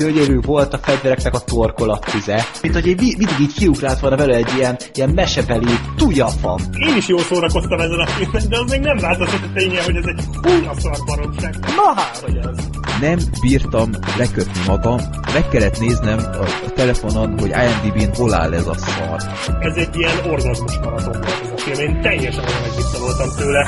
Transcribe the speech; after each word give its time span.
gyönyörű 0.00 0.40
volt 0.40 0.74
a 0.74 0.78
fegyvereknek 0.78 1.34
a 1.34 1.38
torkolatüze. 1.38 2.46
Mint 2.62 2.74
hogy 2.74 2.88
egy, 2.88 3.00
mindig 3.00 3.40
így 3.40 3.54
kiugrált 3.54 4.00
volna 4.00 4.16
vele 4.16 4.34
egy 4.34 4.52
ilyen, 4.56 4.76
ilyen 4.94 5.10
mesebeli 5.10 5.74
tujafam. 5.96 6.58
Én 6.88 6.96
is 6.96 7.08
jól 7.08 7.20
szórakoztam 7.20 7.80
ezen 7.80 7.98
a 7.98 8.06
filmen, 8.06 8.48
de 8.48 8.58
az 8.58 8.70
még 8.70 8.80
nem 8.80 8.96
változott 8.96 9.42
a 9.42 9.52
ténye, 9.54 9.82
hogy 9.82 9.96
ez 9.96 10.04
egy 10.04 10.24
húnya 10.42 10.72
szar 10.78 10.96
baromság. 11.06 11.58
Na 11.58 12.00
hát, 12.00 12.16
hogy 12.16 12.36
ez. 12.36 12.68
Nem 13.00 13.18
bírtam 13.40 13.90
lekötni 14.18 14.60
magam, 14.66 14.98
meg 15.32 15.48
kellett 15.48 15.80
néznem 15.80 16.18
a, 16.18 16.42
a 16.66 16.72
telefonon, 16.74 17.38
hogy 17.38 17.50
IMDb-n 17.50 18.14
hol 18.14 18.34
áll 18.34 18.54
ez 18.54 18.66
a 18.66 18.74
szar. 18.74 19.20
Ez 19.60 19.76
egy 19.76 19.96
ilyen 19.96 20.30
orgazmus 20.30 20.78
maraton 20.78 21.12
volt 21.12 21.40
ez 21.42 21.50
a 21.54 21.56
film. 21.56 21.88
Én 21.88 22.00
teljesen 22.00 22.44
olyan 22.44 23.00
voltam 23.00 23.28
tőle. 23.36 23.66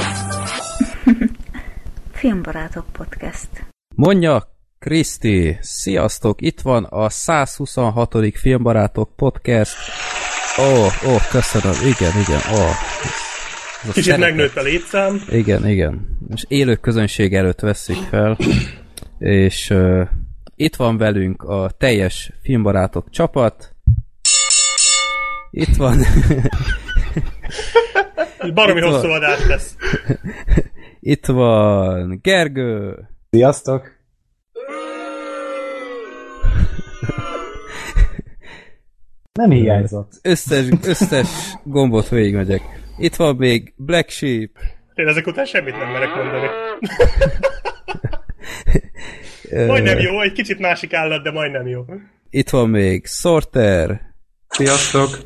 Filmbarátok 2.21 2.85
Podcast. 2.93 3.67
Mondja 3.95 4.52
Kriszti, 4.83 5.59
sziasztok! 5.61 6.41
Itt 6.41 6.61
van 6.61 6.85
a 6.85 7.09
126. 7.09 8.17
Filmbarátok 8.35 9.17
Podcast. 9.17 9.77
Ó, 10.61 10.63
oh, 10.63 11.09
ó, 11.09 11.13
oh, 11.13 11.29
köszönöm, 11.31 11.75
igen, 11.75 12.13
igen, 12.21 12.41
ó. 12.53 12.63
Oh. 12.63 12.71
Kicsit 13.83 14.03
szeretet. 14.03 14.19
megnőtt 14.19 14.57
a 14.57 14.63
létszám. 14.63 15.23
Igen, 15.29 15.69
igen. 15.69 16.19
Most 16.29 16.45
élő 16.49 16.75
közönség 16.75 17.35
előtt 17.35 17.61
veszik 17.61 17.97
fel, 17.97 18.39
és 19.19 19.71
uh, 19.71 20.09
itt 20.57 20.77
van 20.77 20.97
velünk 20.97 21.43
a 21.43 21.71
teljes 21.79 22.33
filmbarátok 22.43 23.11
csapat. 23.11 23.75
Itt 25.51 25.77
van... 25.77 25.99
Baromi 28.55 28.81
itt 28.81 28.87
hosszú 28.87 29.09
van... 29.09 29.17
adás 29.17 29.47
lesz. 29.47 29.77
Itt 31.01 31.27
van 31.27 32.19
Gergő. 32.23 32.99
Sziasztok! 33.31 34.02
Nem 39.33 39.51
hiányzott. 39.51 40.13
Összes, 40.23 40.67
összes 40.85 41.29
gombot 41.65 42.09
végigmegyek. 42.09 42.63
Itt 42.99 43.15
van 43.15 43.37
még 43.37 43.73
Black 43.77 44.09
Sheep. 44.09 44.51
Én 44.95 45.07
ezek 45.07 45.27
után 45.27 45.45
semmit 45.45 45.77
nem 45.77 45.91
merek 45.91 46.15
mondani. 46.15 46.47
majdnem 49.67 49.99
jó, 49.99 50.21
egy 50.21 50.33
kicsit 50.33 50.59
másik 50.59 50.95
állat, 50.95 51.23
de 51.23 51.31
majdnem 51.31 51.67
jó. 51.67 51.85
Itt 52.31 52.51
van 52.51 52.71
még 52.71 53.07
Sorter. 53.07 54.01
Sziasztok! 54.49 55.19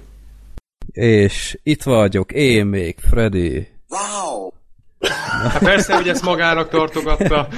És 0.92 1.58
itt 1.62 1.82
vagyok, 1.82 2.32
én 2.32 2.66
még, 2.66 2.96
Freddy. 2.98 3.68
Wow! 3.88 4.50
Hát 5.42 5.58
persze, 5.58 5.94
hogy 5.94 6.08
ezt 6.08 6.24
magának 6.24 6.68
tartogatta. 6.68 7.48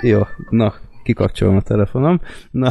Jó, 0.00 0.26
na, 0.50 0.74
kikapcsolom 1.02 1.56
a 1.56 1.62
telefonom. 1.62 2.20
Na, 2.50 2.70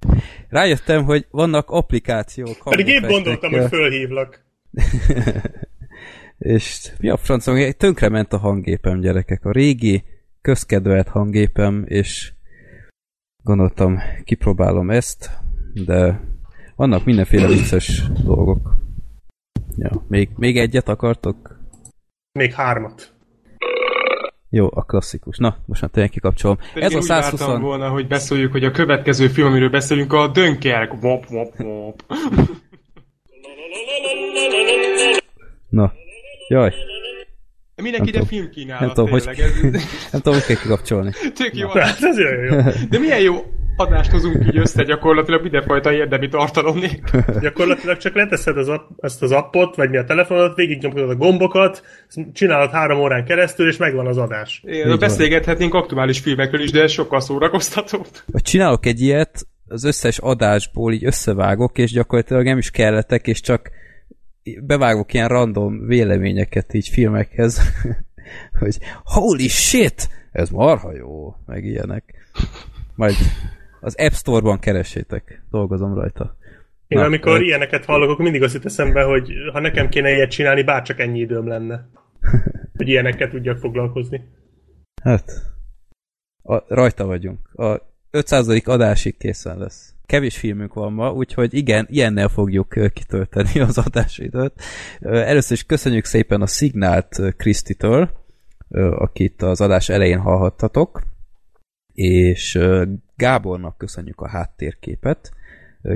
rájöttem, 0.48 1.04
hogy 1.04 1.26
vannak 1.30 1.70
applikációk. 1.70 2.58
Pedig 2.64 2.86
én 2.86 3.06
gondoltam, 3.06 3.50
hogy 3.50 3.68
fölhívlak. 3.68 4.44
és 6.38 6.92
mi 6.98 7.08
a 7.08 7.16
francom, 7.16 7.72
tönkrement 7.76 8.32
a 8.32 8.38
hangépem, 8.38 9.00
gyerekek. 9.00 9.44
A 9.44 9.52
régi, 9.52 10.04
közkedvelt 10.40 11.08
hangépem, 11.08 11.84
és 11.88 12.32
gondoltam, 13.42 13.98
kipróbálom 14.24 14.90
ezt, 14.90 15.30
de 15.74 16.20
vannak 16.76 17.04
mindenféle 17.04 17.46
vicces 17.46 18.02
dolgok. 18.24 18.76
Ja, 19.76 20.04
még, 20.08 20.28
még 20.36 20.58
egyet 20.58 20.88
akartok? 20.88 21.60
Még 22.32 22.52
hármat. 22.52 23.12
Jó, 24.54 24.68
a 24.74 24.82
klasszikus. 24.82 25.36
Na, 25.38 25.56
most 25.66 25.80
már 25.80 25.90
tényleg 25.90 26.10
kikapcsolom. 26.10 26.58
Pedig 26.74 26.82
Ez 26.82 26.94
a 26.94 27.00
120... 27.00 27.60
volna, 27.60 27.88
hogy 27.88 28.06
beszéljük, 28.06 28.52
hogy 28.52 28.64
a 28.64 28.70
következő 28.70 29.28
film, 29.28 29.46
amiről 29.46 29.70
beszélünk, 29.70 30.12
a 30.12 30.28
Dönkerk. 30.28 31.02
Wop, 31.02 31.24
wop, 31.30 31.60
wop. 31.60 32.02
Na, 35.68 35.92
jaj. 36.48 36.74
Mindenki 37.76 38.08
ide 38.08 38.24
film 38.24 38.50
kínál. 38.50 38.80
Nem 38.80 38.88
tudom, 38.88 39.10
hogy, 39.10 39.24
nem 40.12 40.20
tudom, 40.20 40.34
hogy 40.34 40.44
kell 40.44 40.56
kikapcsolni. 40.56 41.10
Tök 41.34 41.56
jó. 41.56 41.68
Hát 41.68 42.02
ez 42.02 42.18
jó, 42.18 42.28
jó. 42.28 42.62
De 42.90 42.98
milyen 42.98 43.20
jó 43.20 43.44
adást 43.76 44.10
hozunk 44.10 44.46
így 44.46 44.56
össze 44.56 44.82
gyakorlatilag 44.82 45.42
mindenfajta 45.42 45.92
érdemi 45.92 46.28
tartalom 46.28 46.78
nélkül. 46.78 47.24
Gyakorlatilag 47.40 47.96
csak 47.96 48.14
leteszed 48.14 48.56
az 48.56 48.68
app, 48.68 48.88
ezt 49.00 49.22
az 49.22 49.32
appot, 49.32 49.76
vagy 49.76 49.90
mi 49.90 49.96
a 49.96 50.04
telefonot, 50.04 50.56
végignyomkodod 50.56 51.10
a 51.10 51.14
gombokat, 51.14 51.82
csinálod 52.32 52.70
három 52.70 53.00
órán 53.00 53.24
keresztül, 53.24 53.68
és 53.68 53.76
megvan 53.76 54.06
az 54.06 54.18
adás. 54.18 54.62
Igen, 54.66 54.98
beszélgethetnénk 54.98 55.74
aktuális 55.74 56.18
filmekről 56.18 56.60
is, 56.60 56.70
de 56.70 56.82
ez 56.82 56.90
sokkal 56.90 57.20
szórakoztatóbb. 57.20 58.06
Vagy 58.26 58.42
csinálok 58.42 58.86
egy 58.86 59.00
ilyet, 59.00 59.46
az 59.68 59.84
összes 59.84 60.18
adásból 60.18 60.92
így 60.92 61.04
összevágok, 61.04 61.78
és 61.78 61.92
gyakorlatilag 61.92 62.44
nem 62.44 62.58
is 62.58 62.70
kelletek, 62.70 63.26
és 63.26 63.40
csak 63.40 63.70
bevágok 64.62 65.12
ilyen 65.12 65.28
random 65.28 65.86
véleményeket 65.86 66.74
így 66.74 66.88
filmekhez, 66.88 67.60
hogy 68.60 68.78
holy 69.04 69.46
shit, 69.46 70.08
ez 70.32 70.50
marha 70.50 70.94
jó, 70.96 71.34
meg 71.46 71.64
ilyenek. 71.64 72.30
Majd 72.94 73.14
az 73.80 73.94
App 73.96 74.12
Store-ban 74.12 74.58
keressétek, 74.58 75.42
dolgozom 75.50 75.94
rajta. 75.94 76.36
Én 76.88 76.98
Na, 76.98 77.04
amikor 77.04 77.40
ö... 77.40 77.42
ilyeneket 77.42 77.84
hallok, 77.84 78.10
akkor 78.10 78.24
mindig 78.24 78.42
azt 78.42 78.54
jut 78.54 78.64
eszembe, 78.64 79.02
hogy 79.02 79.32
ha 79.52 79.60
nekem 79.60 79.88
kéne 79.88 80.10
ilyet 80.10 80.30
csinálni, 80.30 80.62
bárcsak 80.62 81.00
ennyi 81.00 81.20
időm 81.20 81.48
lenne. 81.48 81.88
hogy 82.76 82.88
ilyenekkel 82.88 83.28
tudjak 83.30 83.58
foglalkozni. 83.58 84.28
Hát, 85.02 85.32
a, 86.42 86.74
rajta 86.74 87.06
vagyunk. 87.06 87.50
A 87.54 87.80
500. 88.10 88.48
adásig 88.64 89.16
készen 89.16 89.58
lesz. 89.58 89.91
Kevés 90.12 90.38
filmünk 90.38 90.74
van 90.74 90.92
ma, 90.92 91.12
úgyhogy 91.12 91.54
igen, 91.54 91.86
ilyennel 91.90 92.28
fogjuk 92.28 92.68
kitölteni 92.68 93.60
az 93.60 93.78
adásidőt. 93.78 94.52
Először 95.00 95.52
is 95.52 95.64
köszönjük 95.64 96.04
szépen 96.04 96.40
a 96.42 96.46
szignált 96.46 97.20
Krisztitől, 97.36 98.10
akit 98.90 99.42
az 99.42 99.60
adás 99.60 99.88
elején 99.88 100.18
hallhattatok, 100.18 101.02
és 101.92 102.58
Gábornak 103.16 103.78
köszönjük 103.78 104.20
a 104.20 104.28
háttérképet, 104.28 105.32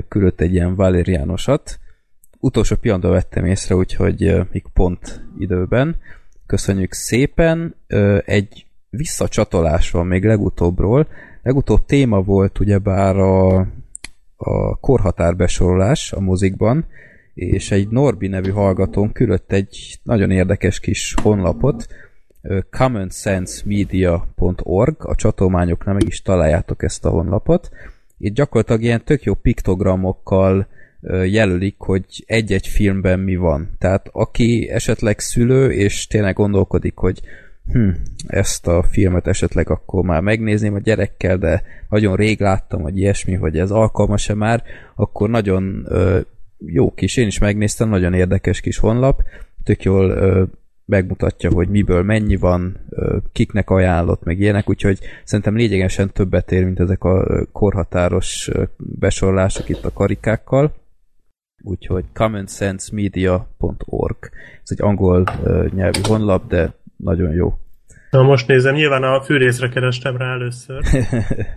küldött 0.07 0.41
egy 0.41 0.53
ilyen 0.53 0.75
valériánosat. 0.75 1.79
Utolsó 2.39 2.75
pillanatban 2.75 3.11
vettem 3.11 3.45
észre, 3.45 3.75
úgyhogy 3.75 4.37
még 4.51 4.65
pont 4.73 5.25
időben. 5.39 5.95
Köszönjük 6.45 6.93
szépen. 6.93 7.75
Egy 8.25 8.65
visszacsatolás 8.89 9.91
van 9.91 10.07
még 10.07 10.25
legutóbbról. 10.25 11.07
Legutóbb 11.43 11.85
téma 11.85 12.21
volt 12.21 12.59
ugyebár 12.59 13.17
a, 13.17 13.67
a 14.37 14.79
korhatárbesorolás 14.79 16.11
a 16.11 16.19
mozikban, 16.19 16.85
és 17.33 17.71
egy 17.71 17.89
Norbi 17.89 18.27
nevű 18.27 18.49
hallgatón 18.49 19.11
küldött 19.11 19.51
egy 19.51 19.99
nagyon 20.03 20.31
érdekes 20.31 20.79
kis 20.79 21.13
honlapot, 21.21 21.87
commonsensemedia.org, 22.69 24.95
a 24.99 25.15
csatolmányoknál 25.15 25.93
meg 25.93 26.07
is 26.07 26.21
találjátok 26.21 26.83
ezt 26.83 27.05
a 27.05 27.09
honlapot. 27.09 27.69
Itt 28.17 28.33
gyakorlatilag 28.33 28.81
ilyen 28.81 29.03
tök 29.03 29.23
jó 29.23 29.33
piktogramokkal 29.33 30.67
jelölik, 31.25 31.75
hogy 31.77 32.05
egy-egy 32.25 32.67
filmben 32.67 33.19
mi 33.19 33.35
van. 33.35 33.69
Tehát 33.77 34.09
aki 34.11 34.69
esetleg 34.69 35.19
szülő, 35.19 35.71
és 35.71 36.07
tényleg 36.07 36.35
gondolkodik, 36.35 36.95
hogy 36.95 37.21
hm, 37.71 37.89
ezt 38.27 38.67
a 38.67 38.83
filmet 38.83 39.27
esetleg 39.27 39.69
akkor 39.69 40.03
már 40.03 40.21
megnézném 40.21 40.73
a 40.73 40.79
gyerekkel, 40.79 41.37
de 41.37 41.63
nagyon 41.89 42.15
rég 42.15 42.39
láttam, 42.39 42.81
vagy 42.81 42.97
ilyesmi, 42.97 43.33
hogy 43.33 43.57
ez 43.57 43.71
alkalmas-e 43.71 44.33
már, 44.33 44.63
akkor 44.95 45.29
nagyon 45.29 45.85
ö, 45.87 46.19
jó 46.65 46.93
kis, 46.93 47.17
én 47.17 47.27
is 47.27 47.39
megnéztem, 47.39 47.89
nagyon 47.89 48.13
érdekes 48.13 48.61
kis 48.61 48.77
honlap, 48.77 49.23
tök 49.63 49.83
jól 49.83 50.09
ö, 50.09 50.43
megmutatja, 50.87 51.51
hogy 51.51 51.69
miből 51.69 52.03
mennyi 52.03 52.35
van, 52.35 52.77
kiknek 53.31 53.69
ajánlott, 53.69 54.23
meg 54.23 54.39
ilyenek, 54.39 54.69
úgyhogy 54.69 54.99
szerintem 55.23 55.55
lényegesen 55.55 56.11
többet 56.11 56.51
ér, 56.51 56.63
mint 56.63 56.79
ezek 56.79 57.03
a 57.03 57.45
korhatáros 57.51 58.49
besorlások 58.77 59.69
itt 59.69 59.85
a 59.85 59.93
karikákkal. 59.93 60.73
Úgyhogy 61.63 62.05
commonsensemedia.org 62.13 64.17
Ez 64.63 64.71
egy 64.71 64.81
angol 64.81 65.23
nyelvű 65.73 65.99
honlap, 66.03 66.47
de 66.47 66.73
nagyon 66.97 67.33
jó. 67.33 67.53
Na 68.11 68.23
most 68.23 68.47
nézem, 68.47 68.73
nyilván 68.73 69.03
a 69.03 69.21
fűrészre 69.21 69.69
kerestem 69.69 70.17
rá 70.17 70.33
először. 70.33 70.83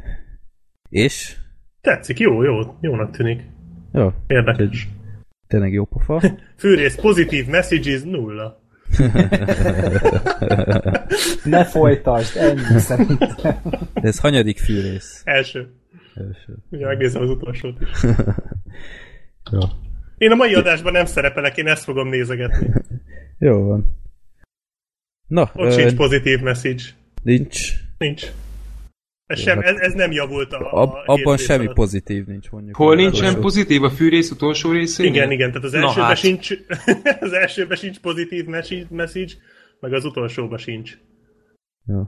És? 0.88 1.36
Tetszik, 1.80 2.18
jó, 2.18 2.42
jó, 2.42 2.76
jónak 2.80 3.10
tűnik. 3.10 3.42
Jó. 3.92 4.12
Érdekes. 4.26 4.88
Tényleg 5.46 5.72
jó 5.72 5.84
pofa. 5.84 6.22
Fűrész, 6.56 6.94
pozitív 6.94 7.46
messages 7.46 8.02
nulla. 8.02 8.58
ne 11.44 11.64
folytasd, 11.64 12.36
ennyi 12.36 12.78
szerintem. 12.78 13.56
Ez 13.94 14.18
hanyadik 14.18 14.58
fűrész? 14.58 15.22
Első. 15.24 15.74
Első. 16.14 16.56
Ugye 16.70 16.86
megnézem 16.86 17.22
az 17.22 17.28
utolsót 17.28 17.80
is. 17.80 18.02
Jó. 19.50 19.60
Én 20.18 20.30
a 20.30 20.34
mai 20.34 20.54
adásban 20.54 20.92
nem 20.92 21.04
szerepelek, 21.04 21.56
én 21.56 21.66
ezt 21.66 21.84
fogom 21.84 22.08
nézegetni. 22.08 22.70
Jó 23.38 23.64
van. 23.64 23.98
Na, 25.30 25.50
Ott 25.54 25.66
ö... 25.66 25.70
sincs 25.70 25.94
pozitív 25.94 26.40
message. 26.40 26.82
Nincs. 27.22 27.72
Nincs. 27.98 28.26
Ez, 29.26 29.40
sem, 29.40 29.58
ez, 29.60 29.76
ez 29.76 29.92
nem 29.92 30.12
javult 30.12 30.52
a, 30.52 30.72
Ab, 30.72 30.92
a 30.92 31.14
hét 31.14 31.24
abban 31.24 31.36
semmi 31.36 31.64
alatt. 31.64 31.74
pozitív 31.74 32.26
nincs 32.26 32.50
mondjuk. 32.50 32.76
Hol 32.76 32.94
nincsen 32.94 33.40
pozitív 33.40 33.82
a 33.82 33.90
fűrész 33.90 34.30
utolsó 34.30 34.70
részén? 34.72 35.06
Igen, 35.06 35.30
igen, 35.30 35.48
tehát 35.48 35.64
az 35.64 35.74
elsőben 35.74 36.04
hát. 36.04 36.16
sincs, 36.16 36.50
az 37.20 37.32
elsőben 37.32 37.76
sincs 37.76 37.98
pozitív 37.98 38.44
message, 38.90 39.32
meg 39.80 39.92
az 39.92 40.04
utolsóban 40.04 40.58
sincs. 40.58 40.98
Jó. 41.86 42.02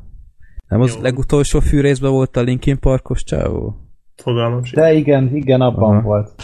Nem 0.69 0.81
az 0.81 0.95
Jó. 0.95 1.01
legutolsó 1.01 1.61
fűrészben 1.61 2.11
volt 2.11 2.37
a 2.37 2.41
Linkin 2.41 2.79
Parkos 2.79 3.25
csávó? 3.25 3.77
Fogalmam 4.17 4.65
sincs. 4.65 4.77
De 4.77 4.93
igen, 4.93 5.37
igen, 5.37 5.61
abban 5.61 5.97
Aha. 5.97 6.03
volt. 6.03 6.43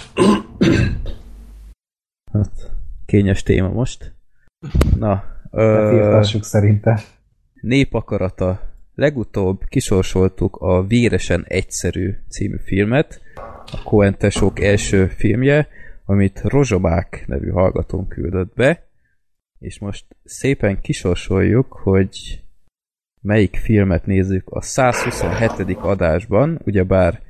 Hát, 2.32 2.70
kényes 3.06 3.42
téma 3.42 3.68
most. 3.68 4.14
Na, 4.96 5.24
De 5.50 5.62
ö, 5.62 5.88
firtassuk 5.90 6.44
szerintem. 6.44 6.96
népakarata. 7.60 8.60
Legutóbb 8.94 9.64
kisorsoltuk 9.68 10.56
a 10.56 10.86
Véresen 10.86 11.44
Egyszerű 11.48 12.14
című 12.28 12.56
filmet, 12.64 13.20
a 13.72 13.82
Coen 13.84 14.16
első 14.54 15.06
filmje, 15.06 15.68
amit 16.04 16.40
Rozsomák 16.40 17.24
nevű 17.26 17.50
hallgatón 17.50 18.08
küldött 18.08 18.54
be, 18.54 18.86
és 19.58 19.78
most 19.78 20.04
szépen 20.24 20.80
kisorsoljuk, 20.80 21.72
hogy 21.72 22.42
melyik 23.20 23.56
filmet 23.56 24.06
nézzük 24.06 24.50
a 24.50 24.60
127. 24.60 25.76
adásban, 25.80 26.60
ugyebár 26.64 27.20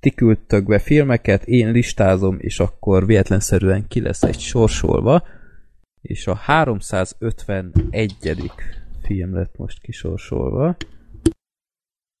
ti 0.00 0.10
küldtök 0.10 0.66
be 0.66 0.78
filmeket, 0.78 1.44
én 1.44 1.70
listázom, 1.70 2.36
és 2.38 2.60
akkor 2.60 3.06
véletlenszerűen 3.06 3.84
ki 3.88 4.00
lesz 4.00 4.22
egy 4.22 4.38
sorsolva, 4.38 5.22
és 6.06 6.26
a 6.26 6.34
351. 6.34 8.52
film 9.02 9.34
lett 9.34 9.56
most 9.56 9.80
kisorsolva. 9.80 10.76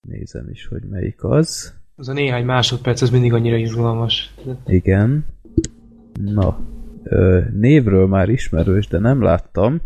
Nézem 0.08 0.48
is, 0.50 0.66
hogy 0.66 0.82
melyik 0.82 1.24
az. 1.24 1.74
Az 1.96 2.08
a 2.08 2.12
néhány 2.12 2.44
másodperc, 2.44 3.02
ez 3.02 3.10
mindig 3.10 3.32
annyira 3.32 3.56
izgalmas. 3.56 4.34
Igen. 4.66 5.26
Na, 6.20 6.60
ö, 7.02 7.40
névről 7.52 8.06
már 8.06 8.28
ismerős, 8.28 8.86
de 8.86 8.98
nem 8.98 9.22
láttam. 9.22 9.80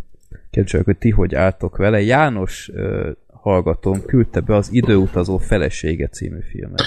Kérdések, 0.50 0.84
hogy 0.84 0.98
ti 0.98 1.10
hogy 1.10 1.34
álltok 1.34 1.76
vele. 1.76 2.00
János 2.00 2.70
ö, 2.72 3.10
hallgatóm 3.32 4.02
küldte 4.02 4.40
be 4.40 4.54
az 4.54 4.72
Időutazó 4.72 5.38
felesége 5.38 6.08
című 6.08 6.40
filmet. 6.40 6.82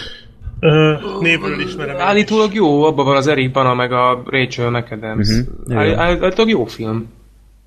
Ö, 0.64 0.94
névről 1.20 1.60
ismerem. 1.60 1.96
Állítólag 2.00 2.54
jó, 2.54 2.84
abban 2.84 3.06
van 3.06 3.16
az 3.16 3.28
Eric 3.28 3.52
Bana 3.54 3.74
meg 3.74 3.92
a 3.92 4.24
Rachel 4.26 4.70
McAdams. 4.70 5.30
Uh-huh. 5.30 5.88
jó. 5.88 5.94
Állítólag 5.98 6.50
jó 6.50 6.66
film. 6.66 7.08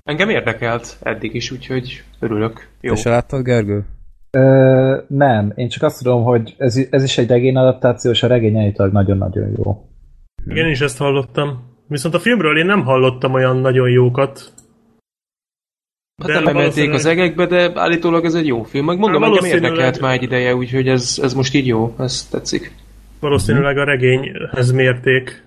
Engem 0.03 0.29
érdekelt 0.29 0.97
eddig 1.01 1.35
is, 1.35 1.51
úgyhogy 1.51 2.03
örülök. 2.19 2.67
Jó. 2.81 2.93
Te 2.93 2.99
se 2.99 3.09
láttad, 3.09 3.43
Gergő? 3.43 3.85
Ö, 4.31 4.97
nem, 5.07 5.51
én 5.55 5.69
csak 5.69 5.83
azt 5.83 6.03
tudom, 6.03 6.23
hogy 6.23 6.55
ez, 6.57 6.79
ez 6.89 7.03
is 7.03 7.17
egy 7.17 7.27
regény 7.27 7.55
adaptáció, 7.55 8.11
és 8.11 8.23
a 8.23 8.27
regény 8.27 8.57
állítólag 8.57 8.91
nagyon-nagyon 8.91 9.51
jó. 9.57 9.85
Igen, 10.45 10.65
én 10.65 10.71
is 10.71 10.81
ezt 10.81 10.97
hallottam. 10.97 11.63
Viszont 11.87 12.13
a 12.15 12.19
filmről 12.19 12.57
én 12.57 12.65
nem 12.65 12.83
hallottam 12.83 13.33
olyan 13.33 13.57
nagyon 13.57 13.89
jókat. 13.89 14.51
Hát 16.23 16.27
nem 16.27 16.37
emelték 16.37 16.53
valószínűleg- 16.53 16.95
az 16.95 17.05
egekbe, 17.05 17.45
de 17.45 17.71
állítólag 17.75 18.25
ez 18.25 18.33
egy 18.33 18.47
jó 18.47 18.63
film. 18.63 18.85
Meg 18.85 18.97
mondom, 18.97 19.21
Hát 19.21 19.31
engem 19.33 19.51
érdekelt 19.51 19.99
már 19.99 20.13
egy 20.13 20.23
ideje, 20.23 20.55
úgyhogy 20.55 20.87
ez, 20.87 21.19
ez 21.21 21.33
most 21.33 21.53
így 21.53 21.67
jó. 21.67 21.95
Ez 21.99 22.27
tetszik. 22.31 22.71
Valószínűleg 23.19 23.77
a 23.77 23.83
regényhez 23.83 24.71
mérték. 24.71 25.45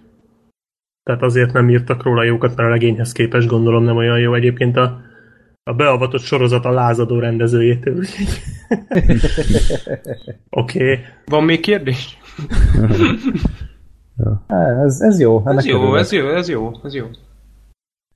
Tehát 1.03 1.23
azért 1.23 1.53
nem 1.53 1.71
írtak 1.71 2.03
róla 2.03 2.23
jókat, 2.23 2.57
mert 2.57 2.69
a 2.69 2.73
regényhez 2.73 3.13
képest 3.13 3.49
gondolom 3.49 3.85
nem 3.85 3.97
olyan 3.97 4.19
jó. 4.19 4.35
Egyébként 4.35 4.77
a, 4.77 5.01
a 5.63 5.75
beavatott 5.75 6.23
sorozat 6.23 6.65
a 6.65 6.71
lázadó 6.71 7.19
rendezőjétől. 7.19 7.99
Oké. 10.51 10.83
Okay. 10.83 10.99
Van 11.25 11.45
még 11.45 11.61
kérdés? 11.61 12.19
Ez, 14.47 15.01
ez 15.01 15.21
jó. 15.21 15.43
Ez 15.47 15.67
jó, 15.67 15.95
ez 15.95 16.13
jó, 16.13 16.35
ez 16.35 16.49
jó, 16.49 16.71
ez 16.85 16.95
jó. 16.95 17.07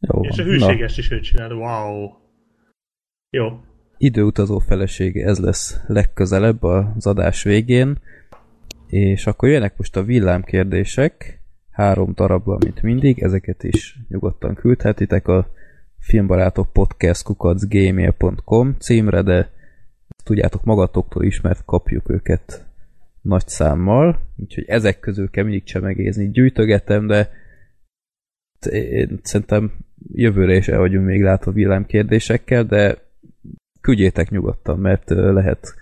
Jó, 0.01 0.21
És 0.25 0.39
a 0.39 0.43
hűséges 0.43 0.99
is 0.99 1.11
ő 1.11 1.21
csinál. 1.21 1.53
Wow. 1.53 2.11
Jó. 3.31 3.61
időutazó 3.97 4.59
felesége, 4.59 5.27
ez 5.27 5.39
lesz 5.39 5.81
legközelebb 5.87 6.63
az 6.63 7.07
adás 7.07 7.43
végén, 7.43 7.99
és 8.95 9.27
akkor 9.27 9.49
jönnek 9.49 9.77
most 9.77 9.97
a 9.97 10.05
villámkérdések, 10.05 11.41
három 11.71 12.13
darabban, 12.15 12.59
mint 12.65 12.83
mindig, 12.83 13.23
ezeket 13.23 13.63
is 13.63 13.99
nyugodtan 14.09 14.55
küldhetitek 14.55 15.29
a 15.29 15.51
filmbarátok 15.99 16.73
podcast 16.73 17.23
kukacgmail.com 17.23 18.77
címre, 18.79 19.23
de 19.23 19.51
tudjátok 20.25 20.65
magatoktól 20.65 21.25
is, 21.25 21.41
mert 21.41 21.65
kapjuk 21.65 22.11
őket 22.11 22.67
nagy 23.23 23.49
számmal, 23.49 24.21
úgyhogy 24.37 24.65
ezek 24.67 25.01
közül 25.01 25.31
kell 25.31 25.45
mindig 25.45 25.65
csemegézni. 25.65 26.31
Gyűjtögetem, 26.31 27.07
de 27.07 27.31
én 28.71 29.21
szerintem 29.23 29.73
jövőre 30.13 30.57
is 30.57 30.69
el 30.69 30.79
vagyunk 30.79 31.07
még 31.07 31.23
látva 31.23 31.53
villámkérdésekkel, 31.53 32.65
de 32.65 32.99
küldjétek 33.81 34.31
nyugodtan, 34.31 34.79
mert 34.79 35.11
lehet 35.11 35.75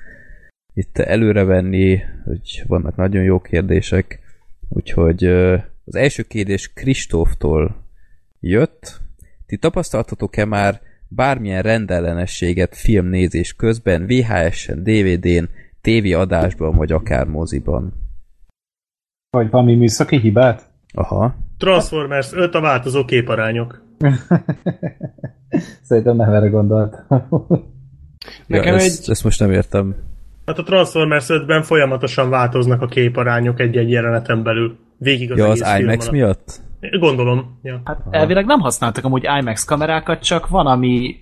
itt 0.74 0.98
előrevenni, 0.98 2.00
hogy 2.24 2.62
vannak 2.66 2.96
nagyon 2.96 3.22
jó 3.22 3.40
kérdések. 3.40 4.20
Úgyhogy 4.68 5.24
az 5.84 5.94
első 5.94 6.22
kérdés 6.22 6.72
Kristóftól 6.72 7.76
jött. 8.40 9.00
Ti 9.46 9.56
tapasztaltatok-e 9.56 10.44
már 10.44 10.80
bármilyen 11.08 11.62
rendellenességet 11.62 12.76
filmnézés 12.76 13.54
közben, 13.54 14.06
VHS-en, 14.06 14.82
DVD-n, 14.82 15.44
tévéadásban, 15.80 16.76
vagy 16.76 16.92
akár 16.92 17.26
moziban? 17.26 17.92
Vagy 19.30 19.50
valami 19.50 19.74
műszaki 19.74 20.18
hibát? 20.18 20.70
Aha. 20.94 21.34
Transformers 21.58 22.32
5 22.32 22.54
a 22.54 22.60
változó 22.60 23.04
képarányok. 23.04 23.82
Szerintem 25.88 26.16
nem 26.16 26.32
erre 26.32 26.48
gondoltam. 26.48 27.26
Nekem 28.46 28.74
ja, 28.74 28.80
egy... 28.80 28.86
ezt, 28.86 29.08
ezt 29.08 29.24
most 29.24 29.40
nem 29.40 29.50
értem. 29.50 29.96
Hát 30.46 30.58
a 30.58 30.62
Transformers 30.62 31.26
5-ben 31.28 31.62
folyamatosan 31.62 32.30
változnak 32.30 32.82
a 32.82 32.86
képarányok 32.86 33.60
egy-egy 33.60 33.90
jeleneten 33.90 34.42
belül. 34.42 34.76
Végig 34.98 35.32
az 35.32 35.38
Ja, 35.38 35.48
az 35.48 35.64
IMAX 35.78 36.06
alatt. 36.06 36.10
miatt? 36.10 36.60
Gondolom. 36.98 37.58
Ja. 37.62 37.80
Hát 37.84 37.98
elvileg 38.10 38.46
nem 38.46 38.60
használtak 38.60 39.04
amúgy 39.04 39.28
IMAX 39.40 39.64
kamerákat, 39.64 40.22
csak 40.22 40.48
van, 40.48 40.66
ami 40.66 41.16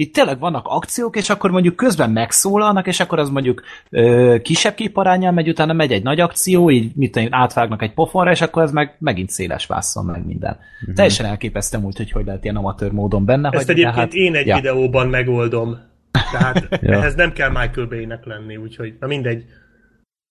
itt 0.00 0.14
tényleg 0.14 0.38
vannak 0.38 0.66
akciók, 0.66 1.16
és 1.16 1.30
akkor 1.30 1.50
mondjuk 1.50 1.76
közben 1.76 2.10
megszólalnak, 2.10 2.86
és 2.86 3.00
akkor 3.00 3.18
az 3.18 3.30
mondjuk 3.30 3.62
ö, 3.90 4.36
kisebb 4.42 4.74
képarányal 4.74 5.32
megy, 5.32 5.48
utána 5.48 5.72
megy 5.72 5.92
egy 5.92 6.02
nagy 6.02 6.20
akció, 6.20 6.70
így 6.70 6.92
mit 6.94 7.28
átvágnak 7.30 7.82
egy 7.82 7.94
pofonra, 7.94 8.30
és 8.30 8.40
akkor 8.40 8.62
ez 8.62 8.72
meg 8.72 8.96
megint 8.98 9.30
széles 9.30 9.66
vászon, 9.66 10.04
meg 10.04 10.26
minden. 10.26 10.58
Uh-huh. 10.80 10.94
Teljesen 10.94 11.26
elképesztem 11.26 11.84
úgy, 11.84 11.96
hogy 11.96 12.10
hogy 12.10 12.24
lehet 12.24 12.44
ilyen 12.44 12.56
amatőr 12.56 12.92
módon 12.92 13.24
benne 13.24 13.48
Ezt 13.52 13.66
hagyni, 13.66 13.82
de 13.82 13.88
egyébként 13.88 14.12
én 14.12 14.34
egy 14.34 14.46
ja. 14.46 14.56
videóban 14.56 15.08
megoldom. 15.08 15.78
Tehát 16.10 16.68
Ja. 16.82 16.92
ehhez 16.92 17.14
nem 17.14 17.32
kell 17.32 17.48
Michael 17.48 17.86
Bay-nek 17.86 18.24
lenni, 18.24 18.56
úgyhogy 18.56 18.94
na 19.00 19.06
mindegy. 19.06 19.44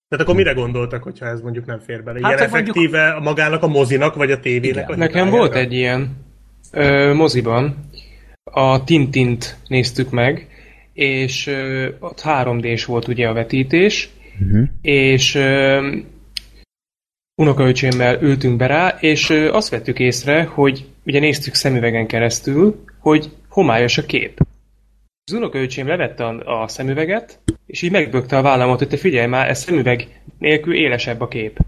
Tehát 0.09 0.23
akkor 0.25 0.35
mire 0.35 0.53
gondoltak, 0.53 1.03
hogyha 1.03 1.25
ez 1.25 1.41
mondjuk 1.41 1.65
nem 1.65 1.79
fér 1.79 2.03
bele? 2.03 2.17
Ilyen 2.19 2.29
Hát, 2.31 2.39
hogy 2.39 2.49
mondjuk- 2.49 2.75
effektíve 2.77 3.09
a 3.09 3.19
magának 3.19 3.63
a 3.63 3.67
mozinak, 3.67 4.15
vagy 4.15 4.31
a 4.31 4.39
tévének? 4.39 4.83
Igen. 4.83 4.93
a 4.93 4.95
Nekem 4.95 5.29
volt 5.29 5.55
egy 5.55 5.73
ilyen 5.73 6.09
ö, 6.71 7.13
moziban, 7.13 7.89
a 8.51 8.83
Tintint 8.83 9.57
néztük 9.67 10.09
meg, 10.09 10.47
és 10.93 11.47
ö, 11.47 11.89
ott 11.99 12.21
3D-s 12.25 12.85
volt 12.85 13.07
ugye 13.07 13.27
a 13.27 13.33
vetítés, 13.33 14.09
Uh-huh. 14.41 14.67
és 14.81 15.35
ö, 15.35 15.87
unokaöcsémmel 17.41 18.21
ültünk 18.21 18.57
be 18.57 18.65
rá, 18.67 18.97
és 18.99 19.29
ö, 19.29 19.51
azt 19.51 19.69
vettük 19.69 19.99
észre, 19.99 20.43
hogy 20.43 20.85
ugye 21.05 21.19
néztük 21.19 21.53
szemüvegen 21.53 22.07
keresztül, 22.07 22.83
hogy 22.99 23.29
homályos 23.49 23.97
a 23.97 24.05
kép. 24.05 24.39
Az 25.29 25.33
unokaöcsém 25.33 25.87
levette 25.87 26.25
a, 26.25 26.61
a 26.61 26.67
szemüveget, 26.67 27.39
és 27.65 27.81
így 27.81 27.91
megbökte 27.91 28.37
a 28.37 28.41
vállamat, 28.41 28.77
hogy 28.77 28.87
te 28.87 28.97
figyelj 28.97 29.27
már, 29.27 29.49
ez 29.49 29.59
szemüveg 29.59 30.21
nélkül 30.39 30.73
élesebb 30.73 31.21
a 31.21 31.27
kép. 31.27 31.59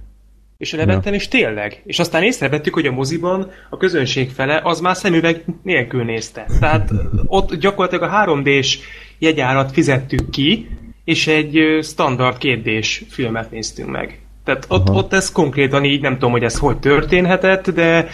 És 0.58 0.74
levettem, 0.74 1.14
és 1.14 1.28
tényleg. 1.28 1.82
És 1.86 2.00
aztán 2.00 2.24
észrevettük, 2.24 2.74
hogy 2.74 2.86
a 2.86 2.92
moziban 2.92 3.52
a 3.70 3.78
közönség 3.78 4.30
fele 4.30 4.62
az 4.64 4.80
már 4.80 4.96
szemüveg 4.96 5.44
nélkül 5.64 6.04
nézte. 6.04 6.46
Tehát 6.60 6.92
ott 7.26 7.56
gyakorlatilag 7.56 8.04
a 8.04 8.26
3D-s 8.26 8.80
jegyárat 9.18 9.72
fizettük 9.72 10.30
ki, 10.30 10.68
és 11.04 11.28
egy 11.28 11.80
standard 11.82 12.38
2D-s 12.40 13.04
filmet 13.10 13.52
néztünk 13.52 13.90
meg. 13.90 14.20
Tehát 14.44 14.66
ott, 14.68 14.90
ott 14.90 15.14
ez 15.14 15.32
konkrétan 15.32 15.84
így, 15.84 16.02
nem 16.02 16.14
tudom, 16.14 16.32
hogy 16.32 16.44
ez 16.44 16.58
hogy 16.58 16.80
történhetett, 16.80 17.70
de 17.70 18.08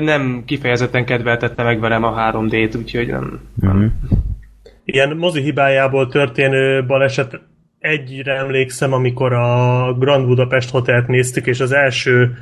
nem 0.00 0.42
kifejezetten 0.46 1.04
kedveltette 1.04 1.62
meg 1.62 1.80
velem 1.80 2.04
a 2.04 2.14
3D-t, 2.16 2.76
úgyhogy 2.76 3.06
nem. 3.06 3.40
Uh-huh. 3.60 3.90
Ilyen 4.84 5.16
mozi 5.16 5.40
hibájából 5.40 6.08
történő 6.08 6.86
baleset 6.86 7.40
egyre 7.78 8.36
emlékszem, 8.36 8.92
amikor 8.92 9.32
a 9.32 9.92
Grand 9.98 10.26
Budapest 10.26 10.70
Hotelt 10.70 11.06
néztük, 11.06 11.46
és 11.46 11.60
az 11.60 11.72
első 11.72 12.38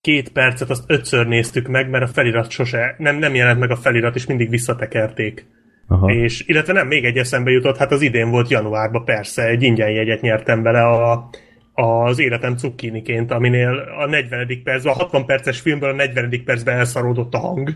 két 0.00 0.32
percet 0.32 0.70
azt 0.70 0.84
ötször 0.86 1.26
néztük 1.26 1.68
meg, 1.68 1.90
mert 1.90 2.04
a 2.04 2.12
felirat 2.12 2.50
sose, 2.50 2.94
nem, 2.98 3.16
nem 3.16 3.34
jelent 3.34 3.60
meg 3.60 3.70
a 3.70 3.76
felirat, 3.76 4.14
és 4.14 4.26
mindig 4.26 4.50
visszatekerték. 4.50 5.46
Aha. 5.86 6.12
És, 6.12 6.42
illetve 6.46 6.72
nem, 6.72 6.86
még 6.86 7.04
egy 7.04 7.16
eszembe 7.16 7.50
jutott, 7.50 7.76
hát 7.76 7.92
az 7.92 8.02
idén 8.02 8.30
volt 8.30 8.50
januárban 8.50 9.04
persze, 9.04 9.44
egy 9.44 9.62
ingyen 9.62 9.90
jegyet 9.90 10.20
nyertem 10.20 10.62
vele 10.62 10.82
a, 10.82 11.30
az 11.72 12.18
életem 12.18 12.56
cukkiniként, 12.56 13.30
aminél 13.30 13.84
a 13.98 14.06
40. 14.06 14.62
percben, 14.64 14.92
a 14.92 14.96
60 14.96 15.26
perces 15.26 15.60
filmből 15.60 15.90
a 15.90 15.94
40. 15.94 16.44
percben 16.44 16.76
elszaródott 16.76 17.34
a 17.34 17.38
hang, 17.38 17.70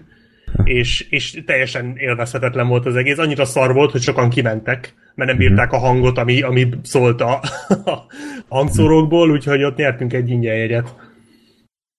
és, 0.64 1.06
és 1.10 1.42
teljesen 1.46 1.96
élvezhetetlen 1.96 2.68
volt 2.68 2.86
az 2.86 2.96
egész. 2.96 3.18
Annyira 3.18 3.44
szar 3.44 3.74
volt, 3.74 3.90
hogy 3.90 4.02
sokan 4.02 4.30
kimentek, 4.30 4.94
mert 5.14 5.30
nem 5.30 5.38
bírták 5.38 5.72
a 5.72 5.78
hangot, 5.78 6.18
ami, 6.18 6.42
ami 6.42 6.68
szólt 6.82 7.20
a, 7.20 7.40
a 7.94 8.06
hangszórókból, 8.48 9.30
úgyhogy 9.30 9.62
ott 9.62 9.76
nyertünk 9.76 10.12
egy 10.12 10.30
ingyen 10.30 10.56
jegyet. 10.56 10.94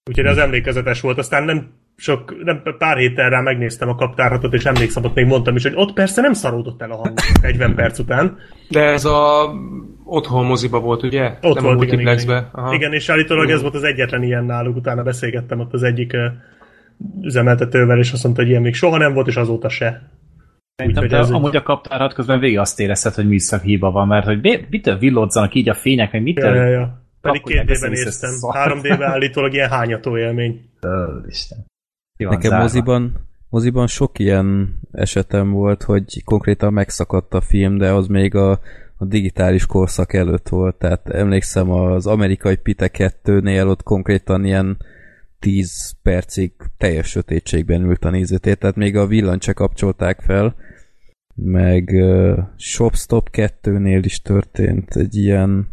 Úgyhogy 0.10 0.26
az 0.26 0.38
emlékezetes 0.38 1.02
volt. 1.02 1.18
Aztán 1.18 1.44
nem 1.44 1.72
sok, 1.96 2.44
nem, 2.44 2.62
pár 2.78 2.98
héttel 2.98 3.30
rá 3.30 3.42
megnéztem 3.42 3.90
a 3.90 3.96
kaptárhatot, 3.96 4.54
és 4.54 4.66
emlékszem, 4.66 5.04
ott 5.04 5.16
még 5.16 5.26
mondtam 5.26 5.56
is, 5.56 5.64
hogy 5.64 5.74
ott 5.76 5.94
persze 5.94 6.22
nem 6.22 6.34
szaródott 6.34 6.82
el 6.82 6.92
a 6.92 6.96
hang 6.96 7.20
40 7.42 7.76
perc 7.76 8.00
után. 8.00 8.38
De 8.70 8.82
ez 8.82 9.06
a 9.06 9.50
otthon 10.04 10.46
moziba 10.46 10.80
volt, 10.80 11.04
ugye? 11.04 11.38
Ott 11.42 11.54
Nem 11.54 11.64
volt, 11.64 11.80
a 11.80 11.84
igen, 11.84 11.84
igen, 11.84 11.88
multiplexbe. 11.96 12.34
igen. 12.34 12.50
Aha. 12.52 12.74
igen, 12.74 12.94
és 12.94 13.10
állítólag 13.10 13.50
ez 13.50 13.62
volt 13.62 13.76
az 13.76 13.84
egyetlen 13.84 14.24
ilyen 14.24 14.46
náluk, 14.46 14.76
utána 14.76 15.04
beszélgettem 15.04 15.60
ott 15.60 15.74
az 15.74 15.84
egyik 15.84 16.16
üzemeltetővel, 17.22 17.98
és 18.00 18.12
azt 18.12 18.24
mondta, 18.24 18.42
hogy 18.42 18.50
ilyen 18.50 18.62
még 18.62 18.74
soha 18.74 18.98
nem 18.98 19.14
volt, 19.14 19.28
és 19.28 19.36
azóta 19.36 19.70
se. 19.70 20.10
Szerintem 20.76 21.04
Úgyhogy 21.04 21.10
te 21.10 21.24
ez 21.24 21.30
egy- 21.30 21.36
amúgy 21.36 21.56
a 21.56 21.64
kaptárhat 21.64 22.14
közben 22.14 22.40
végig 22.40 22.58
azt 22.58 22.80
érezted, 22.80 23.14
hogy 23.14 23.28
műszaki 23.28 23.68
hiba 23.68 23.92
van, 23.92 24.08
mert 24.08 24.26
hogy 24.26 24.42
mi- 24.42 24.66
mitől 24.70 24.98
villodzanak 24.98 25.54
így 25.54 25.70
a 25.70 25.74
fények, 25.74 26.12
meg 26.12 26.22
mitől... 26.22 26.56
Ja, 26.56 26.64
ja, 26.64 26.70
ja. 26.70 27.02
Pedig 27.22 27.42
két 27.44 27.64
d 27.66 27.74
szart. 28.08 28.58
3 28.58 28.82
d 28.82 29.02
állítólag 29.02 29.54
ilyen 29.54 29.70
hányató 29.70 30.18
élmény. 30.18 30.70
Ö, 30.82 31.18
Isten. 31.28 31.66
Nekem 32.18 32.40
zárva. 32.42 32.58
moziban, 32.62 33.14
moziban 33.50 33.88
sok 33.88 34.20
ilyen 34.20 34.80
esetem 34.92 35.52
volt, 35.52 35.84
hogy 35.84 36.24
konkrétan 36.24 36.74
megszakadt 36.74 37.34
a 37.34 37.42
film, 37.42 37.78
de 37.78 37.92
az 37.92 38.08
még 38.08 38.36
a, 38.36 38.52
a 38.98 39.06
digitális 39.06 39.66
korszak 39.66 40.14
előtt 40.14 40.50
volt. 40.50 40.76
Tehát 40.76 41.10
emlékszem 41.10 41.72
az 41.72 42.08
amerikai 42.08 42.56
Pite 42.56 42.90
2-nél 42.94 43.68
ott 43.68 43.84
konkrétan 43.84 44.46
ilyen 44.46 44.78
10 45.44 45.96
percig 46.02 46.52
teljes 46.78 47.10
sötétségben 47.10 47.82
ült 47.82 48.06
a 48.06 48.10
nézőtér, 48.10 48.56
tehát 48.56 48.76
még 48.76 48.96
a 48.96 49.08
villant 49.08 49.42
se 49.42 49.54
kapcsolták 49.54 50.22
fel, 50.22 50.56
meg 51.36 51.90
uh, 51.94 52.38
Shopstop 52.58 53.30
2-nél 53.32 54.02
is 54.04 54.22
történt 54.22 54.96
egy 54.96 55.16
ilyen, 55.16 55.70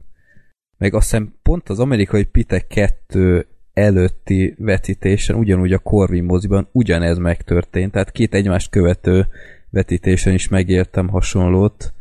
meg 0.79 0.95
azt 0.95 1.11
hiszem 1.11 1.35
pont 1.43 1.69
az 1.69 1.79
amerikai 1.79 2.25
Pite 2.25 2.61
2 2.61 3.47
előtti 3.73 4.55
vetítésen, 4.59 5.37
ugyanúgy 5.37 5.73
a 5.73 5.79
Corvin 5.79 6.25
moziban 6.25 6.69
ugyanez 6.73 7.19
megtörtént, 7.19 7.93
tehát 7.93 8.11
két 8.13 8.35
egymást 8.35 8.71
követő 8.71 9.27
vetítésen 9.71 10.33
is 10.33 10.49
megértem 10.49 11.09
hasonlót, 11.09 11.95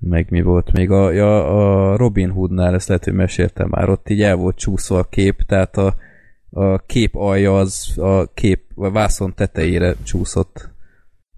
meg 0.00 0.26
mi 0.30 0.42
volt 0.42 0.72
még? 0.72 0.90
A, 0.90 1.10
ja, 1.10 1.46
a 1.46 1.96
Robin 1.96 2.30
Hoodnál, 2.30 2.74
ezt 2.74 2.88
lehet, 2.88 3.04
hogy 3.04 3.14
meséltem 3.14 3.68
már, 3.68 3.88
ott 3.88 4.08
így 4.08 4.22
el 4.22 4.36
volt 4.36 4.56
csúszva 4.56 4.98
a 4.98 5.08
kép, 5.08 5.42
tehát 5.42 5.76
a, 5.76 5.96
a 6.54 6.78
kép 6.78 7.14
alja 7.14 7.58
az 7.58 7.98
a 7.98 8.32
kép, 8.34 8.64
a 8.74 8.90
vászon 8.90 9.34
tetejére 9.34 9.94
csúszott. 10.02 10.72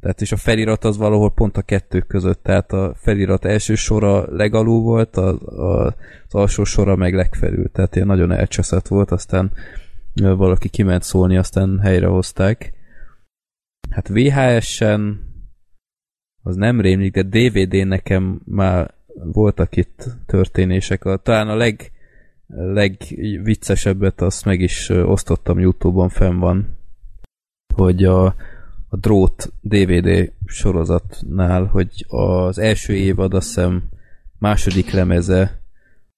Tehát 0.00 0.20
és 0.20 0.32
a 0.32 0.36
felirat 0.36 0.84
az 0.84 0.96
valahol 0.96 1.30
pont 1.30 1.56
a 1.56 1.62
kettő 1.62 2.00
között, 2.00 2.42
tehát 2.42 2.72
a 2.72 2.94
felirat 2.96 3.44
első 3.44 3.74
sora 3.74 4.36
legalul 4.36 4.80
volt, 4.80 5.16
a, 5.16 5.28
a, 5.38 5.86
az 6.26 6.34
alsó 6.34 6.64
sora 6.64 6.96
meg 6.96 7.14
legfelül, 7.14 7.70
tehát 7.70 7.94
ilyen 7.94 8.06
nagyon 8.06 8.32
elcseszett 8.32 8.86
volt, 8.86 9.10
aztán 9.10 9.52
valaki 10.14 10.68
kiment 10.68 11.02
szólni, 11.02 11.36
aztán 11.36 11.80
helyrehozták. 11.80 12.72
Hát 13.90 14.08
VHS-en 14.08 15.20
az 16.42 16.56
nem 16.56 16.80
rémlik, 16.80 17.12
de 17.12 17.22
DVD-n 17.22 17.86
nekem 17.86 18.40
már 18.44 18.94
voltak 19.14 19.76
itt 19.76 20.04
történések. 20.26 21.04
A, 21.04 21.16
talán 21.16 21.48
a 21.48 21.54
leg, 21.54 21.90
legviccesebbet 22.48 24.20
azt 24.20 24.44
meg 24.44 24.60
is 24.60 24.88
osztottam 24.88 25.58
Youtube-on, 25.58 26.08
fenn 26.08 26.38
van, 26.38 26.76
hogy 27.74 28.04
a, 28.04 28.24
a 28.88 28.96
drót 28.96 29.52
DVD 29.60 30.32
sorozatnál, 30.46 31.64
hogy 31.64 32.04
az 32.08 32.58
első 32.58 32.94
évad 32.94 33.34
azt 33.34 33.46
hiszem 33.46 33.82
második 34.38 34.90
lemeze, 34.90 35.60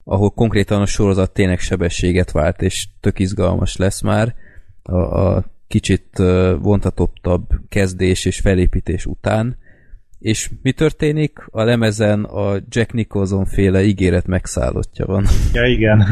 ahol 0.05 0.31
konkrétan 0.31 0.81
a 0.81 0.87
sorozat 0.87 1.31
tényleg 1.31 1.59
sebességet 1.59 2.31
vált, 2.31 2.63
és 2.63 2.89
tök 3.01 3.19
izgalmas 3.19 3.77
lesz 3.77 4.01
már. 4.01 4.35
A, 4.83 4.97
a 4.97 5.45
kicsit 5.67 6.19
vontatottabb 6.59 7.49
kezdés 7.69 8.25
és 8.25 8.41
felépítés 8.41 9.07
után. 9.07 9.57
És 10.19 10.51
mi 10.63 10.73
történik? 10.73 11.39
A 11.51 11.63
lemezen 11.63 12.25
a 12.25 12.57
Jack 12.69 12.93
Nicholson 12.93 13.45
féle 13.45 13.83
ígéret 13.83 14.27
megszállottja 14.27 15.07
van. 15.07 15.27
Ja, 15.53 15.67
igen. 15.67 16.05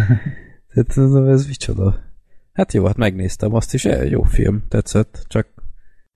Tehát 0.74 1.12
ez, 1.28 1.46
micsoda? 1.46 2.04
Hát 2.52 2.72
jó, 2.72 2.86
hát 2.86 2.96
megnéztem 2.96 3.54
azt 3.54 3.74
is, 3.74 3.84
eh, 3.84 4.10
jó 4.10 4.22
film, 4.22 4.64
tetszett, 4.68 5.24
csak 5.28 5.46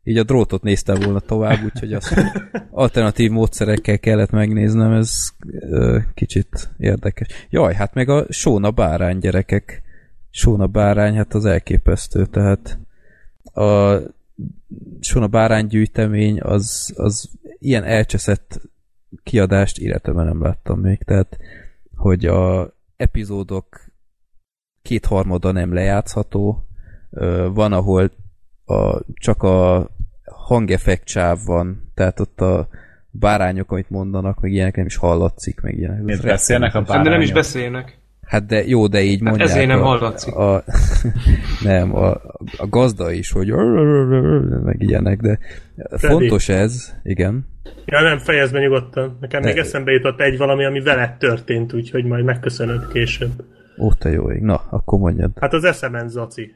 így 0.02 0.16
a 0.16 0.23
drótot 0.23 0.62
néztem 0.62 1.00
volna 1.00 1.20
tovább, 1.20 1.64
úgyhogy 1.64 1.92
azt 1.92 2.14
alternatív 2.70 3.30
módszerekkel 3.30 3.99
kellett 3.99 4.30
megnéznem, 4.30 4.92
ez 4.92 5.28
ö, 5.61 5.99
kicsit 6.14 6.70
érdekes. 6.78 7.28
Jaj, 7.50 7.75
hát 7.75 7.94
meg 7.94 8.09
a 8.09 8.26
Sóna 8.28 8.70
bárány 8.70 9.18
gyerekek. 9.18 9.82
Sóna 10.30 10.66
bárány, 10.66 11.16
hát 11.16 11.35
az 11.35 11.44
elképesztő, 11.44 12.26
tehát 12.26 12.78
a 13.52 13.97
Sóna 15.00 15.26
bárány 15.26 15.66
gyűjtemény 15.66 16.40
az, 16.40 16.92
az 16.97 17.30
ilyen 17.59 17.85
elcseszett 17.85 18.61
kiadást 19.23 19.78
életemben 19.78 20.25
nem 20.25 20.42
láttam 20.42 20.80
még, 20.80 21.02
tehát 21.02 21.38
hogy 21.97 22.26
a 22.26 22.73
epizódok 22.97 23.90
kétharmada 24.82 25.52
nem 25.52 25.73
lejátszható, 25.73 26.64
van, 27.52 27.73
ahol 27.73 28.11
a, 28.64 29.00
csak 29.14 29.42
a 29.42 29.88
hangeffekt 30.25 31.06
sáv 31.09 31.38
van, 31.44 31.90
tehát 31.94 32.20
ott 32.20 32.40
a 32.40 32.68
bárányok, 33.11 33.73
amit 33.73 33.90
mondanak, 33.90 34.40
meg 34.40 34.52
ilyenek 34.52 34.76
nem 34.76 34.87
is 34.87 34.97
hallatszik, 34.97 35.61
meg 35.61 35.78
ilyenek. 35.78 36.02
Miért 36.02 36.23
beszélnek 36.23 36.75
a 36.75 36.78
rettenetes. 36.78 37.04
De 37.04 37.11
nem 37.11 37.20
is 37.20 37.32
bárányok? 37.32 37.44
beszélnek. 37.44 38.00
Hát 38.31 38.47
de 38.47 38.67
jó, 38.67 38.87
de 38.87 39.01
így 39.01 39.21
Hát 39.21 39.29
mondják. 39.29 39.49
ezért 39.49 39.67
nem 39.67 39.83
a, 39.83 39.85
hallatszik. 39.85 40.35
A, 40.35 40.65
nem, 41.63 41.97
a, 41.97 42.11
a 42.57 42.67
gazda 42.69 43.13
is, 43.13 43.31
hogy 43.31 43.53
meg 44.65 44.77
ilyenek, 44.83 45.21
de 45.21 45.39
fontos 45.91 46.49
ez, 46.49 46.95
igen. 47.03 47.47
Ja, 47.85 48.01
nem, 48.01 48.19
fejezd 48.19 48.53
be 48.53 48.59
nyugodtan. 48.61 49.17
Nekem 49.21 49.43
még 49.43 49.55
De- 49.55 49.61
eszembe 49.61 49.93
jutott 49.93 50.21
egy 50.21 50.39
valami, 50.39 50.65
ami 50.65 50.81
veled 50.81 51.17
történt, 51.17 51.73
úgyhogy 51.73 52.05
majd 52.05 52.25
megköszönöd 52.25 52.89
később. 52.93 53.45
Ó, 53.79 53.93
te 53.93 54.11
jó 54.11 54.31
ég. 54.33 54.41
Na, 54.41 54.61
akkor 54.71 54.99
mondjad. 54.99 55.31
Hát 55.41 55.53
az 55.53 55.65
eszemen 55.65 56.09
Zaci. 56.09 56.55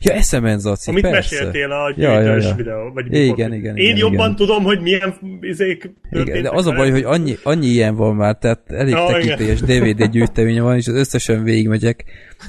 Ja, 0.00 0.12
eszemen 0.12 0.58
Zaci, 0.58 0.90
Amit 0.90 1.02
persze. 1.02 1.16
meséltél 1.36 1.70
a 1.70 1.92
Ja, 1.96 2.20
ja, 2.20 2.36
ja. 2.36 2.54
videó. 2.54 2.92
Vagy 2.92 3.06
Igen, 3.06 3.22
mikor- 3.22 3.52
igen, 3.54 3.76
Én 3.76 3.84
igen, 3.84 3.96
jobban 3.96 4.24
igen. 4.24 4.36
tudom, 4.36 4.62
hogy 4.64 4.80
milyen 4.80 5.14
izék 5.40 5.90
Igen, 6.10 6.42
de 6.42 6.50
az 6.50 6.66
a 6.66 6.72
baj, 6.72 6.90
hogy 6.90 7.02
annyi, 7.02 7.36
annyi 7.42 7.66
ilyen 7.66 7.94
van 7.94 8.14
már, 8.14 8.36
tehát 8.38 8.70
elég 8.70 8.92
Ja, 8.94 9.06
tekintélyes 9.06 9.60
DVD 9.60 10.04
gyűjteménye 10.10 10.62
van, 10.62 10.76
és 10.76 10.86
az 10.86 10.94
összesen 10.94 11.42
végigmegyek. 11.42 12.04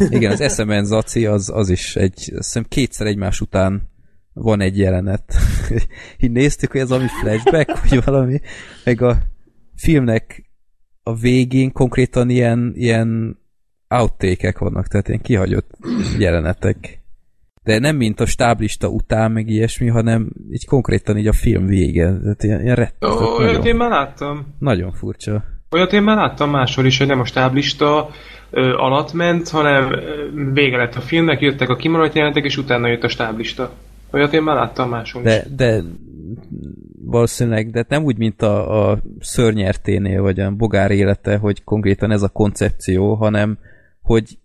Igen, 0.10 0.32
az 0.32 0.54
SMN 0.54 0.84
Zaci 0.84 1.26
az, 1.26 1.50
az 1.54 1.70
is 1.70 1.96
egy, 1.96 2.14
azt 2.16 2.34
hiszem 2.34 2.66
kétszer 2.70 3.08
egymás 3.08 3.42
után 3.42 3.90
van 4.34 4.62
egy 4.62 4.78
jelenet. 4.78 5.34
Így 6.20 6.32
néztük, 6.32 6.72
hogy 6.72 6.82
ez 6.82 6.92
ami 6.92 7.06
flashback, 7.22 7.90
vagy 7.90 8.04
valami, 8.04 8.40
meg 8.84 9.02
a 9.02 9.18
filmnek 9.76 10.46
a 11.04 11.16
végén 11.16 11.72
konkrétan 11.72 12.30
ilyen, 12.30 12.74
ilyen 12.76 13.38
outtake 13.90 14.56
vannak, 14.60 14.88
tehát 14.88 15.08
ilyen 15.08 15.22
kihagyott 15.22 15.70
jelenetek. 16.20 17.02
De 17.68 17.80
nem 17.80 17.96
mint 17.96 18.20
a 18.20 18.26
stáblista 18.26 18.88
után, 18.88 19.32
meg 19.32 19.50
ilyesmi, 19.50 19.88
hanem 19.88 20.30
így 20.52 20.66
konkrétan 20.66 21.18
így 21.18 21.28
a 21.28 21.34
film 21.34 21.66
vége. 21.66 22.18
Tehát 22.22 22.44
ilyen, 22.44 22.62
ilyen 22.62 22.76
rett, 22.76 23.06
Ó, 23.06 23.08
Olyat 23.38 23.52
én 23.52 23.58
nagyon, 23.58 23.76
már 23.76 23.90
láttam. 23.90 24.56
nagyon 24.60 24.92
furcsa. 24.92 25.44
Olyat 25.70 25.94
én 25.94 26.02
már 26.02 26.16
láttam 26.18 26.50
máshol 26.50 26.86
is, 26.86 26.98
hogy 26.98 27.08
nem 27.08 27.20
a 27.20 27.26
stáblista 27.26 28.10
ö, 28.50 28.74
alatt 28.74 29.14
ment, 29.14 29.50
hanem 29.50 29.92
ö, 29.92 30.00
vége 30.54 30.78
lett 30.78 30.96
a 30.96 31.02
filmnek, 31.02 31.42
jöttek 31.42 31.70
a 31.70 31.76
kimaradt 31.76 32.16
jelenetek, 32.16 32.44
és 32.44 32.58
utána 32.58 32.88
jött 32.88 33.04
a 33.04 33.08
stáblista. 33.08 33.72
Olyat 34.12 34.34
én 34.34 34.44
már 34.44 34.56
láttam 34.56 34.90
máshol 34.90 35.22
is. 35.26 35.28
De, 35.28 35.46
de 35.56 35.82
valószínűleg, 37.06 37.70
de 37.70 37.86
nem 37.88 38.04
úgy, 38.04 38.18
mint 38.18 38.42
a, 38.42 38.90
a 38.92 38.98
szörnyerténél, 39.20 40.22
vagy 40.22 40.40
a 40.40 40.52
bogár 40.52 40.92
élete, 40.92 41.38
hogy 41.38 41.64
konkrétan 41.64 42.12
ez 42.12 42.22
a 42.22 42.30
koncepció, 42.30 43.14
hanem, 43.14 43.58
hogy 44.02 44.38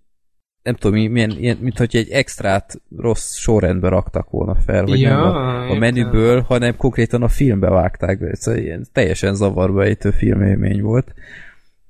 nem 0.63 0.75
tudom, 0.75 0.97
mi- 0.99 1.07
milyen, 1.07 1.31
ilyen, 1.31 1.57
mint 1.61 1.79
hogy 1.79 1.97
egy 1.97 2.11
extrát 2.11 2.81
rossz 2.97 3.35
sorrendbe 3.35 3.89
raktak 3.89 4.31
volna 4.31 4.55
fel, 4.55 4.85
hogy 4.85 5.01
Ja, 5.01 5.09
nem 5.09 5.21
a, 5.21 5.71
a 5.71 5.75
menüből, 5.75 6.41
hanem 6.41 6.77
konkrétan 6.77 7.23
a 7.23 7.29
filmbe 7.29 7.69
vágták 7.69 8.19
be. 8.19 8.27
Ez 8.27 8.47
egy 8.47 8.63
ilyen 8.63 8.87
teljesen 8.93 9.35
zavarba 9.35 9.85
ejtő 9.85 10.11
filmélmény 10.11 10.83
volt. 10.83 11.15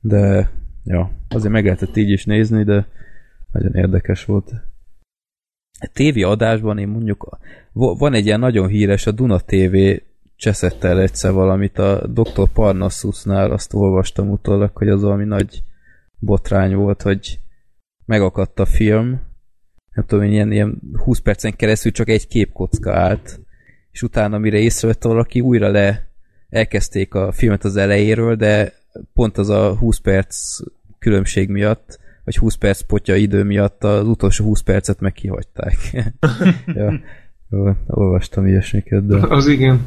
De, 0.01 0.51
ja, 0.85 1.11
azért 1.29 1.53
meg 1.53 1.65
lehetett 1.65 1.97
így 1.97 2.11
is 2.11 2.25
nézni, 2.25 2.65
de 2.65 2.87
nagyon 3.53 3.75
érdekes 3.75 4.25
volt. 4.25 4.51
A 5.81 5.91
TV 5.93 6.25
adásban 6.25 6.79
én 6.79 6.89
mondjuk, 6.89 7.39
va- 7.73 7.99
van 7.99 8.15
egy 8.15 8.27
ilyen 8.27 8.41
nagyon 8.41 8.69
híres, 8.69 9.07
a 9.07 9.11
Duna 9.11 9.39
TV 9.39 9.77
cseszett 10.37 10.85
el 10.85 11.01
egyszer 11.01 11.33
valamit 11.33 11.79
a 11.79 12.07
Dr. 12.07 12.49
Parnassusnál, 12.53 13.51
azt 13.51 13.75
olvastam 13.75 14.31
utólag, 14.31 14.71
hogy 14.77 14.89
az 14.89 15.03
valami 15.03 15.25
nagy 15.25 15.63
botrány 16.19 16.75
volt, 16.75 17.03
hogy 17.03 17.39
megakadt 18.13 18.59
a 18.59 18.65
film, 18.65 19.21
nem 19.95 20.05
tudom, 20.07 20.25
ilyen, 20.25 20.53
ilyen 20.53 20.81
20 21.05 21.19
percen 21.19 21.57
keresztül 21.57 21.93
csak 21.93 22.09
egy 22.09 22.27
képkocka 22.27 22.93
állt, 22.93 23.41
és 23.91 24.03
utána, 24.03 24.39
mire 24.39 24.59
észrevette 24.59 25.09
valaki, 25.09 25.41
újra 25.41 25.69
le 25.69 26.09
elkezdték 26.49 27.15
a 27.15 27.33
filmet 27.33 27.65
az 27.65 27.77
elejéről, 27.77 28.37
de 28.37 28.73
pont 29.15 29.39
az 29.39 29.49
a 29.49 29.77
20 29.77 29.99
perc 29.99 30.37
különbség 30.99 31.49
miatt, 31.49 31.99
vagy 32.25 32.37
20 32.37 32.55
perc 32.55 32.81
potya 32.81 33.15
idő 33.15 33.43
miatt 33.43 33.85
az 33.85 34.07
utolsó 34.07 34.45
20 34.45 34.61
percet 34.61 35.01
meg 35.01 35.13
kihagyták. 35.13 35.77
ja, 36.67 37.01
jó, 37.51 37.73
olvastam 37.87 38.47
ilyesmiket, 38.47 39.07
de 39.07 39.17
Az 39.17 39.47
igen. 39.47 39.87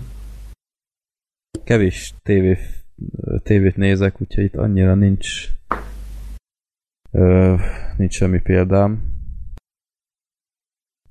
kevés 1.64 2.14
tévé, 2.24 2.58
tévét 3.44 3.76
nézek, 3.76 4.22
úgyhogy 4.22 4.44
itt 4.44 4.56
annyira 4.56 4.96
nincs 4.96 5.55
ö, 7.16 7.56
nincs 7.98 8.14
semmi 8.14 8.42
példám. 8.42 9.14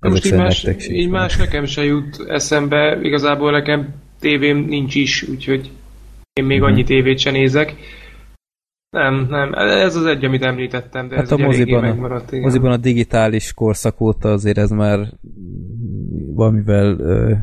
Most 0.00 0.24
így 0.26 0.34
más, 0.34 0.66
így 0.88 1.08
más 1.10 1.36
nekem 1.36 1.64
se 1.64 1.84
jut 1.84 2.24
eszembe, 2.28 3.00
igazából 3.02 3.50
nekem 3.50 3.94
tévém 4.20 4.56
nincs 4.56 4.94
is, 4.94 5.22
úgyhogy 5.28 5.70
én 6.32 6.44
még 6.44 6.60
Mhm. 6.60 6.66
annyi 6.70 6.84
tévét 6.84 7.18
se 7.18 7.30
nézek. 7.30 7.74
Nem, 8.90 9.26
nem, 9.30 9.52
ez 9.54 9.96
az 9.96 10.06
egy, 10.06 10.24
amit 10.24 10.42
említettem, 10.42 11.08
de 11.08 11.14
Hát 11.14 11.24
ez 11.24 11.32
a 11.32 11.36
moziban, 11.36 11.80
megmaradt. 11.80 12.24
a, 12.24 12.28
igen. 12.30 12.40
moziban 12.40 12.72
a 12.72 12.76
digitális 12.76 13.52
korszak 13.54 14.00
óta 14.00 14.32
azért 14.32 14.58
ez 14.58 14.70
már 14.70 15.08
valamivel 16.34 16.94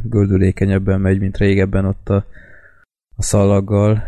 gördülékenyebben 0.09 1.01
megy, 1.01 1.19
mint 1.19 1.37
régebben 1.37 1.85
ott 1.85 2.09
a, 2.09 2.25
a 3.15 3.21
szalaggal. 3.21 4.03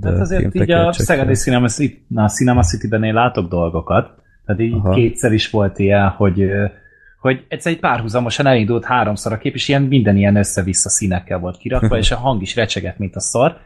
De 0.00 0.10
Hát 0.10 0.20
azért 0.20 0.54
így 0.54 0.70
a 0.70 0.92
Szegedi 0.92 1.34
Cinema, 1.34 1.66
na, 2.08 2.28
Cinema 2.28 2.62
City-ben 2.62 3.04
én 3.04 3.14
látok 3.14 3.48
dolgokat. 3.48 4.10
Tehát 4.44 4.60
így 4.60 4.72
Aha. 4.72 4.94
Kétszer 4.94 5.32
is 5.32 5.50
volt 5.50 5.78
ilyen, 5.78 6.08
hogy, 6.08 6.50
hogy 7.20 7.44
egyszer 7.48 7.72
egy 7.72 7.80
párhuzamosan 7.80 8.46
elindult 8.46 8.84
háromszor 8.84 9.32
a 9.32 9.38
kép, 9.38 9.54
és 9.54 9.68
ilyen 9.68 9.82
minden 9.82 10.16
ilyen 10.16 10.36
össze-vissza 10.36 10.88
színekkel 10.88 11.38
volt 11.38 11.56
kirakva, 11.56 11.98
és 12.02 12.10
a 12.10 12.16
hang 12.16 12.42
is 12.42 12.56
recsegett, 12.56 12.98
mint 12.98 13.16
a 13.16 13.20
szar. 13.20 13.56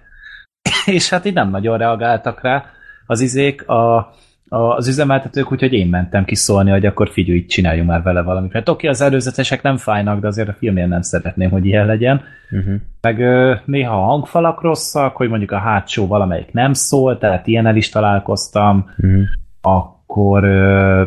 és 0.87 1.09
hát 1.09 1.25
így 1.25 1.35
nem 1.35 1.51
nagyon 1.51 1.79
reagáltak 1.79 2.43
rá 2.43 2.65
az 3.07 3.21
izék, 3.21 3.69
a, 3.69 3.97
a, 3.97 4.15
az 4.53 4.89
üzemeltetők, 4.89 5.53
úgyhogy 5.53 5.73
én 5.73 5.87
mentem 5.87 6.25
kiszólni, 6.25 6.71
hogy 6.71 6.87
akkor 6.87 7.11
figyelj, 7.11 7.39
így 7.39 7.47
csináljunk 7.47 7.89
már 7.89 8.03
vele 8.03 8.23
valamit. 8.23 8.53
Mert 8.53 8.69
oké, 8.69 8.89
az 8.89 9.01
előzetesek 9.01 9.63
nem 9.63 9.77
fájnak, 9.77 10.21
de 10.21 10.27
azért 10.27 10.49
a 10.49 10.53
filmnél 10.53 10.87
nem 10.87 11.03
szeretném, 11.03 11.51
hogy 11.51 11.67
ilyen 11.67 11.87
legyen. 11.87 12.21
Uh-huh. 12.51 12.75
Meg 13.01 13.21
ö, 13.21 13.55
néha 13.65 14.03
a 14.03 14.05
hangfalak 14.05 14.61
rosszak, 14.61 15.17
hogy 15.17 15.29
mondjuk 15.29 15.51
a 15.51 15.59
hátsó 15.59 16.07
valamelyik 16.07 16.53
nem 16.53 16.73
szól, 16.73 17.19
tehát 17.19 17.47
ilyennel 17.47 17.77
is 17.77 17.89
találkoztam. 17.89 18.91
Uh-huh. 18.99 19.23
Akkor 19.61 20.45
ö, 20.45 21.05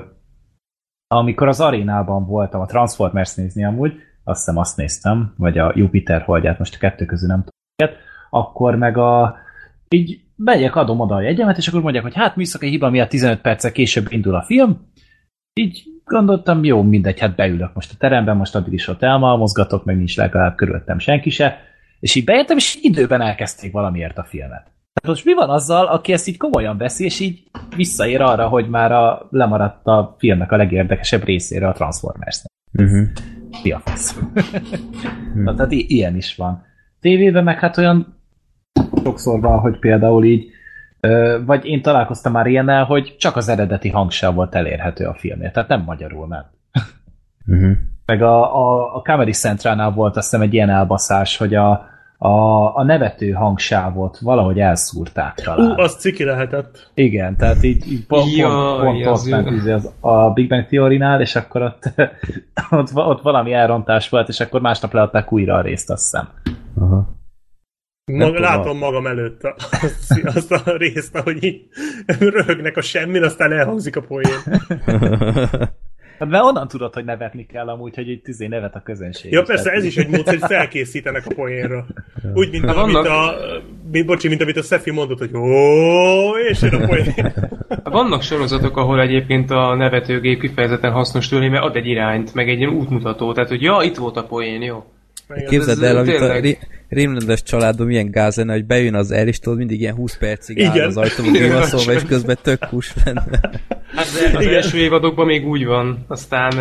amikor 1.07 1.47
az 1.47 1.59
arénában 1.59 2.25
voltam 2.25 2.61
a 2.61 2.65
Transformers 2.65 3.35
nézni 3.35 3.65
amúgy, 3.65 3.93
azt 4.23 4.39
hiszem 4.39 4.57
azt 4.57 4.77
néztem, 4.77 5.33
vagy 5.37 5.57
a 5.57 5.71
Jupiter 5.75 6.21
holdját, 6.21 6.59
most 6.59 6.75
a 6.75 6.77
kettő 6.77 7.05
közül 7.05 7.27
nem 7.27 7.43
tudom, 7.43 7.95
akkor 8.29 8.75
meg 8.75 8.97
a 8.97 9.35
így 9.89 10.21
megyek, 10.43 10.75
adom 10.75 10.99
oda 10.99 11.15
a 11.15 11.21
jegyemet, 11.21 11.57
és 11.57 11.67
akkor 11.67 11.81
mondják, 11.81 12.03
hogy 12.03 12.15
hát 12.15 12.35
műszaki 12.35 12.67
hiba 12.67 12.89
miatt 12.89 13.09
15 13.09 13.41
perccel 13.41 13.71
később 13.71 14.05
indul 14.09 14.35
a 14.35 14.43
film. 14.43 14.91
Így 15.53 15.83
gondoltam, 16.05 16.63
jó, 16.63 16.81
mindegy, 16.81 17.19
hát 17.19 17.35
beülök 17.35 17.73
most 17.73 17.91
a 17.91 17.97
teremben, 17.97 18.37
most 18.37 18.55
addig 18.55 18.73
is 18.73 18.87
ott 18.87 19.01
elmalmozgatok, 19.01 19.85
meg 19.85 19.97
nincs 19.97 20.17
legalább 20.17 20.55
körülöttem 20.55 20.99
senki 20.99 21.29
se. 21.29 21.57
És 21.99 22.15
így 22.15 22.23
beértem, 22.23 22.57
és 22.57 22.77
időben 22.81 23.21
elkezdték 23.21 23.71
valamiért 23.71 24.17
a 24.17 24.23
filmet. 24.23 24.71
Tehát 24.93 25.07
most 25.07 25.25
mi 25.25 25.33
van 25.33 25.49
azzal, 25.49 25.85
aki 25.85 26.13
ezt 26.13 26.27
így 26.27 26.37
komolyan 26.37 26.77
veszi, 26.77 27.03
és 27.03 27.19
így 27.19 27.43
visszaér 27.75 28.21
arra, 28.21 28.47
hogy 28.47 28.69
már 28.69 28.91
a, 28.91 29.27
lemaradt 29.29 29.85
a 29.85 30.15
filmnek 30.17 30.51
a 30.51 30.57
legérdekesebb 30.57 31.23
részére 31.23 31.67
a 31.67 31.71
Transformers. 31.71 32.41
Uh-huh. 32.73 33.07
Mi 33.63 33.71
a 33.71 33.79
fasz? 33.79 34.19
Na, 35.43 35.55
tehát 35.55 35.71
i- 35.71 35.85
ilyen 35.87 36.15
is 36.15 36.35
van. 36.35 36.63
Tévében 36.99 37.43
meg 37.43 37.59
hát 37.59 37.77
olyan 37.77 38.22
sokszor 39.03 39.39
van, 39.39 39.59
hogy 39.59 39.79
például 39.79 40.23
így, 40.23 40.51
vagy 41.45 41.65
én 41.65 41.81
találkoztam 41.81 42.31
már 42.31 42.45
ilyennel, 42.45 42.83
hogy 42.83 43.15
csak 43.19 43.35
az 43.35 43.49
eredeti 43.49 43.89
hangsáv 43.89 44.33
volt 44.33 44.55
elérhető 44.55 45.05
a 45.05 45.13
filmnél, 45.13 45.51
tehát 45.51 45.69
nem 45.69 45.83
magyarul 45.85 46.27
ment. 46.27 46.47
Uh-huh. 47.47 47.71
Meg 48.05 48.21
a, 48.21 48.55
a, 48.55 48.95
a 48.95 49.01
Comedy 49.01 49.31
Centralnál 49.31 49.91
volt 49.91 50.17
azt 50.17 50.29
hiszem 50.29 50.45
egy 50.45 50.53
ilyen 50.53 50.69
elbaszás, 50.69 51.37
hogy 51.37 51.55
a, 51.55 51.71
a, 52.17 52.75
a 52.75 52.83
nevető 52.83 53.31
hangsávot 53.31 54.19
valahogy 54.19 54.59
elszúrták 54.59 55.33
talán. 55.33 55.71
Ú, 55.71 55.81
az 55.81 55.95
ciki 55.95 56.23
lehetett. 56.23 56.91
Igen, 56.93 57.37
tehát 57.37 57.63
így, 57.63 57.91
így 57.91 58.05
pont, 58.05 58.35
Jaj, 58.35 58.49
pont, 58.49 58.83
pont 58.83 59.05
az 59.05 59.23
ott 59.23 59.29
ment 59.29 59.51
izé 59.51 59.71
az, 59.71 59.91
a 59.99 60.29
Big 60.29 60.47
Bang 60.49 60.65
Theory-nál, 60.65 61.21
és 61.21 61.35
akkor 61.35 61.61
ott, 61.61 61.91
ott, 62.79 62.89
ott 62.93 63.21
valami 63.21 63.53
elrontás 63.53 64.09
volt, 64.09 64.27
és 64.27 64.39
akkor 64.39 64.61
másnap 64.61 64.93
leadták 64.93 65.31
újra 65.31 65.55
a 65.55 65.61
részt, 65.61 65.89
azt 65.89 66.03
hiszem. 66.03 66.29
Aha. 66.79 67.07
Tudom, 68.05 68.35
látom 68.35 68.77
magam 68.77 69.07
előtt 69.07 69.43
a- 69.43 69.55
azt, 69.71 70.21
azt 70.35 70.51
a 70.51 70.77
részt, 70.77 71.15
ahogy 71.15 71.43
így 71.43 71.61
röhögnek 72.19 72.77
a 72.77 72.81
semmin, 72.81 73.23
aztán 73.23 73.51
elhangzik 73.51 73.95
a 73.95 74.01
poén. 74.01 74.39
Hát 76.19 76.29
mert 76.29 76.43
onnan 76.43 76.67
tudod, 76.67 76.93
hogy 76.93 77.05
nevetni 77.05 77.45
kell 77.45 77.67
amúgy, 77.67 77.95
hogy 77.95 78.09
itt 78.09 78.27
izé 78.27 78.47
nevet 78.47 78.75
a 78.75 78.81
közönség. 78.83 79.31
Ja, 79.31 79.43
persze, 79.43 79.71
ez 79.71 79.83
is 79.83 79.97
egy 79.97 80.07
módszer, 80.09 80.39
hogy 80.39 80.49
felkészítenek 80.49 81.25
a 81.25 81.33
poénra. 81.35 81.85
Úgy, 82.33 82.51
mint 82.51 82.65
Hát 82.65 82.75
amit 82.75 82.95
a... 82.95 83.35
mi- 83.91 84.03
Bocsi, 84.03 84.27
mint 84.27 84.41
amit 84.41 84.57
a 84.57 84.61
Szefi 84.61 84.91
mondott, 84.91 85.17
hogy 85.19 85.35
ó, 85.35 86.37
és 86.37 86.61
jön 86.61 86.73
a 86.73 86.85
poén. 86.87 87.33
Vannak 87.83 88.21
sorozatok, 88.21 88.77
ahol 88.77 89.01
egyébként 89.01 89.51
a 89.51 89.75
nevetőgép 89.75 90.39
kifejezetten 90.39 90.91
hasznos 90.91 91.27
tőle, 91.27 91.49
mert 91.49 91.63
ad 91.63 91.75
egy 91.75 91.87
irányt, 91.87 92.33
meg 92.33 92.49
egy 92.49 92.57
ilyen 92.59 92.73
útmutató, 92.73 93.33
tehát 93.33 93.49
hogy 93.49 93.61
ja, 93.61 93.79
itt 93.83 93.95
volt 93.97 94.17
a 94.17 94.23
poén, 94.25 94.61
jó. 94.61 94.83
Képzeld 95.47 95.83
ez 95.83 95.89
el, 95.89 95.97
amit 95.97 96.15
a 96.15 96.17
tényleg- 96.19 96.41
Ri- 96.43 96.57
Rémlendes 96.89 97.43
családom 97.43 97.89
ilyen 97.89 98.11
gáz 98.11 98.35
lenne, 98.35 98.53
hogy 98.53 98.65
bejön 98.65 98.95
az 98.95 99.11
el, 99.11 99.27
és 99.27 99.39
tudod, 99.39 99.57
mindig 99.57 99.79
ilyen 99.81 99.93
20 99.95 100.17
percig 100.17 100.61
áll 100.61 100.75
Igen. 100.75 100.87
az 100.87 100.97
ajtóba 100.97 101.29
Igen, 101.29 101.41
kivaszolva, 101.43 101.93
és 101.93 102.03
közben 102.07 102.37
tök 102.41 102.63
hús 102.63 102.93
lenne. 103.05 103.21
Hát 103.95 104.05
az 104.35 104.41
Igen. 104.41 104.53
első 104.53 104.77
évadokban 104.77 105.25
még 105.25 105.47
úgy 105.47 105.65
van, 105.65 106.05
aztán... 106.07 106.51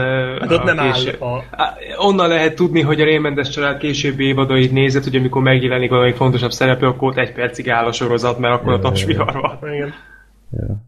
Hát 0.40 0.50
ott 0.52 0.60
a 0.60 0.64
nem 0.64 0.78
áll 0.78 0.92
késő- 0.92 1.16
a... 1.18 1.44
Á, 1.50 1.74
Onnan 1.98 2.28
lehet 2.28 2.54
tudni, 2.54 2.80
hogy 2.80 3.00
a 3.00 3.04
Rémendes 3.04 3.48
család 3.48 3.78
későbbi 3.78 4.24
évadait 4.24 4.72
nézett, 4.72 5.04
hogy 5.04 5.16
amikor 5.16 5.42
megjelenik 5.42 5.90
valami 5.90 6.12
fontosabb 6.12 6.50
szereplő, 6.52 6.86
akkor 6.86 7.08
ott 7.08 7.16
egy 7.18 7.32
percig 7.32 7.70
áll 7.70 7.84
a 7.86 7.92
sorozat, 7.92 8.38
mert 8.38 8.54
akkor 8.54 8.72
a 8.72 8.78
tapsvihar 8.78 9.32
van. 9.32 9.74
Igen. 9.74 9.94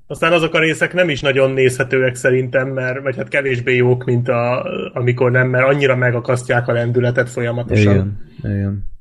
Aztán 0.07 0.33
azok 0.33 0.55
a 0.55 0.59
részek 0.59 0.92
nem 0.94 1.09
is 1.09 1.20
nagyon 1.20 1.50
nézhetőek 1.50 2.14
szerintem, 2.14 2.68
mert, 2.68 3.03
vagy 3.03 3.16
hát 3.16 3.29
kevésbé 3.29 3.77
jók, 3.77 4.05
mint 4.05 4.29
a, 4.29 4.66
amikor 4.92 5.31
nem, 5.31 5.48
mert 5.48 5.66
annyira 5.66 5.96
megakasztják 5.96 6.68
a 6.68 6.72
lendületet 6.72 7.29
folyamatosan. 7.31 7.92
Igen, 8.42 8.57
igen. 8.57 8.92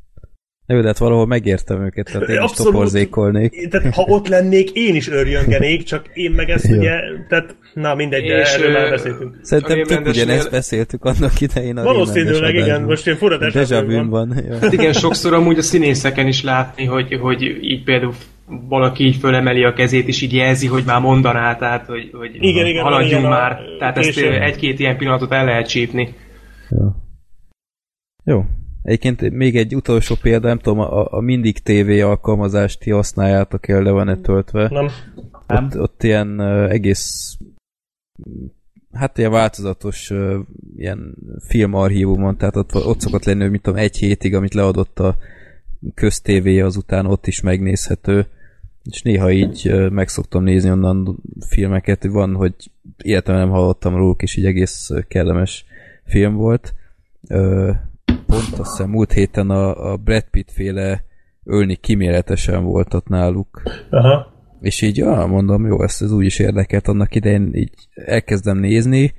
Jó, 0.67 0.81
de 0.81 0.87
hát 0.87 0.97
valahol 0.97 1.25
megértem 1.27 1.83
őket, 1.85 2.05
tehát 2.11 2.29
én 2.29 2.35
is 2.35 2.41
Abszolút. 2.41 2.71
toporzékolnék. 2.71 3.53
Én- 3.53 3.69
Tehát 3.69 3.95
ha 3.95 4.01
ott 4.07 4.27
lennék, 4.27 4.69
én 4.71 4.95
is 4.95 5.09
örjöngenék, 5.09 5.83
csak 5.83 6.09
én 6.13 6.31
meg 6.31 6.49
ezt 6.49 6.67
Jó. 6.67 6.77
ugye, 6.77 6.99
tehát 7.29 7.55
na 7.73 7.95
mindegy, 7.95 8.27
de 8.27 8.39
És, 8.39 8.53
erről 8.53 8.71
már 8.71 8.89
beszéltünk. 8.89 9.37
Szerintem 9.41 9.83
tök 9.83 10.05
ugyanezt 10.07 10.51
beszéltük 10.51 11.05
annak 11.05 11.41
idején 11.41 11.77
a 11.77 11.83
Valószínűleg 11.83 12.55
igen, 12.55 12.81
most 12.81 13.07
én 13.07 13.15
fura 13.15 13.37
van. 13.85 14.09
van. 14.09 14.43
Ja. 14.47 14.57
Igen, 14.71 14.93
sokszor 14.93 15.33
amúgy 15.33 15.57
a 15.57 15.61
színészeken 15.61 16.27
is 16.27 16.43
látni, 16.43 16.85
hogy, 16.85 17.17
hogy 17.21 17.41
így 17.61 17.83
például 17.83 18.13
valaki 18.47 19.03
így 19.03 19.15
fölemeli 19.15 19.63
a 19.63 19.73
kezét, 19.73 20.07
és 20.07 20.21
így 20.21 20.33
jelzi, 20.33 20.67
hogy 20.67 20.83
már 20.85 21.01
mondaná, 21.01 21.55
tehát 21.55 21.85
hogy, 21.85 22.09
hogy 22.13 22.35
Igen, 22.35 22.65
igen, 22.65 22.83
haladjunk 22.83 23.11
ilyen 23.11 23.25
a 23.25 23.29
már. 23.29 23.59
Tehát 23.79 23.97
ezt 23.97 24.17
egy-két 24.17 24.79
ilyen 24.79 24.97
pillanatot 24.97 25.31
el 25.31 25.45
lehet 25.45 25.67
csípni. 25.67 26.15
Ja. 26.69 26.95
Jó. 28.23 28.45
Egyébként 28.83 29.29
még 29.29 29.55
egy 29.55 29.75
utolsó 29.75 30.15
példa, 30.21 30.47
nem 30.47 30.59
tudom, 30.59 30.79
a, 30.79 31.13
a 31.13 31.19
Mindig 31.19 31.59
TV 31.59 32.05
alkalmazást 32.05 32.79
ti 32.79 32.91
használjátok 32.91 33.67
el, 33.67 33.81
le 33.81 33.91
van-e 33.91 34.15
töltve? 34.15 34.69
Nem. 34.71 34.87
Nem? 35.47 35.65
Ott, 35.65 35.79
ott 35.79 36.03
ilyen 36.03 36.39
uh, 36.39 36.71
egész 36.71 37.37
hát 38.91 39.17
ilyen 39.17 39.31
változatos 39.31 40.09
uh, 40.09 40.35
ilyen 40.75 41.15
filmarchívumon, 41.47 42.37
tehát 42.37 42.55
ott, 42.55 42.75
ott 42.75 42.99
szokott 42.99 43.25
lenni, 43.25 43.41
hogy 43.41 43.51
mit 43.51 43.61
tudom, 43.61 43.79
egy 43.79 43.97
hétig, 43.97 44.35
amit 44.35 44.53
leadott 44.53 44.99
a 44.99 45.15
köztévéje, 45.93 46.65
azután 46.65 47.05
ott 47.05 47.27
is 47.27 47.41
megnézhető, 47.41 48.27
és 48.83 49.01
néha 49.01 49.31
így 49.31 49.89
meg 49.91 50.07
szoktam 50.07 50.43
nézni 50.43 50.69
onnan 50.69 51.17
filmeket, 51.47 52.03
van, 52.03 52.35
hogy 52.35 52.53
életemben 53.03 53.43
nem 53.43 53.53
hallottam 53.53 53.95
róluk, 53.95 54.21
és 54.21 54.35
így 54.35 54.45
egész 54.45 54.89
kellemes 55.07 55.65
film 56.05 56.33
volt. 56.35 56.73
Pont 58.05 58.57
azt 58.57 58.69
hiszem 58.69 58.89
múlt 58.89 59.11
héten 59.11 59.49
a, 59.49 59.91
a 59.91 59.97
Brad 59.97 60.25
Pitt 60.31 60.51
féle 60.51 61.03
ölni 61.43 61.75
kiméletesen 61.75 62.63
volt 62.63 62.93
ott 62.93 63.07
náluk. 63.07 63.61
Aha. 63.89 64.33
És 64.61 64.81
így, 64.81 64.97
ja, 64.97 65.25
mondom, 65.25 65.65
jó, 65.65 65.83
ezt 65.83 66.01
ez 66.01 66.11
úgy 66.11 66.25
is 66.25 66.39
érdekelt 66.39 66.87
annak 66.87 67.15
idején, 67.15 67.53
így 67.53 67.73
elkezdem 67.93 68.57
nézni, 68.57 69.13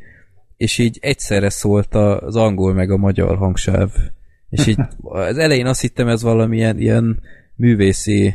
és 0.57 0.79
így 0.79 0.99
egyszerre 1.01 1.49
szólt 1.49 1.95
az 1.95 2.37
angol 2.37 2.73
meg 2.73 2.91
a 2.91 2.97
magyar 2.97 3.37
hangsáv 3.37 3.91
És 4.49 4.67
így 4.67 4.79
az 5.03 5.39
elején 5.39 5.67
azt 5.67 5.81
hittem, 5.81 6.09
ez 6.09 6.23
valamilyen 6.23 6.79
ilyen 6.79 7.21
művészi 7.57 8.35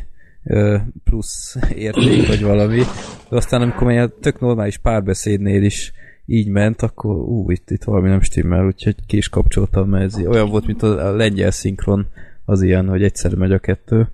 plusz 1.03 1.57
érték, 1.75 2.27
vagy 2.27 2.41
valami. 2.41 2.81
De 3.29 3.35
aztán 3.35 3.61
amikor 3.61 3.91
ilyen 3.91 4.13
tök 4.21 4.39
normális 4.39 4.77
párbeszédnél 4.77 5.63
is 5.63 5.91
így 6.25 6.47
ment, 6.47 6.81
akkor 6.81 7.15
ú, 7.15 7.51
itt, 7.51 7.69
itt 7.69 7.83
valami 7.83 8.09
nem 8.09 8.21
stimmel, 8.21 8.65
úgyhogy 8.65 8.95
ki 9.05 9.17
is 9.17 9.29
kapcsoltam, 9.29 9.89
mert 9.89 10.03
ez 10.03 10.25
olyan 10.25 10.49
volt, 10.49 10.65
mint 10.65 10.83
a 10.83 11.15
lengyel 11.15 11.51
szinkron, 11.51 12.07
az 12.45 12.61
ilyen, 12.61 12.87
hogy 12.87 13.03
egyszer 13.03 13.35
megy 13.35 13.51
a 13.51 13.59
kettő. 13.59 14.09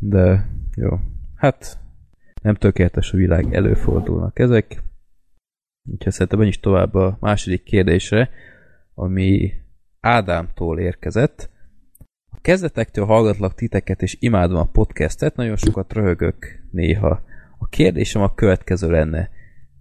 De 0.00 0.48
jó, 0.76 0.98
hát 1.36 1.78
nem 2.42 2.54
tökéletes 2.54 3.12
a 3.12 3.16
világ, 3.16 3.54
előfordulnak 3.54 4.38
ezek. 4.38 4.82
Úgyhogy 5.90 6.12
szerintem 6.12 6.42
is 6.42 6.60
tovább 6.60 6.94
a 6.94 7.16
második 7.20 7.62
kérdésre, 7.62 8.30
ami 8.94 9.52
Ádámtól 10.06 10.78
érkezett. 10.78 11.50
A 12.30 12.40
kezdetektől 12.40 13.04
hallgatlak 13.04 13.54
titeket, 13.54 14.02
és 14.02 14.16
imádom 14.20 14.56
a 14.56 14.68
podcastet, 14.72 15.36
nagyon 15.36 15.56
sokat 15.56 15.92
röhögök 15.92 16.36
néha. 16.70 17.22
A 17.58 17.68
kérdésem 17.68 18.22
a 18.22 18.34
következő 18.34 18.90
lenne. 18.90 19.30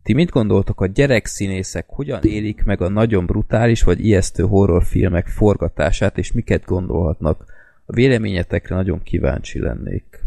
Ti 0.04 0.14
mit 0.14 0.30
gondoltok 0.30 0.82
a 0.82 0.86
gyerekszínészek 0.86 1.86
hogyan 1.88 2.24
élik 2.24 2.64
meg 2.64 2.82
a 2.82 2.90
nagyon 2.90 3.26
brutális 3.26 3.84
vagy 3.84 4.06
ijesztő 4.06 4.44
horrorfilmek 4.44 5.28
forgatását, 5.28 6.18
és 6.18 6.32
miket 6.32 6.66
gondolhatnak? 6.66 7.46
A 7.86 7.94
véleményetekre 7.94 8.76
nagyon 8.76 9.04
kíváncsi 9.04 9.60
lennék. 9.60 10.24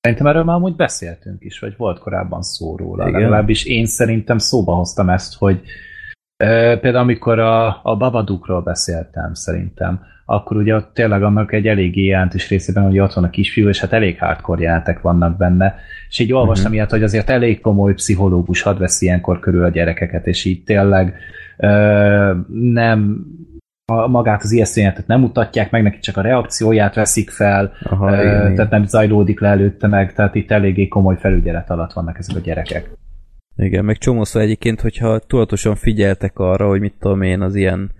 Szerintem 0.00 0.26
erről 0.26 0.44
már 0.44 0.56
amúgy 0.56 0.76
beszéltünk 0.76 1.44
is, 1.44 1.58
vagy 1.58 1.76
volt 1.76 1.98
korábban 1.98 2.42
szó 2.42 2.76
róla. 2.76 3.08
Igen. 3.08 3.20
Legalábbis 3.20 3.64
én 3.64 3.86
szerintem 3.86 4.38
szóba 4.38 4.74
hoztam 4.74 5.08
ezt, 5.08 5.34
hogy 5.34 5.62
például 6.80 6.96
amikor 6.96 7.38
a, 7.38 7.80
a 7.82 7.96
Babadookról 7.96 8.60
beszéltem 8.60 9.34
szerintem, 9.34 10.00
akkor 10.24 10.56
ugye 10.56 10.74
ott 10.74 10.94
tényleg 10.94 11.22
annak 11.22 11.52
egy 11.52 11.66
eléggé 11.66 12.04
jelentős 12.04 12.48
részében, 12.48 12.84
hogy 12.84 12.98
ott 12.98 13.12
van 13.12 13.24
a 13.24 13.30
kisfiú, 13.30 13.68
és 13.68 13.80
hát 13.80 13.92
elég 13.92 14.18
hardcore 14.18 14.62
jelentek 14.62 15.00
vannak 15.00 15.36
benne, 15.36 15.74
és 16.08 16.18
így 16.18 16.32
olvastam 16.32 16.64
uh-huh. 16.64 16.74
ilyet, 16.76 16.90
hogy 16.90 17.02
azért 17.02 17.30
elég 17.30 17.60
komoly 17.60 17.94
pszichológus 17.94 18.62
had 18.62 18.78
vesz 18.78 19.00
ilyenkor 19.00 19.38
körül 19.38 19.64
a 19.64 19.68
gyerekeket, 19.68 20.26
és 20.26 20.44
így 20.44 20.64
tényleg 20.64 21.14
ö, 21.56 22.34
nem 22.50 23.26
a, 23.92 24.06
magát 24.06 24.42
az 24.42 24.52
ijesztő 24.52 24.80
jelentet 24.80 25.06
nem 25.06 25.20
mutatják 25.20 25.70
meg, 25.70 25.82
neki 25.82 25.98
csak 25.98 26.16
a 26.16 26.20
reakcióját 26.20 26.94
veszik 26.94 27.30
fel, 27.30 27.72
Aha, 27.82 28.12
ö, 28.12 28.20
igen. 28.20 28.54
tehát 28.54 28.70
nem 28.70 28.86
zajlódik 28.86 29.40
le 29.40 29.48
előtte 29.48 29.86
meg, 29.86 30.12
tehát 30.12 30.34
itt 30.34 30.50
eléggé 30.50 30.88
komoly 30.88 31.16
felügyelet 31.18 31.70
alatt 31.70 31.92
vannak 31.92 32.18
ezek 32.18 32.36
a 32.36 32.40
gyerekek. 32.40 32.90
Igen, 33.60 33.84
meg 33.84 33.98
csomószor 33.98 34.42
egyébként, 34.42 34.80
hogyha 34.80 35.18
tudatosan 35.18 35.74
figyeltek 35.74 36.38
arra, 36.38 36.68
hogy 36.68 36.80
mit 36.80 36.94
tudom 37.00 37.22
én, 37.22 37.40
az 37.40 37.54
ilyen 37.54 37.90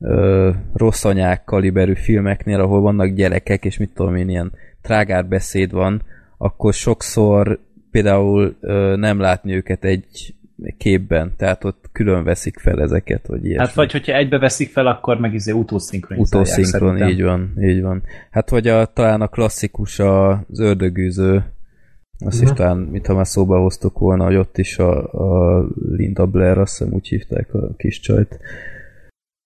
ö, 0.00 0.50
rossz 0.74 1.04
anyák 1.04 1.44
kaliberű 1.44 1.94
filmeknél, 1.94 2.60
ahol 2.60 2.80
vannak 2.80 3.08
gyerekek, 3.08 3.64
és 3.64 3.78
mit 3.78 3.90
tudom 3.94 4.16
én, 4.16 4.28
ilyen 4.28 4.52
trágár 4.82 5.26
beszéd 5.26 5.72
van, 5.72 6.02
akkor 6.38 6.72
sokszor 6.72 7.58
például 7.90 8.56
ö, 8.60 8.96
nem 8.96 9.20
látni 9.20 9.54
őket 9.54 9.84
egy 9.84 10.34
képben, 10.78 11.32
tehát 11.36 11.64
ott 11.64 11.88
külön 11.92 12.24
veszik 12.24 12.58
fel 12.58 12.80
ezeket, 12.80 13.26
vagy 13.26 13.44
ilyesmi. 13.44 13.66
Hát 13.66 13.74
vagy 13.74 13.92
hogyha 13.92 14.12
egybe 14.12 14.38
veszik 14.38 14.70
fel, 14.70 14.86
akkor 14.86 15.18
meg 15.18 15.34
izé 15.34 15.52
utószinkronizálják 15.52 16.48
Utószinkron, 16.48 17.08
így 17.08 17.22
van, 17.22 17.52
így 17.60 17.82
van. 17.82 18.02
Hát 18.30 18.50
vagy 18.50 18.68
a, 18.68 18.86
talán 18.86 19.20
a 19.20 19.28
klasszikus 19.28 19.98
az 19.98 20.60
ördögűző, 20.60 21.44
azt 22.24 22.42
is 22.42 22.52
talán, 22.52 22.76
mintha 22.76 23.14
már 23.14 23.26
szóba 23.26 23.60
hoztuk 23.60 23.98
volna, 23.98 24.24
hogy 24.24 24.36
ott 24.36 24.58
is 24.58 24.78
a, 24.78 25.12
a 25.12 25.64
Linda 25.90 26.26
Blair, 26.26 26.58
azt 26.58 26.78
hiszem 26.78 26.92
úgy 26.92 27.08
hívták 27.08 27.54
a 27.54 27.74
kis 27.76 28.00
csajt, 28.00 28.38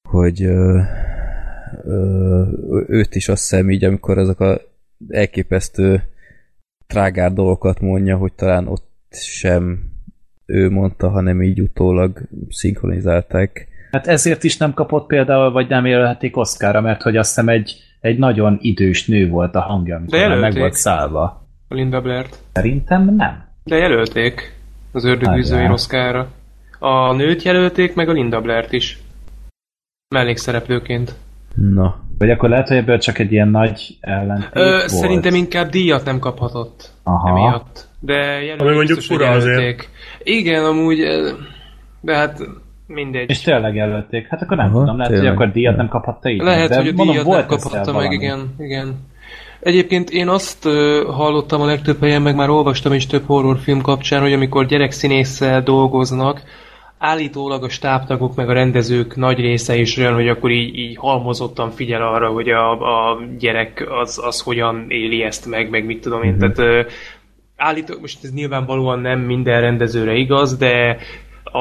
hogy 0.08 0.42
ö, 0.42 0.80
ö, 1.84 2.42
őt 2.86 3.14
is 3.14 3.28
azt 3.28 3.50
hiszem 3.50 3.70
így, 3.70 3.84
amikor 3.84 4.18
ezek 4.18 4.40
a 4.40 4.60
elképesztő 5.08 6.02
trágár 6.86 7.32
dolgokat 7.32 7.80
mondja, 7.80 8.16
hogy 8.16 8.32
talán 8.32 8.66
ott 8.66 8.90
sem 9.10 9.94
ő 10.46 10.70
mondta, 10.70 11.08
hanem 11.08 11.42
így 11.42 11.60
utólag 11.60 12.20
szinkronizálták. 12.48 13.68
Hát 13.90 14.06
ezért 14.06 14.44
is 14.44 14.56
nem 14.56 14.74
kapott 14.74 15.06
például, 15.06 15.52
vagy 15.52 15.68
nem 15.68 15.86
jelölhetik 15.86 16.36
Oszkára, 16.36 16.80
mert 16.80 17.02
hogy 17.02 17.16
azt 17.16 17.28
hiszem 17.28 17.48
egy, 17.48 17.76
egy 18.00 18.18
nagyon 18.18 18.58
idős 18.60 19.06
nő 19.06 19.28
volt 19.28 19.54
a 19.54 19.60
hangja, 19.60 19.96
amikor 19.96 20.18
De 20.18 20.34
meg 20.34 20.54
volt 20.54 20.74
szállva. 20.74 21.45
A 21.68 21.74
Linda 21.74 22.00
Blair-t. 22.00 22.38
Szerintem 22.52 23.14
nem. 23.16 23.44
De 23.64 23.76
jelölték 23.76 24.55
az 24.92 25.05
ördögűzői. 25.05 25.68
Oszkára. 25.68 26.29
A 26.79 27.12
nőt 27.12 27.42
jelölték, 27.42 27.94
meg 27.94 28.09
a 28.09 28.12
Linda 28.12 28.40
Blair-t 28.40 28.72
is. 28.72 28.98
Mellékszereplőként. 30.14 31.14
Na, 31.55 32.00
Vagy 32.18 32.31
akkor 32.31 32.48
lehet, 32.48 32.68
hogy 32.68 32.76
ebből 32.76 32.98
csak 32.98 33.18
egy 33.18 33.33
ilyen 33.33 33.48
nagy 33.48 33.96
ellentét 34.00 34.48
Ö, 34.52 34.68
volt. 34.70 34.88
szerintem 34.88 35.35
inkább 35.35 35.68
díjat 35.70 36.05
nem 36.05 36.18
kaphatott. 36.18 36.90
Aha. 37.02 37.29
Emiatt. 37.29 37.88
De 38.00 38.14
jelölték 38.14 38.61
Ami 38.61 38.74
mondjuk 38.74 38.98
biztos, 38.98 39.16
fura 39.16 39.31
azért. 39.31 39.88
Igen, 40.22 40.64
amúgy, 40.64 40.98
de 42.00 42.16
hát 42.16 42.38
mindegy. 42.87 43.31
És 43.31 43.40
tényleg 43.40 43.74
jelölték. 43.74 44.26
Hát 44.29 44.42
akkor 44.42 44.57
nem 44.57 44.66
Aha, 44.66 44.79
tudom, 44.79 44.96
lehet, 44.96 45.12
tényleg. 45.12 45.33
hogy 45.33 45.42
akkor 45.42 45.52
díjat 45.55 45.76
nem 45.76 45.88
kaphatta 45.88 46.29
így. 46.29 46.40
Lehet, 46.40 46.68
de 46.68 46.76
hogy 46.76 46.88
a 46.88 46.92
mondom, 46.92 47.07
díjat 47.14 47.26
nem 47.26 47.35
volt 47.35 47.46
kaphatta 47.46 47.76
meg, 47.92 47.94
valami. 47.94 48.14
igen, 48.14 48.55
igen. 48.59 48.94
Egyébként 49.66 50.11
én 50.11 50.29
azt 50.29 50.64
hallottam 51.07 51.61
a 51.61 51.66
legtöbb 51.66 52.00
helyen, 52.00 52.22
meg 52.22 52.35
már 52.35 52.50
olvastam 52.50 52.92
is 52.92 53.07
több 53.07 53.26
horrorfilm 53.26 53.81
kapcsán, 53.81 54.20
hogy 54.20 54.33
amikor 54.33 54.66
gyerekszínésszel 54.66 55.62
dolgoznak, 55.62 56.42
állítólag 56.98 57.64
a 57.64 57.68
stábtagok 57.68 58.35
meg 58.35 58.48
a 58.48 58.52
rendezők 58.52 59.16
nagy 59.16 59.38
része 59.38 59.76
is 59.76 59.96
olyan, 59.96 60.14
hogy 60.14 60.29
akkor 60.29 60.50
így, 60.50 60.79
így 60.79 60.96
halmozottan 60.96 61.70
figyel 61.70 62.02
arra, 62.02 62.29
hogy 62.29 62.48
a, 62.48 62.70
a 63.11 63.18
gyerek 63.38 63.87
az, 64.00 64.20
az 64.24 64.40
hogyan 64.40 64.87
éli 64.88 65.22
ezt 65.22 65.46
meg, 65.46 65.70
meg 65.70 65.85
mit 65.85 66.00
tudom 66.00 66.22
én. 66.22 66.35
Mhm. 66.35 66.50
Tehát 66.50 66.87
állítólag, 67.57 68.00
most 68.00 68.24
ez 68.24 68.33
nyilvánvalóan 68.33 69.00
nem 69.00 69.20
minden 69.20 69.61
rendezőre 69.61 70.14
igaz, 70.14 70.57
de 70.57 70.96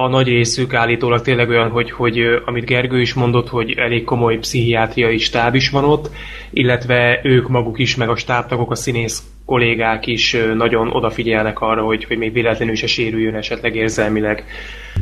a 0.04 0.08
nagy 0.08 0.28
részük 0.28 0.74
állítólag 0.74 1.22
tényleg 1.22 1.50
olyan, 1.50 1.70
hogy, 1.70 1.92
hogy 1.92 2.42
amit 2.46 2.66
Gergő 2.66 3.02
is 3.02 3.14
mondott, 3.14 3.50
hogy 3.50 3.72
elég 3.78 4.04
komoly 4.04 4.38
pszichiátriai 4.38 5.18
stáb 5.18 5.56
is 5.56 5.70
van 5.70 5.84
ott, 5.84 6.10
illetve 6.50 7.20
ők 7.24 7.48
maguk 7.48 7.80
is, 7.80 7.96
meg 7.96 8.10
a 8.10 8.16
stábtagok, 8.16 8.72
a 8.72 8.76
színész 8.76 9.24
kollégák 9.46 10.08
is 10.08 10.38
nagyon 10.56 10.92
odafigyelnek 10.92 11.60
arra, 11.60 11.84
hogy, 11.84 12.04
hogy 12.04 12.18
még 12.18 12.34
véletlenül 12.34 12.76
se 12.76 12.88
sérüljön 12.88 13.36
esetleg 13.36 13.76
érzelmileg. 13.76 14.44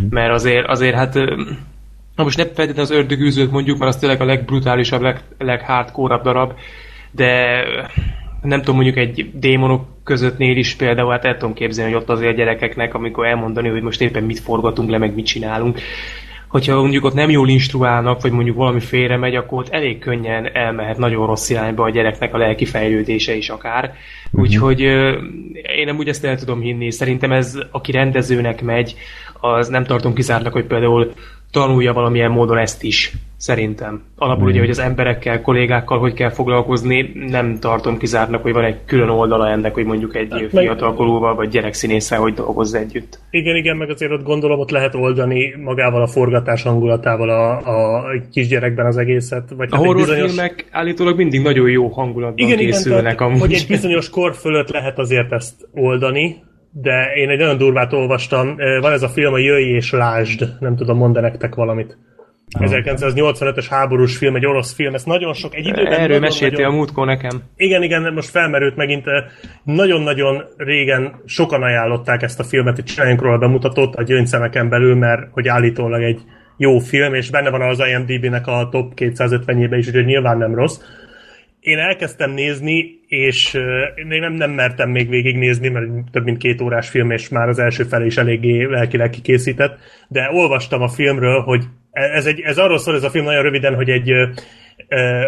Mert 0.10 0.34
azért, 0.34 0.68
azért 0.68 0.96
hát 0.96 1.14
na 2.16 2.24
most 2.24 2.38
ne 2.38 2.44
feltétlenül 2.44 2.82
az 2.82 2.92
ördögűzőt 2.92 3.52
mondjuk, 3.52 3.78
mert 3.78 3.94
az 3.94 4.00
tényleg 4.00 4.22
a 4.22 4.26
legbrutálisabb, 4.26 5.02
leg, 5.02 5.22
leghardcore 5.38 6.20
darab, 6.24 6.54
de 7.12 7.64
nem 8.44 8.60
tudom, 8.60 8.76
mondjuk 8.76 8.98
egy 8.98 9.30
démonok 9.34 9.86
közöttnél 10.04 10.58
is 10.58 10.76
például, 10.76 11.12
hát 11.12 11.26
el 11.26 11.38
tudom 11.38 11.54
képzelni, 11.54 11.92
hogy 11.92 12.02
ott 12.02 12.10
azért 12.10 12.32
a 12.32 12.36
gyerekeknek, 12.36 12.94
amikor 12.94 13.26
elmondani, 13.26 13.70
hogy 13.70 13.82
most 13.82 14.02
éppen 14.02 14.24
mit 14.24 14.40
forgatunk 14.40 14.90
le, 14.90 14.98
meg 14.98 15.16
mit 15.16 15.26
csinálunk, 15.26 15.80
hogyha 16.54 16.82
mondjuk 16.82 17.06
ott 17.06 17.14
nem 17.14 17.30
jól 17.30 17.50
instruálnak, 17.50 18.22
vagy 18.22 18.32
mondjuk 18.32 18.56
valami 18.56 18.80
félre 18.80 19.18
megy, 19.18 19.36
akkor 19.36 19.60
ott 19.60 19.70
elég 19.70 20.00
könnyen 20.00 20.56
elmehet 20.56 20.98
nagyon 20.98 21.28
rossz 21.28 21.50
irányba 21.50 21.84
a 21.84 21.90
gyereknek 21.90 22.34
a 22.34 22.38
lelki 22.38 22.66
fejlődése 22.66 23.36
is 23.36 23.50
akár. 23.50 23.94
Úgyhogy 24.32 24.84
ö, 24.84 25.18
én 25.78 25.86
nem 25.86 25.98
úgy 25.98 26.08
ezt 26.08 26.26
el 26.26 26.38
tudom 26.38 26.62
hinni. 26.62 26.92
Szerintem 26.92 27.32
ez, 27.32 27.60
aki 27.72 27.92
rendezőnek 27.92 28.62
megy, 28.62 28.96
az 29.40 29.68
nem 29.68 29.84
tartom 29.84 30.14
kizártnak, 30.14 30.54
hogy 30.54 30.66
például 30.66 31.14
tanulja 31.54 31.94
valamilyen 31.94 32.32
módon 32.32 32.58
ezt 32.58 32.84
is, 32.84 33.14
szerintem. 33.38 34.04
Alapul 34.18 34.48
ugye, 34.48 34.60
hogy 34.60 34.70
az 34.70 34.80
emberekkel, 34.80 35.42
kollégákkal 35.42 36.00
hogy 36.00 36.14
kell 36.14 36.30
foglalkozni, 36.30 37.12
nem 37.28 37.60
tartom 37.60 37.98
kizártnak, 37.98 38.42
hogy 38.42 38.54
van 38.54 38.64
egy 38.64 38.78
külön 38.86 39.10
oldala 39.10 39.50
ennek, 39.50 39.74
hogy 39.74 39.86
mondjuk 39.86 40.16
egy 40.16 40.30
meg- 40.30 40.50
fiatalkorúval 40.50 41.36
vagy 41.36 41.50
gyerekszínésszel 41.50 42.20
hogy 42.20 42.34
dolgozz 42.34 42.74
együtt. 42.74 43.20
Igen, 43.30 43.56
igen, 43.56 43.78
meg 43.78 43.90
azért 43.90 44.12
ott 44.12 44.24
gondolom, 44.24 44.60
ott 44.60 44.70
lehet 44.70 44.96
oldani 44.96 45.56
magával 45.64 46.02
a 46.02 46.08
forgatás 46.08 46.64
hangulatával 46.64 47.30
a, 47.30 47.58
a 47.98 48.06
kisgyerekben 48.32 48.86
az 48.86 48.98
egészet. 48.98 49.50
Vagy 49.58 49.68
A 49.72 49.76
hát 49.76 49.86
horrorfilmek 49.86 50.66
állítólag 50.72 51.18
mindig 51.18 51.42
nagyon 51.42 51.70
jó 51.70 51.88
hangulatban 51.88 52.46
igen, 52.46 52.60
igen, 52.60 52.72
készülnek 52.72 53.04
tehát, 53.04 53.22
amúgy. 53.22 53.40
hogy 53.40 53.54
egy 53.54 53.66
bizonyos 53.68 54.10
kor 54.10 54.36
fölött 54.36 54.70
lehet 54.70 55.00
azért 55.00 55.32
ezt 55.32 55.68
oldani, 55.74 56.44
de 56.74 57.12
én 57.16 57.30
egy 57.30 57.38
nagyon 57.40 57.58
durvát 57.58 57.94
olvastam, 57.94 58.56
van 58.82 58.92
ez 58.92 59.04
a 59.04 59.10
film, 59.10 59.34
a 59.34 59.38
Jöjj 59.38 59.70
és 59.70 59.92
Lásd, 59.92 60.48
nem 60.60 60.76
tudom, 60.76 60.98
mond 60.98 61.22
nektek 61.22 61.56
valamit. 61.56 61.98
1985-ös 62.60 63.66
háborús 63.70 64.18
film, 64.18 64.36
egy 64.36 64.46
orosz 64.46 64.74
film, 64.74 64.94
ez 64.94 65.04
nagyon 65.04 65.34
sok, 65.34 65.56
egy 65.56 65.68
időben 65.68 65.94
Erről 66.00 66.20
meséltél 66.20 66.58
nagyon- 66.58 66.74
a 66.74 66.76
múltkor 66.76 67.06
nekem. 67.06 67.42
igen, 67.56 67.84
igen, 67.84 68.14
most 68.14 68.30
felmerült 68.30 68.76
megint. 68.76 69.06
Nagyon-nagyon 69.64 70.44
régen 70.58 71.22
sokan 71.26 71.64
ajánlották 71.64 72.22
ezt 72.22 72.40
a 72.40 72.44
filmet, 72.44 72.76
hogy 72.76 72.84
csináljunk 72.84 73.22
róla 73.22 73.38
bemutatót 73.38 73.96
a 73.96 74.04
gyöngyszemeken 74.04 74.70
belül, 74.70 74.96
mert 74.96 75.28
hogy 75.32 75.48
állítólag 75.48 76.02
egy 76.04 76.22
jó 76.58 76.80
film, 76.80 77.14
és 77.14 77.30
benne 77.30 77.50
van 77.50 77.62
az 77.62 77.80
IMDb-nek 77.80 78.48
a 78.48 78.68
top 78.72 78.92
250-jébe 78.96 79.76
is, 79.78 79.88
úgyhogy 79.88 80.06
nyilván 80.06 80.38
nem 80.38 80.56
rossz. 80.56 80.80
Én 81.64 81.78
elkezdtem 81.78 82.32
nézni, 82.32 83.00
és 83.08 83.54
én 83.96 84.20
nem, 84.20 84.34
nem 84.34 84.52
mertem 84.52 84.90
még 84.90 85.10
végignézni, 85.10 85.70
mert 85.70 85.88
több 86.12 86.24
mint 86.24 86.38
két 86.38 86.62
órás 86.62 86.90
film, 86.90 87.12
és 87.12 87.30
már 87.30 87.48
az 87.48 87.60
első 87.60 87.84
felé 87.84 88.06
is 88.06 88.18
eléggé 88.18 88.64
lelkileg 88.64 89.10
kikészített, 89.10 89.78
de 90.08 90.30
olvastam 90.32 90.82
a 90.82 90.88
filmről, 90.88 91.42
hogy 91.42 91.64
ez, 91.92 92.26
egy, 92.26 92.40
ez 92.40 92.58
arról 92.58 92.78
szól 92.78 92.96
ez 92.96 93.04
a 93.04 93.10
film 93.10 93.26
nagyon 93.26 93.42
röviden, 93.42 93.76
hogy 93.76 93.90
egy, 93.90 94.12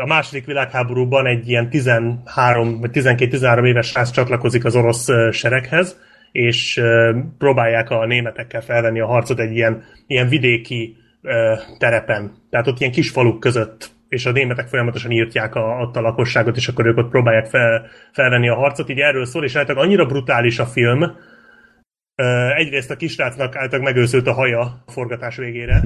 A 0.02 0.06
második 0.06 0.46
világháborúban 0.46 1.26
egy 1.26 1.50
ilyen 1.50 1.70
13 1.70 2.80
vagy 2.80 2.90
12-13 2.94 3.68
éves 3.68 3.88
srác 3.88 4.12
csatlakozik 4.12 4.66
az 4.66 4.76
orosz 4.76 5.08
sereghez, 5.32 6.00
és 6.32 6.82
próbálják 7.38 7.90
a 7.90 8.06
németekkel 8.06 8.62
felvenni 8.62 9.00
a 9.00 9.08
harcot 9.08 9.40
egy 9.40 9.56
ilyen, 9.56 9.84
ilyen 10.08 10.28
vidéki 10.28 10.96
terepen. 11.78 12.32
Tehát 12.50 12.68
ott 12.68 12.80
ilyen 12.80 12.92
kis 12.92 13.10
faluk 13.10 13.40
között 13.40 13.95
és 14.16 14.26
a 14.26 14.32
németek 14.32 14.68
folyamatosan 14.68 15.12
írtják 15.12 15.56
a, 15.56 15.78
ott 15.82 15.96
a 15.96 16.02
lakosságot, 16.02 16.56
és 16.56 16.68
akkor 16.68 16.86
ők 16.86 16.98
ott 16.98 17.10
próbálják 17.10 17.46
fel, 17.46 17.88
felvenni 18.12 18.50
a 18.50 18.56
harcot, 18.56 18.90
így 18.90 19.00
erről 19.00 19.26
szól, 19.26 19.44
és 19.44 19.56
általában 19.56 19.88
annyira 19.88 20.06
brutális 20.06 20.60
a 20.60 20.66
film, 20.66 21.18
egyrészt 22.56 22.92
a 22.92 22.96
kisrácnak 22.96 23.56
általában 23.56 23.94
megőszült 23.94 24.28
a 24.28 24.34
haja 24.34 24.60
a 24.60 24.92
forgatás 24.92 25.36
végére, 25.36 25.84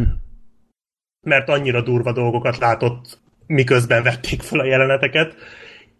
mert 1.22 1.50
annyira 1.50 1.82
durva 1.82 2.12
dolgokat 2.12 2.58
látott, 2.58 3.20
miközben 3.46 4.04
vették 4.04 4.42
fel 4.42 4.60
a 4.60 4.66
jeleneteket, 4.66 5.36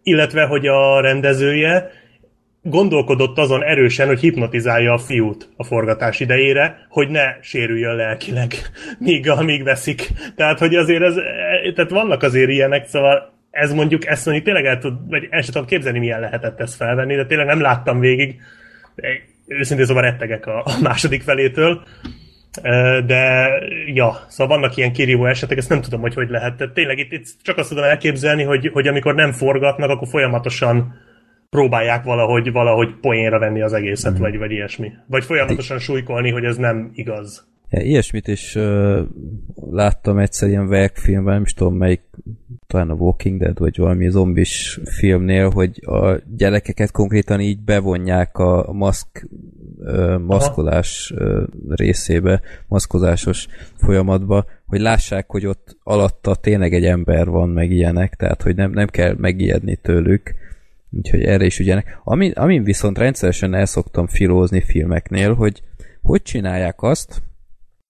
illetve, 0.02 0.44
hogy 0.44 0.66
a 0.66 1.00
rendezője 1.00 1.90
gondolkodott 2.62 3.38
azon 3.38 3.62
erősen, 3.62 4.06
hogy 4.06 4.20
hipnotizálja 4.20 4.92
a 4.92 4.98
fiút 4.98 5.48
a 5.56 5.64
forgatás 5.64 6.20
idejére, 6.20 6.86
hogy 6.88 7.08
ne 7.08 7.40
sérüljön 7.40 7.94
lelkileg, 7.94 8.54
míg, 8.98 9.30
amíg 9.30 9.62
veszik. 9.62 10.10
Tehát, 10.36 10.58
hogy 10.58 10.74
azért 10.74 11.02
ez, 11.02 11.14
tehát 11.74 11.90
vannak 11.90 12.22
azért 12.22 12.50
ilyenek, 12.50 12.86
szóval 12.86 13.32
ez 13.50 13.72
mondjuk, 13.72 14.06
ezt 14.06 14.24
mondjuk 14.24 14.46
tényleg 14.46 14.64
el 14.64 14.78
tud, 14.78 15.08
vagy 15.08 15.26
el 15.30 15.40
sem 15.40 15.52
tudom 15.52 15.68
képzelni, 15.68 15.98
milyen 15.98 16.20
lehetett 16.20 16.60
ezt 16.60 16.74
felvenni, 16.74 17.14
de 17.14 17.26
tényleg 17.26 17.46
nem 17.46 17.60
láttam 17.60 18.00
végig. 18.00 18.40
Őszintén 19.46 19.86
szóval 19.86 20.02
rettegek 20.02 20.46
a, 20.46 20.58
a 20.64 20.78
második 20.82 21.22
felétől. 21.22 21.82
De, 23.06 23.52
ja, 23.86 24.24
szóval 24.28 24.56
vannak 24.56 24.76
ilyen 24.76 24.92
kirívó 24.92 25.26
esetek, 25.26 25.58
ezt 25.58 25.68
nem 25.68 25.80
tudom, 25.80 26.00
hogy 26.00 26.14
hogy 26.14 26.30
lehet. 26.30 26.56
Tehát 26.56 26.74
tényleg 26.74 26.98
itt, 26.98 27.12
itt 27.12 27.26
csak 27.42 27.58
azt 27.58 27.68
tudom 27.68 27.84
elképzelni, 27.84 28.42
hogy, 28.42 28.70
hogy 28.72 28.86
amikor 28.86 29.14
nem 29.14 29.32
forgatnak, 29.32 29.90
akkor 29.90 30.08
folyamatosan 30.08 30.94
próbálják 31.50 32.04
valahogy, 32.04 32.52
valahogy 32.52 32.94
poénra 33.00 33.38
venni 33.38 33.62
az 33.62 33.72
egészet, 33.72 34.18
vagy, 34.18 34.38
vagy 34.38 34.50
ilyesmi. 34.50 34.92
Vagy 35.06 35.24
folyamatosan 35.24 35.78
súlykolni, 35.78 36.30
hogy 36.30 36.44
ez 36.44 36.56
nem 36.56 36.90
igaz. 36.94 37.48
Ilyesmit 37.70 38.28
is 38.28 38.54
uh, 38.54 39.00
láttam 39.70 40.18
egyszer 40.18 40.48
ilyen 40.48 40.68
verkfilmben, 40.68 41.32
nem 41.34 41.42
is 41.42 41.54
tudom 41.54 41.74
melyik, 41.74 42.00
talán 42.66 42.90
a 42.90 42.94
Walking 42.94 43.40
Dead, 43.40 43.58
vagy 43.58 43.76
valami 43.76 44.08
zombis 44.08 44.80
filmnél, 44.84 45.50
hogy 45.50 45.80
a 45.86 46.20
gyerekeket 46.36 46.90
konkrétan 46.90 47.40
így 47.40 47.58
bevonják 47.64 48.38
a 48.38 48.72
maszk, 48.72 49.28
uh, 49.78 50.18
maszkolás 50.18 51.12
uh, 51.16 51.42
részébe, 51.68 52.40
maszkozásos 52.68 53.46
folyamatba, 53.76 54.44
hogy 54.66 54.80
lássák, 54.80 55.30
hogy 55.30 55.46
ott 55.46 55.76
alatta 55.82 56.34
tényleg 56.34 56.74
egy 56.74 56.84
ember 56.84 57.28
van, 57.28 57.48
meg 57.48 57.70
ilyenek, 57.70 58.14
tehát 58.14 58.42
hogy 58.42 58.56
nem, 58.56 58.70
nem 58.70 58.86
kell 58.86 59.14
megijedni 59.18 59.76
tőlük. 59.76 60.34
Úgyhogy 60.90 61.22
erre 61.22 61.44
is 61.44 61.58
ügyenek. 61.58 62.00
Amin, 62.04 62.32
amin 62.32 62.64
viszont 62.64 62.98
rendszeresen 62.98 63.54
el 63.54 63.66
szoktam 63.66 64.06
filózni 64.06 64.60
filmeknél, 64.60 65.34
hogy 65.34 65.62
hogy 66.02 66.22
csinálják 66.22 66.82
azt, 66.82 67.22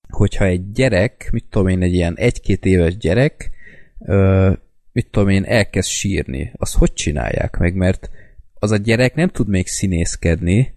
hogyha 0.09 0.45
egy 0.45 0.73
gyerek, 0.73 1.29
mit 1.33 1.45
tudom 1.51 1.69
én, 1.69 1.83
egy 1.83 1.95
ilyen 1.95 2.17
egy-két 2.17 2.65
éves 2.65 2.97
gyerek, 2.97 3.51
ö, 3.99 4.53
mit 4.93 5.09
tudom 5.11 5.29
én, 5.29 5.45
elkezd 5.45 5.89
sírni, 5.89 6.53
azt 6.57 6.75
hogy 6.77 6.93
csinálják 6.93 7.57
meg, 7.57 7.75
mert 7.75 8.11
az 8.55 8.71
a 8.71 8.77
gyerek 8.77 9.15
nem 9.15 9.29
tud 9.29 9.49
még 9.49 9.67
színészkedni, 9.67 10.75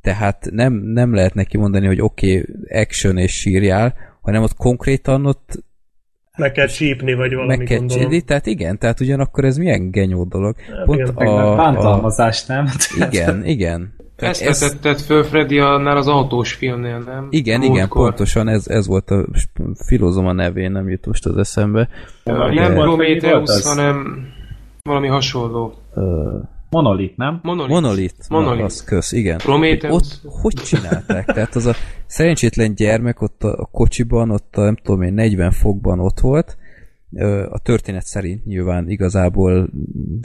tehát 0.00 0.48
nem, 0.50 0.72
nem 0.72 1.14
lehet 1.14 1.34
neki 1.34 1.56
mondani, 1.56 1.86
hogy 1.86 2.00
oké, 2.00 2.38
okay, 2.38 2.80
action 2.82 3.18
és 3.18 3.32
sírjál, 3.32 3.94
hanem 4.20 4.42
ott 4.42 4.54
konkrétan 4.54 5.26
ott 5.26 5.64
Meg 6.42 6.52
kell 6.52 6.66
csípni, 6.66 7.14
vagy 7.14 7.34
valami 7.34 7.56
meg 7.56 7.66
kell 7.66 7.78
gondolom. 7.78 8.02
csinálni, 8.02 8.22
tehát 8.22 8.46
igen, 8.46 8.78
tehát 8.78 9.00
ugyanakkor 9.00 9.44
ez 9.44 9.56
milyen 9.56 9.90
genyó 9.90 10.24
dolog. 10.24 10.54
Pont 10.84 10.98
igen, 10.98 11.14
a, 11.14 11.52
a, 11.52 11.56
bántalmazás, 11.56 12.46
nem? 12.46 12.68
igen, 13.10 13.44
igen. 13.44 13.94
Tehát 14.16 14.40
Ezt 14.40 14.60
vetetted 14.60 15.00
föl 15.00 15.22
Freddy 15.24 15.58
annál 15.58 15.96
az 15.96 16.08
autós 16.08 16.52
filmnél, 16.52 16.98
nem? 16.98 17.26
Igen, 17.30 17.62
igen, 17.62 17.74
Múltkor. 17.76 18.06
pontosan 18.06 18.48
ez, 18.48 18.66
ez 18.68 18.86
volt 18.86 19.10
a 19.10 19.26
filozom 19.86 20.26
a 20.26 20.32
nevén, 20.32 20.70
nem 20.72 20.88
jut 20.88 21.06
most 21.06 21.26
az 21.26 21.36
eszembe. 21.36 21.88
Nem 22.24 22.50
Igen. 22.50 22.74
Prometheus, 22.74 23.62
hanem 23.62 24.26
valami 24.82 25.06
hasonló. 25.06 25.74
Monolit, 26.72 27.16
nem? 27.16 27.40
Monolit. 27.42 27.70
Monolith. 27.70 28.28
Na, 28.28 28.64
az 28.64 28.84
kösz, 28.84 29.12
igen. 29.12 29.38
Prometheus. 29.38 29.94
Ott 29.94 30.20
hogy 30.22 30.54
csinálták? 30.54 31.24
Tehát 31.26 31.54
az 31.54 31.66
a 31.66 31.74
szerencsétlen 32.06 32.74
gyermek 32.74 33.20
ott 33.20 33.42
a, 33.44 33.58
a 33.58 33.64
kocsiban, 33.64 34.30
ott 34.30 34.56
a 34.56 34.62
nem 34.62 34.76
tudom 34.76 35.02
én 35.02 35.12
40 35.12 35.50
fokban 35.50 36.00
ott 36.00 36.20
volt, 36.20 36.56
a 37.50 37.58
történet 37.58 38.04
szerint 38.04 38.44
nyilván 38.44 38.88
igazából 38.88 39.70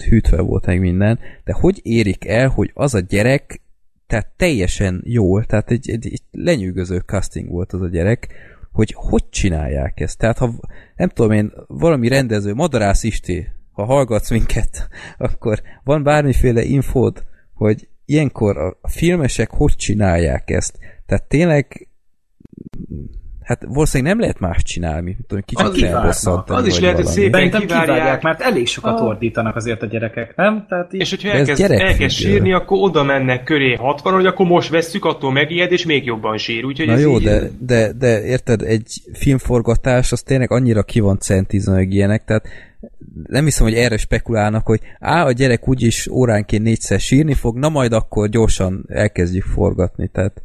hűtve 0.10 0.41
volt 0.41 0.65
meg 0.65 0.79
minden, 0.79 1.19
de 1.43 1.53
hogy 1.53 1.79
érik 1.83 2.27
el, 2.27 2.47
hogy 2.47 2.71
az 2.73 2.93
a 2.93 2.99
gyerek 2.99 3.62
tehát 4.07 4.27
teljesen 4.36 5.01
jól, 5.05 5.43
tehát 5.43 5.71
egy, 5.71 5.89
egy, 5.89 6.05
egy 6.05 6.21
lenyűgöző 6.31 6.97
casting 6.97 7.49
volt 7.49 7.73
az 7.73 7.81
a 7.81 7.88
gyerek, 7.88 8.27
hogy 8.71 8.93
hogy 8.97 9.29
csinálják 9.29 9.99
ezt. 9.99 10.17
Tehát 10.17 10.38
ha 10.38 10.53
nem 10.95 11.10
tudom 11.10 11.31
én, 11.31 11.51
valami 11.67 12.07
rendező, 12.07 12.53
Madarász 12.53 13.03
Isti, 13.03 13.47
ha 13.77 13.85
hallgatsz 13.85 14.29
minket, 14.29 14.87
akkor 15.17 15.61
van 15.83 16.03
bármiféle 16.03 16.63
infód, 16.63 17.23
hogy 17.53 17.87
ilyenkor 18.05 18.57
a 18.57 18.77
a 18.81 18.89
filmesek 18.89 19.49
hogy 19.51 19.75
csinálják 19.75 20.49
ezt. 20.49 20.77
Tehát 21.05 21.23
tényleg 21.27 21.87
hát 23.43 23.63
valószínűleg 23.67 24.11
nem 24.13 24.21
lehet 24.21 24.39
más 24.39 24.63
csinálni, 24.63 25.01
mint 25.05 25.27
tudom, 25.27 25.43
kicsit 25.45 25.65
Az 25.67 25.73
kivárnak. 25.73 25.99
felbosszantani. 25.99 26.59
Az 26.59 26.67
is 26.67 26.79
lehet, 26.79 26.95
hogy 26.95 27.03
valami. 27.05 27.21
szép- 27.21 27.33
Szerintem 27.33 27.61
kivárják. 27.61 27.85
kivárják, 27.95 28.21
mert 28.21 28.41
elég 28.41 28.67
sokat 28.67 28.99
Ah. 28.99 29.05
ordítanak 29.05 29.55
azért 29.55 29.81
a 29.81 29.85
gyerekek, 29.85 30.35
nem? 30.35 30.65
Tehát 30.69 30.93
így... 30.93 31.01
És 31.01 31.09
hogyha 31.09 31.29
elkezd, 31.29 31.71
elkezd 31.71 32.15
sírni, 32.15 32.53
akkor 32.53 32.77
oda 32.81 33.03
mennek 33.03 33.43
köré 33.43 33.73
60 33.73 34.13
hogy 34.13 34.25
akkor 34.25 34.45
most 34.45 34.69
vesszük, 34.69 35.05
attól 35.05 35.31
megijed, 35.31 35.71
és 35.71 35.85
még 35.85 36.05
jobban 36.05 36.37
sír. 36.37 36.65
Úgyhogy 36.65 36.87
Na 36.87 36.93
ez 36.93 37.01
jó, 37.01 37.17
így, 37.17 37.23
de, 37.23 37.49
de, 37.59 37.93
de 37.93 38.23
érted, 38.25 38.61
egy 38.61 39.01
filmforgatás 39.13 40.11
az 40.11 40.21
tényleg 40.21 40.51
annyira 40.51 40.83
ki 40.83 40.99
van 40.99 41.19
centízve 41.19 41.73
meg 41.73 41.91
ilyenek, 41.91 42.23
tehát 42.25 42.47
nem 43.23 43.43
hiszem, 43.43 43.65
hogy 43.65 43.75
erre 43.75 43.97
spekulálnak, 43.97 44.65
hogy 44.65 44.80
á, 44.99 45.25
a 45.25 45.32
gyerek 45.32 45.67
úgyis 45.67 46.08
óránként 46.08 46.63
négyszer 46.63 46.99
sírni 46.99 47.34
fog, 47.34 47.58
na 47.58 47.69
majd 47.69 47.93
akkor 47.93 48.30
gyorsan 48.30 48.86
elkezdjük 48.88 49.43
forgatni, 49.43 50.08
tehát 50.08 50.41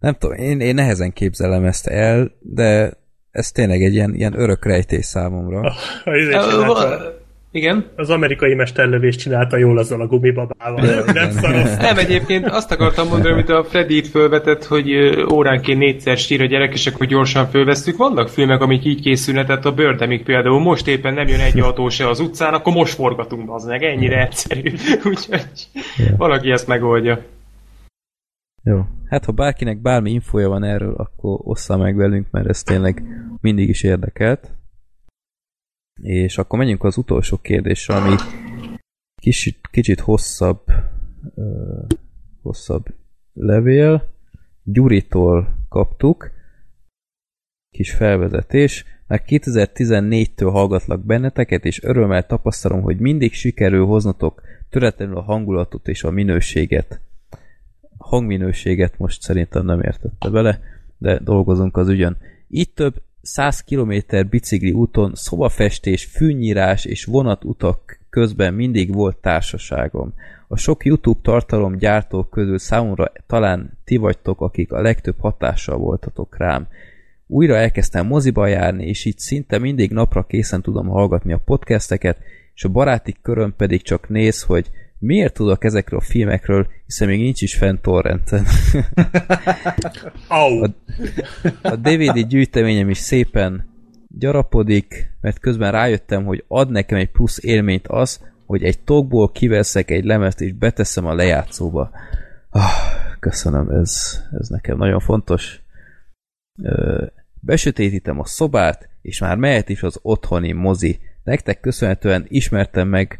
nem 0.00 0.14
tudom, 0.14 0.36
én, 0.36 0.60
én 0.60 0.74
nehezen 0.74 1.12
képzelem 1.12 1.64
ezt 1.64 1.86
el, 1.86 2.32
de 2.40 2.92
ez 3.30 3.50
tényleg 3.50 3.82
egy 3.82 3.94
ilyen, 3.94 4.14
ilyen 4.14 4.40
örök 4.40 4.64
rejtés 4.64 5.04
számomra. 5.04 5.60
Ha 6.04 6.16
izé 6.16 6.32
va- 6.66 7.24
Igen? 7.56 7.84
Az 7.96 8.10
amerikai 8.10 8.54
mesterlövést 8.54 9.18
csinálta 9.18 9.56
jól 9.56 9.78
azzal 9.78 10.00
a 10.00 10.06
gumibabával. 10.06 11.04
Nem 11.12 11.30
szarosz. 11.30 11.76
Nem, 11.76 11.98
egyébként 11.98 12.46
azt 12.46 12.72
akartam 12.72 13.08
mondani, 13.08 13.32
amit 13.32 13.48
a 13.48 13.64
Freddy 13.64 13.96
itt 13.96 14.06
fölvetett, 14.06 14.64
hogy 14.64 14.90
óránként 15.32 15.78
négyszer 15.78 16.16
sír 16.16 16.40
a 16.40 16.46
gyerek, 16.46 16.72
és 16.72 16.86
akkor 16.86 17.06
gyorsan 17.06 17.46
fölvesztük. 17.46 17.96
Vannak 17.96 18.28
filmek, 18.28 18.60
amik 18.60 18.84
így 18.84 19.00
készülnek, 19.00 19.46
tehát 19.46 19.64
a 19.64 19.72
Birdemic 19.72 20.24
például 20.24 20.60
most 20.60 20.88
éppen 20.88 21.14
nem 21.14 21.26
jön 21.26 21.40
egy 21.40 21.60
autó 21.60 21.88
se 21.88 22.08
az 22.08 22.20
utcán, 22.20 22.54
akkor 22.54 22.72
most 22.72 22.94
forgatunk, 22.94 23.50
az 23.50 23.64
meg 23.64 23.82
ennyire 23.82 24.24
egyszerű. 24.24 24.72
Úgyhogy 25.10 25.68
valaki 26.16 26.50
ezt 26.50 26.66
megoldja. 26.66 27.22
Jó. 28.62 28.80
Hát 29.08 29.24
ha 29.24 29.32
bárkinek 29.32 29.82
bármi 29.82 30.10
infója 30.10 30.48
van 30.48 30.64
erről, 30.64 30.94
akkor 30.94 31.38
ossza 31.42 31.76
meg 31.76 31.96
velünk, 31.96 32.26
mert 32.30 32.48
ez 32.48 32.62
tényleg 32.62 33.02
mindig 33.40 33.68
is 33.68 33.82
érdekelt. 33.82 34.50
És 36.02 36.38
akkor 36.38 36.58
menjünk 36.58 36.84
az 36.84 36.96
utolsó 36.96 37.36
kérdésre, 37.36 37.94
ami 37.94 38.14
kicsit, 39.20 39.58
kicsit 39.70 40.00
hosszabb, 40.00 40.60
ö, 41.34 41.80
hosszabb 42.42 42.86
levél. 43.32 44.14
Gyuritól 44.62 45.66
kaptuk. 45.68 46.30
Kis 47.70 47.92
felvezetés. 47.92 48.84
Már 49.06 49.22
2014-től 49.26 50.48
hallgatlak 50.52 51.04
benneteket, 51.04 51.64
és 51.64 51.82
örömmel 51.82 52.26
tapasztalom, 52.26 52.82
hogy 52.82 52.98
mindig 52.98 53.32
sikerül 53.32 53.84
hoznatok 53.84 54.42
töretlenül 54.70 55.16
a 55.16 55.22
hangulatot 55.22 55.88
és 55.88 56.04
a 56.04 56.10
minőséget 56.10 57.00
hangminőséget 58.06 58.98
most 58.98 59.22
szerintem 59.22 59.64
nem 59.64 59.80
értette 59.80 60.28
bele, 60.28 60.60
de 60.98 61.18
dolgozunk 61.18 61.76
az 61.76 61.88
ügyön. 61.88 62.16
Itt 62.48 62.74
több 62.74 63.02
100 63.26 63.64
km 63.64 63.92
bicikli 64.30 64.72
úton 64.72 65.12
szobafestés, 65.14 66.04
fűnyírás 66.04 66.84
és 66.84 67.04
vonatutak 67.04 67.98
közben 68.10 68.54
mindig 68.54 68.94
volt 68.94 69.16
társaságom. 69.16 70.14
A 70.48 70.56
sok 70.56 70.84
YouTube 70.84 71.20
tartalom 71.22 71.76
gyártók 71.76 72.30
közül 72.30 72.58
számomra 72.58 73.12
talán 73.26 73.78
ti 73.84 73.96
vagytok, 73.96 74.40
akik 74.40 74.72
a 74.72 74.80
legtöbb 74.80 75.18
hatással 75.18 75.76
voltatok 75.76 76.36
rám. 76.36 76.66
Újra 77.26 77.56
elkezdtem 77.56 78.06
moziba 78.06 78.46
járni, 78.46 78.86
és 78.86 79.04
így 79.04 79.18
szinte 79.18 79.58
mindig 79.58 79.90
napra 79.90 80.22
készen 80.22 80.62
tudom 80.62 80.86
hallgatni 80.86 81.32
a 81.32 81.42
podcasteket, 81.44 82.18
és 82.54 82.64
a 82.64 82.68
baráti 82.68 83.14
köröm 83.22 83.54
pedig 83.56 83.82
csak 83.82 84.08
néz, 84.08 84.42
hogy 84.42 84.70
miért 84.98 85.34
tudok 85.34 85.64
ezekről 85.64 85.98
a 85.98 86.02
filmekről, 86.02 86.66
hiszen 86.86 87.08
még 87.08 87.20
nincs 87.20 87.42
is 87.42 87.54
fent 87.54 87.82
torrenten. 87.82 88.46
Au! 90.28 90.62
A 91.62 91.76
DVD 91.76 92.18
gyűjteményem 92.26 92.88
is 92.88 92.98
szépen 92.98 93.74
gyarapodik, 94.08 95.12
mert 95.20 95.38
közben 95.38 95.72
rájöttem, 95.72 96.24
hogy 96.24 96.44
ad 96.48 96.70
nekem 96.70 96.98
egy 96.98 97.10
plusz 97.10 97.44
élményt 97.44 97.86
az, 97.88 98.20
hogy 98.46 98.62
egy 98.62 98.78
tokból 98.78 99.32
kiveszek 99.32 99.90
egy 99.90 100.04
lemezt 100.04 100.40
és 100.40 100.52
beteszem 100.52 101.06
a 101.06 101.14
lejátszóba. 101.14 101.90
Ah, 102.50 102.70
köszönöm, 103.20 103.70
ez, 103.70 104.22
ez 104.38 104.48
nekem 104.48 104.76
nagyon 104.76 105.00
fontos. 105.00 105.60
Besötétítem 107.40 108.20
a 108.20 108.24
szobát, 108.24 108.88
és 109.02 109.20
már 109.20 109.36
mehet 109.36 109.68
is 109.68 109.82
az 109.82 109.98
otthoni 110.02 110.52
mozi. 110.52 110.98
Nektek 111.24 111.60
köszönhetően 111.60 112.24
ismertem 112.28 112.88
meg 112.88 113.18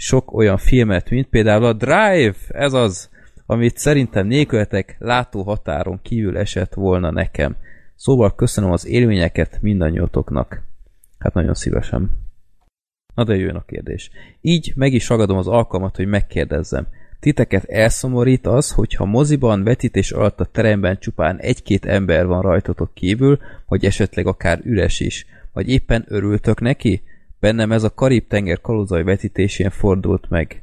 sok 0.00 0.32
olyan 0.32 0.56
filmet, 0.56 1.10
mint 1.10 1.26
például 1.26 1.64
a 1.64 1.72
Drive, 1.72 2.36
ez 2.48 2.72
az, 2.72 3.10
amit 3.46 3.78
szerintem 3.78 4.26
nélkületek 4.26 4.96
látóhatáron 4.98 6.00
kívül 6.02 6.38
esett 6.38 6.74
volna 6.74 7.10
nekem. 7.10 7.56
Szóval 7.94 8.34
köszönöm 8.34 8.70
az 8.70 8.86
élményeket 8.86 9.58
mindannyiatoknak. 9.60 10.62
Hát 11.18 11.34
nagyon 11.34 11.54
szívesen. 11.54 12.10
Na 13.14 13.24
de 13.24 13.36
jön 13.36 13.54
a 13.54 13.64
kérdés. 13.64 14.10
Így 14.40 14.72
meg 14.76 14.92
is 14.92 15.08
ragadom 15.08 15.36
az 15.36 15.46
alkalmat, 15.46 15.96
hogy 15.96 16.06
megkérdezzem. 16.06 16.86
Titeket 17.20 17.64
elszomorít 17.64 18.46
az, 18.46 18.72
hogyha 18.72 19.04
moziban 19.04 19.64
vetítés 19.64 20.10
alatt 20.10 20.40
a 20.40 20.44
teremben 20.44 20.98
csupán 20.98 21.38
egy-két 21.38 21.86
ember 21.86 22.26
van 22.26 22.42
rajtatok 22.42 22.94
kívül, 22.94 23.38
vagy 23.66 23.84
esetleg 23.84 24.26
akár 24.26 24.60
üres 24.62 25.00
is, 25.00 25.26
vagy 25.52 25.68
éppen 25.68 26.04
örültök 26.08 26.60
neki? 26.60 27.02
Bennem 27.40 27.72
ez 27.72 27.82
a 27.82 27.94
Karib-tenger 27.94 28.60
kalózai 28.60 29.02
vetítésén 29.02 29.70
fordult 29.70 30.30
meg. 30.30 30.62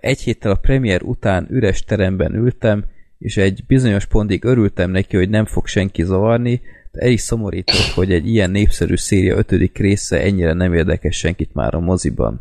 Egy 0.00 0.20
héttel 0.20 0.50
a 0.50 0.56
premier 0.56 1.02
után 1.02 1.46
üres 1.50 1.84
teremben 1.84 2.34
ültem, 2.34 2.84
és 3.18 3.36
egy 3.36 3.64
bizonyos 3.66 4.06
pontig 4.06 4.44
örültem 4.44 4.90
neki, 4.90 5.16
hogy 5.16 5.28
nem 5.28 5.44
fog 5.44 5.66
senki 5.66 6.02
zavarni, 6.02 6.60
de 6.92 7.00
el 7.00 7.10
is 7.10 7.20
szomorított, 7.20 7.92
hogy 7.94 8.12
egy 8.12 8.28
ilyen 8.28 8.50
népszerű 8.50 8.96
széria 8.96 9.36
ötödik 9.36 9.78
része 9.78 10.20
ennyire 10.20 10.52
nem 10.52 10.74
érdekes 10.74 11.16
senkit 11.16 11.54
már 11.54 11.74
a 11.74 11.80
moziban. 11.80 12.40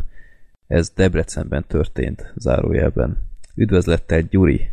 Ez 0.67 0.89
Debrecenben 0.89 1.65
történt, 1.67 2.34
zárójelben. 2.36 3.17
Üdvözlettel, 3.56 4.21
Gyuri! 4.21 4.72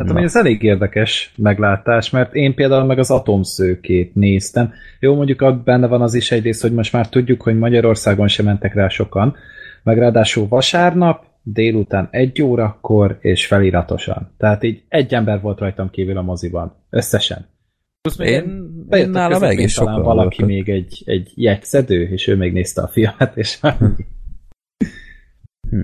Hát 0.00 0.10
ami 0.10 0.22
ez 0.22 0.36
elég 0.36 0.62
érdekes 0.62 1.32
meglátás, 1.36 2.10
mert 2.10 2.34
én 2.34 2.54
például 2.54 2.84
meg 2.84 2.98
az 2.98 3.10
atomszőkét 3.10 4.14
néztem. 4.14 4.72
Jó, 5.00 5.14
mondjuk 5.14 5.64
benne 5.64 5.86
van 5.86 6.02
az 6.02 6.14
is 6.14 6.30
egyrészt, 6.30 6.62
hogy 6.62 6.72
most 6.72 6.92
már 6.92 7.08
tudjuk, 7.08 7.42
hogy 7.42 7.58
Magyarországon 7.58 8.28
sem 8.28 8.44
mentek 8.44 8.74
rá 8.74 8.88
sokan, 8.88 9.36
meg 9.82 9.98
ráadásul 9.98 10.48
vasárnap, 10.48 11.24
délután 11.42 12.08
egy 12.10 12.42
órakor 12.42 13.18
és 13.20 13.46
feliratosan. 13.46 14.34
Tehát 14.36 14.62
így 14.62 14.82
egy 14.88 15.14
ember 15.14 15.40
volt 15.40 15.58
rajtam 15.58 15.90
kívül 15.90 16.16
a 16.16 16.22
moziban. 16.22 16.76
Összesen. 16.90 17.46
Plusz 18.00 18.16
még 18.16 18.28
én, 18.28 18.68
én 18.90 19.10
nálam 19.10 19.42
egész 19.42 19.72
sokan 19.72 20.02
valaki 20.02 20.42
voltak. 20.42 20.46
még 20.46 20.68
egy, 20.68 21.02
egy 21.04 21.32
jegyszedő, 21.34 22.02
és 22.02 22.26
ő 22.26 22.36
még 22.36 22.52
nézte 22.52 22.82
a 22.82 22.88
filmet, 22.88 23.36
és 23.36 23.60
hm. 25.70 25.80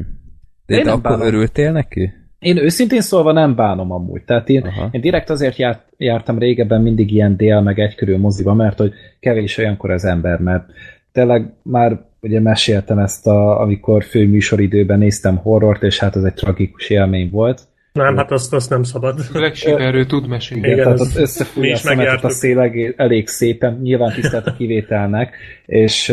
De 0.66 0.76
én 0.76 0.88
akkor 0.88 1.00
bánom. 1.00 1.26
örültél 1.26 1.72
neki? 1.72 2.12
Én 2.38 2.56
őszintén 2.56 3.00
szólva 3.00 3.32
nem 3.32 3.54
bánom 3.54 3.92
amúgy. 3.92 4.22
Tehát 4.22 4.48
én, 4.48 4.72
én 4.90 5.00
direkt 5.00 5.30
azért 5.30 5.56
járt, 5.56 5.82
jártam 5.96 6.38
régebben 6.38 6.82
mindig 6.82 7.12
ilyen 7.12 7.36
dél 7.36 7.60
meg 7.60 7.78
egykörül 7.78 8.18
moziba, 8.18 8.54
mert 8.54 8.78
hogy 8.78 8.92
kevés 9.20 9.58
olyankor 9.58 9.90
az 9.90 10.04
ember, 10.04 10.38
mert 10.38 10.64
tényleg 11.12 11.52
már 11.62 12.00
ugye 12.20 12.40
meséltem 12.40 12.98
ezt, 12.98 13.26
a, 13.26 13.60
amikor 13.60 14.04
főműsoridőben 14.04 14.98
néztem 14.98 15.36
horrort, 15.36 15.82
és 15.82 15.98
hát 15.98 16.16
ez 16.16 16.22
egy 16.22 16.34
tragikus 16.34 16.90
élmény 16.90 17.30
volt. 17.30 17.60
Nem, 17.92 18.16
hát 18.16 18.30
azt, 18.30 18.54
azt 18.54 18.70
nem 18.70 18.82
szabad. 18.82 19.20
Főleg 19.20 19.54
erről 19.64 20.06
tud 20.06 20.28
mesélni. 20.28 20.62
Igen, 20.62 20.72
Igen, 20.72 20.84
tehát 20.84 21.00
ott 21.00 21.16
összefújja 21.16 21.74
a 21.74 21.76
szemetet 21.76 22.24
a 22.24 22.30
szél 22.30 22.94
elég 22.96 23.28
szépen, 23.28 23.78
nyilván 23.82 24.12
tisztelt 24.12 24.46
a 24.46 24.52
kivételnek, 24.52 25.36
és 25.66 26.08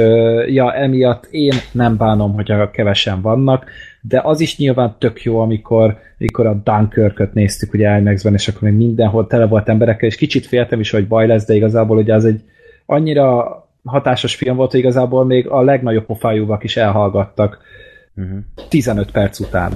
ja, 0.48 0.74
emiatt 0.74 1.28
én 1.32 1.54
nem 1.72 1.98
bánom, 1.98 2.34
hogyha 2.34 2.72
kevesen 2.72 3.22
vannak, 3.22 3.66
de 4.08 4.22
az 4.24 4.40
is 4.40 4.58
nyilván 4.58 4.96
tök 5.00 5.24
jó, 5.24 5.40
amikor, 5.40 5.98
amikor 6.20 6.46
a 6.46 6.62
Dunkirköt 6.64 7.34
néztük 7.34 7.74
ugye 7.74 7.98
IMAX-ben, 7.98 8.34
és 8.34 8.48
akkor 8.48 8.62
még 8.62 8.78
mindenhol 8.78 9.28
tele 9.28 9.46
volt 9.46 9.70
emberekkel, 9.70 10.10
és 10.10 10.16
kicsit 10.16 10.46
féltem 10.46 10.80
is, 10.80 10.92
hogy 10.92 11.08
baj 11.08 11.28
lesz, 11.28 11.46
de 11.46 11.56
igazából 11.56 11.98
ugye 11.98 12.14
az 12.14 12.26
egy 12.26 12.42
annyira 12.86 13.60
hatásos 13.84 14.36
film 14.36 14.56
volt, 14.56 14.72
hogy 14.72 14.80
igazából 14.80 15.26
még 15.26 15.48
a 15.48 15.62
legnagyobb 15.62 16.06
pofájúvak 16.06 16.64
is 16.64 16.78
elhallgattak 16.78 17.58
uh-huh. 18.16 18.40
15 18.70 19.12
perc 19.12 19.40
után. 19.40 19.72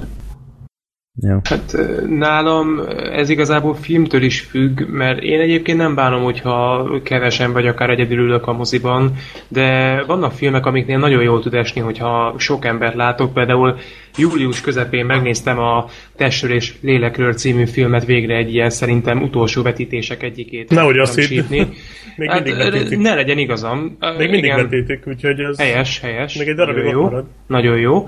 Ja. 1.22 1.42
Hát 1.44 1.78
nálam 2.10 2.82
ez 3.12 3.30
igazából 3.30 3.76
filmtől 3.76 4.24
is 4.24 4.40
függ, 4.40 4.82
mert 4.90 5.24
én 5.24 5.40
egyébként 5.40 5.78
nem 5.78 5.96
bánom, 5.96 6.24
hogyha 6.24 6.88
kevesen 7.04 7.54
vagy 7.54 7.68
akár 7.68 7.90
egyedül 7.90 8.18
ülök 8.18 8.48
a 8.48 8.54
moziban, 8.54 9.14
de 9.48 10.02
vannak 10.08 10.32
filmek, 10.32 10.66
amiknél 10.66 10.98
nagyon 10.98 11.24
jól 11.24 11.42
tud 11.42 11.54
esni, 11.54 11.82
hogyha 11.82 12.36
sok 12.38 12.66
embert 12.66 12.96
látok. 12.96 13.34
Például 13.34 13.78
július 14.18 14.62
közepén 14.62 15.06
megnéztem 15.06 15.60
a 15.60 15.86
Testről 16.16 16.52
és 16.52 16.74
Lélekről 16.82 17.34
című 17.34 17.66
filmet 17.66 18.06
végre 18.06 18.36
egy 18.36 18.54
ilyen 18.54 18.70
szerintem 18.70 19.22
utolsó 19.22 19.62
vetítések 19.62 20.24
egyikét. 20.24 20.70
Nehogy 20.70 20.98
azt 20.98 21.20
hitt. 21.20 21.50
Még 22.18 22.30
hát, 22.30 22.44
mindig 22.44 22.98
Ne 22.98 23.16
legyen 23.16 23.38
igazam. 23.38 23.98
Még 24.18 24.30
mindig 24.30 24.44
Igen, 24.44 24.70
vetítik, 24.70 25.08
úgyhogy 25.08 25.40
ez... 25.40 25.60
Helyes, 25.60 26.00
helyes. 26.00 26.38
Még 26.38 26.48
egy 26.48 26.56
darabig 26.56 26.84
nagyon 26.84 26.98
jó. 26.98 27.04
Marad. 27.04 27.26
Nagyon 27.48 27.78
jó. 27.78 28.08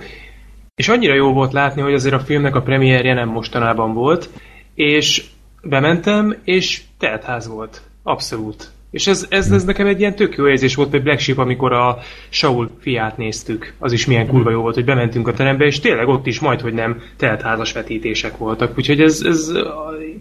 És 0.76 0.88
annyira 0.88 1.14
jó 1.14 1.34
volt 1.34 1.54
látni, 1.54 1.82
hogy 1.82 1.94
azért 1.94 2.14
a 2.16 2.20
filmnek 2.20 2.56
a 2.56 2.62
premierje 2.62 3.14
nem 3.14 3.30
mostanában 3.30 3.94
volt, 3.94 4.30
és 4.74 5.26
bementem, 5.62 6.38
és 6.44 6.82
teltház 6.98 7.48
volt. 7.48 7.82
Abszolút. 8.04 8.72
És 8.92 9.08
ez, 9.08 9.26
ez, 9.30 9.52
ez 9.52 9.64
nekem 9.64 9.88
egy 9.88 10.00
ilyen 10.00 10.16
tök 10.16 10.36
jó 10.36 10.48
érzés 10.48 10.76
volt, 10.76 10.90
hogy 10.90 11.04
Black 11.04 11.20
Sheep, 11.20 11.38
amikor 11.38 11.74
a 11.74 11.98
Saul 12.30 12.70
fiát 12.82 13.18
néztük. 13.18 13.74
Az 13.80 13.92
is 13.92 14.06
milyen 14.06 14.28
kurva 14.28 14.50
jó 14.50 14.62
volt, 14.62 14.76
hogy 14.76 14.86
bementünk 14.86 15.28
a 15.28 15.34
terembe, 15.34 15.66
és 15.66 15.80
tényleg 15.80 16.08
ott 16.08 16.26
is 16.28 16.40
majd, 16.40 16.62
hogy 16.62 16.74
nem 16.74 17.02
teltházas 17.18 17.72
vetítések 17.72 18.38
voltak. 18.38 18.78
Úgyhogy 18.78 19.02
ez, 19.02 19.22
ez 19.26 19.52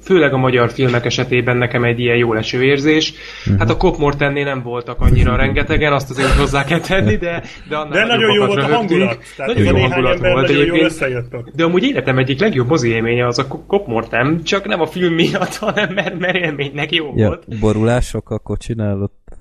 főleg 0.02 0.32
a 0.32 0.36
magyar 0.36 0.70
filmek 0.70 1.04
esetében 1.04 1.56
nekem 1.56 1.84
egy 1.84 2.00
ilyen 2.00 2.16
jó 2.16 2.32
leső 2.32 2.62
érzés. 2.62 3.12
Hát 3.58 3.70
a 3.70 3.76
Copmortennél 3.76 4.44
nem 4.44 4.62
voltak 4.62 5.00
annyira 5.00 5.36
rengetegen, 5.36 5.92
azt 5.92 6.10
azért 6.10 6.32
hozzá 6.32 6.64
kell 6.64 6.80
tenni, 6.80 7.16
de, 7.16 7.42
de 7.68 7.76
annál 7.76 8.06
de 8.06 8.14
nagyon 8.14 8.34
jó 8.34 8.46
volt 8.46 8.58
a 8.58 8.74
hangulat. 8.74 9.18
Tehát 9.36 9.54
nagyon 9.54 9.76
jó 9.76 9.86
hangulat 9.86 10.18
volt 10.18 10.48
egyébként. 10.48 11.54
De 11.54 11.64
amúgy 11.64 11.84
életem 11.84 12.18
egyik 12.18 12.40
legjobb 12.40 12.68
mozi 12.68 12.88
élménye 12.88 13.26
az 13.26 13.38
a 13.38 13.46
Copmortem, 13.46 14.42
csak 14.42 14.66
nem 14.66 14.80
a 14.80 14.86
film 14.86 15.14
miatt, 15.14 15.56
hanem 15.66 15.92
mert, 15.94 16.18
mert 16.18 16.36
élménynek 16.36 16.92
jó 16.92 17.12
ja, 17.16 17.26
volt. 17.26 17.58
Borulások, 17.60 18.30
akkor 18.30 18.58
csinálott 18.60 19.38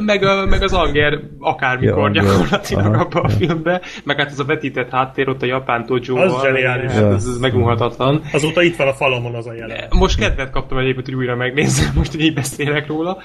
meg, 0.00 0.22
a, 0.22 0.46
meg 0.46 0.62
az 0.62 0.72
Anger 0.72 1.20
akármikor 1.38 2.14
ja, 2.14 2.22
gyakorlatilag 2.22 2.94
abban 2.94 3.24
a 3.24 3.28
filmben, 3.28 3.80
meg 4.04 4.18
hát 4.18 4.30
ez 4.30 4.38
a 4.38 4.44
vetített 4.44 4.90
háttér 4.90 5.28
ott 5.28 5.42
a 5.42 5.46
japán 5.46 5.86
tojóval. 5.86 6.28
Az 6.28 6.42
zseniális. 6.42 6.92
Hát 6.92 7.12
ez, 7.12 7.26
ez 7.26 7.38
megunhatatlan. 7.38 8.22
Azóta 8.32 8.62
itt 8.62 8.76
van 8.76 8.88
a 8.88 8.92
falomon 8.92 9.34
az 9.34 9.46
a 9.46 9.54
jelenet. 9.54 9.94
Most 9.94 10.18
kedvet 10.18 10.50
kaptam 10.50 10.78
egyébként, 10.78 11.06
hogy 11.06 11.14
újra 11.14 11.36
megnézzem, 11.36 11.92
most 11.94 12.10
hogy 12.10 12.20
így 12.20 12.34
beszélek 12.34 12.86
róla. 12.86 13.18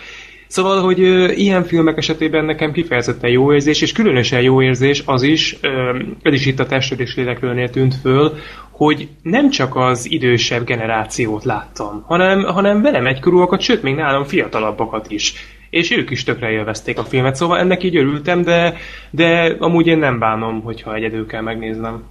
Szóval, 0.49 0.81
hogy 0.81 1.01
ö, 1.01 1.31
ilyen 1.31 1.63
filmek 1.63 1.97
esetében 1.97 2.45
nekem 2.45 2.71
kifejezetten 2.71 3.29
jó 3.29 3.53
érzés, 3.53 3.81
és 3.81 3.91
különösen 3.91 4.41
jó 4.41 4.61
érzés 4.61 5.03
az 5.05 5.21
is, 5.21 5.57
ö, 5.61 5.99
ez 6.21 6.33
is 6.33 6.45
itt 6.45 6.59
a 6.59 6.65
testről 6.65 6.99
és 6.99 7.15
lélekről 7.15 7.69
tűnt 7.69 7.95
föl, 7.95 8.33
hogy 8.71 9.09
nem 9.21 9.49
csak 9.49 9.75
az 9.75 10.11
idősebb 10.11 10.65
generációt 10.65 11.43
láttam, 11.43 12.03
hanem, 12.07 12.43
hanem 12.43 12.81
velem 12.81 13.07
egykorúakat, 13.07 13.61
sőt, 13.61 13.83
még 13.83 13.95
nálam 13.95 14.23
fiatalabbakat 14.23 15.11
is. 15.11 15.33
És 15.69 15.91
ők 15.91 16.09
is 16.09 16.23
tökre 16.23 16.49
élvezték 16.49 16.97
a 16.97 17.03
filmet, 17.03 17.35
szóval 17.35 17.59
ennek 17.59 17.83
így 17.83 17.97
örültem, 17.97 18.41
de, 18.41 18.73
de 19.09 19.55
amúgy 19.59 19.87
én 19.87 19.97
nem 19.97 20.19
bánom, 20.19 20.61
hogyha 20.61 20.95
egyedül 20.95 21.25
kell 21.25 21.41
megnéznem. 21.41 22.03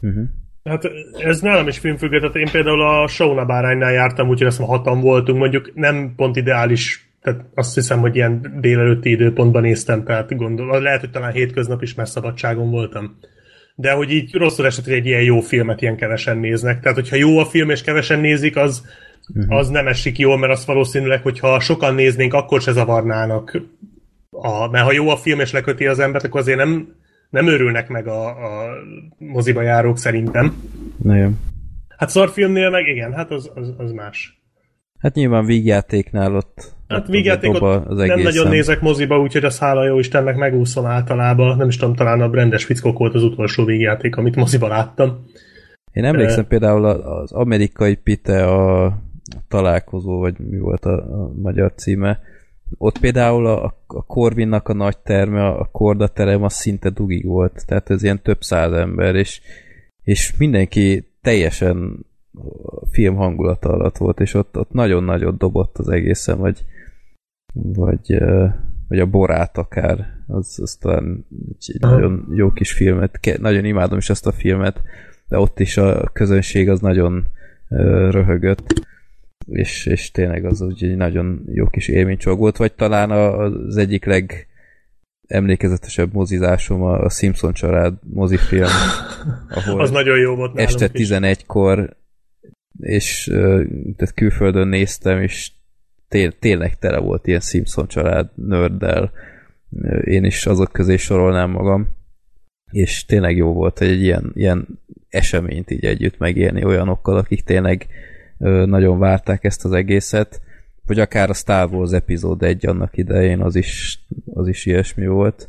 Uh-huh. 0.00 0.24
Hát 0.64 0.82
ez 1.18 1.40
nálam 1.40 1.68
is 1.68 1.78
filmfüggő, 1.78 2.18
tehát 2.18 2.36
én 2.36 2.48
például 2.52 2.82
a 2.82 3.06
Sauna 3.06 3.44
báránynál 3.44 3.92
jártam, 3.92 4.28
úgyhogy 4.28 4.46
azt 4.46 4.60
hatan 4.60 5.00
voltunk, 5.00 5.38
mondjuk 5.38 5.70
nem 5.74 6.12
pont 6.16 6.36
ideális 6.36 7.09
tehát 7.22 7.44
azt 7.54 7.74
hiszem, 7.74 8.00
hogy 8.00 8.16
ilyen 8.16 8.58
délelőtti 8.60 9.10
időpontban 9.10 9.62
néztem, 9.62 10.04
tehát 10.04 10.36
gondolom, 10.36 10.82
lehet, 10.82 11.00
hogy 11.00 11.10
talán 11.10 11.32
hétköznap 11.32 11.82
is, 11.82 11.94
mert 11.94 12.10
szabadságon 12.10 12.70
voltam 12.70 13.18
de 13.80 13.92
hogy 13.92 14.10
így 14.10 14.34
rosszul 14.34 14.66
esett, 14.66 14.84
hogy 14.84 14.92
egy 14.92 15.06
ilyen 15.06 15.22
jó 15.22 15.40
filmet 15.40 15.82
ilyen 15.82 15.96
kevesen 15.96 16.38
néznek. 16.38 16.80
Tehát, 16.80 16.96
hogyha 16.96 17.16
jó 17.16 17.38
a 17.38 17.44
film 17.44 17.70
és 17.70 17.82
kevesen 17.82 18.20
nézik, 18.20 18.56
az, 18.56 18.86
uh-huh. 19.34 19.56
az 19.56 19.68
nem 19.68 19.86
esik 19.86 20.18
jól, 20.18 20.38
mert 20.38 20.52
azt 20.52 20.66
valószínűleg, 20.66 21.22
hogyha 21.22 21.60
sokan 21.60 21.94
néznénk, 21.94 22.34
akkor 22.34 22.60
se 22.60 22.72
zavarnának. 22.72 23.62
A, 24.30 24.68
mert 24.68 24.84
ha 24.84 24.92
jó 24.92 25.08
a 25.08 25.16
film 25.16 25.40
és 25.40 25.52
leköti 25.52 25.86
az 25.86 25.98
embert, 25.98 26.24
akkor 26.24 26.40
azért 26.40 26.58
nem, 26.58 26.94
nem 27.30 27.46
örülnek 27.46 27.88
meg 27.88 28.06
a, 28.06 28.26
a 28.28 28.68
moziba 29.18 29.62
járók 29.62 29.98
szerintem. 29.98 30.62
Nagyon. 31.02 31.38
Hát 31.96 32.08
szarfilmnél 32.08 32.70
meg 32.70 32.86
igen, 32.86 33.12
hát 33.12 33.30
az, 33.30 33.50
az, 33.54 33.74
az 33.76 33.92
más. 33.92 34.39
Hát 35.00 35.14
nyilván 35.14 35.44
vígjátéknál 35.44 36.34
ott 36.34 36.78
Hát 36.88 37.06
vígjátékot 37.06 37.86
az 37.86 37.98
nem 37.98 38.20
nagyon 38.20 38.48
nézek 38.48 38.80
moziba, 38.80 39.20
úgyhogy 39.20 39.44
az 39.44 39.58
hála 39.58 39.84
jó 39.84 39.98
Istennek 39.98 40.36
megúszom 40.36 40.86
általában. 40.86 41.56
Nem 41.56 41.68
is 41.68 41.76
tudom, 41.76 41.94
talán 41.94 42.20
a 42.20 42.30
rendes 42.34 42.64
fickók 42.64 42.98
volt 42.98 43.14
az 43.14 43.22
utolsó 43.22 43.64
vígjáték, 43.64 44.16
amit 44.16 44.36
moziba 44.36 44.68
láttam. 44.68 45.24
Én 45.92 46.04
emlékszem 46.04 46.42
uh, 46.42 46.48
például 46.48 46.84
az 46.84 47.32
amerikai 47.32 47.94
Pite 47.94 48.46
a 48.46 48.98
találkozó, 49.48 50.18
vagy 50.18 50.38
mi 50.38 50.58
volt 50.58 50.84
a, 50.84 50.92
a 50.92 51.32
magyar 51.42 51.72
címe, 51.74 52.20
ott 52.78 52.98
például 52.98 53.46
a, 53.46 53.64
a 53.86 54.04
Corvinnak 54.06 54.68
a 54.68 54.74
nagy 54.74 54.98
terme, 54.98 55.46
a 55.46 55.68
kordaterem 55.72 56.42
az 56.42 56.52
szinte 56.52 56.88
dugig 56.90 57.26
volt, 57.26 57.66
tehát 57.66 57.90
ez 57.90 58.02
ilyen 58.02 58.22
több 58.22 58.40
száz 58.40 58.72
ember, 58.72 59.14
és, 59.14 59.40
és 60.02 60.34
mindenki 60.38 61.04
teljesen 61.22 62.06
film 62.90 63.14
hangulata 63.14 63.72
alatt 63.72 63.96
volt, 63.96 64.20
és 64.20 64.34
ott, 64.34 64.58
ott 64.58 64.72
nagyon 64.72 65.04
nagyot 65.04 65.38
dobott 65.38 65.78
az 65.78 65.88
egészen, 65.88 66.38
vagy, 66.38 66.64
vagy, 67.52 68.18
vagy 68.88 68.98
a 68.98 69.06
borát 69.06 69.58
akár, 69.58 70.06
az, 70.26 70.58
az 70.62 70.76
talán 70.80 71.26
egy 71.66 71.80
nagyon 71.80 72.28
jó 72.34 72.50
kis 72.50 72.72
filmet, 72.72 73.38
nagyon 73.40 73.64
imádom 73.64 73.98
is 73.98 74.10
ezt 74.10 74.26
a 74.26 74.32
filmet, 74.32 74.82
de 75.28 75.38
ott 75.38 75.60
is 75.60 75.76
a 75.76 76.10
közönség 76.12 76.68
az 76.68 76.80
nagyon 76.80 77.24
röhögött 78.10 78.88
és, 79.46 79.86
és 79.86 80.10
tényleg 80.10 80.44
az 80.44 80.60
úgy 80.60 80.84
egy 80.84 80.96
nagyon 80.96 81.44
jó 81.52 81.66
kis 81.66 81.88
élménycsog 81.88 82.38
volt, 82.38 82.56
vagy 82.56 82.72
talán 82.72 83.10
az 83.10 83.76
egyik 83.76 84.04
leg 84.04 84.46
emlékezetesebb 85.26 86.12
mozizásom 86.12 86.82
a 86.82 87.08
Simpson 87.08 87.52
család 87.52 87.94
mozifilm, 88.12 88.68
ahol 89.48 89.80
az 89.80 89.90
nagyon 89.90 90.18
jó 90.18 90.34
volt 90.34 90.58
este 90.58 90.90
11-kor 90.92 91.96
és 92.80 93.24
tehát 93.96 94.14
külföldön 94.14 94.68
néztem, 94.68 95.22
és 95.22 95.50
té- 96.08 96.36
tényleg 96.38 96.78
tele 96.78 96.98
volt 96.98 97.26
ilyen 97.26 97.40
Simpson 97.40 97.86
család 97.86 98.30
nörddel. 98.34 99.12
Én 100.04 100.24
is 100.24 100.46
azok 100.46 100.72
közé 100.72 100.96
sorolnám 100.96 101.50
magam. 101.50 101.88
És 102.70 103.04
tényleg 103.04 103.36
jó 103.36 103.52
volt, 103.52 103.80
egy 103.80 104.02
ilyen, 104.02 104.32
ilyen 104.34 104.66
eseményt 105.08 105.70
így 105.70 105.84
együtt 105.84 106.18
megélni 106.18 106.64
olyanokkal, 106.64 107.16
akik 107.16 107.42
tényleg 107.42 107.86
nagyon 108.64 108.98
várták 108.98 109.44
ezt 109.44 109.64
az 109.64 109.72
egészet, 109.72 110.40
vagy 110.86 110.98
akár 110.98 111.30
a 111.30 111.34
Star 111.34 111.72
Wars 111.72 111.92
epizód 111.92 112.42
egy 112.42 112.66
annak 112.66 112.96
idején, 112.96 113.40
az 113.40 113.56
is, 113.56 114.00
az 114.34 114.48
is 114.48 114.66
ilyesmi 114.66 115.06
volt. 115.06 115.48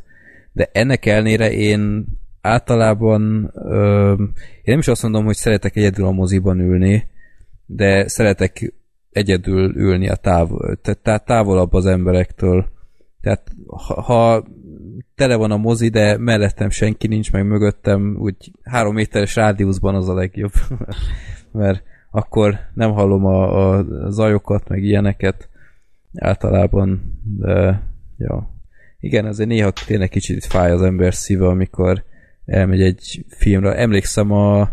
De 0.52 0.70
ennek 0.72 1.06
elnére 1.06 1.52
én 1.52 2.06
általában 2.40 3.50
ö, 3.54 4.14
én 4.54 4.62
nem 4.64 4.78
is 4.78 4.88
azt 4.88 5.02
mondom, 5.02 5.24
hogy 5.24 5.34
szeretek 5.34 5.76
egyedül 5.76 6.06
a 6.06 6.10
moziban 6.10 6.60
ülni, 6.60 7.08
de 7.66 8.08
szeretek 8.08 8.72
egyedül 9.10 9.76
ülni 9.76 10.08
a 10.08 10.16
távol, 10.16 10.76
tehát 11.02 11.24
távolabb 11.24 11.72
az 11.72 11.86
emberektől. 11.86 12.68
Tehát 13.20 13.52
ha, 13.66 14.00
ha 14.00 14.44
tele 15.14 15.36
van 15.36 15.50
a 15.50 15.56
mozi, 15.56 15.88
de 15.88 16.18
mellettem 16.18 16.70
senki 16.70 17.06
nincs, 17.06 17.32
meg 17.32 17.46
mögöttem, 17.46 18.16
úgy 18.18 18.52
három 18.62 18.94
méteres 18.94 19.36
rádiuszban 19.36 19.94
az 19.94 20.08
a 20.08 20.14
legjobb. 20.14 20.52
Mert 21.52 21.82
akkor 22.10 22.58
nem 22.74 22.92
hallom 22.92 23.24
a, 23.24 23.68
a 23.68 23.84
zajokat, 24.10 24.68
meg 24.68 24.82
ilyeneket 24.82 25.48
általában, 26.14 27.20
de 27.38 27.82
ja. 28.18 28.50
Igen, 29.00 29.24
azért 29.26 29.48
néha 29.48 29.72
tényleg 29.86 30.08
kicsit 30.08 30.44
fáj 30.44 30.70
az 30.70 30.82
ember 30.82 31.14
szíve, 31.14 31.46
amikor 31.46 32.04
elmegy 32.44 32.82
egy 32.82 33.24
filmre. 33.28 33.74
Emlékszem 33.76 34.30
a 34.30 34.70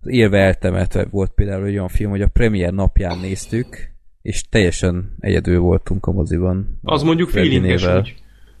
az 0.00 0.10
élve 0.10 0.38
eltemetve 0.38 1.06
volt 1.10 1.30
például 1.30 1.66
egy 1.66 1.74
olyan 1.74 1.88
film, 1.88 2.10
hogy 2.10 2.22
a 2.22 2.28
premier 2.28 2.72
napján 2.72 3.18
néztük, 3.18 3.90
és 4.22 4.42
teljesen 4.48 5.16
egyedül 5.20 5.58
voltunk 5.58 6.06
a 6.06 6.12
moziban. 6.12 6.78
Az 6.82 7.02
mondjuk 7.02 7.28
feelinges, 7.28 7.84
hogy 7.84 8.14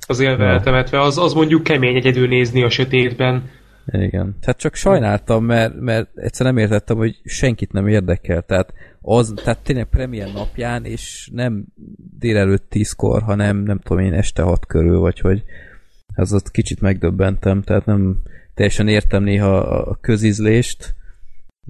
az 0.06 0.20
élve 0.20 0.44
ja. 0.44 0.50
eltemetve, 0.50 1.00
az, 1.00 1.18
az 1.18 1.32
mondjuk 1.32 1.62
kemény 1.62 1.96
egyedül 1.96 2.28
nézni 2.28 2.62
a 2.62 2.70
sötétben. 2.70 3.50
Igen. 3.86 4.36
Tehát 4.40 4.58
csak 4.58 4.74
sajnáltam, 4.74 5.44
mert, 5.44 5.80
mert 5.80 6.08
egyszer 6.14 6.46
nem 6.46 6.56
értettem, 6.56 6.96
hogy 6.96 7.20
senkit 7.24 7.72
nem 7.72 7.86
érdekel. 7.86 8.42
Tehát, 8.42 8.72
az, 9.00 9.32
tehát 9.44 9.62
tényleg 9.62 9.84
premier 9.84 10.32
napján, 10.32 10.84
és 10.84 11.30
nem 11.32 11.64
délelőtt 12.18 12.70
tízkor, 12.70 13.22
hanem 13.22 13.56
nem 13.56 13.78
tudom 13.78 14.04
én 14.04 14.12
este 14.12 14.42
hat 14.42 14.66
körül, 14.66 14.98
vagy 14.98 15.20
hogy 15.20 15.42
az 16.14 16.32
ott 16.32 16.50
kicsit 16.50 16.80
megdöbbentem, 16.80 17.62
tehát 17.62 17.86
nem 17.86 18.16
teljesen 18.54 18.88
értem 18.88 19.22
néha 19.22 19.56
a 19.56 19.98
közizlést, 20.00 20.94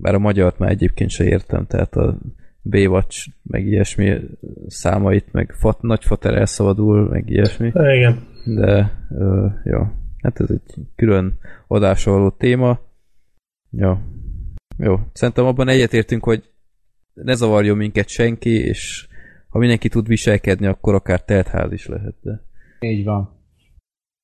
bár 0.01 0.15
a 0.15 0.19
magyart 0.19 0.59
már 0.59 0.71
egyébként 0.71 1.11
se 1.11 1.25
értem, 1.25 1.67
tehát 1.67 1.97
a 1.97 2.19
Baywatch, 2.63 3.29
meg 3.43 3.67
ilyesmi 3.67 4.21
számait, 4.67 5.33
meg 5.33 5.53
fat, 5.53 5.83
nagy 5.83 6.05
fater 6.05 6.35
elszabadul, 6.35 7.09
meg 7.09 7.31
ilyesmi. 7.31 7.67
Igen. 7.75 8.27
De, 8.45 9.07
ö, 9.11 9.47
jó. 9.65 9.79
Hát 10.23 10.41
ez 10.41 10.51
egy 10.51 10.75
külön 10.97 11.39
adásra 11.67 12.13
való 12.13 12.31
téma. 12.31 12.81
Jó. 13.71 13.97
Jó. 14.79 14.97
Szerintem 15.13 15.45
abban 15.45 15.69
egyetértünk, 15.69 16.25
hogy 16.25 16.51
ne 17.15 17.35
zavarjon 17.35 17.77
minket 17.77 18.09
senki, 18.09 18.51
és 18.51 19.09
ha 19.49 19.59
mindenki 19.59 19.89
tud 19.89 20.07
viselkedni, 20.07 20.67
akkor 20.67 20.95
akár 20.95 21.25
teltház 21.25 21.73
is 21.73 21.87
lehet. 21.87 22.15
De... 22.23 22.43
Így 22.81 23.05
van. 23.05 23.37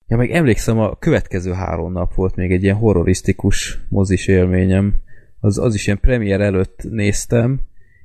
Ja, 0.06 0.16
meg 0.16 0.30
emlékszem, 0.30 0.78
a 0.78 0.96
következő 0.96 1.52
három 1.52 1.92
nap 1.92 2.14
volt 2.14 2.36
még 2.36 2.52
egy 2.52 2.62
ilyen 2.62 2.76
horrorisztikus 2.76 3.78
mozis 3.88 4.26
élményem. 4.26 4.94
Az, 5.44 5.58
az 5.58 5.74
is 5.74 5.86
ilyen 5.86 6.00
premier 6.00 6.40
előtt 6.40 6.82
néztem, 6.82 7.60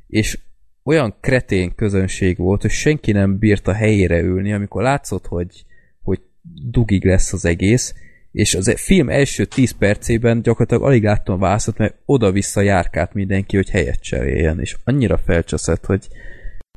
és 0.07 0.39
olyan 0.83 1.15
kretén 1.19 1.75
közönség 1.75 2.37
volt, 2.37 2.61
hogy 2.61 2.71
senki 2.71 3.11
nem 3.11 3.37
bírta 3.37 3.73
helyére 3.73 4.21
ülni, 4.21 4.53
amikor 4.53 4.81
látszott, 4.81 5.25
hogy, 5.25 5.65
hogy 6.01 6.21
dugig 6.63 7.05
lesz 7.05 7.33
az 7.33 7.45
egész, 7.45 7.93
és 8.31 8.55
az 8.55 8.73
film 8.77 9.09
első 9.09 9.45
10 9.45 9.71
percében 9.71 10.41
gyakorlatilag 10.41 10.83
alig 10.83 11.03
láttam 11.03 11.35
a 11.35 11.39
válaszot, 11.39 11.77
mert 11.77 11.95
oda-vissza 12.05 12.61
járkált 12.61 13.13
mindenki, 13.13 13.55
hogy 13.55 13.69
helyet 13.69 14.01
cseréljen, 14.01 14.59
és 14.59 14.77
annyira 14.83 15.17
felcseszett, 15.17 15.85
hogy 15.85 16.07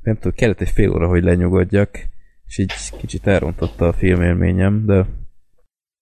nem 0.03 0.15
tudom, 0.15 0.33
kellett 0.33 0.61
egy 0.61 0.71
fél 0.71 0.91
óra, 0.91 1.09
hogy 1.09 1.23
lenyugodjak, 1.23 1.99
és 2.47 2.59
így 2.59 2.73
kicsit 2.99 3.27
elrontotta 3.27 3.89
a 3.89 3.93
filmélményem, 3.93 4.87
de 4.87 5.07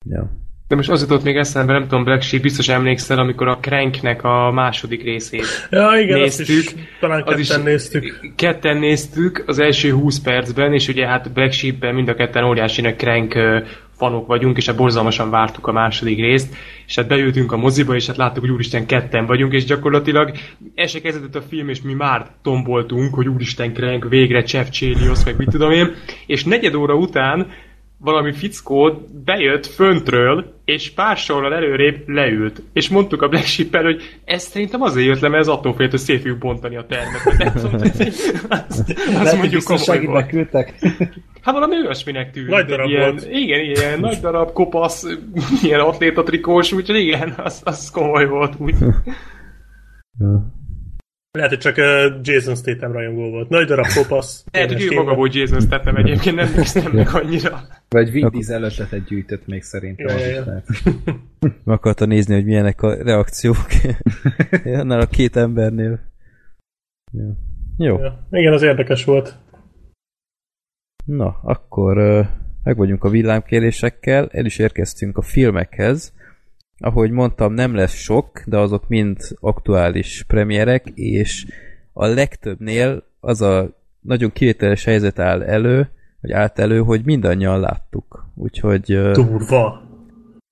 ja. 0.05 0.40
De 0.71 0.77
most 0.77 0.91
az 0.91 1.01
jutott 1.01 1.23
még 1.23 1.37
eszembe, 1.37 1.73
nem 1.73 1.83
tudom, 1.83 2.05
Black 2.05 2.23
Sheep, 2.23 2.43
biztos 2.43 2.69
emlékszel, 2.69 3.19
amikor 3.19 3.49
a 3.49 3.59
Cranknek 3.59 4.25
a 4.25 4.51
második 4.51 5.03
részét 5.03 5.45
ja, 5.71 5.91
igen, 6.01 6.19
néztük. 6.19 6.49
Is, 6.49 6.75
talán 7.01 7.25
ketten 7.25 7.39
is 7.39 7.49
néztük. 7.49 8.33
Ketten 8.37 8.77
néztük 8.77 9.43
az 9.47 9.59
első 9.59 9.93
20 9.93 10.21
percben, 10.21 10.73
és 10.73 10.89
ugye 10.89 11.07
hát 11.07 11.33
Black 11.33 11.53
Sheep-ben 11.53 11.95
mind 11.95 12.09
a 12.09 12.15
ketten 12.15 12.45
óriásinak 12.45 12.97
Crank 12.97 13.35
fanok 13.97 14.27
vagyunk, 14.27 14.57
és 14.57 14.67
hát 14.67 14.77
borzalmasan 14.77 15.31
vártuk 15.31 15.67
a 15.67 15.73
második 15.73 16.19
részt, 16.19 16.55
és 16.87 16.95
hát 16.95 17.09
beültünk 17.09 17.53
a 17.53 17.57
moziba, 17.57 17.95
és 17.95 18.07
hát 18.07 18.17
láttuk, 18.17 18.41
hogy 18.41 18.51
úristen 18.51 18.87
ketten 18.87 19.27
vagyunk, 19.27 19.53
és 19.53 19.65
gyakorlatilag 19.65 20.33
el 20.75 20.87
se 20.87 21.01
kezdett 21.01 21.35
a 21.35 21.43
film, 21.43 21.69
és 21.69 21.83
mi 21.83 21.93
már 21.93 22.27
tomboltunk, 22.43 23.15
hogy 23.15 23.29
úristen 23.29 23.73
Crank, 23.73 24.09
végre 24.09 24.43
Chef 24.43 24.71
Chelios, 24.71 25.25
meg 25.25 25.37
mit 25.37 25.51
tudom 25.51 25.71
én, 25.71 25.95
és 26.27 26.45
negyed 26.45 26.75
óra 26.75 26.95
után 26.95 27.47
valami 28.01 28.33
fickó 28.33 29.09
bejött 29.25 29.67
föntről, 29.67 30.55
és 30.65 30.91
pár 30.91 31.17
sorral 31.17 31.55
előrébb 31.55 32.09
leült. 32.09 32.63
És 32.73 32.89
mondtuk 32.89 33.23
a 33.23 33.29
Black 33.29 33.47
sheep 33.47 33.77
hogy 33.77 34.03
ez 34.25 34.43
szerintem 34.43 34.83
azért 34.83 35.07
jött 35.07 35.21
le, 35.21 35.29
mert 35.29 35.43
ez 35.43 35.49
attól 35.49 35.75
félt, 35.75 35.91
hogy 35.91 36.01
szét 36.01 36.21
fogjuk 36.21 36.39
bontani 36.39 36.77
a 36.77 36.87
termet. 36.87 37.53
Azt, 38.49 38.95
azt 39.15 39.37
mondjuk 39.37 39.63
komoly 39.63 40.05
volt. 40.05 40.31
Hát 41.43 41.55
valami 41.55 41.77
olyasminek 41.77 42.31
tűnt. 42.31 42.49
Nagy 42.49 42.67
darab 42.67 42.89
ilyen, 42.89 43.11
volt. 43.11 43.29
Igen, 43.31 43.61
ilyen 43.61 44.01
nagy 44.01 44.19
darab, 44.21 44.53
kopasz, 44.53 45.07
ilyen 45.63 45.81
atlétatrikós, 45.81 46.73
úgyhogy 46.73 46.97
igen, 46.97 47.35
az, 47.37 47.61
az 47.65 47.91
komoly 47.91 48.27
volt 48.27 48.55
úgy. 48.59 48.75
Lehet, 51.33 51.51
hogy 51.51 51.59
csak 51.59 51.77
Jason 52.23 52.55
Statham 52.55 52.93
rajongó 52.93 53.31
volt. 53.31 53.49
Nagy 53.49 53.67
darab 53.67 53.87
kopasz. 53.95 54.45
Lehet, 54.53 54.73
hogy 54.73 54.83
ő 54.83 54.95
maga 54.95 55.15
volt 55.15 55.35
Jason 55.35 55.61
Statham 55.61 55.97
egyébként, 55.97 56.37
nem 56.37 56.53
néztem 56.57 56.93
meg 56.93 57.09
annyira. 57.15 57.61
Vagy 57.95 58.11
Vin 58.11 58.29
Diesel 58.29 58.63
ötletet 58.63 59.05
gyűjtött 59.05 59.47
még 59.47 59.63
szerintem. 59.63 60.19
Ja, 60.19 60.27
ja, 60.27 60.45
ja. 60.45 60.63
Meg 61.41 61.61
akarta 61.65 62.05
nézni, 62.05 62.35
hogy 62.35 62.45
milyenek 62.45 62.83
a 62.83 63.03
reakciók 63.03 63.67
annál 64.65 65.01
a 65.01 65.07
két 65.07 65.37
embernél. 65.37 66.01
Ja. 67.13 67.37
Jó. 67.79 67.99
Ja. 67.99 68.27
Igen, 68.31 68.53
az 68.53 68.63
érdekes 68.63 69.05
volt. 69.05 69.39
Na, 71.05 71.41
akkor 71.43 71.99
uh, 71.99 72.27
meg 72.63 72.77
vagyunk 72.77 73.05
a 73.05 73.09
villámkérésekkel, 73.09 74.29
el 74.33 74.45
is 74.45 74.59
érkeztünk 74.59 75.17
a 75.17 75.23
filmekhez. 75.23 76.13
Ahogy 76.79 77.11
mondtam, 77.11 77.53
nem 77.53 77.75
lesz 77.75 77.95
sok, 77.95 78.43
de 78.47 78.59
azok 78.59 78.89
mind 78.89 79.19
aktuális 79.41 80.25
premierek, 80.27 80.87
és 80.95 81.47
a 81.93 82.07
legtöbbnél 82.07 83.05
az 83.21 83.41
a 83.41 83.79
nagyon 84.01 84.33
kivételes 84.33 84.85
helyzet 84.85 85.19
áll 85.19 85.43
elő, 85.43 85.89
vagy 86.21 86.33
állt 86.33 86.59
elő, 86.59 86.81
hogy 86.81 87.05
mindannyian 87.05 87.61
láttuk. 87.61 88.27
Úgyhogy... 88.35 88.83
Durva! 89.13 89.83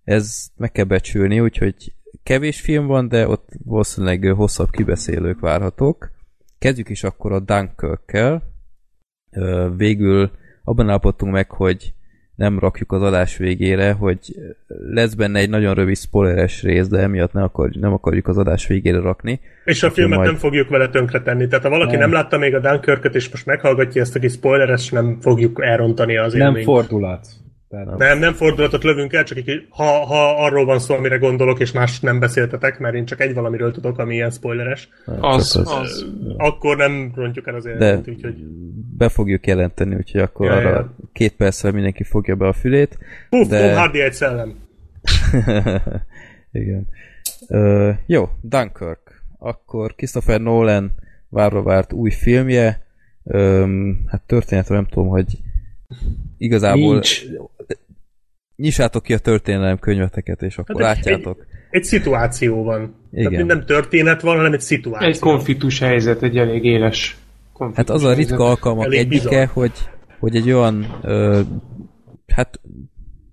Ez 0.04 0.48
meg 0.56 0.72
kell 0.72 0.84
becsülni, 0.84 1.40
úgyhogy 1.40 1.94
kevés 2.22 2.60
film 2.60 2.86
van, 2.86 3.08
de 3.08 3.28
ott 3.28 3.48
valószínűleg 3.64 4.32
hosszabb 4.36 4.70
kibeszélők 4.70 5.40
várhatók. 5.40 6.10
Kezdjük 6.58 6.88
is 6.88 7.04
akkor 7.04 7.32
a 7.32 7.40
Dunkirk-kel. 7.40 8.42
Végül 9.76 10.30
abban 10.64 10.88
állapodtunk 10.88 11.32
meg, 11.32 11.50
hogy 11.50 11.94
nem 12.38 12.58
rakjuk 12.58 12.92
az 12.92 13.02
adás 13.02 13.36
végére, 13.36 13.92
hogy 13.92 14.18
lesz 14.92 15.14
benne 15.14 15.38
egy 15.38 15.50
nagyon 15.50 15.74
rövid 15.74 15.96
spoileres 15.96 16.62
rész, 16.62 16.88
de 16.88 16.98
emiatt 16.98 17.32
nem, 17.32 17.42
akar, 17.42 17.70
nem 17.70 17.92
akarjuk 17.92 18.28
az 18.28 18.38
adás 18.38 18.66
végére 18.66 19.00
rakni. 19.00 19.40
És 19.64 19.82
a 19.82 19.90
filmet 19.90 20.18
majd... 20.18 20.30
nem 20.30 20.38
fogjuk 20.38 20.68
vele 20.68 20.88
tönkretenni. 20.88 21.46
Tehát 21.46 21.64
ha 21.64 21.70
valaki 21.70 21.90
nem, 21.90 22.00
nem 22.00 22.12
látta 22.12 22.38
még 22.38 22.54
a 22.54 22.60
dunkirk 22.60 23.14
és 23.14 23.30
most 23.30 23.46
meghallgatja 23.46 24.02
ezt 24.02 24.16
a 24.16 24.18
kis 24.18 24.32
spoileres, 24.32 24.90
nem 24.90 25.18
fogjuk 25.20 25.64
elrontani 25.64 26.16
az 26.16 26.32
Nem 26.32 26.46
élményt. 26.46 26.64
fordulat. 26.64 27.26
Tehát... 27.68 27.96
Nem, 27.96 28.18
nem 28.18 28.32
fordulatot 28.32 28.82
lövünk 28.82 29.12
el, 29.12 29.24
csak 29.24 29.38
így, 29.38 29.66
ha, 29.68 29.84
ha 29.84 30.44
arról 30.44 30.64
van 30.64 30.78
szó, 30.78 30.94
amire 30.94 31.16
gondolok, 31.16 31.60
és 31.60 31.72
más 31.72 32.00
nem 32.00 32.18
beszéltetek, 32.18 32.78
mert 32.78 32.94
én 32.94 33.04
csak 33.04 33.20
egy 33.20 33.34
valamiről 33.34 33.72
tudok, 33.72 33.98
ami 33.98 34.14
ilyen 34.14 34.30
spoileres. 34.30 34.88
Az, 35.20 35.56
az, 35.56 35.72
az. 35.72 36.06
Akkor 36.36 36.76
nem 36.76 37.12
rontjuk 37.14 37.46
el 37.46 37.54
az 37.54 37.66
életet, 37.66 38.04
De 38.04 38.10
úgyhogy... 38.10 38.34
be 38.96 39.08
fogjuk 39.08 39.46
jelenteni, 39.46 39.94
úgyhogy 39.94 40.20
akkor 40.20 40.46
ja, 40.46 40.52
arra 40.52 40.68
ja. 40.68 40.94
két 41.12 41.36
percre 41.36 41.70
mindenki 41.70 42.04
fogja 42.04 42.34
be 42.34 42.46
a 42.46 42.52
fülét. 42.52 42.98
Puff, 43.28 43.48
de... 43.48 43.68
Tom 43.68 43.76
Hardy 43.76 44.00
egy 44.00 44.12
szellem. 44.12 44.54
Igen. 46.52 46.86
Uh, 47.48 47.94
jó, 48.06 48.28
Dunkirk. 48.40 49.22
Akkor 49.38 49.94
Christopher 49.94 50.40
Nolan 50.40 50.92
várva 51.28 51.62
várt 51.62 51.92
új 51.92 52.10
filmje. 52.10 52.86
Um, 53.22 54.04
hát 54.06 54.22
történetre 54.26 54.74
nem 54.74 54.86
tudom, 54.86 55.08
hogy 55.08 55.38
igazából 56.38 56.92
Nincs 56.92 57.22
nyissátok 58.58 59.02
ki 59.02 59.14
a 59.14 59.18
történelem 59.18 59.78
könyveteket, 59.78 60.42
és 60.42 60.58
akkor 60.58 60.82
hát 60.82 60.96
látjátok. 60.96 61.40
Egy, 61.40 61.46
egy 61.70 61.84
szituáció 61.84 62.62
van. 62.62 62.94
Igen. 63.12 63.30
Tehát 63.30 63.46
nem 63.46 63.64
történet 63.64 64.20
van, 64.20 64.36
hanem 64.36 64.52
egy 64.52 64.60
szituáció. 64.60 65.08
Egy 65.08 65.18
konfliktus 65.18 65.78
helyzet, 65.78 66.22
egy 66.22 66.36
elég 66.36 66.64
éles 66.64 67.16
Hát 67.74 67.90
az 67.90 68.04
a 68.04 68.12
ritka 68.14 68.34
helyzet. 68.34 68.48
alkalmak 68.48 68.84
elég 68.84 68.98
egyike, 68.98 69.46
hogy, 69.46 69.72
hogy 70.18 70.36
egy 70.36 70.52
olyan 70.52 70.98
ö, 71.02 71.40
hát 72.26 72.60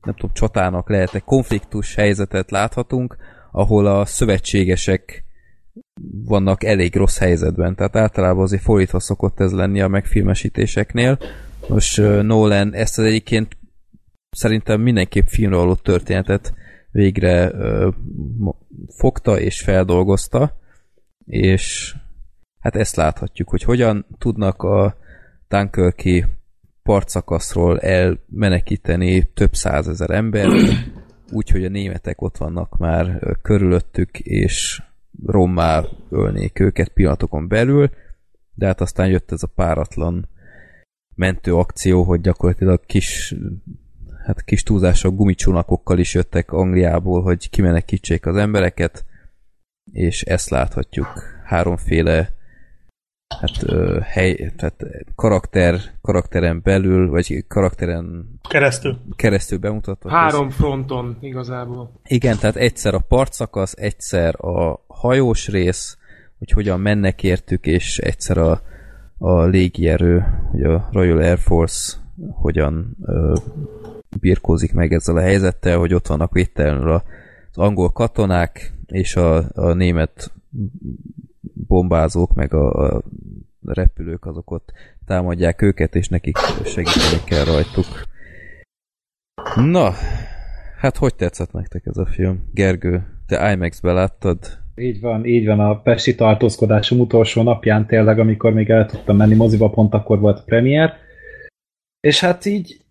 nem 0.04 0.16
tudom, 0.16 0.32
csatának 0.34 0.90
lehet 0.90 1.16
egy 1.16 1.24
konfliktus 1.24 1.96
helyzetet 1.96 2.52
láthatunk, 2.52 3.16
ahol 3.52 3.86
a 3.86 4.06
szövetségesek 4.06 5.24
vannak 6.26 6.64
elég 6.64 6.96
rossz 6.96 7.18
helyzetben. 7.18 7.76
Tehát 7.76 7.96
általában 7.96 8.44
azért 8.44 8.62
fordítva 8.62 9.00
szokott 9.00 9.40
ez 9.40 9.52
lenni 9.52 9.82
a 9.82 9.88
megfilmesítéseknél. 9.88 11.18
Most 11.68 12.00
uh, 12.00 12.22
Nolan 12.22 12.74
ezt 12.74 12.98
az 12.98 13.06
egyébként 13.06 13.58
szerintem 14.36 14.82
mindenképp 14.82 15.26
filmre 15.28 15.58
való 15.58 15.76
történetet 15.76 16.54
végre 16.92 17.52
ö, 17.54 17.90
fogta 18.88 19.40
és 19.40 19.62
feldolgozta, 19.62 20.60
és 21.26 21.96
hát 22.60 22.76
ezt 22.76 22.96
láthatjuk, 22.96 23.50
hogy 23.50 23.64
hogyan 23.64 24.06
tudnak 24.18 24.64
a 24.64 24.98
Dunkirki 25.48 26.26
partszakaszról 26.84 27.80
elmenekíteni 27.80 29.24
több 29.34 29.54
százezer 29.54 30.10
ember, 30.10 30.48
úgyhogy 31.32 31.66
a 31.66 31.70
németek 31.70 32.22
ott 32.22 32.38
vannak 32.38 32.78
már 32.78 33.20
körülöttük, 33.42 34.20
és 34.20 34.82
rommá 35.26 35.84
ölnék 36.10 36.60
őket 36.60 36.90
pillanatokon 36.90 37.48
belül, 37.48 37.90
de 38.54 38.66
hát 38.66 38.82
aztán 38.82 39.08
jött 39.08 39.32
ez 39.32 39.44
a 39.44 39.52
páratlan 39.56 40.30
mentő 41.16 41.56
akció, 41.56 42.04
hogy 42.04 42.22
gyakorlatilag 42.22 42.86
kis 42.86 43.36
hát 44.26 44.44
kis 44.44 44.64
túlzással 44.64 45.12
gumicsónakokkal 45.12 46.00
is 46.00 46.14
jöttek 46.14 46.52
Angliából, 46.52 47.22
hogy 47.22 47.50
kimenekítsék 47.50 48.26
az 48.26 48.36
embereket, 48.36 49.06
és 49.92 50.22
ezt 50.22 50.50
láthatjuk. 50.50 51.08
Háromféle 51.46 52.34
hát 53.40 53.64
ö, 53.64 54.00
hely, 54.04 54.54
tehát 54.56 54.86
karakter, 55.16 55.80
karakteren 56.02 56.62
belül, 56.64 57.10
vagy 57.10 57.46
karakteren 57.48 58.40
keresztül, 58.50 58.98
keresztül 59.16 59.58
bemutatva. 59.58 60.10
Három 60.10 60.50
fronton 60.50 61.18
igazából. 61.22 62.00
Igen, 62.04 62.38
tehát 62.38 62.56
egyszer 62.56 62.94
a 62.94 63.00
partszakasz, 63.00 63.74
egyszer 63.78 64.46
a 64.46 64.86
hajós 64.88 65.48
rész, 65.48 65.98
hogy 66.38 66.50
hogyan 66.50 66.80
mennek 66.80 67.24
értük, 67.24 67.66
és 67.66 67.98
egyszer 67.98 68.38
a, 68.38 68.62
a 69.18 69.44
légierő, 69.44 70.26
hogy 70.52 70.64
a 70.64 70.90
Royal 70.92 71.18
Air 71.18 71.38
Force 71.40 71.98
hogyan 72.32 72.98
ö, 73.02 73.36
birkózik 74.20 74.74
meg 74.74 74.94
ezzel 74.94 75.16
a 75.16 75.22
helyzettel, 75.22 75.78
hogy 75.78 75.94
ott 75.94 76.08
vannak 76.08 76.34
védtelenül 76.34 76.92
az 76.92 77.58
angol 77.58 77.92
katonák, 77.92 78.74
és 78.88 79.16
a, 79.16 79.50
a 79.54 79.74
német 79.74 80.32
bombázók, 81.68 82.34
meg 82.34 82.54
a, 82.54 82.96
a 82.96 83.04
repülők 83.66 84.26
azok 84.26 84.52
ott 84.52 84.72
támadják 85.06 85.62
őket, 85.62 85.96
és 85.96 86.08
nekik 86.08 86.38
segíteni 86.64 87.24
kell 87.26 87.46
rajtuk. 87.46 87.86
Na, 89.56 89.92
hát 90.78 90.98
hogy 90.98 91.16
tetszett 91.16 91.52
nektek 91.52 91.86
ez 91.86 91.98
a 91.98 92.06
film? 92.06 92.50
Gergő, 92.54 93.04
te 93.28 93.52
IMAX-be 93.52 93.92
láttad? 93.92 94.38
Így 94.76 95.02
van, 95.02 95.26
így 95.26 95.46
van. 95.46 95.60
A 95.60 95.82
Pesti 95.82 96.16
tartózkodásom 96.16 97.00
utolsó 97.00 97.44
napján 97.44 97.88
tényleg, 97.88 98.20
amikor 98.20 98.54
még 98.54 98.70
el 98.70 98.86
tudtam 98.86 99.18
menni 99.18 99.36
moziba, 99.36 99.70
pont 99.70 99.94
akkor 99.94 100.20
volt 100.20 100.40
a 100.40 100.44
premier. 100.46 100.94
És 102.00 102.20
hát 102.20 102.46
így 102.46 102.85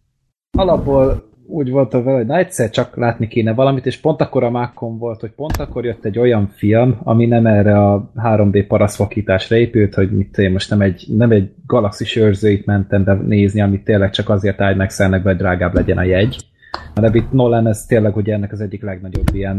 alapból 0.54 1.32
úgy 1.46 1.70
volt 1.70 1.92
vele, 1.92 2.16
hogy 2.16 2.26
na 2.26 2.36
egyszer 2.36 2.70
csak 2.70 2.96
látni 2.96 3.28
kéne 3.28 3.54
valamit, 3.54 3.86
és 3.86 4.00
pont 4.00 4.20
akkor 4.20 4.44
a 4.44 4.50
mákon 4.50 4.98
volt, 4.98 5.20
hogy 5.20 5.30
pont 5.30 5.56
akkor 5.56 5.84
jött 5.84 6.04
egy 6.04 6.18
olyan 6.18 6.48
film, 6.48 6.98
ami 7.02 7.26
nem 7.26 7.46
erre 7.46 7.90
a 7.90 8.12
3D 8.16 8.64
paraszvakításra 8.68 9.56
épült, 9.56 9.94
hogy 9.94 10.10
mit 10.10 10.38
én 10.38 10.52
most 10.52 10.70
nem 10.70 10.80
egy, 10.80 11.04
nem 11.08 11.30
egy 11.30 11.50
galaxis 11.66 12.16
őrzőit 12.16 12.66
mentem 12.66 13.04
be 13.04 13.14
nézni, 13.14 13.60
amit 13.60 13.84
tényleg 13.84 14.10
csak 14.10 14.28
azért 14.28 14.58
meg 14.58 14.90
be, 14.98 15.20
hogy 15.22 15.36
drágább 15.36 15.74
legyen 15.74 15.98
a 15.98 16.02
jegy. 16.02 16.36
Hanem 16.94 17.14
itt 17.14 17.32
Nolan 17.32 17.66
ez 17.66 17.86
tényleg 17.86 18.16
ugye 18.16 18.34
ennek 18.34 18.52
az 18.52 18.60
egyik 18.60 18.82
legnagyobb 18.82 19.28
ilyen 19.32 19.58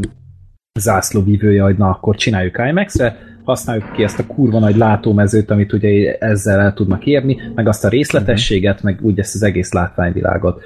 zászlóvívője, 0.80 1.64
hogy 1.64 1.78
na 1.78 1.90
akkor 1.90 2.16
csináljuk 2.16 2.58
IMAX-re, 2.70 3.16
használjuk 3.46 3.92
ki 3.92 4.04
ezt 4.04 4.20
a 4.20 4.26
kurva 4.26 4.60
nagy 4.60 4.76
látómezőt, 4.76 5.52
amit 5.52 5.74
ugye 5.74 6.18
ezzel 6.18 6.60
el 6.60 6.74
tudnak 6.74 7.06
érni, 7.06 7.38
meg 7.56 7.68
azt 7.68 7.86
a 7.86 7.90
részletességet, 7.90 8.84
meg 8.84 9.00
úgy 9.02 9.20
ezt 9.20 9.36
az 9.36 9.44
egész 9.44 9.72
látványvilágot. 9.72 10.62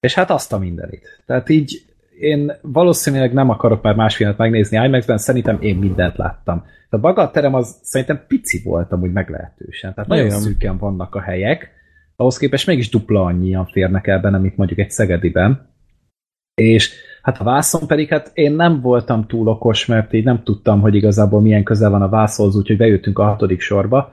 És 0.00 0.14
hát 0.14 0.30
azt 0.30 0.52
a 0.52 0.58
mindenit. 0.58 1.22
Tehát 1.26 1.48
így 1.48 1.82
én 2.20 2.52
valószínűleg 2.62 3.32
nem 3.32 3.48
akarok 3.48 3.82
már 3.82 3.94
más 3.94 4.16
filmet 4.16 4.36
megnézni 4.36 4.84
IMAX-ben, 4.84 5.18
szerintem 5.18 5.58
én 5.60 5.76
mindent 5.76 6.16
láttam. 6.16 6.64
A 6.90 6.96
maga 6.96 7.22
a 7.22 7.30
terem 7.30 7.54
az 7.54 7.76
szerintem 7.82 8.24
pici 8.28 8.60
volt 8.64 8.92
amúgy 8.92 9.12
meglehetősen. 9.12 9.94
Tehát 9.94 10.08
nagyon 10.08 10.26
Olyan. 10.26 10.40
szűken 10.40 10.78
vannak 10.78 11.14
a 11.14 11.20
helyek, 11.20 11.70
ahhoz 12.16 12.36
képest 12.36 12.66
mégis 12.66 12.88
dupla 12.88 13.24
annyian 13.24 13.66
férnek 13.66 14.06
el 14.06 14.20
benne, 14.20 14.38
mint 14.38 14.56
mondjuk 14.56 14.78
egy 14.78 14.90
Szegediben. 14.90 15.68
És 16.54 16.92
hát 17.22 17.40
a 17.40 17.44
vászon 17.44 17.86
pedig, 17.86 18.08
hát 18.08 18.30
én 18.34 18.52
nem 18.52 18.80
voltam 18.80 19.26
túl 19.26 19.48
okos, 19.48 19.86
mert 19.86 20.12
így 20.12 20.24
nem 20.24 20.42
tudtam, 20.42 20.80
hogy 20.80 20.94
igazából 20.94 21.40
milyen 21.40 21.62
közel 21.62 21.90
van 21.90 22.02
a 22.02 22.08
vászolhoz, 22.08 22.56
úgyhogy 22.56 22.76
bejöttünk 22.76 23.18
a 23.18 23.24
hatodik 23.24 23.60
sorba, 23.60 24.12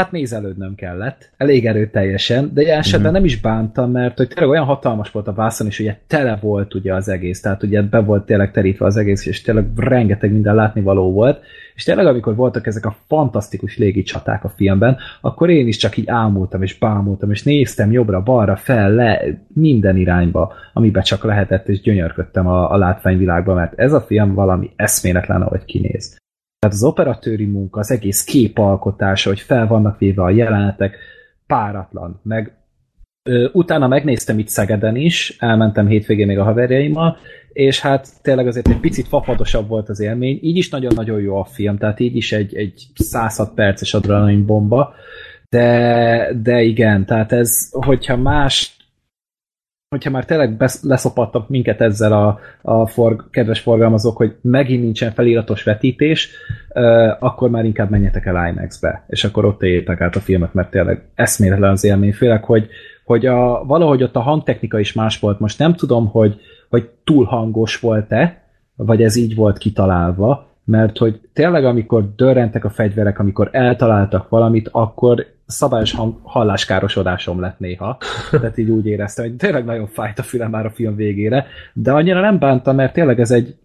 hát 0.00 0.10
nézelődnöm 0.12 0.74
kellett, 0.74 1.30
elég 1.36 1.66
erőteljesen, 1.66 2.50
de 2.54 2.62
ilyen 2.62 2.78
esetben 2.78 3.02
mm-hmm. 3.02 3.12
nem 3.12 3.24
is 3.24 3.40
bántam, 3.40 3.90
mert 3.90 4.16
hogy 4.16 4.28
tényleg 4.28 4.48
olyan 4.48 4.64
hatalmas 4.64 5.10
volt 5.10 5.28
a 5.28 5.32
vászon, 5.32 5.66
és 5.66 5.80
ugye 5.80 5.96
tele 6.06 6.38
volt 6.40 6.74
ugye 6.74 6.94
az 6.94 7.08
egész, 7.08 7.40
tehát 7.40 7.62
ugye 7.62 7.82
be 7.82 7.98
volt 7.98 8.26
tényleg 8.26 8.50
terítve 8.50 8.86
az 8.86 8.96
egész, 8.96 9.26
és 9.26 9.42
tényleg 9.42 9.66
rengeteg 9.76 10.32
minden 10.32 10.54
látnivaló 10.54 11.12
volt, 11.12 11.40
és 11.74 11.84
tényleg 11.84 12.06
amikor 12.06 12.34
voltak 12.34 12.66
ezek 12.66 12.86
a 12.86 12.96
fantasztikus 13.06 13.78
légi 13.78 14.02
csaták 14.02 14.44
a 14.44 14.48
filmben, 14.48 14.96
akkor 15.20 15.50
én 15.50 15.66
is 15.66 15.76
csak 15.76 15.96
így 15.96 16.08
ámultam, 16.08 16.62
és 16.62 16.78
bámultam, 16.78 17.30
és 17.30 17.42
néztem 17.42 17.92
jobbra, 17.92 18.22
balra, 18.22 18.56
fel, 18.56 18.90
le, 18.90 19.22
minden 19.48 19.96
irányba, 19.96 20.52
amiben 20.72 21.02
csak 21.02 21.24
lehetett, 21.24 21.68
és 21.68 21.80
gyönyörködtem 21.80 22.46
a, 22.46 22.72
a 22.72 22.76
látványvilágba, 22.76 23.54
mert 23.54 23.78
ez 23.78 23.92
a 23.92 24.00
film 24.00 24.34
valami 24.34 24.70
eszméletlen, 24.76 25.42
ahogy 25.42 25.64
kinéz. 25.64 26.16
Tehát 26.58 26.76
az 26.76 26.84
operatőri 26.84 27.44
munka, 27.44 27.80
az 27.80 27.90
egész 27.90 28.24
képalkotása, 28.24 29.28
hogy 29.28 29.40
fel 29.40 29.66
vannak 29.66 29.98
véve 29.98 30.22
a 30.22 30.30
jelenetek, 30.30 30.96
páratlan. 31.46 32.20
Meg 32.22 32.56
ö, 33.22 33.48
utána 33.52 33.88
megnéztem 33.88 34.38
itt 34.38 34.48
Szegeden 34.48 34.96
is, 34.96 35.36
elmentem 35.38 35.86
hétvégén 35.86 36.26
még 36.26 36.38
a 36.38 36.44
haverjaimmal, 36.44 37.16
és 37.52 37.80
hát 37.80 38.08
tényleg 38.22 38.46
azért 38.46 38.68
egy 38.68 38.80
picit 38.80 39.08
fapadosabb 39.08 39.68
volt 39.68 39.88
az 39.88 40.00
élmény. 40.00 40.38
Így 40.42 40.56
is 40.56 40.70
nagyon-nagyon 40.70 41.20
jó 41.20 41.36
a 41.36 41.44
film, 41.44 41.78
tehát 41.78 42.00
így 42.00 42.16
is 42.16 42.32
egy, 42.32 42.56
egy 42.56 42.86
106 42.94 43.54
perces 43.54 43.94
adrenalin 43.94 44.46
bomba, 44.46 44.94
de, 45.48 46.30
de 46.42 46.62
igen, 46.62 47.06
tehát 47.06 47.32
ez, 47.32 47.68
hogyha 47.70 48.16
más 48.16 48.75
hogyha 49.88 50.10
már 50.10 50.24
tényleg 50.24 50.64
leszopattak 50.82 51.48
minket 51.48 51.80
ezzel 51.80 52.12
a, 52.12 52.38
a 52.62 52.86
forg, 52.86 53.30
kedves 53.30 53.60
forgalmazók, 53.60 54.16
hogy 54.16 54.36
megint 54.40 54.82
nincsen 54.82 55.12
feliratos 55.12 55.62
vetítés, 55.62 56.30
akkor 57.18 57.50
már 57.50 57.64
inkább 57.64 57.90
menjetek 57.90 58.26
el 58.26 58.48
IMAX-be, 58.48 59.04
és 59.08 59.24
akkor 59.24 59.44
ott 59.44 59.62
éljétek 59.62 60.00
át 60.00 60.16
a 60.16 60.20
filmet, 60.20 60.54
mert 60.54 60.70
tényleg 60.70 61.08
eszméletlen 61.14 61.70
az 61.70 61.84
élmény, 61.84 62.12
főleg, 62.12 62.44
hogy, 62.44 62.68
hogy 63.04 63.26
a, 63.26 63.64
valahogy 63.64 64.02
ott 64.02 64.16
a 64.16 64.20
hangtechnika 64.20 64.78
is 64.78 64.92
más 64.92 65.18
volt. 65.18 65.40
Most 65.40 65.58
nem 65.58 65.74
tudom, 65.74 66.06
hogy, 66.06 66.40
hogy 66.68 66.90
túl 67.04 67.24
hangos 67.24 67.80
volt-e, 67.80 68.42
vagy 68.76 69.02
ez 69.02 69.16
így 69.16 69.34
volt 69.34 69.58
kitalálva, 69.58 70.54
mert 70.64 70.98
hogy 70.98 71.20
tényleg 71.32 71.64
amikor 71.64 72.14
dörrentek 72.16 72.64
a 72.64 72.70
fegyverek, 72.70 73.18
amikor 73.18 73.48
eltaláltak 73.52 74.28
valamit, 74.28 74.68
akkor 74.72 75.26
szabályos 75.46 75.94
halláskárosodásom 76.22 77.40
lett 77.40 77.58
néha, 77.58 77.98
tehát 78.30 78.58
így 78.58 78.70
úgy 78.70 78.86
éreztem, 78.86 79.24
hogy 79.24 79.36
tényleg 79.36 79.64
nagyon 79.64 79.86
fájt 79.86 80.18
a 80.18 80.22
fülem 80.22 80.50
már 80.50 80.66
a 80.66 80.70
film 80.70 80.96
végére, 80.96 81.46
de 81.72 81.92
annyira 81.92 82.20
nem 82.20 82.38
bántam, 82.38 82.76
mert 82.76 82.92
tényleg 82.92 83.20
ez 83.20 83.30
egy, 83.30 83.56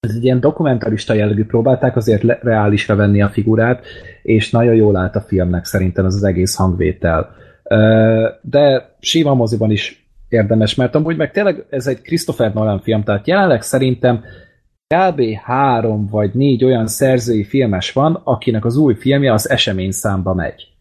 ez 0.00 0.14
egy 0.14 0.24
ilyen 0.24 0.40
dokumentarista 0.40 1.14
jellegű, 1.14 1.44
próbálták 1.44 1.96
azért 1.96 2.22
le, 2.22 2.38
reálisra 2.42 2.96
venni 2.96 3.22
a 3.22 3.28
figurát, 3.28 3.84
és 4.22 4.50
nagyon 4.50 4.74
jól 4.74 4.96
állt 4.96 5.16
a 5.16 5.20
filmnek 5.20 5.64
szerintem 5.64 6.04
ez 6.04 6.14
az 6.14 6.24
egész 6.24 6.54
hangvétel. 6.54 7.34
De 8.40 8.94
sima 9.00 9.34
moziban 9.34 9.70
is 9.70 10.06
érdemes, 10.28 10.74
mert 10.74 10.94
amúgy 10.94 11.16
meg 11.16 11.30
tényleg 11.30 11.66
ez 11.70 11.86
egy 11.86 12.02
Christopher 12.02 12.52
Nolan 12.52 12.80
film, 12.80 13.02
tehát 13.02 13.26
jelenleg 13.26 13.62
szerintem 13.62 14.24
kb. 14.86 15.22
három 15.42 16.06
vagy 16.06 16.34
négy 16.34 16.64
olyan 16.64 16.86
szerzői 16.86 17.44
filmes 17.44 17.92
van, 17.92 18.20
akinek 18.24 18.64
az 18.64 18.76
új 18.76 18.94
filmje 18.94 19.32
az 19.32 19.50
esemény 19.50 19.90
számba 19.90 20.34
megy. 20.34 20.71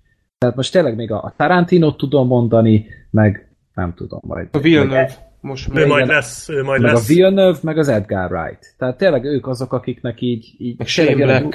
Tehát 0.41 0.55
most 0.55 0.71
tényleg 0.71 0.95
még 0.95 1.11
a 1.11 1.33
Tarantino 1.37 1.95
tudom 1.95 2.27
mondani, 2.27 2.85
meg 3.09 3.47
nem 3.73 3.93
tudom 3.95 4.19
majd. 4.23 4.47
A 4.51 4.59
Villeneuve. 4.59 4.95
Meg, 4.95 5.11
most 5.41 5.69
ő 5.73 5.87
majd 5.87 6.07
lesz, 6.07 6.49
ő 6.49 6.63
majd 6.63 6.81
meg 6.81 6.91
lesz. 6.91 7.09
a 7.09 7.13
Villeneuve, 7.13 7.57
meg 7.61 7.77
az 7.77 7.87
Edgar 7.87 8.31
Wright. 8.31 8.75
Tehát 8.77 8.97
tényleg 8.97 9.23
ők 9.25 9.47
azok, 9.47 9.73
akiknek 9.73 10.21
így... 10.21 10.55
így 10.57 10.77
meg 10.77 10.87
Shane. 10.87 11.49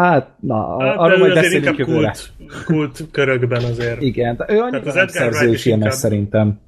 Hát, 0.00 0.30
na, 0.40 0.84
hát, 0.84 0.96
arról 0.96 1.18
majd 1.18 1.34
beszélünk 1.34 1.78
jövőre. 1.78 2.14
Kult, 2.36 2.64
kult 2.64 3.10
körökben 3.10 3.64
azért. 3.64 4.02
Igen, 4.02 4.36
de 4.36 4.46
ő 4.48 4.58
annyira 4.58 4.92
nem 4.92 5.08
szerzői 5.08 5.56
filmes 5.56 5.84
inkább... 5.84 5.98
szerintem. 5.98 6.60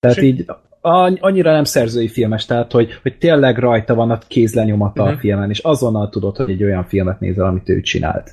Tehát 0.00 0.22
így 0.22 0.44
annyira 1.20 1.52
nem 1.52 1.64
szerzői 1.64 2.08
filmes, 2.08 2.44
tehát 2.44 2.72
hogy, 2.72 2.98
hogy 3.02 3.18
tényleg 3.18 3.58
rajta 3.58 3.94
van 3.94 4.10
a 4.10 4.18
kézlenyomata 4.18 4.92
uh-huh. 4.92 5.08
a 5.08 5.10
mhm. 5.10 5.20
filmen, 5.20 5.50
és 5.50 5.58
azonnal 5.58 6.08
tudod, 6.08 6.36
hogy 6.36 6.50
egy 6.50 6.64
olyan 6.64 6.84
filmet 6.84 7.20
nézel, 7.20 7.46
amit 7.46 7.68
ő 7.68 7.80
csinált. 7.80 8.30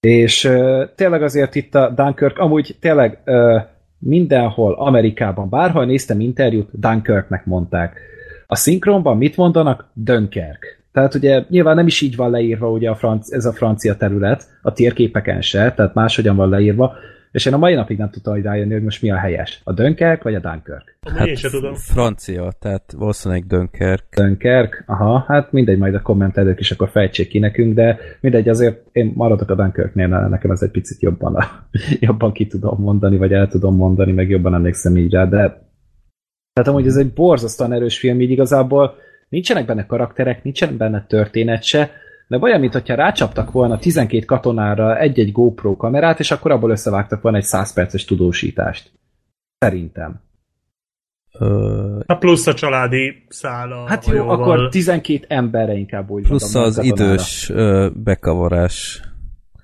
És 0.00 0.44
uh, 0.44 0.82
tényleg 0.94 1.22
azért 1.22 1.54
itt 1.54 1.74
a 1.74 1.90
Dunkirk, 1.90 2.38
amúgy 2.38 2.76
tényleg 2.80 3.18
uh, 3.24 3.62
mindenhol, 3.98 4.74
Amerikában, 4.74 5.48
bárhol 5.48 5.84
néztem 5.84 6.20
interjút, 6.20 6.68
Dunkirknek 6.72 7.46
mondták. 7.46 8.00
A 8.46 8.56
szinkronban 8.56 9.16
mit 9.16 9.36
mondanak? 9.36 9.90
Dönkerk. 9.92 10.78
Tehát 10.92 11.14
ugye 11.14 11.44
nyilván 11.48 11.74
nem 11.74 11.86
is 11.86 12.00
így 12.00 12.16
van 12.16 12.30
leírva 12.30 12.70
ugye 12.70 12.90
a 12.90 12.94
franc, 12.94 13.32
ez 13.32 13.44
a 13.44 13.52
francia 13.52 13.96
terület, 13.96 14.44
a 14.62 14.72
térképeken 14.72 15.40
se, 15.40 15.72
tehát 15.72 15.94
máshogyan 15.94 16.36
van 16.36 16.48
leírva, 16.48 16.92
és 17.38 17.46
én 17.46 17.52
a 17.52 17.58
mai 17.58 17.74
napig 17.74 17.98
nem 17.98 18.10
tudtam 18.10 18.32
hogy 18.34 18.42
rájönni, 18.42 18.72
hogy 18.72 18.82
most 18.82 19.02
mi 19.02 19.10
a 19.10 19.16
helyes. 19.16 19.60
A 19.64 19.72
Dönkerk 19.72 20.22
vagy 20.22 20.34
a 20.34 20.40
Dunkirk? 20.40 20.98
Hát 21.16 21.26
én 21.26 21.34
sem 21.34 21.50
tudom. 21.50 21.74
Francia, 21.74 22.52
tehát 22.58 22.92
valószínűleg 22.96 23.46
Dönkerk. 23.46 24.04
Dönkerk, 24.16 24.82
aha, 24.86 25.24
hát 25.28 25.52
mindegy, 25.52 25.78
majd 25.78 25.94
a 25.94 26.02
kommentelők 26.02 26.60
is 26.60 26.70
akkor 26.70 26.88
fejtsék 26.88 27.28
ki 27.28 27.38
nekünk, 27.38 27.74
de 27.74 27.98
mindegy, 28.20 28.48
azért 28.48 28.84
én 28.92 29.12
maradok 29.14 29.50
a 29.50 29.54
Dunkirknél, 29.54 30.08
nekem 30.08 30.50
ez 30.50 30.62
egy 30.62 30.70
picit 30.70 31.02
jobban, 31.02 31.34
a, 31.34 31.68
jobban 32.00 32.32
ki 32.32 32.46
tudom 32.46 32.80
mondani, 32.80 33.16
vagy 33.16 33.32
el 33.32 33.48
tudom 33.48 33.76
mondani, 33.76 34.12
meg 34.12 34.28
jobban 34.28 34.54
emlékszem 34.54 34.96
így 34.96 35.12
rá, 35.12 35.24
de 35.24 35.66
tehát 36.52 36.68
amúgy 36.68 36.86
ez 36.86 36.96
egy 36.96 37.12
borzasztóan 37.12 37.72
erős 37.72 37.98
film, 37.98 38.20
így 38.20 38.30
igazából 38.30 38.94
nincsenek 39.28 39.66
benne 39.66 39.86
karakterek, 39.86 40.42
nincsen 40.42 40.76
benne 40.76 41.04
történet 41.08 41.62
se, 41.62 41.90
de 42.28 42.38
olyan, 42.40 42.60
mintha 42.60 42.94
rácsaptak 42.94 43.50
volna 43.50 43.78
12 43.78 44.24
katonára 44.24 44.98
egy-egy 44.98 45.32
GoPro 45.32 45.76
kamerát, 45.76 46.20
és 46.20 46.30
akkor 46.30 46.50
abból 46.50 46.70
összevágtak 46.70 47.22
volna 47.22 47.38
egy 47.38 47.44
100 47.44 47.72
perces 47.72 48.04
tudósítást. 48.04 48.90
Szerintem. 49.58 50.20
A 52.06 52.14
plusz 52.18 52.46
a 52.46 52.54
családi 52.54 53.24
szála. 53.28 53.86
Hát 53.86 54.06
jó, 54.06 54.12
hajóval. 54.12 54.40
akkor 54.40 54.68
12 54.68 55.24
emberre 55.28 55.74
inkább 55.74 56.10
úgy 56.10 56.26
Plusz 56.26 56.54
mondom, 56.54 56.72
az 56.72 56.84
idős 56.84 57.50
ö, 57.50 57.88
bekavarás. 57.94 59.02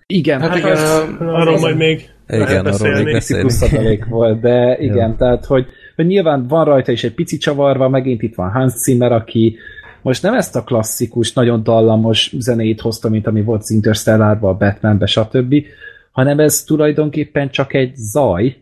Igen, 0.06 0.40
hát, 0.40 0.48
hát 0.48 0.58
igen, 0.58 0.70
az, 0.70 1.08
arról 1.18 1.58
majd 1.58 1.76
még 1.76 2.08
igen, 2.26 2.66
arról 2.66 3.02
még 3.02 3.12
beszélni. 3.12 4.04
volt, 4.08 4.40
de 4.40 4.76
igen, 4.88 5.16
tehát, 5.16 5.44
hogy, 5.44 5.66
hogy 5.96 6.06
nyilván 6.06 6.46
van 6.46 6.64
rajta 6.64 6.92
is 6.92 7.04
egy 7.04 7.14
pici 7.14 7.36
csavarva, 7.36 7.88
megint 7.88 8.22
itt 8.22 8.34
van 8.34 8.50
Hans 8.50 8.72
Zimmer, 8.72 9.12
aki 9.12 9.56
most 10.04 10.22
nem 10.22 10.34
ezt 10.34 10.56
a 10.56 10.62
klasszikus, 10.62 11.32
nagyon 11.32 11.62
dallamos 11.62 12.32
zenét 12.38 12.80
hozta, 12.80 13.08
mint 13.08 13.26
ami 13.26 13.42
volt 13.42 13.60
az 13.60 13.70
Interstellárban, 13.70 14.50
a 14.50 14.56
Batmanbe, 14.56 15.06
stb., 15.06 15.54
hanem 16.10 16.38
ez 16.38 16.62
tulajdonképpen 16.62 17.50
csak 17.50 17.74
egy 17.74 17.92
zaj. 17.96 18.56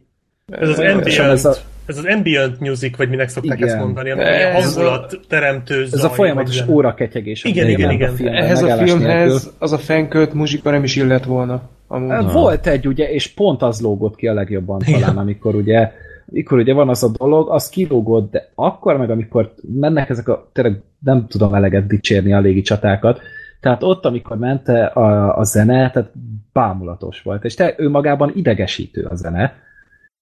Ez 0.47 0.69
az 0.69 0.79
ambient, 0.79 1.07
ez, 1.07 1.45
a, 1.45 1.55
ez 1.87 1.99
az 1.99 2.05
ambient 2.05 2.61
music, 2.61 2.97
vagy 2.97 3.09
minek 3.09 3.29
szokták 3.29 3.59
igen. 3.59 3.69
ezt 3.69 3.79
mondani, 3.79 4.11
ami 4.11 4.23
a 4.23 4.61
hangulat 4.61 5.21
teremtő 5.29 5.85
zaj. 5.85 5.99
Ez 5.99 6.05
a 6.05 6.11
folyamatos 6.11 6.69
óraketyegés. 6.69 7.45
Igen, 7.45 7.69
igen, 7.69 7.91
igen. 7.91 8.17
A 8.19 8.27
Ehhez 8.27 8.63
a 8.63 8.77
filmhez 8.77 9.31
nélkül. 9.31 9.51
az 9.59 9.73
a 9.73 9.79
fenkölt 9.79 10.33
muzsika 10.33 10.71
nem 10.71 10.85
is 10.85 10.97
illett 10.97 11.25
volna. 11.25 11.71
Amúgy. 11.89 12.33
Volt 12.33 12.67
egy, 12.67 12.87
ugye, 12.87 13.11
és 13.11 13.29
pont 13.29 13.63
az 13.63 13.81
lógott 13.81 14.17
ki 14.17 14.27
a 14.27 14.35
legjobban 14.35 14.79
talán, 14.79 15.19
amikor 15.19 15.55
ugye 15.55 15.93
mikor 16.33 16.59
ugye 16.59 16.73
van 16.73 16.89
az 16.89 17.03
a 17.03 17.11
dolog, 17.19 17.51
az 17.51 17.69
kilógott, 17.69 18.31
de 18.31 18.51
akkor 18.55 18.97
meg, 18.97 19.11
amikor 19.11 19.55
mennek 19.73 20.09
ezek 20.09 20.29
a, 20.29 20.49
tényleg 20.53 20.83
nem 20.99 21.27
tudom 21.27 21.55
eleget 21.55 21.87
dicsérni 21.87 22.33
a 22.33 22.41
légi 22.41 22.63
csatákat, 22.63 23.21
tehát 23.61 23.83
ott, 23.83 24.05
amikor 24.05 24.37
ment 24.37 24.69
a, 24.69 25.39
a 25.39 25.45
zene, 25.45 25.91
tehát 25.91 26.13
bámulatos 26.53 27.23
volt, 27.23 27.45
és 27.45 27.55
te, 27.55 27.75
ő 27.77 27.89
magában 27.89 28.33
idegesítő 28.35 29.03
a 29.05 29.15
zene, 29.15 29.55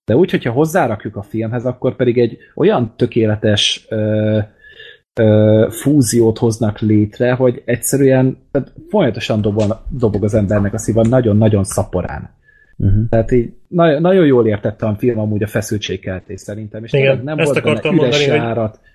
de 0.05 0.17
úgy, 0.17 0.31
hogyha 0.31 0.53
hozzárakjuk 0.53 1.17
a 1.17 1.23
filmhez, 1.23 1.67
akkor 1.67 1.97
pedig 1.97 2.19
egy 2.19 2.39
olyan 2.55 2.93
tökéletes 2.97 3.87
ö, 3.89 4.39
ö, 5.21 5.67
fúziót 5.71 6.39
hoznak 6.39 6.79
létre, 6.79 7.33
hogy 7.33 7.63
egyszerűen 7.65 8.39
tehát 8.51 8.73
folyamatosan 8.89 9.41
dobol, 9.41 9.83
dobog 9.89 10.25
az 10.25 10.35
embernek 10.35 10.75
a 10.75 10.79
szíva 10.79 11.03
nagyon-nagyon 11.03 11.65
szaporán. 11.65 12.39
Uh-huh. 12.81 13.09
Tehát 13.09 13.31
így 13.31 13.53
nagyon, 13.69 14.01
nagyon 14.01 14.27
jól 14.27 14.47
értettem 14.47 14.89
a 14.89 14.97
film 14.97 15.19
amúgy 15.19 15.43
a 15.43 15.47
feszültségkeltés 15.47 16.41
szerintem, 16.41 16.85
és 16.85 16.93
Igen, 16.93 17.21
nem 17.25 17.39
ezt 17.39 17.61
volt 17.61 17.83
benne 17.83 17.95
üres 17.95 17.95
mondani, 17.95 18.25
járat. 18.25 18.71
Hogy... 18.71 18.89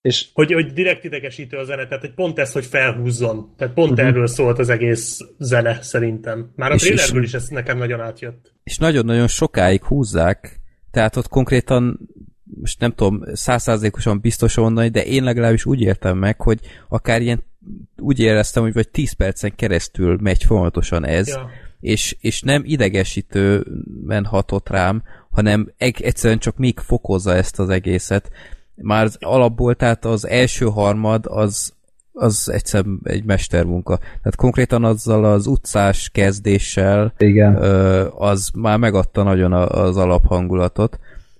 És... 0.00 0.28
Hogy, 0.32 0.52
hogy 0.52 0.72
direkt 0.72 1.04
idegesítő 1.04 1.56
a 1.56 1.64
zene, 1.64 1.86
tehát 1.86 2.00
hogy 2.00 2.14
pont 2.14 2.38
ez, 2.38 2.52
hogy 2.52 2.64
felhúzzon. 2.64 3.54
Tehát 3.56 3.74
pont 3.74 3.90
uh-huh. 3.90 4.06
erről 4.06 4.26
szólt 4.26 4.58
az 4.58 4.68
egész 4.68 5.18
zene 5.38 5.78
szerintem. 5.80 6.52
Már 6.56 6.72
a 6.72 6.76
trailerből 6.76 7.22
is 7.22 7.34
ez 7.34 7.48
nekem 7.48 7.78
nagyon 7.78 8.00
átjött. 8.00 8.52
És 8.64 8.78
nagyon-nagyon 8.78 9.26
sokáig 9.26 9.84
húzzák, 9.84 10.60
tehát 10.90 11.16
ott 11.16 11.28
konkrétan 11.28 12.08
most 12.60 12.80
nem 12.80 12.90
tudom 12.90 13.22
százszázalékosan 13.32 14.20
biztos 14.20 14.56
mondani, 14.56 14.88
de 14.88 15.04
én 15.04 15.24
legalábbis 15.24 15.64
úgy 15.64 15.80
értem 15.80 16.18
meg, 16.18 16.40
hogy 16.40 16.58
akár 16.88 17.22
ilyen 17.22 17.42
úgy 17.96 18.20
éreztem, 18.20 18.62
hogy 18.62 18.72
vagy 18.72 18.88
10 18.88 19.12
percen 19.12 19.54
keresztül 19.54 20.18
megy 20.20 20.44
folyamatosan 20.44 21.06
ez, 21.06 21.28
ja 21.28 21.50
és, 21.82 22.16
és 22.20 22.42
nem 22.42 22.62
idegesítően 22.64 24.24
hatott 24.24 24.68
rám, 24.68 25.02
hanem 25.30 25.72
egyszerűen 25.78 26.38
csak 26.38 26.56
még 26.56 26.78
fokozza 26.78 27.34
ezt 27.34 27.58
az 27.58 27.68
egészet. 27.68 28.30
Már 28.74 29.04
az 29.04 29.16
alapból, 29.20 29.74
tehát 29.74 30.04
az 30.04 30.26
első 30.26 30.66
harmad 30.66 31.24
az, 31.28 31.72
az 32.12 32.50
egyszerűen 32.50 33.00
egy 33.04 33.24
mestermunka. 33.24 33.96
Tehát 33.96 34.36
konkrétan 34.36 34.84
azzal 34.84 35.24
az 35.24 35.46
utcás 35.46 36.10
kezdéssel 36.12 37.14
Igen. 37.18 37.54
az 38.16 38.50
már 38.54 38.78
megadta 38.78 39.22
nagyon 39.22 39.52
az 39.52 39.96
alaphangulatot, 39.96 40.98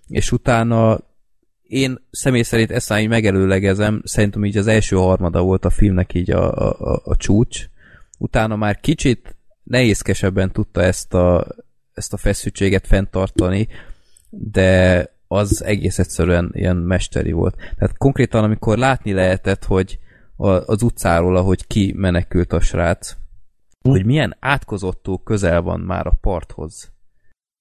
és 0.09 0.33
utána 0.33 0.99
én 1.63 1.99
személy 2.11 2.43
szerint 2.43 2.71
ezt 2.71 2.99
így 2.99 3.09
megelőlegezem, 3.09 4.03
szerintem 4.05 4.45
így 4.45 4.57
az 4.57 4.67
első 4.67 4.97
harmada 4.97 5.43
volt 5.43 5.65
a 5.65 5.71
filmnek 5.71 6.15
így 6.15 6.31
a, 6.31 6.71
a, 6.71 7.01
a 7.05 7.17
csúcs, 7.17 7.67
utána 8.19 8.57
már 8.57 8.81
kicsit 8.81 9.37
nehézkesebben 9.63 10.53
tudta 10.53 10.83
ezt 10.83 11.15
a, 11.15 11.47
ezt 11.93 12.13
a 12.13 12.17
feszültséget 12.17 12.87
fenntartani, 12.87 13.69
de 14.31 15.07
az 15.29 15.65
egész 15.65 15.99
egyszerűen 15.99 16.51
ilyen 16.53 16.77
mesteri 16.77 17.33
volt. 17.33 17.57
Tehát 17.57 17.97
konkrétan, 17.97 18.45
amikor 18.45 18.79
látni 18.79 19.13
lehetett, 19.13 19.65
hogy 19.65 19.99
az 20.67 20.83
utcáról, 20.83 21.37
ahogy 21.37 21.67
ki 21.67 21.93
menekült 21.97 22.53
a 22.53 22.61
srác, 22.61 23.17
hogy 23.83 24.05
milyen 24.05 24.37
átkozottó 24.41 25.19
közel 25.19 25.63
van 25.63 25.81
már 25.81 26.07
a 26.07 26.19
parthoz. 26.21 26.93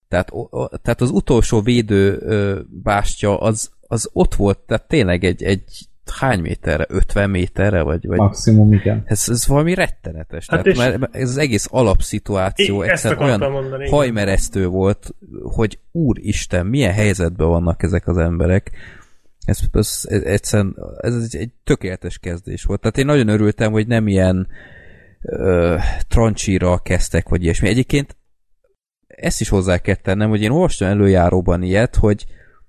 Tehát, 0.07 0.29
o, 0.31 0.67
tehát 0.67 1.01
az 1.01 1.09
utolsó 1.09 1.61
védő 1.61 2.17
ö, 2.21 2.59
bástya 2.69 3.39
az, 3.39 3.71
az 3.87 4.09
ott 4.13 4.35
volt, 4.35 4.59
tehát 4.59 4.87
tényleg 4.87 5.23
egy, 5.23 5.43
egy 5.43 5.89
hány 6.19 6.39
méterre? 6.39 6.85
50 6.89 7.29
méterre? 7.29 7.81
Vagy, 7.81 8.07
vagy... 8.07 8.17
Maximum, 8.17 8.73
igen. 8.73 9.03
Ez, 9.05 9.29
ez 9.29 9.47
valami 9.47 9.73
rettenetes. 9.73 10.45
Hát 10.47 10.63
Tehát, 10.63 10.99
mert 10.99 11.15
ez 11.15 11.29
az 11.29 11.37
egész 11.37 11.67
alapszituáció 11.69 12.81
egyszerűen 12.81 13.21
olyan 13.21 13.51
mondani, 13.51 13.89
hajmeresztő 13.89 14.67
volt, 14.67 15.15
hogy 15.43 15.79
úristen, 15.91 16.65
milyen 16.65 16.93
helyzetben 16.93 17.47
vannak 17.47 17.83
ezek 17.83 18.07
az 18.07 18.17
emberek. 18.17 18.71
Ez, 19.45 19.59
ez, 19.71 20.01
ez 20.03 20.21
egyszerűen 20.21 20.75
ez 20.99 21.15
egy, 21.15 21.35
egy 21.35 21.51
tökéletes 21.63 22.17
kezdés 22.17 22.63
volt. 22.63 22.81
Tehát 22.81 22.97
én 22.97 23.05
nagyon 23.05 23.27
örültem, 23.27 23.71
hogy 23.71 23.87
nem 23.87 24.07
ilyen 24.07 24.47
ö, 25.21 25.77
trancsíra 26.07 26.77
kezdtek, 26.77 27.29
vagy 27.29 27.43
ilyesmi. 27.43 27.67
Egyébként 27.67 28.15
ezt 29.07 29.41
is 29.41 29.49
hozzá 29.49 29.77
kell 29.77 29.95
tennem, 29.95 30.29
hogy 30.29 30.41
én 30.41 30.51
olvastam 30.51 30.87
előjáróban 30.87 31.63
ilyet, 31.63 31.95
hogy, 31.95 32.25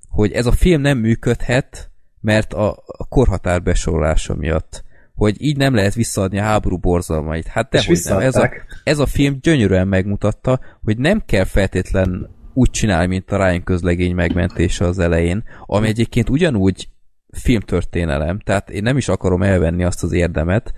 hogy 0.08 0.32
ez 0.32 0.46
a 0.46 0.52
film 0.52 0.80
nem 0.80 0.98
működhet, 0.98 1.91
mert 2.22 2.52
a, 2.52 2.70
a 2.86 3.06
korhatár 3.08 3.62
besorolása 3.62 4.34
miatt 4.34 4.84
hogy 5.14 5.42
így 5.42 5.56
nem 5.56 5.74
lehet 5.74 5.94
visszaadni 5.94 6.38
a 6.38 6.42
háború 6.42 6.78
borzalmait. 6.78 7.46
Hát 7.46 7.68
dehogy 7.70 8.00
nem. 8.04 8.18
Ez 8.18 8.36
a, 8.36 8.50
ez 8.84 8.98
a 8.98 9.06
film 9.06 9.38
gyönyörűen 9.40 9.88
megmutatta, 9.88 10.60
hogy 10.82 10.98
nem 10.98 11.22
kell 11.26 11.44
feltétlen 11.44 12.30
úgy 12.54 12.70
csinálni, 12.70 13.06
mint 13.06 13.30
a 13.30 13.36
Ryan 13.36 13.62
közlegény 13.62 14.14
megmentése 14.14 14.84
az 14.84 14.98
elején, 14.98 15.44
ami 15.66 15.88
egyébként 15.88 16.30
ugyanúgy 16.30 16.88
filmtörténelem, 17.32 18.38
tehát 18.38 18.70
én 18.70 18.82
nem 18.82 18.96
is 18.96 19.08
akarom 19.08 19.42
elvenni 19.42 19.84
azt 19.84 20.02
az 20.02 20.12
érdemet, 20.12 20.72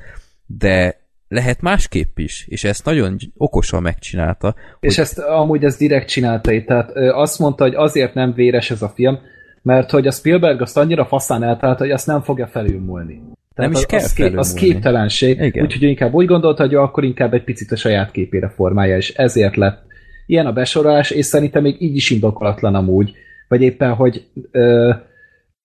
de 0.47 1.03
lehet 1.28 1.61
másképp 1.61 2.18
is, 2.18 2.47
és 2.49 2.64
ezt 2.64 2.84
nagyon 2.84 3.16
okosan 3.36 3.82
megcsinálta. 3.82 4.55
És 4.80 4.95
hogy... 4.95 5.05
ezt 5.05 5.18
amúgy 5.18 5.64
ez 5.64 5.76
direkt 5.76 6.09
csinálta, 6.09 6.51
tehát 6.66 6.90
azt 6.97 7.38
mondta, 7.38 7.64
hogy 7.64 7.74
azért 7.74 8.14
nem 8.14 8.32
véres 8.32 8.70
ez 8.70 8.82
a 8.82 8.88
film, 8.88 9.18
mert 9.64 9.90
hogy 9.90 10.06
a 10.06 10.10
Spielberg 10.10 10.60
azt 10.60 10.76
annyira 10.76 11.04
faszán 11.04 11.42
eltalált, 11.42 11.78
hogy 11.78 11.90
azt 11.90 12.06
nem 12.06 12.22
fogja 12.22 12.46
felülmúlni. 12.46 13.22
Tehát 13.54 13.70
nem 13.70 13.80
is 13.80 13.86
kell 13.86 14.00
az, 14.00 14.12
kép, 14.12 14.38
az 14.38 14.52
képtelenség, 14.52 15.62
úgyhogy 15.62 15.82
inkább 15.82 16.12
úgy 16.12 16.26
gondolta, 16.26 16.62
hogy 16.62 16.74
akkor 16.74 17.04
inkább 17.04 17.34
egy 17.34 17.44
picit 17.44 17.72
a 17.72 17.76
saját 17.76 18.10
képére 18.10 18.48
formálja, 18.48 18.96
és 18.96 19.14
ezért 19.14 19.56
lett 19.56 19.82
ilyen 20.26 20.46
a 20.46 20.52
besorolás, 20.52 21.10
és 21.10 21.26
szerintem 21.26 21.62
még 21.62 21.82
így 21.82 21.96
is 21.96 22.10
indokolatlan 22.10 22.74
amúgy, 22.74 23.12
vagy 23.48 23.62
éppen, 23.62 23.94
hogy 23.94 24.26
ö, 24.50 24.92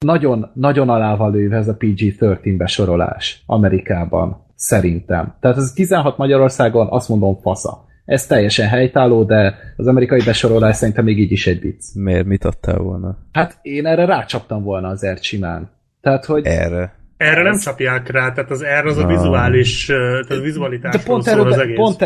nagyon, 0.05 0.51
nagyon 0.53 0.89
alá 0.89 1.15
van 1.15 1.31
lőve 1.31 1.57
ez 1.57 1.67
a 1.67 1.77
PG-13 1.77 2.55
besorolás 2.57 3.43
Amerikában, 3.45 4.45
szerintem. 4.55 5.35
Tehát 5.39 5.57
ez 5.57 5.71
16 5.71 6.17
Magyarországon 6.17 6.87
azt 6.89 7.09
mondom 7.09 7.39
fasza. 7.41 7.85
Ez 8.09 8.25
teljesen 8.25 8.67
helytálló, 8.67 9.23
de 9.23 9.55
az 9.75 9.87
amerikai 9.87 10.21
besorolás 10.25 10.75
szerintem 10.75 11.03
még 11.03 11.19
így 11.19 11.31
is 11.31 11.47
egy 11.47 11.61
vicc. 11.61 11.83
Miért? 11.93 12.25
Mit 12.25 12.45
adtál 12.45 12.77
volna? 12.77 13.17
Hát 13.31 13.57
én 13.61 13.85
erre 13.85 14.05
rácsaptam 14.05 14.63
volna 14.63 14.87
azért 14.87 15.23
simán. 15.23 15.69
Tehát, 16.01 16.25
hogy... 16.25 16.45
Erre. 16.45 16.93
Erre 17.17 17.43
nem 17.43 17.57
csapják 17.57 18.11
rá, 18.11 18.31
tehát 18.31 18.51
az 18.51 18.63
R 18.81 18.85
az 18.85 18.97
a 18.97 19.07
vizuális, 19.07 19.85
tehát 19.85 20.29
a 20.29 20.39
vizualitás 20.39 20.95
De 20.95 21.01
pont, 21.03 21.27
erről, 21.27 21.47
az 21.47 21.57
egész. 21.57 21.75
pont 21.75 22.01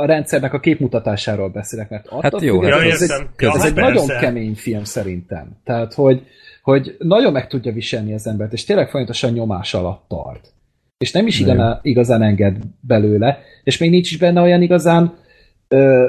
a 0.00 0.06
rendszernek 0.06 0.52
a 0.52 0.60
képmutatásáról 0.60 1.48
beszélek, 1.48 1.90
mert 1.90 2.06
attól 2.06 2.20
hát 2.22 2.40
jó, 2.40 2.62
ja, 2.62 2.82
ez, 2.82 3.02
egy, 3.02 3.26
ja, 3.38 3.52
ez 3.54 3.64
egy 3.64 3.74
nagyon 3.74 4.06
kemény 4.06 4.54
film 4.54 4.84
szerintem. 4.84 5.56
Tehát, 5.64 5.94
hogy, 5.94 6.22
hogy 6.62 6.96
nagyon 6.98 7.32
meg 7.32 7.46
tudja 7.46 7.72
viselni 7.72 8.14
az 8.14 8.26
embert, 8.26 8.52
és 8.52 8.64
tényleg 8.64 8.88
folyamatosan 8.88 9.32
nyomás 9.32 9.74
alatt 9.74 10.04
tart. 10.08 10.52
És 10.98 11.12
nem 11.12 11.26
is 11.26 11.40
igazán, 11.40 11.78
igazán 11.82 12.22
enged 12.22 12.56
belőle, 12.80 13.38
és 13.64 13.78
még 13.78 13.90
nincs 13.90 14.10
is 14.10 14.18
benne 14.18 14.40
olyan 14.40 14.62
igazán 14.62 15.26
ö, 15.68 16.06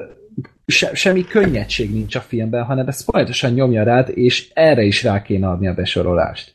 se, 0.66 0.93
semmi 0.93 1.24
könnyedség 1.24 1.93
nincs 1.93 2.16
a 2.16 2.20
filmben, 2.20 2.64
hanem 2.64 2.88
ez 2.88 3.03
folyamatosan 3.03 3.51
nyomja 3.51 3.84
rád, 3.84 4.10
és 4.14 4.51
erre 4.53 4.84
is 4.84 5.03
rá 5.03 5.22
kéne 5.22 5.47
adni 5.47 5.68
a 5.68 5.74
besorolást. 5.74 6.53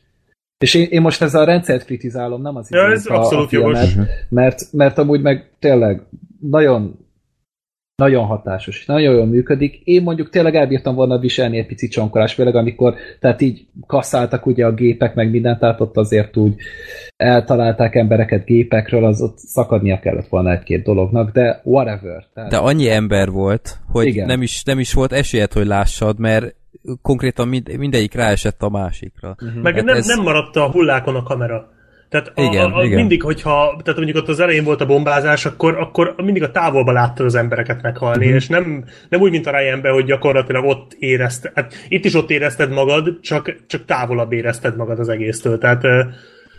És 0.57 0.73
én, 0.73 0.87
én 0.89 1.01
most 1.01 1.21
ezzel 1.21 1.41
a 1.41 1.45
rendszert 1.45 1.85
kritizálom, 1.85 2.41
nem 2.41 2.55
az 2.55 2.69
ja, 2.69 2.91
ez 2.91 3.05
a, 3.05 3.41
a 3.41 3.47
filmet, 3.47 3.89
mert, 4.29 4.61
mert 4.71 4.97
amúgy 4.97 5.21
meg 5.21 5.49
tényleg 5.59 6.01
nagyon 6.39 7.04
nagyon 7.95 8.25
hatásos, 8.25 8.85
nagyon 8.85 9.13
jól 9.13 9.25
működik. 9.25 9.81
Én 9.83 10.03
mondjuk 10.03 10.29
tényleg 10.29 10.55
elbírtam 10.55 10.95
volna 10.95 11.19
viselni 11.19 11.57
egy 11.57 11.65
pici 11.65 11.87
csonkolás, 11.87 12.33
főleg 12.33 12.55
amikor 12.55 12.95
tehát 13.19 13.41
így 13.41 13.65
kasszáltak 13.87 14.45
ugye 14.45 14.65
a 14.65 14.73
gépek, 14.73 15.15
meg 15.15 15.29
mindent, 15.29 15.59
tehát 15.59 15.81
ott 15.81 15.97
azért 15.97 16.37
úgy 16.37 16.55
eltalálták 17.17 17.95
embereket 17.95 18.45
gépekről, 18.45 19.05
az 19.05 19.21
ott 19.21 19.37
szakadnia 19.37 19.99
kellett 19.99 20.27
volna 20.27 20.51
egy-két 20.51 20.83
dolognak, 20.83 21.31
de 21.31 21.61
whatever. 21.63 22.25
Tehát... 22.33 22.49
De 22.49 22.57
annyi 22.57 22.89
ember 22.89 23.29
volt, 23.29 23.79
hogy 23.91 24.05
Igen. 24.05 24.25
nem 24.25 24.41
is, 24.41 24.63
nem 24.63 24.79
is 24.79 24.93
volt 24.93 25.11
esélyed, 25.11 25.53
hogy 25.53 25.65
lássad, 25.65 26.19
mert 26.19 26.55
konkrétan 27.01 27.47
mind, 27.47 27.77
mindegyik 27.77 28.13
ráesett 28.13 28.61
a 28.61 28.69
másikra. 28.69 29.35
Uh-huh. 29.41 29.61
Meg 29.61 29.75
hát 29.75 29.83
nem, 29.83 29.95
ez... 29.95 30.07
nem 30.07 30.21
maradt 30.21 30.55
a 30.55 30.71
hullákon 30.71 31.15
a 31.15 31.23
kamera. 31.23 31.73
Tehát 32.15 32.31
a, 32.35 32.41
igen, 32.41 32.71
a, 32.71 32.77
a, 32.77 32.83
igen. 32.83 32.97
mindig, 32.97 33.23
hogyha, 33.23 33.79
tehát 33.83 33.99
mondjuk 33.99 34.17
ott 34.17 34.27
az 34.27 34.39
elején 34.39 34.63
volt 34.63 34.81
a 34.81 34.85
bombázás, 34.85 35.45
akkor, 35.45 35.77
akkor 35.77 36.15
mindig 36.17 36.43
a 36.43 36.51
távolba 36.51 36.91
láttad 36.91 37.25
az 37.25 37.35
embereket 37.35 37.81
meghalni, 37.81 38.23
uh-huh. 38.25 38.35
és 38.35 38.47
nem, 38.47 38.85
nem 39.09 39.21
úgy, 39.21 39.31
mint 39.31 39.47
a 39.47 39.57
ryan 39.57 39.81
hogy 39.81 40.05
gyakorlatilag 40.05 40.65
ott 40.65 40.93
érezted, 40.99 41.51
hát 41.55 41.73
itt 41.87 42.05
is 42.05 42.13
ott 42.13 42.29
érezted 42.29 42.71
magad, 42.71 43.19
csak, 43.21 43.55
csak 43.67 43.85
távolabb 43.85 44.31
érezted 44.31 44.75
magad 44.75 44.99
az 44.99 45.09
egésztől, 45.09 45.57
tehát 45.57 45.83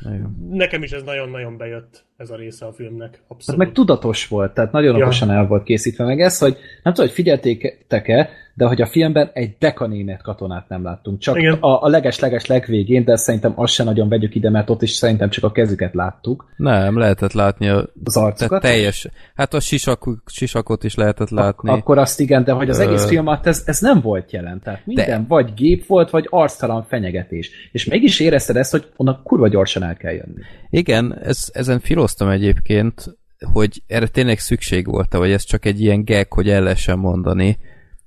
igen. 0.01 0.37
nekem 0.51 0.83
is 0.83 0.91
ez 0.91 1.03
nagyon-nagyon 1.03 1.57
bejött 1.57 2.05
ez 2.17 2.31
a 2.31 2.37
része 2.37 2.67
a 2.67 2.73
filmnek. 2.73 3.23
Abszolút. 3.29 3.47
Hát 3.47 3.57
meg 3.57 3.73
tudatos 3.73 4.29
volt, 4.29 4.55
tehát 4.55 4.73
nagyon 4.73 4.97
ja. 4.97 5.03
okosan 5.03 5.31
el 5.31 5.47
volt 5.47 5.63
készítve, 5.63 6.05
meg 6.05 6.21
ez, 6.21 6.39
hogy 6.39 6.57
nem 6.83 6.93
tudom, 6.93 7.07
hogy 7.07 7.15
figyeltétek-e, 7.15 8.29
de 8.57 8.67
hogy 8.67 8.83
a 8.83 8.87
filmben 8.87 9.31
egy 9.33 9.57
deka 9.59 9.87
német 9.87 10.23
katonát 10.23 10.69
nem 10.69 10.83
láttunk. 10.83 11.19
Csak 11.19 11.39
Igen. 11.39 11.53
a, 11.53 11.83
a 11.83 11.89
leges-leges 11.89 12.47
legvégén, 12.47 13.05
de 13.05 13.17
szerintem 13.17 13.53
azt 13.57 13.73
se 13.73 13.85
nagyon 13.85 14.09
vegyük 14.09 14.35
ide, 14.35 14.51
mert 14.51 14.71
ott 14.71 14.83
is 14.83 14.91
szerintem 14.91 15.31
csak 15.31 15.45
a 15.45 15.53
kezüket 15.53 15.95
láttuk. 15.95 16.53
Nem, 16.57 16.99
lehetett 16.99 17.33
látni 17.33 17.69
a, 17.69 17.89
az 18.05 18.17
arcukat. 18.17 18.63
teljes, 18.63 19.09
hát 19.35 19.55
a 19.55 19.61
sisak, 19.61 20.09
sisakot 20.27 20.85
is 20.85 20.95
lehetett 20.95 21.31
látni. 21.31 21.71
Ak- 21.71 21.79
akkor 21.81 21.99
azt 21.99 22.21
igen, 22.21 22.45
de 22.45 22.53
hogy 22.53 22.69
az 22.69 22.79
egész 22.79 23.07
film 23.07 23.27
alatt 23.27 23.47
ez, 23.47 23.63
ez 23.67 23.81
nem 23.81 24.01
volt 24.01 24.33
jelen. 24.33 24.61
Tehát 24.65 24.87
minden 24.87 25.21
de. 25.21 25.25
vagy 25.29 25.55
gép 25.55 25.87
volt, 25.87 26.11
vagy 26.11 26.27
arctalan 26.31 26.85
fenyegetés. 26.89 27.51
És 27.73 27.85
mégis 27.85 28.21
érezted 28.21 28.57
ezt, 28.57 28.71
hogy 28.71 28.87
onnan 28.97 29.21
kurva 29.25 29.49
gyorsan 29.49 29.83
el 29.83 29.97
kell 29.97 30.13
jönni. 30.13 30.43
Igen, 30.71 31.19
ez, 31.23 31.51
ezen 31.53 31.81
filoztam 32.07 32.29
egyébként, 32.29 33.17
hogy 33.53 33.83
erre 33.87 34.07
tényleg 34.07 34.39
szükség 34.39 34.87
volt 34.87 35.13
vagy 35.13 35.31
ez 35.31 35.43
csak 35.43 35.65
egy 35.65 35.81
ilyen 35.81 36.05
gag, 36.05 36.33
hogy 36.33 36.49
el 36.49 36.63
lehessen 36.63 36.99
mondani, 36.99 37.59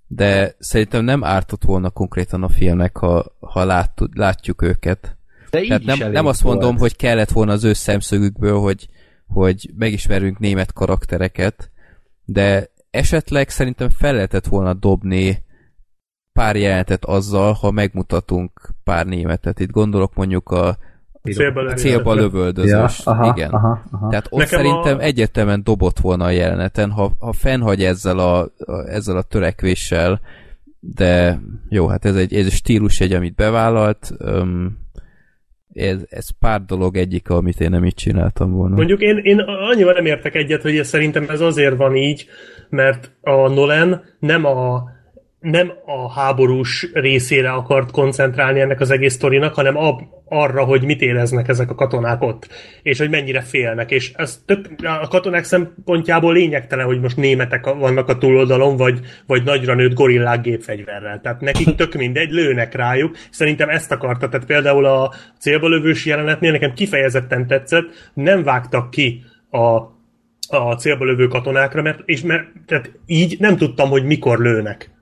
de 0.08 0.56
szerintem 0.60 1.04
nem 1.04 1.24
ártott 1.24 1.64
volna 1.64 1.90
konkrétan 1.90 2.44
a 2.44 2.50
filmnek, 2.50 2.98
ha, 2.98 3.26
ha 3.40 3.64
lát, 3.64 4.00
látjuk 4.14 4.62
őket. 4.62 5.18
De 5.50 5.62
Tehát 5.62 5.84
nem, 5.84 6.12
nem 6.12 6.26
azt 6.26 6.44
mondom, 6.44 6.70
volt. 6.70 6.80
hogy 6.80 6.96
kellett 6.96 7.30
volna 7.30 7.52
az 7.52 7.64
ő 7.64 7.74
szemszögükből, 7.74 8.60
hogy, 8.60 8.88
hogy 9.28 9.70
megismerünk 9.76 10.40
német 10.40 10.74
karaktereket, 10.74 11.72
de 12.26 12.72
esetleg 12.90 13.50
szerintem 13.50 13.90
fel 13.90 14.14
lehetett 14.14 14.46
volna 14.46 14.74
dobni 14.74 15.44
pár 16.34 16.56
jelenetet 16.56 17.06
azzal, 17.06 17.54
ha 17.54 17.72
megmutatunk 17.72 18.70
pár 18.84 19.06
németet. 19.06 19.60
Itt 19.60 19.72
gondolok 19.72 20.14
mondjuk 20.14 20.50
a 20.50 20.78
célba, 21.24 21.74
célba 21.74 22.14
lövöldözős. 22.14 23.02
Ja, 23.06 23.12
aha, 23.12 23.34
igen. 23.36 23.50
Aha, 23.50 23.84
aha. 23.92 24.10
Tehát 24.10 24.28
ott 24.30 24.40
Nekem 24.40 24.60
szerintem 24.60 24.98
a... 24.98 25.02
egyértelműen 25.02 25.64
dobott 25.64 26.00
volna 26.00 26.26
a 26.26 26.30
jeleneten, 26.30 26.92
ha, 26.92 27.12
ha 27.20 27.34
fennhagy 27.34 27.84
ezzel 27.84 28.20
a, 28.20 28.40
a, 28.42 28.88
ezzel 28.88 29.18
a 29.18 29.22
törekvéssel, 29.22 30.22
de 30.80 31.40
jó, 31.70 31.88
hát 31.88 32.06
ez 32.06 32.16
egy, 32.16 32.34
ez 32.34 32.46
egy 32.46 32.52
stílus 32.52 33.00
egy, 33.00 33.14
amit 33.14 33.36
bevállalt, 33.36 34.12
um, 34.20 34.78
ez, 35.74 36.06
ez 36.10 36.30
pár 36.40 36.62
dolog 36.62 36.98
egyik, 36.98 37.30
amit 37.30 37.62
én 37.62 37.70
nem 37.70 37.86
így 37.86 37.94
csináltam 37.94 38.52
volna. 38.52 38.76
Mondjuk 38.76 39.02
én, 39.02 39.18
én 39.18 39.40
annyival 39.40 39.94
nem 39.94 40.06
értek 40.06 40.36
egyet, 40.36 40.62
hogy 40.62 40.78
ez 40.78 40.88
szerintem 40.88 41.26
ez 41.30 41.42
azért 41.42 41.78
van 41.78 41.96
így, 41.96 42.26
mert 42.70 43.12
a 43.22 43.48
Nolan 43.48 44.04
nem 44.20 44.46
a 44.46 44.84
nem 45.40 45.72
a 45.86 46.12
háborús 46.12 46.90
részére 46.94 47.52
akart 47.52 47.92
koncentrálni 47.92 48.60
ennek 48.60 48.80
az 48.80 48.92
egész 48.92 49.14
sztorinak, 49.14 49.54
hanem 49.54 49.78
ab, 49.78 50.02
arra, 50.30 50.64
hogy 50.64 50.84
mit 50.84 51.02
éreznek 51.02 51.48
ezek 51.48 51.70
a 51.70 51.76
katonák 51.76 52.22
ott, 52.22 52.48
és 52.82 53.00
hogy 53.00 53.10
mennyire 53.10 53.42
félnek, 53.42 53.92
és 53.92 54.12
ez 54.16 54.42
több, 54.46 54.68
a 55.02 55.08
katonák 55.08 55.44
szempontjából 55.44 56.34
lényegtelen, 56.34 56.86
hogy 56.86 57.00
most 57.00 57.18
németek 57.18 57.66
vannak 57.66 58.08
a 58.08 58.18
túloldalon, 58.18 58.78
vagy, 58.78 59.00
vagy 59.26 59.44
nagyra 59.44 59.74
nőtt 59.74 59.94
gorillák 59.94 60.42
gépfegyverrel. 60.42 61.20
Tehát 61.22 61.42
nekik 61.42 61.76
tök 61.76 61.94
mindegy, 61.94 62.32
lőnek 62.32 62.76
rájuk. 62.76 63.16
Szerintem 63.32 63.70
ezt 63.70 63.92
akarta, 63.92 64.30
tehát 64.30 64.46
például 64.46 64.86
a 64.86 65.14
célba 65.40 65.68
lövős 65.68 66.06
jelenetnél 66.06 66.52
nekem 66.52 66.74
kifejezetten 66.74 67.48
tetszett, 67.48 68.12
nem 68.14 68.44
vágtak 68.44 68.90
ki 68.90 69.24
a, 69.50 69.98
a 70.58 70.76
célba 70.78 71.06
lövő 71.06 71.28
katonákra, 71.28 71.82
mert, 71.82 72.00
és 72.06 72.22
mert 72.22 72.46
tehát 72.66 72.92
így 73.06 73.36
nem 73.40 73.58
tudtam, 73.58 73.90
hogy 73.90 74.04
mikor 74.04 74.40
lőnek 74.40 74.99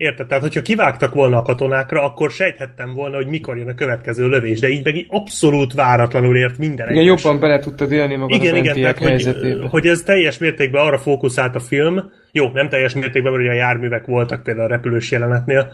Érted? 0.00 0.26
Tehát, 0.26 0.42
hogyha 0.42 0.62
kivágtak 0.62 1.14
volna 1.14 1.38
a 1.38 1.42
katonákra, 1.42 2.02
akkor 2.02 2.30
sejthettem 2.30 2.94
volna, 2.94 3.16
hogy 3.16 3.26
mikor 3.26 3.56
jön 3.56 3.68
a 3.68 3.74
következő 3.74 4.28
lövés, 4.28 4.60
de 4.60 4.68
így 4.68 4.84
meg 4.84 5.06
abszolút 5.08 5.72
váratlanul 5.72 6.36
ért 6.36 6.58
minden 6.58 6.90
Igen, 6.90 7.02
egyes. 7.02 7.22
jobban 7.22 7.40
bele 7.40 7.58
tudtad 7.58 7.92
élni 7.92 8.16
magad 8.16 8.40
igen, 8.40 8.52
az 8.54 8.58
igen, 8.58 8.74
tehát, 8.74 8.98
hogy, 8.98 9.58
hogy, 9.70 9.86
ez 9.86 10.02
teljes 10.02 10.38
mértékben 10.38 10.86
arra 10.86 10.98
fókuszált 10.98 11.54
a 11.54 11.60
film, 11.60 12.10
jó, 12.32 12.50
nem 12.52 12.68
teljes 12.68 12.94
mértékben, 12.94 13.32
mert 13.32 13.44
ugye 13.44 13.52
a 13.52 13.56
járművek 13.56 14.06
voltak 14.06 14.42
például 14.42 14.66
a 14.66 14.74
repülős 14.74 15.10
jelenetnél, 15.10 15.72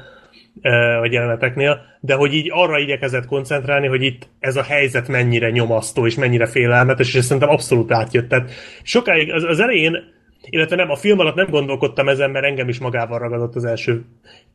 vagy 1.01 1.13
jeleneteknél, 1.13 1.81
de 2.01 2.15
hogy 2.15 2.35
így 2.35 2.51
arra 2.53 2.79
igyekezett 2.79 3.27
koncentrálni, 3.27 3.87
hogy 3.87 4.03
itt 4.03 4.29
ez 4.41 4.57
a 4.57 4.63
helyzet 4.63 5.09
mennyire 5.09 5.51
nyomasztó 5.51 6.07
és 6.07 6.15
mennyire 6.15 6.47
félelmetes, 6.47 7.09
és 7.09 7.15
ezt 7.15 7.27
szerintem 7.27 7.51
abszolút 7.51 7.93
átjött. 7.93 8.29
Tehát 8.29 8.51
sokáig 8.83 9.33
az, 9.33 9.45
az 9.45 9.61
elején 9.61 10.15
illetve 10.49 10.77
nem, 10.77 10.91
a 10.91 10.97
film 10.97 11.19
alatt 11.19 11.35
nem 11.35 11.51
gondolkodtam 11.51 12.09
ezen, 12.09 12.31
mert 12.31 12.45
engem 12.45 12.69
is 12.69 12.79
magával 12.79 13.19
ragadott 13.19 13.55
az 13.55 13.65
első. 13.65 14.05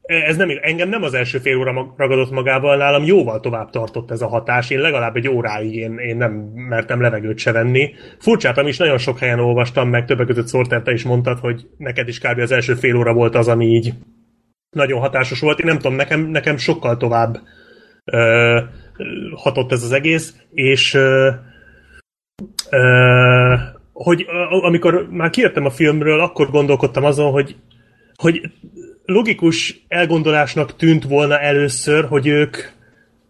Ez 0.01 0.37
nem, 0.37 0.49
engem 0.61 0.89
nem 0.89 1.03
az 1.03 1.13
első 1.13 1.37
fél 1.37 1.57
óra 1.57 1.93
ragadott 1.97 2.31
magával, 2.31 2.77
nálam 2.77 3.03
jóval 3.03 3.39
tovább 3.39 3.69
tartott 3.69 4.11
ez 4.11 4.21
a 4.21 4.27
hatás. 4.27 4.69
Én 4.69 4.79
legalább 4.79 5.15
egy 5.15 5.27
óráig 5.27 5.75
én, 5.75 5.97
én 5.97 6.17
nem 6.17 6.31
mertem 6.53 7.01
levegőt 7.01 7.37
se 7.37 7.51
venni. 7.51 7.93
Furcsáltam 8.19 8.67
is, 8.67 8.77
nagyon 8.77 8.97
sok 8.97 9.19
helyen 9.19 9.39
olvastam 9.39 9.89
meg, 9.89 10.05
többek 10.05 10.27
között 10.27 10.47
Szorter, 10.47 10.81
te 10.81 10.91
is 10.91 11.03
mondtad, 11.03 11.39
hogy 11.39 11.67
neked 11.77 12.07
is 12.07 12.19
kb. 12.19 12.39
az 12.39 12.51
első 12.51 12.73
fél 12.73 12.95
óra 12.95 13.13
volt 13.13 13.35
az, 13.35 13.47
ami 13.47 13.65
így 13.65 13.93
nagyon 14.75 14.99
hatásos 14.99 15.39
volt. 15.39 15.59
Én 15.59 15.65
nem 15.65 15.77
tudom, 15.77 15.95
nekem, 15.95 16.21
nekem 16.21 16.57
sokkal 16.57 16.97
tovább 16.97 17.37
ö, 18.03 18.59
hatott 19.35 19.71
ez 19.71 19.83
az 19.83 19.91
egész, 19.91 20.35
és 20.51 20.93
ö, 20.93 21.29
Uh, 22.71 23.80
hogy 24.03 24.25
amikor 24.49 25.07
már 25.11 25.29
kijöttem 25.29 25.65
a 25.65 25.69
filmről, 25.69 26.19
akkor 26.19 26.49
gondolkodtam 26.49 27.03
azon, 27.03 27.31
hogy, 27.31 27.55
hogy 28.15 28.41
logikus 29.05 29.85
elgondolásnak 29.87 30.75
tűnt 30.75 31.03
volna 31.03 31.39
először, 31.39 32.05
hogy 32.05 32.27
ők 32.27 32.57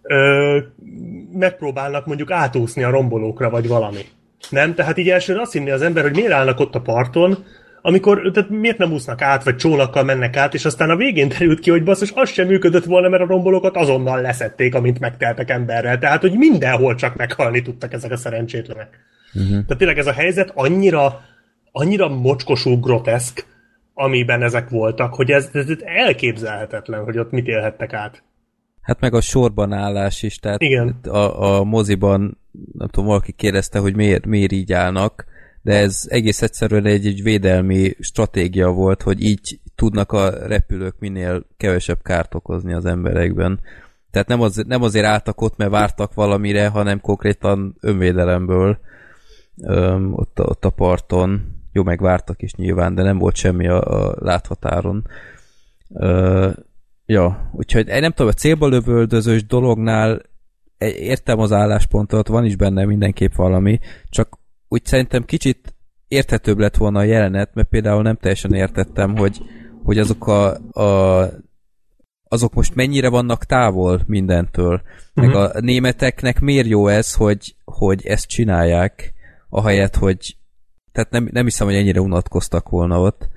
ö, 0.01 0.57
megpróbálnak 1.33 2.05
mondjuk 2.05 2.31
átúszni 2.31 2.83
a 2.83 2.89
rombolókra, 2.89 3.49
vagy 3.49 3.67
valami. 3.67 4.01
Nem? 4.49 4.73
Tehát 4.73 4.97
így 4.97 5.09
elsőre 5.09 5.41
azt 5.41 5.53
hinni 5.53 5.69
az 5.69 5.81
ember, 5.81 6.03
hogy 6.03 6.15
miért 6.15 6.31
állnak 6.31 6.59
ott 6.59 6.75
a 6.75 6.81
parton, 6.81 7.37
amikor, 7.81 8.31
tehát 8.33 8.49
miért 8.49 8.77
nem 8.77 8.91
úsznak 8.91 9.21
át, 9.21 9.43
vagy 9.43 9.55
csónakkal 9.55 10.03
mennek 10.03 10.37
át, 10.37 10.53
és 10.53 10.65
aztán 10.65 10.89
a 10.89 10.95
végén 10.95 11.27
derült 11.27 11.59
ki, 11.59 11.69
hogy 11.69 11.83
basszus, 11.83 12.11
az 12.15 12.29
sem 12.29 12.47
működött 12.47 12.85
volna, 12.85 13.09
mert 13.09 13.23
a 13.23 13.27
rombolókat 13.27 13.75
azonnal 13.75 14.21
leszették, 14.21 14.75
amint 14.75 14.99
megteltek 14.99 15.49
emberrel. 15.49 15.97
Tehát, 15.97 16.21
hogy 16.21 16.37
mindenhol 16.37 16.95
csak 16.95 17.15
meghalni 17.15 17.61
tudtak 17.61 17.93
ezek 17.93 18.11
a 18.11 18.17
szerencsétlenek. 18.17 18.99
Uh-huh. 19.33 19.49
Tehát 19.49 19.77
tényleg 19.77 19.97
ez 19.97 20.07
a 20.07 20.11
helyzet 20.11 20.51
annyira, 20.55 21.21
annyira 21.71 22.09
mocskosú, 22.09 22.79
groteszk, 22.79 23.45
amiben 23.93 24.43
ezek 24.43 24.69
voltak, 24.69 25.13
hogy 25.13 25.31
ez, 25.31 25.49
ez 25.53 25.67
elképzelhetetlen, 25.83 27.03
hogy 27.03 27.17
ott 27.17 27.31
mit 27.31 27.47
élhettek 27.47 27.93
át. 27.93 28.23
Hát 28.81 28.99
meg 28.99 29.13
a 29.13 29.21
sorban 29.21 29.73
állás 29.73 30.23
is, 30.23 30.39
tehát 30.39 30.61
Igen. 30.61 30.99
A, 31.03 31.57
a 31.57 31.63
moziban, 31.63 32.37
nem 32.73 32.87
tudom, 32.87 33.05
valaki 33.05 33.31
kérdezte, 33.31 33.79
hogy 33.79 33.95
miért, 33.95 34.25
miért 34.25 34.51
így 34.51 34.73
állnak, 34.73 35.25
de 35.61 35.77
ez 35.77 36.05
egész 36.09 36.41
egyszerűen 36.41 36.85
egy, 36.85 37.05
egy 37.05 37.23
védelmi 37.23 37.95
stratégia 37.99 38.69
volt, 38.69 39.01
hogy 39.01 39.23
így 39.23 39.59
tudnak 39.75 40.11
a 40.11 40.47
repülők 40.47 40.95
minél 40.99 41.45
kevesebb 41.57 42.01
kárt 42.01 42.35
okozni 42.35 42.73
az 42.73 42.85
emberekben. 42.85 43.59
Tehát 44.11 44.27
nem, 44.27 44.41
az, 44.41 44.63
nem 44.67 44.81
azért 44.81 45.05
álltak 45.05 45.41
ott, 45.41 45.57
mert 45.57 45.71
vártak 45.71 46.13
valamire, 46.13 46.67
hanem 46.67 47.01
konkrétan 47.01 47.75
önvédelemből 47.79 48.79
öm, 49.57 50.13
ott, 50.13 50.39
a, 50.39 50.43
ott 50.43 50.65
a 50.65 50.69
parton. 50.69 51.59
Jó, 51.71 51.83
megvártak 51.83 52.41
is 52.41 52.53
nyilván, 52.53 52.95
de 52.95 53.03
nem 53.03 53.17
volt 53.17 53.35
semmi 53.35 53.67
a, 53.67 53.81
a 53.81 54.15
láthatáron. 54.19 55.07
Ö, 55.93 56.49
ja, 57.05 57.49
úgyhogy 57.53 57.85
nem 57.85 58.11
tudom, 58.11 58.27
a 58.27 58.39
célba 58.39 58.67
lövöldözős 58.67 59.45
dolognál 59.45 60.21
értem 60.87 61.39
az 61.39 61.51
álláspontot, 61.51 62.27
van 62.27 62.45
is 62.45 62.55
benne 62.55 62.85
mindenképp 62.85 63.33
valami, 63.33 63.79
csak 64.09 64.37
úgy 64.67 64.85
szerintem 64.85 65.25
kicsit 65.25 65.75
érthetőbb 66.07 66.57
lett 66.57 66.77
volna 66.77 66.99
a 66.99 67.03
jelenet, 67.03 67.53
mert 67.53 67.67
például 67.67 68.01
nem 68.01 68.15
teljesen 68.15 68.53
értettem, 68.53 69.17
hogy, 69.17 69.41
hogy 69.83 69.97
azok 69.97 70.27
a, 70.27 70.53
a 70.81 71.29
azok 72.27 72.53
most 72.53 72.75
mennyire 72.75 73.09
vannak 73.09 73.45
távol 73.45 74.01
mindentől. 74.05 74.81
Meg 75.13 75.27
uh-huh. 75.27 75.43
a 75.43 75.59
németeknek 75.59 76.39
miért 76.39 76.67
jó 76.67 76.87
ez, 76.87 77.13
hogy, 77.13 77.55
hogy 77.65 78.05
ezt 78.05 78.27
csinálják, 78.27 79.13
ahelyett, 79.51 79.95
hogy 79.95 80.35
tehát 80.91 81.11
nem, 81.11 81.29
nem 81.31 81.43
hiszem, 81.43 81.67
hogy 81.67 81.75
ennyire 81.75 82.01
unatkoztak 82.01 82.69
volna 82.69 83.01
ott. 83.01 83.29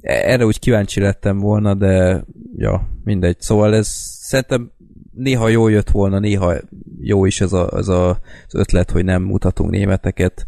Erre 0.00 0.46
úgy 0.46 0.58
kíváncsi 0.58 1.00
lettem 1.00 1.38
volna, 1.38 1.74
de 1.74 2.24
ja, 2.56 2.88
mindegy. 3.04 3.40
Szóval 3.40 3.74
ez 3.74 3.88
szerintem 4.20 4.72
néha 5.10 5.48
jó 5.48 5.68
jött 5.68 5.90
volna, 5.90 6.18
néha 6.18 6.54
jó 7.00 7.24
is 7.24 7.40
ez, 7.40 7.52
a, 7.52 7.76
ez 7.76 7.88
a, 7.88 8.08
az 8.46 8.54
ötlet, 8.54 8.90
hogy 8.90 9.04
nem 9.04 9.22
mutatunk 9.22 9.70
németeket, 9.70 10.46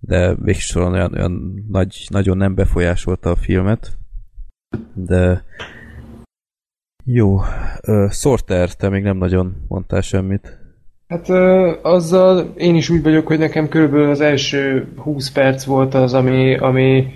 de 0.00 0.34
végsősorban 0.34 0.92
olyan, 0.92 1.14
olyan 1.14 1.64
nagy, 1.68 2.06
nagyon 2.08 2.36
nem 2.36 2.54
befolyásolta 2.54 3.30
a 3.30 3.36
filmet. 3.36 3.98
De 4.94 5.44
jó, 7.04 7.40
Sorter, 8.10 8.74
te 8.74 8.88
még 8.88 9.02
nem 9.02 9.16
nagyon 9.16 9.64
mondtál 9.68 10.00
semmit. 10.00 10.65
Hát 11.08 11.28
azzal 11.82 12.52
én 12.56 12.74
is 12.74 12.88
úgy 12.88 13.02
vagyok, 13.02 13.26
hogy 13.26 13.38
nekem 13.38 13.68
körülbelül 13.68 14.10
az 14.10 14.20
első 14.20 14.88
20 14.96 15.30
perc 15.30 15.64
volt 15.64 15.94
az, 15.94 16.14
ami, 16.14 16.56
ami 16.56 17.06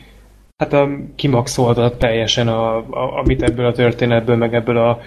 hát 0.56 0.72
a, 0.72 0.88
kimaxolta 1.14 1.96
teljesen, 1.96 2.48
a, 2.48 2.76
a, 2.76 3.18
amit 3.18 3.42
ebből 3.42 3.66
a 3.66 3.72
történetből, 3.72 4.36
meg 4.36 4.54
ebből 4.54 4.76
a 4.78 5.00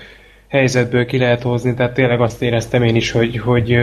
helyzetből 0.47 1.05
ki 1.05 1.17
lehet 1.17 1.41
hozni, 1.41 1.73
tehát 1.73 1.93
tényleg 1.93 2.21
azt 2.21 2.41
éreztem 2.41 2.83
én 2.83 2.95
is, 2.95 3.11
hogy, 3.11 3.37
hogy 3.37 3.73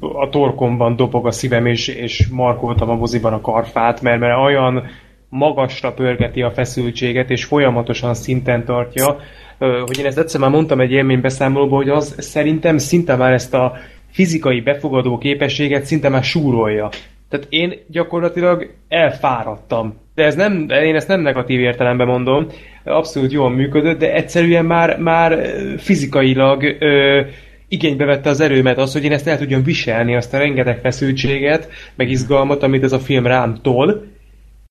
a 0.00 0.28
torkomban 0.30 0.96
dobog 0.96 1.26
a 1.26 1.30
szívem, 1.30 1.66
és, 1.66 1.88
és 1.88 2.28
markoltam 2.32 2.90
a 2.90 2.94
moziban 2.94 3.32
a 3.32 3.40
karfát, 3.40 4.02
mert, 4.02 4.20
mert 4.20 4.38
olyan 4.38 4.86
magasra 5.28 5.92
pörgeti 5.92 6.42
a 6.42 6.50
feszültséget, 6.50 7.30
és 7.30 7.44
folyamatosan 7.44 8.14
szinten 8.14 8.64
tartja, 8.64 9.16
hogy 9.58 9.98
én 9.98 10.06
ezt 10.06 10.18
egyszer 10.18 10.40
már 10.40 10.50
mondtam 10.50 10.80
egy 10.80 10.92
élménybeszámolóban, 10.92 11.78
hogy 11.78 11.88
az 11.88 12.14
szerintem 12.18 12.78
szinte 12.78 13.16
már 13.16 13.32
ezt 13.32 13.54
a 13.54 13.72
fizikai 14.16 14.60
befogadó 14.60 15.18
képességet 15.18 15.84
szinte 15.84 16.08
már 16.08 16.24
súrolja. 16.24 16.88
Tehát 17.28 17.46
én 17.48 17.78
gyakorlatilag 17.86 18.70
elfáradtam. 18.88 19.94
De 20.14 20.24
ez 20.24 20.34
nem, 20.34 20.66
én 20.68 20.94
ezt 20.94 21.08
nem 21.08 21.20
negatív 21.20 21.60
értelemben 21.60 22.06
mondom, 22.06 22.46
abszolút 22.84 23.32
jól 23.32 23.50
működött, 23.50 23.98
de 23.98 24.12
egyszerűen 24.12 24.64
már, 24.64 24.98
már 24.98 25.46
fizikailag 25.78 26.76
ö, 26.78 27.20
igénybe 27.68 28.04
vette 28.04 28.28
az 28.28 28.40
erőmet 28.40 28.78
az, 28.78 28.92
hogy 28.92 29.04
én 29.04 29.12
ezt 29.12 29.26
el 29.26 29.38
tudjam 29.38 29.62
viselni, 29.62 30.16
azt 30.16 30.34
a 30.34 30.38
rengeteg 30.38 30.78
feszültséget, 30.80 31.68
meg 31.94 32.10
izgalmat, 32.10 32.62
amit 32.62 32.82
ez 32.82 32.92
a 32.92 32.98
film 32.98 33.26
rám 33.26 33.58
tol. 33.62 34.06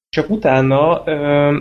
Csak 0.10 0.30
utána 0.30 1.04
ö, 1.06 1.58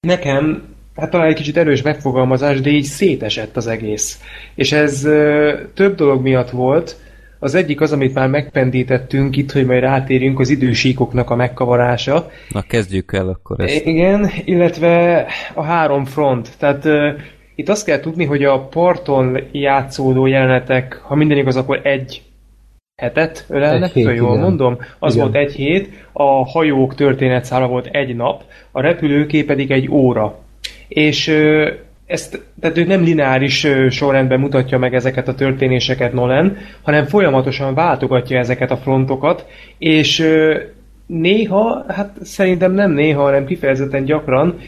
nekem, 0.00 0.62
hát 0.96 1.10
talán 1.10 1.28
egy 1.28 1.34
kicsit 1.34 1.56
erős 1.56 1.82
megfogalmazás, 1.82 2.60
de 2.60 2.70
így 2.70 2.84
szétesett 2.84 3.56
az 3.56 3.66
egész. 3.66 4.20
És 4.54 4.72
ez 4.72 5.04
ö, 5.04 5.52
több 5.74 5.94
dolog 5.94 6.22
miatt 6.22 6.50
volt, 6.50 7.02
az 7.44 7.54
egyik 7.54 7.80
az, 7.80 7.92
amit 7.92 8.14
már 8.14 8.28
megpendítettünk 8.28 9.36
itt, 9.36 9.52
hogy 9.52 9.66
majd 9.66 9.80
rátérjünk 9.80 10.40
az 10.40 10.50
idősíkoknak 10.50 11.30
a 11.30 11.34
megkavarása. 11.34 12.30
Na 12.48 12.62
kezdjük 12.62 13.12
el 13.12 13.28
akkor 13.28 13.60
ezt. 13.60 13.86
Igen, 13.86 14.30
illetve 14.44 15.26
a 15.54 15.62
három 15.62 16.04
front. 16.04 16.50
Tehát 16.58 16.84
uh, 16.84 17.08
itt 17.54 17.68
azt 17.68 17.86
kell 17.86 18.00
tudni, 18.00 18.24
hogy 18.24 18.44
a 18.44 18.60
parton 18.60 19.38
játszódó 19.52 20.26
jelenetek, 20.26 21.00
ha 21.02 21.14
minden 21.14 21.38
igaz, 21.38 21.56
akkor 21.56 21.80
egy 21.82 22.22
hetet 22.96 23.44
ölelnek, 23.48 23.88
egy 23.88 23.94
hét, 23.94 24.16
jól 24.16 24.30
igen. 24.30 24.42
mondom? 24.42 24.78
Az 24.98 25.14
igen. 25.14 25.26
volt 25.26 25.44
egy 25.44 25.52
hét, 25.52 25.88
a 26.12 26.48
hajók 26.48 26.94
történetszála 26.94 27.66
volt 27.66 27.86
egy 27.86 28.16
nap, 28.16 28.42
a 28.72 28.80
repülőké 28.80 29.42
pedig 29.42 29.70
egy 29.70 29.90
óra. 29.90 30.38
És 30.88 31.28
ezt, 32.06 32.42
tehát 32.60 32.78
ő 32.78 32.84
nem 32.84 33.02
lineáris 33.02 33.66
sorrendben 33.90 34.40
mutatja 34.40 34.78
meg 34.78 34.94
ezeket 34.94 35.28
a 35.28 35.34
történéseket 35.34 36.12
Nolan, 36.12 36.56
hanem 36.82 37.04
folyamatosan 37.04 37.74
váltogatja 37.74 38.38
ezeket 38.38 38.70
a 38.70 38.76
frontokat, 38.76 39.46
és 39.78 40.26
néha, 41.06 41.84
hát 41.88 42.16
szerintem 42.22 42.72
nem 42.72 42.90
néha, 42.90 43.22
hanem 43.22 43.46
kifejezetten 43.46 44.04
gyakran 44.04 44.58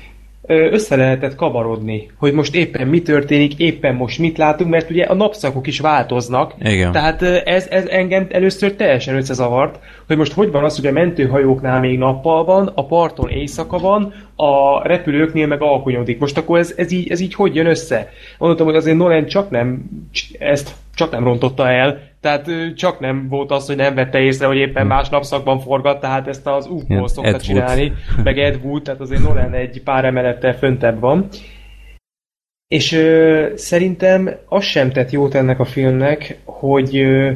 össze 0.47 0.97
lehetett 0.97 1.35
kavarodni, 1.35 2.11
hogy 2.19 2.33
most 2.33 2.55
éppen 2.55 2.89
mi 2.89 3.03
történik, 3.03 3.59
éppen 3.59 3.95
most 3.95 4.19
mit 4.19 4.39
látunk, 4.39 4.71
mert 4.71 4.91
ugye 4.91 5.05
a 5.05 5.15
napszakok 5.15 5.67
is 5.67 5.81
változnak. 5.81 6.55
Igen. 6.63 6.93
Tehát 6.93 7.23
ez, 7.23 7.67
ez 7.71 7.87
engem 7.87 8.27
először 8.31 8.73
teljesen 8.73 9.17
összezavart, 9.17 9.79
hogy 10.07 10.17
most 10.17 10.33
hogy 10.33 10.51
van 10.51 10.65
az, 10.65 10.77
hogy 10.77 10.87
a 10.87 10.93
mentőhajóknál 10.93 11.81
még 11.81 11.99
nappal 11.99 12.45
van, 12.45 12.73
a 12.75 12.87
parton 12.87 13.29
éjszaka 13.29 13.79
van, 13.79 14.15
a 14.37 14.83
repülőknél 14.89 15.47
meg 15.47 15.63
alkonyodik. 15.63 16.19
Most 16.19 16.39
akkor 16.39 16.59
ez, 16.59 16.75
ez, 16.77 16.93
így, 16.93 17.11
ez 17.11 17.21
így 17.21 17.35
hogy 17.35 17.55
jön 17.55 17.67
össze? 17.67 18.09
Mondtam, 18.39 18.67
hogy 18.67 18.77
azért 18.77 18.97
Nolan 18.97 19.27
csak 19.27 19.51
nem 19.51 19.85
ezt 20.39 20.75
csak 20.95 21.11
nem 21.11 21.25
rontotta 21.25 21.71
el, 21.71 22.01
tehát 22.27 22.75
csak 22.75 23.01
nem 23.01 23.29
volt 23.29 23.51
az, 23.51 23.67
hogy 23.67 23.77
nem 23.77 23.95
vette 23.95 24.19
észre, 24.19 24.47
hogy 24.47 24.57
éppen 24.57 24.87
más 24.87 25.09
napszakban 25.09 25.61
forgat, 25.61 26.01
tehát 26.01 26.29
ezt 26.29 26.47
az 26.47 26.67
uf 26.67 26.83
szokta 27.05 27.31
Ed 27.31 27.41
csinálni, 27.41 27.83
Wood. 27.83 28.25
meg 28.25 28.39
Ed 28.39 28.61
Wood, 28.63 28.83
tehát 28.83 29.01
azért 29.01 29.23
Nolan 29.23 29.53
egy 29.53 29.83
pár 29.83 30.05
emelettel 30.05 30.57
föntebb 30.57 31.01
van. 31.01 31.29
És 32.69 32.93
ö, 32.93 33.47
szerintem 33.55 34.31
az 34.49 34.65
sem 34.65 34.93
tett 34.93 35.11
jót 35.11 35.35
ennek 35.35 35.61
a 35.61 35.65
filmnek, 35.65 36.39
hogy 36.45 36.97
ö, 36.97 37.33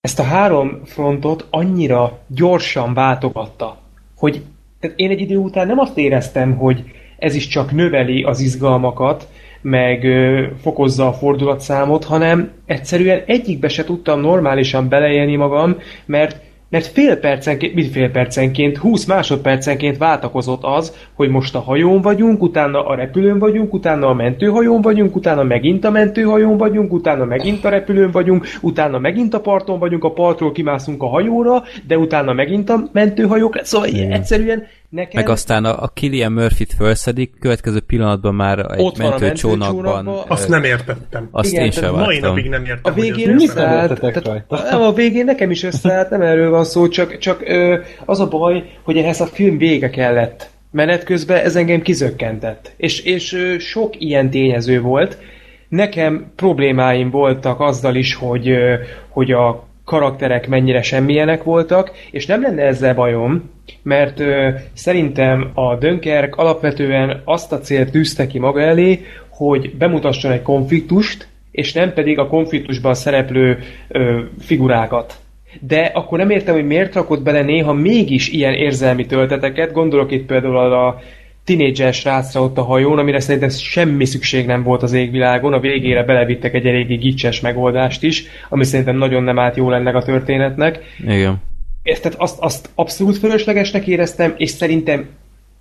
ezt 0.00 0.18
a 0.18 0.22
három 0.22 0.80
frontot 0.84 1.46
annyira 1.50 2.18
gyorsan 2.26 2.94
váltogatta, 2.94 3.78
hogy 4.16 4.42
tehát 4.80 4.98
én 4.98 5.10
egy 5.10 5.20
idő 5.20 5.36
után 5.36 5.66
nem 5.66 5.78
azt 5.78 5.98
éreztem, 5.98 6.56
hogy 6.56 6.84
ez 7.18 7.34
is 7.34 7.46
csak 7.46 7.72
növeli 7.72 8.22
az 8.22 8.40
izgalmakat, 8.40 9.28
meg 9.70 10.04
ö, 10.04 10.44
fokozza 10.62 11.06
a 11.06 11.12
fordulatszámot, 11.12 12.04
hanem 12.04 12.50
egyszerűen 12.66 13.22
egyikbe 13.26 13.68
se 13.68 13.84
tudtam 13.84 14.20
normálisan 14.20 14.88
beleélni 14.88 15.36
magam, 15.36 15.76
mert 16.06 16.44
mert 16.68 16.86
fél 16.86 17.16
percenként, 17.16 17.74
mit 17.74 17.90
fél 17.90 18.10
percenként, 18.10 18.76
20 18.76 19.04
másodpercenként 19.04 19.98
váltakozott 19.98 20.62
az, 20.62 21.08
hogy 21.14 21.28
most 21.28 21.54
a 21.54 21.60
hajón 21.60 22.00
vagyunk, 22.00 22.42
utána 22.42 22.86
a 22.86 22.94
repülőn 22.94 23.38
vagyunk, 23.38 23.72
utána 23.72 24.06
a 24.06 24.14
mentőhajón 24.14 24.80
vagyunk, 24.80 25.16
utána 25.16 25.42
megint 25.42 25.84
a 25.84 25.90
mentőhajón 25.90 26.56
vagyunk, 26.56 26.92
utána 26.92 27.24
megint 27.24 27.64
a 27.64 27.68
repülőn 27.68 28.10
vagyunk, 28.10 28.46
utána 28.62 28.98
megint 28.98 29.34
a 29.34 29.40
parton 29.40 29.78
vagyunk, 29.78 30.04
a 30.04 30.12
partról 30.12 30.52
kimászunk 30.52 31.02
a 31.02 31.06
hajóra, 31.06 31.62
de 31.86 31.98
utána 31.98 32.32
megint 32.32 32.70
a 32.70 32.88
mentőhajók. 32.92 33.58
Szóval 33.62 33.88
Igen. 33.88 34.12
egyszerűen 34.12 34.66
Nekem... 34.88 35.22
Meg 35.22 35.28
aztán 35.28 35.64
a, 35.64 35.82
a 35.82 35.88
Killian 35.88 36.32
Murphy-t 36.32 36.72
felszedik, 36.78 37.38
következő 37.40 37.80
pillanatban 37.80 38.34
már 38.34 38.58
egy 38.58 38.84
Ott 38.84 38.98
mentőcsónakban. 38.98 40.04
Mentő 40.04 40.20
azt 40.28 40.48
nem 40.48 40.64
értettem. 40.64 41.28
Azt 41.30 41.52
Igen, 41.52 41.64
én 41.64 41.70
sem 41.70 41.94
Mai 41.94 42.18
napig 42.18 42.48
nem 42.48 42.64
értem. 42.64 42.92
A 42.92 42.94
végén 42.94 43.34
összeállt. 43.34 44.00
Nem, 44.70 44.80
a 44.80 44.92
végén 44.92 45.24
nekem 45.24 45.50
is 45.50 45.62
összeállt, 45.62 46.10
nem 46.10 46.22
erről 46.22 46.50
van 46.50 46.64
szó, 46.64 46.88
csak, 46.88 47.18
csak 47.18 47.42
ö, 47.48 47.78
az 48.04 48.20
a 48.20 48.28
baj, 48.28 48.70
hogy 48.82 48.96
ehhez 48.96 49.20
a 49.20 49.26
film 49.26 49.58
vége 49.58 49.90
kellett. 49.90 50.50
Menet 50.70 51.04
közben 51.04 51.44
ez 51.44 51.56
engem 51.56 51.82
kizökkentett. 51.82 52.72
És, 52.76 53.00
és 53.00 53.32
ö, 53.32 53.58
sok 53.58 54.00
ilyen 54.00 54.30
tényező 54.30 54.80
volt. 54.80 55.18
Nekem 55.68 56.32
problémáim 56.36 57.10
voltak 57.10 57.60
azzal 57.60 57.94
is, 57.94 58.14
hogy, 58.14 58.48
ö, 58.48 58.74
hogy 59.08 59.32
a 59.32 59.65
karakterek 59.86 60.48
mennyire 60.48 60.82
semmilyenek 60.82 61.42
voltak, 61.42 61.90
és 62.10 62.26
nem 62.26 62.42
lenne 62.42 62.62
ezzel 62.62 62.94
bajom, 62.94 63.50
mert 63.82 64.20
ö, 64.20 64.48
szerintem 64.72 65.50
a 65.54 65.76
Dönkerk 65.76 66.36
alapvetően 66.36 67.22
azt 67.24 67.52
a 67.52 67.58
célt 67.58 67.90
tűzte 67.90 68.26
ki 68.26 68.38
maga 68.38 68.60
elé, 68.60 69.04
hogy 69.28 69.76
bemutasson 69.76 70.32
egy 70.32 70.42
konfliktust, 70.42 71.28
és 71.50 71.72
nem 71.72 71.92
pedig 71.92 72.18
a 72.18 72.26
konfliktusban 72.26 72.94
szereplő 72.94 73.58
ö, 73.88 74.20
figurákat. 74.40 75.14
De 75.60 75.80
akkor 75.94 76.18
nem 76.18 76.30
értem, 76.30 76.54
hogy 76.54 76.66
miért 76.66 76.94
rakott 76.94 77.22
bele 77.22 77.42
néha 77.42 77.72
mégis 77.72 78.28
ilyen 78.28 78.54
érzelmi 78.54 79.06
tölteteket, 79.06 79.72
gondolok 79.72 80.12
itt 80.12 80.26
például 80.26 80.56
a 80.56 81.00
tinédzser 81.46 81.94
srácra 81.94 82.42
ott 82.42 82.58
a 82.58 82.62
hajón, 82.62 82.98
amire 82.98 83.20
szerintem 83.20 83.48
semmi 83.48 84.04
szükség 84.04 84.46
nem 84.46 84.62
volt 84.62 84.82
az 84.82 84.92
égvilágon, 84.92 85.52
a 85.52 85.60
végére 85.60 86.04
belevittek 86.04 86.54
egy 86.54 86.66
eléggé 86.66 86.94
gicses 86.94 87.40
megoldást 87.40 88.02
is, 88.02 88.24
ami 88.48 88.64
szerintem 88.64 88.96
nagyon 88.96 89.22
nem 89.22 89.38
állt 89.38 89.56
jól 89.56 89.74
ennek 89.74 89.94
a 89.94 90.02
történetnek. 90.02 90.80
Igen. 90.98 91.42
Ezt, 91.82 92.14
azt, 92.16 92.38
azt 92.40 92.70
abszolút 92.74 93.18
fölöslegesnek 93.18 93.86
éreztem, 93.86 94.34
és 94.36 94.50
szerintem 94.50 95.08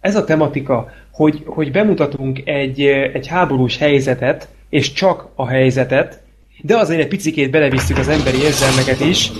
ez 0.02 0.16
a 0.16 0.24
tematika, 0.24 0.92
hogy, 1.12 1.42
hogy 1.46 1.72
bemutatunk 1.72 2.42
egy, 2.46 2.82
egy 3.14 3.28
háborús 3.28 3.78
helyzetet, 3.78 4.48
és 4.70 4.92
csak 4.92 5.30
a 5.36 5.48
helyzetet, 5.48 6.24
de 6.62 6.78
azért 6.78 7.02
egy 7.02 7.08
picikét 7.08 7.52
belevisszük 7.52 7.98
az 7.98 8.08
emberi 8.08 8.38
érzelmeket 8.38 9.00
is. 9.00 9.32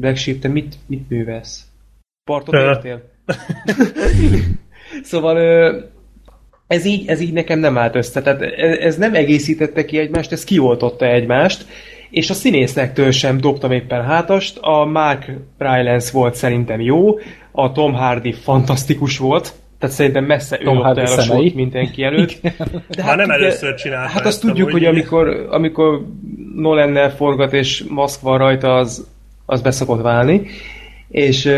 Black 0.00 0.16
Sheep, 0.16 0.38
te 0.38 0.48
mit, 0.48 0.74
mit 0.86 1.08
művelsz? 1.08 1.64
Partot 2.24 2.54
értél? 2.54 3.02
Szóval 5.02 5.38
ez 6.66 6.84
így, 6.84 7.08
ez 7.08 7.20
így 7.20 7.32
nekem 7.32 7.58
nem 7.58 7.78
állt 7.78 7.96
össze. 7.96 8.22
Tehát 8.22 8.42
ez 8.80 8.96
nem 8.96 9.14
egészítette 9.14 9.84
ki 9.84 9.98
egymást, 9.98 10.32
ez 10.32 10.44
kioltotta 10.44 11.06
egymást, 11.06 11.66
és 12.10 12.30
a 12.30 12.34
színészektől 12.34 13.10
sem 13.10 13.40
dobtam 13.40 13.70
éppen 13.70 14.04
hátast. 14.04 14.58
A 14.58 14.84
Mark 14.84 15.30
Rylance 15.58 16.10
volt 16.12 16.34
szerintem 16.34 16.80
jó, 16.80 17.18
a 17.52 17.72
Tom 17.72 17.92
Hardy 17.92 18.32
fantasztikus 18.32 19.18
volt, 19.18 19.52
tehát 19.78 19.94
szerintem 19.94 20.24
messze 20.24 20.56
Tom 20.56 20.78
ő 20.78 20.80
el 20.80 20.96
a 20.98 21.20
sót 21.20 21.54
mindenki 21.54 22.02
előtt. 22.02 22.40
De 22.96 23.02
hát, 23.02 23.16
nem 23.16 23.30
először 23.30 23.74
csinálta 23.74 24.10
Hát 24.10 24.26
azt 24.26 24.40
tudjuk, 24.40 24.70
hogy 24.70 24.84
amikor, 24.84 25.46
amikor 25.50 26.06
Nolan 26.54 27.10
forgat 27.10 27.52
és 27.52 27.84
maszk 27.88 28.20
van 28.20 28.38
rajta, 28.38 28.76
az, 28.76 29.06
az 29.46 29.60
beszokott 29.60 30.02
válni. 30.02 30.46
És 31.08 31.52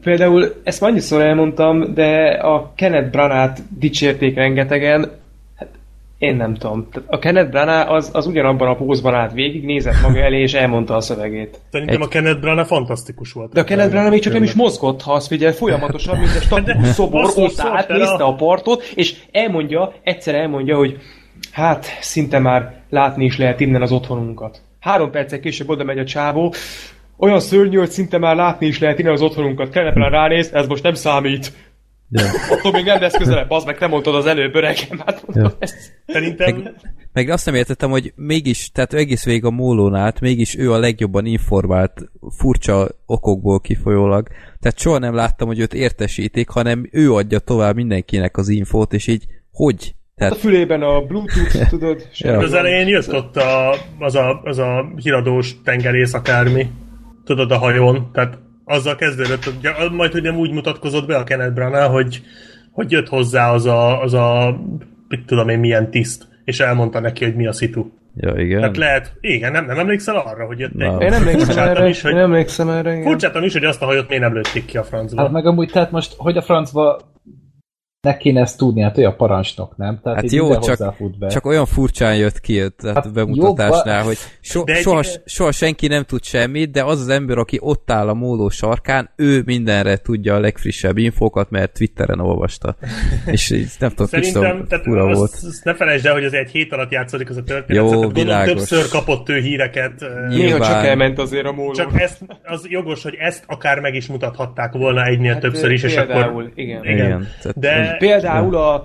Például 0.00 0.54
ezt 0.64 0.80
már 0.80 0.90
annyiszor 0.90 1.22
elmondtam, 1.22 1.94
de 1.94 2.26
a 2.28 2.72
Kenneth 2.74 3.10
Branagh 3.10 3.58
dicsérték 3.78 4.34
rengetegen, 4.34 5.10
hát 5.56 5.68
én 6.18 6.36
nem 6.36 6.54
tudom. 6.54 6.88
A 7.06 7.18
Kenneth 7.18 7.50
Branagh 7.50 7.90
az, 7.90 8.10
az 8.12 8.26
ugyanabban 8.26 8.68
a 8.68 8.74
pózban 8.74 9.14
állt 9.14 9.32
végig, 9.32 9.64
nézett 9.64 10.02
maga 10.02 10.18
elé 10.18 10.40
és 10.40 10.54
elmondta 10.54 10.96
a 10.96 11.00
szövegét. 11.00 11.58
Szerintem 11.70 12.00
Egy... 12.00 12.06
a 12.06 12.08
Kenneth 12.08 12.40
Branagh 12.40 12.66
fantasztikus 12.66 13.32
volt. 13.32 13.52
De 13.52 13.60
a 13.60 13.64
Kenneth 13.64 13.90
Branagh 13.90 14.10
még 14.10 14.20
csak 14.20 14.32
nem 14.32 14.42
is 14.42 14.52
mozgott, 14.52 15.02
ha 15.02 15.12
azt 15.12 15.26
figyel, 15.26 15.52
folyamatosan, 15.52 16.18
mint 16.18 16.34
egy 16.34 16.42
statikus 16.50 16.88
szobor, 16.88 17.30
ott 17.36 17.58
állt, 17.58 17.88
nézte 17.88 18.24
a 18.24 18.34
partot, 18.34 18.82
és 18.94 19.16
elmondja, 19.32 19.92
egyszer 20.02 20.34
elmondja, 20.34 20.76
hogy 20.76 20.98
hát 21.52 21.86
szinte 22.00 22.38
már 22.38 22.74
látni 22.90 23.24
is 23.24 23.38
lehet 23.38 23.60
innen 23.60 23.82
az 23.82 23.92
otthonunkat. 23.92 24.60
Három 24.80 25.10
percek 25.10 25.40
később 25.40 25.68
oda 25.68 25.84
megy 25.84 25.98
a 25.98 26.04
csávó, 26.04 26.54
olyan 27.22 27.40
szörnyű, 27.40 27.78
hogy 27.78 27.90
szinte 27.90 28.18
már 28.18 28.36
látni 28.36 28.66
is 28.66 28.78
lehet 28.78 28.98
innen 28.98 29.12
az 29.12 29.22
otthonunkat. 29.22 29.70
Kellepen 29.70 30.10
ránéz, 30.10 30.50
ez 30.52 30.66
most 30.66 30.82
nem 30.82 30.94
számít. 30.94 31.52
Ja. 32.10 32.24
Attól 32.50 32.72
még 32.72 32.84
nem 32.84 33.00
lesz 33.00 33.16
közelebb, 33.16 33.50
az 33.50 33.64
meg 33.64 33.76
nem 33.80 33.90
mondtad 33.90 34.14
az 34.14 34.26
előbb, 34.26 34.54
öregem. 34.54 35.02
Hát 35.06 35.24
ja. 35.32 35.52
Szerintem... 36.06 36.56
Meg, 36.56 36.74
meg 37.12 37.28
azt 37.28 37.46
nem 37.46 37.54
értettem, 37.54 37.90
hogy 37.90 38.12
mégis, 38.16 38.70
tehát 38.70 38.92
egész 38.92 39.24
végig 39.24 39.44
a 39.44 39.50
mólón 39.50 39.94
át, 39.94 40.20
mégis 40.20 40.56
ő 40.56 40.72
a 40.72 40.78
legjobban 40.78 41.26
informált, 41.26 42.10
furcsa 42.36 42.88
okokból 43.06 43.60
kifolyólag. 43.60 44.28
Tehát 44.60 44.78
soha 44.78 44.98
nem 44.98 45.14
láttam, 45.14 45.46
hogy 45.46 45.58
őt 45.58 45.74
értesítik, 45.74 46.48
hanem 46.48 46.88
ő 46.90 47.12
adja 47.12 47.38
tovább 47.38 47.74
mindenkinek 47.74 48.36
az 48.36 48.48
infót, 48.48 48.92
és 48.92 49.06
így 49.06 49.24
hogy? 49.52 49.94
Tehát... 50.14 50.32
Hát 50.32 50.42
a 50.42 50.46
fülében 50.46 50.82
a 50.82 51.00
Bluetooth, 51.00 51.68
tudod? 51.68 52.08
ja. 52.12 52.38
Az 52.38 52.52
elején 52.52 52.88
jött 52.88 53.14
ott 53.14 53.36
a, 53.36 53.74
az, 53.98 54.14
a, 54.14 54.40
az 54.44 54.58
a 54.58 54.92
híradós 54.96 55.56
tengerész 55.64 56.14
akármi 56.14 56.70
tudod, 57.24 57.50
a 57.50 57.58
hajón, 57.58 58.10
tehát 58.12 58.38
azzal 58.64 58.94
kezdődött, 58.94 59.52
majd, 59.92 60.12
hogy 60.12 60.22
nem 60.22 60.36
úgy 60.36 60.52
mutatkozott 60.52 61.06
be 61.06 61.16
a 61.16 61.24
Kenneth 61.24 61.54
Branagh, 61.54 61.92
hogy, 61.92 62.22
hogy 62.70 62.90
jött 62.90 63.08
hozzá 63.08 63.52
az 63.52 63.66
a, 63.66 64.02
az 64.02 64.14
a, 64.14 64.58
mit 65.08 65.26
tudom 65.26 65.48
én, 65.48 65.58
milyen 65.58 65.90
tiszt, 65.90 66.28
és 66.44 66.60
elmondta 66.60 67.00
neki, 67.00 67.24
hogy 67.24 67.34
mi 67.34 67.46
a 67.46 67.52
szitu. 67.52 67.90
Ja, 68.16 68.34
igen. 68.36 68.60
Tehát 68.60 68.76
lehet, 68.76 69.12
igen, 69.20 69.52
nem, 69.52 69.64
nem 69.64 69.78
emlékszel 69.78 70.16
arra, 70.16 70.46
hogy 70.46 70.58
jött 70.58 70.80
egy... 70.80 71.00
Én 71.00 71.12
emlékszem 71.12 71.68
erre, 71.68 71.88
is, 71.88 72.02
hogy, 72.02 72.12
én 72.12 72.18
emlékszem 72.18 72.68
erre, 72.68 72.96
igen. 72.96 73.42
Is, 73.42 73.52
hogy 73.52 73.64
azt 73.64 73.82
a 73.82 73.84
hajót 73.84 74.08
miért 74.08 74.22
nem 74.22 74.34
lőtték 74.34 74.64
ki 74.64 74.76
a 74.76 74.82
francba. 74.82 75.22
Hát 75.22 75.30
meg 75.30 75.46
amúgy, 75.46 75.70
tehát 75.70 75.90
most, 75.90 76.14
hogy 76.16 76.36
a 76.36 76.42
francba 76.42 77.00
ne 78.02 78.16
kéne 78.16 78.40
ezt 78.40 78.58
tudni, 78.58 78.82
hát 78.82 78.98
ő 78.98 79.06
a 79.06 79.14
parancsnok, 79.14 79.76
nem? 79.76 80.00
Tehát 80.02 80.20
hát 80.20 80.32
jó, 80.32 80.58
csak, 80.58 80.78
be. 81.18 81.28
csak 81.28 81.46
olyan 81.46 81.66
furcsán 81.66 82.16
jött 82.16 82.40
ki 82.40 82.54
tehát 82.54 82.96
hát 82.96 83.12
bemutatásnál, 83.12 84.02
hogy 84.02 84.16
so, 84.40 84.62
egy... 84.66 84.82
soha, 84.82 85.02
soha 85.24 85.52
senki 85.52 85.86
nem 85.86 86.02
tud 86.04 86.24
semmit, 86.24 86.70
de 86.70 86.84
az 86.84 87.00
az 87.00 87.08
ember, 87.08 87.38
aki 87.38 87.58
ott 87.60 87.90
áll 87.90 88.08
a 88.08 88.14
móló 88.14 88.48
sarkán, 88.48 89.10
ő 89.16 89.42
mindenre 89.44 89.96
tudja 89.96 90.34
a 90.34 90.40
legfrissebb 90.40 90.98
infókat, 90.98 91.50
mert 91.50 91.72
Twitteren 91.72 92.20
olvasta. 92.20 92.76
És 93.26 93.50
így, 93.50 93.68
nem 93.78 93.90
tudom, 93.90 94.06
Szerintem, 94.06 94.66
tehát 94.68 94.84
fura 94.84 95.04
azt, 95.04 95.18
volt. 95.18 95.32
Azt 95.32 95.64
ne 95.64 95.74
felejtsd 95.74 96.06
el, 96.06 96.12
hogy 96.12 96.24
az 96.24 96.34
egy 96.34 96.50
hét 96.50 96.72
alatt 96.72 96.90
játszódik 96.90 97.30
az 97.30 97.36
a 97.36 97.42
történet. 97.42 97.82
Jó, 97.82 98.00
tehát 98.00 98.16
világos. 98.16 98.54
többször 98.54 98.88
kapott 98.88 99.28
ő 99.28 99.38
híreket. 99.38 100.04
Néha 100.28 100.66
csak 100.66 100.84
elment 100.86 101.18
azért 101.18 101.46
a 101.46 101.52
móló. 101.52 101.72
Csak 101.72 102.00
ezt, 102.00 102.18
az 102.44 102.66
jogos, 102.68 103.02
hogy 103.02 103.14
ezt 103.18 103.44
akár 103.46 103.80
meg 103.80 103.94
is 103.94 104.06
mutathatták 104.06 104.72
volna 104.72 105.04
egynél 105.04 105.32
hát 105.32 105.40
többször 105.40 105.70
is, 105.70 105.82
és 105.82 105.96
akkor... 105.96 106.50
Igen. 106.54 106.84
igen. 106.84 106.96
igen. 106.96 107.28
De 107.54 107.91
Például 107.98 108.56
a 108.56 108.84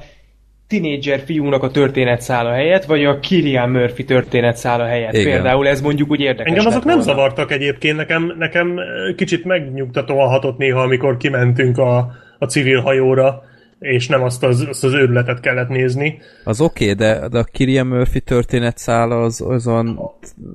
tinédzser 0.68 1.20
fiúnak 1.20 1.64
a 1.64 1.72
történetszála 1.72 2.51
helyett, 2.51 2.86
vagy 2.86 3.05
a 3.05 3.20
Kirian 3.20 3.70
Murphy 3.70 4.03
történetszála 4.03 4.86
helyett. 4.86 5.14
Igen. 5.14 5.32
Például 5.32 5.68
ez 5.68 5.82
mondjuk 5.82 6.12
úgy 6.12 6.20
érdekes. 6.20 6.51
Engem 6.51 6.66
azok 6.66 6.84
nem 6.84 6.99
zavartak 6.99 7.51
egyébként, 7.51 7.97
nekem, 7.97 8.34
nekem 8.38 8.80
kicsit 9.16 9.45
megnyugtatóan 9.45 10.30
hatott 10.30 10.58
néha, 10.58 10.82
amikor 10.82 11.18
kimentünk 11.18 11.78
a, 11.78 12.12
a 12.39 12.45
civil 12.45 12.82
hajóra, 12.82 13.43
és 13.80 14.07
nem 14.07 14.23
azt 14.23 14.43
az, 14.43 14.65
azt 14.69 14.84
az 14.84 14.93
őrületet 14.93 15.39
kellett 15.39 15.69
nézni. 15.69 16.19
Az 16.43 16.61
oké, 16.61 16.84
okay, 16.84 16.95
de, 16.95 17.28
de 17.28 17.38
a 17.38 17.43
Kirian 17.43 17.88
Murphy 17.88 18.19
történetszála 18.19 19.21
az 19.21 19.41
azon... 19.41 19.99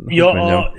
Ja, 0.06 0.30
a, 0.30 0.72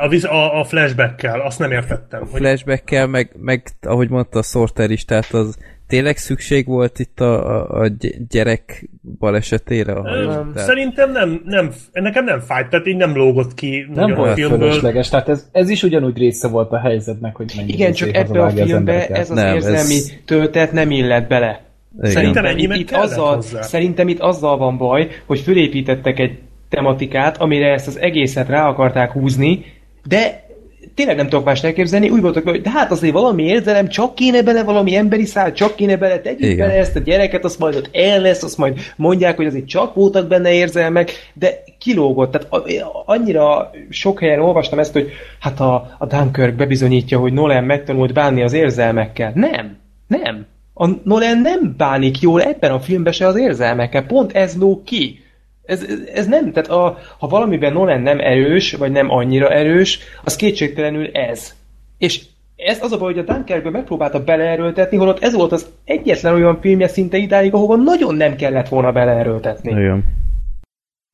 a, 0.00 0.34
a, 0.34 0.60
a 0.60 0.64
flashback-kel, 0.64 1.40
azt 1.40 1.58
nem 1.58 1.70
értettem. 1.70 2.22
A 2.22 2.36
flashback-kel, 2.36 3.06
meg, 3.06 3.30
meg 3.40 3.62
ahogy 3.80 4.10
mondta 4.10 4.38
a 4.38 4.42
Sorter 4.42 4.90
is, 4.90 5.04
tehát 5.04 5.32
az 5.32 5.58
tényleg 5.92 6.16
szükség 6.16 6.66
volt 6.66 6.98
itt 6.98 7.20
a, 7.20 7.60
a, 7.60 7.80
a 7.80 7.90
gyerek 8.28 8.88
balesetére? 9.18 9.92
A 9.92 10.02
nem, 10.02 10.52
Szerintem 10.54 11.12
nem, 11.12 11.42
nem, 11.44 11.72
nekem 11.92 12.24
nem 12.24 12.40
fájt, 12.40 12.68
tehát 12.68 12.86
így 12.86 12.96
nem 12.96 13.16
lógott 13.16 13.54
ki 13.54 13.86
nem 13.94 14.14
volt 14.14 14.30
a 14.30 14.34
filmből. 14.34 14.58
fölösleges, 14.58 15.08
tehát 15.08 15.28
ez, 15.28 15.48
ez 15.52 15.68
is 15.68 15.82
ugyanúgy 15.82 16.18
része 16.18 16.48
volt 16.48 16.72
a 16.72 16.78
helyzetnek, 16.78 17.36
hogy 17.36 17.64
Igen, 17.66 17.92
csak 17.92 18.14
ebbe 18.14 18.42
a 18.42 18.50
filmbe 18.50 19.06
ez 19.06 19.30
az 19.30 19.36
nem, 19.36 19.54
érzelmi 19.54 19.94
ez... 19.94 20.12
töltet 20.24 20.72
nem 20.72 20.90
illet 20.90 21.28
bele. 21.28 21.71
Igen. 21.98 22.10
Szerintem 22.10 22.44
ennyi 22.44 22.68
itt 22.78 22.90
azzal, 22.90 23.34
hozzá. 23.34 23.62
Szerintem 23.62 24.08
itt 24.08 24.20
azzal 24.20 24.56
van 24.56 24.76
baj, 24.76 25.08
hogy 25.26 25.40
fölépítettek 25.40 26.18
egy 26.18 26.38
tematikát, 26.68 27.36
amire 27.36 27.72
ezt 27.72 27.86
az 27.86 27.98
egészet 27.98 28.48
rá 28.48 28.68
akarták 28.68 29.12
húzni, 29.12 29.64
de 30.06 30.42
tényleg 30.94 31.16
nem 31.16 31.28
tudok 31.28 31.44
más 31.44 31.64
elképzelni, 31.64 32.08
úgy 32.08 32.20
voltak, 32.20 32.48
hogy 32.48 32.60
de 32.60 32.70
hát 32.70 32.90
azért 32.90 33.12
valami 33.12 33.42
érzelem, 33.42 33.88
csak 33.88 34.14
kéne 34.14 34.42
bele 34.42 34.62
valami 34.62 34.96
emberi 34.96 35.24
szál, 35.24 35.52
csak 35.52 35.74
kéne 35.74 35.96
bele, 35.96 36.20
tegyük 36.20 36.40
Igen. 36.40 36.56
bele 36.56 36.78
ezt 36.78 36.96
a 36.96 37.00
gyereket, 37.00 37.44
azt 37.44 37.58
majd 37.58 37.74
ott 37.74 37.90
el 37.92 38.20
lesz, 38.20 38.42
azt 38.42 38.58
majd 38.58 38.78
mondják, 38.96 39.36
hogy 39.36 39.46
azért 39.46 39.66
csak 39.66 39.94
voltak 39.94 40.28
benne 40.28 40.52
érzelmek, 40.52 41.10
de 41.34 41.62
kilógott. 41.78 42.30
Tehát 42.30 42.66
annyira 43.06 43.70
sok 43.88 44.20
helyen 44.20 44.40
olvastam 44.40 44.78
ezt, 44.78 44.92
hogy 44.92 45.10
hát 45.40 45.60
a, 45.60 45.96
a 45.98 46.06
Dunkirk 46.06 46.54
bebizonyítja, 46.54 47.18
hogy 47.18 47.32
Nolan 47.32 47.64
megtanult 47.64 48.12
bánni 48.12 48.42
az 48.42 48.52
érzelmekkel. 48.52 49.32
Nem, 49.34 49.76
nem. 50.06 50.46
A 50.74 50.86
Nolan 51.04 51.38
nem 51.38 51.74
bánik 51.76 52.20
jól 52.20 52.42
ebben 52.42 52.72
a 52.72 52.80
filmben 52.80 53.12
se 53.12 53.26
az 53.26 53.36
érzelmekkel, 53.36 54.06
pont 54.06 54.32
ez 54.32 54.58
lóg 54.58 54.84
ki. 54.84 55.20
Ez, 55.62 55.82
ez, 55.82 55.98
ez 56.14 56.26
nem, 56.26 56.52
tehát 56.52 56.70
a, 56.70 56.98
ha 57.18 57.26
valamiben 57.26 57.72
Nolan 57.72 58.00
nem 58.00 58.18
erős, 58.20 58.72
vagy 58.72 58.92
nem 58.92 59.10
annyira 59.10 59.48
erős, 59.48 59.98
az 60.24 60.36
kétségtelenül 60.36 61.06
ez. 61.12 61.54
És 61.98 62.24
ez 62.56 62.82
az 62.82 62.92
a 62.92 62.98
baj, 62.98 63.14
hogy 63.14 63.24
a 63.28 63.32
Dunkerkbe 63.32 63.70
megpróbálta 63.70 64.24
beleerőltetni, 64.24 64.96
holott 64.96 65.22
ez 65.22 65.34
volt 65.34 65.52
az 65.52 65.66
egyetlen 65.84 66.34
olyan 66.34 66.60
filmje 66.60 66.88
szinte 66.88 67.16
idáig, 67.16 67.54
ahova 67.54 67.76
nagyon 67.76 68.14
nem 68.14 68.36
kellett 68.36 68.68
volna 68.68 68.92
beleerőltetni. 68.92 69.72
Nagyon. 69.72 70.04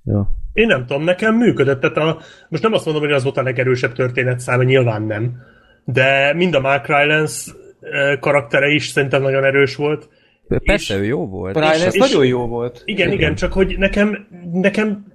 Jó. 0.05 0.23
Én 0.53 0.67
nem 0.67 0.87
tudom, 0.87 1.03
nekem 1.03 1.35
működött. 1.35 1.81
Tehát 1.81 1.97
a, 1.97 2.19
most 2.49 2.63
nem 2.63 2.73
azt 2.73 2.85
mondom, 2.85 3.03
hogy 3.03 3.13
az 3.13 3.23
volt 3.23 3.37
a 3.37 3.43
legerősebb 3.43 3.93
történetszáma, 3.93 4.63
nyilván 4.63 5.03
nem. 5.03 5.43
De 5.85 6.35
mind 6.35 6.55
a 6.55 6.61
Mark 6.61 6.87
Rylance 6.87 7.53
karaktere 8.21 8.69
is 8.69 8.89
szerintem 8.89 9.23
nagyon 9.23 9.45
erős 9.45 9.77
volt. 9.77 10.09
Persze, 10.49 10.95
és, 10.95 11.01
ő 11.01 11.05
jó 11.05 11.27
volt. 11.27 11.55
Rylance 11.55 11.87
és, 11.87 11.99
nagyon 11.99 12.27
jó 12.27 12.47
volt. 12.47 12.83
Igen, 12.85 13.07
igen, 13.07 13.19
igen, 13.19 13.35
csak 13.35 13.53
hogy 13.53 13.79
nekem, 13.79 14.27
nekem 14.53 15.07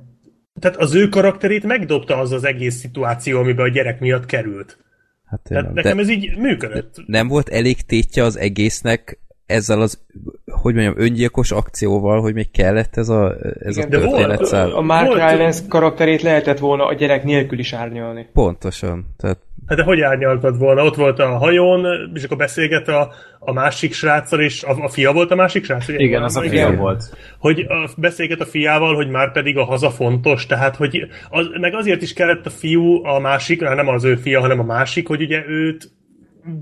tehát 0.59 0.78
az 0.78 0.95
ő 0.95 1.07
karakterét 1.09 1.64
megdobta 1.64 2.18
az 2.18 2.32
az 2.32 2.43
egész 2.43 2.76
szituáció, 2.76 3.39
amiben 3.39 3.66
a 3.66 3.70
gyerek 3.70 3.99
miatt 3.99 4.26
került. 4.26 4.78
Hát, 5.26 5.41
Tehát 5.43 5.74
nekem 5.74 5.99
ez 5.99 6.09
így 6.09 6.38
működött. 6.38 7.03
Nem 7.05 7.28
volt 7.28 7.49
elég 7.49 7.82
tétje 7.82 8.24
az 8.24 8.38
egésznek 8.38 9.20
ezzel 9.45 9.82
az, 9.82 10.01
hogy 10.45 10.74
mondjam, 10.74 10.93
öngyilkos 10.97 11.51
akcióval, 11.51 12.22
hogy 12.22 12.34
még 12.34 12.51
kellett 12.51 12.97
ez 12.97 13.09
a, 13.09 13.36
ez 13.59 13.78
Igen, 13.78 13.88
a 13.88 13.89
történetszál. 13.89 14.72
A 14.72 14.82
Mark 14.82 15.14
Rylance 15.14 15.64
karakterét 15.68 16.22
lehetett 16.22 16.59
volna 16.59 16.86
a 16.86 16.93
gyerek 16.93 17.24
nélkül 17.24 17.59
is 17.59 17.74
árnyalni. 17.74 18.30
Pontosan. 18.34 19.05
Tehát 19.18 19.38
Hát 19.68 19.78
de 19.78 19.84
hogy 19.84 20.01
árnyaltad 20.01 20.57
volna? 20.57 20.84
Ott 20.84 20.95
volt 20.95 21.20
a 21.20 21.38
hajón, 21.38 21.86
és 22.14 22.24
akkor 22.24 22.38
beszélget 22.38 22.88
a, 22.88 23.14
a 23.39 23.53
másik 23.53 23.93
sráccal, 23.93 24.39
és 24.39 24.64
a, 24.64 24.84
a 24.84 24.89
fia 24.89 25.14
volt 25.14 25.32
a 25.32 25.36
másik 25.36 25.66
srác? 25.66 25.88
Ugye? 25.88 25.97
Igen, 25.97 26.24
az 26.24 26.36
a 26.36 26.41
fia 26.41 26.51
igen. 26.51 26.78
volt. 26.78 27.18
Hogy 27.39 27.59
a, 27.59 27.89
beszélget 27.97 28.41
a 28.41 28.45
fiával, 28.45 28.95
hogy 28.95 29.09
már 29.09 29.32
pedig 29.32 29.57
a 29.57 29.64
haza 29.64 29.89
fontos, 29.89 30.45
tehát 30.45 30.76
hogy 30.76 31.07
az, 31.30 31.47
meg 31.59 31.76
azért 31.76 32.01
is 32.01 32.14
kellett 32.14 32.45
a 32.45 32.49
fiú 32.49 33.05
a 33.05 33.20
másik, 33.20 33.61
nem 33.61 33.88
az 33.88 34.03
ő 34.03 34.16
fia, 34.16 34.39
hanem 34.39 34.59
a 34.59 34.64
másik, 34.64 35.07
hogy 35.07 35.22
ugye 35.22 35.43
őt 35.47 35.91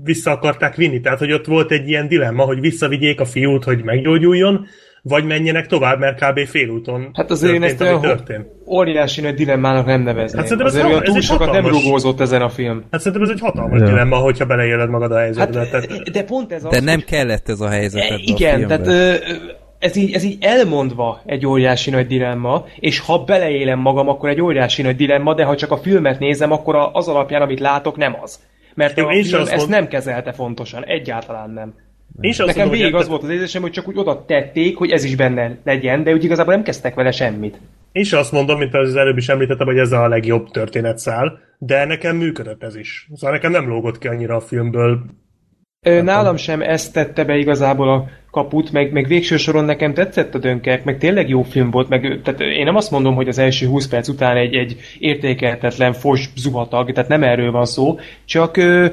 vissza 0.02 0.30
akarták 0.30 0.74
vinni, 0.74 1.00
tehát 1.00 1.18
hogy 1.18 1.32
ott 1.32 1.46
volt 1.46 1.70
egy 1.70 1.88
ilyen 1.88 2.08
dilemma, 2.08 2.44
hogy 2.44 2.60
visszavigyék 2.60 3.20
a 3.20 3.24
fiút, 3.24 3.64
hogy 3.64 3.82
meggyógyuljon, 3.82 4.66
vagy 5.02 5.24
menjenek 5.24 5.66
tovább, 5.66 5.98
mert 5.98 6.24
kb. 6.24 6.46
félúton 6.46 7.10
Hát 7.12 7.30
azért 7.30 7.54
én 7.54 7.62
ezt 7.62 7.80
olyan 7.80 8.00
történt. 8.00 8.46
óriási 8.66 9.20
nagy 9.20 9.34
dilemmának 9.34 9.86
nem 9.86 10.02
nevezném. 10.02 10.40
Hát 10.40 10.48
szerintem 10.48 10.66
azért 10.66 10.86
ez, 10.86 11.00
ez 11.00 11.12
túl 11.12 11.20
sokat 11.20 11.46
hatalmas... 11.46 11.72
nem 11.72 11.82
rugózott 11.82 12.20
ezen 12.20 12.42
a 12.42 12.48
film. 12.48 12.84
Hát 12.90 13.00
szerintem 13.00 13.22
ez 13.22 13.34
egy 13.34 13.40
hatalmas 13.40 13.80
ja. 13.80 13.86
dilemma, 13.86 14.16
hogyha 14.16 14.44
beleéled 14.44 14.90
magad 14.90 15.12
a 15.12 15.18
helyzetbe. 15.18 15.58
Hát, 15.58 15.70
tehát... 15.70 16.10
De 16.10 16.24
pont 16.24 16.52
ez 16.52 16.64
az, 16.64 16.70
De 16.70 16.80
nem 16.80 16.94
hogy... 16.94 17.04
kellett 17.04 17.48
ez 17.48 17.60
a 17.60 17.68
helyzet 17.68 18.02
e, 18.02 18.18
Igen, 18.24 18.64
a 18.64 18.66
tehát 18.66 18.86
ö, 18.86 19.14
ez 19.78 19.96
így, 19.96 20.12
ez 20.12 20.24
így 20.24 20.36
elmondva 20.40 21.20
egy 21.26 21.46
óriási 21.46 21.90
nagy 21.90 22.06
dilemma, 22.06 22.64
és 22.78 22.98
ha 22.98 23.24
beleélem 23.24 23.78
magam, 23.78 24.08
akkor 24.08 24.28
egy 24.28 24.40
óriási 24.40 24.82
nagy 24.82 24.96
dilemma, 24.96 25.34
de 25.34 25.44
ha 25.44 25.56
csak 25.56 25.70
a 25.70 25.76
filmet 25.76 26.18
nézem, 26.18 26.52
akkor 26.52 26.90
az 26.92 27.08
alapján, 27.08 27.42
amit 27.42 27.60
látok, 27.60 27.96
nem 27.96 28.16
az. 28.22 28.40
Mert 28.74 28.98
Jó, 28.98 29.06
a 29.06 29.12
film 29.12 29.40
ezt 29.40 29.56
mond... 29.56 29.68
nem 29.68 29.88
kezelte 29.88 30.32
fontosan, 30.32 30.84
egyáltalán 30.84 31.50
nem. 31.50 31.74
Én 32.20 32.34
Nekem 32.38 32.54
mondom, 32.56 32.78
végig 32.78 32.94
az 32.94 33.08
volt 33.08 33.22
az 33.22 33.28
érzésem, 33.28 33.62
hogy 33.62 33.70
csak 33.70 33.88
úgy 33.88 33.98
oda 33.98 34.24
tették, 34.24 34.76
hogy 34.76 34.90
ez 34.90 35.04
is 35.04 35.16
benne 35.16 35.58
legyen, 35.64 36.02
de 36.02 36.12
úgy 36.12 36.24
igazából 36.24 36.54
nem 36.54 36.62
kezdtek 36.62 36.94
vele 36.94 37.10
semmit. 37.10 37.60
Én 37.92 38.02
is 38.02 38.12
azt 38.12 38.32
mondom, 38.32 38.58
mint 38.58 38.74
az 38.74 38.96
előbb 38.96 39.16
is 39.16 39.28
említettem, 39.28 39.66
hogy 39.66 39.78
ez 39.78 39.92
a 39.92 40.08
legjobb 40.08 40.50
történetszál, 40.50 41.40
de 41.58 41.84
nekem 41.84 42.16
működött 42.16 42.62
ez 42.62 42.76
is. 42.76 43.08
Szóval 43.14 43.36
nekem 43.36 43.50
nem 43.50 43.68
lógott 43.68 43.98
ki 43.98 44.08
annyira 44.08 44.36
a 44.36 44.40
filmből. 44.40 45.04
Ö, 45.86 46.02
nálam 46.02 46.36
sem 46.36 46.62
ezt 46.62 46.92
tette 46.92 47.24
be 47.24 47.36
igazából 47.36 47.88
a 47.88 48.08
kaput, 48.30 48.72
meg, 48.72 48.92
meg 48.92 49.06
végső 49.06 49.36
soron 49.36 49.64
nekem 49.64 49.94
tetszett 49.94 50.34
a 50.34 50.38
dönkerk, 50.38 50.84
meg 50.84 50.98
tényleg 50.98 51.28
jó 51.28 51.42
film 51.42 51.70
volt, 51.70 51.88
meg 51.88 52.20
tehát 52.24 52.40
én 52.40 52.64
nem 52.64 52.76
azt 52.76 52.90
mondom, 52.90 53.14
hogy 53.14 53.28
az 53.28 53.38
első 53.38 53.66
20 53.66 53.88
perc 53.88 54.08
után 54.08 54.36
egy, 54.36 54.54
egy 54.54 54.76
értékelhetetlen 54.98 55.92
fos 55.92 56.28
zuhatag, 56.36 56.92
tehát 56.92 57.08
nem 57.10 57.22
erről 57.22 57.50
van 57.50 57.64
szó, 57.64 57.98
csak 58.24 58.56
ö, 58.56 58.86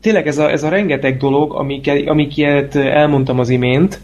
tényleg 0.00 0.26
ez 0.26 0.38
a, 0.38 0.50
ez 0.50 0.62
a 0.62 0.68
rengeteg 0.68 1.16
dolog, 1.16 1.54
amiket, 1.54 2.08
amiket 2.08 2.76
elmondtam 2.76 3.38
az 3.38 3.48
imént, 3.48 4.00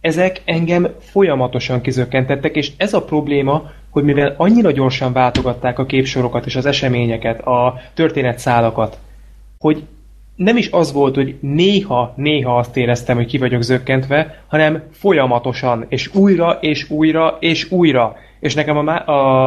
ezek 0.00 0.42
engem 0.44 0.88
folyamatosan 0.98 1.80
kizökkentettek, 1.80 2.56
és 2.56 2.72
ez 2.76 2.94
a 2.94 3.02
probléma, 3.02 3.70
hogy 3.90 4.04
mivel 4.04 4.34
annyira 4.36 4.70
gyorsan 4.70 5.12
váltogatták 5.12 5.78
a 5.78 5.86
képsorokat 5.86 6.46
és 6.46 6.56
az 6.56 6.66
eseményeket, 6.66 7.40
a 7.40 7.80
történetszálakat, 7.94 8.98
hogy 9.58 9.82
nem 10.36 10.56
is 10.56 10.70
az 10.70 10.92
volt, 10.92 11.14
hogy 11.14 11.34
néha, 11.40 12.12
néha 12.16 12.58
azt 12.58 12.76
éreztem, 12.76 13.16
hogy 13.16 13.26
ki 13.26 13.38
vagyok 13.38 13.62
zökkentve, 13.62 14.42
hanem 14.46 14.82
folyamatosan, 14.92 15.86
és 15.88 16.14
újra, 16.14 16.58
és 16.60 16.90
újra, 16.90 17.36
és 17.40 17.70
újra. 17.70 18.16
És 18.40 18.54
nekem 18.54 18.76
a, 18.76 18.92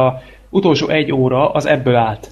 a 0.06 0.22
utolsó 0.50 0.88
egy 0.88 1.12
óra 1.12 1.50
az 1.50 1.66
ebből 1.66 1.94
állt 1.94 2.30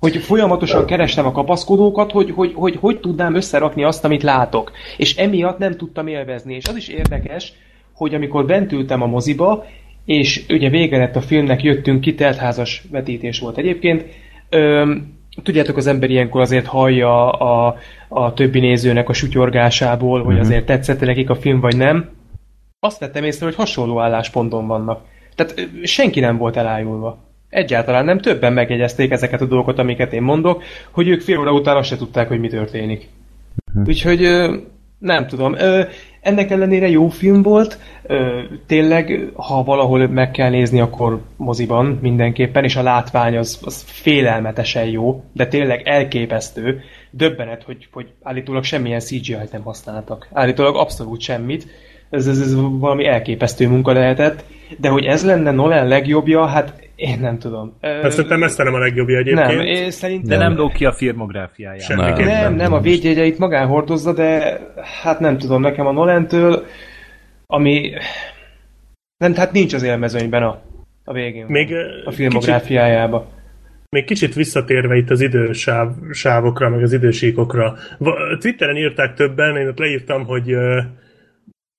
hogy 0.00 0.16
folyamatosan 0.16 0.86
kerestem 0.86 1.26
a 1.26 1.32
kapaszkodókat, 1.32 2.10
hogy 2.10 2.30
hogy, 2.30 2.52
hogy 2.54 2.76
hogy 2.80 3.00
tudnám 3.00 3.34
összerakni 3.34 3.84
azt, 3.84 4.04
amit 4.04 4.22
látok. 4.22 4.72
És 4.96 5.16
emiatt 5.16 5.58
nem 5.58 5.76
tudtam 5.76 6.06
élvezni. 6.06 6.54
És 6.54 6.66
az 6.66 6.76
is 6.76 6.88
érdekes, 6.88 7.52
hogy 7.94 8.14
amikor 8.14 8.46
bent 8.46 8.72
ültem 8.72 9.02
a 9.02 9.06
moziba, 9.06 9.64
és 10.04 10.44
ugye 10.48 10.68
vége 10.68 10.98
lett 10.98 11.16
a 11.16 11.20
filmnek, 11.20 11.62
jöttünk 11.62 12.00
ki, 12.00 12.14
teltházas 12.14 12.84
vetítés 12.90 13.38
volt 13.38 13.58
egyébként, 13.58 14.04
öm, 14.48 15.18
tudjátok, 15.42 15.76
az 15.76 15.86
ember 15.86 16.10
ilyenkor 16.10 16.40
azért 16.40 16.66
hallja 16.66 17.30
a, 17.30 17.76
a 18.08 18.34
többi 18.34 18.60
nézőnek 18.60 19.08
a 19.08 19.12
sutyorgásából, 19.12 20.18
hogy 20.18 20.26
uh-huh. 20.26 20.40
azért 20.40 20.66
tetszett 20.66 21.00
nekik 21.00 21.30
a 21.30 21.34
film, 21.34 21.60
vagy 21.60 21.76
nem. 21.76 22.08
Azt 22.78 22.98
vettem 22.98 23.24
észre, 23.24 23.46
hogy 23.46 23.54
hasonló 23.54 24.00
állásponton 24.00 24.66
vannak. 24.66 25.00
Tehát 25.34 25.68
senki 25.82 26.20
nem 26.20 26.36
volt 26.36 26.56
elájulva. 26.56 27.29
Egyáltalán 27.50 28.04
nem, 28.04 28.20
többen 28.20 28.52
megjegyezték 28.52 29.10
ezeket 29.10 29.40
a 29.40 29.46
dolgokat, 29.46 29.78
amiket 29.78 30.12
én 30.12 30.22
mondok, 30.22 30.62
hogy 30.90 31.08
ők 31.08 31.20
fél 31.20 31.38
óra 31.38 31.52
után 31.52 31.76
azt 31.76 31.88
se 31.88 31.96
tudták, 31.96 32.28
hogy 32.28 32.40
mi 32.40 32.48
történik. 32.48 33.08
Uh-huh. 33.68 33.88
Úgyhogy 33.88 34.28
nem 34.98 35.26
tudom. 35.26 35.56
Ennek 36.20 36.50
ellenére 36.50 36.88
jó 36.88 37.08
film 37.08 37.42
volt. 37.42 37.78
Tényleg, 38.66 39.30
ha 39.34 39.64
valahol 39.64 40.06
meg 40.08 40.30
kell 40.30 40.50
nézni, 40.50 40.80
akkor 40.80 41.20
moziban 41.36 41.98
mindenképpen, 42.02 42.64
és 42.64 42.76
a 42.76 42.82
látvány 42.82 43.36
az, 43.36 43.60
az 43.62 43.82
félelmetesen 43.86 44.84
jó, 44.84 45.24
de 45.32 45.46
tényleg 45.46 45.88
elképesztő. 45.88 46.80
Döbbenet, 47.10 47.62
hogy, 47.62 47.88
hogy 47.92 48.06
állítólag 48.22 48.64
semmilyen 48.64 49.00
CGI-t 49.00 49.52
nem 49.52 49.62
használtak. 49.62 50.28
Állítólag 50.32 50.76
abszolút 50.76 51.20
semmit. 51.20 51.66
Ez, 52.10 52.26
ez, 52.26 52.40
ez 52.40 52.54
valami 52.56 53.06
elképesztő 53.06 53.68
munka 53.68 53.92
lehetett. 53.92 54.44
De 54.78 54.88
hogy 54.88 55.04
ez 55.04 55.24
lenne 55.24 55.50
Nolan 55.50 55.88
legjobbja, 55.88 56.46
hát 56.46 56.90
én 56.96 57.18
nem 57.20 57.38
tudom. 57.38 57.76
Hát 57.80 58.10
szerintem 58.10 58.38
messze 58.38 58.62
nem 58.62 58.74
a 58.74 58.78
legjobbja 58.78 59.18
egyébként. 59.18 59.46
Nem, 59.46 59.60
én 59.60 59.90
szerintem... 59.90 60.28
De 60.28 60.44
nem 60.44 60.56
lóg 60.56 60.72
ki 60.72 60.84
a 60.84 60.92
filmográfiáját. 60.92 61.88
Nem, 61.88 61.98
nem, 61.98 62.24
nem, 62.24 62.54
nem, 62.54 62.72
a 62.72 62.80
védjegyeit 62.80 63.38
magán 63.38 63.66
hordozza, 63.66 64.12
de 64.12 64.60
hát 65.02 65.20
nem 65.20 65.38
tudom, 65.38 65.60
nekem 65.60 65.86
a 65.86 65.92
Nolentől, 65.92 66.64
ami... 67.46 67.92
Nem, 69.16 69.34
hát 69.34 69.52
nincs 69.52 69.74
az 69.74 69.82
élmezőnyben 69.82 70.42
a, 70.42 70.60
a 71.04 71.12
végén. 71.12 71.46
Még 71.48 71.74
a 72.04 72.10
filmográfiájába. 72.10 73.18
Kicsit, 73.18 73.38
még 73.90 74.04
kicsit 74.04 74.34
visszatérve 74.34 74.96
itt 74.96 75.10
az 75.10 75.20
idősávokra, 75.20 76.68
meg 76.68 76.82
az 76.82 76.92
idősíkokra. 76.92 77.76
Twitteren 78.38 78.76
írták 78.76 79.14
többen, 79.14 79.56
én 79.56 79.68
ott 79.68 79.78
leírtam, 79.78 80.26
hogy 80.26 80.54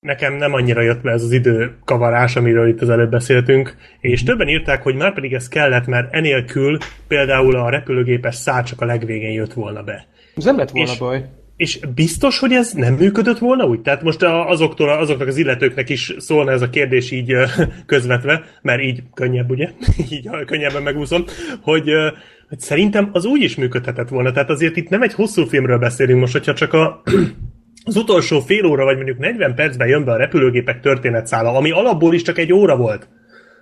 nekem 0.01 0.33
nem 0.33 0.53
annyira 0.53 0.81
jött 0.81 1.01
be 1.01 1.11
ez 1.11 1.23
az 1.23 1.31
időkavarás, 1.31 2.35
amiről 2.35 2.67
itt 2.67 2.81
az 2.81 2.89
előbb 2.89 3.09
beszéltünk, 3.09 3.75
és 3.99 4.23
többen 4.23 4.47
írták, 4.47 4.83
hogy 4.83 4.95
már 4.95 5.13
pedig 5.13 5.33
ez 5.33 5.47
kellett, 5.47 5.85
mert 5.85 6.13
enélkül 6.13 6.77
például 7.07 7.55
a 7.55 7.69
repülőgépes 7.69 8.35
szár 8.35 8.63
csak 8.63 8.81
a 8.81 8.85
legvégén 8.85 9.31
jött 9.31 9.53
volna 9.53 9.83
be. 9.83 10.07
Ez 10.35 10.43
nem 10.43 10.57
lett 10.57 10.69
volna 10.69 10.91
és, 10.91 10.97
baj. 10.97 11.25
És 11.55 11.79
biztos, 11.95 12.39
hogy 12.39 12.51
ez 12.51 12.71
nem 12.71 12.93
működött 12.93 13.37
volna 13.37 13.65
úgy? 13.65 13.81
Tehát 13.81 14.01
most 14.01 14.23
azoktól, 14.23 14.89
azoknak 14.89 15.27
az 15.27 15.37
illetőknek 15.37 15.89
is 15.89 16.13
szólna 16.17 16.51
ez 16.51 16.61
a 16.61 16.69
kérdés 16.69 17.11
így 17.11 17.33
közvetve, 17.85 18.43
mert 18.61 18.81
így 18.81 19.03
könnyebb, 19.13 19.49
ugye? 19.49 19.69
így 20.11 20.29
könnyebben 20.45 20.83
megúszom, 20.83 21.23
hogy, 21.61 21.89
hogy 22.49 22.59
szerintem 22.59 23.09
az 23.11 23.25
úgy 23.25 23.41
is 23.41 23.55
működhetett 23.55 24.09
volna. 24.09 24.31
Tehát 24.31 24.49
azért 24.49 24.77
itt 24.77 24.89
nem 24.89 25.01
egy 25.01 25.13
hosszú 25.13 25.45
filmről 25.45 25.77
beszélünk 25.77 26.19
most, 26.19 26.33
hogyha 26.33 26.53
csak 26.53 26.73
a 26.73 27.01
az 27.83 27.95
utolsó 27.95 28.39
fél 28.39 28.65
óra, 28.65 28.83
vagy 28.83 28.95
mondjuk 28.95 29.17
40 29.17 29.55
percben 29.55 29.87
jön 29.87 30.03
be 30.05 30.11
a 30.11 30.17
repülőgépek 30.17 30.79
történetszála, 30.79 31.55
ami 31.55 31.71
alapból 31.71 32.13
is 32.13 32.21
csak 32.21 32.37
egy 32.37 32.53
óra 32.53 32.77
volt. 32.77 33.09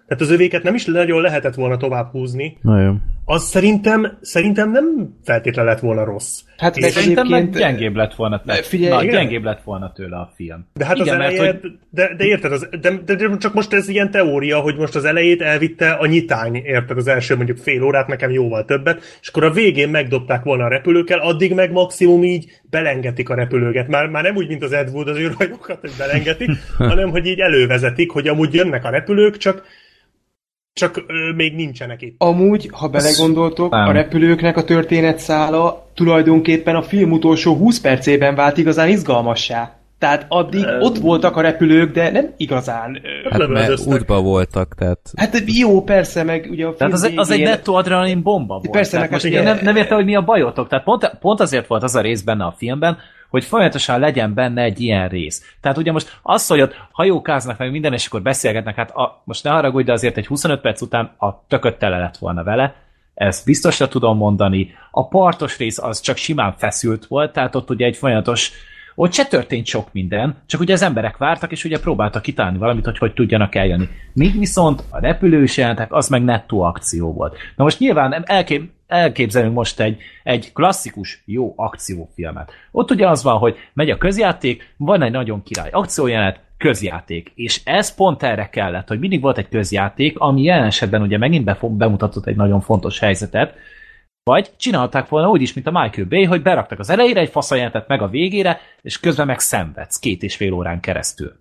Tehát 0.09 0.23
az 0.23 0.31
övéket 0.31 0.63
nem 0.63 0.75
is 0.75 0.85
nagyon 0.85 1.21
lehetett 1.21 1.55
volna 1.55 1.77
tovább 1.77 2.11
húzni. 2.11 2.57
Na 2.61 2.81
jó. 2.81 2.93
Az 3.25 3.43
szerintem, 3.43 4.17
szerintem 4.21 4.71
nem 4.71 5.15
feltétlen 5.23 5.65
lett 5.65 5.79
volna 5.79 6.03
rossz. 6.03 6.41
Hát 6.57 6.77
és 6.77 6.85
szerintem 6.85 7.27
meg 7.27 7.49
gyengébb 7.49 7.95
lett 7.95 8.15
volna, 8.15 8.41
tőle. 8.41 8.61
figyelj, 8.61 9.05
Na, 9.05 9.11
gyengébb 9.11 9.43
lett 9.43 9.63
volna 9.63 9.91
tőle 9.91 10.17
a 10.17 10.31
film. 10.35 10.67
De 10.73 10.85
hát 10.85 10.97
igen, 10.97 11.07
az 11.07 11.21
eleje, 11.21 11.41
mert, 11.41 11.61
hogy... 11.61 11.71
de, 11.89 12.15
de 12.17 12.25
érted, 12.25 12.51
az, 12.51 12.67
de, 12.81 12.91
de, 13.05 13.15
de, 13.15 13.37
csak 13.37 13.53
most 13.53 13.73
ez 13.73 13.87
ilyen 13.87 14.11
teória, 14.11 14.59
hogy 14.59 14.75
most 14.75 14.95
az 14.95 15.05
elejét 15.05 15.41
elvitte 15.41 15.91
a 15.91 16.05
nyitány, 16.05 16.55
érted, 16.55 16.97
az 16.97 17.07
első 17.07 17.35
mondjuk 17.35 17.57
fél 17.57 17.83
órát, 17.83 18.07
nekem 18.07 18.31
jóval 18.31 18.65
többet, 18.65 19.01
és 19.21 19.27
akkor 19.27 19.43
a 19.43 19.51
végén 19.51 19.89
megdobták 19.89 20.43
volna 20.43 20.63
a 20.63 20.69
repülőkkel, 20.69 21.19
addig 21.19 21.53
meg 21.53 21.71
maximum 21.71 22.23
így 22.23 22.61
belengetik 22.69 23.29
a 23.29 23.35
repülőket. 23.35 23.87
Már, 23.87 24.07
már 24.07 24.23
nem 24.23 24.35
úgy, 24.35 24.47
mint 24.47 24.63
az 24.63 24.71
Ed 24.71 24.89
Wood 24.89 25.07
az 25.07 25.17
űrhajókat, 25.17 25.79
hogy 25.79 25.93
belengetik, 25.97 26.49
hanem 26.77 27.09
hogy 27.09 27.25
így 27.25 27.39
elővezetik, 27.39 28.11
hogy 28.11 28.27
amúgy 28.27 28.53
jönnek 28.53 28.85
a 28.85 28.89
repülők, 28.89 29.37
csak 29.37 29.63
Csak 30.73 31.03
ö, 31.07 31.33
még 31.35 31.55
nincsenek 31.55 32.01
itt. 32.01 32.15
Amúgy, 32.17 32.69
ha 32.71 32.87
belegondoltok, 32.87 33.73
a 33.73 33.91
repülőknek 33.91 34.57
a 34.57 34.63
történetszála 34.63 35.87
tulajdonképpen 35.93 36.75
a 36.75 36.81
film 36.81 37.11
utolsó 37.11 37.55
20 37.55 37.79
percében 37.79 38.35
vált 38.35 38.57
igazán 38.57 38.89
izgalmassá. 38.89 39.73
Tehát 39.99 40.25
addig 40.29 40.65
ott 40.79 40.97
voltak 40.97 41.35
a 41.35 41.41
repülők, 41.41 41.91
de 41.93 42.11
nem 42.11 42.33
igazán. 42.37 43.01
Hát 43.29 43.47
mert 43.47 43.85
útba 43.85 44.21
voltak, 44.21 44.75
tehát... 44.75 44.99
Hát 45.15 45.41
jó, 45.45 45.83
persze, 45.83 46.23
meg 46.23 46.47
ugye 46.51 46.65
a 46.65 46.73
Tehát 46.73 46.93
az, 46.93 47.11
az 47.15 47.31
egy 47.31 47.41
nettó 47.41 47.75
adrenalin 47.75 48.21
bomba 48.21 48.53
volt. 48.53 48.69
Persze, 48.69 48.91
tehát 48.91 49.09
meg 49.09 49.11
most 49.11 49.23
hát 49.23 49.33
ugye 49.33 49.41
ugye- 49.41 49.53
nem, 49.53 49.63
nem 49.63 49.75
értem, 49.75 49.97
hogy 49.97 50.05
mi 50.05 50.15
a 50.15 50.21
bajotok. 50.21 50.67
Tehát 50.67 50.85
pont, 50.85 51.11
pont 51.19 51.39
azért 51.39 51.67
volt 51.67 51.83
az 51.83 51.95
a 51.95 52.01
rész 52.01 52.21
benne 52.21 52.43
a 52.43 52.55
filmben, 52.57 52.97
hogy 53.29 53.43
folyamatosan 53.43 53.99
legyen 53.99 54.33
benne 54.33 54.61
egy 54.61 54.81
ilyen 54.81 55.07
rész. 55.07 55.55
Tehát 55.61 55.77
ugye 55.77 55.91
most 55.91 56.19
az, 56.21 56.47
hogy 56.47 56.61
ott 56.61 56.75
hajókáznak 56.91 57.57
meg 57.57 57.71
minden, 57.71 57.93
és 57.93 58.05
akkor 58.05 58.21
beszélgetnek, 58.21 58.75
hát 58.75 58.91
a, 58.91 59.21
most 59.23 59.43
ne 59.43 59.49
haragudj, 59.49 59.85
de 59.85 59.91
azért 59.91 60.17
egy 60.17 60.27
25 60.27 60.61
perc 60.61 60.81
után 60.81 61.11
a 61.17 61.45
tököt 61.47 61.77
tele 61.77 61.97
lett 61.97 62.17
volna 62.17 62.43
vele, 62.43 62.75
ezt 63.13 63.45
biztosra 63.45 63.87
tudom 63.87 64.17
mondani. 64.17 64.73
A 64.91 65.07
partos 65.07 65.57
rész 65.57 65.77
az 65.77 65.99
csak 65.99 66.17
simán 66.17 66.53
feszült 66.57 67.05
volt, 67.05 67.33
tehát 67.33 67.55
ott 67.55 67.69
ugye 67.69 67.85
egy 67.85 67.97
folyamatos 67.97 68.51
ott 68.95 69.13
se 69.13 69.25
történt 69.25 69.65
sok 69.65 69.87
minden, 69.91 70.35
csak 70.45 70.61
ugye 70.61 70.73
az 70.73 70.81
emberek 70.81 71.17
vártak, 71.17 71.51
és 71.51 71.63
ugye 71.63 71.79
próbáltak 71.79 72.21
kitálni 72.21 72.57
valamit, 72.57 72.85
hogy 72.85 72.97
hogy 72.97 73.13
tudjanak 73.13 73.55
eljönni. 73.55 73.87
Míg 74.13 74.39
viszont 74.39 74.83
a 74.89 74.99
repülős 74.99 75.57
jelentek, 75.57 75.93
az 75.93 76.09
meg 76.09 76.23
nettó 76.23 76.61
akció 76.61 77.13
volt. 77.13 77.37
Na 77.55 77.63
most 77.63 77.79
nyilván 77.79 78.23
elkép, 78.25 78.71
elképzelünk 78.89 79.53
most 79.53 79.79
egy, 79.79 80.01
egy 80.23 80.53
klasszikus, 80.53 81.23
jó 81.25 81.53
akciófilmet. 81.55 82.51
Ott 82.71 82.91
ugye 82.91 83.09
az 83.09 83.23
van, 83.23 83.37
hogy 83.37 83.57
megy 83.73 83.89
a 83.89 83.97
közjáték, 83.97 84.73
van 84.77 85.01
egy 85.01 85.11
nagyon 85.11 85.43
király 85.43 85.69
akciójelenet, 85.71 86.39
közjáték. 86.57 87.31
És 87.35 87.61
ez 87.63 87.95
pont 87.95 88.23
erre 88.23 88.49
kellett, 88.49 88.87
hogy 88.87 88.99
mindig 88.99 89.21
volt 89.21 89.37
egy 89.37 89.49
közjáték, 89.49 90.19
ami 90.19 90.43
jelen 90.43 90.65
esetben 90.65 91.01
ugye 91.01 91.17
megint 91.17 91.57
bemutatott 91.61 92.25
egy 92.25 92.35
nagyon 92.35 92.61
fontos 92.61 92.99
helyzetet, 92.99 93.55
vagy 94.23 94.51
csinálták 94.57 95.09
volna 95.09 95.29
úgy 95.29 95.41
is, 95.41 95.53
mint 95.53 95.67
a 95.67 95.71
Michael 95.71 96.07
Bay, 96.07 96.23
hogy 96.23 96.41
beraktak 96.41 96.79
az 96.79 96.89
elejére 96.89 97.19
egy 97.19 97.29
faszajelentet 97.29 97.87
meg 97.87 98.01
a 98.01 98.07
végére, 98.07 98.59
és 98.81 98.99
közben 98.99 99.25
meg 99.25 99.39
szenvedsz 99.39 99.99
két 99.99 100.23
és 100.23 100.35
fél 100.35 100.53
órán 100.53 100.79
keresztül. 100.79 101.33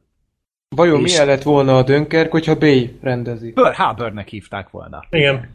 Vajon 0.77 1.05
És- 1.05 1.13
milyen 1.13 1.27
lett 1.27 1.43
volna 1.43 1.77
a 1.77 1.83
Dönkerk, 1.83 2.31
hogyha 2.31 2.59
Bay 2.59 2.99
rendezi? 3.03 3.51
Pearl 3.53 3.75
Harbornek 3.75 4.29
hívták 4.29 4.71
volna. 4.71 5.05
Igen. 5.11 5.51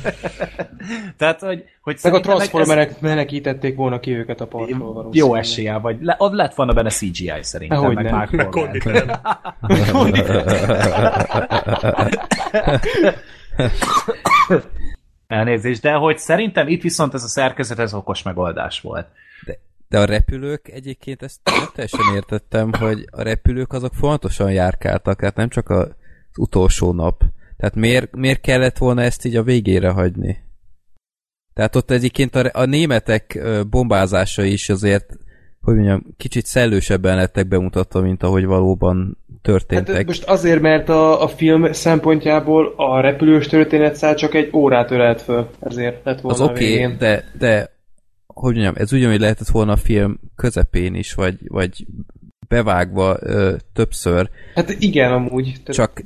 Tehát, 1.18 1.40
hogy, 1.40 1.64
hogy 1.80 1.98
Meg 2.02 2.14
a 2.14 2.20
Transformerek 2.20 3.00
menekítették 3.00 3.76
volna 3.76 4.00
ki 4.00 4.10
őket 4.12 4.40
a 4.40 4.46
partról 4.46 5.06
ez 5.08 5.16
jó 5.16 5.34
esélye, 5.34 5.76
vagy 5.78 5.96
le, 6.00 6.14
ott 6.18 6.32
lett 6.32 6.54
volna 6.54 6.72
benne 6.72 6.88
CGI 6.88 7.32
szerintem, 7.40 7.78
Ahogy 7.78 7.94
meg 7.94 8.04
nem. 8.04 8.14
Wahlberg. 8.14 8.48
Konditerem. 8.50 9.20
Elnézést, 15.26 15.82
de 15.82 15.92
hogy 15.92 16.18
szerintem 16.18 16.68
itt 16.68 16.82
viszont 16.82 17.14
ez 17.14 17.22
a 17.22 17.28
szerkezet, 17.28 17.78
ez 17.78 17.94
okos 17.94 18.22
megoldás 18.22 18.80
volt. 18.80 19.06
De, 19.44 19.58
de 19.88 19.98
a 19.98 20.04
repülők 20.04 20.68
egyébként 20.68 21.22
ezt 21.22 21.40
nem 21.44 21.68
teljesen 21.74 22.14
értettem, 22.14 22.72
hogy 22.72 23.04
a 23.10 23.22
repülők 23.22 23.72
azok 23.72 23.94
fontosan 23.94 24.52
járkáltak, 24.52 25.18
tehát 25.18 25.36
nem 25.36 25.48
csak 25.48 25.70
az 25.70 25.88
utolsó 26.36 26.92
nap. 26.92 27.22
Tehát 27.56 27.74
miért, 27.74 28.16
miért 28.16 28.40
kellett 28.40 28.78
volna 28.78 29.02
ezt 29.02 29.24
így 29.24 29.36
a 29.36 29.42
végére 29.42 29.90
hagyni? 29.90 30.38
Tehát 31.54 31.76
ott 31.76 31.90
egyébként 31.90 32.34
a, 32.34 32.50
a 32.52 32.64
németek 32.64 33.38
bombázása 33.70 34.42
is 34.42 34.68
azért, 34.68 35.16
hogy 35.60 35.74
mondjam, 35.74 36.14
kicsit 36.16 36.46
szellősebben 36.46 37.16
lettek 37.16 37.48
bemutatva, 37.48 38.00
mint 38.00 38.22
ahogy 38.22 38.44
valóban 38.44 39.18
történtek. 39.42 39.96
Hát 39.96 40.06
most 40.06 40.24
azért, 40.24 40.60
mert 40.60 40.88
a, 40.88 41.22
a 41.22 41.28
film 41.28 41.72
szempontjából 41.72 42.74
a 42.76 43.00
repülős 43.00 43.46
történetszál 43.46 44.14
csak 44.14 44.34
egy 44.34 44.50
órát 44.52 44.90
ölelt 44.90 45.22
föl, 45.22 45.48
ezért 45.60 46.04
lett 46.04 46.20
volna 46.20 46.44
az 46.44 46.50
oké, 46.50 46.84
okay, 46.84 46.96
de, 46.96 47.24
de 47.38 47.77
hogy 48.38 48.52
mondjam, 48.52 48.74
ez 48.76 48.92
ugyanúgy 48.92 49.20
lehetett 49.20 49.48
volna 49.48 49.72
a 49.72 49.76
film 49.76 50.20
közepén 50.36 50.94
is, 50.94 51.14
vagy, 51.14 51.38
vagy 51.48 51.86
bevágva 52.48 53.16
ö, 53.20 53.56
többször, 53.72 54.30
Hát 54.54 54.70
igen, 54.78 55.12
amúgy. 55.12 55.44
Tehát 55.44 55.72
csak 55.72 56.02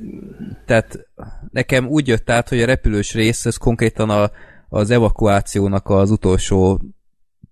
tehát 0.65 1.07
nekem 1.51 1.87
úgy 1.87 2.07
jött 2.07 2.29
át, 2.29 2.49
hogy 2.49 2.61
a 2.61 2.65
repülős 2.65 3.13
rész, 3.13 3.45
ez 3.45 3.57
konkrétan 3.57 4.09
a, 4.09 4.31
az 4.69 4.89
evakuációnak 4.89 5.89
az 5.89 6.11
utolsó 6.11 6.81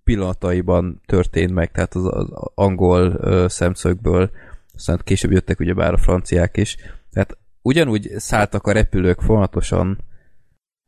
pillanataiban 0.04 1.00
történt 1.06 1.52
meg, 1.52 1.70
tehát 1.70 1.94
az, 1.94 2.06
az 2.06 2.28
angol 2.54 3.16
ö, 3.20 3.46
szemszögből, 3.48 4.30
aztán 4.74 5.00
később 5.04 5.30
jöttek 5.30 5.60
ugyebár 5.60 5.92
a 5.92 5.98
franciák 5.98 6.56
is. 6.56 6.76
Tehát 7.12 7.38
ugyanúgy 7.62 8.10
szálltak 8.16 8.66
a 8.66 8.72
repülők 8.72 9.20
folyamatosan, 9.20 9.98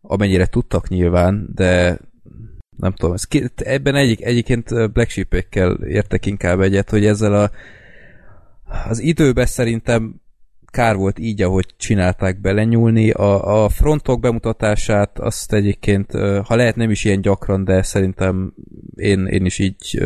amennyire 0.01 0.47
tudtak 0.47 0.89
nyilván, 0.89 1.49
de 1.55 1.99
nem 2.77 2.93
tudom, 2.93 3.15
ez 3.15 3.25
ki, 3.25 3.51
ebben 3.57 3.95
egyik, 3.95 4.25
egyébként 4.25 4.93
Black 4.93 5.11
Sheep-ekkel 5.11 5.73
értek 5.73 6.27
inkább 6.27 6.61
egyet, 6.61 6.91
hogy 6.91 7.07
ezzel 7.07 7.35
a 7.35 7.51
az 8.89 8.99
időben 8.99 9.47
szerintem 9.47 10.21
kár 10.67 10.97
volt 10.97 11.19
így, 11.19 11.43
ahogy 11.43 11.75
csinálták 11.77 12.41
belenyúlni. 12.41 13.11
A, 13.11 13.65
a 13.65 13.69
frontok 13.69 14.21
bemutatását 14.21 15.19
azt 15.19 15.53
egyébként, 15.53 16.13
ha 16.45 16.57
lehet 16.57 16.77
nem 16.77 16.91
is 16.91 17.05
ilyen 17.05 17.21
gyakran, 17.21 17.65
de 17.65 17.83
szerintem 17.83 18.55
én, 18.95 19.27
én 19.27 19.45
is 19.45 19.59
így 19.59 20.03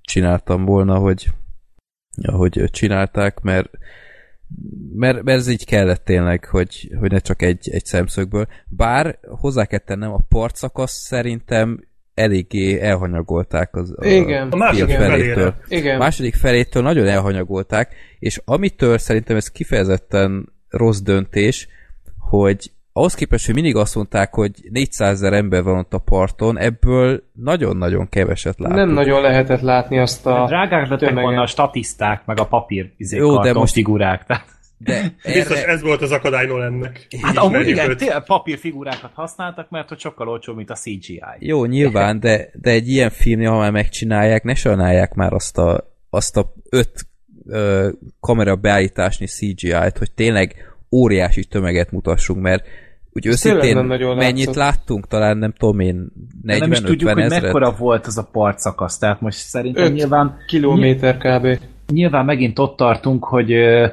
csináltam 0.00 0.64
volna, 0.64 0.98
hogy 0.98 1.30
ahogy 2.22 2.64
csinálták, 2.70 3.40
mert 3.40 3.70
mert, 4.94 5.22
mert 5.22 5.38
ez 5.38 5.48
így 5.48 5.64
kellett 5.64 6.04
tényleg, 6.04 6.44
hogy, 6.44 6.90
hogy 6.98 7.10
ne 7.10 7.18
csak 7.18 7.42
egy, 7.42 7.70
egy 7.70 7.84
szemszögből. 7.84 8.46
Bár 8.66 9.18
hozzá 9.22 9.64
kell 9.64 9.78
tennem, 9.78 10.12
a 10.12 10.24
partszakasz 10.28 10.92
szerintem 10.92 11.84
eléggé 12.14 12.80
elhanyagolták 12.80 13.76
az 13.76 13.94
a 13.96 14.06
Igen. 14.06 14.48
A 14.48 14.56
másik 14.56 14.88
felére. 14.88 15.06
felétől. 15.08 15.54
Igen. 15.68 15.94
A 15.94 15.98
második 15.98 16.34
felétől 16.34 16.82
nagyon 16.82 17.06
elhanyagolták, 17.06 17.94
és 18.18 18.40
amitől 18.44 18.98
szerintem 18.98 19.36
ez 19.36 19.48
kifejezetten 19.50 20.52
rossz 20.68 21.00
döntés, 21.00 21.68
hogy 22.18 22.70
ahhoz 22.92 23.14
képest, 23.14 23.46
hogy 23.46 23.54
mindig 23.54 23.76
azt 23.76 23.94
mondták, 23.94 24.34
hogy 24.34 24.50
400 24.70 25.12
ezer 25.12 25.32
ember 25.32 25.62
van 25.62 25.78
ott 25.78 25.94
a 25.94 25.98
parton, 25.98 26.58
ebből 26.58 27.22
nagyon-nagyon 27.32 28.08
keveset 28.08 28.58
láttuk. 28.58 28.76
Nem 28.76 28.90
nagyon 28.90 29.20
lehetett 29.22 29.60
látni 29.60 29.98
azt 29.98 30.26
a... 30.26 30.44
Drágák 30.46 30.88
lettek 30.88 31.14
volna 31.14 31.42
a 31.42 31.46
statiszták, 31.46 32.26
meg 32.26 32.38
a 32.40 32.46
papír 32.46 32.92
izé, 32.96 33.16
Jó, 33.16 33.38
de 33.38 33.52
most- 33.52 33.72
figurák. 33.72 34.24
Tehát, 34.24 34.44
De 34.84 35.12
Biztos 35.32 35.58
erre, 35.58 35.72
ez 35.72 35.82
volt 35.82 36.02
az 36.02 36.10
akadály 36.10 36.46
Nolannek. 36.46 37.06
hát 37.22 37.36
amúgy 37.36 37.50
Ismerjük 37.50 37.76
igen, 37.76 37.90
őt. 37.90 37.98
tényleg 37.98 38.24
papírfigúrákat 38.24 39.10
használtak, 39.14 39.70
mert 39.70 39.88
hogy 39.88 39.98
sokkal 39.98 40.28
olcsóbb, 40.28 40.56
mint 40.56 40.70
a 40.70 40.74
CGI. 40.74 41.22
jó, 41.38 41.64
nyilván, 41.64 42.20
de, 42.20 42.50
de 42.52 42.70
egy 42.70 42.88
ilyen 42.88 43.10
filmnél, 43.10 43.50
ha 43.50 43.58
már 43.58 43.70
megcsinálják, 43.72 44.42
ne 44.42 44.54
sajnálják 44.54 45.14
már 45.14 45.32
azt 45.32 45.58
a, 45.58 45.94
azt 46.10 46.36
a 46.36 46.52
öt 46.70 47.06
ö, 47.48 47.88
kamera 48.20 48.56
beállításnyi 48.56 49.26
CGI-t, 49.26 49.98
hogy 49.98 50.10
tényleg 50.14 50.54
óriási 50.90 51.44
tömeget 51.44 51.90
mutassunk, 51.90 52.40
mert 52.40 52.64
úgy 53.16 53.26
őszintén 53.26 53.76
mennyit 53.76 54.18
látszott. 54.46 54.54
láttunk, 54.54 55.06
talán 55.06 55.36
nem 55.36 55.52
tudom 55.52 55.80
én, 55.80 56.06
De 56.42 56.58
nem 56.58 56.72
is 56.72 56.78
40-50 56.78 56.84
tudjuk, 56.84 57.10
hogy 57.10 57.22
ezret. 57.22 57.42
mekkora 57.42 57.74
volt 57.78 58.06
az 58.06 58.18
a 58.18 58.28
partszakasz. 58.32 58.98
Tehát 58.98 59.20
most 59.20 59.38
szerintem 59.38 59.92
nyilván, 59.92 60.36
kilométer 60.46 61.16
kb. 61.18 61.58
nyilván 61.92 62.24
megint 62.24 62.58
ott 62.58 62.76
tartunk, 62.76 63.24
hogy, 63.24 63.52
ö, 63.52 63.86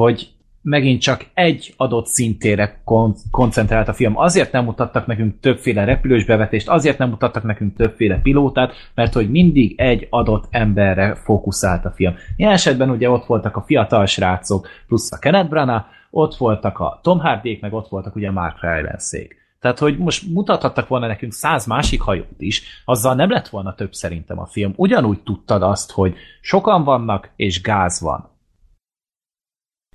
hogy 0.00 0.28
megint 0.62 1.00
csak 1.00 1.26
egy 1.34 1.74
adott 1.76 2.06
szintére 2.06 2.80
kon- 2.84 3.18
koncentrált 3.30 3.88
a 3.88 3.92
film. 3.92 4.16
Azért 4.16 4.52
nem 4.52 4.64
mutattak 4.64 5.06
nekünk 5.06 5.40
többféle 5.40 5.84
repülős 5.84 6.24
bevetést, 6.24 6.68
azért 6.68 6.98
nem 6.98 7.08
mutattak 7.08 7.42
nekünk 7.42 7.76
többféle 7.76 8.20
pilótát, 8.22 8.72
mert 8.94 9.12
hogy 9.12 9.30
mindig 9.30 9.80
egy 9.80 10.06
adott 10.10 10.44
emberre 10.50 11.14
fókuszált 11.14 11.84
a 11.84 11.90
film. 11.90 12.14
Ilyen 12.36 12.52
esetben 12.52 12.90
ugye 12.90 13.10
ott 13.10 13.26
voltak 13.26 13.56
a 13.56 13.64
fiatal 13.66 14.06
srácok, 14.06 14.68
plusz 14.86 15.12
a 15.12 15.18
Kenneth 15.18 15.48
Branagh, 15.48 15.84
ott 16.10 16.36
voltak 16.36 16.78
a 16.78 17.00
Tom 17.02 17.18
Hardyék, 17.18 17.60
meg 17.60 17.72
ott 17.72 17.88
voltak 17.88 18.16
ugye 18.16 18.30
Mark 18.30 18.60
Rylanszék. 18.60 19.38
Tehát, 19.60 19.78
hogy 19.78 19.98
most 19.98 20.28
mutathattak 20.28 20.88
volna 20.88 21.06
nekünk 21.06 21.32
száz 21.32 21.66
másik 21.66 22.00
hajót 22.00 22.40
is, 22.40 22.82
azzal 22.84 23.14
nem 23.14 23.30
lett 23.30 23.48
volna 23.48 23.74
több 23.74 23.92
szerintem 23.92 24.38
a 24.38 24.46
film. 24.46 24.72
Ugyanúgy 24.76 25.20
tudtad 25.20 25.62
azt, 25.62 25.92
hogy 25.92 26.14
sokan 26.40 26.84
vannak, 26.84 27.30
és 27.36 27.62
gáz 27.62 28.00
van. 28.00 28.29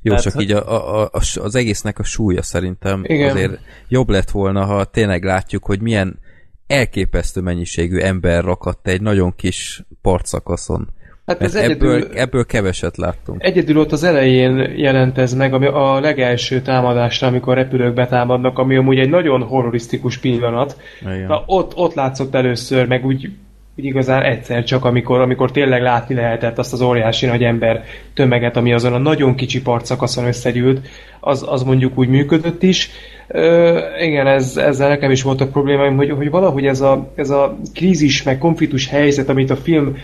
Jó, 0.05 0.15
Tehát, 0.15 0.23
csak 0.31 0.41
így 0.41 0.51
a, 0.51 0.99
a, 0.99 1.03
a, 1.03 1.21
az 1.41 1.55
egésznek 1.55 1.99
a 1.99 2.03
súlya 2.03 2.41
szerintem 2.41 3.03
Igen. 3.03 3.29
azért 3.29 3.59
jobb 3.87 4.09
lett 4.09 4.31
volna, 4.31 4.65
ha 4.65 4.83
tényleg 4.83 5.23
látjuk, 5.23 5.65
hogy 5.65 5.81
milyen 5.81 6.19
elképesztő 6.67 7.41
mennyiségű 7.41 7.97
ember 7.97 8.43
rakadt 8.43 8.87
egy 8.87 9.01
nagyon 9.01 9.35
kis 9.35 9.83
partszakaszon. 10.01 10.87
Hát 11.25 11.41
ez 11.41 11.55
egyedül, 11.55 11.95
ebből, 11.95 12.17
ebből 12.17 12.45
keveset 12.45 12.97
láttunk. 12.97 13.43
egyedül 13.43 13.77
ott 13.77 13.91
az 13.91 14.03
elején 14.03 14.57
jelent 14.77 15.17
ez 15.17 15.33
meg, 15.33 15.53
ami 15.53 15.65
a 15.65 15.99
legelső 15.99 16.61
támadásra, 16.61 17.27
amikor 17.27 17.55
repülők 17.55 17.93
betámadnak, 17.93 18.57
ami 18.57 18.75
amúgy 18.75 18.99
egy 18.99 19.09
nagyon 19.09 19.41
horrorisztikus 19.41 20.17
pillanat. 20.17 20.77
Igen. 21.01 21.27
Na, 21.27 21.43
ott, 21.45 21.75
ott 21.75 21.93
látszott 21.93 22.35
először, 22.35 22.87
meg 22.87 23.05
úgy 23.05 23.31
úgy 23.77 23.85
igazán 23.85 24.23
egyszer 24.23 24.63
csak, 24.63 24.85
amikor, 24.85 25.19
amikor 25.19 25.51
tényleg 25.51 25.81
látni 25.81 26.15
lehetett 26.15 26.57
azt 26.57 26.73
az 26.73 26.81
óriási 26.81 27.25
nagy 27.25 27.43
ember 27.43 27.83
tömeget, 28.13 28.57
ami 28.57 28.73
azon 28.73 28.93
a 28.93 28.97
nagyon 28.97 29.35
kicsi 29.35 29.61
partszakaszon 29.61 30.25
összegyűlt, 30.25 30.87
az, 31.19 31.45
az 31.47 31.63
mondjuk 31.63 31.97
úgy 31.97 32.07
működött 32.07 32.63
is. 32.63 32.89
Ö, 33.27 33.79
igen, 33.99 34.27
ez, 34.27 34.57
ezzel 34.57 34.89
nekem 34.89 35.11
is 35.11 35.21
voltak 35.21 35.51
problémáim, 35.51 35.95
hogy, 35.95 36.09
hogy 36.09 36.29
valahogy 36.29 36.65
ez 36.65 36.81
a, 36.81 37.11
ez 37.15 37.29
a 37.29 37.57
krízis, 37.73 38.23
meg 38.23 38.37
konfliktus 38.37 38.87
helyzet, 38.87 39.29
amit 39.29 39.49
a 39.49 39.55
film 39.55 39.97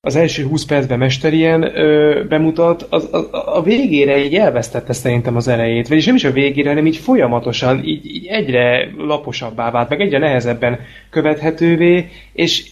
az 0.00 0.16
első 0.16 0.44
20 0.44 0.64
percben 0.64 0.98
mesterien 0.98 1.78
ö, 1.78 2.20
bemutat, 2.28 2.86
az, 2.90 3.08
az, 3.10 3.28
a 3.30 3.62
végére 3.62 4.24
így 4.24 4.34
elvesztette 4.34 4.92
szerintem 4.92 5.36
az 5.36 5.48
elejét. 5.48 5.88
Vagyis 5.88 6.06
nem 6.06 6.14
is 6.14 6.24
a 6.24 6.32
végére, 6.32 6.68
hanem 6.68 6.86
így 6.86 6.96
folyamatosan, 6.96 7.84
így, 7.84 8.06
így 8.06 8.26
egyre 8.26 8.90
laposabbá 8.98 9.70
vált, 9.70 9.88
meg 9.88 10.00
egyre 10.00 10.18
nehezebben 10.18 10.78
követhetővé, 11.10 12.08
és 12.32 12.64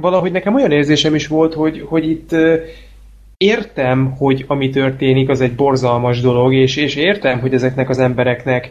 valahogy 0.00 0.32
nekem 0.32 0.54
olyan 0.54 0.72
érzésem 0.72 1.14
is 1.14 1.26
volt, 1.26 1.54
hogy, 1.54 1.84
hogy 1.88 2.10
itt 2.10 2.30
értem, 3.36 4.14
hogy 4.16 4.44
ami 4.46 4.70
történik, 4.70 5.28
az 5.28 5.40
egy 5.40 5.54
borzalmas 5.54 6.20
dolog, 6.20 6.54
és, 6.54 6.76
és 6.76 6.96
értem, 6.96 7.40
hogy 7.40 7.54
ezeknek 7.54 7.88
az 7.88 7.98
embereknek 7.98 8.70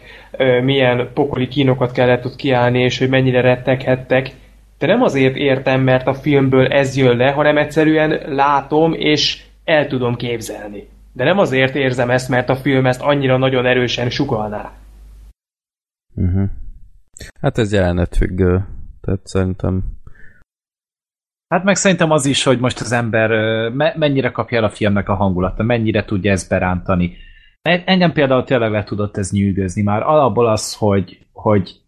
milyen 0.63 1.09
pokoli 1.13 1.47
kínokat 1.47 1.91
kellett 1.91 2.25
ott 2.25 2.35
kiállni, 2.35 2.83
és 2.83 2.99
hogy 2.99 3.09
mennyire 3.09 3.41
retteghettek, 3.41 4.31
de 4.77 4.87
nem 4.87 5.01
azért 5.01 5.35
értem, 5.35 5.81
mert 5.81 6.07
a 6.07 6.13
filmből 6.13 6.67
ez 6.67 6.97
jön 6.97 7.17
le, 7.17 7.31
hanem 7.31 7.57
egyszerűen 7.57 8.21
látom, 8.25 8.93
és 8.93 9.43
el 9.63 9.87
tudom 9.87 10.15
képzelni. 10.15 10.87
De 11.13 11.23
nem 11.23 11.37
azért 11.37 11.75
érzem 11.75 12.09
ezt, 12.09 12.29
mert 12.29 12.49
a 12.49 12.55
film 12.55 12.85
ezt 12.85 13.01
annyira 13.01 13.37
nagyon 13.37 13.65
erősen 13.65 14.09
sugalná. 14.09 14.71
Uh-huh. 16.15 16.49
Hát 17.41 17.57
ez 17.57 17.73
jelenet 17.73 18.15
függő. 18.15 18.65
Tehát 19.01 19.19
szerintem... 19.23 19.83
Hát 21.49 21.63
meg 21.63 21.75
szerintem 21.75 22.11
az 22.11 22.25
is, 22.25 22.43
hogy 22.43 22.59
most 22.59 22.79
az 22.79 22.91
ember 22.91 23.29
mennyire 23.95 24.31
kapja 24.31 24.57
el 24.57 24.63
a 24.63 24.69
filmnek 24.69 25.09
a 25.09 25.15
hangulata, 25.15 25.63
mennyire 25.63 26.05
tudja 26.05 26.31
ezt 26.31 26.49
berántani. 26.49 27.17
Engem 27.61 28.11
például 28.11 28.43
tényleg 28.43 28.71
le 28.71 28.83
tudott 28.83 29.17
ez 29.17 29.31
nyűgözni 29.31 29.81
már. 29.81 30.01
Alapból 30.01 30.47
az, 30.47 30.75
hogy, 30.75 31.25
hogy 31.31 31.81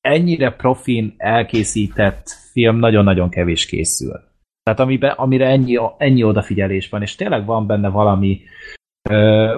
ennyire 0.00 0.50
profin 0.50 1.14
elkészített 1.16 2.28
film 2.52 2.76
nagyon-nagyon 2.76 3.30
kevés 3.30 3.66
készül. 3.66 4.20
Tehát 4.62 4.80
amibe, 4.80 5.08
amire 5.08 5.46
ennyi, 5.46 5.78
ennyi 5.98 6.22
odafigyelés 6.22 6.88
van, 6.88 7.02
és 7.02 7.14
tényleg 7.14 7.44
van 7.44 7.66
benne 7.66 7.88
valami 7.88 8.40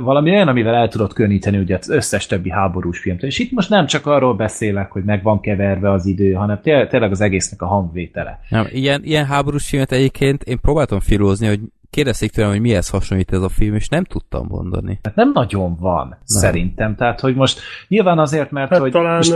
valami 0.01 0.31
olyan, 0.31 0.48
amivel 0.48 0.74
el 0.74 0.89
tudod 0.89 1.12
könnyíteni 1.12 1.59
ugye 1.59 1.77
az 1.77 1.89
összes 1.89 2.27
többi 2.27 2.51
háborús 2.51 2.98
filmt. 2.98 3.23
És 3.23 3.39
itt 3.39 3.52
most 3.52 3.70
nem 3.70 3.86
csak 3.86 4.06
arról 4.06 4.35
beszélek, 4.35 4.90
hogy 4.90 5.05
meg 5.05 5.23
van 5.23 5.40
keverve 5.40 5.90
az 5.90 6.06
idő, 6.06 6.32
hanem 6.32 6.60
tényleg, 6.62 6.89
tényleg 6.89 7.10
az 7.10 7.20
egésznek 7.20 7.62
a 7.62 7.66
hangvétele. 7.66 8.40
Nem, 8.48 8.66
ilyen, 8.70 9.01
ilyen 9.05 9.27
háborús 9.27 9.68
filmet 9.68 9.93
egyébként 9.93 10.43
én 10.43 10.60
próbáltam 10.60 11.01
filózni, 11.01 11.47
hogy 11.47 11.60
kérdezték 11.90 12.31
tőlem, 12.31 12.51
hogy 12.51 12.60
mihez 12.60 12.89
hasonlít 12.89 13.32
ez 13.32 13.43
a 13.43 13.48
film, 13.48 13.74
és 13.74 13.89
nem 13.89 14.05
tudtam 14.05 14.47
mondani. 14.48 14.98
Hát 15.02 15.14
nem 15.14 15.31
nagyon 15.32 15.77
van, 15.81 16.09
nem. 16.09 16.18
szerintem. 16.24 16.94
Tehát, 16.94 17.20
hogy 17.20 17.35
most 17.35 17.60
nyilván 17.89 18.18
azért, 18.18 18.51
mert 18.51 18.70
hát 18.70 18.81
hogy... 18.81 18.90
talán 18.90 19.16
most 19.16 19.35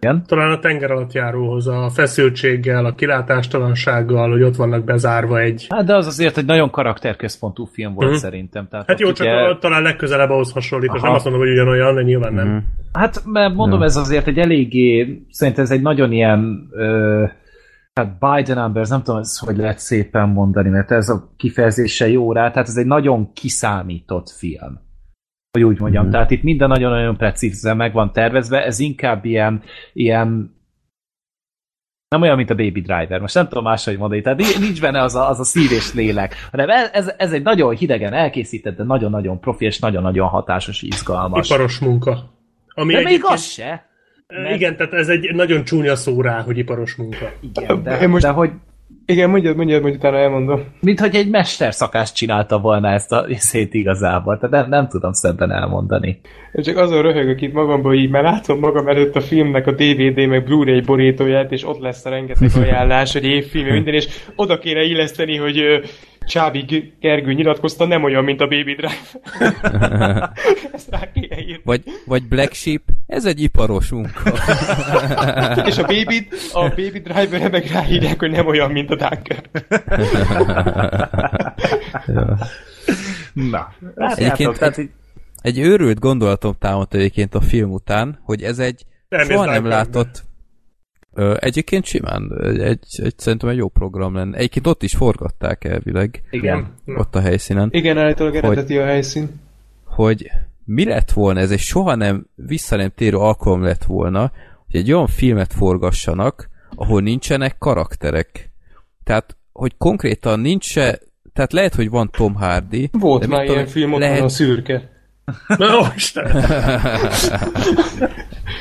igen? 0.00 0.22
Talán 0.26 0.50
a 0.50 0.58
tenger 0.58 0.90
alatt 0.90 1.12
járóhoz, 1.12 1.66
a 1.66 1.90
feszültséggel, 1.94 2.84
a 2.84 2.94
kilátástalansággal, 2.94 4.30
hogy 4.30 4.42
ott 4.42 4.56
vannak 4.56 4.84
bezárva 4.84 5.40
egy... 5.40 5.66
Hát 5.68 5.84
de 5.84 5.96
az 5.96 6.06
azért 6.06 6.36
egy 6.36 6.44
nagyon 6.44 6.70
karakterközpontú 6.70 7.64
film 7.64 7.94
volt 7.94 8.08
mm-hmm. 8.08 8.16
szerintem. 8.16 8.68
Tehát 8.68 8.86
hát 8.86 9.00
jó, 9.00 9.12
csak 9.12 9.58
talán 9.58 9.82
legközelebb 9.82 10.30
ahhoz 10.30 10.52
hasonlít, 10.52 10.92
és 10.94 11.00
nem 11.00 11.12
azt 11.12 11.24
mondom, 11.24 11.42
hogy 11.42 11.52
ugyanolyan, 11.52 11.94
de 11.94 12.02
nyilván 12.02 12.32
mm-hmm. 12.32 12.44
nem. 12.44 12.54
Mhm. 12.54 12.64
Hát 12.92 13.22
mert 13.24 13.54
mondom, 13.54 13.78
ja. 13.78 13.84
ez 13.84 13.96
azért 13.96 14.26
egy 14.26 14.38
eléggé, 14.38 15.22
szerintem 15.30 15.64
ez 15.64 15.70
egy 15.70 15.82
nagyon 15.82 16.12
ilyen 16.12 16.68
ö, 16.70 17.24
hát 17.94 18.18
by 18.18 18.42
the 18.42 18.54
numbers, 18.54 18.88
nem 18.88 19.02
tudom, 19.02 19.22
hogy 19.38 19.56
lehet 19.56 19.78
szépen 19.78 20.28
mondani, 20.28 20.68
mert 20.68 20.90
ez 20.90 21.08
a 21.08 21.32
kifejezése 21.36 22.08
jó 22.08 22.32
rá, 22.32 22.50
tehát 22.50 22.68
ez 22.68 22.76
egy 22.76 22.86
nagyon 22.86 23.32
kiszámított 23.32 24.30
film 24.30 24.88
hogy 25.52 25.62
úgy 25.62 25.80
mondjam. 25.80 26.06
Mm. 26.06 26.10
Tehát 26.10 26.30
itt 26.30 26.42
minden 26.42 26.68
nagyon-nagyon 26.68 27.16
precízen 27.16 27.76
meg 27.76 27.92
van 27.92 28.12
tervezve, 28.12 28.64
ez 28.64 28.78
inkább 28.78 29.24
ilyen, 29.24 29.62
ilyen 29.92 30.58
nem 32.08 32.22
olyan, 32.22 32.36
mint 32.36 32.50
a 32.50 32.54
Baby 32.54 32.80
Driver. 32.80 33.20
Most 33.20 33.34
nem 33.34 33.48
tudom 33.48 33.64
máshogy 33.64 33.98
mondani. 33.98 34.20
Tehát 34.20 34.38
nincs 34.58 34.80
benne 34.80 35.02
az 35.02 35.14
a, 35.14 35.28
az 35.28 35.40
a 35.40 35.44
szív 35.44 35.72
és 35.72 35.94
lélek, 35.94 36.34
hanem 36.50 36.68
ez, 36.92 37.14
ez 37.16 37.32
egy 37.32 37.42
nagyon 37.42 37.74
hidegen 37.74 38.12
elkészített, 38.12 38.76
de 38.76 38.82
nagyon-nagyon 38.82 39.40
profi 39.40 39.64
és 39.64 39.78
nagyon-nagyon 39.78 40.28
hatásos, 40.28 40.82
izgalmas. 40.82 41.48
Iparos 41.48 41.78
munka. 41.78 42.30
Ami 42.68 42.94
de 42.94 43.02
még 43.02 43.20
az 43.22 43.44
se. 43.44 43.88
Mert... 44.26 44.54
Igen, 44.54 44.76
tehát 44.76 44.92
ez 44.92 45.08
egy 45.08 45.34
nagyon 45.34 45.64
csúnya 45.64 45.96
szó 45.96 46.20
rá, 46.20 46.40
hogy 46.40 46.58
iparos 46.58 46.94
munka. 46.94 47.32
Igen, 47.40 47.82
de, 47.82 48.06
most... 48.06 48.24
de 48.24 48.30
hogy 48.30 48.50
igen, 49.06 49.30
mondjad, 49.30 49.56
mondjad, 49.56 49.82
hogy 49.82 49.94
utána 49.94 50.16
elmondom. 50.16 50.64
Mint 50.80 51.00
hogy 51.00 51.14
egy 51.14 51.28
mesterszakást 51.28 52.14
csinálta 52.14 52.58
volna 52.58 52.88
ezt 52.88 53.12
a 53.12 53.26
szét 53.30 53.74
igazából, 53.74 54.38
tehát 54.38 54.50
nem, 54.50 54.68
nem 54.68 54.88
tudom 54.88 55.12
szebben 55.12 55.50
elmondani. 55.50 56.20
Én 56.52 56.62
csak 56.62 56.76
azon 56.76 57.02
röhögök 57.02 57.40
itt 57.40 57.52
magamban 57.52 57.94
így, 57.94 58.10
mert 58.10 58.24
látom 58.24 58.58
magam 58.58 58.88
előtt 58.88 59.16
a 59.16 59.20
filmnek 59.20 59.66
a 59.66 59.72
DVD 59.72 60.26
meg 60.26 60.44
Blu-ray 60.44 60.80
borítóját, 60.80 61.52
és 61.52 61.66
ott 61.66 61.80
lesz 61.80 62.04
a 62.04 62.10
rengeteg 62.10 62.50
ajánlás, 62.62 63.12
hogy 63.12 63.24
évfilm, 63.24 63.72
minden, 63.72 63.94
és 63.94 64.08
oda 64.36 64.58
kéne 64.58 64.82
illeszteni, 64.82 65.36
hogy 65.36 65.80
Csábi 66.26 66.92
Gergő 67.00 67.32
nyilatkozta, 67.32 67.84
nem 67.84 68.04
olyan, 68.04 68.24
mint 68.24 68.40
a 68.40 68.46
Baby 68.46 68.74
Drive. 68.74 68.96
Ezt 70.72 70.90
rá 70.90 71.12
kéne 71.12 71.38
írni. 71.40 71.60
Vagy, 71.64 71.82
vagy 72.06 72.28
Black 72.28 72.52
Sheep, 72.52 72.82
ez 73.06 73.24
egy 73.24 73.42
iparos 73.42 73.88
munka. 73.88 74.30
És 75.68 75.78
a 75.78 75.82
Baby, 75.82 76.28
a 76.52 76.68
Baby 76.68 76.98
Driver-re 76.98 77.48
meg 77.48 77.66
ráírják, 77.66 78.18
hogy 78.18 78.30
nem 78.30 78.46
olyan, 78.46 78.70
mint 78.70 78.90
a 78.90 78.96
Dunker. 78.96 79.42
Na, 83.32 83.72
hát 83.96 84.18
egyébként 84.18 84.62
egy, 84.62 84.90
egy 85.42 85.58
őrült 85.58 85.98
gondolatom 85.98 86.52
támadt 86.58 86.94
egyébként 86.94 87.34
a 87.34 87.40
film 87.40 87.70
után, 87.70 88.18
hogy 88.22 88.42
ez 88.42 88.58
egy 88.58 88.84
soha 89.08 89.44
nem 89.44 89.66
látott 89.66 90.28
egyébként 91.38 91.84
simán, 91.84 92.40
egy, 92.42 92.58
egy, 92.58 92.84
egy, 92.90 93.14
szerintem 93.16 93.48
egy 93.48 93.56
jó 93.56 93.68
program 93.68 94.14
lenne. 94.14 94.36
Egyébként 94.36 94.66
ott 94.66 94.82
is 94.82 94.94
forgatták 94.94 95.64
elvileg. 95.64 96.22
Igen. 96.30 96.74
Ott 96.86 97.14
a 97.14 97.20
helyszínen. 97.20 97.68
Igen, 97.72 97.98
állítólag 97.98 98.34
eredeti 98.34 98.78
a 98.78 98.84
helyszín. 98.84 99.40
Hogy 99.84 100.30
mi 100.64 100.84
lett 100.84 101.10
volna, 101.10 101.40
ez 101.40 101.50
egy 101.50 101.58
soha 101.58 101.94
nem 101.94 102.26
vissza 102.34 102.76
nem 102.76 102.90
térő 102.94 103.16
alkalom 103.16 103.62
lett 103.62 103.84
volna, 103.84 104.32
hogy 104.70 104.80
egy 104.80 104.92
olyan 104.92 105.06
filmet 105.06 105.52
forgassanak, 105.52 106.48
ahol 106.74 107.00
nincsenek 107.00 107.58
karakterek. 107.58 108.50
Tehát, 109.04 109.36
hogy 109.52 109.76
konkrétan 109.78 110.40
nincs 110.40 110.64
se, 110.64 110.98
tehát 111.32 111.52
lehet, 111.52 111.74
hogy 111.74 111.90
van 111.90 112.10
Tom 112.10 112.34
Hardy. 112.34 112.88
Volt 112.92 113.26
már 113.26 113.44
ilyen 113.44 113.66
film, 113.66 113.92
ott 113.92 114.00
lehet... 114.00 114.16
van 114.16 114.26
a 114.26 114.28
szürke. 114.28 114.90
Na, 115.58 115.92
Isten! 115.96 116.44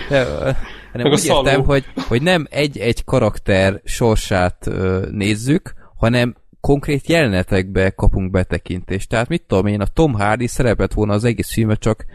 hanem 0.91 1.11
Meg 1.11 1.20
úgy 1.20 1.26
értem, 1.26 1.64
hogy, 1.64 1.86
hogy 2.07 2.22
nem 2.22 2.48
egy-egy 2.49 3.03
karakter 3.03 3.82
sorsát 3.84 4.68
ö, 4.68 5.07
nézzük, 5.11 5.74
hanem 5.95 6.36
konkrét 6.60 7.07
jelenetekbe 7.07 7.90
kapunk 7.90 8.32
betekintést. 8.32 9.10
Tehát 9.10 9.28
mit 9.28 9.44
tudom 9.48 9.66
én, 9.66 9.82
a 9.82 9.88
Tom 9.88 10.14
Hardy 10.14 10.48
szerepet 10.48 10.94
volna 10.94 11.14
az 11.14 11.24
egész 11.24 11.52
filmet 11.52 11.80
csak 11.80 12.06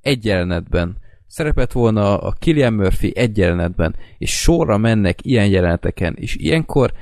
egy 0.00 0.24
jelenetben. 0.24 0.96
Szerepet 1.26 1.72
volna 1.72 2.18
a 2.18 2.32
Killian 2.38 2.72
Murphy 2.72 3.12
egy 3.16 3.36
jelenetben, 3.36 3.96
és 4.18 4.40
sorra 4.40 4.76
mennek 4.76 5.18
ilyen 5.22 5.46
jeleneteken, 5.46 6.14
és 6.18 6.36
ilyenkor 6.36 6.92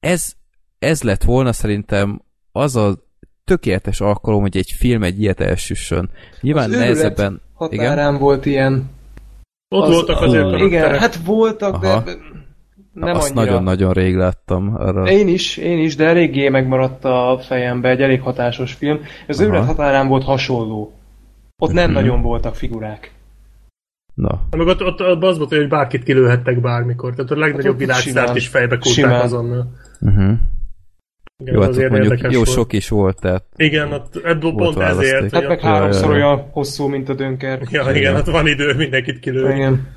ez, 0.00 0.32
ez 0.78 1.02
lett 1.02 1.22
volna 1.22 1.52
szerintem 1.52 2.22
az 2.52 2.76
a 2.76 3.08
tökéletes 3.44 4.00
alkalom, 4.00 4.40
hogy 4.40 4.56
egy 4.56 4.72
film 4.76 5.02
egy 5.02 5.20
ilyet 5.20 5.40
elsüssön. 5.40 6.10
Nyilván 6.40 6.70
az 6.70 6.76
nehezebben... 6.76 7.40
határán 7.54 8.08
igen? 8.08 8.18
volt 8.18 8.46
ilyen 8.46 8.90
ott 9.70 9.88
az, 9.88 9.94
voltak 9.94 10.20
azért 10.20 10.44
uh, 10.44 10.60
Igen, 10.60 10.98
hát 10.98 11.16
voltak, 11.24 11.74
Aha. 11.74 12.00
de 12.00 12.12
nem 12.92 13.14
Azt 13.14 13.34
nagyon-nagyon 13.34 13.92
rég 13.92 14.16
láttam. 14.16 14.74
Arra. 14.76 15.06
Én 15.06 15.28
is, 15.28 15.56
én 15.56 15.78
is, 15.78 15.96
de 15.96 16.06
eléggé 16.06 16.48
megmaradt 16.48 17.04
a 17.04 17.40
fejembe, 17.42 17.88
egy 17.88 18.00
elég 18.00 18.20
hatásos 18.20 18.72
film. 18.72 19.00
Az 19.28 19.40
őrület 19.40 19.66
határán 19.66 20.08
volt 20.08 20.24
hasonló. 20.24 20.92
Ott 21.58 21.72
nem 21.72 21.88
uh-huh. 21.88 22.02
nagyon 22.02 22.22
voltak 22.22 22.54
figurák. 22.54 23.12
Na. 24.14 24.40
Meg 24.50 24.66
ott, 24.66 24.82
ott, 24.82 25.00
ott 25.00 25.22
az 25.22 25.38
volt, 25.38 25.50
hogy 25.50 25.68
bárkit 25.68 26.02
kilőhettek 26.02 26.60
bármikor. 26.60 27.14
Tehát 27.14 27.30
a 27.30 27.36
legnagyobb 27.36 27.72
hát 27.72 27.80
világszárt 27.80 28.36
is 28.36 28.48
fejbe 28.48 28.78
kulták 28.78 29.22
azonnal. 29.22 29.70
Uh-huh. 30.00 30.32
Igen, 31.40 31.54
jó, 31.54 31.60
hát 31.60 31.70
azért 31.70 31.90
mondjuk 31.90 32.20
jó 32.20 32.30
volt. 32.30 32.48
sok 32.48 32.72
is 32.72 32.88
volt, 32.88 33.20
tehát... 33.20 33.44
Igen, 33.56 33.92
ott, 33.92 34.20
ebből 34.24 34.52
pont 34.54 34.74
választék. 34.74 35.12
ezért. 35.12 35.34
Hát 35.34 35.48
meg 35.48 35.60
háromszor 35.60 36.10
olyan 36.10 36.48
hosszú, 36.50 36.86
mint 36.86 37.08
a 37.08 37.14
dönker. 37.14 37.60
Ja, 37.70 37.80
igen, 37.82 37.96
igen, 37.96 38.14
hát 38.14 38.26
van 38.26 38.46
idő 38.46 38.74
mindenkit 38.74 39.18
kilőni. 39.18 39.54
Igen. 39.54 39.88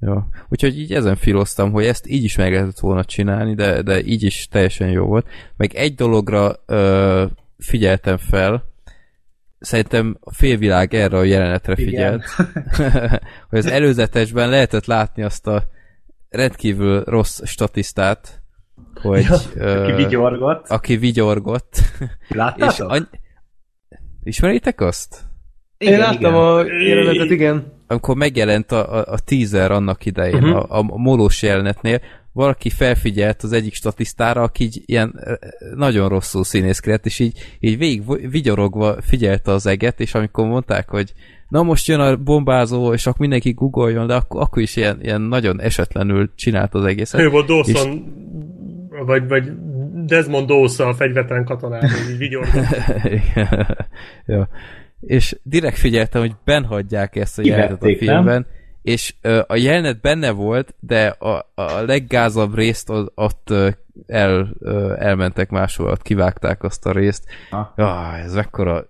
Ja. 0.00 0.28
Úgyhogy 0.48 0.78
így 0.78 0.92
ezen 0.92 1.16
filoztam, 1.16 1.72
hogy 1.72 1.84
ezt 1.84 2.06
így 2.06 2.24
is 2.24 2.36
meg 2.36 2.52
lehetett 2.52 2.78
volna 2.78 3.04
csinálni, 3.04 3.54
de, 3.54 3.82
de 3.82 4.02
így 4.02 4.22
is 4.22 4.48
teljesen 4.50 4.90
jó 4.90 5.04
volt. 5.04 5.26
Meg 5.56 5.74
egy 5.74 5.94
dologra 5.94 6.52
ö, 6.66 7.24
figyeltem 7.58 8.16
fel, 8.16 8.64
szerintem 9.58 10.16
a 10.20 10.34
félvilág 10.34 10.94
erre 10.94 11.16
a 11.16 11.24
jelenetre 11.24 11.74
figyelt, 11.74 12.24
hogy 13.50 13.58
az 13.58 13.66
előzetesben 13.66 14.48
lehetett 14.48 14.86
látni 14.86 15.22
azt 15.22 15.46
a 15.46 15.64
rendkívül 16.28 17.02
rossz 17.04 17.40
statisztát, 17.44 18.42
hogy... 19.00 19.26
Ja, 19.54 19.82
aki 19.82 19.92
vigyorgott. 19.92 20.68
Aki 20.68 20.96
vigyorgott. 20.96 21.78
Láttátok? 22.28 22.72
És 22.72 22.78
any... 22.78 23.08
Ismeritek 24.22 24.80
azt? 24.80 25.26
Igen, 25.78 25.92
Én 25.92 25.98
láttam 25.98 26.18
igen. 26.18 26.34
a 26.34 26.64
jelenetet, 26.88 27.30
igen. 27.30 27.72
Amikor 27.86 28.16
megjelent 28.16 28.72
a, 28.72 28.98
a, 28.98 29.12
a 29.12 29.18
teaser 29.18 29.70
annak 29.70 30.06
idején, 30.06 30.44
uh-huh. 30.44 30.72
a, 30.72 30.78
a 30.78 30.98
molós 30.98 31.42
jelenetnél, 31.42 32.00
valaki 32.32 32.70
felfigyelt 32.70 33.42
az 33.42 33.52
egyik 33.52 33.74
statisztára, 33.74 34.42
aki 34.42 34.64
így 34.64 34.82
ilyen 34.84 35.20
nagyon 35.74 36.08
rosszul 36.08 36.44
színészkedett, 36.44 37.06
és 37.06 37.18
így, 37.18 37.38
így 37.60 37.78
végig 37.78 38.30
vigyorogva 38.30 38.96
figyelte 39.02 39.52
az 39.52 39.66
eget, 39.66 40.00
és 40.00 40.14
amikor 40.14 40.46
mondták, 40.46 40.88
hogy 40.88 41.12
na 41.48 41.62
most 41.62 41.86
jön 41.86 42.00
a 42.00 42.16
bombázó, 42.16 42.92
és 42.92 43.06
akkor 43.06 43.20
mindenki 43.20 43.52
googoljon, 43.52 44.06
de 44.06 44.14
akkor, 44.14 44.40
akkor 44.40 44.62
is 44.62 44.76
ilyen, 44.76 44.98
ilyen 45.02 45.20
nagyon 45.20 45.60
esetlenül 45.60 46.34
csinált 46.34 46.74
az 46.74 46.84
egészet. 46.84 47.20
Ő 47.20 47.28
volt 47.28 47.46
Dawson, 47.46 47.92
és... 47.92 47.98
vagy, 49.04 49.28
vagy 49.28 49.52
Desmond 50.06 50.46
Dawson 50.46 50.88
a 50.88 50.94
fegyvertelen 50.94 51.44
katonában, 51.44 51.90
így 52.10 52.18
vigyorgott. 52.18 52.64
ja. 54.26 54.48
És 55.00 55.36
direkt 55.42 55.78
figyeltem, 55.78 56.20
hogy 56.20 56.32
benhagyják 56.44 57.16
ezt 57.16 57.38
a 57.38 57.42
jelenetet 57.44 57.82
a 57.82 57.96
filmben, 57.96 58.24
nem? 58.24 58.46
és 58.82 59.14
ö, 59.20 59.42
a 59.46 59.56
jelenet 59.56 60.00
benne 60.00 60.30
volt, 60.30 60.74
de 60.80 61.06
a, 61.06 61.50
a 61.54 61.80
leggázabb 61.80 62.54
részt 62.54 62.90
az, 62.90 63.10
ott 63.14 63.50
ö, 63.50 63.68
el, 64.06 64.48
ö, 64.58 64.94
elmentek 64.98 65.50
máshol, 65.50 65.90
ott 65.90 66.02
kivágták 66.02 66.62
azt 66.62 66.86
a 66.86 66.92
részt. 66.92 67.24
Ah, 67.76 68.22
ez 68.24 68.34
mekkora 68.34 68.84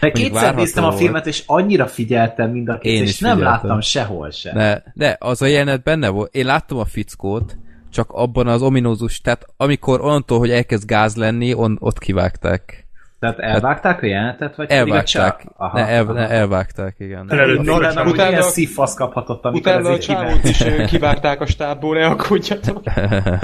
de 0.00 0.10
kétszer 0.10 0.54
néztem 0.54 0.84
a 0.84 0.92
filmet, 0.92 1.26
és 1.26 1.42
annyira 1.46 1.86
figyeltem 1.86 2.50
mind 2.50 2.68
a 2.68 2.78
két, 2.78 2.92
Én 2.92 3.02
és 3.02 3.18
nem 3.18 3.36
figyeltem. 3.36 3.60
láttam 3.60 3.80
sehol 3.80 4.30
sem. 4.30 4.56
Ne, 4.56 4.82
de 4.94 5.16
az 5.20 5.42
a 5.42 5.46
jelenet 5.46 5.82
benne 5.82 6.08
volt. 6.08 6.34
Én 6.34 6.46
láttam 6.46 6.78
a 6.78 6.84
fickót, 6.84 7.56
csak 7.90 8.10
abban 8.10 8.46
az 8.46 8.62
ominózus, 8.62 9.20
tehát 9.20 9.46
amikor 9.56 10.00
onnantól, 10.00 10.38
hogy 10.38 10.50
elkezd 10.50 10.86
gáz 10.86 11.16
lenni, 11.16 11.54
on, 11.54 11.76
ott 11.80 11.98
kivágták. 11.98 12.88
Tehát 13.18 13.38
elvágták 13.38 14.02
a 14.02 14.06
jelenetet, 14.06 14.56
vagy 14.56 14.70
elvágták. 14.70 15.44
A 15.56 15.64
aha, 15.64 15.78
ne, 15.78 15.86
el, 15.86 16.02
aha. 16.02 16.12
Ne, 16.12 16.28
elvágták, 16.28 16.94
igen. 16.98 17.32
Előtt, 17.32 17.62
no, 17.62 17.78
de 17.78 17.92
nem, 17.92 18.06
utána, 18.06 18.30
ilyen 18.30 18.42
szívfasz 18.42 18.94
kaphatott, 18.94 19.44
amikor 19.44 19.72
utána 19.72 19.88
a 19.88 19.98
csávót 19.98 20.44
is 20.44 20.64
kivágták 20.90 21.40
a 21.40 21.46
stábból, 21.46 21.98
ne 21.98 22.06
aggódjatok. 22.06 22.82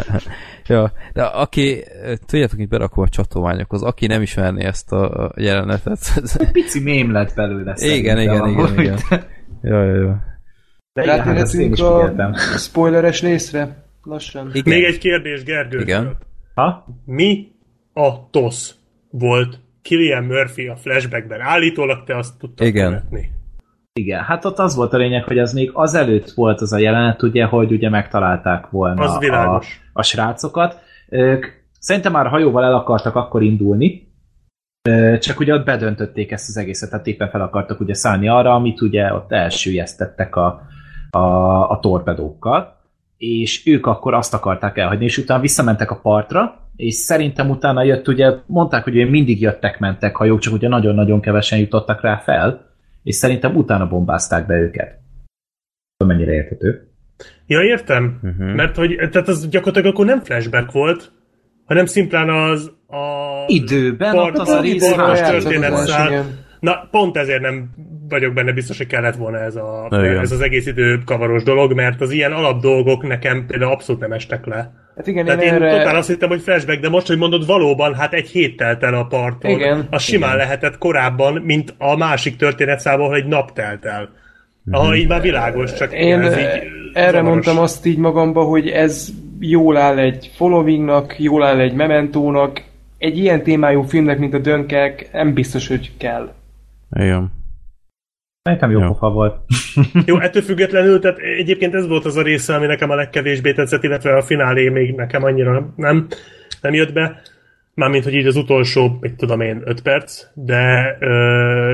ja, 0.66 0.92
de 1.12 1.22
aki, 1.22 1.84
tudjátok, 2.26 2.58
hogy 2.58 2.68
berakom 2.68 3.04
a 3.04 3.08
csatolmányokhoz, 3.08 3.82
aki 3.82 4.06
nem 4.06 4.22
ismerné 4.22 4.64
ezt 4.64 4.92
a 4.92 5.32
jelenetet. 5.36 5.98
Egy 6.38 6.50
pici 6.50 6.80
mém 6.80 7.12
lett 7.12 7.34
belőle. 7.34 7.74
Igen, 7.76 8.18
igen, 8.18 8.48
igen, 8.48 8.78
igen. 8.78 8.98
Ja, 9.62 9.84
ja, 9.84 9.94
ja. 9.94 10.22
De 10.92 11.04
Rátérhetünk 11.04 11.78
hát 11.78 12.18
a 12.18 12.58
spoileres 12.58 13.20
részre? 13.22 13.83
Lassan. 14.04 14.50
Igen. 14.52 14.74
Még 14.74 14.84
egy 14.84 14.98
kérdés 14.98 15.42
Gergő. 15.42 15.80
Igen. 15.80 16.16
Ha? 16.54 16.86
Mi 17.04 17.52
a 17.92 18.30
TOSZ 18.30 18.76
volt 19.10 19.60
Killian 19.82 20.24
Murphy 20.24 20.66
a 20.66 20.76
flashbackben. 20.76 21.40
Állítólag 21.40 22.04
te 22.04 22.16
azt 22.16 22.38
tudtad 22.38 22.66
Igen. 22.66 22.88
követni. 22.88 23.30
Igen, 23.92 24.22
hát 24.22 24.44
ott 24.44 24.58
az 24.58 24.74
volt 24.74 24.92
a 24.92 24.96
lényeg, 24.96 25.24
hogy 25.24 25.38
az 25.38 25.52
még 25.52 25.70
azelőtt 25.72 26.30
volt 26.30 26.60
az 26.60 26.72
a 26.72 26.78
jelenet, 26.78 27.22
ugye, 27.22 27.44
hogy 27.44 27.72
ugye 27.72 27.88
megtalálták 27.88 28.70
volna 28.70 29.02
az 29.02 29.28
a, 29.30 29.62
a 29.92 30.02
srácokat. 30.02 30.78
Ők 31.08 31.46
szerintem 31.78 32.12
már 32.12 32.26
hajóval 32.26 32.64
el 32.64 32.74
akartak 32.74 33.14
akkor 33.14 33.42
indulni, 33.42 34.12
csak 35.18 35.40
ugye 35.40 35.54
ott 35.54 35.64
bedöntötték 35.64 36.30
ezt 36.30 36.48
az 36.48 36.56
egészet, 36.56 36.90
tehát 36.90 37.06
éppen 37.06 37.30
fel 37.30 37.40
akartak 37.40 37.80
ugye 37.80 37.94
szállni 37.94 38.28
arra, 38.28 38.54
amit 38.54 38.80
ugye 38.80 39.14
ott 39.14 39.32
elsüllyesztettek 39.32 40.36
a, 40.36 40.62
a, 41.10 41.18
a 41.70 41.78
torpedókkal, 41.80 42.83
és 43.16 43.66
ők 43.66 43.86
akkor 43.86 44.14
azt 44.14 44.34
akarták 44.34 44.78
elhagyni, 44.78 45.04
és 45.04 45.18
utána 45.18 45.40
visszamentek 45.40 45.90
a 45.90 46.00
partra, 46.00 46.64
és 46.76 46.94
szerintem 46.94 47.50
utána 47.50 47.82
jött, 47.82 48.08
ugye 48.08 48.32
mondták, 48.46 48.84
hogy 48.84 49.10
mindig 49.10 49.40
jöttek-mentek 49.40 50.16
hajók, 50.16 50.38
csak 50.38 50.52
ugye 50.52 50.68
nagyon-nagyon 50.68 51.20
kevesen 51.20 51.58
jutottak 51.58 52.00
rá 52.00 52.16
fel, 52.16 52.72
és 53.02 53.14
szerintem 53.14 53.56
utána 53.56 53.88
bombázták 53.88 54.46
be 54.46 54.54
őket. 54.54 54.98
Mennyire 56.04 56.32
érthető? 56.32 56.88
Ja, 57.46 57.62
értem. 57.62 58.20
Uh-huh. 58.22 58.54
Mert 58.54 58.76
hogy, 58.76 58.96
tehát 58.96 59.28
az 59.28 59.48
gyakorlatilag 59.48 59.94
akkor 59.94 60.06
nem 60.06 60.20
flashback 60.20 60.72
volt, 60.72 61.12
hanem 61.64 61.86
szimplán 61.86 62.28
az 62.28 62.72
a... 62.86 62.98
Időben, 63.46 64.14
part, 64.14 64.38
az 64.38 64.48
a 64.48 64.60
rész 64.60 64.92
történet 64.92 65.72
Na, 66.60 66.88
pont 66.90 67.16
ezért 67.16 67.40
nem 67.40 67.70
vagyok 68.08 68.32
benne 68.32 68.52
biztos, 68.52 68.78
hogy 68.78 68.86
kellett 68.86 69.16
volna 69.16 69.38
ez, 69.38 69.56
a, 69.56 69.88
ez 70.20 70.32
az 70.32 70.40
egész 70.40 70.66
idő 70.66 71.02
kavaros 71.04 71.42
dolog, 71.42 71.72
mert 71.72 72.00
az 72.00 72.10
ilyen 72.10 72.32
alap 72.32 72.60
dolgok 72.60 73.02
nekem 73.02 73.46
például 73.46 73.72
abszolút 73.72 74.00
nem 74.00 74.12
estek 74.12 74.46
le. 74.46 74.72
Hát 74.96 75.06
igen, 75.06 75.24
Tehát 75.24 75.42
én, 75.42 75.48
én 75.48 75.54
erre... 75.54 75.78
totál 75.78 75.96
azt 75.96 76.08
hittem, 76.08 76.28
hogy 76.28 76.40
flashback, 76.40 76.80
de 76.80 76.88
most, 76.88 77.06
hogy 77.06 77.18
mondod, 77.18 77.46
valóban, 77.46 77.94
hát 77.94 78.12
egy 78.12 78.28
hét 78.28 78.56
telt 78.56 78.82
el 78.82 78.94
a 78.94 79.04
parton. 79.04 79.50
Igen. 79.50 79.86
Az 79.90 80.02
simán 80.02 80.34
igen. 80.34 80.44
lehetett 80.44 80.78
korábban, 80.78 81.42
mint 81.42 81.74
a 81.78 81.96
másik 81.96 82.36
történetszámból, 82.36 83.08
hogy 83.08 83.18
egy 83.18 83.26
nap 83.26 83.52
telt 83.52 83.84
el. 83.84 84.08
Aha, 84.70 84.86
mhm. 84.86 84.94
így 84.94 85.08
már 85.08 85.20
világos, 85.20 85.74
csak 85.74 85.92
én 85.92 86.20
ez 86.20 86.38
így 86.38 86.62
erre 86.92 87.10
zavaros. 87.10 87.28
mondtam 87.28 87.58
azt 87.58 87.86
így 87.86 87.98
magamba, 87.98 88.42
hogy 88.42 88.68
ez 88.68 89.08
jól 89.40 89.76
áll 89.76 89.98
egy 89.98 90.30
followingnak, 90.36 91.18
jól 91.18 91.42
áll 91.42 91.60
egy 91.60 91.74
mementónak, 91.74 92.62
egy 92.98 93.18
ilyen 93.18 93.42
témájú 93.42 93.82
filmnek, 93.82 94.18
mint 94.18 94.34
a 94.34 94.38
Dönkek, 94.38 95.08
nem 95.12 95.34
biztos, 95.34 95.68
hogy 95.68 95.90
kell. 95.98 96.32
Igen. 96.96 97.32
Nekem 98.50 98.70
jó, 98.70 98.80
jó. 98.80 98.86
pofa 98.86 99.10
volt. 99.10 99.36
jó, 100.06 100.20
ettől 100.20 100.42
függetlenül, 100.42 101.00
tehát 101.00 101.18
egyébként 101.18 101.74
ez 101.74 101.86
volt 101.86 102.04
az 102.04 102.16
a 102.16 102.22
része, 102.22 102.54
ami 102.54 102.66
nekem 102.66 102.90
a 102.90 102.94
legkevésbé 102.94 103.52
tetszett, 103.52 103.82
illetve 103.82 104.16
a 104.16 104.22
finálé 104.22 104.68
még 104.68 104.94
nekem 104.94 105.24
annyira 105.24 105.72
nem, 105.76 106.06
nem 106.60 106.74
jött 106.74 106.92
be. 106.92 107.20
Mármint, 107.74 108.04
hogy 108.04 108.14
így 108.14 108.26
az 108.26 108.36
utolsó, 108.36 108.96
mit 109.00 109.14
tudom 109.14 109.40
én, 109.40 109.62
öt 109.64 109.82
perc, 109.82 110.24
de, 110.34 110.96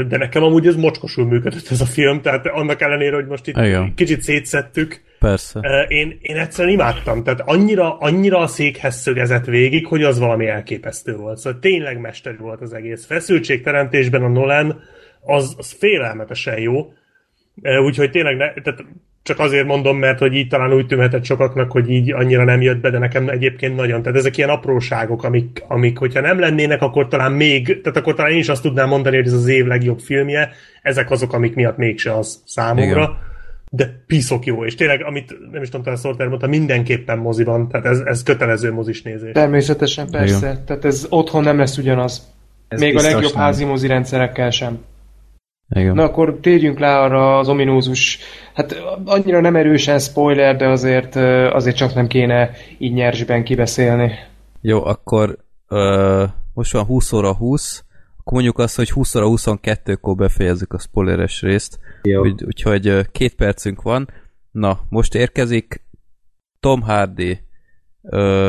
de 0.09 0.17
nekem 0.17 0.43
amúgy 0.43 0.67
ez 0.67 0.77
mocskosul 0.77 1.27
működött 1.27 1.71
ez 1.71 1.81
a 1.81 1.85
film, 1.85 2.21
tehát 2.21 2.47
annak 2.47 2.81
ellenére, 2.81 3.15
hogy 3.15 3.27
most 3.27 3.47
itt 3.47 3.57
Igen. 3.57 3.95
kicsit 3.95 4.23
szétszettük. 4.23 5.03
Persze. 5.19 5.87
Én, 5.89 6.19
én 6.21 6.37
egyszerűen 6.37 6.75
imádtam, 6.75 7.23
tehát 7.23 7.43
annyira, 7.45 7.99
annyira 7.99 8.39
a 8.39 8.47
székhez 8.47 8.97
szögezett 8.97 9.45
végig, 9.45 9.87
hogy 9.87 10.03
az 10.03 10.19
valami 10.19 10.47
elképesztő 10.47 11.17
volt. 11.17 11.39
Szóval 11.39 11.59
tényleg 11.59 12.01
mester 12.01 12.39
volt 12.39 12.61
az 12.61 12.73
egész. 12.73 13.07
Feszültségteremtésben 13.07 14.23
a 14.23 14.29
Nolan, 14.29 14.83
az, 15.21 15.55
az 15.59 15.71
félelmetesen 15.79 16.61
jó. 16.61 16.93
Úgyhogy 17.85 18.11
tényleg 18.11 18.37
ne, 18.37 18.53
tehát 18.53 18.85
csak 19.23 19.39
azért 19.39 19.67
mondom, 19.67 19.99
mert 19.99 20.19
hogy 20.19 20.35
így 20.35 20.49
talán 20.49 20.73
úgy 20.73 20.87
tűnhetett 20.87 21.25
sokaknak, 21.25 21.73
hogy 21.73 21.91
így 21.91 22.13
annyira 22.13 22.45
nem 22.45 22.61
jött 22.61 22.81
be, 22.81 22.91
de 22.91 22.99
nekem 22.99 23.29
egyébként 23.29 23.77
nagyon. 23.77 24.03
Tehát 24.03 24.19
ezek 24.19 24.37
ilyen 24.37 24.49
apróságok, 24.49 25.25
amik, 25.25 25.65
amik 25.69 25.99
hogyha 25.99 26.21
nem 26.21 26.39
lennének, 26.39 26.83
akkor 26.83 27.09
talán 27.09 27.33
még, 27.33 27.81
tehát 27.81 27.99
akkor 27.99 28.15
talán 28.15 28.33
én 28.33 28.39
is 28.39 28.49
azt 28.49 28.63
tudnám 28.63 28.89
mondani, 28.89 29.17
hogy 29.17 29.27
ez 29.27 29.33
az 29.33 29.47
év 29.47 29.67
legjobb 29.67 29.99
filmje. 29.99 30.51
Ezek 30.83 31.11
azok, 31.11 31.33
amik 31.33 31.55
miatt 31.55 31.77
mégse 31.77 32.17
az 32.17 32.43
számomra. 32.47 33.03
Igen. 33.03 33.29
De 33.73 34.03
piszok 34.07 34.45
jó, 34.45 34.65
és 34.65 34.75
tényleg, 34.75 35.05
amit 35.05 35.37
nem 35.53 35.63
is 35.63 35.69
tudom, 35.69 35.85
talán 35.85 35.99
Sorter 35.99 36.29
mondta, 36.29 36.47
mindenképpen 36.47 37.19
moziban, 37.19 37.69
tehát 37.69 37.87
ez, 37.87 37.99
ez 37.99 38.23
kötelező 38.23 38.73
mozis 38.73 39.03
nézés. 39.03 39.33
Természetesen, 39.33 40.11
persze. 40.11 40.37
Igen. 40.37 40.65
Tehát 40.65 40.85
ez 40.85 41.07
otthon 41.09 41.43
nem 41.43 41.59
lesz 41.59 41.79
ugyanaz. 41.79 42.33
Ez 42.69 42.81
Még 42.81 42.97
a 42.97 43.01
legjobb 43.01 43.33
nem. 43.33 43.43
házi 43.43 43.65
mozi 43.65 43.87
rendszerekkel 43.87 44.51
sem. 44.51 44.79
Igen. 45.71 45.95
Na 45.95 46.03
akkor 46.03 46.39
térjünk 46.41 46.79
le 46.79 46.99
arra 46.99 47.39
az 47.39 47.49
ominózus, 47.49 48.19
hát 48.55 48.83
annyira 49.05 49.41
nem 49.41 49.57
erősen 49.57 49.99
spoiler, 49.99 50.57
de 50.57 50.69
azért, 50.69 51.17
azért 51.55 51.77
csak 51.77 51.95
nem 51.95 52.07
kéne 52.07 52.51
így 52.79 52.93
nyersben 52.93 53.45
kibeszélni. 53.45 54.13
Jó, 54.61 54.85
akkor 54.85 55.39
uh, 55.69 56.23
most 56.55 56.73
van 56.73 56.85
20 56.85 57.13
óra 57.13 57.35
20, 57.35 57.85
akkor 58.19 58.33
mondjuk 58.33 58.59
azt, 58.59 58.77
hogy 58.77 58.91
20 58.91 59.15
óra 59.15 59.27
22-kor 59.29 60.15
befejezzük 60.15 60.73
a 60.73 60.79
spoileres 60.79 61.43
részt, 61.43 61.79
Úgy, 62.03 62.45
úgyhogy 62.45 63.11
két 63.11 63.35
percünk 63.35 63.83
van. 63.83 64.09
Na, 64.51 64.81
most 64.89 65.15
érkezik 65.15 65.85
Tom 66.61 66.81
Hardy. 66.81 67.39
Uh, 68.03 68.49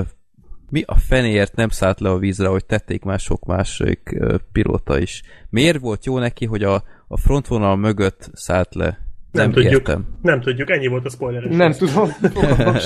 mi 0.69 0.83
a 0.85 0.95
fenéért 0.95 1.55
nem 1.55 1.69
szállt 1.69 1.99
le 1.99 2.09
a 2.09 2.17
vízre, 2.17 2.47
hogy 2.47 2.65
tették 2.65 3.03
már 3.03 3.19
sok 3.19 3.45
másik 3.45 4.19
pilóta 4.51 4.99
is. 4.99 5.23
Miért 5.49 5.79
volt 5.79 6.05
jó 6.05 6.17
neki, 6.17 6.45
hogy 6.45 6.63
a, 6.63 6.83
a 7.11 7.17
frontvonal 7.17 7.75
mögött 7.75 8.29
szállt 8.33 8.75
le. 8.75 8.85
Nem, 9.31 9.43
nem 9.43 9.51
tudjuk. 9.51 9.87
Értem. 9.87 10.05
Nem 10.21 10.41
tudjuk, 10.41 10.69
ennyi 10.69 10.87
volt 10.87 11.05
a 11.05 11.09
spoiler. 11.09 11.43
Nem 11.43 11.71
tudom. 11.71 12.09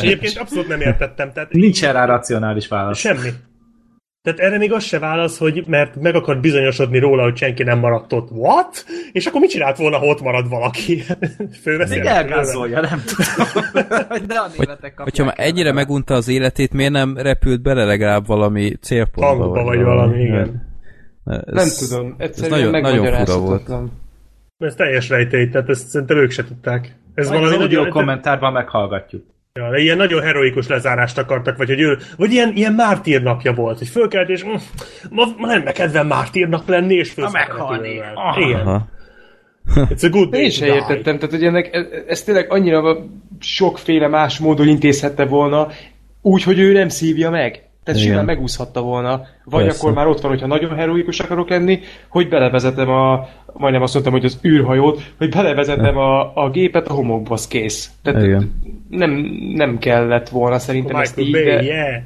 Egyébként 0.02 0.38
abszolút 0.38 0.68
nem 0.68 0.82
értettem. 0.82 1.32
Tehát 1.34 1.52
Nincs 1.52 1.82
rá 1.82 2.06
racionális 2.06 2.68
válasz. 2.68 2.98
Semmi. 2.98 3.30
Tehát 4.22 4.40
erre 4.40 4.58
még 4.58 4.74
az 4.74 4.84
se 4.84 5.00
válasz, 5.00 5.38
hogy 5.38 5.64
mert 5.68 5.96
meg 5.96 6.16
akart 6.16 6.42
bizonyosodni 6.42 7.00
róla, 7.00 7.24
hogy 7.24 7.38
senki 7.38 7.64
nem 7.64 7.80
maradt 7.80 8.14
ott. 8.14 8.30
What? 8.32 8.86
És 9.12 9.26
akkor 9.26 9.42
mit 9.42 9.50
csinált 9.50 9.78
volna, 9.78 9.98
ha 9.98 10.06
ott 10.06 10.22
marad 10.22 10.50
valaki? 10.50 11.04
Fölveszi 11.64 11.96
Még 11.96 12.06
elgázolja, 12.06 12.82
nem 12.82 13.04
tudom. 13.06 14.28
De 14.28 14.36
a 14.40 14.50
hogy, 14.56 14.94
hogyha 14.96 15.24
már 15.24 15.36
ennyire 15.38 15.72
megunta 15.72 16.14
az 16.14 16.28
életét, 16.28 16.74
miért 16.74 16.92
nem 16.92 17.18
repült 17.18 17.62
bele 17.62 17.86
legalább 17.86 18.28
valami 18.28 18.76
célpontba? 18.82 19.26
Hangba 19.26 19.64
vagy, 19.64 19.64
vagy 19.64 19.84
valami, 19.86 20.22
igen. 20.22 20.74
Ez, 21.26 21.40
nem 21.46 21.68
tudom, 21.90 22.16
egyszerűen 22.18 22.54
ez 22.54 22.70
nagyon, 22.72 22.82
nagyon 22.82 23.26
fura 23.26 23.40
volt. 23.40 23.70
Ez 24.58 24.76
teljes 24.76 25.10
rejtély, 25.10 25.50
tehát 25.50 25.70
ezt 25.70 25.88
szerintem 25.88 26.18
ők 26.18 26.32
se 26.32 26.44
tudták. 26.44 26.96
Ez 27.14 27.30
Majd 27.30 27.40
valami 27.40 27.56
az 27.56 27.62
audio 27.62 27.88
kommentárban 27.88 28.54
meghallgatjuk. 28.54 29.26
Ja, 29.54 29.76
ilyen 29.76 29.98
nagyon 29.98 30.22
heroikus 30.22 30.68
lezárást 30.68 31.18
akartak, 31.18 31.58
vagy 31.58 31.68
hogy 31.68 31.80
ő, 31.80 31.98
vagy 32.18 32.32
ilyen, 32.32 32.52
ilyen 32.56 32.74
mártír 32.74 33.22
napja 33.22 33.54
volt, 33.54 33.78
hogy 33.78 33.88
fölkelt, 33.88 34.30
és 34.30 34.46
mm, 34.46 34.54
ma, 35.10 35.26
ma 35.38 35.48
nem 35.48 35.64
kedvem 35.64 36.08
mártírnak 36.08 36.68
lenni, 36.68 36.94
és 36.94 37.16
meghalni. 37.16 38.02
Igen. 38.38 38.90
It's 39.76 40.06
a 40.06 40.10
good 40.10 40.30
day 40.30 40.44
Én 40.44 40.50
sem 40.50 40.68
értettem, 40.68 41.16
tehát 41.16 41.32
hogy 41.32 41.44
ennek, 41.44 41.74
ez, 41.74 41.86
ez 42.08 42.24
tényleg 42.24 42.52
annyira 42.52 42.98
sokféle 43.40 44.08
más 44.08 44.40
módon 44.40 44.68
intézhette 44.68 45.26
volna, 45.26 45.68
úgy, 46.22 46.44
hogy 46.44 46.60
ő 46.60 46.72
nem 46.72 46.90
szívja 46.90 47.30
meg. 47.30 47.65
Tehát 47.86 48.00
Igen. 48.00 48.12
simán 48.12 48.26
megúszhatta 48.26 48.82
volna. 48.82 49.22
Vagy 49.44 49.64
Persze. 49.64 49.80
akkor 49.80 49.94
már 49.94 50.08
ott 50.08 50.22
van, 50.22 50.32
hogyha 50.32 50.48
nagyon 50.48 50.76
heroikus 50.76 51.20
akarok 51.20 51.50
lenni, 51.50 51.80
hogy 52.08 52.30
belevezetem 52.30 52.90
a, 52.90 53.28
majdnem 53.54 53.82
azt 53.82 53.94
mondtam, 53.94 54.14
hogy 54.14 54.26
az 54.26 54.40
űrhajót, 54.46 55.02
hogy 55.18 55.30
belevezetem 55.30 55.98
a, 55.98 56.36
a 56.44 56.50
gépet 56.50 56.88
a 56.88 56.94
homokba, 56.94 57.34
az 57.34 57.48
kész. 57.48 57.92
Tehát 58.02 58.24
Igen. 58.24 58.62
nem, 58.90 59.12
nem 59.54 59.78
kellett 59.78 60.30
volna 60.30 60.60
szerintem 60.60 60.96
ezt 60.96 61.16
Michael 61.16 61.42
így, 61.42 61.46
Bay, 61.46 61.56
de... 61.56 61.64
yeah. 61.64 62.02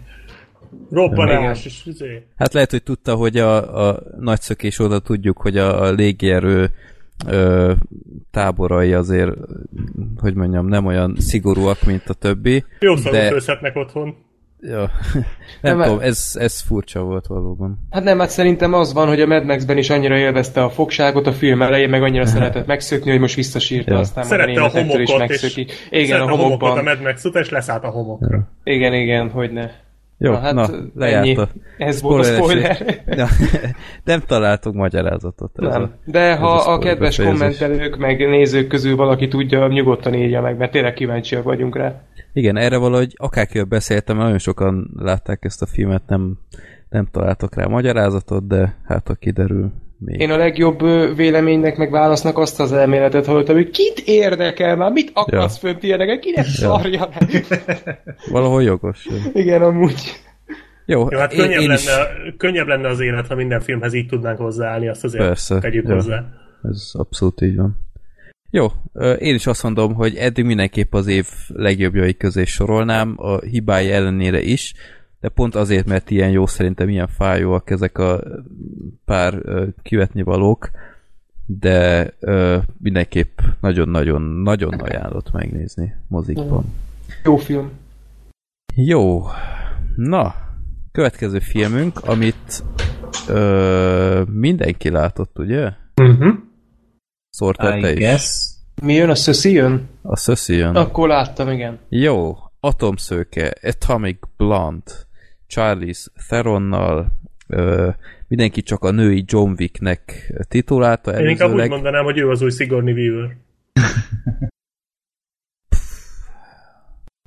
Robbanás, 0.92 1.66
és 1.66 1.86
izé. 1.86 2.24
Hát 2.38 2.54
lehet, 2.54 2.72
hogy 2.72 2.84
tudta, 2.84 3.16
hogy 3.16 3.38
a, 3.38 3.88
a 3.90 4.00
nagyszökés 4.20 4.80
oda 4.80 5.00
tudjuk, 5.00 5.38
hogy 5.38 5.58
a, 5.58 5.82
a 5.82 5.92
légierő 5.92 6.70
ö, 7.28 7.72
táborai 8.32 8.94
azért, 8.94 9.32
hogy 10.22 10.34
mondjam, 10.34 10.68
nem 10.68 10.86
olyan 10.86 11.16
szigorúak, 11.18 11.84
mint 11.86 12.10
a 12.10 12.14
többi. 12.14 12.64
Jó 12.80 12.94
De- 12.96 13.34
otthon. 13.74 14.16
Ja. 14.62 14.92
Nem 15.62 15.78
Nem, 15.78 15.88
tudom, 15.88 16.00
ez, 16.00 16.32
ez 16.40 16.60
furcsa 16.62 17.02
volt 17.02 17.28
valóban. 17.28 17.88
Hát 17.90 18.04
nem, 18.04 18.20
hát 18.20 18.30
szerintem 18.30 18.74
az 18.74 18.94
van, 18.94 19.08
hogy 19.08 19.22
a 19.22 19.26
Mad 19.28 19.46
Max-ben 19.46 19.78
is 19.78 19.90
annyira 19.90 20.18
élvezte 20.18 20.64
a 20.64 20.70
fogságot, 20.70 21.28
a 21.28 21.32
film 21.34 21.62
elején, 21.62 21.90
meg 21.90 22.04
annyira 22.04 22.26
szeretett 22.26 22.66
megszökni, 22.74 23.10
hogy 23.12 23.20
most 23.20 23.36
visszasírta, 23.36 23.94
Ja. 23.94 24.00
aztán 24.00 24.24
Szerette 24.24 24.62
a 24.62 24.66
is 24.66 24.72
homokot, 24.74 25.00
és 25.00 25.16
megszöki. 25.18 25.68
Igen, 25.90 26.22
a 26.22 26.30
homokban. 26.30 26.78
a 26.78 26.82
Mad 26.82 27.02
Max 27.02 27.26
után, 27.26 27.44
és 27.44 27.50
leszállt 27.50 27.84
a 27.84 27.90
homokra. 27.90 28.48
Igen, 28.64 28.94
igen, 28.94 29.30
hogy 29.30 29.52
ne. 29.52 29.70
Jó, 30.22 30.32
Na, 30.32 30.38
hát 30.40 30.54
na, 30.54 30.68
lejárt 30.96 31.26
ennyi. 31.26 31.36
a 31.36 31.48
Ez 31.78 32.02
volt 32.02 32.26
a 32.26 32.34
spoiler. 32.34 33.02
Ja, 33.06 33.28
nem 34.04 34.20
találtuk 34.20 34.74
magyarázatot. 34.74 35.52
Ez 35.56 35.68
Nem. 35.74 35.82
A, 35.84 35.90
De 36.06 36.36
ha 36.36 36.48
a 36.48 36.56
a 36.56 36.60
spoiler 36.60 36.80
kedves 36.84 37.18
befejezés. 37.18 37.40
kommentelők, 37.40 37.98
meg 37.98 38.20
nézők 38.30 38.68
közül 38.68 38.96
valaki 38.96 39.28
tudja, 39.28 39.68
nyugodtan 39.68 40.14
írja 40.14 40.42
meg, 40.42 40.58
mert 40.58 40.72
tényleg 40.72 40.94
kíváncsiak 40.94 41.44
vagyunk 41.44 41.76
rá. 41.76 42.02
igen, 42.34 42.58
erre 42.58 42.78
valahogy 42.78 43.14
akárkivel 43.18 43.66
beszéltem, 43.66 44.18
nagyon 44.18 44.38
sokan 44.38 44.90
látták 44.98 45.46
ezt 45.46 45.62
a 45.62 45.66
filmet, 45.66 46.02
nem, 46.08 46.38
nem 46.90 47.08
találtak 47.12 47.56
rá 47.56 47.66
magyarázatot, 47.66 48.48
de 48.48 48.76
hát 48.86 49.08
ha 49.08 49.14
kiderül 49.14 49.72
még. 50.00 50.20
Én 50.20 50.32
a 50.32 50.38
legjobb 50.38 50.80
véleménynek, 51.16 51.78
meg 51.78 51.92
válasznak 51.92 52.38
azt 52.38 52.60
az 52.60 52.72
elméletet 52.72 53.26
hallottam, 53.26 53.56
hogy 53.56 53.70
kit 53.70 54.00
érdekel 54.06 54.76
már, 54.76 54.92
mit 54.92 55.12
akarsz 55.14 55.62
ja. 55.62 55.70
fönt 55.70 55.84
érdekel, 55.84 56.20
kinek 56.20 56.46
szarja 56.46 57.10
meg. 57.20 57.46
Valahol 58.32 58.64
jogos. 58.64 59.08
Igen, 59.34 59.62
amúgy. 59.62 60.02
Jó, 60.86 61.08
Jó, 61.12 61.18
hát 61.18 61.34
én, 61.34 61.40
könnyebb, 61.40 61.62
én 61.62 61.68
lenne, 61.68 61.78
is, 61.78 62.34
könnyebb 62.38 62.68
lenne 62.68 62.88
az 62.88 63.00
élet, 63.00 63.28
ha 63.28 63.36
minden 63.36 63.60
filmhez 63.60 63.94
így 63.94 64.08
tudnánk 64.08 64.38
hozzáállni, 64.38 64.88
azt 64.88 65.04
azért 65.04 65.24
Persze, 65.24 65.60
tegyük 65.60 65.88
jó. 65.88 65.94
hozzá. 65.94 66.24
ez 66.64 66.92
abszolút 66.94 67.42
így 67.42 67.56
van. 67.56 67.88
Jó, 68.52 68.68
én 69.20 69.36
is 69.36 69.48
azt 69.48 69.64
mondom, 69.64 69.94
hogy 69.94 70.16
eddig 70.16 70.46
mindenképp 70.46 70.94
az 70.94 71.08
év 71.08 71.26
legjobbjai 71.48 72.18
közé 72.18 72.44
sorolnám, 72.46 73.14
a 73.18 73.40
hibái 73.40 73.92
ellenére 73.92 74.42
is, 74.42 74.74
de 75.20 75.30
pont 75.30 75.56
azért, 75.56 75.86
mert 75.86 76.10
ilyen 76.10 76.30
jó 76.30 76.46
szerintem, 76.46 76.90
ilyen 76.90 77.08
fájóak 77.08 77.70
ezek 77.70 77.98
a 77.98 78.24
pár 79.06 79.42
kivetni 79.82 80.22
valók, 80.22 80.70
de 81.46 82.14
ö, 82.20 82.58
mindenképp 82.78 83.40
nagyon-nagyon-nagyon 83.62 84.74
ajánlott 84.74 85.32
megnézni 85.32 85.96
mozikban. 86.08 86.66
Jó 87.24 87.38
film. 87.38 87.72
Jó, 88.76 89.22
na, 89.96 90.36
következő 90.92 91.40
filmünk, 91.40 92.00
amit 92.04 92.64
ö, 93.28 94.24
mindenki 94.32 94.90
látott, 94.90 95.40
ugye? 95.40 95.72
Uh-huh. 96.02 96.34
Szórtál 97.30 97.78
I 97.78 97.82
te 97.82 97.92
is? 97.92 97.98
guess. 97.98 98.58
Mi 98.82 98.94
jön? 98.94 99.10
A 99.10 99.16
Szöszi 99.16 99.52
jön? 99.52 99.90
A 100.02 100.16
Szöszi 100.16 100.56
jön. 100.56 100.76
Akkor 100.76 101.08
láttam, 101.08 101.50
igen. 101.50 101.80
Jó, 101.90 102.38
Atomszőke, 102.60 103.54
Atomic 103.62 104.18
Blonde, 104.38 104.92
Charlize 105.50 106.10
Theronnal, 106.28 107.08
ö, 107.48 107.90
mindenki 108.28 108.62
csak 108.62 108.84
a 108.84 108.92
női 108.92 109.24
John 109.28 109.52
Wicknek 109.60 110.34
titulálta 110.48 111.12
Én 111.12 111.18
inkább 111.18 111.32
úgy 111.32 111.40
előzőleg. 111.40 111.70
mondanám, 111.70 112.04
hogy 112.04 112.18
ő 112.18 112.30
az 112.30 112.42
új 112.42 112.50
Sigourney 112.52 112.94
Weaver. 112.94 113.36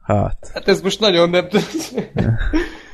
Hát, 0.03 0.51
Hát 0.55 0.69
ez 0.69 0.81
most 0.83 1.01
nagyon 1.01 1.31
nem... 1.31 1.47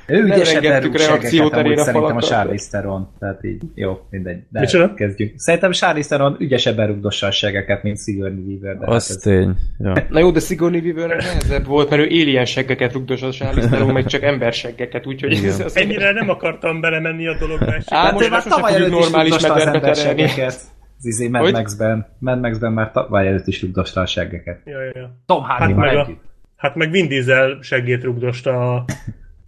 Ő 0.08 0.16
Nem 0.16 0.26
ügyesebben 0.26 0.64
engedtük 0.72 0.90
rúg 0.92 1.00
reakciót 1.00 1.30
segeket, 1.30 1.52
amúgy 1.52 1.66
elére 1.66 1.80
a 1.80 1.84
szerintem 1.84 2.16
a. 2.16 2.20
Charlize 2.20 2.68
Theron. 2.70 3.08
Tehát 3.18 3.44
így, 3.44 3.62
jó, 3.74 3.98
mindegy. 4.10 4.42
De 4.50 4.60
Micsoda? 4.60 4.94
kezdjük. 4.94 5.32
Szerintem 5.36 5.70
Charlize 5.70 6.08
Theron 6.08 6.36
ügyesebben 6.38 6.86
rúgdossa 6.86 7.26
a 7.26 7.30
segeket, 7.30 7.82
mint 7.82 7.98
Sigourney 8.02 8.42
Weaver. 8.46 8.78
De 8.78 8.86
hát 8.86 8.94
az 8.94 9.10
ez- 9.10 9.16
tény. 9.16 9.54
Ja. 9.78 9.92
Na 10.10 10.18
jó, 10.18 10.30
de 10.30 10.40
Sigourney 10.40 10.80
Weavernek 10.80 11.16
nehezebb 11.22 11.66
volt, 11.66 11.90
mert 11.90 12.02
ő 12.02 12.04
alien 12.04 12.44
seggeket 12.44 12.92
rugdos 12.92 13.22
a 13.22 13.30
Charlize 13.30 13.68
Theron, 13.68 13.92
meg 13.92 14.06
csak 14.06 14.22
emberseggeket, 14.22 15.06
úgyhogy 15.06 15.32
Igen. 15.32 15.44
ez 15.44 15.60
az 15.60 15.76
Ennyire 15.76 16.12
nem 16.12 16.28
akartam 16.28 16.80
belemenni 16.80 17.26
a 17.26 17.36
dologba. 17.38 17.74
Hát 17.86 18.12
most 18.12 18.26
ő 18.26 18.30
már 18.30 18.42
tavaly 18.42 18.74
előtt 18.74 18.86
is 18.88 18.92
normális 18.94 19.30
rúgdosta 19.30 19.52
az 19.54 19.58
terelni. 19.58 19.78
emberseggeket. 19.78 20.54
Az 20.98 21.06
izé 21.06 21.28
Mad? 21.28 21.52
Max-ben. 21.52 22.06
Mad 22.18 22.40
Max-ben 22.40 22.72
már 22.72 22.90
tavaly 22.90 23.26
előtt 23.26 23.46
is 23.46 23.62
rúgdosta 23.62 24.00
a 24.00 24.06
seggeket. 24.06 24.60
Ja, 24.64 24.82
ja, 24.82 24.90
ja. 24.94 25.16
Tom 25.26 25.42
Hát 25.42 25.58
hardy 25.58 25.72
meg, 25.74 25.96
a, 25.96 26.00
együtt. 26.00 26.20
hát 26.56 26.74
meg 26.74 26.90
Vin 26.90 27.08
Diesel 27.08 27.58
seggét 27.62 28.02
rugdosta 28.04 28.74
a 28.74 28.84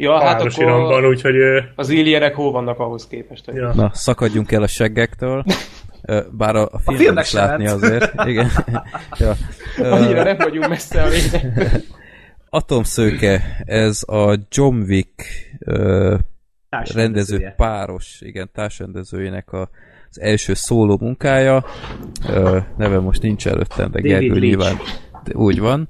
Ja, 0.01 0.20
hát 0.20 0.56
iramban, 0.56 0.85
akkor 0.90 1.05
úgyhogy 1.09 1.35
az 1.77 1.89
alienek 1.90 2.35
hol 2.35 2.52
vannak 2.52 2.78
ahhoz 2.78 3.06
képest? 3.06 3.44
hogy- 3.44 3.55
Ja. 3.55 3.72
Na, 3.74 3.90
szakadjunk 3.94 4.52
el 4.52 4.62
a 4.62 4.66
seggektől. 4.66 5.44
Bár 6.31 6.55
a, 6.56 6.62
a 6.72 6.78
filmet 6.78 7.02
filmnek 7.02 7.24
is 7.24 7.32
látni 7.32 7.64
lehet. 7.64 7.82
azért. 7.82 8.12
Igen. 8.27 8.51
ja. 9.18 9.35
Annyira 9.78 10.22
nem 10.22 10.36
vagyunk 10.36 10.68
messze 10.68 11.02
a 11.02 11.09
lényeg. 11.09 11.52
Atomszőke, 12.48 13.62
ez 13.64 14.02
a 14.06 14.39
John 14.51 14.77
Wick 14.89 15.22
ö, 15.59 16.16
rendező 16.94 17.52
páros, 17.56 18.20
igen, 18.20 18.51
társrendezőjének 18.52 19.52
a, 19.52 19.68
az 20.10 20.20
első 20.20 20.55
szóló 20.55 20.98
munkája. 21.01 21.64
Ö, 22.28 22.59
neve 22.77 22.98
most 22.98 23.22
nincs 23.22 23.47
előttem, 23.47 23.90
de 23.90 24.01
Gergő 24.01 24.39
nyilván 24.39 24.77
úgy 25.32 25.59
van. 25.60 25.89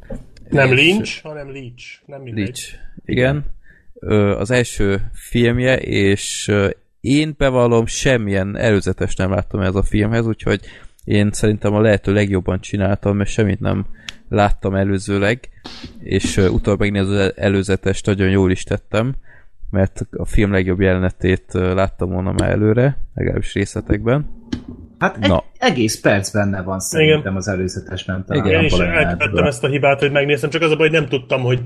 Nem 0.49 0.73
És- 0.73 0.81
Lynch, 0.81 1.23
hanem 1.23 1.53
Leach. 1.53 1.85
Nem 2.07 2.21
mindegy. 2.21 2.45
Leach. 2.45 2.75
Igen. 3.05 3.45
Az 4.39 4.51
első 4.51 5.11
filmje, 5.13 5.79
és 5.79 6.53
én 7.01 7.35
bevallom, 7.39 7.87
semmilyen 7.87 8.57
előzetes 8.57 9.17
nem 9.17 9.31
láttam 9.31 9.61
ez 9.61 9.75
a 9.75 9.83
filmhez, 9.83 10.27
úgyhogy 10.27 10.61
én 11.05 11.31
szerintem 11.33 11.75
a 11.75 11.81
lehető 11.81 12.13
legjobban 12.13 12.61
csináltam, 12.61 13.17
mert 13.17 13.31
semmit 13.31 13.61
nem 13.61 13.87
láttam 14.29 14.75
előzőleg, 14.75 15.49
és 15.99 16.37
utána 16.37 16.77
megnézni 16.79 17.15
az 17.17 17.33
előzetest 17.37 18.07
nagyon 18.07 18.31
jól 18.31 18.51
is 18.51 18.63
tettem, 18.63 19.15
mert 19.71 20.07
a 20.11 20.25
film 20.25 20.53
legjobb 20.53 20.81
jelenetét 20.81 21.45
láttam 21.53 22.11
volna 22.11 22.33
már 22.33 22.51
előre, 22.51 22.97
legalábbis 23.15 23.55
részletekben. 23.55 24.39
Hát 24.99 25.17
egy 25.21 25.29
Na. 25.29 25.45
egész 25.59 26.01
perc 26.01 26.31
benne 26.31 26.63
van 26.63 26.81
szerintem 26.81 27.37
az 27.37 27.49
előzetesben. 27.49 28.25
talán 28.27 28.47
Igen, 28.47 28.61
Én 28.61 28.67
is 28.67 28.73
elkövettem 28.73 29.45
ezt 29.45 29.65
a 29.65 29.69
hibát, 29.69 30.01
hogy 30.01 30.13
megnéztem, 30.13 30.51
csak 30.51 30.63
az 30.63 30.71
a 30.71 30.77
baj, 30.77 30.89
hogy 30.89 31.01
nem 31.01 31.09
tudtam, 31.09 31.41
hogy, 31.41 31.61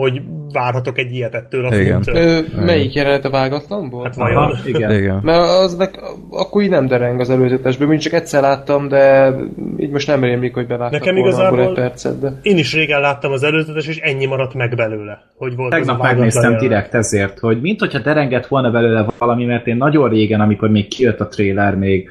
hogy 0.00 0.22
várhatok 0.52 0.98
egy 0.98 1.12
ilyet 1.12 1.34
ettől 1.34 1.64
a 1.66 1.74
Igen. 1.74 2.02
Ö, 2.06 2.40
melyik 2.64 2.94
jelenet 2.94 3.24
a 3.24 3.30
vágatlanból? 3.30 4.04
Hát 4.04 4.14
vajon? 4.14 4.42
Aha, 4.42 4.56
igen. 4.64 4.92
Igen. 4.94 5.20
Mert 5.22 5.48
az 5.48 5.74
meg, 5.74 6.00
akkor 6.30 6.62
így 6.62 6.70
nem 6.70 6.86
dereng 6.86 7.20
az 7.20 7.30
előzetesből, 7.30 7.88
mint 7.88 8.00
csak 8.00 8.12
egyszer 8.12 8.42
láttam, 8.42 8.88
de 8.88 9.34
így 9.78 9.90
most 9.90 10.06
nem 10.06 10.24
rémlik, 10.24 10.54
hogy 10.54 10.66
bevágtak 10.66 11.00
Nekem 11.00 11.16
igazából- 11.16 11.60
egy 11.60 11.72
percet, 11.72 12.20
de... 12.20 12.38
Én 12.42 12.56
is 12.58 12.74
régen 12.74 13.00
láttam 13.00 13.32
az 13.32 13.42
előzetes, 13.42 13.86
és 13.86 13.98
ennyi 13.98 14.26
maradt 14.26 14.54
meg 14.54 14.74
belőle. 14.76 15.22
Hogy 15.36 15.56
volt 15.56 15.70
Tegnap 15.70 16.02
megnéztem 16.02 16.42
jelenet. 16.42 16.62
direkt 16.68 16.94
ezért, 16.94 17.38
hogy 17.38 17.60
mint 17.60 17.80
hogyha 17.80 17.98
derengett 17.98 18.46
volna 18.46 18.70
belőle 18.70 19.06
valami, 19.18 19.44
mert 19.44 19.66
én 19.66 19.76
nagyon 19.76 20.08
régen, 20.08 20.40
amikor 20.40 20.70
még 20.70 20.88
kijött 20.88 21.20
a 21.20 21.28
trailer, 21.28 21.74
még 21.76 22.08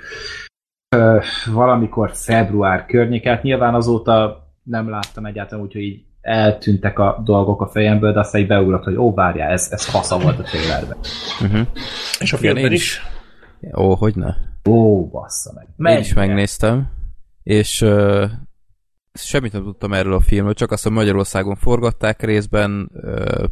ö, 0.95 1.17
valamikor 1.53 2.11
február 2.13 2.85
környéket, 2.85 3.43
nyilván 3.43 3.73
azóta 3.73 4.43
nem 4.63 4.89
láttam 4.89 5.25
egyáltalán, 5.25 5.63
úgyhogy 5.63 5.81
így 5.81 6.07
eltűntek 6.21 6.99
a 6.99 7.21
dolgok 7.23 7.61
a 7.61 7.67
fejemből, 7.67 8.13
de 8.13 8.19
aztán 8.19 8.41
így 8.41 8.47
beugrott, 8.47 8.83
hogy 8.83 8.95
ó, 8.95 9.13
várjál, 9.13 9.51
ez, 9.51 9.67
ez 9.71 9.85
fasza 9.85 10.17
volt 10.19 10.39
a 10.39 10.43
trailerben. 10.43 10.97
Uh-huh. 11.41 11.67
És 12.19 12.33
a 12.33 12.37
filmben 12.37 12.63
én 12.63 12.71
is. 12.71 13.01
Ó, 13.77 13.95
hogyne. 13.95 14.37
Ó, 14.69 15.07
bassza 15.07 15.51
meg. 15.53 15.93
Én 15.93 15.99
is 15.99 16.13
megnéztem, 16.13 16.89
és 17.43 17.81
uh, 17.81 18.23
semmit 19.13 19.51
nem 19.51 19.63
tudtam 19.63 19.93
erről 19.93 20.13
a 20.13 20.19
filmről, 20.19 20.53
csak 20.53 20.71
azt, 20.71 20.83
hogy 20.83 20.91
Magyarországon 20.91 21.55
forgatták 21.55 22.21
részben, 22.21 22.91
uh, 22.93 23.43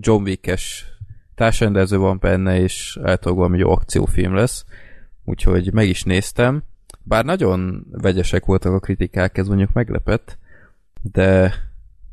John 0.00 0.22
Wick-es 0.22 0.84
társrendező 1.34 1.98
van 1.98 2.18
benne, 2.20 2.60
és 2.60 2.98
általában 3.02 3.36
valami 3.36 3.58
jó 3.58 3.70
akciófilm 3.70 4.34
lesz, 4.34 4.64
úgyhogy 5.24 5.72
meg 5.72 5.88
is 5.88 6.02
néztem. 6.02 6.62
Bár 7.02 7.24
nagyon 7.24 7.86
vegyesek 7.90 8.44
voltak 8.44 8.72
a 8.72 8.78
kritikák, 8.78 9.38
ez 9.38 9.48
mondjuk 9.48 9.72
meglepett, 9.72 10.38
de 11.02 11.54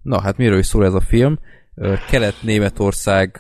na 0.04 0.22
hát 0.22 0.38
miről 0.38 0.60
is 0.60 0.66
szól 0.66 0.86
ez 0.86 0.94
a 0.94 1.02
film? 1.02 1.40
Kelet-Németország 2.10 3.40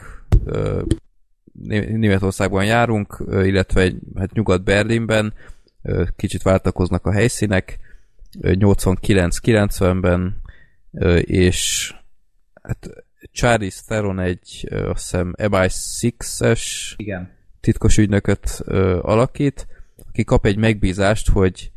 Németországban 1.71 2.65
járunk, 2.65 3.23
illetve 3.29 3.81
egy, 3.81 3.97
hát 4.15 4.33
Nyugat-Berlinben, 4.33 5.33
kicsit 6.15 6.41
váltakoznak 6.41 7.05
a 7.05 7.11
helyszínek, 7.11 7.79
89-90-ben, 8.41 10.41
és 11.21 11.93
hát 12.63 12.89
Charlie 13.31 13.71
Theron 13.87 14.19
egy, 14.19 14.69
azt 14.71 15.01
hiszem, 15.01 15.33
MI6-es 15.37 16.61
Igen. 16.95 17.31
titkos 17.59 17.97
ügynököt 17.97 18.49
alakít, 19.01 19.67
aki 20.07 20.23
kap 20.23 20.45
egy 20.45 20.57
megbízást, 20.57 21.29
hogy 21.29 21.71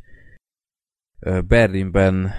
Berlinben 1.47 2.33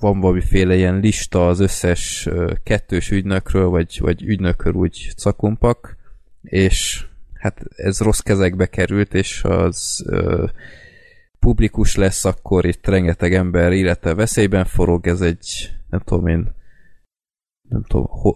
van 0.00 0.20
valamiféle 0.20 0.74
ilyen 0.74 0.98
lista 0.98 1.46
az 1.48 1.60
összes 1.60 2.28
kettős 2.62 3.10
ügynökről, 3.10 3.68
vagy, 3.68 3.98
vagy 4.00 4.22
ügynökről 4.22 4.72
úgy 4.72 5.12
cakumpak, 5.16 5.96
és 6.42 7.06
hát 7.34 7.64
ez 7.76 8.00
rossz 8.00 8.18
kezekbe 8.18 8.66
került, 8.66 9.14
és 9.14 9.44
az 9.44 10.04
ö, 10.06 10.46
publikus 11.38 11.96
lesz, 11.96 12.24
akkor 12.24 12.64
itt 12.64 12.86
rengeteg 12.86 13.34
ember 13.34 13.72
élete 13.72 14.14
veszélyben 14.14 14.64
forog, 14.64 15.06
ez 15.06 15.20
egy, 15.20 15.70
nem 15.88 16.00
tudom 16.00 16.26
én, 16.26 16.54
nem 17.68 17.82
tudom, 17.82 18.06
ho, 18.06 18.30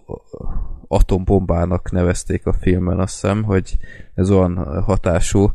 atombombának 0.87 1.91
nevezték 1.91 2.45
a 2.45 2.53
filmen, 2.53 2.99
azt 2.99 3.13
hiszem, 3.13 3.43
hogy 3.43 3.77
ez 4.13 4.29
olyan 4.29 4.83
hatású 4.83 5.51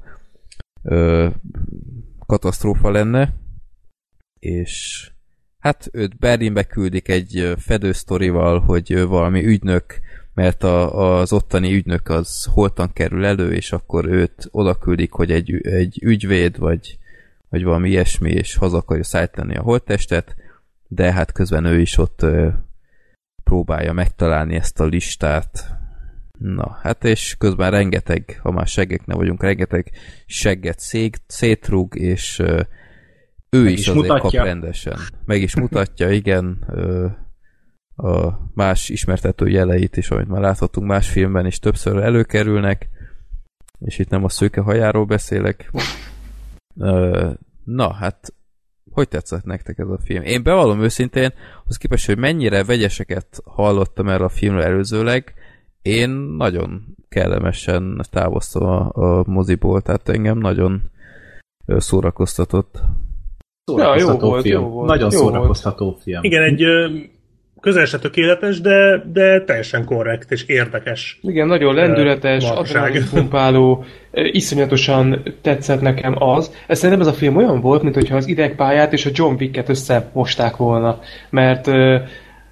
ö, 0.83 1.29
katasztrófa 2.27 2.91
lenne, 2.91 3.35
és 4.39 5.07
hát 5.69 5.89
őt 5.93 6.19
Berlinbe 6.19 6.65
küldik 6.65 7.09
egy 7.09 7.53
fedősztorival, 7.59 8.61
hogy 8.61 9.03
valami 9.03 9.47
ügynök, 9.47 9.85
mert 10.35 10.63
a, 10.63 11.19
az 11.19 11.33
ottani 11.33 11.75
ügynök 11.75 12.09
az 12.09 12.45
holtan 12.53 12.93
kerül 12.93 13.25
elő, 13.25 13.53
és 13.53 13.73
akkor 13.73 14.05
őt 14.07 14.49
oda 14.51 14.75
küldik, 14.75 15.13
hogy 15.13 15.31
egy, 15.31 15.67
egy 15.67 15.99
ügyvéd, 16.03 16.59
vagy, 16.59 16.99
vagy 17.49 17.65
valami 17.65 17.89
ilyesmi, 17.89 18.31
és 18.31 18.57
haza 18.57 18.77
akarja 18.77 19.05
szállítani 19.05 19.57
a 19.57 19.63
holttestet, 19.63 20.37
de 20.89 21.13
hát 21.13 21.33
közben 21.33 21.65
ő 21.65 21.81
is 21.81 21.99
ott 21.99 22.27
próbálja 23.45 23.93
megtalálni 23.93 24.55
ezt 24.55 24.81
a 24.81 24.85
listát. 24.85 25.77
Na, 26.39 26.79
hát 26.83 27.05
és 27.05 27.35
közben 27.39 27.71
rengeteg, 27.71 28.39
ha 28.43 28.51
már 28.51 28.69
ne 29.05 29.15
vagyunk, 29.15 29.43
rengeteg 29.43 29.91
segget 30.27 30.79
szég, 30.79 31.17
szétrúg, 31.27 31.95
és 31.95 32.43
ő 33.51 33.63
Meg 33.63 33.73
is, 33.73 33.79
is 33.79 33.89
azért 33.89 34.07
mutatja. 34.07 34.39
kap 34.39 34.49
rendesen. 34.49 34.99
Meg 35.25 35.43
is 35.43 35.57
mutatja, 35.57 36.11
igen, 36.11 36.59
a 37.97 38.39
más 38.55 38.89
ismertető 38.89 39.49
jeleit 39.49 39.97
is, 39.97 40.11
amit 40.11 40.29
már 40.29 40.41
láthatunk 40.41 40.87
más 40.87 41.09
filmben 41.09 41.47
is 41.47 41.59
többször 41.59 41.97
előkerülnek, 41.97 42.89
és 43.79 43.99
itt 43.99 44.09
nem 44.09 44.25
a 44.25 44.29
szőke 44.29 44.61
hajáról 44.61 45.05
beszélek. 45.05 45.73
Na, 47.65 47.93
hát 47.93 48.33
hogy 48.91 49.09
tetszett 49.09 49.45
nektek 49.45 49.79
ez 49.79 49.89
a 49.89 49.99
film? 50.05 50.23
Én 50.23 50.43
bevallom 50.43 50.81
őszintén, 50.83 51.33
az 51.65 51.77
képest, 51.77 52.07
hogy 52.07 52.19
mennyire 52.19 52.65
vegyeseket 52.65 53.41
hallottam 53.45 54.09
erre 54.09 54.25
a 54.25 54.29
filmről 54.29 54.63
előzőleg, 54.63 55.35
én 55.83 56.11
nagyon 56.37 56.97
kellemesen 57.09 58.05
távoztam 58.11 58.63
a, 58.63 58.91
a 58.93 59.25
moziból, 59.27 59.81
tehát 59.81 60.09
engem 60.09 60.39
nagyon 60.39 60.91
szórakoztatott. 61.67 62.83
Szórakoztató 63.69 64.13
ja, 64.17 64.23
jó 64.23 64.31
volt, 64.31 64.43
film. 64.43 64.61
Jó 64.63 64.69
volt, 64.69 64.89
nagyon 64.89 65.09
jó 65.13 65.19
szórakoztató 65.19 65.85
volt. 65.85 66.03
film. 66.03 66.19
Igen, 66.23 66.43
egy 66.43 66.65
közel 67.61 67.85
se 67.85 67.99
tökéletes, 67.99 68.61
de, 68.61 69.03
de 69.13 69.45
teljesen 69.45 69.85
korrekt 69.85 70.31
és 70.31 70.45
érdekes. 70.47 71.19
Igen, 71.23 71.47
nagyon 71.47 71.75
lendületes, 71.75 72.53
pumpáló, 73.11 73.85
iszonyatosan 74.13 75.23
tetszett 75.43 75.81
nekem 75.81 76.23
az. 76.23 76.53
Ez 76.67 76.79
szerintem 76.79 77.07
ez 77.07 77.13
a 77.13 77.17
film 77.17 77.37
olyan 77.37 77.61
volt, 77.61 77.83
mint 77.83 77.95
hogyha 77.95 78.17
az 78.17 78.29
idegpályát 78.29 78.93
és 78.93 79.07
a 79.07 79.11
John 79.13 79.35
Wick-et 79.39 79.69
összemosták 79.69 80.57
volna, 80.57 80.99
mert 81.31 81.67
ö, 81.67 81.97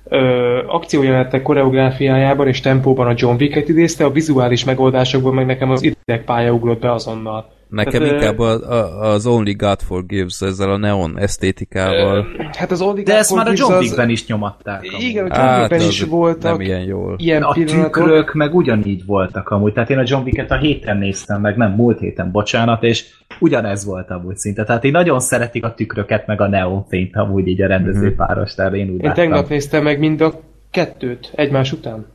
ö, 0.05 0.59
akciójelenetek 0.67 1.43
koreográfiájában 1.43 2.49
és 2.49 2.61
tempóban 2.61 3.07
a 3.07 3.15
John 3.17 3.37
Wick-et 3.41 3.69
idézte, 3.69 4.05
a 4.05 4.11
vizuális 4.11 4.65
megoldásokban 4.65 5.35
meg 5.35 5.47
nekem 5.47 5.71
az 5.71 5.83
idegpálya 5.83 6.53
ugrott 6.53 6.81
be 6.81 6.93
azonnal. 6.93 7.55
Nekem 7.69 8.01
Tehát, 8.01 8.15
inkább 8.15 8.39
a, 8.39 8.71
a, 8.71 9.11
az 9.13 9.27
Only 9.27 9.53
God 9.53 9.81
Forgives 9.81 10.41
ezzel 10.41 10.71
a 10.71 10.77
neon 10.77 11.19
esztétikával. 11.19 12.27
Hát 12.53 12.71
az 12.71 12.81
Only 12.81 13.03
De 13.03 13.11
God 13.11 13.21
ezt 13.21 13.35
már 13.35 13.47
a 13.47 13.53
John 13.55 13.73
Wickben 13.73 14.09
is 14.09 14.27
nyomatták. 14.27 14.87
Igen, 14.99 15.31
a 15.31 15.37
John 15.37 15.59
Wickben 15.59 15.81
is 15.81 16.03
voltak. 16.03 16.51
Nem 16.51 16.61
ilyen 16.61 16.83
jól. 16.83 17.15
Ilyen 17.19 17.43
a 17.43 17.53
tükrök 17.53 18.35
meg 18.35 18.55
ugyanígy 18.55 19.07
voltak 19.07 19.49
amúgy. 19.49 19.73
Tehát 19.73 19.91
én 19.91 19.99
a 19.99 20.03
John 20.05 20.25
Wicket 20.25 20.51
a 20.51 20.57
héten 20.57 20.97
néztem 20.97 21.41
meg, 21.41 21.57
nem 21.57 21.71
múlt 21.71 21.99
héten, 21.99 22.31
bocsánat, 22.31 22.83
és 22.83 23.05
ugyanez 23.41 23.85
volt 23.85 24.11
amúgy 24.11 24.37
szinte. 24.37 24.65
Tehát 24.65 24.85
én 24.85 24.91
nagyon 24.91 25.21
szeretik 25.21 25.65
a 25.65 25.75
tükröket, 25.75 26.27
meg 26.27 26.41
a 26.41 26.49
neonfényt 26.49 27.17
amúgy 27.17 27.47
így 27.47 27.63
a 27.63 27.67
rendező 27.67 28.07
mm-hmm. 28.07 28.17
páros, 28.17 28.55
tehát 28.55 28.75
én 28.75 28.91
úgy 28.91 29.03
Én 29.05 29.13
tegnap 29.13 29.49
néztem 29.49 29.83
meg 29.83 29.99
mind 29.99 30.21
a 30.21 30.41
kettőt 30.71 31.33
egymás 31.35 31.73
után. 31.73 32.07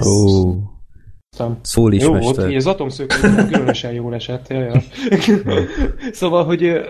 Oh. 0.00 0.73
Szól 1.62 1.92
is 1.92 2.02
Jó 2.02 2.12
mester. 2.12 2.44
volt, 2.44 2.56
az 2.56 2.66
atomszők 2.66 3.14
különösen 3.50 3.92
jól 3.92 4.14
esett. 4.14 4.48
Jaj, 4.48 4.62
jaj. 4.62 4.82
szóval, 6.12 6.44
hogy 6.44 6.80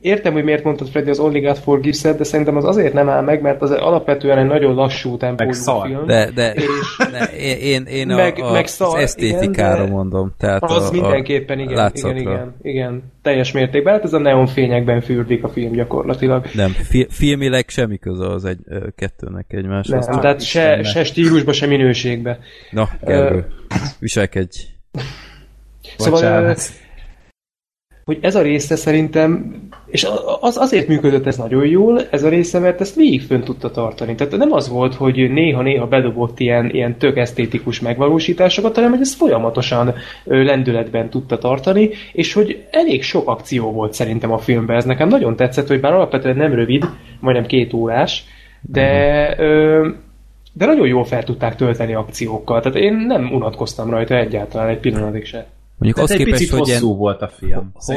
értem, 0.00 0.32
hogy 0.32 0.44
miért 0.44 0.64
mondtad 0.64 0.88
Freddy 0.88 1.10
az 1.10 1.18
Only 1.18 1.40
God 1.40 1.56
forgives 1.56 2.00
de 2.00 2.24
szerintem 2.24 2.56
az 2.56 2.64
azért 2.64 2.92
nem 2.92 3.08
áll 3.08 3.22
meg, 3.22 3.42
mert 3.42 3.62
az 3.62 3.70
alapvetően 3.70 4.38
egy 4.38 4.46
nagyon 4.46 4.74
lassú 4.74 5.16
tempójú 5.16 5.52
film. 5.52 6.06
De, 6.06 6.30
de, 6.34 6.52
és 6.52 6.64
de 7.10 7.30
én, 7.60 7.82
én 7.82 8.10
a, 8.10 8.16
meg, 8.16 8.38
a, 8.42 8.52
meg 8.52 8.66
szar, 8.66 8.96
az 8.96 9.02
esztétikára 9.02 9.82
igen, 9.82 9.94
mondom. 9.94 10.32
Tehát 10.38 10.62
az 10.62 10.88
a, 10.88 10.92
mindenképpen, 10.92 11.58
igen, 11.58 11.90
igen, 11.94 12.16
igen, 12.16 12.54
igen, 12.62 13.02
teljes 13.22 13.52
mértékben. 13.52 13.92
Hát 13.92 14.04
ez 14.04 14.12
a 14.12 14.18
neonfényekben 14.18 15.00
fürdik 15.00 15.44
a 15.44 15.48
film 15.48 15.72
gyakorlatilag. 15.72 16.46
Nem, 16.54 16.70
fi, 16.70 17.06
filmileg 17.10 17.68
semmi 17.68 17.98
köze 17.98 18.26
az 18.26 18.44
egy 18.44 18.58
kettőnek 18.96 19.46
egymáshoz. 19.48 20.06
Nem, 20.06 20.20
tehát 20.20 20.40
se, 20.40 20.82
se 20.82 21.04
stílusba, 21.04 21.52
se 21.52 21.66
minőségbe. 21.66 22.38
Na, 22.70 22.88
Gergő. 23.00 23.36
Uh, 23.36 23.44
viselkedj. 23.98 24.58
Szóval, 25.96 26.56
hogy 28.10 28.18
ez 28.20 28.34
a 28.34 28.42
része 28.42 28.76
szerintem, 28.76 29.54
és 29.86 30.06
az 30.40 30.56
azért 30.56 30.88
működött 30.88 31.26
ez 31.26 31.36
nagyon 31.36 31.66
jól, 31.66 32.00
ez 32.10 32.24
a 32.24 32.28
része, 32.28 32.58
mert 32.58 32.80
ezt 32.80 32.94
végig 32.94 33.22
fönn 33.22 33.40
tudta 33.40 33.70
tartani. 33.70 34.14
Tehát 34.14 34.36
nem 34.36 34.52
az 34.52 34.68
volt, 34.68 34.94
hogy 34.94 35.30
néha-néha 35.32 35.86
bedobott 35.86 36.40
ilyen, 36.40 36.70
ilyen 36.70 36.98
tök 36.98 37.16
esztétikus 37.16 37.80
megvalósításokat, 37.80 38.74
hanem 38.74 38.90
hogy 38.90 39.00
ez 39.00 39.14
folyamatosan 39.14 39.94
lendületben 40.24 41.10
tudta 41.10 41.38
tartani, 41.38 41.90
és 42.12 42.32
hogy 42.32 42.64
elég 42.70 43.02
sok 43.02 43.28
akció 43.28 43.72
volt 43.72 43.92
szerintem 43.92 44.32
a 44.32 44.38
filmben. 44.38 44.76
Ez 44.76 44.84
nekem 44.84 45.08
nagyon 45.08 45.36
tetszett, 45.36 45.68
hogy 45.68 45.80
bár 45.80 45.92
alapvetően 45.92 46.36
nem 46.36 46.54
rövid, 46.54 46.84
majdnem 47.20 47.46
két 47.46 47.72
órás, 47.72 48.24
de 48.60 48.88
de 50.52 50.66
nagyon 50.66 50.86
jól 50.86 51.04
fel 51.04 51.24
tudták 51.24 51.56
tölteni 51.56 51.94
akciókkal. 51.94 52.60
Tehát 52.60 52.78
én 52.78 52.94
nem 52.94 53.32
unatkoztam 53.32 53.90
rajta 53.90 54.16
egyáltalán 54.16 54.68
egy 54.68 54.78
pillanatig 54.78 55.24
se. 55.24 55.46
Mondjuk 55.80 56.04
az 56.04 56.10
egy 56.10 56.16
képest, 56.16 56.38
picit 56.38 56.50
hogy 56.50 56.58
hosszú 56.58 56.86
ilyen... 56.86 56.98
volt 56.98 57.22
a 57.22 57.28
film. 57.28 57.70
Hosszú, 57.72 57.92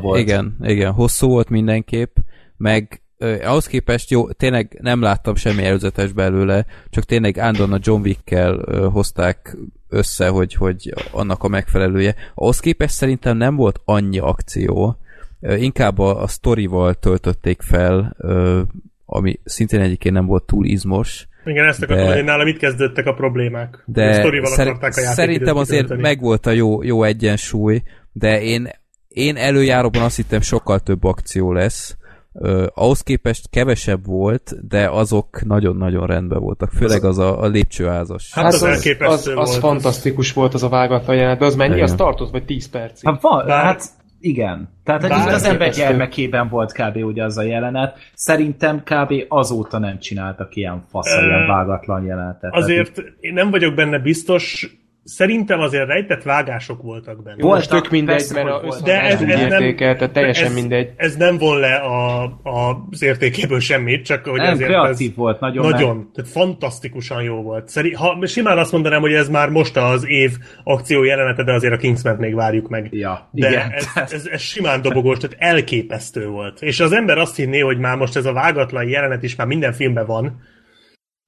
volt. 0.00 0.20
Igen, 0.20 0.56
igen, 0.60 0.92
hosszú 0.92 1.28
volt 1.28 1.48
mindenképp, 1.48 2.16
meg 2.56 3.02
eh, 3.18 3.50
ahhoz 3.50 3.66
képest 3.66 4.10
jó, 4.10 4.30
tényleg 4.30 4.78
nem 4.82 5.00
láttam 5.00 5.34
semmi 5.34 5.64
előzetes 5.64 6.12
belőle, 6.12 6.66
csak 6.90 7.04
tényleg 7.04 7.36
Andon 7.36 7.72
a 7.72 7.78
John 7.82 8.00
Wick-kel 8.00 8.62
eh, 8.62 8.92
hozták 8.92 9.56
össze, 9.88 10.28
hogy, 10.28 10.54
hogy 10.54 10.94
annak 11.12 11.42
a 11.42 11.48
megfelelője. 11.48 12.14
Ahhoz 12.34 12.60
képest 12.60 12.94
szerintem 12.94 13.36
nem 13.36 13.56
volt 13.56 13.80
annyi 13.84 14.18
akció, 14.18 14.96
eh, 15.40 15.62
inkább 15.62 15.98
a, 15.98 16.22
a 16.22 16.26
sztorival 16.26 16.94
töltötték 16.94 17.62
fel, 17.62 18.16
eh, 18.18 18.60
ami 19.06 19.40
szintén 19.44 19.80
egyébként 19.80 20.14
nem 20.14 20.26
volt 20.26 20.44
túl 20.44 20.66
izmos, 20.66 21.27
igen, 21.48 21.64
ezt 21.64 21.82
akartam, 21.82 22.06
de... 22.06 22.14
hogy 22.14 22.24
nálam 22.24 22.46
itt 22.46 22.58
kezdődtek 22.58 23.06
a 23.06 23.14
problémák. 23.14 23.82
De 23.86 24.08
a 24.42 24.46
szer- 24.46 24.82
a 24.82 24.90
szerintem 24.90 25.56
azért 25.56 25.96
megvolt 25.96 26.46
a 26.46 26.50
jó, 26.50 26.82
jó 26.82 27.02
egyensúly, 27.02 27.82
de 28.12 28.42
én, 28.42 28.68
én 29.08 29.36
előjáróban 29.36 30.02
azt 30.02 30.16
hittem 30.16 30.40
sokkal 30.40 30.78
több 30.78 31.04
akció 31.04 31.52
lesz. 31.52 31.96
Uh, 32.32 32.66
ahhoz 32.74 33.00
képest 33.00 33.48
kevesebb 33.50 34.06
volt, 34.06 34.68
de 34.68 34.88
azok 34.88 35.44
nagyon-nagyon 35.44 36.06
rendben 36.06 36.40
voltak. 36.40 36.70
Főleg 36.70 37.04
az 37.04 37.18
a, 37.18 37.42
a 37.42 37.46
lépcsőházas. 37.46 38.30
Hát 38.34 38.44
az, 38.44 38.62
az, 38.62 38.86
az, 38.98 39.26
az, 39.26 39.32
az 39.36 39.56
fantasztikus 39.56 40.32
volt 40.32 40.54
az 40.54 40.62
a 40.62 40.68
vágatlan 40.68 41.16
jelenet, 41.16 41.38
de 41.38 41.44
az 41.44 41.54
mennyi? 41.54 41.80
Az 41.80 41.94
tartott, 41.94 42.30
vagy 42.30 42.44
10 42.44 42.68
percig? 42.68 43.08
Hát, 43.08 43.22
van, 43.22 43.48
hát 43.48 43.82
igen. 44.20 44.68
Tehát 44.84 45.08
Bár 45.08 45.28
az 45.28 45.44
ember 45.44 45.70
gyermekében 45.70 46.48
volt 46.48 46.72
kb. 46.72 47.04
ugye 47.04 47.24
az 47.24 47.38
a 47.38 47.42
jelenet. 47.42 47.98
Szerintem 48.14 48.82
kb. 48.82 49.14
azóta 49.28 49.78
nem 49.78 49.98
csináltak 49.98 50.56
ilyen 50.56 50.84
fasz, 50.90 51.16
ilyen 51.16 51.46
vágatlan 51.46 52.04
jelenetet. 52.04 52.54
Azért 52.54 53.02
én 53.20 53.32
nem 53.32 53.50
vagyok 53.50 53.74
benne 53.74 53.98
biztos, 53.98 54.76
szerintem 55.08 55.60
azért 55.60 55.86
rejtett 55.86 56.22
vágások 56.22 56.82
voltak 56.82 57.22
benne. 57.22 57.42
Volt 57.42 57.68
tök 57.68 57.90
mindegy, 57.90 58.24
mert 58.34 58.48
a 58.48 58.80
de 58.84 59.00
ez, 59.00 59.20
ez 59.20 59.20
nem, 59.20 59.62
értékel, 59.62 60.10
teljesen 60.10 60.46
ez, 60.46 60.54
mindegy. 60.54 60.90
Ez 60.96 61.16
nem 61.16 61.38
von 61.38 61.58
le 61.58 61.74
a, 61.74 62.22
a, 62.42 62.86
az 62.90 63.02
értékéből 63.02 63.60
semmit, 63.60 64.04
csak 64.04 64.24
hogy 64.24 64.40
nem, 64.40 64.52
ezért 64.52 64.68
kreatív 64.68 65.10
ez 65.10 65.16
volt, 65.16 65.40
nagyon. 65.40 65.70
Nagyon, 65.70 65.96
meg. 65.96 66.06
tehát 66.14 66.30
fantasztikusan 66.30 67.22
jó 67.22 67.42
volt. 67.42 67.68
Szeri, 67.68 67.92
ha 67.92 68.26
simán 68.26 68.58
azt 68.58 68.72
mondanám, 68.72 69.00
hogy 69.00 69.12
ez 69.12 69.28
már 69.28 69.48
most 69.48 69.76
az 69.76 70.06
év 70.06 70.36
akció 70.64 71.04
jelenete, 71.04 71.42
de 71.42 71.52
azért 71.52 71.74
a 71.74 71.76
Kingsman 71.76 72.16
még 72.16 72.34
várjuk 72.34 72.68
meg. 72.68 72.88
Ja, 72.90 73.28
de 73.32 73.48
igen. 73.48 73.70
Ez, 73.70 73.86
ez, 74.12 74.26
ez, 74.26 74.40
simán 74.40 74.82
dobogós, 74.82 75.18
tehát 75.18 75.36
elképesztő 75.38 76.26
volt. 76.26 76.62
És 76.62 76.80
az 76.80 76.92
ember 76.92 77.18
azt 77.18 77.36
hinné, 77.36 77.58
hogy 77.58 77.78
már 77.78 77.96
most 77.96 78.16
ez 78.16 78.24
a 78.24 78.32
vágatlan 78.32 78.88
jelenet 78.88 79.22
is 79.22 79.36
már 79.36 79.46
minden 79.46 79.72
filmben 79.72 80.06
van, 80.06 80.40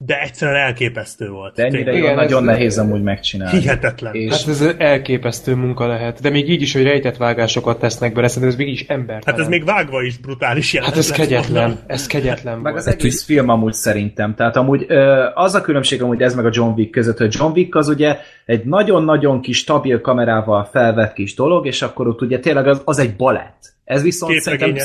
de 0.05 0.21
egyszerűen 0.21 0.57
elképesztő 0.57 1.29
volt. 1.29 1.55
De 1.55 1.63
ennyire 1.63 1.93
Igen, 1.93 2.15
nagyon 2.15 2.49
ez 2.49 2.55
nehéz 2.55 2.77
amúgy 2.77 3.01
megcsinálni. 3.01 3.59
Hihetetlen. 3.59 4.13
És... 4.13 4.31
Hát 4.31 4.47
ez 4.47 4.61
elképesztő 4.77 5.55
munka 5.55 5.87
lehet. 5.87 6.21
De 6.21 6.29
még 6.29 6.49
így 6.49 6.61
is, 6.61 6.73
hogy 6.73 6.83
rejtett 6.83 7.17
vágásokat 7.17 7.79
tesznek 7.79 8.13
bele, 8.13 8.27
szerintem 8.27 8.51
ez 8.51 8.57
még 8.57 8.67
is 8.67 8.85
ember. 8.87 9.21
Hát 9.25 9.39
ez 9.39 9.47
még 9.47 9.65
vágva 9.65 10.03
is 10.03 10.17
brutális 10.17 10.73
jelent. 10.73 10.93
Hát 10.93 11.01
ez 11.01 11.11
kegyetlen. 11.11 11.63
Volna. 11.63 11.79
Ez 11.87 12.07
kegyetlen 12.13 12.59
Meg 12.59 12.73
volt. 12.73 12.85
az 12.85 12.93
egész 12.93 13.23
film 13.23 13.49
amúgy 13.49 13.73
szerintem. 13.73 14.35
Tehát 14.35 14.55
amúgy 14.55 14.85
az 15.33 15.55
a 15.55 15.61
különbség 15.61 16.01
amúgy 16.01 16.21
ez 16.21 16.35
meg 16.35 16.45
a 16.45 16.49
John 16.51 16.73
Wick 16.79 16.91
között, 16.91 17.17
hogy 17.17 17.35
John 17.39 17.51
Wick 17.51 17.75
az 17.75 17.87
ugye 17.87 18.17
egy 18.45 18.65
nagyon-nagyon 18.65 19.41
kis 19.41 19.57
stabil 19.57 20.01
kamerával 20.01 20.69
felvett 20.71 21.13
kis 21.13 21.33
dolog, 21.33 21.65
és 21.65 21.81
akkor 21.81 22.07
ott 22.07 22.21
ugye 22.21 22.39
tényleg 22.39 22.67
az, 22.67 22.81
az 22.85 22.99
egy 22.99 23.15
balett. 23.15 23.73
Ez 23.83 24.01
viszont 24.01 24.39
szerintem 24.39 24.75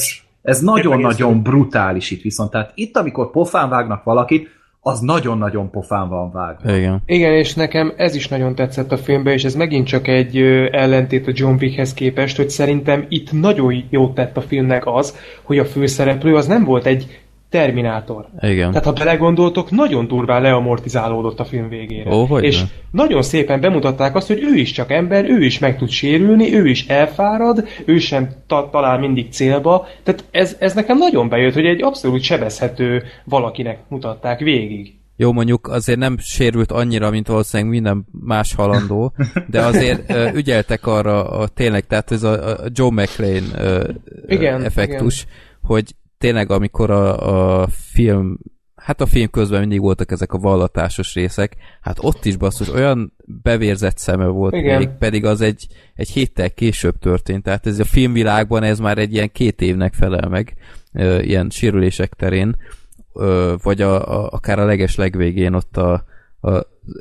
ez 0.42 0.60
nagyon-nagyon 0.60 1.42
brutális 1.42 2.10
itt 2.10 2.22
viszont. 2.22 2.50
Tehát 2.50 2.72
itt, 2.74 2.96
amikor 2.96 3.30
pofán 3.30 3.68
vágnak 3.68 4.04
valakit, 4.04 4.54
az 4.86 5.00
nagyon-nagyon 5.00 5.70
pofán 5.70 6.08
van 6.08 6.32
vágva. 6.32 6.76
Igen. 6.76 7.02
Igen, 7.06 7.32
és 7.32 7.54
nekem 7.54 7.92
ez 7.96 8.14
is 8.14 8.28
nagyon 8.28 8.54
tetszett 8.54 8.92
a 8.92 8.96
filmben, 8.96 9.32
és 9.32 9.44
ez 9.44 9.54
megint 9.54 9.86
csak 9.86 10.08
egy 10.08 10.38
ellentét 10.70 11.26
a 11.26 11.32
John 11.34 11.56
Wickhez 11.60 11.94
képest, 11.94 12.36
hogy 12.36 12.50
szerintem 12.50 13.06
itt 13.08 13.32
nagyon 13.32 13.84
jót 13.90 14.14
tett 14.14 14.36
a 14.36 14.40
filmnek 14.40 14.86
az, 14.86 15.16
hogy 15.42 15.58
a 15.58 15.64
főszereplő 15.64 16.34
az 16.34 16.46
nem 16.46 16.64
volt 16.64 16.86
egy 16.86 17.25
Terminátor. 17.50 18.26
Igen. 18.40 18.70
Tehát 18.70 18.84
ha 18.84 18.92
belegondoltok, 18.92 19.70
nagyon 19.70 20.06
durván 20.06 20.42
leamortizálódott 20.42 21.40
a 21.40 21.44
film 21.44 21.68
végére. 21.68 22.14
Ó, 22.14 22.24
hogy 22.24 22.44
és 22.44 22.60
ne? 22.60 22.66
nagyon 22.90 23.22
szépen 23.22 23.60
bemutatták 23.60 24.14
azt, 24.14 24.26
hogy 24.26 24.42
ő 24.42 24.54
is 24.54 24.72
csak 24.72 24.90
ember, 24.90 25.30
ő 25.30 25.44
is 25.44 25.58
meg 25.58 25.78
tud 25.78 25.88
sérülni, 25.88 26.54
ő 26.54 26.66
is 26.66 26.86
elfárad, 26.86 27.68
ő 27.84 27.98
sem 27.98 28.28
ta- 28.46 28.70
talál 28.70 28.98
mindig 28.98 29.30
célba. 29.30 29.86
Tehát 30.02 30.24
ez, 30.30 30.56
ez 30.58 30.74
nekem 30.74 30.98
nagyon 30.98 31.28
bejött, 31.28 31.54
hogy 31.54 31.66
egy 31.66 31.82
abszolút 31.82 32.22
sebezhető 32.22 33.02
valakinek 33.24 33.78
mutatták 33.88 34.40
végig. 34.40 34.94
Jó, 35.16 35.32
mondjuk 35.32 35.68
azért 35.68 35.98
nem 35.98 36.18
sérült 36.18 36.72
annyira, 36.72 37.10
mint 37.10 37.26
valószínűleg 37.26 37.72
minden 37.72 38.06
más 38.24 38.54
halandó, 38.54 39.12
de 39.50 39.60
azért 39.60 40.10
ö, 40.10 40.28
ügyeltek 40.34 40.86
arra 40.86 41.30
a, 41.30 41.48
tényleg, 41.48 41.86
tehát 41.86 42.10
ez 42.10 42.22
a, 42.22 42.48
a 42.48 42.56
Joe 42.72 42.90
McLean 42.90 43.44
ö, 43.58 43.90
igen, 44.26 44.62
effektus, 44.62 45.22
igen. 45.22 45.34
hogy 45.62 45.94
tényleg 46.26 46.50
amikor 46.50 46.90
a, 46.90 47.60
a 47.62 47.66
film 47.68 48.38
hát 48.74 49.00
a 49.00 49.06
film 49.06 49.30
közben 49.30 49.60
mindig 49.60 49.80
voltak 49.80 50.10
ezek 50.10 50.32
a 50.32 50.38
vallatásos 50.38 51.14
részek, 51.14 51.56
hát 51.80 51.96
ott 52.00 52.24
is 52.24 52.36
basszus, 52.36 52.68
olyan 52.68 53.12
bevérzett 53.42 53.98
szeme 53.98 54.26
volt 54.26 54.54
Igen. 54.54 54.78
még, 54.78 54.88
pedig 54.88 55.24
az 55.24 55.40
egy, 55.40 55.66
egy 55.94 56.08
héttel 56.08 56.50
később 56.50 56.98
történt, 56.98 57.42
tehát 57.42 57.66
ez 57.66 57.78
a 57.78 57.84
filmvilágban 57.84 58.62
ez 58.62 58.78
már 58.78 58.98
egy 58.98 59.12
ilyen 59.12 59.32
két 59.32 59.60
évnek 59.60 59.94
felel 59.94 60.28
meg, 60.28 60.54
ö, 60.92 61.18
ilyen 61.18 61.50
sérülések 61.50 62.14
terén, 62.14 62.56
ö, 63.12 63.54
vagy 63.62 63.82
a, 63.82 64.20
a, 64.20 64.28
akár 64.32 64.58
a 64.58 64.64
leges 64.64 64.96
legvégén 64.96 65.54
ott 65.54 65.76
a, 65.76 66.04
a, 66.40 66.50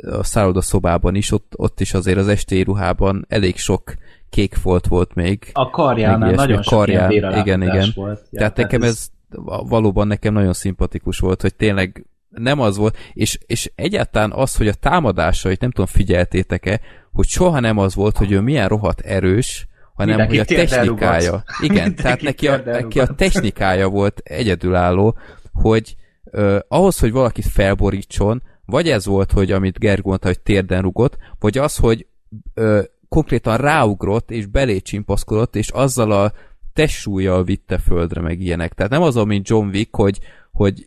a 0.10 0.23
szállodaszobában 0.23 1.15
is, 1.15 1.31
ott, 1.31 1.53
ott 1.56 1.80
is 1.80 1.93
azért 1.93 2.18
az 2.18 2.27
esti 2.27 2.61
ruhában 2.61 3.26
elég 3.30 3.57
sok 3.57 3.95
kék 4.35 4.53
folt 4.53 4.88
volt 4.88 5.14
még. 5.14 5.49
A 5.53 5.69
karjánál 5.69 6.31
nagyon 6.31 6.61
sok 6.61 6.77
karján, 6.77 7.11
ilyen 7.11 7.38
igen, 7.38 7.61
igen. 7.61 7.91
volt. 7.95 8.27
Ja, 8.31 8.38
Tehát 8.38 8.57
nekem 8.57 8.81
ez... 8.81 8.89
ez 8.89 9.07
valóban 9.44 10.07
nekem 10.07 10.34
nagyon 10.34 10.53
szimpatikus 10.53 11.20
volt, 11.20 11.41
hogy 11.41 11.56
tényleg 11.56 12.06
nem 12.30 12.60
az 12.60 12.78
volt, 12.78 12.98
és, 13.14 13.40
és 13.45 13.72
egyáltalán 13.76 14.32
az, 14.32 14.56
hogy 14.56 14.68
a 14.68 14.74
támadásait, 14.74 15.60
nem 15.62 15.72
tudom, 15.72 15.86
figyeltétek-e, 15.86 16.80
hogy 17.12 17.28
soha 17.28 17.60
nem 17.60 17.78
az 17.78 17.95
volt, 17.95 18.18
hogy 18.18 18.32
ő 18.32 18.40
milyen 18.40 18.68
rohadt 18.68 18.99
erős, 18.99 19.68
hanem 19.94 20.18
Mindenki 20.18 20.38
hogy 20.38 20.57
a 20.57 20.66
technikája. 20.66 21.30
rugott. 21.32 21.44
Igen, 21.62 21.76
Mindenki 21.76 22.02
tehát 22.02 22.22
neki 22.22 22.48
a, 22.48 22.62
neki 22.66 22.99
a 22.99 23.06
technikája 23.07 23.88
volt 23.88 24.22
egyedülálló, 24.24 25.18
hogy 25.52 25.95
ö, 26.24 26.60
ahhoz, 26.68 26.99
hogy 26.99 27.12
valakit 27.12 27.48
felborítson, 27.48 28.44
vagy 28.66 28.90
ez 28.90 29.06
volt, 29.06 29.32
hogy 29.32 29.52
amit 29.52 29.80
Gergó 29.80 30.10
mondta, 30.10 30.28
hogy 30.28 30.40
térden 30.40 30.82
rugott, 30.82 31.18
vagy 31.40 31.57
az, 31.57 31.76
hogy 31.76 32.07
ö, 32.53 32.82
konkrétan 33.10 33.57
ráugrott, 33.57 34.32
és 34.32 34.45
belé 34.45 34.80
csimpaszkodott, 34.80 35.56
és 35.56 35.70
azzal 35.70 36.12
a 36.12 36.34
testsúlyjal 36.76 37.43
vitte 37.43 37.77
földre, 37.77 38.22
meg 38.22 38.41
ilyenek. 38.41 38.73
Tehát 38.73 38.91
nem 38.91 39.02
az, 39.02 39.15
mint 39.15 39.47
John 39.47 39.68
Wick, 39.68 39.95
hogy, 39.95 40.19
hogy 40.52 40.85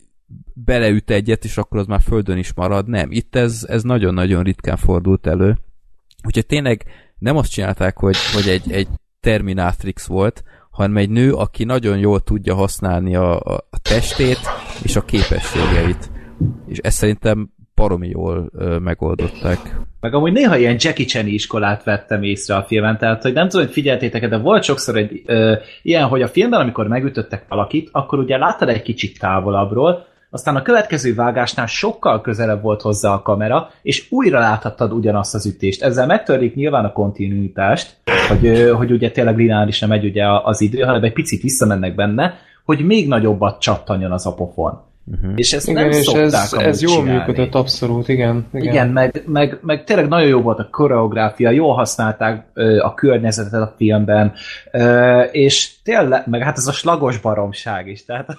beleüt 0.52 1.10
egyet, 1.10 1.44
és 1.44 1.56
akkor 1.56 1.78
az 1.78 1.86
már 1.86 2.00
földön 2.00 2.38
is 2.38 2.52
marad. 2.54 2.88
Nem, 2.88 3.10
itt 3.10 3.36
ez, 3.36 3.66
ez 3.68 3.82
nagyon-nagyon 3.82 4.42
ritkán 4.42 4.76
fordult 4.76 5.26
elő. 5.26 5.58
Úgyhogy 6.26 6.46
tényleg 6.46 6.84
nem 7.18 7.36
azt 7.36 7.50
csinálták, 7.50 7.98
hogy, 7.98 8.16
hogy 8.32 8.48
egy, 8.48 8.72
egy 8.72 8.88
Terminatrix 9.20 10.06
volt, 10.06 10.44
hanem 10.70 10.96
egy 10.96 11.10
nő, 11.10 11.32
aki 11.32 11.64
nagyon 11.64 11.98
jól 11.98 12.20
tudja 12.20 12.54
használni 12.54 13.14
a, 13.14 13.40
a 13.40 13.78
testét 13.82 14.40
és 14.82 14.96
a 14.96 15.04
képességeit. 15.04 16.10
És 16.66 16.78
ezt 16.78 16.96
szerintem 16.96 17.50
baromi 17.78 18.08
jól 18.08 18.50
megoldották. 18.82 19.58
Meg 20.00 20.14
amúgy 20.14 20.32
néha 20.32 20.56
ilyen 20.56 20.76
Jackie 20.78 21.06
chan 21.06 21.26
iskolát 21.26 21.84
vettem 21.84 22.22
észre 22.22 22.56
a 22.56 22.62
filmen, 22.62 22.98
tehát 22.98 23.22
hogy 23.22 23.32
nem 23.32 23.48
tudom, 23.48 23.64
hogy 23.66 23.74
figyeltétek 23.74 24.28
de 24.28 24.38
volt 24.38 24.62
sokszor 24.62 24.96
egy 24.96 25.22
ö, 25.26 25.54
ilyen, 25.82 26.04
hogy 26.08 26.22
a 26.22 26.28
filmben, 26.28 26.60
amikor 26.60 26.88
megütöttek 26.88 27.44
valakit, 27.48 27.88
akkor 27.92 28.18
ugye 28.18 28.36
láttad 28.36 28.68
egy 28.68 28.82
kicsit 28.82 29.18
távolabbról, 29.18 30.06
aztán 30.30 30.56
a 30.56 30.62
következő 30.62 31.14
vágásnál 31.14 31.66
sokkal 31.66 32.20
közelebb 32.20 32.62
volt 32.62 32.80
hozzá 32.80 33.12
a 33.12 33.22
kamera, 33.22 33.70
és 33.82 34.06
újra 34.10 34.38
láthattad 34.38 34.92
ugyanazt 34.92 35.34
az 35.34 35.46
ütést. 35.46 35.82
Ezzel 35.82 36.06
megtörik 36.06 36.54
nyilván 36.54 36.84
a 36.84 36.92
kontinuitást, 36.92 37.96
hogy, 38.28 38.70
hogy 38.76 38.92
ugye 38.92 39.10
tényleg 39.10 39.36
lineárisan 39.36 39.88
megy 39.88 40.04
ugye 40.04 40.24
az 40.42 40.60
idő, 40.60 40.80
hanem 40.80 41.02
egy 41.02 41.12
picit 41.12 41.42
visszamennek 41.42 41.94
benne, 41.94 42.34
hogy 42.64 42.86
még 42.86 43.08
nagyobbat 43.08 43.60
csattanjon 43.60 44.12
az 44.12 44.26
a. 44.26 44.87
Uh-huh. 45.10 45.32
És 45.36 45.52
ezt 45.52 45.68
Igen, 45.68 45.82
nem 45.82 45.90
és 45.90 46.04
szokták 46.04 46.42
ez, 46.42 46.52
ez 46.52 46.82
jól 46.82 46.96
csinálni. 46.96 47.18
működött 47.18 47.54
abszolút, 47.54 48.08
igen. 48.08 48.46
Igen, 48.52 48.66
igen 48.72 48.88
meg, 48.88 49.22
meg, 49.26 49.58
meg 49.62 49.84
tényleg 49.84 50.08
nagyon 50.08 50.28
jó 50.28 50.40
volt 50.40 50.58
a 50.58 50.68
koreográfia, 50.70 51.50
jól 51.50 51.74
használták 51.74 52.46
ö, 52.54 52.78
a 52.80 52.94
környezetet 52.94 53.60
a 53.60 53.74
filmben, 53.76 54.32
ö, 54.72 55.20
és 55.20 55.82
tényleg, 55.82 56.22
meg 56.26 56.42
hát 56.42 56.56
ez 56.56 56.66
a 56.66 56.72
slagos 56.72 57.18
baromság 57.18 57.88
is, 57.88 58.04
tehát 58.04 58.36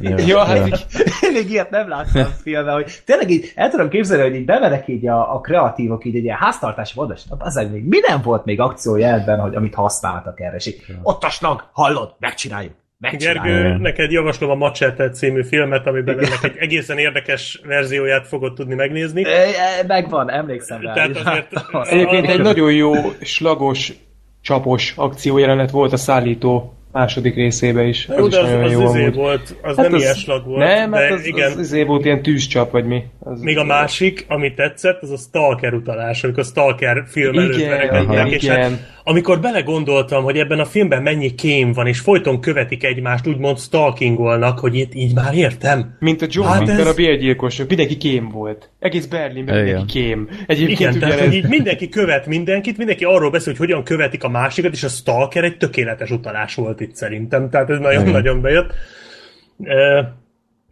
Ja, 0.00 0.18
Ja, 0.26 0.44
hát 0.44 0.66
így, 0.66 0.86
még 1.32 1.50
ilyet 1.50 1.70
nem 1.70 1.88
láttam 1.88 2.22
a 2.22 2.34
filmben, 2.42 2.74
hogy 2.74 3.02
tényleg 3.04 3.30
így 3.30 3.52
el 3.54 3.70
tudom 3.70 3.88
képzelni, 3.88 4.22
hogy 4.22 4.34
így 4.34 4.44
bemenek 4.44 4.88
így 4.88 5.06
a, 5.08 5.34
a 5.34 5.40
kreatívok 5.40 6.04
így 6.04 6.16
egy 6.16 6.24
ilyen 6.24 6.36
háztartási 6.36 6.92
mondat, 6.96 7.16
és 7.16 7.24
az 7.38 7.68
még 7.72 7.84
mi 7.84 7.98
nem 8.08 8.20
volt 8.22 8.44
még 8.44 8.60
akciója 8.60 9.08
ebben, 9.08 9.38
hogy 9.38 9.54
amit 9.54 9.74
használtak 9.74 10.40
erre, 10.40 10.56
és 10.56 10.66
így, 10.66 10.84
ott 11.02 11.24
a 11.24 11.30
slag, 11.30 11.64
hallod, 11.72 12.14
megcsináljuk. 12.18 12.72
Gergő, 13.18 13.76
neked 13.76 14.10
javaslom 14.10 14.50
a 14.50 14.54
Machete 14.54 15.10
című 15.10 15.42
filmet, 15.42 15.86
amiben 15.86 16.18
ennek 16.18 16.38
egy 16.42 16.56
egészen 16.58 16.98
érdekes 16.98 17.60
verzióját 17.66 18.26
fogod 18.26 18.54
tudni 18.54 18.74
megnézni. 18.74 19.24
E, 19.24 19.28
e, 19.30 19.84
Megvan, 19.86 20.30
emlékszem 20.30 20.80
rá. 20.80 20.92
Tehát 20.92 21.10
azért- 21.10 21.52
egyébként 21.92 22.26
egy 22.28 22.40
nagyon 22.40 22.72
jó, 22.72 22.92
slagos, 23.20 23.92
csapos 24.40 24.92
akciójelenet 24.96 25.70
volt 25.70 25.92
a 25.92 25.96
szállító 25.96 26.74
második 26.92 27.34
részébe 27.34 27.82
is. 27.82 28.08
Jó, 28.16 28.26
is 28.26 28.32
de 28.32 28.40
az, 28.40 28.48
nagyon 28.50 28.64
az 28.64 28.72
jó 28.72 28.82
izé 28.82 29.00
amúgy. 29.02 29.14
volt, 29.14 29.56
az 29.62 29.76
Hát 29.76 29.84
nem 29.86 29.94
az- 29.94 30.00
ilyen 30.00 30.14
slag 30.14 30.44
volt. 30.46 30.58
Nem, 30.58 30.90
de 30.90 30.96
hát 30.98 31.10
az, 31.10 31.26
igen. 31.26 31.50
az, 31.52 31.58
izé 31.58 31.82
volt 31.82 32.04
ilyen 32.04 32.22
tűzcsap, 32.22 32.70
vagy 32.70 32.84
mi. 32.84 33.02
Az, 33.22 33.40
Még 33.40 33.58
a 33.58 33.64
másik, 33.64 34.24
ami 34.28 34.54
tetszett, 34.54 35.02
az 35.02 35.10
a 35.10 35.16
Stalker 35.16 35.72
utalás, 35.74 36.24
amikor 36.24 36.42
a 36.42 36.46
Stalker 36.46 37.02
film 37.06 37.32
Igen, 37.32 37.72
előtt 37.72 37.98
mindenki, 38.06 38.34
és 38.34 38.42
igen. 38.42 38.60
hát, 38.60 38.70
amikor 39.04 39.40
belegondoltam, 39.40 40.22
hogy 40.22 40.36
ebben 40.38 40.58
a 40.58 40.64
filmben 40.64 41.02
mennyi 41.02 41.34
kém 41.34 41.72
van, 41.72 41.86
és 41.86 42.00
folyton 42.00 42.40
követik 42.40 42.84
egymást, 42.84 43.26
úgymond 43.26 43.58
stalkingolnak, 43.58 44.58
hogy 44.58 44.74
itt 44.76 44.94
így 44.94 45.14
már 45.14 45.34
értem. 45.34 45.96
Mint 45.98 46.22
a 46.22 46.26
John 46.28 46.48
Hát 46.48 46.58
Wick-ben 46.58 46.80
ez- 46.80 46.86
a 46.86 46.94
bérgyilkosok, 46.94 47.68
mindenki 47.68 47.96
kém 47.96 48.28
volt. 48.28 48.70
Egész 48.78 49.06
Berlinben 49.06 49.54
Igen. 49.54 49.64
mindenki 49.66 49.98
kém. 50.00 50.28
Egyébként 50.46 50.80
Igen, 50.80 50.98
tehát 50.98 51.14
ugyanez... 51.14 51.26
hogy 51.26 51.34
így 51.44 51.48
mindenki 51.48 51.88
követ 51.88 52.26
mindenkit, 52.26 52.76
mindenki 52.76 53.04
arról 53.04 53.30
beszél, 53.30 53.54
hogy 53.56 53.66
hogyan 53.66 53.84
követik 53.84 54.24
a 54.24 54.28
másikat, 54.28 54.72
és 54.72 54.82
a 54.82 54.88
Stalker 54.88 55.44
egy 55.44 55.56
tökéletes 55.56 56.10
utalás 56.10 56.54
volt 56.54 56.80
itt 56.80 56.94
szerintem, 56.94 57.50
tehát 57.50 57.70
ez 57.70 57.78
nagyon-nagyon 57.78 58.40
bejött. 58.40 58.72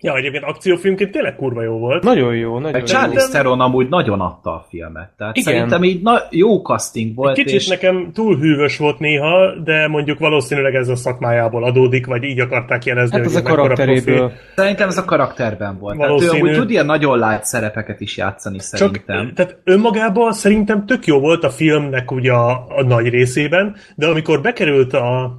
Ja, 0.01 0.17
egyébként 0.17 0.45
akciófilmként 0.45 1.11
tényleg 1.11 1.37
kurva 1.37 1.63
jó 1.63 1.79
volt. 1.79 2.03
Nagyon 2.03 2.35
jó, 2.35 2.59
nagyon 2.59 2.79
jó. 2.79 2.85
Charlie 2.85 3.17
Theron 3.31 3.61
amúgy 3.61 3.89
nagyon 3.89 4.21
adta 4.21 4.51
a 4.51 4.67
filmet. 4.69 5.11
Tehát 5.17 5.37
Igen. 5.37 5.53
szerintem 5.53 5.85
így 5.85 6.03
na, 6.03 6.23
jó 6.31 6.63
casting 6.63 7.15
volt. 7.15 7.39
Egy 7.39 7.45
kicsit 7.45 7.61
és... 7.61 7.69
nekem 7.69 8.11
túl 8.13 8.37
hűvös 8.37 8.79
volt 8.79 8.99
néha, 8.99 9.55
de 9.65 9.89
mondjuk 9.89 10.19
valószínűleg 10.19 10.75
ez 10.75 10.89
a 10.89 10.97
szakmájából 10.97 11.65
adódik, 11.65 12.07
vagy 12.07 12.23
így 12.23 12.41
akarták 12.41 12.85
jelezni. 12.85 13.17
Hát 13.17 13.27
ez 13.27 13.35
a 13.35 13.43
karakteréből. 13.43 14.33
Szerintem 14.57 14.89
ez 14.89 14.99
a 14.99 15.05
karakterben 15.05 15.79
volt. 15.79 15.97
Valószínű. 15.97 16.31
Tehát 16.31 16.45
ő 16.45 16.47
amúgy 16.47 16.59
tud 16.59 16.71
ilyen 16.71 16.87
nagyon 16.87 17.19
lágy 17.19 17.45
szerepeket 17.45 18.01
is 18.01 18.17
játszani 18.17 18.59
szerintem. 18.61 19.25
Csak, 19.27 19.35
tehát 19.35 19.59
önmagában 19.65 20.33
szerintem 20.33 20.87
tök 20.87 21.07
jó 21.07 21.21
volt 21.21 21.45
a 21.45 21.51
filmnek 21.51 22.11
ugye 22.11 22.33
a, 22.33 22.67
a 22.69 22.83
nagy 22.83 23.09
részében, 23.09 23.77
de 23.95 24.07
amikor 24.07 24.41
bekerült 24.41 24.93
a 24.93 25.39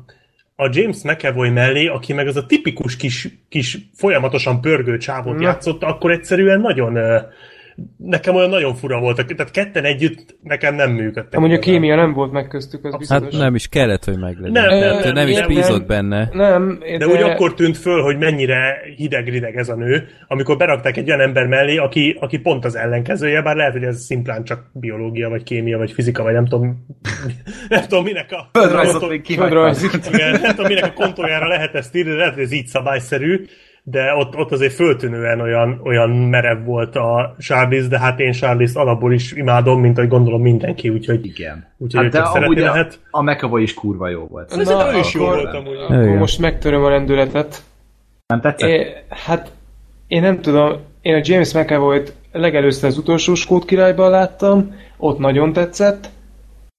a 0.61 0.69
James 0.71 1.03
McAvoy 1.03 1.49
mellé, 1.49 1.87
aki 1.87 2.13
meg 2.13 2.27
az 2.27 2.35
a 2.35 2.45
tipikus 2.45 2.95
kis, 2.95 3.27
kis 3.49 3.77
folyamatosan 3.93 4.61
pörgő 4.61 4.97
csávot 4.97 5.41
játszott, 5.41 5.83
akkor 5.83 6.11
egyszerűen 6.11 6.59
nagyon 6.59 6.97
nekem 7.97 8.35
olyan 8.35 8.49
nagyon 8.49 8.75
fura 8.75 8.99
voltak, 8.99 9.35
tehát 9.35 9.51
ketten 9.51 9.83
együtt 9.83 10.37
nekem 10.43 10.75
nem 10.75 10.91
működtek. 10.91 11.31
Nem, 11.31 11.41
mondjuk 11.41 11.61
a 11.61 11.65
kémia 11.65 11.95
nem 11.95 12.13
volt 12.13 12.31
meg 12.31 12.47
köztük, 12.47 12.85
az 12.85 12.95
biztos. 12.97 13.17
Hát 13.17 13.31
nem 13.31 13.55
is 13.55 13.67
kellett, 13.67 14.03
hogy 14.03 14.19
meglegyen. 14.19 14.51
Nem, 14.51 14.79
nem, 14.79 14.99
nem, 14.99 15.13
nem 15.13 15.27
is 15.27 15.45
bízott 15.45 15.85
benne. 15.85 16.29
Nem, 16.31 16.79
de, 16.79 16.97
de 16.97 17.07
úgy 17.07 17.21
akkor 17.21 17.53
tűnt 17.53 17.77
föl, 17.77 18.01
hogy 18.01 18.17
mennyire 18.17 18.81
hideg-rideg 18.95 19.55
ez 19.55 19.69
a 19.69 19.75
nő, 19.75 20.07
amikor 20.27 20.57
berakták 20.57 20.97
egy 20.97 21.07
olyan 21.07 21.21
ember 21.21 21.47
mellé, 21.47 21.77
aki, 21.77 22.17
aki 22.19 22.37
pont 22.37 22.65
az 22.65 22.75
ellenkezője, 22.75 23.41
bár 23.41 23.55
lehet, 23.55 23.73
hogy 23.73 23.83
ez 23.83 24.01
szimplán 24.01 24.43
csak 24.43 24.69
biológia, 24.73 25.29
vagy 25.29 25.43
kémia, 25.43 25.77
vagy 25.77 25.91
fizika, 25.91 26.23
vagy 26.23 26.33
nem 26.33 26.45
tudom, 26.45 26.85
nem 27.69 27.81
tudom 27.81 28.03
minek 28.03 28.31
a... 28.31 28.49
Földrajzot 28.59 29.09
még 29.09 29.29
Igen, 29.29 30.41
nem 30.41 30.55
tudom, 30.55 30.67
minek 30.67 30.85
a 30.85 30.93
kontójára 30.93 31.47
lehet 31.47 31.75
ezt 31.75 31.95
írni, 31.95 32.11
lehet, 32.11 32.33
hogy 32.33 32.43
ez 32.43 32.51
így 32.51 32.67
szabályszerű, 32.67 33.45
de 33.91 34.13
ott, 34.13 34.35
ott 34.35 34.51
azért 34.51 34.73
föltűnően 34.73 35.39
olyan, 35.39 35.81
olyan 35.83 36.09
merev 36.09 36.65
volt 36.65 36.95
a 36.95 37.35
Charlize, 37.39 37.87
de 37.87 37.99
hát 37.99 38.19
én 38.19 38.31
Charlize 38.31 38.79
alapból 38.79 39.13
is 39.13 39.31
imádom, 39.31 39.81
mint 39.81 39.97
ahogy 39.97 40.09
gondolom 40.09 40.41
mindenki, 40.41 40.89
úgyhogy, 40.89 41.25
Igen. 41.25 41.67
úgyhogy 41.77 42.03
hát 42.03 42.11
de 42.11 42.19
amúgy 42.19 42.59
a, 42.59 42.65
lehet. 42.65 42.99
a 43.11 43.21
McAvoy 43.21 43.61
is 43.61 43.73
kurva 43.73 44.09
jó 44.09 44.27
volt. 44.27 44.51
Ez 44.51 44.67
Na, 44.67 44.95
ő 44.95 44.99
is 44.99 45.13
jó 45.13 45.25
volt 45.25 45.53
amúgy. 45.53 45.77
Akkor 45.77 46.17
most 46.17 46.39
megtöröm 46.39 46.83
a 46.83 46.89
rendületet. 46.89 47.63
Nem 48.27 48.41
tetszett? 48.41 48.69
É, 48.69 48.87
hát 49.09 49.51
én 50.07 50.21
nem 50.21 50.41
tudom, 50.41 50.77
én 51.01 51.15
a 51.15 51.21
James 51.23 51.53
McAvoy-t 51.53 52.13
legelőször 52.31 52.89
az 52.89 52.97
utolsó 52.97 53.33
Skót 53.33 53.65
királyban 53.65 54.09
láttam, 54.09 54.75
ott 54.97 55.19
nagyon 55.19 55.53
tetszett, 55.53 56.09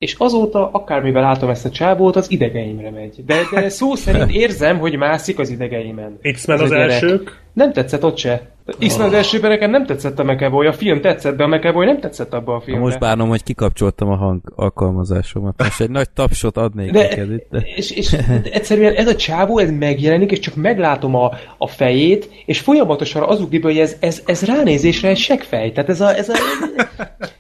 és 0.01 0.15
azóta, 0.19 0.71
akármivel 0.73 1.23
látom 1.23 1.49
ezt 1.49 1.65
a 1.65 1.71
csábót, 1.71 2.17
az 2.17 2.31
idegeimre 2.31 2.91
megy. 2.91 3.25
De, 3.25 3.41
de 3.53 3.69
szó 3.69 3.95
szerint 3.95 4.31
érzem, 4.43 4.79
hogy 4.79 4.97
mászik 4.97 5.39
az 5.39 5.51
idegeimen. 5.51 6.19
X-Men 6.33 6.61
az, 6.61 6.71
az 6.71 6.73
elsők? 6.73 7.43
Nem 7.53 7.73
tetszett 7.73 8.05
ott 8.05 8.17
se. 8.17 8.51
X-Men 8.79 9.07
az 9.07 9.13
elsőben 9.13 9.51
nekem 9.51 9.71
nem 9.71 9.87
tetszett 9.87 10.19
a 10.19 10.25
McAvoy, 10.25 10.67
a 10.67 10.73
film 10.73 11.01
tetszett, 11.01 11.37
de 11.37 11.43
a 11.43 11.47
McAvoy 11.47 11.87
nem 11.87 12.01
tetszett 12.01 12.33
abba 12.33 12.55
a 12.55 12.61
filmbe. 12.61 12.85
Most 12.85 12.99
bánom, 12.99 13.29
hogy 13.29 13.43
kikapcsoltam 13.43 14.09
a 14.09 14.17
hang 14.17 14.41
alkalmazásomat. 14.57 15.55
Most 15.59 15.81
egy 15.81 15.91
nagy 15.91 16.11
tapsot 16.11 16.57
adnék 16.57 16.91
de, 16.91 17.03
neked 17.03 17.33
itt. 17.33 17.47
De... 17.51 17.63
És, 17.75 17.91
és 17.91 18.11
de 18.11 18.43
egyszerűen 18.53 18.95
ez 18.95 19.09
a 19.09 19.17
csávó, 19.17 19.59
ez 19.59 19.71
megjelenik, 19.71 20.31
és 20.31 20.39
csak 20.39 20.55
meglátom 20.55 21.15
a, 21.15 21.31
a 21.59 21.67
fejét, 21.67 22.31
és 22.47 22.61
folyamatosan 22.61 23.23
az 23.23 23.41
ugrik, 23.41 23.63
hogy 23.63 23.79
ez, 23.79 23.97
ez, 24.01 24.23
ez 24.27 24.45
ránézésre 24.45 25.09
egy 25.09 25.19
seggfej. 25.19 25.73
Tehát 25.73 25.91
ez 25.91 26.01
a, 26.01 26.17
ez 26.17 26.29
a, 26.29 26.35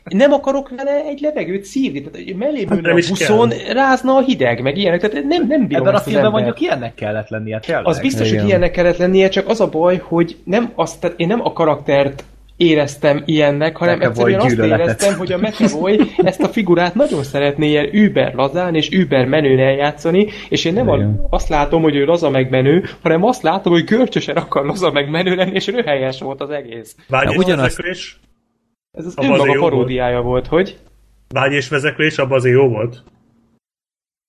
nem 0.04 0.32
akarok 0.32 0.70
vele 0.76 1.04
egy 1.04 1.20
levegőt 1.20 1.64
szívni. 1.64 2.02
Tehát 2.02 2.36
mellé 2.36 2.66
hát 2.68 2.86
a 2.86 2.94
buszon, 2.94 3.48
kell. 3.48 3.72
rázna 3.72 4.14
a 4.14 4.20
hideg, 4.20 4.62
meg 4.62 4.76
ilyenek. 4.76 5.00
Tehát 5.00 5.24
nem, 5.26 5.46
nem 5.46 5.66
bírom 5.66 5.86
Ebben 5.86 5.98
a 5.98 6.02
filmben 6.02 6.30
mondjuk 6.30 6.60
ilyennek 6.60 6.94
kellett 6.94 7.28
lennie, 7.28 7.58
tényleg. 7.58 7.86
Az 7.86 8.00
biztos, 8.00 8.26
Igen. 8.26 8.40
hogy 8.40 8.48
ilyennek 8.48 8.70
kellett 8.70 8.96
lennie, 8.96 9.28
csak 9.28 9.48
az 9.48 9.60
a 9.60 9.68
baj, 9.68 9.99
hogy 10.02 10.36
nem 10.44 10.72
azt, 10.74 11.00
tehát 11.00 11.18
én 11.20 11.26
nem 11.26 11.40
a 11.42 11.52
karaktert 11.52 12.24
éreztem 12.60 13.22
ilyennek, 13.24 13.76
hanem 13.76 13.98
McAvoy 13.98 14.34
egyszerűen 14.34 14.48
gyűlöletet. 14.48 14.88
azt 14.88 15.00
éreztem, 15.02 15.18
hogy 15.18 15.32
a 15.32 15.38
McAvoy 15.38 16.00
ezt 16.16 16.40
a 16.40 16.48
figurát 16.48 16.94
nagyon 16.94 17.22
szeretné 17.22 17.68
ilyen 17.68 17.88
über 17.92 18.34
lazán 18.34 18.74
és 18.74 18.90
über 18.90 19.24
menőn 19.24 19.58
eljátszani, 19.58 20.28
és 20.48 20.64
én 20.64 20.72
nem 20.72 20.88
a, 20.88 20.98
azt 21.30 21.48
látom, 21.48 21.82
hogy 21.82 21.96
ő 21.96 22.04
laza 22.04 22.30
meg 22.30 22.50
menő, 22.50 22.84
hanem 23.02 23.24
azt 23.24 23.42
látom, 23.42 23.72
hogy 23.72 23.84
görcsösen 23.84 24.36
akar 24.36 24.64
laza 24.64 24.90
meg 24.90 25.10
menő 25.10 25.34
lenni, 25.34 25.54
és 25.54 25.66
röhelyes 25.66 26.20
volt 26.20 26.40
az 26.40 26.50
egész. 26.50 26.96
Vágy 27.08 27.32
és 27.32 27.44
vezeklés? 27.44 28.20
Ez 28.92 29.06
az 29.06 29.14
önmaga 29.22 29.58
paródiája 29.58 30.20
volt. 30.20 30.24
volt, 30.24 30.46
hogy? 30.46 30.78
Vágy 31.28 31.52
és 31.52 31.68
vezeklés, 31.68 32.18
abban 32.18 32.38
azért 32.38 32.54
jó 32.54 32.68
volt? 32.68 33.02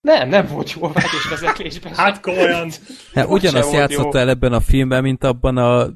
Nem, 0.02 0.30
nem 0.30 0.48
volt 0.48 0.72
jó 0.72 0.84
a 0.84 0.92
vágy 0.94 1.04
és 1.04 1.30
vezeklésben. 1.30 1.94
hát 1.96 2.20
komolyan. 2.20 2.70
Hát 3.14 3.30
ugyanazt 3.30 3.74
játszott 3.74 4.16
el 4.16 4.30
ebben 4.30 4.54
a 4.54 4.60
filmben, 4.60 5.02
mint 5.02 5.24
abban 5.24 5.58
a 5.58 5.88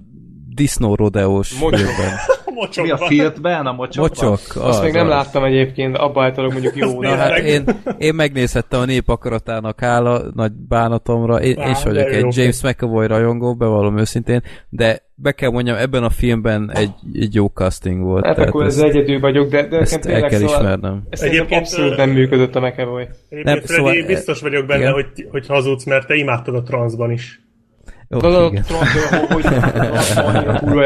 disznó 0.50 0.96
rodeós 0.96 1.50
filmben. 1.50 2.14
Mi 2.82 2.90
a 2.90 2.98
filtben? 2.98 3.66
A 3.66 3.72
mocsokban? 3.72 4.30
Mocsok. 4.30 4.64
Az, 4.64 4.70
Azt 4.70 4.84
még 4.84 4.94
nem 4.94 5.08
láttam 5.08 5.44
egyébként, 5.44 5.98
abba 5.98 6.24
általában 6.24 6.62
mondjuk 6.62 6.76
jó. 6.76 7.02
Na 7.02 7.16
hát 7.16 7.38
én, 7.38 7.64
én 7.98 8.16
megnézhettem 8.16 8.80
a 8.80 8.86
nép 8.86 9.10
akaratának 9.10 9.82
áll 9.82 10.32
nagy 10.36 10.52
bánatomra. 10.52 11.42
Én, 11.42 11.60
Á, 11.60 11.66
én 11.66 11.72
is 11.72 11.84
vagyok 11.84 12.08
egy 12.08 12.38
James 12.38 12.62
McAvoy 12.62 13.08
rajongó, 13.08 13.56
bevallom 13.56 13.98
őszintén, 13.98 14.42
de 14.70 15.04
be 15.16 15.32
kell 15.32 15.50
mondjam, 15.50 15.76
ebben 15.76 16.04
a 16.04 16.10
filmben 16.10 16.72
egy, 16.74 16.92
egy 17.14 17.34
jó 17.34 17.48
casting 17.48 18.02
volt. 18.04 18.26
Hát 18.26 18.38
akkor 18.38 18.66
ez 18.66 18.78
egyedül 18.78 19.20
vagyok, 19.20 19.50
de, 19.50 19.68
de 19.68 19.78
ezt 19.78 20.06
el 20.06 20.22
kell 20.22 20.40
szóval 20.40 20.56
ismernem. 20.56 21.04
Ez 21.10 21.22
egyébként 21.22 21.62
abszolút 21.62 21.98
nem 21.98 22.10
működött 22.10 22.56
a 22.56 22.60
McAvoy. 22.60 23.08
nem, 23.30 23.44
Freddy, 23.44 23.66
szóval, 23.66 24.06
biztos 24.08 24.42
vagyok 24.42 24.66
benne, 24.66 24.90
hogy, 24.90 25.06
hogy 25.32 25.48
hazudsz, 25.48 25.84
mert 25.84 26.08
te 26.08 26.16
imádtad 26.16 26.56
a 26.56 26.62
transzban 26.62 27.12
is. 27.12 27.45
Jó, 28.10 28.20
hogy 28.20 29.46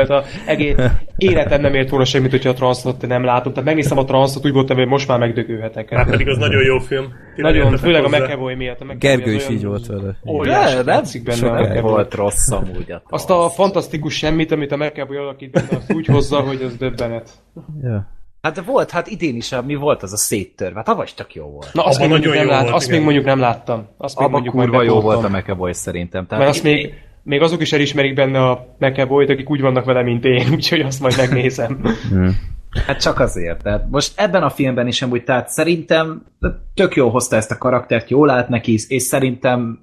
a 0.09 0.23
egész 0.45 0.75
életem 1.17 1.61
nem 1.61 1.73
ért 1.73 1.89
volna 1.89 2.05
semmit, 2.05 2.31
hogyha 2.31 2.49
a 2.49 2.53
transzot 2.53 3.07
nem 3.07 3.23
látom. 3.23 3.51
Tehát 3.51 3.67
megnéztem 3.67 3.97
a 3.97 4.03
transzot, 4.03 4.45
úgy 4.45 4.53
voltam, 4.53 4.77
hogy 4.77 4.87
most 4.87 5.07
már 5.07 5.19
megdögölhetek. 5.19 5.93
Hát 5.93 6.09
pedig 6.09 6.27
az 6.27 6.37
nagyon 6.37 6.63
jó 6.63 6.79
film. 6.79 7.13
nagyon, 7.35 7.77
főleg 7.77 8.03
a 8.03 8.09
McAvoy 8.09 8.55
miatt. 8.55 8.79
A 8.79 8.83
McAvoy 8.83 8.97
Gergő 8.97 9.33
is 9.33 9.49
így 9.49 9.65
volt 9.65 9.85
vele. 9.85 10.17
Óriás, 10.27 10.75
látszik 10.85 11.23
benne 11.23 11.49
a 11.49 11.61
McAvoy. 11.61 11.81
volt 11.81 12.13
rossz 12.13 12.51
amúgy. 12.51 12.91
A 12.91 13.01
azt 13.09 13.29
a 13.29 13.49
fantasztikus 13.49 14.17
semmit, 14.17 14.51
amit 14.51 14.71
a 14.71 14.77
McAvoy 14.77 15.17
alakít, 15.17 15.55
azt 15.55 15.93
úgy 15.93 16.05
hozza, 16.05 16.39
hogy 16.39 16.61
az 16.61 16.75
döbbenet. 16.75 17.29
Ja. 17.83 18.17
Hát 18.41 18.65
volt, 18.65 18.91
hát 18.91 19.07
idén 19.07 19.35
is, 19.35 19.55
mi 19.65 19.75
volt 19.75 20.03
az 20.03 20.13
a 20.13 20.17
széttörve, 20.17 20.75
hát 20.75 20.85
tavaly 20.85 21.07
csak 21.15 21.33
jó 21.33 21.45
volt. 21.45 21.69
Na, 21.73 21.85
azt, 21.85 21.99
még 21.99 22.09
mondjuk, 22.09 22.33
nem 22.33 22.47
lát, 22.47 22.69
azt 22.69 22.89
még 22.89 23.01
mondjuk 23.01 23.25
nem 23.25 23.39
láttam. 23.39 23.87
Azt 23.97 24.19
még 24.19 24.29
mondjuk 24.29 24.55
kurva 24.55 24.81
jó 24.81 25.01
volt 25.01 25.23
a 25.23 25.29
McAvoy 25.29 25.73
szerintem. 25.73 26.25
Tehát 26.25 26.43
Mert 26.43 26.55
azt 26.55 26.63
még, 26.63 26.93
még 27.30 27.41
azok 27.41 27.61
is 27.61 27.73
elismerik 27.73 28.14
benne 28.14 28.49
a 28.49 28.76
McAvoy-t, 28.80 29.30
akik 29.30 29.49
úgy 29.49 29.61
vannak 29.61 29.85
vele, 29.85 30.03
mint 30.03 30.26
én, 30.26 30.47
úgyhogy 30.53 30.81
azt 30.81 30.99
majd 30.99 31.18
megnézem. 31.18 31.81
Hmm. 32.10 32.38
Hát 32.88 33.01
csak 33.01 33.19
azért. 33.19 33.64
Tehát 33.64 33.89
most 33.89 34.14
ebben 34.15 34.43
a 34.43 34.49
filmben 34.49 34.88
is 34.88 35.01
amúgy, 35.01 35.23
tehát 35.23 35.49
szerintem 35.49 36.26
tök 36.73 36.95
jó 36.95 37.10
hozta 37.10 37.35
ezt 37.35 37.51
a 37.51 37.57
karaktert, 37.57 38.10
jól 38.10 38.30
állt 38.30 38.49
neki, 38.49 38.77
és 38.88 39.03
szerintem 39.03 39.80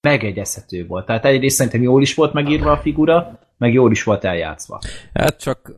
megegyezhető 0.00 0.86
volt. 0.86 1.06
Tehát 1.06 1.24
egyrészt 1.24 1.56
szerintem 1.56 1.82
jól 1.82 2.02
is 2.02 2.14
volt 2.14 2.32
megírva 2.32 2.70
a 2.70 2.80
figura, 2.80 3.38
meg 3.58 3.72
jól 3.72 3.90
is 3.90 4.02
volt 4.02 4.24
eljátszva. 4.24 4.80
Hát 5.14 5.40
csak 5.40 5.74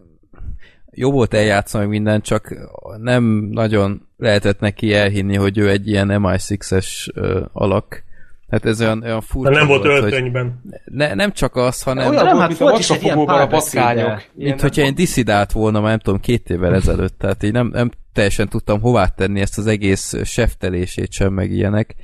jó 0.90 1.10
volt 1.10 1.34
eljátszani 1.34 1.84
meg 1.84 1.92
minden, 1.92 2.20
csak 2.20 2.54
nem 2.96 3.24
nagyon 3.50 4.08
lehetett 4.16 4.60
neki 4.60 4.94
elhinni, 4.94 5.36
hogy 5.36 5.58
ő 5.58 5.68
egy 5.68 5.88
ilyen 5.88 6.08
MI6-es 6.12 7.08
alak. 7.52 8.06
Hát 8.48 8.64
ez 8.64 8.80
olyan, 8.80 9.02
olyan 9.02 9.20
furcsa 9.20 9.52
De 9.52 9.58
nem 9.58 9.66
volt, 9.66 9.84
volt 9.84 10.02
öltönyben. 10.02 10.60
Ne, 10.84 11.14
nem 11.14 11.32
csak 11.32 11.56
az, 11.56 11.82
hanem... 11.82 12.08
Olyan 12.08 12.24
nem, 12.24 12.36
volt, 12.36 12.48
hát 12.48 12.58
volt 12.58 12.78
is 12.78 12.90
egy 12.90 13.02
ilyen 13.02 13.26
patkányok. 13.26 14.24
Mint 14.34 14.60
hogyha 14.60 14.82
én 14.82 14.94
diszidált 14.94 15.52
volna, 15.52 15.80
már 15.80 15.88
nem 15.90 15.98
tudom, 15.98 16.20
két 16.20 16.50
évvel 16.50 16.74
ezelőtt. 16.80 17.18
Tehát 17.18 17.42
így 17.42 17.52
nem, 17.52 17.68
nem 17.72 17.90
teljesen 18.12 18.48
tudtam 18.48 18.80
hová 18.80 19.06
tenni 19.06 19.40
ezt 19.40 19.58
az 19.58 19.66
egész 19.66 20.24
seftelését 20.24 21.12
sem, 21.12 21.32
meg 21.32 21.50
ilyenek. 21.50 21.94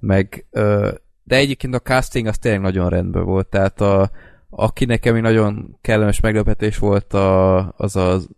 Meg, 0.00 0.46
de 1.24 1.36
egyébként 1.36 1.74
a 1.74 1.80
casting 1.80 2.26
az 2.26 2.38
tényleg 2.38 2.60
nagyon 2.60 2.88
rendben 2.88 3.24
volt. 3.24 3.46
Tehát 3.46 3.80
a, 3.80 4.10
aki 4.50 4.84
nekem 4.84 5.16
nagyon 5.16 5.78
kellemes 5.80 6.20
meglepetés 6.20 6.78
volt, 6.78 7.12
a, 7.12 7.56
az 7.76 7.96
az 7.96 8.28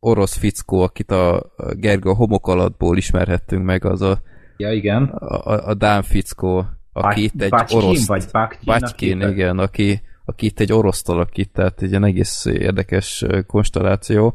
orosz 0.00 0.36
fickó, 0.36 0.82
akit 0.82 1.10
a 1.10 1.52
Gerga 1.72 2.14
homokalatból 2.14 2.96
ismerhettünk 2.96 3.64
meg, 3.64 3.84
az 3.84 4.02
a, 4.02 4.20
ja, 4.56 4.72
igen. 4.72 5.02
a, 5.04 5.52
a, 5.52 5.66
a 5.68 5.74
Dán 5.74 6.02
fickó, 6.02 6.66
aki 7.02 7.22
itt 7.22 7.42
egy 7.42 7.50
Bácskin, 7.50 7.78
orosz... 7.78 8.06
vagy 8.06 8.24
Bácskin, 8.64 9.20
igen, 9.20 9.58
aki, 9.58 10.02
aki 10.24 10.46
itt 10.46 10.60
egy 10.60 10.72
orosz 10.72 11.08
alakít, 11.08 11.50
tehát 11.52 11.82
egy 11.82 11.90
ilyen 11.90 12.04
egész 12.04 12.44
érdekes 12.44 13.24
konstelláció. 13.46 14.34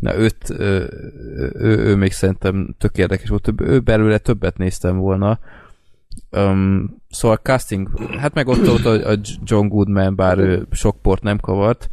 Na 0.00 0.16
őt, 0.16 0.50
ő, 0.50 0.88
ő, 1.54 1.78
ő 1.78 1.96
még 1.96 2.12
szerintem 2.12 2.74
tök 2.78 2.96
érdekes 2.98 3.28
volt, 3.28 3.52
ő 3.56 3.80
belőle 3.80 4.18
többet 4.18 4.58
néztem 4.58 4.96
volna, 4.96 5.38
Um, 6.32 6.96
szóval 7.10 7.36
casting, 7.36 7.88
hát 8.18 8.34
meg 8.34 8.48
ott 8.48 8.66
volt 8.66 8.84
a, 8.84 9.10
a 9.10 9.16
John 9.44 9.66
Goodman, 9.66 10.14
bár 10.14 10.38
ő 10.38 10.66
sok 10.70 11.02
port 11.02 11.22
nem 11.22 11.38
kavart. 11.38 11.90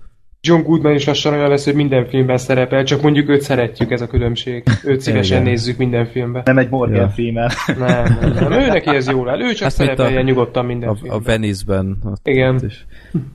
John 0.48 0.62
Goodman 0.62 0.94
is 0.94 1.06
lassan 1.06 1.34
olyan 1.34 1.50
lesz, 1.50 1.64
hogy 1.66 1.74
minden 1.74 2.08
filmben 2.08 2.38
szerepel, 2.38 2.84
csak 2.84 3.02
mondjuk 3.02 3.30
őt 3.30 3.42
szeretjük, 3.42 3.92
ez 3.92 4.02
a 4.02 4.08
különbség. 4.08 4.64
Őt 4.84 5.02
szívesen 5.02 5.42
Igen. 5.42 5.50
nézzük 5.52 5.78
minden 5.78 6.06
filmben. 6.06 6.42
Nem 6.46 6.58
egy 6.58 6.70
Morgan 6.70 6.96
ja. 7.00 7.10
filmmel. 7.10 7.52
Nem, 7.78 8.18
nem, 8.22 8.34
nem, 8.34 8.52
ő 8.52 8.68
neki 8.68 8.96
ez 8.96 9.08
jól 9.10 9.30
áll. 9.30 9.42
Ő 9.42 9.52
csak 9.54 9.62
hát 9.64 9.72
szerepeljen 9.72 10.22
a, 10.22 10.22
nyugodtan 10.26 10.66
minden 10.66 10.90
a, 10.90 10.96
filmben. 10.96 11.18
A 11.20 11.22
Venice-ben. 11.22 11.98
Igen. 12.24 12.60
Is. 12.68 12.86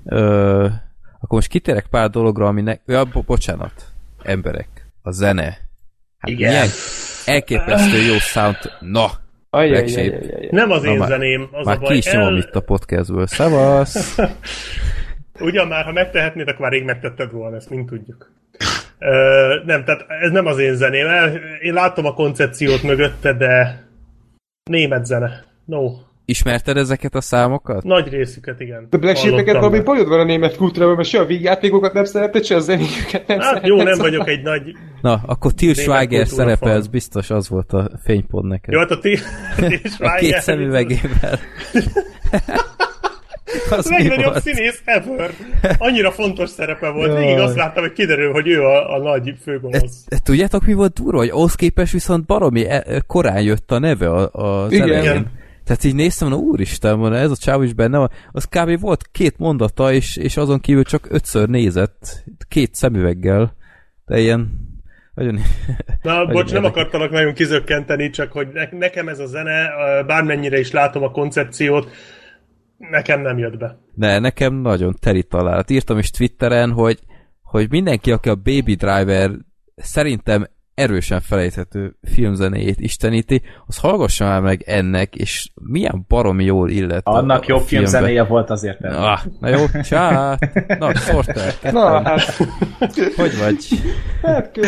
Ö, 0.05 0.64
Akkor 1.20 1.28
most 1.39 1.48
kitérek 1.48 1.86
pár 1.90 2.10
dologra, 2.10 2.47
aminek... 2.47 2.80
Ja, 2.86 3.05
bo- 3.05 3.24
bocsánat. 3.24 3.72
Emberek. 4.22 4.68
A 5.02 5.10
zene. 5.10 5.44
Hát 6.18 6.30
Igen. 6.30 6.48
Milyen 6.51 6.68
elképesztő 7.24 7.97
jó 7.97 8.14
sound. 8.18 8.56
Na, 8.80 9.10
Black 9.51 9.89
Sheep. 9.89 10.24
Nem 10.51 10.70
az 10.70 10.82
Na, 10.82 10.90
én 10.90 10.98
már- 10.98 11.09
zeném, 11.09 11.48
az 11.52 11.66
Már 11.66 11.76
a 11.76 11.78
ki 11.78 11.84
baj. 11.84 11.97
is 11.97 12.12
nyomom 12.12 12.36
itt 12.36 12.55
a 12.55 12.60
podcastből. 12.60 13.26
Szevasz! 13.26 14.18
Ugyan 15.40 15.68
már, 15.68 15.84
ha 15.84 15.92
megtehetnéd, 15.92 16.48
akkor 16.48 16.60
már 16.60 16.70
rég 16.72 16.84
megtetted 16.84 17.32
volna, 17.32 17.56
ezt 17.56 17.70
mind 17.70 17.86
tudjuk. 17.86 18.30
Ö, 18.98 19.54
nem, 19.64 19.84
tehát 19.84 20.04
ez 20.22 20.30
nem 20.30 20.46
az 20.46 20.59
én 20.59 20.74
zeném. 20.74 21.06
Én 21.60 21.72
látom 21.72 22.06
a 22.06 22.14
koncepciót 22.14 22.82
mögötte, 22.82 23.32
de 23.32 23.82
német 24.70 25.04
zene. 25.06 25.44
No. 25.64 25.90
Ismerted 26.24 26.76
ezeket 26.76 27.14
a 27.14 27.20
számokat? 27.20 27.82
Nagy 27.82 28.09
részüket, 28.09 28.60
igen. 28.60 28.86
De 28.90 28.96
Black 28.98 29.16
Sheep-eket 29.16 29.54
valami 29.54 29.80
bajod 29.80 30.09
van 30.09 30.20
a 30.20 30.24
német 30.24 30.56
kultúrában, 30.56 30.96
mert 30.96 31.09
se 31.09 31.20
a 31.20 31.24
vígjátékokat 31.24 31.92
nem 31.92 32.04
szereted, 32.04 32.44
se 32.44 32.54
a 32.56 32.60
zenéjüket 32.60 33.26
nem 33.26 33.38
Hát 33.38 33.46
szereted. 33.48 33.68
jó, 33.68 33.76
nem 33.76 33.86
szóval- 33.86 34.10
vagyok 34.10 34.28
egy 34.28 34.42
nagy... 34.42 34.72
Na, 35.00 35.20
akkor 35.26 35.52
Till 35.52 35.72
Német 35.76 35.82
Schweiger 35.82 36.26
szerepe, 36.26 36.70
ez 36.70 36.86
biztos 36.86 37.30
az 37.30 37.48
volt 37.48 37.72
a 37.72 37.90
fénypont 38.04 38.48
neked. 38.48 38.72
Jó, 38.74 38.78
hát 38.78 38.90
a 38.90 38.98
ti... 38.98 39.18
a 39.98 40.14
két 40.18 40.40
szemüvegével. 40.40 41.38
Az 43.70 43.91
legnagyobb 43.91 44.37
színész 44.37 44.83
ever. 44.85 45.31
Annyira 45.79 46.11
fontos 46.11 46.51
szerepe 46.51 46.89
volt. 46.89 47.19
Végig 47.19 47.39
azt 47.39 47.57
láttam, 47.57 47.83
hogy 47.83 47.93
kiderül, 47.93 48.33
hogy 48.33 48.49
ő 48.49 48.62
a, 48.62 48.95
a 48.95 48.99
nagy 48.99 49.35
főgonosz. 49.43 50.05
E, 50.09 50.19
Tudjátok, 50.19 50.66
mi 50.66 50.73
volt 50.73 50.93
durva? 50.93 51.19
Hogy 51.19 51.29
ahhoz 51.29 51.55
képest 51.55 51.93
viszont 51.93 52.27
baromi 52.27 52.66
e- 52.69 52.85
e- 52.87 53.01
korán 53.07 53.43
jött 53.43 53.70
a 53.70 53.79
neve 53.79 54.09
a- 54.11 54.31
az 54.31 54.73
Igen. 54.73 54.89
elején. 54.93 55.41
Tehát 55.65 55.85
így 55.85 55.95
néztem, 55.95 56.29
na 56.29 56.37
úristen, 56.37 56.99
mondom, 56.99 57.19
ez 57.19 57.31
a 57.31 57.37
csáv 57.37 57.62
is 57.62 57.73
benne 57.73 57.99
van. 57.99 58.11
Az 58.33 58.45
kb. 58.45 58.81
volt 58.81 59.09
két 59.12 59.39
mondata, 59.39 59.93
és, 59.93 60.16
és 60.16 60.37
azon 60.37 60.61
kívül 60.61 60.85
csak 60.85 61.07
ötször 61.11 61.49
nézett, 61.49 62.24
két 62.49 62.74
szemüveggel. 62.74 63.57
De 64.07 64.20
ilyen 64.20 64.51
nagyon... 65.15 65.41
Na, 66.03 66.12
nagyon 66.12 66.33
bocs, 66.33 66.53
nem 66.53 66.65
akartalak 66.65 67.11
nagyon 67.11 67.35
kizökkenteni, 67.35 68.11
csak 68.11 68.33
hogy 68.33 68.49
ne- 68.53 68.79
nekem 68.79 69.09
ez 69.09 69.19
a 69.19 69.27
zene, 69.27 69.70
bármennyire 70.07 70.59
is 70.59 70.70
látom 70.70 71.03
a 71.03 71.11
koncepciót, 71.11 71.91
nekem 72.90 73.20
nem 73.20 73.38
jött 73.38 73.59
be. 73.59 73.78
Ne, 73.94 74.18
nekem 74.18 74.54
nagyon 74.54 74.94
teri 75.00 75.22
találat. 75.22 75.70
Írtam 75.70 75.98
is 75.98 76.10
Twitteren, 76.10 76.70
hogy, 76.72 76.98
hogy 77.42 77.70
mindenki, 77.70 78.12
aki 78.12 78.28
a 78.28 78.34
Baby 78.34 78.74
Driver 78.74 79.30
szerintem 79.76 80.46
erősen 80.74 81.20
felejthető 81.20 81.96
filmzenéjét 82.02 82.80
isteníti, 82.80 83.42
az 83.66 83.78
hallgassa 83.78 84.24
már 84.24 84.40
meg 84.40 84.62
ennek, 84.66 85.14
és 85.16 85.50
milyen 85.62 86.04
baromi 86.09 86.44
jól 86.44 86.70
illet 86.70 87.06
Annak 87.06 87.40
a 87.42 87.44
jobb 87.46 87.60
filmbe. 87.60 87.88
filmzenéje 87.88 88.24
volt 88.24 88.50
azért. 88.50 88.84
Ah, 88.84 89.20
na 89.40 89.48
jó, 89.48 89.64
csá! 89.82 90.38
Na, 90.78 90.94
szórtál. 90.94 91.50
Na, 91.72 92.02
hát, 92.02 92.20
Hogy 93.16 93.38
vagy? 93.38 93.66
hát. 94.22 94.59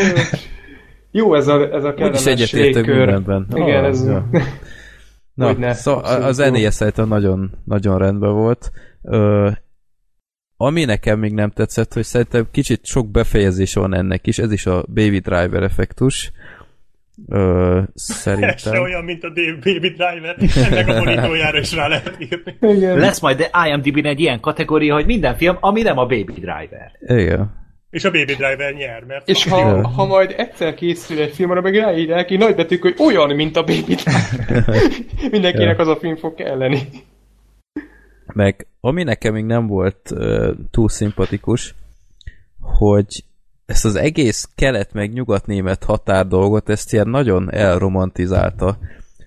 Jó 1.10 1.34
ez 1.34 1.48
a, 1.48 1.74
ez 1.74 1.84
a 1.84 1.88
Úgyis 1.88 1.94
kellemes 1.96 2.26
egyetértünk 2.26 2.86
légkör. 2.86 2.96
mindenben. 3.12 3.46
Igen, 3.54 3.82
Ah, 3.84 3.88
ez... 3.90 4.06
ja. 4.06 4.26
Na, 5.35 5.47
Hogyne, 5.47 5.73
szóval 5.73 6.05
a, 6.05 6.27
a 6.27 6.32
zenéje 6.32 6.70
szerintem 6.70 7.09
nagyon, 7.09 7.51
nagyon 7.65 7.98
rendben 7.98 8.32
volt. 8.32 8.70
Ö, 9.02 9.51
ami 10.56 10.85
nekem 10.85 11.19
még 11.19 11.32
nem 11.32 11.51
tetszett, 11.51 11.93
hogy 11.93 12.05
szerintem 12.05 12.47
kicsit 12.51 12.85
sok 12.85 13.11
befejezés 13.11 13.74
van 13.74 13.94
ennek 13.94 14.27
is, 14.27 14.39
ez 14.39 14.52
is 14.52 14.66
a 14.66 14.82
Baby 14.86 15.19
Driver 15.19 15.62
effektus. 15.62 16.32
Ö, 17.28 17.77
Ez 17.94 18.06
se 18.06 18.12
szerintem. 18.15 18.82
olyan, 18.82 19.05
mint 19.05 19.24
a 19.24 19.28
Baby 19.62 19.89
Driver, 19.89 20.36
ennek 20.70 20.89
a 20.89 20.98
monitorjára 20.98 21.59
is 21.59 21.74
rá 21.74 21.89
lehet 21.89 22.16
írni. 22.19 22.56
Igen. 22.61 22.98
Lesz 22.98 23.20
majd 23.20 23.51
IMDb-n 23.66 24.06
egy 24.06 24.20
ilyen 24.20 24.40
kategória, 24.40 24.94
hogy 24.94 25.06
minden 25.06 25.36
film, 25.36 25.56
ami 25.61 25.82
nem 25.82 25.98
a 25.98 26.06
Baby 26.06 26.32
Driver. 26.32 26.93
Igen. 27.01 27.62
És 27.94 28.04
a 28.04 28.10
Baby 28.10 28.34
Driver 28.34 28.74
nyer, 28.74 29.04
mert 29.06 29.28
És 29.28 29.44
ha... 29.44 29.56
ha, 29.56 29.88
ha 29.88 30.06
majd 30.06 30.34
egyszer 30.36 30.74
készül 30.74 31.20
egy 31.20 31.34
film, 31.34 31.50
arra 31.50 31.60
meg 31.60 31.76
ráírják 31.76 32.26
ki 32.26 32.36
nagybetűk, 32.36 32.82
hogy 32.82 32.94
olyan, 32.98 33.34
mint 33.34 33.56
a 33.56 33.64
Baby 33.64 33.94
Driver. 33.94 34.80
Mindenkinek 35.30 35.78
az 35.78 35.88
a 35.88 35.96
film 35.96 36.16
fog 36.16 36.34
kelleni. 36.34 36.88
Meg 38.32 38.66
ami 38.80 39.02
nekem 39.02 39.32
még 39.32 39.44
nem 39.44 39.66
volt 39.66 40.10
uh, 40.10 40.48
túl 40.70 40.88
szimpatikus, 40.88 41.74
hogy 42.60 43.24
ezt 43.66 43.84
az 43.84 43.94
egész 43.94 44.48
kelet 44.54 44.92
meg 44.92 45.12
nyugat-német 45.12 45.84
határ 45.84 46.26
dolgot, 46.26 46.68
ezt 46.68 46.92
ilyen 46.92 47.08
nagyon 47.08 47.52
elromantizálta. 47.52 48.78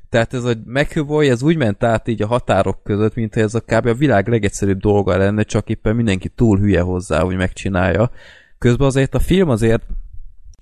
Tehát 0.10 0.34
ez 0.34 0.44
a 0.44 0.54
McAvoy, 0.66 1.30
ez 1.30 1.44
úgy 1.44 1.58
ment 1.58 1.84
át 1.84 2.08
így 2.08 2.22
a 2.22 2.28
határok 2.28 2.84
között, 2.84 3.16
mint 3.16 3.34
hogy 3.34 3.44
ez 3.44 3.56
a 3.56 3.62
kb. 3.62 3.86
a 3.86 3.94
világ 3.94 4.28
legegyszerűbb 4.28 4.80
dolga 4.80 5.18
lenne, 5.18 5.44
csak 5.44 5.70
éppen 5.70 5.96
mindenki 5.96 6.30
túl 6.30 6.58
hülye 6.58 6.82
hozzá, 6.82 7.22
hogy 7.22 7.36
megcsinálja. 7.36 8.12
Közben 8.58 8.88
azért 8.88 9.16
a 9.16 9.20
film 9.20 9.50
azért 9.50 9.84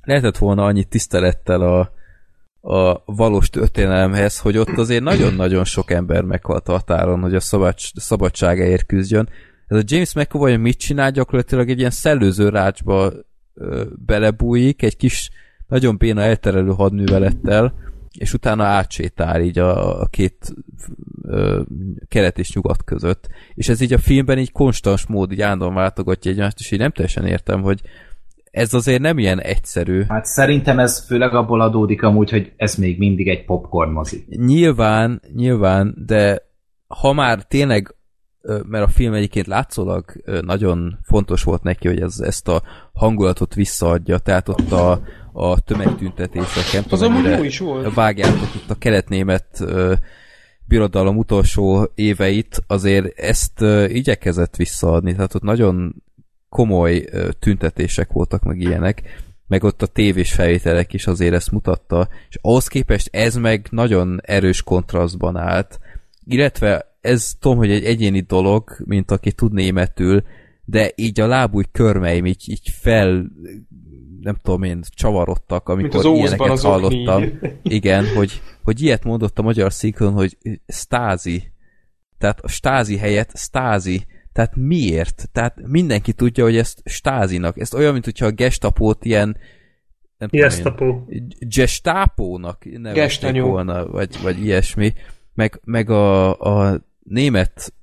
lehetett 0.01 0.37
volna 0.37 0.65
annyi 0.65 0.83
tisztelettel 0.83 1.61
a, 1.61 1.91
a 2.73 3.03
valós 3.05 3.49
történelemhez, 3.49 4.39
hogy 4.39 4.57
ott 4.57 4.77
azért 4.77 5.03
nagyon-nagyon 5.03 5.63
sok 5.63 5.91
ember 5.91 6.23
meghalt 6.23 6.67
a 6.67 6.71
határon, 6.71 7.21
hogy 7.21 7.35
a 7.35 7.39
szabad, 7.39 7.73
szabadságáért 7.95 8.85
küzdjön. 8.85 9.29
Ez 9.67 9.77
a 9.77 9.83
James 9.85 10.13
McAvoy 10.13 10.55
mit 10.55 10.77
csinál? 10.77 11.11
Gyakorlatilag 11.11 11.69
egy 11.69 11.79
ilyen 11.79 11.91
szellőző 11.91 12.49
rácsba 12.49 13.11
ö, 13.53 13.83
belebújik, 14.05 14.81
egy 14.83 14.97
kis, 14.97 15.29
nagyon 15.67 15.97
béna 15.97 16.21
elterelő 16.21 16.71
hadművelettel, 16.71 17.73
és 18.17 18.33
utána 18.33 18.63
átsétál 18.63 19.41
így 19.41 19.59
a, 19.59 20.01
a 20.01 20.05
két 20.05 20.53
ö, 21.21 21.61
kelet 22.07 22.39
és 22.39 22.53
nyugat 22.53 22.83
között. 22.83 23.27
És 23.53 23.69
ez 23.69 23.81
így 23.81 23.93
a 23.93 23.97
filmben 23.97 24.39
így 24.39 24.51
konstans 24.51 25.05
mód, 25.05 25.31
így 25.31 25.41
állandóan 25.41 25.73
váltogatja 25.73 26.31
egymást, 26.31 26.59
és 26.59 26.71
így 26.71 26.79
nem 26.79 26.91
teljesen 26.91 27.25
értem, 27.25 27.61
hogy 27.61 27.81
ez 28.55 28.73
azért 28.73 29.01
nem 29.01 29.17
ilyen 29.17 29.41
egyszerű. 29.41 30.03
Hát 30.07 30.25
szerintem 30.25 30.79
ez 30.79 31.05
főleg 31.05 31.33
abból 31.33 31.61
adódik 31.61 32.03
amúgy, 32.03 32.29
hogy 32.29 32.53
ez 32.55 32.75
még 32.75 32.97
mindig 32.97 33.27
egy 33.27 33.45
popcorn 33.45 33.91
mozi. 33.91 34.25
Nyilván, 34.29 35.21
nyilván, 35.33 35.95
de 36.05 36.41
ha 36.87 37.13
már 37.13 37.43
tényleg, 37.43 37.95
mert 38.65 38.83
a 38.83 38.87
film 38.87 39.13
egyébként 39.13 39.47
látszólag 39.47 40.05
nagyon 40.41 40.99
fontos 41.03 41.43
volt 41.43 41.63
neki, 41.63 41.87
hogy 41.87 42.01
ez, 42.01 42.19
ezt 42.19 42.47
a 42.47 42.61
hangulatot 42.93 43.53
visszaadja, 43.53 44.17
tehát 44.17 44.49
ott 44.49 44.71
a, 44.71 45.01
a 45.37 45.59
tömegtüntetések, 45.59 46.73
nem 46.73 46.83
Az 46.89 47.01
amúgy 47.01 47.23
jó 47.23 47.43
is 47.43 47.59
volt. 47.59 47.93
vágjátok 47.93 48.55
itt 48.55 48.69
a 48.69 48.75
keletnémet 48.75 49.47
ö, 49.59 49.93
birodalom 50.65 51.17
utolsó 51.17 51.91
éveit, 51.95 52.63
azért 52.67 53.19
ezt 53.19 53.61
igyekezett 53.87 54.55
visszaadni, 54.55 55.13
tehát 55.13 55.35
ott 55.35 55.41
nagyon 55.41 55.95
komoly 56.49 57.05
tüntetések 57.39 58.11
voltak, 58.11 58.43
meg 58.43 58.59
ilyenek, 58.59 59.01
meg 59.47 59.63
ott 59.63 59.81
a 59.81 59.85
tévés 59.87 60.33
felvételek 60.33 60.93
is 60.93 61.07
azért 61.07 61.33
ezt 61.33 61.51
mutatta, 61.51 62.07
és 62.29 62.37
ahhoz 62.41 62.67
képest 62.67 63.09
ez 63.11 63.35
meg 63.35 63.67
nagyon 63.69 64.19
erős 64.23 64.63
kontrasztban 64.63 65.37
állt, 65.37 65.79
illetve 66.25 66.97
ez 67.01 67.33
tudom, 67.39 67.57
hogy 67.57 67.71
egy 67.71 67.83
egyéni 67.83 68.19
dolog, 68.19 68.69
mint 68.85 69.11
aki 69.11 69.31
tud 69.31 69.53
németül, 69.53 70.23
de 70.65 70.91
így 70.95 71.19
a 71.19 71.27
lábúj 71.27 71.63
körmeim 71.71 72.25
így, 72.25 72.43
így 72.45 72.69
fel 72.81 73.25
nem 74.25 74.35
tudom 74.41 74.63
én, 74.63 74.81
csavarodtak, 74.89 75.69
amikor 75.69 76.05
ilyeneket 76.05 76.49
az 76.49 76.61
hallottam. 76.61 77.23
okníd. 77.23 77.59
Igen, 77.63 78.07
hogy, 78.15 78.41
hogy 78.63 78.81
ilyet 78.81 79.03
mondott 79.03 79.39
a 79.39 79.41
magyar 79.41 79.73
szinkron, 79.73 80.13
hogy 80.13 80.37
stázi. 80.67 81.43
Tehát 82.17 82.39
a 82.39 82.47
stázi 82.47 82.97
helyett 82.97 83.37
stázi. 83.37 84.05
Tehát 84.33 84.55
miért? 84.55 85.29
Tehát 85.31 85.67
mindenki 85.67 86.13
tudja, 86.13 86.43
hogy 86.43 86.57
ezt 86.57 86.81
stázinak. 86.85 87.59
Ez 87.59 87.73
olyan, 87.73 87.93
mint 87.93 88.05
hogyha 88.05 88.25
a 88.25 88.31
gestapót 88.31 89.05
ilyen 89.05 89.37
nem 90.17 90.29
tudom 90.29 90.45
én, 90.45 90.49
Gestapo. 90.49 91.03
gestápónak 91.39 92.65
nevezték 92.65 93.41
volna, 93.41 93.85
vagy, 93.87 94.21
vagy 94.23 94.43
ilyesmi. 94.43 94.93
Meg, 95.33 95.59
meg 95.63 95.89
a, 95.89 96.39
a 96.39 96.81
német 97.03 97.73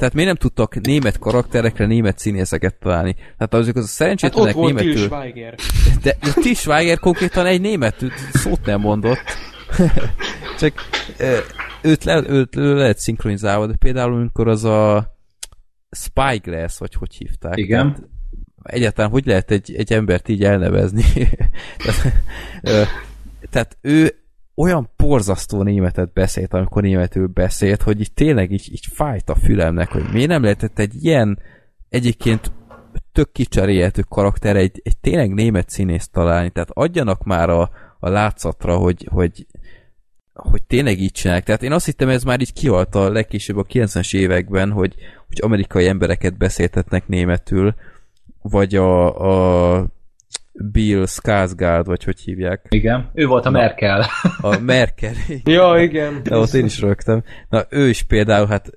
tehát 0.00 0.14
miért 0.14 0.28
nem 0.28 0.38
tudtak 0.38 0.80
német 0.80 1.18
karakterekre 1.18 1.86
német 1.86 2.18
színészeket 2.18 2.74
találni? 2.74 3.14
Tehát 3.14 3.54
azok 3.54 3.76
az 3.76 3.82
a 3.82 3.86
Hát 3.86 3.94
szerencsétlenek 3.94 4.56
ott 4.56 4.62
volt 4.62 4.74
németül... 4.74 5.02
Schweiger. 5.02 5.54
De, 6.02 6.16
de 6.20 6.32
Til 6.32 6.54
Schweiger 6.54 6.98
konkrétan 6.98 7.46
egy 7.46 7.60
német 7.60 7.96
szót 8.32 8.64
nem 8.64 8.80
mondott. 8.80 9.22
Csak 10.60 10.72
őt, 11.82 12.04
le, 12.04 12.22
őt 12.28 12.54
le 12.54 12.72
lehet 12.72 12.98
szinkronizálva, 12.98 13.66
de 13.66 13.74
például 13.78 14.14
amikor 14.14 14.48
az 14.48 14.64
a 14.64 15.12
Spyglass, 15.90 16.78
vagy 16.78 16.94
hogy 16.94 17.14
hívták. 17.14 17.56
Igen. 17.56 17.92
Tehát 17.92 18.08
egyáltalán 18.62 19.10
hogy 19.10 19.26
lehet 19.26 19.50
egy, 19.50 19.74
egy 19.74 19.92
embert 19.92 20.28
így 20.28 20.44
elnevezni? 20.44 21.04
tehát, 21.84 22.22
ö, 22.62 22.82
tehát 23.50 23.78
ő 23.80 24.19
olyan 24.60 24.90
porzasztó 24.96 25.62
németet 25.62 26.12
beszélt, 26.12 26.54
amikor 26.54 26.82
németül 26.82 27.26
beszélt, 27.26 27.82
hogy 27.82 28.00
így 28.00 28.12
tényleg 28.12 28.52
így, 28.52 28.68
így 28.72 28.86
fájt 28.92 29.30
a 29.30 29.34
fülemnek, 29.34 29.88
hogy 29.88 30.04
miért 30.12 30.28
nem 30.28 30.42
lehetett 30.42 30.78
egy 30.78 31.04
ilyen 31.04 31.38
egyébként 31.88 32.52
tök 33.12 33.32
kicserélhető 33.32 34.02
karakter 34.08 34.56
egy, 34.56 34.80
egy 34.84 34.98
tényleg 34.98 35.34
német 35.34 35.70
színészt 35.70 36.12
találni, 36.12 36.50
tehát 36.50 36.70
adjanak 36.72 37.24
már 37.24 37.50
a, 37.50 37.70
a 37.98 38.08
látszatra, 38.08 38.76
hogy, 38.76 39.08
hogy, 39.10 39.46
hogy 40.34 40.62
tényleg 40.62 41.00
így 41.00 41.12
csinálják. 41.12 41.44
Tehát 41.44 41.62
én 41.62 41.72
azt 41.72 41.86
hittem, 41.86 42.08
ez 42.08 42.24
már 42.24 42.40
így 42.40 42.52
kihalt 42.52 42.94
a 42.94 43.10
legkésőbb 43.10 43.56
a 43.56 43.64
90-es 43.64 44.16
években, 44.16 44.70
hogy, 44.70 44.94
hogy 45.26 45.38
amerikai 45.42 45.86
embereket 45.86 46.36
beszéltetnek 46.36 47.08
németül, 47.08 47.74
vagy 48.42 48.74
a, 48.74 49.74
a 49.74 49.86
Bill 50.52 51.06
Skarsgård, 51.06 51.86
vagy 51.86 52.04
hogy 52.04 52.20
hívják. 52.20 52.66
Igen, 52.68 53.10
ő 53.14 53.26
volt 53.26 53.46
a 53.46 53.50
Merkel. 53.50 54.06
A 54.40 54.58
Merkel. 54.58 55.12
ja, 55.44 55.82
igen. 55.82 56.22
De 56.22 56.36
ott 56.36 56.52
én 56.52 56.64
is 56.64 56.80
rögtem. 56.80 57.22
Na, 57.48 57.64
ő 57.68 57.88
is 57.88 58.02
például, 58.02 58.46
hát 58.46 58.70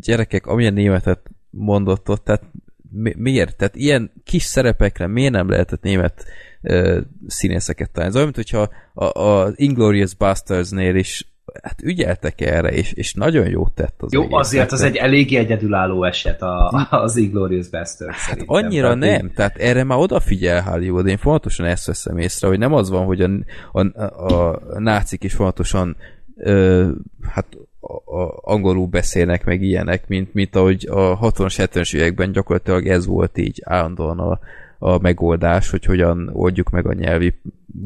gyerekek, 0.00 0.46
amilyen 0.46 0.72
németet 0.72 1.30
mondott 1.50 2.08
ott, 2.08 2.24
tehát 2.24 2.42
mi, 2.90 3.14
miért? 3.16 3.56
Tehát 3.56 3.76
ilyen 3.76 4.12
kis 4.24 4.42
szerepekre 4.42 5.06
miért 5.06 5.32
nem 5.32 5.48
lehetett 5.48 5.82
német 5.82 6.24
uh, 6.62 6.98
színészeket 7.26 7.90
találni? 7.90 8.14
Ez 8.14 8.22
olyan, 8.22 8.32
mint 8.34 8.50
hogyha 8.50 8.70
a, 8.94 9.20
a 9.20 9.52
Inglorious 9.54 10.14
Bastards-nél 10.14 10.94
is 10.94 11.26
hát 11.62 11.82
ügyeltek 11.82 12.40
erre, 12.40 12.68
és, 12.68 12.92
és 12.92 13.14
nagyon 13.14 13.48
jót 13.48 13.72
tett 13.72 13.94
az 13.98 14.12
Jó, 14.12 14.22
egész 14.22 14.38
azért 14.38 14.72
az 14.72 14.82
egy 14.82 14.96
eléggé 14.96 15.36
egyedülálló 15.36 16.04
eset 16.04 16.42
a, 16.42 16.86
az 16.90 17.16
Inglourious 17.16 17.68
Bastard 17.68 18.10
hát 18.10 18.20
szerintem. 18.20 18.56
annyira 18.56 18.82
tehát 18.82 18.98
nem, 18.98 19.26
így... 19.26 19.32
tehát 19.32 19.56
erre 19.56 19.84
már 19.84 19.98
odafigyel 19.98 20.62
Hollywood, 20.62 21.06
én 21.06 21.16
fontosan 21.16 21.66
ezt 21.66 21.86
veszem 21.86 22.18
észre, 22.18 22.48
hogy 22.48 22.58
nem 22.58 22.74
az 22.74 22.90
van, 22.90 23.04
hogy 23.04 23.20
a, 23.20 23.30
a, 23.72 23.80
a, 24.02 24.50
a 24.50 24.78
nácik 24.78 25.24
is 25.24 25.34
fontosan 25.34 25.96
ö, 26.36 26.88
hát 27.22 27.46
a, 27.80 28.16
a, 28.20 28.38
angolul 28.40 28.86
beszélnek, 28.86 29.44
meg 29.44 29.62
ilyenek, 29.62 30.08
mint, 30.08 30.34
mint 30.34 30.56
ahogy 30.56 30.86
a 30.90 31.18
60-as, 31.18 31.68
70-es 31.72 31.94
években 31.94 32.32
gyakorlatilag 32.32 32.86
ez 32.86 33.06
volt 33.06 33.38
így 33.38 33.62
állandóan 33.64 34.18
a, 34.18 34.38
a 34.78 34.98
megoldás, 34.98 35.70
hogy 35.70 35.84
hogyan 35.84 36.30
oldjuk 36.32 36.70
meg 36.70 36.86
a 36.86 36.92
nyelvi 36.92 37.34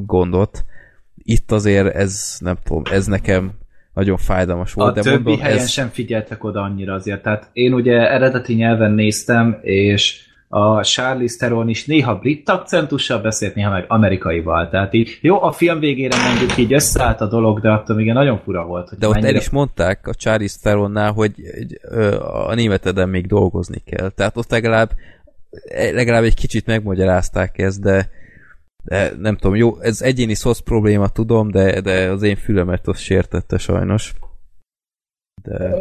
gondot. 0.07 0.65
Itt 1.23 1.53
azért 1.53 1.94
ez, 1.94 2.36
nem 2.40 2.57
tudom, 2.65 2.82
ez 2.90 3.07
nekem 3.07 3.53
nagyon 3.94 4.16
fájdalmas 4.16 4.73
volt. 4.73 4.90
A 4.90 4.93
de 4.93 5.01
többi 5.01 5.23
mondom, 5.23 5.40
helyen 5.40 5.59
ez... 5.59 5.70
sem 5.70 5.89
figyeltek 5.89 6.44
oda 6.44 6.60
annyira 6.60 6.94
azért. 6.94 7.23
Tehát 7.23 7.48
én 7.52 7.73
ugye 7.73 8.10
eredeti 8.10 8.55
nyelven 8.55 8.90
néztem, 8.90 9.59
és 9.62 10.31
a 10.48 10.85
Charlize 10.85 11.36
Theron 11.39 11.69
is 11.69 11.86
néha 11.86 12.19
brit 12.19 12.48
akcentussal 12.48 13.19
beszélt, 13.19 13.55
néha 13.55 13.70
meg 13.70 13.85
amerikaival. 13.89 14.69
Tehát 14.69 14.94
így 14.94 15.19
jó, 15.20 15.43
a 15.43 15.52
film 15.52 15.78
végére 15.78 16.16
mondjuk 16.28 16.56
így 16.56 16.73
összeállt 16.73 17.20
a 17.20 17.27
dolog, 17.27 17.60
de 17.60 17.70
attól 17.70 17.97
még 17.97 18.12
nagyon 18.12 18.39
fura 18.39 18.64
volt. 18.64 18.89
Hogy 18.89 18.98
de 18.98 19.06
ott 19.06 19.12
mennyire... 19.12 19.32
el 19.32 19.40
is 19.40 19.51
mondták 19.51 20.06
a 20.06 20.14
Charlize 20.14 20.59
Theronnál, 20.62 21.12
hogy 21.12 21.32
a 22.47 22.55
németeden 22.55 23.09
még 23.09 23.27
dolgozni 23.27 23.82
kell. 23.85 24.09
Tehát 24.09 24.36
ott 24.36 24.51
legalább 24.51 24.90
legalább 25.93 26.23
egy 26.23 26.35
kicsit 26.35 26.66
megmagyarázták 26.66 27.59
ezt, 27.59 27.81
de, 27.81 28.10
de 28.85 29.13
nem 29.19 29.37
tudom, 29.37 29.57
jó, 29.57 29.81
ez 29.81 30.03
egyéni 30.03 30.35
szosz 30.35 30.59
probléma, 30.59 31.09
tudom, 31.09 31.51
de, 31.51 31.81
de 31.81 32.11
az 32.11 32.23
én 32.23 32.37
fülemet 32.37 32.89
az 32.89 32.99
sértette 32.99 33.59
sajnos. 33.59 34.13
De, 35.43 35.75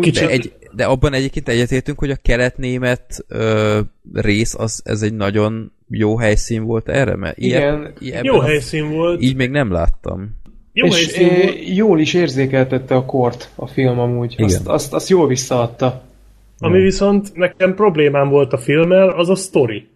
Kicsit... 0.00 0.26
de, 0.26 0.32
egy, 0.32 0.52
de 0.72 0.84
abban 0.84 1.12
egyébként 1.12 1.48
egyetértünk, 1.48 1.98
hogy 1.98 2.10
a 2.10 2.16
kelet-német 2.22 3.24
ö, 3.28 3.80
rész, 4.12 4.54
az, 4.54 4.82
ez 4.84 5.02
egy 5.02 5.14
nagyon 5.14 5.72
jó 5.88 6.16
helyszín 6.16 6.64
volt 6.64 6.88
erre, 6.88 7.16
mert 7.16 7.38
ilyen, 7.38 7.92
Igen, 7.98 8.24
jó 8.24 8.38
helyszín 8.38 8.90
volt. 8.90 9.22
Így 9.22 9.36
még 9.36 9.50
nem 9.50 9.72
láttam. 9.72 10.38
Jó 10.72 10.86
és 10.86 10.94
helyszín 10.94 11.28
volt. 11.28 11.76
jól 11.76 12.00
is 12.00 12.14
érzékeltette 12.14 12.94
a 12.94 13.04
kort 13.04 13.50
a 13.54 13.66
film 13.66 13.98
amúgy. 13.98 14.32
Igen. 14.32 14.44
Azt, 14.44 14.66
azt, 14.66 14.92
azt 14.92 15.08
jól 15.08 15.26
visszaadta. 15.26 16.02
Ami 16.58 16.78
ja. 16.78 16.84
viszont 16.84 17.34
nekem 17.34 17.74
problémám 17.74 18.28
volt 18.28 18.52
a 18.52 18.58
filmmel, 18.58 19.08
az 19.08 19.28
a 19.28 19.34
story. 19.34 19.88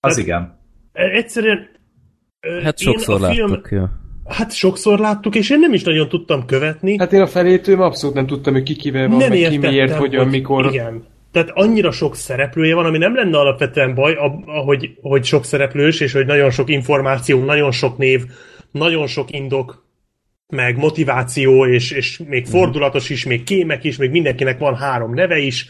Az 0.00 0.16
hát, 0.16 0.24
igen. 0.24 0.58
Egyszerűen... 0.92 1.68
Hát 2.62 2.78
sokszor 2.78 3.20
láttuk, 3.20 3.66
film, 3.66 3.80
ja 3.80 4.02
Hát 4.28 4.52
sokszor 4.52 4.98
láttuk, 4.98 5.34
és 5.34 5.50
én 5.50 5.58
nem 5.58 5.72
is 5.72 5.82
nagyon 5.82 6.08
tudtam 6.08 6.46
követni. 6.46 6.98
Hát 6.98 7.12
én 7.12 7.20
a 7.20 7.26
felétől 7.26 7.82
abszolút 7.82 8.14
nem 8.16 8.26
tudtam, 8.26 8.52
hogy 8.52 8.62
ki 8.62 8.76
kivel 8.76 9.08
van, 9.08 9.16
nem 9.16 9.28
meg 9.28 9.48
ki 9.48 9.58
miért, 9.58 9.94
hogyan, 9.94 10.22
hogy 10.22 10.30
mikor. 10.30 10.66
Igen. 10.66 11.04
Tehát 11.32 11.50
annyira 11.54 11.90
sok 11.90 12.16
szereplője 12.16 12.74
van, 12.74 12.84
ami 12.84 12.98
nem 12.98 13.14
lenne 13.14 13.38
alapvetően 13.38 13.94
baj, 13.94 14.16
ahogy, 14.46 14.98
hogy 15.00 15.24
sok 15.24 15.44
szereplős, 15.44 16.00
és 16.00 16.12
hogy 16.12 16.26
nagyon 16.26 16.50
sok 16.50 16.70
információ, 16.70 17.44
nagyon 17.44 17.70
sok 17.70 17.98
név, 17.98 18.24
nagyon 18.70 19.06
sok 19.06 19.30
indok, 19.32 19.86
meg 20.48 20.76
motiváció, 20.76 21.66
és, 21.66 21.90
és 21.90 22.20
még 22.28 22.42
mhm. 22.42 22.50
fordulatos 22.50 23.10
is, 23.10 23.24
még 23.24 23.42
kémek 23.42 23.84
is, 23.84 23.96
még 23.96 24.10
mindenkinek 24.10 24.58
van 24.58 24.76
három 24.76 25.14
neve 25.14 25.38
is, 25.38 25.68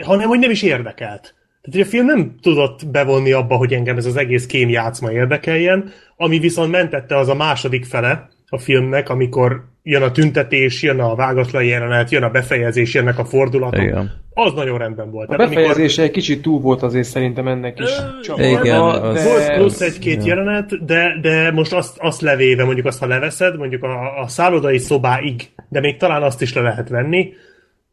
hanem 0.00 0.28
hogy 0.28 0.38
nem 0.38 0.50
is 0.50 0.62
érdekelt. 0.62 1.34
Tehát 1.70 1.86
a 1.86 1.90
film 1.90 2.06
nem 2.06 2.34
tudott 2.42 2.86
bevonni 2.86 3.32
abba, 3.32 3.56
hogy 3.56 3.72
engem 3.72 3.96
ez 3.96 4.06
az 4.06 4.16
egész 4.16 4.46
kém 4.46 4.68
játszma 4.68 5.12
érdekeljen, 5.12 5.92
ami 6.16 6.38
viszont 6.38 6.70
mentette 6.70 7.16
az 7.16 7.28
a 7.28 7.34
második 7.34 7.84
fele 7.84 8.28
a 8.48 8.58
filmnek, 8.58 9.08
amikor 9.08 9.64
jön 9.82 10.02
a 10.02 10.10
tüntetés, 10.10 10.82
jön 10.82 11.00
a 11.00 11.14
vágatlan 11.14 11.64
jelenet, 11.64 12.10
jön 12.10 12.22
a 12.22 12.30
befejezés, 12.30 12.94
jönnek 12.94 13.18
a 13.18 13.24
fordulatok. 13.24 13.82
Igen. 13.82 14.22
Az 14.34 14.52
nagyon 14.52 14.78
rendben 14.78 15.10
volt. 15.10 15.30
A 15.30 15.36
befejezése 15.36 16.00
amikor... 16.00 16.04
egy 16.04 16.10
kicsit 16.10 16.42
túl 16.42 16.60
volt 16.60 16.82
azért 16.82 17.06
szerintem 17.06 17.48
ennek 17.48 17.78
is. 17.80 17.90
Csak 18.22 18.38
Igen, 18.38 18.80
az... 18.80 19.14
de... 19.14 19.28
Volt 19.28 19.52
plusz 19.52 19.80
egy-két 19.80 20.24
jelenet, 20.24 20.84
de, 20.84 21.18
de 21.20 21.50
most 21.50 21.72
azt, 21.72 21.96
azt 21.98 22.20
levéve, 22.20 22.64
mondjuk 22.64 22.86
azt, 22.86 22.98
ha 22.98 23.06
leveszed, 23.06 23.56
mondjuk 23.56 23.82
a, 23.82 24.20
a 24.20 24.28
szállodai 24.28 24.78
szobáig, 24.78 25.42
de 25.68 25.80
még 25.80 25.96
talán 25.96 26.22
azt 26.22 26.42
is 26.42 26.54
le 26.54 26.60
lehet 26.60 26.88
venni, 26.88 27.32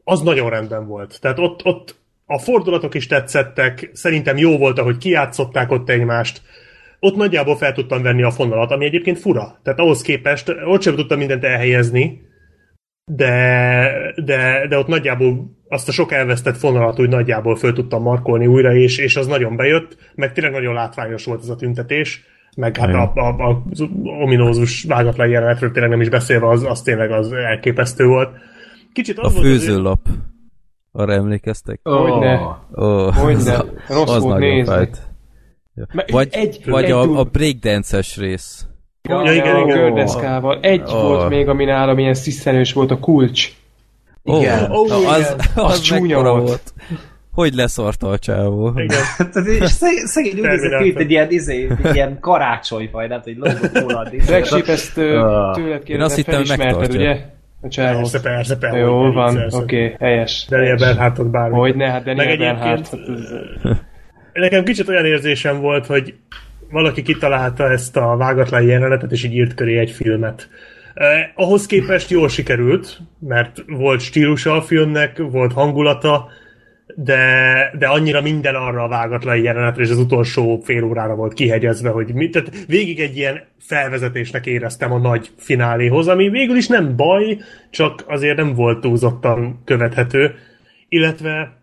az 0.03 0.22
nagyon 0.22 0.49
rendben 0.49 0.88
volt. 0.88 1.18
Tehát 1.22 1.39
ott, 1.39 1.65
ott 1.65 1.95
a 2.32 2.38
fordulatok 2.38 2.94
is 2.94 3.08
tetszettek, 3.08 3.90
szerintem 3.94 4.38
jó 4.38 4.58
volt, 4.58 4.80
ahogy 4.80 4.98
kiátszották 4.98 5.72
ott 5.72 5.90
egymást, 5.90 6.41
ott 6.99 7.16
nagyjából 7.16 7.58
fel 7.58 7.74
tudtam 7.74 8.02
venni 8.02 8.24
a 8.24 8.32
fonalat, 8.32 8.72
ami 8.72 8.86
egyébként 8.86 9.20
fura. 9.20 9.60
Tehát 9.64 9.80
ahhoz 9.80 10.02
képest 10.02 10.56
ott 10.66 10.82
sem 10.82 10.95
tudtam 10.95 11.18
mindent 11.18 11.44
elhelyezni, 11.44 12.22
de, 13.06 14.14
de, 14.16 14.68
de 14.68 14.78
ott 14.78 14.88
nagyjából 14.88 15.60
azt 15.68 15.88
a 15.88 15.91
sok 15.91 16.12
elvesztett 16.12 16.58
fonalat 16.58 16.99
úgy 16.99 17.10
nagyjából 17.10 17.56
föl 17.56 17.74
tudtam 17.74 18.02
markolni 18.02 18.48
újra, 18.48 18.76
és, 18.76 18.98
és 18.98 19.16
az 19.16 19.28
nagyon 19.28 19.56
bejött, 19.56 19.98
meg 20.16 20.34
tényleg 20.34 20.53
nagyon 20.53 20.74
látványos 20.74 21.26
volt 21.26 21.41
ez 21.41 21.49
a 21.49 21.56
tüntetés, 21.56 22.24
meg 22.56 22.78
hát 22.78 22.94
a, 22.94 23.12
a, 23.16 23.28
a, 23.28 23.64
az 23.70 23.84
ominózus 24.22 24.84
vágatlan 24.84 25.28
jelenetről 25.28 25.72
tényleg 25.72 25.91
nem 25.91 26.02
is 26.02 26.10
beszélve, 26.10 26.49
az, 26.49 26.64
az 26.64 26.82
tényleg 26.82 27.12
az 27.12 27.32
elképesztő 27.32 28.06
volt. 28.06 28.30
Kicsit 28.94 29.20
az 29.20 29.36
a 29.36 29.40
főzőlap. 29.40 29.99
Az, 30.03 30.31
arra 30.91 31.13
emlékeztek? 31.13 31.80
Oh. 31.84 32.09
Hogyne. 32.09 32.59
Oh. 32.72 33.15
Hogyne. 33.15 33.63
Rossz 33.88 34.09
az 34.15 34.23
volt 34.23 34.39
nézni. 34.39 34.89
Vagy, 36.11 36.27
egy, 36.31 36.61
vagy 36.65 36.84
egy, 36.84 36.91
a, 36.91 37.19
a 37.19 37.23
breakdance-es 37.23 38.18
rész. 38.18 38.65
Ja, 39.01 39.26
ja, 39.26 39.34
igen, 39.34 39.55
igen. 39.55 39.77
Gördeszkával. 39.77 40.59
Egy 40.61 40.81
oh. 40.81 41.01
volt 41.01 41.30
még, 41.30 41.47
ami 41.47 41.65
nálam 41.65 41.99
ilyen 41.99 42.13
sziszenős 42.13 42.73
volt, 42.73 42.91
a 42.91 42.99
kulcs. 42.99 43.51
Igen. 44.23 44.72
Oh, 44.72 44.80
oh, 44.80 44.99
igen. 44.99 45.09
Az, 45.13 45.35
az, 45.55 45.63
az 45.63 45.81
csúnya 45.81 46.22
volt. 46.22 46.47
volt. 46.47 46.73
Hogy 47.34 47.53
leszarta 47.53 48.09
a 48.09 48.18
csávó? 48.18 48.73
Igen. 48.76 49.01
és 49.61 49.69
szegény 50.05 50.39
úgy 50.39 50.41
nézett 50.41 50.81
ki, 50.81 50.93
egy 50.97 51.11
ilyen, 51.11 51.31
izé, 51.31 51.68
ilyen 51.93 52.19
karácsonyfaj, 52.19 53.07
nem 53.07 53.22
hogy 53.23 53.38
lógott 53.38 53.80
róla 53.80 53.99
a 53.99 54.09
Black 54.26 54.68
ezt 54.68 54.93
tőled 54.93 55.84
kérdezem, 55.84 56.23
felismerted, 56.23 56.93
ugye? 56.93 57.39
A. 57.62 57.68
Persze, 57.76 58.22
persze, 58.22 58.58
persze. 58.58 58.78
Jó 58.78 59.12
van, 59.12 59.38
oké, 59.50 59.56
okay, 59.56 59.96
helyes. 60.00 60.46
Daniel 60.50 60.76
Bernhardtot 60.76 61.30
bármi. 61.30 61.58
Hogy 61.58 61.76
ne, 61.76 61.90
hát 61.92 62.04
Daniel 62.04 62.38
Bernhardt. 62.38 62.98
Nekem 64.34 64.64
kicsit 64.64 64.88
olyan 64.88 65.06
érzésem 65.06 65.60
volt, 65.60 65.86
hogy 65.86 66.16
valaki 66.72 67.02
kitalálta 67.02 67.70
ezt 67.72 67.98
a 67.98 68.16
vágatlan 68.18 68.62
jelenetet, 68.62 69.12
és 69.12 69.24
így 69.24 69.34
írt 69.34 69.54
köré 69.54 69.78
egy 69.78 69.92
filmet. 69.92 70.50
Eh, 70.94 71.30
ahhoz 71.36 71.66
képest 71.66 72.10
jól 72.10 72.30
sikerült, 72.30 73.00
mert 73.20 73.64
volt 73.68 74.00
stílusa 74.00 74.56
a 74.56 74.62
filmnek, 74.62 75.18
volt 75.18 75.54
hangulata, 75.54 76.30
de, 76.95 77.73
de 77.80 77.88
annyira 77.88 78.22
minden 78.22 78.55
arra 78.55 78.84
a 78.84 78.88
vágatlan 78.88 79.38
jelenetre, 79.38 79.84
és 79.84 79.89
az 79.89 79.97
utolsó 79.97 80.61
fél 80.63 80.84
órára 80.84 81.15
volt 81.15 81.34
kihegyezve, 81.34 81.89
hogy 81.89 82.13
mi, 82.13 82.30
tehát 82.30 82.65
végig 82.68 82.99
egy 82.99 83.18
ilyen 83.18 83.43
felvezetésnek 83.59 84.45
éreztem 84.45 84.91
a 84.91 84.97
nagy 84.97 85.30
fináléhoz, 85.38 86.07
ami 86.07 86.30
végül 86.30 86.55
is 86.55 86.68
nem 86.68 86.95
baj, 86.95 87.38
csak 87.69 88.03
azért 88.07 88.38
nem 88.38 88.53
volt 88.53 88.81
túlzottan 88.81 89.61
követhető, 89.65 90.35
illetve 90.89 91.59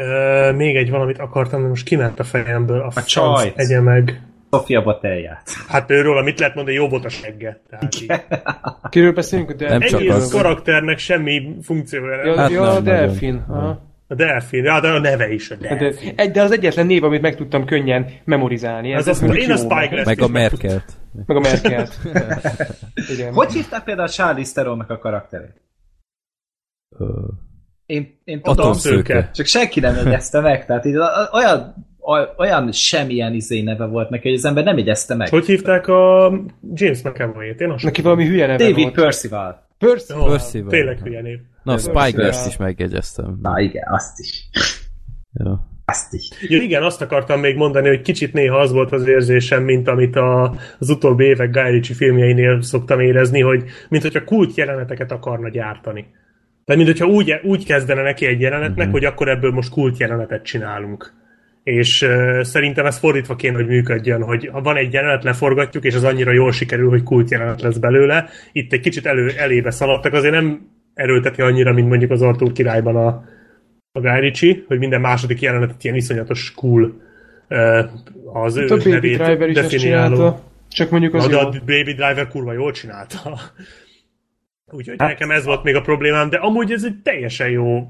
Uh, 0.00 0.56
még 0.56 0.76
egy 0.76 0.90
valamit 0.90 1.18
akartam, 1.18 1.62
de 1.62 1.68
most 1.68 1.84
kiment 1.84 2.18
a 2.20 2.24
fejemből. 2.24 2.80
A, 2.80 2.90
a 2.94 3.02
csaj. 3.02 3.52
Egye 3.56 3.80
meg. 3.80 4.22
Sofia 4.50 4.82
Batelját. 4.82 5.50
Hát 5.68 5.90
őről, 5.90 6.22
mit 6.22 6.38
lehet 6.38 6.54
mondani, 6.54 6.76
jó 6.76 6.88
volt 6.88 7.04
a 7.04 7.08
segge. 7.08 7.60
Kiről 8.88 9.12
beszélünk? 9.12 9.52
De 9.52 9.68
nem 9.68 9.80
csak 9.80 10.00
az. 10.08 10.32
karakternek 10.32 10.98
semmi 10.98 11.56
funkciója. 11.62 12.24
Ja, 12.24 12.36
hát 12.36 12.50
ja 12.50 12.62
a 12.62 12.80
Delfin. 12.80 13.44
A 14.10 14.14
Delfin, 14.14 14.64
ja, 14.64 14.80
de 14.80 14.88
a 14.88 14.98
neve 14.98 15.32
is 15.32 15.50
a 15.50 15.54
Delfin. 15.54 16.14
De, 16.16 16.30
de 16.30 16.42
az 16.42 16.50
egyetlen 16.50 16.86
név, 16.86 17.04
amit 17.04 17.20
meg 17.20 17.36
tudtam 17.36 17.64
könnyen 17.64 18.10
memorizálni. 18.24 18.92
Ez, 18.92 19.08
ez 19.08 19.22
az, 19.22 19.36
én 19.36 19.50
a 19.50 19.56
Spike 19.56 20.02
Meg 20.04 20.20
a 20.20 20.28
Merkelt. 20.28 20.92
Meg 21.26 21.36
a 21.36 21.40
Merkelt. 21.40 21.98
Hogy 23.32 23.52
hívták 23.52 23.84
például 23.84 24.08
a 24.08 24.10
Charlize 24.10 24.52
Theronnak 24.52 24.90
a 24.90 24.98
karakterét? 24.98 25.60
Én, 27.86 28.20
én 28.24 28.42
tudom, 28.42 28.72
szőke. 28.72 29.30
csak 29.34 29.46
senki 29.46 29.80
nem 29.80 29.94
jegyezte 29.94 30.40
meg, 30.40 30.66
tehát 30.66 30.84
így, 30.84 30.96
olyan, 31.32 31.74
olyan 32.36 32.72
semmilyen 32.72 33.34
izé 33.34 33.62
neve 33.62 33.86
volt 33.86 34.10
neki, 34.10 34.28
hogy 34.28 34.36
az 34.36 34.44
ember 34.44 34.64
nem 34.64 34.78
jegyezte 34.78 35.14
meg. 35.14 35.28
Hogy 35.28 35.46
hívták 35.46 35.86
a 35.86 36.32
James 36.74 37.02
McAvoy-t? 37.02 37.60
Én 37.60 37.74
Neki 37.82 38.02
valami 38.02 38.26
hülye 38.26 38.46
neve 38.46 38.64
David 38.64 38.82
volt. 38.82 38.94
Percival. 38.94 39.66
Percival. 39.78 40.22
Oh, 40.22 40.28
Percival. 40.28 40.70
Tényleg 40.70 40.98
hülye 40.98 41.20
név. 41.20 41.38
Na, 41.62 41.78
Spyglass 41.78 42.46
is 42.46 42.56
megjegyeztem. 42.56 43.38
Na 43.42 43.60
igen, 43.60 43.84
azt 43.88 44.18
is. 44.18 44.48
Jó. 45.32 45.52
Ja, 46.40 46.62
igen, 46.62 46.82
azt 46.82 47.02
akartam 47.02 47.40
még 47.40 47.56
mondani, 47.56 47.88
hogy 47.88 48.00
kicsit 48.00 48.32
néha 48.32 48.58
az 48.58 48.72
volt 48.72 48.92
az 48.92 49.06
érzésem, 49.06 49.62
mint 49.62 49.88
amit 49.88 50.16
a, 50.16 50.54
az 50.78 50.90
utóbbi 50.90 51.24
évek 51.24 51.50
Guy 51.50 51.70
Ritchie 51.70 51.96
filmjeinél 51.96 52.62
szoktam 52.62 53.00
érezni, 53.00 53.40
hogy 53.40 53.64
mint 53.88 54.02
hogyha 54.02 54.24
kult 54.24 54.56
jeleneteket 54.56 55.12
akarna 55.12 55.48
gyártani. 55.48 56.06
Tehát, 56.64 56.82
mint 56.82 56.98
hogyha 56.98 57.14
úgy, 57.14 57.40
úgy 57.42 57.64
kezdene 57.64 58.02
neki 58.02 58.26
egy 58.26 58.40
jelenetnek, 58.40 58.76
uh-huh. 58.76 58.92
hogy 58.92 59.04
akkor 59.04 59.28
ebből 59.28 59.50
most 59.50 59.70
kult 59.70 59.98
jelenetet 59.98 60.44
csinálunk. 60.44 61.12
És 61.62 62.02
uh, 62.02 62.42
szerintem 62.42 62.86
ez 62.86 62.98
fordítva 62.98 63.36
kéne, 63.36 63.56
hogy 63.56 63.66
működjön, 63.66 64.22
hogy 64.22 64.48
ha 64.52 64.60
van 64.60 64.76
egy 64.76 64.92
jelenet, 64.92 65.24
leforgatjuk, 65.24 65.84
és 65.84 65.94
az 65.94 66.04
annyira 66.04 66.32
jól 66.32 66.52
sikerül, 66.52 66.88
hogy 66.88 67.02
kult 67.02 67.30
jelenet 67.30 67.62
lesz 67.62 67.78
belőle. 67.78 68.28
Itt 68.52 68.72
egy 68.72 68.80
kicsit 68.80 69.06
elő, 69.06 69.30
elébe 69.36 69.70
szaladtak, 69.70 70.12
azért 70.12 70.34
nem 70.34 70.76
erőlteti 70.98 71.42
annyira, 71.42 71.72
mint 71.72 71.88
mondjuk 71.88 72.10
az 72.10 72.22
Arthur 72.22 72.52
királyban 72.52 72.96
a, 72.96 73.06
a 73.92 74.00
Guy 74.00 74.20
Ritchie, 74.20 74.62
hogy 74.66 74.78
minden 74.78 75.00
második 75.00 75.40
jelenetet 75.40 75.84
ilyen 75.84 75.96
iszonyatos 75.96 76.52
cool 76.54 77.00
az 78.32 78.56
ő 78.56 78.66
a 78.68 78.76
Baby 78.76 79.16
Driver 79.16 79.48
is 79.48 79.54
definiáló. 79.54 80.40
Csak 80.68 80.90
mondjuk 80.90 81.14
az 81.14 81.24
Na, 81.24 81.30
de 81.30 81.36
a 81.36 81.48
Baby 81.50 81.92
Driver 81.94 82.28
kurva 82.28 82.52
jól 82.52 82.72
csinálta. 82.72 83.18
Úgyhogy 84.76 84.94
hát, 84.98 85.08
nekem 85.08 85.30
ez 85.30 85.44
volt 85.44 85.62
még 85.62 85.74
a 85.74 85.80
problémám, 85.80 86.30
de 86.30 86.36
amúgy 86.36 86.72
ez 86.72 86.84
egy 86.84 86.96
teljesen 87.02 87.48
jó 87.48 87.76
uh-huh. 87.76 87.88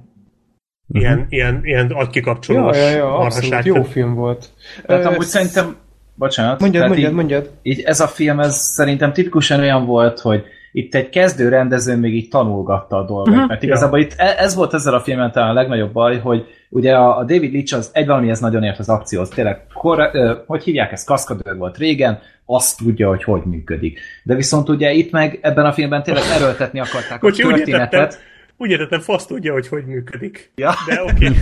ilyen, 0.89 1.27
ilyen, 1.29 1.61
ilyen 1.65 1.91
agykikapcsolós 1.91 2.77
ja, 2.77 2.83
ja, 2.83 2.97
ja, 2.97 3.19
abszolút, 3.19 3.65
jó 3.65 3.83
film 3.83 4.15
volt. 4.15 4.51
Tehát 4.87 5.05
amúgy 5.05 5.27
szerintem, 5.27 5.77
bocsánat. 6.15 6.61
Mondjad, 6.61 6.87
mondjad, 6.87 7.09
így, 7.09 7.15
mondjad. 7.15 7.51
Így 7.63 7.81
ez 7.81 8.01
a 8.01 8.07
film, 8.07 8.41
ez 8.41 8.57
szerintem 8.57 9.13
tipikusan 9.13 9.61
olyan 9.61 9.87
volt, 9.87 10.21
hogy 10.21 10.45
itt 10.73 10.95
egy 10.95 11.09
kezdő 11.09 11.49
rendező 11.49 11.97
még 11.97 12.15
így 12.15 12.29
tanulgatta 12.29 12.97
a 12.97 13.05
dolgot, 13.05 13.29
uh-huh. 13.29 13.49
mert 13.49 13.63
igazából 13.63 13.99
ja. 13.99 14.05
itt 14.05 14.15
e- 14.17 14.35
ez 14.39 14.55
volt 14.55 14.75
ezzel 14.75 14.95
a 14.95 15.01
filmen 15.01 15.33
talán 15.33 15.51
a 15.51 15.53
legnagyobb 15.53 15.93
baj, 15.93 16.19
hogy 16.19 16.47
ugye 16.69 16.95
a, 16.95 17.25
David 17.25 17.53
Leitch 17.53 17.75
az 17.75 17.91
egy 17.93 18.07
valamihez 18.07 18.41
nagyon 18.41 18.63
ért 18.63 18.79
az 18.79 18.89
akcióhoz, 18.89 19.29
tényleg, 19.29 19.67
kor, 19.75 20.11
hogy 20.47 20.63
hívják 20.63 20.93
ezt, 20.93 21.07
kaszkadőr 21.07 21.57
volt 21.57 21.77
régen, 21.77 22.19
azt 22.47 22.79
tudja, 22.79 23.09
hogy 23.09 23.25
hogy 23.25 23.43
működik. 23.45 24.01
De 24.23 24.35
viszont 24.35 24.69
ugye 24.69 24.93
itt 24.93 25.11
meg 25.11 25.39
ebben 25.43 25.65
a 25.65 25.73
filmben 25.73 26.03
tényleg 26.03 26.23
erőltetni 26.37 26.81
akarták 26.81 27.25
a 27.25 27.31
történetet. 27.31 28.21
Úgy 28.61 28.71
értettem, 28.71 29.01
fasz 29.01 29.27
tudja, 29.27 29.53
hogy 29.53 29.69
hogy 29.69 29.85
működik. 29.87 30.51
Ja. 30.55 30.75
De 30.87 31.03
oké. 31.03 31.13
Okay. 31.13 31.39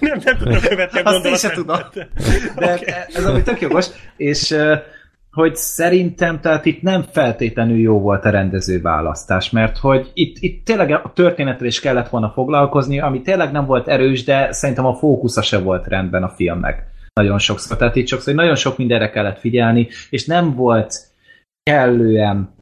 nem, 0.08 0.20
nem 0.24 0.36
tudom 0.36 0.60
követni 0.68 0.98
a 0.98 1.02
gondolatot. 1.02 1.32
Azt 1.32 1.44
én 1.44 1.50
sem 1.50 1.52
tudom. 1.54 1.78
De 2.56 2.72
okay. 2.72 2.94
ez 3.12 3.24
ami 3.24 3.42
tök 3.42 3.60
jogos. 3.60 3.86
És 4.16 4.56
hogy 5.30 5.56
szerintem 5.56 6.40
tehát 6.40 6.64
itt 6.64 6.82
nem 6.82 7.02
feltétlenül 7.02 7.78
jó 7.78 8.00
volt 8.00 8.24
a 8.24 8.30
rendező 8.30 8.80
választás, 8.80 9.50
mert 9.50 9.78
hogy 9.78 10.10
itt, 10.14 10.36
itt 10.38 10.64
tényleg 10.64 10.90
a 10.90 11.12
történetre 11.14 11.66
is 11.66 11.80
kellett 11.80 12.08
volna 12.08 12.30
foglalkozni, 12.30 13.00
ami 13.00 13.22
tényleg 13.22 13.52
nem 13.52 13.66
volt 13.66 13.88
erős, 13.88 14.24
de 14.24 14.52
szerintem 14.52 14.86
a 14.86 14.94
fókusza 14.94 15.42
se 15.42 15.58
volt 15.58 15.86
rendben 15.86 16.22
a 16.22 16.28
filmnek. 16.28 16.86
Nagyon 17.12 17.38
sokszor. 17.38 17.76
Tehát 17.76 17.96
itt 17.96 18.06
sokszor 18.06 18.34
nagyon 18.34 18.54
sok 18.54 18.78
mindenre 18.78 19.10
kellett 19.10 19.38
figyelni, 19.38 19.88
és 20.10 20.26
nem 20.26 20.54
volt 20.54 20.94
kellően, 21.62 22.54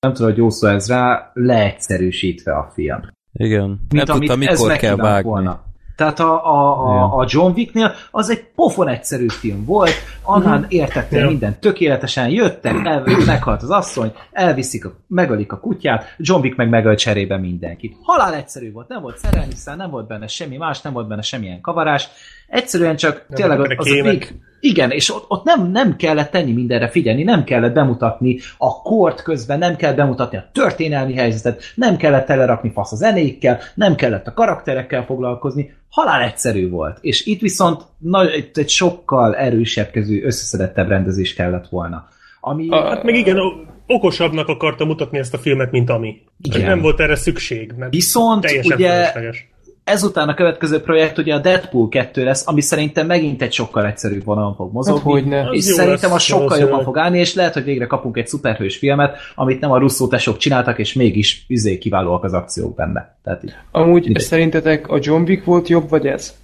nem 0.00 0.12
tudom, 0.12 0.30
hogy 0.30 0.38
jó 0.38 0.50
szó 0.50 0.68
ez 0.68 0.88
rá, 0.88 1.30
leegyszerűsítve 1.34 2.52
a 2.52 2.70
film. 2.74 3.00
Igen. 3.32 3.68
Mint 3.68 4.06
nem 4.06 4.18
tudta, 4.18 4.36
mikor 4.36 4.76
kell 4.76 4.96
vágni. 4.96 5.30
Volna. 5.30 5.71
Tehát 5.96 6.20
a, 6.20 6.46
a, 6.46 6.86
a, 6.88 7.18
a 7.18 7.26
John 7.28 7.52
Wicknél 7.52 7.94
az 8.10 8.30
egy 8.30 8.44
pofon 8.54 8.88
egyszerű 8.88 9.26
film 9.28 9.64
volt, 9.64 9.94
Annán 10.22 10.58
uh-huh. 10.58 10.72
értette 10.72 11.16
yeah. 11.16 11.28
minden 11.28 11.58
tökéletesen, 11.60 12.28
jöttek, 12.28 12.74
el, 12.84 13.04
meghalt 13.26 13.62
az 13.62 13.70
asszony, 13.70 14.12
elviszik, 14.32 14.84
a, 14.84 14.92
megölik 15.06 15.52
a 15.52 15.58
kutyát, 15.58 16.14
John 16.18 16.42
Wick 16.42 16.56
meg 16.56 16.68
megöl 16.68 16.94
cserébe 16.94 17.36
mindenkit. 17.36 17.96
Halál 18.02 18.34
egyszerű 18.34 18.72
volt, 18.72 18.88
nem 18.88 19.02
volt 19.02 19.18
szerelmi 19.18 19.52
nem 19.76 19.90
volt 19.90 20.06
benne 20.06 20.26
semmi 20.26 20.56
más, 20.56 20.80
nem 20.80 20.92
volt 20.92 21.08
benne 21.08 21.22
semmilyen 21.22 21.60
kavarás, 21.60 22.08
egyszerűen 22.46 22.96
csak 22.96 23.24
nem 23.28 23.38
tényleg 23.38 23.60
az, 23.60 23.68
az 23.76 23.90
a 23.90 24.02
vég, 24.02 24.34
igen, 24.60 24.90
és 24.90 25.14
ott, 25.14 25.24
ott 25.28 25.44
nem, 25.44 25.70
nem 25.70 25.96
kellett 25.96 26.30
tenni 26.30 26.52
mindenre 26.52 26.88
figyelni, 26.88 27.22
nem 27.22 27.44
kellett 27.44 27.72
bemutatni 27.72 28.38
a 28.58 28.82
kort 28.82 29.22
közben, 29.22 29.58
nem 29.58 29.76
kellett 29.76 29.96
bemutatni 29.96 30.36
a 30.36 30.48
történelmi 30.52 31.14
helyzetet, 31.14 31.62
nem 31.74 31.96
kellett 31.96 32.26
telerakni 32.26 32.70
fasz 32.70 32.92
a 32.92 32.96
zenékkel, 32.96 33.58
nem 33.74 33.94
kellett 33.94 34.26
a 34.26 34.32
karakterekkel 34.32 35.04
foglalkozni, 35.04 35.74
halál 35.92 36.22
egyszerű 36.22 36.68
volt. 36.68 36.98
És 37.00 37.26
itt 37.26 37.40
viszont 37.40 37.82
nagy, 37.98 38.50
egy, 38.54 38.68
sokkal 38.68 39.36
erősebb 39.36 39.90
kezű, 39.90 40.22
összeszedettebb 40.24 40.88
rendezés 40.88 41.34
kellett 41.34 41.68
volna. 41.68 42.08
Ami... 42.40 42.68
A, 42.68 42.88
hát 42.88 43.02
meg 43.02 43.14
igen, 43.14 43.38
okosabbnak 43.86 44.48
akarta 44.48 44.84
mutatni 44.84 45.18
ezt 45.18 45.34
a 45.34 45.38
filmet, 45.38 45.70
mint 45.70 45.90
ami. 45.90 46.22
Igen. 46.38 46.66
Nem 46.66 46.80
volt 46.80 47.00
erre 47.00 47.14
szükség, 47.14 47.72
mert 47.76 47.92
Viszont 47.92 48.44
ugye 48.44 48.88
felesleges 48.88 49.51
ezután 49.84 50.28
a 50.28 50.34
következő 50.34 50.80
projekt 50.80 51.18
ugye 51.18 51.34
a 51.34 51.38
Deadpool 51.38 51.88
2 51.88 52.24
lesz, 52.24 52.46
ami 52.46 52.60
szerintem 52.60 53.06
megint 53.06 53.42
egy 53.42 53.52
sokkal 53.52 53.86
egyszerűbb 53.86 54.24
vonalon 54.24 54.54
fog 54.54 54.72
mozogni. 54.72 55.34
Hát, 55.34 55.52
és 55.52 55.64
szerintem 55.64 56.12
az 56.12 56.22
sokkal 56.22 56.58
jobban 56.58 56.82
fog 56.82 56.98
állni, 56.98 57.18
és 57.18 57.34
lehet, 57.34 57.54
hogy 57.54 57.64
végre 57.64 57.86
kapunk 57.86 58.16
egy 58.16 58.26
szuperhős 58.26 58.76
filmet, 58.76 59.16
amit 59.34 59.60
nem 59.60 59.70
a 59.70 59.78
Russo 59.78 60.06
tesók 60.06 60.36
csináltak, 60.36 60.78
és 60.78 60.92
mégis 60.92 61.44
üzé 61.48 61.78
kiválóak 61.78 62.24
az 62.24 62.32
akciók 62.32 62.74
benne. 62.74 63.18
Tehát 63.22 63.44
így, 63.44 63.54
Amúgy 63.70 64.04
mindegy. 64.04 64.22
szerintetek 64.22 64.88
a 64.88 64.98
John 65.00 65.22
Wick 65.22 65.44
volt 65.44 65.68
jobb, 65.68 65.88
vagy 65.88 66.06
ez? 66.06 66.34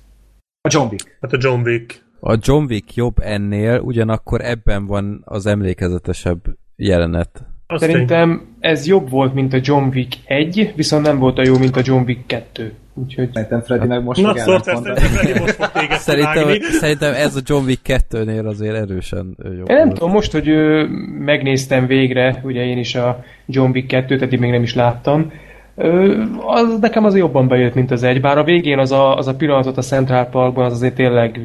A 0.60 0.68
John 0.72 0.88
Wick. 0.90 1.18
Hát 1.20 1.32
a 1.32 1.38
John 1.40 1.60
Wick. 1.60 2.06
A 2.20 2.36
John 2.40 2.64
Wick 2.64 2.94
jobb 2.94 3.18
ennél, 3.18 3.80
ugyanakkor 3.80 4.40
ebben 4.40 4.86
van 4.86 5.22
az 5.24 5.46
emlékezetesebb 5.46 6.40
jelenet. 6.76 7.47
Azt 7.70 7.82
Szerintem 7.82 8.42
ez 8.60 8.86
jobb 8.86 9.10
volt, 9.10 9.34
mint 9.34 9.52
a 9.52 9.58
John 9.62 9.88
Wick 9.94 10.16
1, 10.24 10.72
viszont 10.76 11.06
nem 11.06 11.18
volt 11.18 11.38
a 11.38 11.42
jó, 11.44 11.58
mint 11.58 11.76
a 11.76 11.80
John 11.84 12.02
Wick 12.06 12.26
2. 12.26 12.72
Úgyhogy... 12.94 13.28
Szerintem 13.32 13.60
Freddy 13.60 13.86
meg 13.86 14.02
most 14.02 14.20
Na, 14.20 14.28
fog 14.36 14.38
szóval 14.38 14.96
most 15.38 15.54
fog 15.54 15.92
szerintem, 16.08 16.48
szerintem 16.60 17.14
ez 17.14 17.36
a 17.36 17.40
John 17.44 17.64
Wick 17.64 17.80
2-nél 18.10 18.46
azért 18.46 18.74
erősen 18.74 19.36
jó. 19.44 19.64
Én 19.64 19.76
nem 19.76 19.88
tudom, 19.88 20.10
most, 20.10 20.32
hogy 20.32 20.48
ö, 20.48 20.86
megnéztem 21.18 21.86
végre, 21.86 22.40
ugye 22.42 22.64
én 22.64 22.78
is 22.78 22.94
a 22.94 23.24
John 23.46 23.70
Wick 23.70 23.92
2-t, 23.92 24.22
eddig 24.22 24.38
még 24.38 24.50
nem 24.50 24.62
is 24.62 24.74
láttam, 24.74 25.32
ö, 25.76 26.22
az, 26.46 26.78
nekem 26.80 27.04
az 27.04 27.16
jobban 27.16 27.48
bejött, 27.48 27.74
mint 27.74 27.90
az 27.90 28.02
egy, 28.02 28.20
bár 28.20 28.38
a 28.38 28.44
végén 28.44 28.78
az 28.78 28.92
a, 28.92 29.16
az 29.16 29.26
a 29.26 29.34
pillanatot 29.34 29.76
a 29.76 29.82
Central 29.82 30.24
Parkban 30.24 30.64
az 30.64 30.72
azért 30.72 30.94
tényleg, 30.94 31.40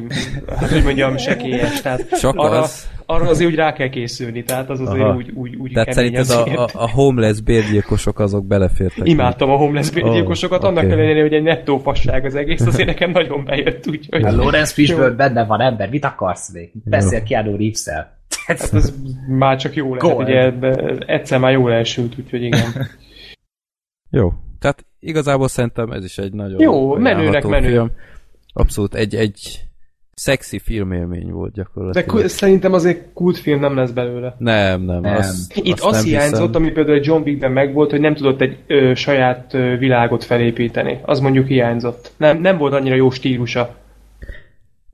hogy 0.70 0.82
mondjam, 0.84 1.16
sekélyes. 1.28 1.80
Tehát 1.80 2.18
Csak 2.20 2.34
arra, 2.36 2.58
az 2.58 2.92
arra 3.06 3.28
azért 3.28 3.50
úgy 3.50 3.56
rá 3.56 3.72
kell 3.72 3.88
készülni, 3.88 4.42
tehát 4.42 4.70
az 4.70 4.80
azért 4.80 5.04
Aha. 5.04 5.14
úgy, 5.14 5.30
úgy, 5.30 5.56
úgy 5.56 5.72
Tehát 5.72 5.92
szerinted 5.92 6.30
a, 6.30 6.62
a, 6.62 6.68
a 6.72 6.90
homeless 6.90 7.40
bérgyilkosok 7.40 8.18
azok 8.18 8.46
belefértek? 8.46 9.08
Imádtam 9.08 9.50
a 9.50 9.56
homeless 9.56 9.90
bérgyilkosokat, 9.90 10.62
oh, 10.62 10.68
annak 10.68 10.84
okay. 10.84 10.96
ellenére, 10.96 11.20
hogy 11.20 11.32
egy 11.32 11.42
nettó 11.42 11.78
fasság 11.78 12.24
az 12.24 12.34
egész, 12.34 12.66
azért 12.66 12.88
nekem 12.88 13.10
nagyon 13.10 13.44
bejött, 13.44 13.86
úgyhogy... 13.88 14.22
A 14.22 14.30
Lawrence 14.30 14.72
Fishburne 14.72 15.16
benne 15.16 15.44
van 15.44 15.60
ember, 15.60 15.90
mit 15.90 16.04
akarsz 16.04 16.52
még? 16.52 16.70
Beszél 16.84 17.22
Keanu 17.22 17.56
Reeves-el. 17.56 18.18
Hát 18.46 18.72
ez 18.72 18.94
már 19.28 19.56
csak 19.56 19.74
jó 19.74 19.94
lehet, 19.94 20.18
ugye 20.18 20.52
egyszer 21.06 21.38
már 21.38 21.52
jól 21.52 21.72
elsült, 21.72 22.18
úgyhogy 22.18 22.42
igen. 22.42 22.72
jó, 24.10 24.32
tehát 24.58 24.86
igazából 24.98 25.48
szerintem 25.48 25.90
ez 25.90 26.04
is 26.04 26.18
egy 26.18 26.32
nagyon 26.32 26.60
Jó, 26.60 26.94
menőnek 26.94 27.44
menő. 27.44 27.68
Film. 27.68 27.90
Abszolút 28.52 28.94
egy, 28.94 29.14
egy 29.14 29.64
szexi 30.14 30.58
filmélmény 30.58 31.30
volt 31.30 31.52
gyakorlatilag. 31.52 32.20
De 32.20 32.28
szerintem 32.28 32.72
azért 32.72 33.12
kultfilm 33.12 33.60
nem 33.60 33.76
lesz 33.76 33.90
belőle. 33.90 34.34
Nem, 34.38 34.82
nem. 34.82 35.00
nem. 35.00 35.16
Az, 35.16 35.50
Itt 35.54 35.80
az 35.80 36.04
hiányzott, 36.04 36.46
hiszem. 36.46 36.62
ami 36.62 36.70
például 36.70 36.96
egy 36.96 37.06
John 37.06 37.22
Wickben 37.22 37.52
megvolt, 37.52 37.90
hogy 37.90 38.00
nem 38.00 38.14
tudott 38.14 38.40
egy 38.40 38.56
ö, 38.66 38.94
saját 38.94 39.54
ö, 39.54 39.76
világot 39.76 40.24
felépíteni. 40.24 41.00
Az 41.02 41.20
mondjuk 41.20 41.46
hiányzott. 41.46 42.12
Nem, 42.16 42.40
nem 42.40 42.58
volt 42.58 42.72
annyira 42.72 42.94
jó 42.94 43.10
stílusa. 43.10 43.74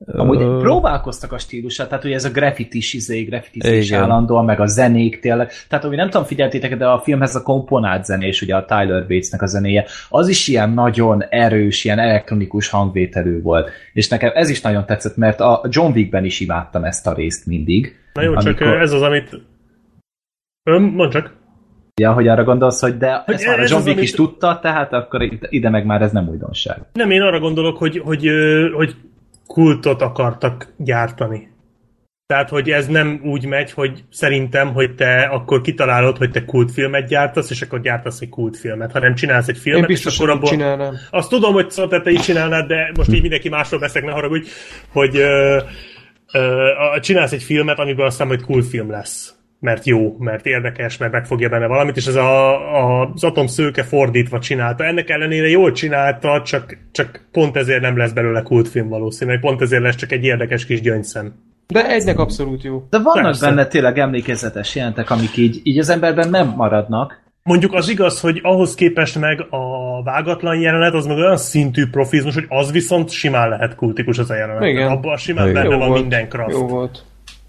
Amúgy 0.05 0.41
uh, 0.41 0.61
próbálkoztak 0.61 1.31
a 1.31 1.37
stílusát, 1.37 1.87
tehát 1.87 2.03
hogy 2.03 2.11
ez 2.11 2.25
a 2.25 2.29
graffitis, 2.29 2.93
izé, 2.93 3.23
graffitis 3.23 3.91
állandóan, 3.91 4.45
meg 4.45 4.59
a 4.59 4.65
zenék 4.65 5.19
tényleg. 5.19 5.51
Tehát, 5.69 5.85
ami 5.85 5.95
nem 5.95 6.09
tudom, 6.09 6.25
figyeltétek, 6.25 6.77
de 6.77 6.87
a 6.87 6.99
filmhez 6.99 7.35
a 7.35 7.41
komponált 7.41 8.05
zenés, 8.05 8.41
ugye 8.41 8.55
a 8.55 8.65
Tyler 8.65 9.01
Batesnek 9.07 9.41
a 9.41 9.45
zenéje, 9.45 9.85
az 10.09 10.27
is 10.27 10.47
ilyen 10.47 10.69
nagyon 10.69 11.23
erős, 11.29 11.83
ilyen 11.83 11.99
elektronikus 11.99 12.69
hangvételű 12.69 13.41
volt. 13.41 13.69
És 13.93 14.07
nekem 14.07 14.31
ez 14.33 14.49
is 14.49 14.61
nagyon 14.61 14.85
tetszett, 14.85 15.17
mert 15.17 15.39
a 15.39 15.61
John 15.69 15.91
Wickben 15.91 16.25
is 16.25 16.39
imádtam 16.39 16.83
ezt 16.83 17.07
a 17.07 17.13
részt 17.13 17.45
mindig. 17.45 17.95
Na 18.13 18.21
jó, 18.21 18.33
amikor... 18.33 18.53
csak 18.53 18.81
ez 18.81 18.91
az, 18.91 19.01
amit... 19.01 19.41
Ön, 20.63 20.81
mondd 20.81 21.11
csak. 21.11 21.39
Ja, 22.01 22.13
hogy 22.13 22.27
arra 22.27 22.43
gondolsz, 22.43 22.81
hogy 22.81 22.97
de 22.97 23.21
hogy 23.25 23.33
ezt 23.33 23.45
már 23.45 23.59
a 23.59 23.65
John 23.67 23.83
Wick 23.83 23.87
amit... 23.87 24.03
is 24.03 24.11
tudta, 24.11 24.59
tehát 24.61 24.93
akkor 24.93 25.29
ide 25.49 25.69
meg 25.69 25.85
már 25.85 26.01
ez 26.01 26.11
nem 26.11 26.27
újdonság. 26.29 26.77
Nem, 26.93 27.11
én 27.11 27.21
arra 27.21 27.39
gondolok, 27.39 27.77
hogy, 27.77 27.97
hogy, 27.97 28.27
hogy 28.73 28.95
kultot 29.51 30.01
akartak 30.01 30.73
gyártani. 30.77 31.49
Tehát, 32.25 32.49
hogy 32.49 32.69
ez 32.69 32.87
nem 32.87 33.21
úgy 33.23 33.45
megy, 33.45 33.71
hogy 33.71 34.03
szerintem, 34.11 34.73
hogy 34.73 34.95
te 34.95 35.21
akkor 35.21 35.61
kitalálod, 35.61 36.17
hogy 36.17 36.31
te 36.31 36.45
kultfilmet 36.45 37.07
gyártasz, 37.07 37.49
és 37.49 37.61
akkor 37.61 37.81
gyártasz 37.81 38.21
egy 38.21 38.29
kultfilmet, 38.29 38.91
hanem 38.91 39.15
csinálsz 39.15 39.47
egy 39.47 39.57
filmet, 39.57 39.81
Én 39.81 39.87
biztos, 39.87 40.13
és 40.13 40.19
akkor 40.19 40.29
abból... 40.29 40.49
csinálnám. 40.49 40.95
Azt 41.09 41.29
tudom, 41.29 41.53
hogy 41.53 41.69
szóval 41.69 42.01
te 42.01 42.11
is 42.11 42.21
csinálnád, 42.21 42.67
de 42.67 42.91
most 42.97 43.13
így 43.13 43.21
mindenki 43.21 43.49
másról 43.49 43.79
beszélek, 43.79 44.07
ne 44.07 44.13
haragudj, 44.13 44.49
hogy 44.91 45.15
ö, 45.15 45.61
ö, 46.33 46.67
csinálsz 46.99 47.31
egy 47.31 47.43
filmet, 47.43 47.79
amiből 47.79 48.05
aztán 48.05 48.27
majd 48.27 48.41
kultfilm 48.41 48.91
lesz. 48.91 49.35
Mert 49.61 49.85
jó, 49.85 50.15
mert 50.19 50.45
érdekes, 50.45 50.97
mert 50.97 51.11
megfogja 51.11 51.49
benne 51.49 51.67
valamit, 51.67 51.97
és 51.97 52.05
ez 52.05 52.15
a, 52.15 52.49
a, 52.77 53.11
az 53.13 53.23
atomszőke 53.23 53.83
fordítva 53.83 54.39
csinálta. 54.39 54.83
Ennek 54.83 55.09
ellenére 55.09 55.47
jól 55.47 55.71
csinálta, 55.71 56.41
csak, 56.41 56.77
csak 56.91 57.27
pont 57.31 57.55
ezért 57.55 57.81
nem 57.81 57.97
lesz 57.97 58.11
belőle 58.11 58.41
kultfilm 58.41 58.87
valószínűleg, 58.87 59.39
pont 59.39 59.61
ezért 59.61 59.81
lesz 59.81 59.95
csak 59.95 60.11
egy 60.11 60.23
érdekes 60.23 60.65
kis 60.65 60.81
gyöngyszem. 60.81 61.33
De 61.67 61.89
egynek 61.89 62.19
abszolút 62.19 62.63
jó. 62.63 62.83
De 62.89 62.99
vannak 62.99 63.23
Persze. 63.23 63.45
benne 63.45 63.65
tényleg 63.65 63.97
emlékezetes 63.97 64.75
jelentek, 64.75 65.09
amik 65.09 65.37
így, 65.37 65.59
így 65.63 65.79
az 65.79 65.89
emberben 65.89 66.29
nem 66.29 66.53
maradnak. 66.55 67.21
Mondjuk 67.43 67.73
az 67.73 67.89
igaz, 67.89 68.19
hogy 68.19 68.39
ahhoz 68.43 68.75
képest 68.75 69.19
meg 69.19 69.45
a 69.49 70.03
vágatlan 70.03 70.59
jelenet, 70.59 70.93
az 70.93 71.05
meg 71.05 71.17
olyan 71.17 71.37
szintű 71.37 71.89
profizmus, 71.89 72.33
hogy 72.33 72.45
az 72.49 72.71
viszont 72.71 73.09
simán 73.09 73.49
lehet 73.49 73.75
kultikus 73.75 74.17
az 74.17 74.29
a 74.29 74.35
jelenet. 74.35 74.63
Igen. 74.63 74.91
Abban 74.91 75.17
simán 75.17 75.49
Igen. 75.49 75.61
benne 75.61 75.73
jó 75.73 75.79
van 75.79 75.89
volt. 75.89 76.01
minden 76.01 76.29
kraft. 76.29 76.51
Jó 76.51 76.67
volt. 76.67 77.05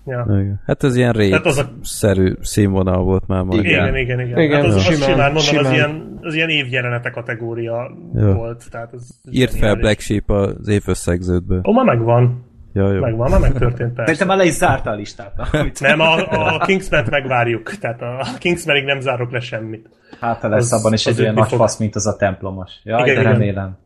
Ja. 0.07 0.27
Igen. 0.29 0.61
Hát 0.67 0.85
ez 0.85 0.97
ilyen 0.97 1.13
rét 1.13 1.47
az 1.47 1.59
a... 1.59 1.73
szerű 1.83 2.35
színvonal 2.41 3.03
volt 3.03 3.27
már 3.27 3.43
majd. 3.43 3.65
Igen, 3.65 3.97
igen, 3.97 4.21
igen. 4.21 4.41
igen. 4.41 4.57
Hát 4.57 4.65
az, 4.65 4.75
az, 4.75 4.83
simán, 4.83 5.09
simán, 5.09 5.25
mondom, 5.25 5.43
simán. 5.43 5.65
az 5.65 5.73
ilyen, 5.73 6.19
az 6.21 6.35
ilyen 6.35 6.49
évjelenete 6.49 7.11
kategória 7.11 7.97
Jó. 8.15 8.33
volt. 8.33 8.71
Tehát 8.71 8.93
az, 8.93 9.21
Írt 9.31 9.57
fel 9.57 9.75
Black 9.75 10.01
Sheep 10.01 10.31
az 10.31 10.69
évösszegződből. 10.69 11.61
Ó, 11.65 11.73
ma 11.73 11.83
megvan. 11.83 12.51
Ja, 12.73 12.93
jó. 12.93 13.01
Megvan, 13.01 13.31
már 13.31 13.41
megtörtént 13.41 13.95
persze. 13.95 14.03
Szerintem 14.13 14.27
már 14.27 14.37
le 14.37 14.45
is 14.45 14.53
zárta 14.53 14.91
a 14.91 14.95
listát. 14.95 15.33
nem, 15.81 16.01
a, 16.01 16.15
a 16.55 16.59
Kingsman-t 16.59 17.11
megvárjuk. 17.11 17.77
Tehát 17.77 18.03
a 18.03 18.27
Kingsmanig 18.39 18.85
nem 18.85 19.01
zárok 19.01 19.31
le 19.31 19.41
semmit. 19.41 19.89
Hát 20.21 20.41
ha 20.41 20.49
lesz 20.49 20.73
az, 20.73 20.81
abban 20.81 20.93
is 20.93 21.07
egy 21.07 21.21
olyan 21.21 21.35
nagy 21.35 21.49
fog... 21.49 21.59
fasz, 21.59 21.79
mint 21.79 21.95
az 21.95 22.07
a 22.07 22.17
templomos. 22.17 22.71
Ja, 22.85 22.99
igen, 22.99 23.15
de 23.15 23.21
igen. 23.21 23.33
remélem. 23.33 23.79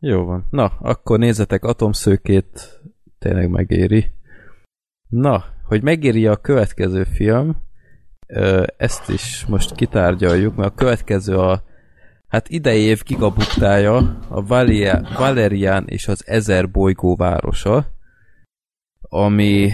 jó 0.00 0.24
van. 0.24 0.46
Na, 0.50 0.72
akkor 0.80 1.18
nézzetek 1.18 1.64
Atomszőkét, 1.64 2.80
tényleg 3.18 3.50
megéri. 3.50 4.14
Na, 5.08 5.44
hogy 5.64 5.82
megéri 5.82 6.26
a 6.26 6.36
következő 6.36 7.04
film, 7.04 7.56
ezt 8.76 9.08
is 9.08 9.44
most 9.48 9.74
kitárgyaljuk, 9.74 10.56
mert 10.56 10.70
a 10.70 10.74
következő 10.74 11.36
a 11.36 11.62
hát 12.28 12.48
idei 12.48 12.82
év 12.82 13.02
gigabuktája 13.02 13.96
a 14.28 14.46
Valerian 15.18 15.84
és 15.86 16.08
az 16.08 16.22
Ezer 16.26 16.70
bolygó 16.70 17.16
városa, 17.16 17.86
ami 19.00 19.70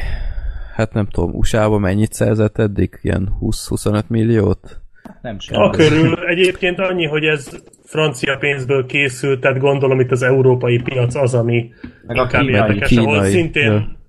hát 0.74 0.92
nem 0.92 1.06
tudom, 1.06 1.34
USA-ba 1.34 1.78
mennyit 1.78 2.12
szerzett 2.12 2.58
eddig? 2.58 2.98
Ilyen 3.02 3.36
20-25 3.40 4.06
milliót? 4.06 4.80
Nem 5.22 5.38
sem. 5.38 5.60
A 5.60 5.70
körül 5.70 6.26
egyébként 6.26 6.78
annyi, 6.78 7.06
hogy 7.06 7.24
ez 7.24 7.62
francia 7.84 8.36
pénzből 8.36 8.86
készült, 8.86 9.40
tehát 9.40 9.58
gondolom 9.58 10.00
itt 10.00 10.10
az 10.10 10.22
európai 10.22 10.82
piac 10.82 11.14
az, 11.14 11.34
ami 11.34 11.70
Meg 12.06 12.16
a 12.16 12.26
kínai, 12.26 12.52
érdekes, 12.52 12.88
kínai, 12.88 13.04
ahol 13.04 13.24
szintén 13.24 13.72
ja. 13.72 14.00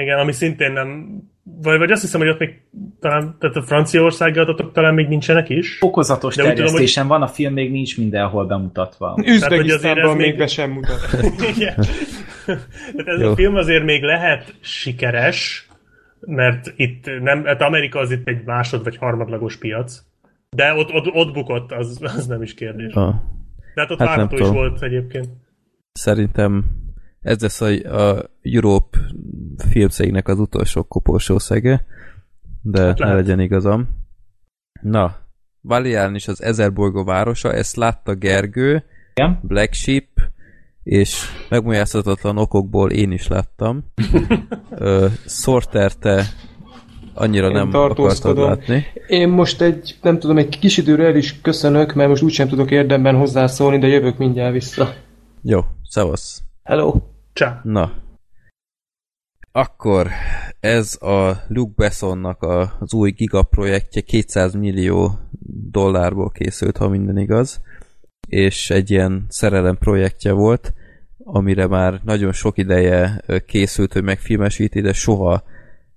Igen, 0.00 0.18
ami 0.18 0.32
szintén 0.32 0.72
nem... 0.72 1.20
Vagy, 1.62 1.78
vagy 1.78 1.90
azt 1.90 2.02
hiszem, 2.02 2.20
hogy 2.20 2.28
ott 2.28 2.38
még 2.38 2.60
talán, 3.00 3.36
tehát 3.38 3.56
a 3.56 3.62
Franciaországi 3.62 4.38
adatok 4.38 4.72
talán 4.72 4.94
még 4.94 5.08
nincsenek 5.08 5.48
is. 5.48 5.78
Fokozatos 5.78 6.36
de 6.36 6.42
terjesztésen 6.42 7.02
tudom, 7.02 7.16
hogy... 7.16 7.26
van, 7.26 7.28
a 7.28 7.32
film 7.32 7.52
még 7.52 7.70
nincs 7.70 7.98
mindenhol 7.98 8.46
bemutatva. 8.46 9.18
Üzbegisztánban 9.24 10.16
még 10.16 10.36
be 10.36 10.46
sem 10.46 10.70
mutat. 10.70 11.00
Igen. 11.56 11.74
Tehát 12.96 13.06
ez 13.06 13.20
Jó. 13.20 13.30
a 13.30 13.34
film 13.34 13.54
azért 13.54 13.84
még 13.84 14.02
lehet 14.02 14.54
sikeres, 14.60 15.68
mert 16.20 16.72
itt 16.76 17.10
nem, 17.20 17.44
hát 17.44 17.62
Amerika 17.62 17.98
az 17.98 18.10
itt 18.10 18.28
egy 18.28 18.44
másod 18.44 18.84
vagy 18.84 18.96
harmadlagos 18.96 19.56
piac, 19.56 20.02
de 20.50 20.74
ott, 20.74 20.92
ott, 20.92 21.14
ott 21.14 21.32
bukott, 21.32 21.72
az, 21.72 21.98
az 22.02 22.26
nem 22.26 22.42
is 22.42 22.54
kérdés. 22.54 22.92
Ah. 22.92 23.14
De 23.74 23.80
hát 23.80 23.90
ott 23.90 23.98
hát 23.98 24.08
várható 24.08 24.36
is 24.36 24.48
volt 24.48 24.82
egyébként. 24.82 25.28
Szerintem 25.92 26.64
ez 27.28 27.40
lesz 27.40 27.60
a, 27.60 27.66
a 28.02 28.30
Europe 28.42 28.98
filmszegnek 29.70 30.28
az 30.28 30.38
utolsó 30.38 30.82
koporsó 30.82 31.38
szege, 31.38 31.84
de 32.62 32.82
hát 32.82 32.98
ne 32.98 33.14
legyen 33.14 33.40
igazam. 33.40 33.88
Na, 34.80 35.16
Valián 35.60 36.14
is 36.14 36.28
az 36.28 36.42
Ezerbolygó 36.42 37.04
városa, 37.04 37.52
ezt 37.52 37.76
látta 37.76 38.14
Gergő, 38.14 38.84
Igen? 39.14 39.38
Black 39.42 39.72
Sheep, 39.72 40.08
és 40.82 41.24
megmújázhatatlan 41.48 42.38
okokból 42.38 42.90
én 42.90 43.12
is 43.12 43.28
láttam. 43.28 43.84
Sorter, 45.26 45.92
te 45.92 46.24
annyira 47.14 47.46
én 47.46 47.52
nem 47.52 47.68
akartad 47.74 48.38
látni. 48.38 48.86
Én 49.06 49.28
most 49.28 49.60
egy, 49.60 49.96
nem 50.02 50.18
tudom, 50.18 50.38
egy 50.38 50.58
kis 50.58 50.76
időre 50.76 51.06
el 51.06 51.16
is 51.16 51.40
köszönök, 51.40 51.94
mert 51.94 52.08
most 52.08 52.22
úgysem 52.22 52.48
tudok 52.48 52.70
érdemben 52.70 53.16
hozzászólni, 53.16 53.78
de 53.78 53.86
jövök 53.86 54.18
mindjárt 54.18 54.52
vissza. 54.52 54.94
Jó, 55.42 55.60
szevasz. 55.88 56.42
Hello. 56.62 56.94
Csá. 57.38 57.60
Na. 57.64 57.92
Akkor 59.52 60.08
ez 60.60 61.02
a 61.02 61.44
Luke 61.48 61.72
Bessonnak 61.76 62.42
a, 62.42 62.76
az 62.80 62.94
új 62.94 63.10
giga 63.10 63.42
projektje 63.42 64.00
200 64.00 64.54
millió 64.54 65.18
dollárból 65.70 66.30
készült, 66.30 66.76
ha 66.76 66.88
minden 66.88 67.18
igaz, 67.18 67.60
és 68.28 68.70
egy 68.70 68.90
ilyen 68.90 69.26
szerelem 69.28 69.76
projektje 69.76 70.32
volt, 70.32 70.74
amire 71.18 71.66
már 71.66 72.00
nagyon 72.04 72.32
sok 72.32 72.58
ideje 72.58 73.24
készült, 73.46 73.92
hogy 73.92 74.02
megfilmesíti, 74.02 74.80
de 74.80 74.92
soha 74.92 75.42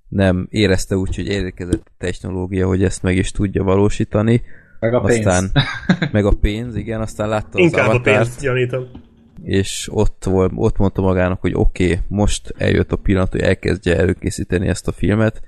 nem 0.07 0.47
érezte 0.49 0.95
úgy, 0.95 1.15
hogy 1.15 1.27
érkezett 1.27 1.83
a 1.85 1.91
technológia, 1.97 2.67
hogy 2.67 2.83
ezt 2.83 3.03
meg 3.03 3.15
is 3.15 3.31
tudja 3.31 3.63
valósítani. 3.63 4.41
Meg 4.79 4.93
a 4.93 5.01
pénz. 5.01 5.25
Aztán, 5.25 5.51
meg 6.11 6.25
a 6.25 6.33
pénz, 6.41 6.75
igen, 6.75 7.01
aztán 7.01 7.29
látta 7.29 7.59
Inkább 7.59 7.87
az 7.87 7.95
avatárt. 7.95 8.17
a 8.17 8.19
pénzt 8.21 8.41
gyanítom 8.41 9.09
és 9.43 9.89
ott, 9.91 10.23
volt, 10.23 10.51
ott 10.55 10.77
mondta 10.77 11.01
magának, 11.01 11.41
hogy 11.41 11.53
oké, 11.55 11.83
okay, 11.83 11.99
most 12.07 12.53
eljött 12.57 12.91
a 12.91 12.95
pillanat, 12.95 13.31
hogy 13.31 13.41
elkezdje 13.41 13.97
előkészíteni 13.97 14.67
ezt 14.67 14.87
a 14.87 14.91
filmet, 14.91 15.41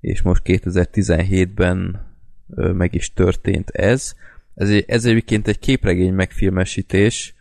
és 0.00 0.22
most 0.22 0.42
2017-ben 0.44 2.04
meg 2.56 2.94
is 2.94 3.12
történt 3.12 3.70
ez. 3.70 4.14
Ez, 4.54 4.70
ez 4.86 5.04
egyébként 5.04 5.48
egy 5.48 5.58
képregény 5.58 6.14
megfilmesítés. 6.14 7.34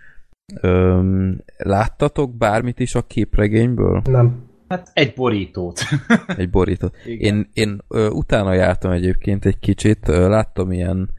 Öm, 0.62 1.44
láttatok 1.58 2.38
bármit 2.38 2.80
is 2.80 2.96
a 2.96 3.02
képregényből? 3.02 4.02
Nem. 4.06 4.44
Hát 4.68 4.92
egy 4.94 5.14
borítót. 5.14 5.82
egy 6.38 6.50
borítót. 6.50 6.96
Igen. 7.06 7.36
Én, 7.36 7.50
én 7.54 7.82
ö, 7.88 8.10
utána 8.10 8.54
jártam 8.54 8.92
egyébként 8.92 9.46
egy 9.46 9.60
kicsit, 9.60 10.08
ö, 10.08 10.30
láttam 10.30 10.72
ilyen 10.72 11.10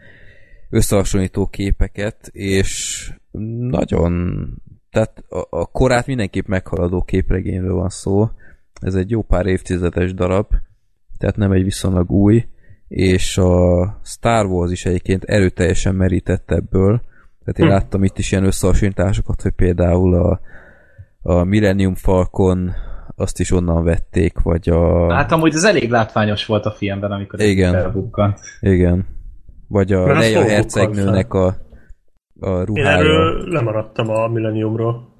összehasonlító 0.70 1.46
képeket, 1.46 2.28
és 2.32 3.10
nagyon 3.70 4.48
tehát 4.96 5.24
a, 5.28 5.58
a 5.58 5.66
korát 5.66 6.06
mindenképp 6.06 6.46
meghaladó 6.46 7.02
képregényről 7.02 7.74
van 7.74 7.88
szó. 7.88 8.30
Ez 8.80 8.94
egy 8.94 9.10
jó 9.10 9.22
pár 9.22 9.46
évtizedes 9.46 10.14
darab, 10.14 10.46
tehát 11.18 11.36
nem 11.36 11.52
egy 11.52 11.62
viszonylag 11.62 12.10
új, 12.10 12.44
és 12.88 13.38
a 13.38 14.00
Star 14.04 14.46
Wars 14.46 14.72
is 14.72 14.84
egyébként 14.86 15.24
erőteljesen 15.24 15.94
merített 15.94 16.50
ebből. 16.50 17.02
Tehát 17.44 17.58
én 17.58 17.66
hm. 17.66 17.72
láttam 17.72 18.04
itt 18.04 18.18
is 18.18 18.32
ilyen 18.32 18.44
összehasonlításokat, 18.44 19.42
hogy 19.42 19.52
például 19.52 20.14
a, 20.14 20.40
a 21.22 21.44
Millennium 21.44 21.94
Falcon 21.94 22.72
azt 23.16 23.40
is 23.40 23.50
onnan 23.50 23.84
vették, 23.84 24.38
vagy 24.38 24.68
a... 24.68 25.12
Hát 25.14 25.32
amúgy 25.32 25.54
ez 25.54 25.64
elég 25.64 25.90
látványos 25.90 26.46
volt 26.46 26.64
a 26.64 26.70
filmben, 26.70 27.10
amikor 27.10 27.40
Igen. 27.40 27.72
felbukkant. 27.72 28.38
Igen. 28.60 29.06
Vagy 29.68 29.92
a 29.92 30.06
Leia 30.06 30.42
hercegnőnek 30.42 31.34
a 31.34 31.65
a 32.40 32.64
ruhája. 32.64 32.90
Én 32.90 32.96
erről 32.98 33.48
lemaradtam 33.48 34.10
a 34.10 34.28
Millenniumról. 34.28 35.14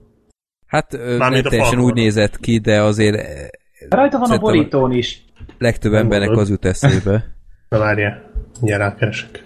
Hát 0.67 1.17
Mármint 1.19 1.49
teljesen 1.49 1.81
úgy 1.81 1.95
nézett 1.95 2.37
ki, 2.41 2.59
de 2.59 2.83
azért... 2.83 3.17
Eh, 3.17 3.47
Rajta 3.89 4.19
van 4.19 4.31
a 4.31 4.39
borítón 4.39 4.93
is. 4.93 5.25
Legtöbb 5.59 5.93
Nem 5.93 6.01
embernek 6.01 6.27
mondod. 6.29 6.45
az 6.45 6.51
jut 6.51 6.65
eszébe. 6.65 7.35
Na 7.69 7.79
várja, 7.79 8.31
mindjárt 8.61 8.83
rákeresek. 8.83 9.43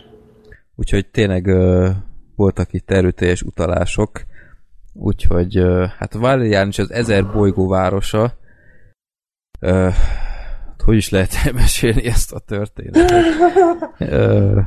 Úgyhogy 0.76 1.06
tényleg 1.06 1.46
uh, 1.46 1.88
voltak 2.36 2.72
itt 2.72 2.90
erőteljes 2.90 3.42
utalások. 3.42 4.22
Úgyhogy 4.92 5.58
uh, 5.58 5.84
hát 5.98 6.14
Valerian 6.14 6.68
is 6.68 6.78
az 6.78 6.90
ezer 6.90 7.26
bolygó 7.32 7.68
városa. 7.68 8.32
Uh, 9.60 9.94
hogy 10.84 10.96
is 10.96 11.10
lehet 11.10 11.34
elmesélni 11.44 12.04
ezt 12.06 12.32
a 12.32 12.38
történetet? 12.38 13.24
Uh, 13.98 14.58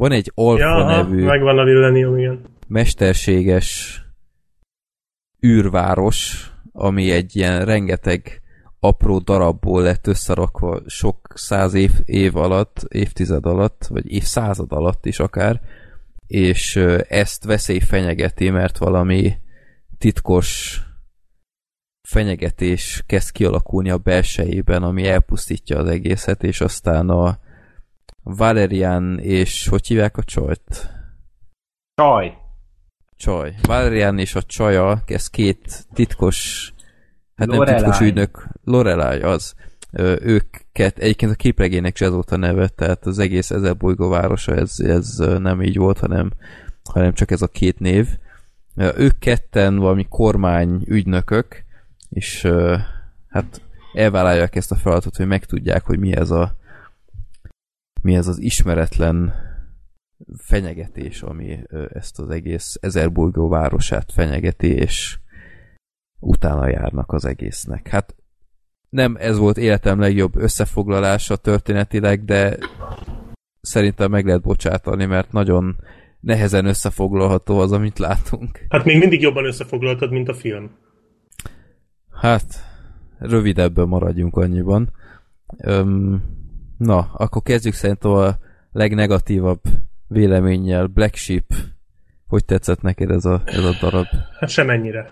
van 0.00 0.12
egy 0.12 0.32
Alfa 0.34 0.62
ja, 0.62 0.84
nevű... 0.84 1.24
megvan 1.24 1.58
a 1.58 1.64
Millennium, 1.64 2.18
igen. 2.18 2.40
Mesterséges 2.66 4.00
űrváros, 5.46 6.50
ami 6.72 7.10
egy 7.10 7.36
ilyen 7.36 7.64
rengeteg 7.64 8.42
apró 8.78 9.18
darabból 9.18 9.82
lett 9.82 10.06
összerakva 10.06 10.80
sok 10.86 11.16
száz 11.34 11.74
év, 11.74 11.90
év 12.04 12.36
alatt, 12.36 12.86
évtized 12.88 13.46
alatt, 13.46 13.86
vagy 13.86 14.12
évszázad 14.12 14.72
alatt 14.72 15.06
is 15.06 15.18
akár, 15.18 15.60
és 16.26 16.76
ezt 17.08 17.44
veszély 17.44 17.80
fenyegeti, 17.80 18.50
mert 18.50 18.78
valami 18.78 19.32
titkos 19.98 20.80
fenyegetés 22.08 23.02
kezd 23.06 23.32
kialakulni 23.32 23.90
a 23.90 23.98
belsejében, 23.98 24.82
ami 24.82 25.08
elpusztítja 25.08 25.78
az 25.78 25.88
egészet, 25.88 26.42
és 26.42 26.60
aztán 26.60 27.08
a 27.08 27.38
Valerian 28.36 29.18
és 29.18 29.68
hogy 29.68 29.86
hívják 29.86 30.16
a 30.16 30.22
csajt? 30.22 30.90
Csaj. 31.94 32.36
Csaj. 33.16 33.54
Valerian 33.62 34.18
és 34.18 34.34
a 34.34 34.42
csaja, 34.42 35.02
ez 35.06 35.28
két 35.28 35.86
titkos 35.92 36.72
hát 37.36 37.48
Lorelai. 37.48 37.70
nem 37.70 37.76
titkos 37.76 38.00
ügynök, 38.00 38.48
Lorelai 38.64 39.20
az. 39.20 39.54
őket, 40.22 40.98
egyébként 40.98 41.32
a 41.32 41.34
képregénynek 41.34 41.94
is 41.94 42.00
ez 42.00 42.10
volt 42.10 42.30
a 42.30 42.36
neve, 42.36 42.68
tehát 42.68 43.06
az 43.06 43.18
egész 43.18 43.50
ezer 43.50 43.76
bolygó 43.76 44.08
városa 44.08 44.54
ez, 44.54 44.74
ez 44.78 45.16
nem 45.16 45.62
így 45.62 45.76
volt, 45.76 45.98
hanem, 45.98 46.32
hanem 46.90 47.12
csak 47.12 47.30
ez 47.30 47.42
a 47.42 47.46
két 47.48 47.78
név. 47.78 48.08
Ők 48.76 49.18
ketten 49.18 49.76
valami 49.76 50.06
kormány 50.08 50.82
ügynökök, 50.86 51.64
és 52.10 52.48
hát 53.28 53.62
elvállalják 53.92 54.56
ezt 54.56 54.72
a 54.72 54.76
feladatot, 54.76 55.16
hogy 55.16 55.26
megtudják, 55.26 55.84
hogy 55.84 55.98
mi 55.98 56.16
ez 56.16 56.30
a 56.30 56.58
mi 58.02 58.14
ez 58.14 58.26
az 58.26 58.38
ismeretlen 58.38 59.34
fenyegetés, 60.36 61.22
ami 61.22 61.58
ezt 61.88 62.18
az 62.18 62.30
egész 62.30 62.78
ezerbolygó 62.80 63.48
városát 63.48 64.12
fenyegeti, 64.12 64.68
és 64.74 65.18
utána 66.18 66.68
járnak 66.68 67.12
az 67.12 67.24
egésznek. 67.24 67.88
Hát 67.88 68.14
nem 68.88 69.16
ez 69.18 69.38
volt 69.38 69.56
életem 69.56 70.00
legjobb 70.00 70.36
összefoglalása 70.36 71.36
történetileg, 71.36 72.24
de 72.24 72.58
szerintem 73.60 74.10
meg 74.10 74.26
lehet 74.26 74.42
bocsátani, 74.42 75.04
mert 75.04 75.32
nagyon 75.32 75.76
nehezen 76.20 76.66
összefoglalható 76.66 77.58
az, 77.58 77.72
amit 77.72 77.98
látunk. 77.98 78.66
Hát 78.68 78.84
még 78.84 78.98
mindig 78.98 79.20
jobban 79.20 79.44
összefoglaltad, 79.44 80.10
mint 80.10 80.28
a 80.28 80.34
film. 80.34 80.70
Hát, 82.12 82.44
rövidebben 83.18 83.88
maradjunk 83.88 84.36
annyiban. 84.36 84.92
Öm, 85.58 86.22
na, 86.80 87.10
akkor 87.12 87.42
kezdjük 87.42 87.74
szerintem 87.74 88.10
a 88.10 88.36
legnegatívabb 88.72 89.60
véleménnyel. 90.08 90.86
Black 90.86 91.14
Sheep. 91.14 91.44
Hogy 92.26 92.44
tetszett 92.44 92.80
neked 92.80 93.10
ez 93.10 93.24
a, 93.24 93.42
ez 93.44 93.64
a 93.64 93.76
darab? 93.80 94.06
Hát 94.38 94.50
semennyire. 94.50 95.10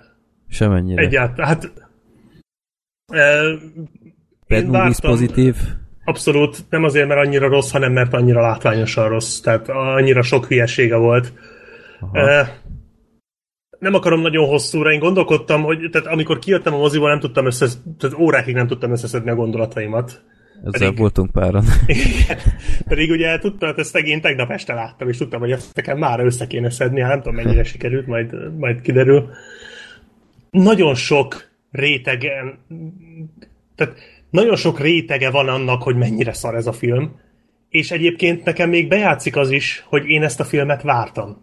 Semennyire. 0.48 1.02
Egyáltalán. 1.02 1.48
Hát 1.48 1.72
Bad 4.48 4.66
Movies 4.66 5.00
pozitív? 5.00 5.56
Abszolút, 6.04 6.64
nem 6.70 6.84
azért, 6.84 7.08
mert 7.08 7.26
annyira 7.26 7.48
rossz, 7.48 7.70
hanem 7.70 7.92
mert 7.92 8.14
annyira 8.14 8.40
látványosan 8.40 9.08
rossz. 9.08 9.40
Tehát 9.40 9.68
annyira 9.68 10.22
sok 10.22 10.46
hülyesége 10.46 10.96
volt. 10.96 11.32
Aha. 12.00 12.46
Nem 13.78 13.94
akarom 13.94 14.20
nagyon 14.20 14.48
hosszúra, 14.48 14.92
én 14.92 14.98
gondolkodtam, 14.98 15.62
hogy 15.62 15.88
tehát 15.92 16.06
amikor 16.06 16.38
kijöttem 16.38 16.74
a 16.74 16.78
moziból, 16.78 17.08
nem 17.08 17.20
tudtam 17.20 17.46
össze, 17.46 17.66
tehát 17.98 18.18
órákig 18.18 18.54
nem 18.54 18.66
tudtam 18.66 18.90
összeszedni 18.90 19.30
a 19.30 19.34
gondolataimat. 19.34 20.22
Ezzel 20.64 20.88
pedig, 20.88 20.98
voltunk 20.98 21.30
páran. 21.30 21.64
pedig 22.88 23.10
ugye 23.10 23.38
tudtam, 23.38 23.74
ezt 23.76 23.96
én 23.96 24.20
tegnap 24.20 24.50
este 24.50 24.74
láttam, 24.74 25.08
és 25.08 25.16
tudtam, 25.16 25.40
hogy 25.40 25.50
ezt 25.50 25.74
nekem 25.74 25.98
már 25.98 26.20
össze 26.20 26.46
kéne 26.46 26.70
szedni, 26.70 27.00
hát 27.00 27.10
nem 27.10 27.20
tudom 27.20 27.34
mennyire 27.34 27.64
sikerült, 27.72 28.06
majd, 28.06 28.58
majd 28.58 28.80
kiderül. 28.80 29.30
Nagyon 30.50 30.94
sok 30.94 31.48
rétegen, 31.70 32.58
tehát 33.74 33.94
nagyon 34.30 34.56
sok 34.56 34.80
rétege 34.80 35.30
van 35.30 35.48
annak, 35.48 35.82
hogy 35.82 35.96
mennyire 35.96 36.32
szar 36.32 36.54
ez 36.54 36.66
a 36.66 36.72
film, 36.72 37.20
és 37.68 37.90
egyébként 37.90 38.44
nekem 38.44 38.68
még 38.68 38.88
bejátszik 38.88 39.36
az 39.36 39.50
is, 39.50 39.84
hogy 39.86 40.08
én 40.08 40.22
ezt 40.22 40.40
a 40.40 40.44
filmet 40.44 40.82
vártam. 40.82 41.40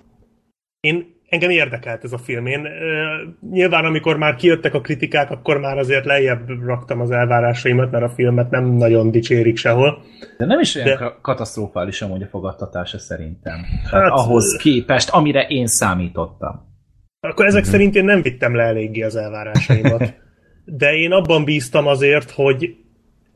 Én, 0.80 1.15
engem 1.30 1.50
érdekelt 1.50 2.04
ez 2.04 2.12
a 2.12 2.18
film. 2.18 2.46
Én 2.46 2.60
uh, 2.60 3.50
nyilván, 3.52 3.86
amikor 3.86 4.18
már 4.18 4.36
kijöttek 4.36 4.74
a 4.74 4.82
kritikák, 4.82 5.32
akkor 5.32 5.58
már 5.58 5.78
azért 5.78 6.06
lejjebb 6.06 6.50
raktam 6.66 7.02
az 7.02 7.12
elvárásaimat, 7.12 7.92
mert 7.92 8.04
a 8.04 8.10
filmet 8.10 8.50
nem 8.50 8.66
nagyon 8.66 9.12
dicsérik 9.12 9.58
sehol. 9.58 10.04
De 10.38 10.46
nem 10.46 10.60
is 10.60 10.76
olyan 10.76 10.98
De... 10.98 11.18
katasztrofális 11.22 12.02
amúgy 12.02 12.22
a 12.22 12.28
fogadtatása 12.28 13.00
szerintem. 13.00 13.66
Hát, 13.92 14.10
ahhoz 14.10 14.58
képest, 14.58 15.10
amire 15.10 15.46
én 15.48 15.68
számítottam. 15.68 16.74
Akkor 17.20 17.46
ezek 17.46 17.60
uh-huh. 17.60 17.76
szerint 17.76 17.96
én 17.96 18.06
nem 18.06 18.22
vittem 18.22 18.56
le 18.56 18.64
eléggé 18.64 19.02
az 19.02 19.16
elvárásaimat. 19.16 20.14
De 20.66 20.94
én 20.94 21.12
abban 21.12 21.44
bíztam 21.44 21.88
azért, 21.88 22.32
hogy 22.32 22.76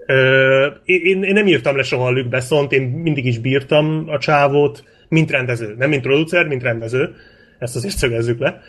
ö, 0.06 0.66
én, 0.84 1.24
én 1.24 1.34
nem 1.34 1.48
írtam 1.48 1.76
le 1.76 1.84
soha 1.84 2.06
a 2.06 2.12
Luke 2.12 2.30
Bessont, 2.30 2.72
én 2.72 2.82
mindig 2.82 3.26
is 3.26 3.38
bírtam 3.38 4.04
a 4.08 4.18
csávót, 4.18 4.84
mint 5.10 5.32
rendező. 5.32 5.76
Nem 5.78 5.90
mint 5.90 6.02
producer, 6.02 6.48
mint 6.48 6.64
rendező. 6.64 7.16
Ezt 7.60 7.76
azért 7.76 7.98
szögezzük 7.98 8.40
le. 8.40 8.62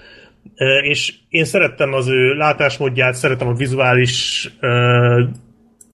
És 0.82 1.14
én 1.28 1.44
szerettem 1.44 1.92
az 1.92 2.08
ő 2.08 2.34
látásmódját, 2.34 3.14
szerettem 3.14 3.48
a 3.48 3.54
vizuális 3.54 4.48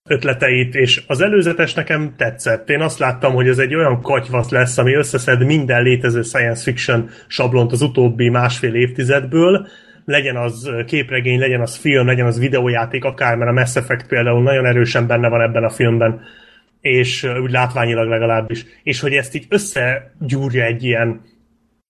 ötleteit, 0.09 0.75
és 0.75 1.03
az 1.07 1.21
előzetes 1.21 1.75
nekem 1.75 2.15
tetszett. 2.17 2.71
Én 2.71 2.81
azt 2.81 2.99
láttam, 2.99 3.33
hogy 3.33 3.49
ez 3.49 3.59
egy 3.59 3.75
olyan 3.75 4.03
katyvasz 4.03 4.49
lesz, 4.51 4.79
ami 4.79 4.95
összeszed 4.95 5.45
minden 5.45 5.83
létező 5.83 6.23
science 6.23 6.63
fiction 6.63 7.09
sablont 7.27 7.73
az 7.73 7.83
utóbbi 7.83 8.29
másfél 8.29 8.75
évtizedből, 8.75 9.67
legyen 10.05 10.37
az 10.37 10.71
képregény, 10.87 11.39
legyen 11.39 11.61
az 11.61 11.77
film, 11.77 12.07
legyen 12.07 12.27
az 12.27 12.39
videójáték, 12.39 13.05
akár, 13.05 13.37
mert 13.37 13.51
a 13.51 13.55
Mass 13.55 13.77
Effect 13.77 14.07
például 14.07 14.43
nagyon 14.43 14.67
erősen 14.67 15.07
benne 15.07 15.29
van 15.29 15.41
ebben 15.41 15.65
a 15.65 15.71
filmben, 15.71 16.21
és 16.81 17.27
úgy 17.43 17.51
látványilag 17.51 18.09
legalábbis, 18.09 18.65
és 18.83 19.01
hogy 19.01 19.13
ezt 19.13 19.35
így 19.35 19.47
összegyúrja 19.49 20.65
egy 20.65 20.85
ilyen, 20.85 21.21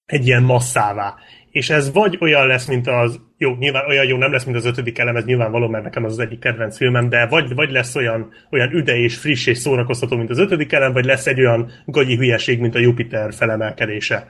egy 0.06 0.26
ilyen 0.26 0.42
masszává. 0.42 1.14
És 1.50 1.70
ez 1.70 1.92
vagy 1.92 2.18
olyan 2.20 2.46
lesz, 2.46 2.66
mint 2.66 2.86
az 2.86 3.20
jó, 3.38 3.54
nyilván 3.54 3.86
olyan 3.88 4.04
jó 4.04 4.16
nem 4.16 4.32
lesz, 4.32 4.44
mint 4.44 4.56
az 4.56 4.64
ötödik 4.64 4.98
elem, 4.98 5.16
ez 5.16 5.24
nyilvánvaló, 5.24 5.68
mert 5.68 5.84
nekem 5.84 6.04
az 6.04 6.12
az 6.12 6.18
egyik 6.18 6.38
kedvenc 6.38 6.76
filmem, 6.76 7.08
de 7.08 7.26
vagy, 7.26 7.54
vagy 7.54 7.70
lesz 7.70 7.94
olyan, 7.94 8.32
olyan 8.50 8.72
üde 8.72 8.96
és 8.96 9.16
friss 9.16 9.46
és 9.46 9.58
szórakoztató, 9.58 10.16
mint 10.16 10.30
az 10.30 10.38
ötödik 10.38 10.72
elem, 10.72 10.92
vagy 10.92 11.04
lesz 11.04 11.26
egy 11.26 11.40
olyan 11.40 11.70
gagyi 11.84 12.16
hülyeség, 12.16 12.60
mint 12.60 12.74
a 12.74 12.78
Jupiter 12.78 13.34
felemelkedése. 13.34 14.28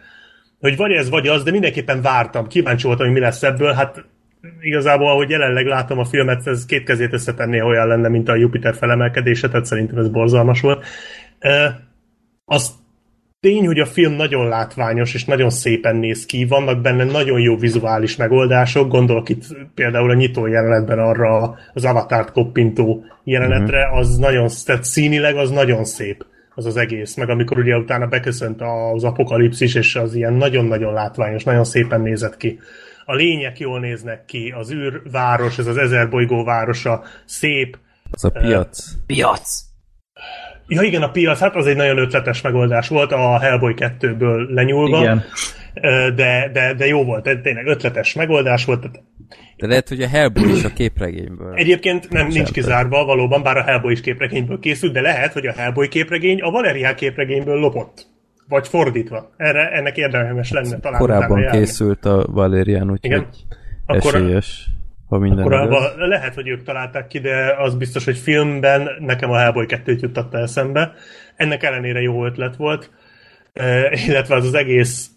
Hogy 0.60 0.76
vagy 0.76 0.92
ez, 0.92 1.10
vagy 1.10 1.28
az, 1.28 1.42
de 1.42 1.50
mindenképpen 1.50 2.02
vártam, 2.02 2.46
kíváncsi 2.46 2.86
voltam, 2.86 3.06
hogy 3.06 3.14
mi 3.14 3.20
lesz 3.20 3.42
ebből, 3.42 3.72
hát 3.72 4.04
igazából, 4.60 5.10
ahogy 5.10 5.30
jelenleg 5.30 5.66
látom 5.66 5.98
a 5.98 6.04
filmet, 6.04 6.46
ez 6.46 6.64
két 6.64 6.84
kezét 6.84 7.12
összetenné, 7.12 7.60
olyan 7.60 7.86
lenne, 7.86 8.08
mint 8.08 8.28
a 8.28 8.34
Jupiter 8.34 8.74
felemelkedése, 8.74 9.48
tehát 9.48 9.64
szerintem 9.64 9.98
ez 9.98 10.08
borzalmas 10.08 10.60
volt. 10.60 10.84
Azt 12.44 12.72
tény, 13.46 13.66
hogy 13.66 13.78
a 13.78 13.86
film 13.86 14.12
nagyon 14.12 14.48
látványos 14.48 15.14
és 15.14 15.24
nagyon 15.24 15.50
szépen 15.50 15.96
néz 15.96 16.26
ki, 16.26 16.44
vannak 16.44 16.80
benne 16.80 17.04
nagyon 17.04 17.40
jó 17.40 17.56
vizuális 17.56 18.16
megoldások, 18.16 18.88
gondolok 18.88 19.28
itt 19.28 19.44
például 19.74 20.10
a 20.10 20.14
nyitó 20.14 20.46
jelenetben 20.46 20.98
arra 20.98 21.58
az 21.74 21.84
avatárt 21.84 22.32
koppintó 22.32 23.04
jelenetre, 23.24 23.84
uh-huh. 23.84 23.98
az 23.98 24.16
nagyon, 24.16 24.48
tehát 24.64 24.84
színileg 24.84 25.36
az 25.36 25.50
nagyon 25.50 25.84
szép 25.84 26.26
az 26.54 26.66
az 26.66 26.76
egész, 26.76 27.14
meg 27.14 27.28
amikor 27.28 27.58
ugye 27.58 27.76
utána 27.76 28.06
beköszönt 28.06 28.60
az 28.94 29.04
apokalipszis, 29.04 29.74
és 29.74 29.96
az 29.96 30.14
ilyen 30.14 30.32
nagyon-nagyon 30.32 30.92
látványos, 30.92 31.44
nagyon 31.44 31.64
szépen 31.64 32.00
nézett 32.00 32.36
ki. 32.36 32.58
A 33.04 33.14
lények 33.14 33.58
jól 33.58 33.80
néznek 33.80 34.24
ki, 34.24 34.54
az 34.56 34.72
űrváros, 34.72 35.58
ez 35.58 35.66
az 35.66 35.76
ezer 35.76 36.08
bolygó 36.08 36.44
városa, 36.44 37.02
szép. 37.24 37.78
Az 38.10 38.24
a 38.24 38.30
piac. 38.30 38.78
Uh, 38.78 39.06
piac. 39.06 39.60
Ja 40.68 40.82
igen, 40.82 41.02
a 41.02 41.10
piac, 41.10 41.38
hát 41.38 41.54
az 41.54 41.66
egy 41.66 41.76
nagyon 41.76 41.98
ötletes 41.98 42.40
megoldás 42.40 42.88
volt 42.88 43.12
a 43.12 43.38
Hellboy 43.38 43.74
2-ből 43.76 44.48
lenyúlva. 44.48 45.00
Igen. 45.00 45.24
De, 46.14 46.50
de, 46.52 46.74
de 46.74 46.86
jó 46.86 47.04
volt, 47.04 47.24
de 47.24 47.40
tényleg 47.40 47.66
ötletes 47.66 48.14
megoldás 48.14 48.64
volt. 48.64 48.90
De 49.56 49.66
lehet, 49.66 49.88
hogy 49.88 50.02
a 50.02 50.08
Hellboy 50.08 50.50
is 50.50 50.64
a 50.64 50.72
képregényből. 50.72 51.54
Egyébként 51.54 52.10
nem, 52.10 52.26
nincs 52.26 52.50
kizárva 52.50 53.04
valóban, 53.04 53.42
bár 53.42 53.56
a 53.56 53.62
Hellboy 53.62 53.92
is 53.92 54.00
képregényből 54.00 54.58
készült, 54.58 54.92
de 54.92 55.00
lehet, 55.00 55.32
hogy 55.32 55.46
a 55.46 55.52
Hellboy 55.52 55.88
képregény 55.88 56.40
a 56.40 56.50
Valerian 56.50 56.94
képregényből 56.94 57.58
lopott. 57.58 58.06
Vagy 58.48 58.68
fordítva. 58.68 59.34
Erre, 59.36 59.70
ennek 59.70 59.96
érdemes 59.96 60.50
lenne 60.50 60.78
talán. 60.78 61.00
Korábban 61.00 61.48
készült 61.50 62.04
a 62.04 62.26
Valerian, 62.30 62.90
úgyhogy 62.90 63.10
Igen. 63.10 63.26
Akkor, 63.86 64.14
esélyes. 64.14 64.68
Ha 65.08 65.18
minden 65.18 65.38
akkor 65.38 65.52
abba, 65.52 66.06
lehet, 66.06 66.34
hogy 66.34 66.48
ők 66.48 66.62
találták 66.62 67.06
ki, 67.06 67.18
de 67.18 67.54
az 67.58 67.74
biztos, 67.74 68.04
hogy 68.04 68.16
filmben 68.16 68.88
nekem 68.98 69.30
a 69.30 69.38
Hellboy 69.38 69.66
2-t 69.68 70.00
juttatta 70.00 70.38
eszembe. 70.38 70.92
Ennek 71.36 71.62
ellenére 71.62 72.00
jó 72.00 72.24
ötlet 72.24 72.56
volt, 72.56 72.90
e, 73.52 73.98
illetve 74.06 74.34
az 74.34 74.44
az 74.44 74.54
egész, 74.54 75.10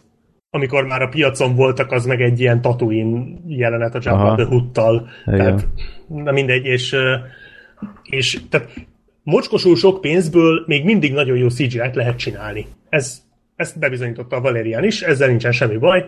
amikor 0.49 0.85
már 0.85 1.01
a 1.01 1.07
piacon 1.07 1.55
voltak, 1.55 1.91
az 1.91 2.05
meg 2.05 2.21
egy 2.21 2.39
ilyen 2.39 2.61
Tatooine 2.61 3.27
jelenet 3.47 3.95
a 3.95 3.99
Jabba 4.01 4.35
the 4.35 4.45
Hutt-tal. 4.45 5.09
Tehát, 5.25 5.67
na 6.07 6.31
mindegy, 6.31 6.65
és, 6.65 6.95
és 8.03 8.39
tehát 8.49 8.69
mocskosul 9.23 9.75
sok 9.75 10.01
pénzből 10.01 10.63
még 10.67 10.83
mindig 10.83 11.13
nagyon 11.13 11.37
jó 11.37 11.49
CGI-t 11.49 11.95
lehet 11.95 12.17
csinálni. 12.17 12.65
Ez, 12.89 13.21
ezt 13.55 13.79
bebizonyította 13.79 14.35
a 14.35 14.41
Valerian 14.41 14.83
is, 14.83 15.01
ezzel 15.01 15.27
nincsen 15.27 15.51
semmi 15.51 15.77
baj. 15.77 16.05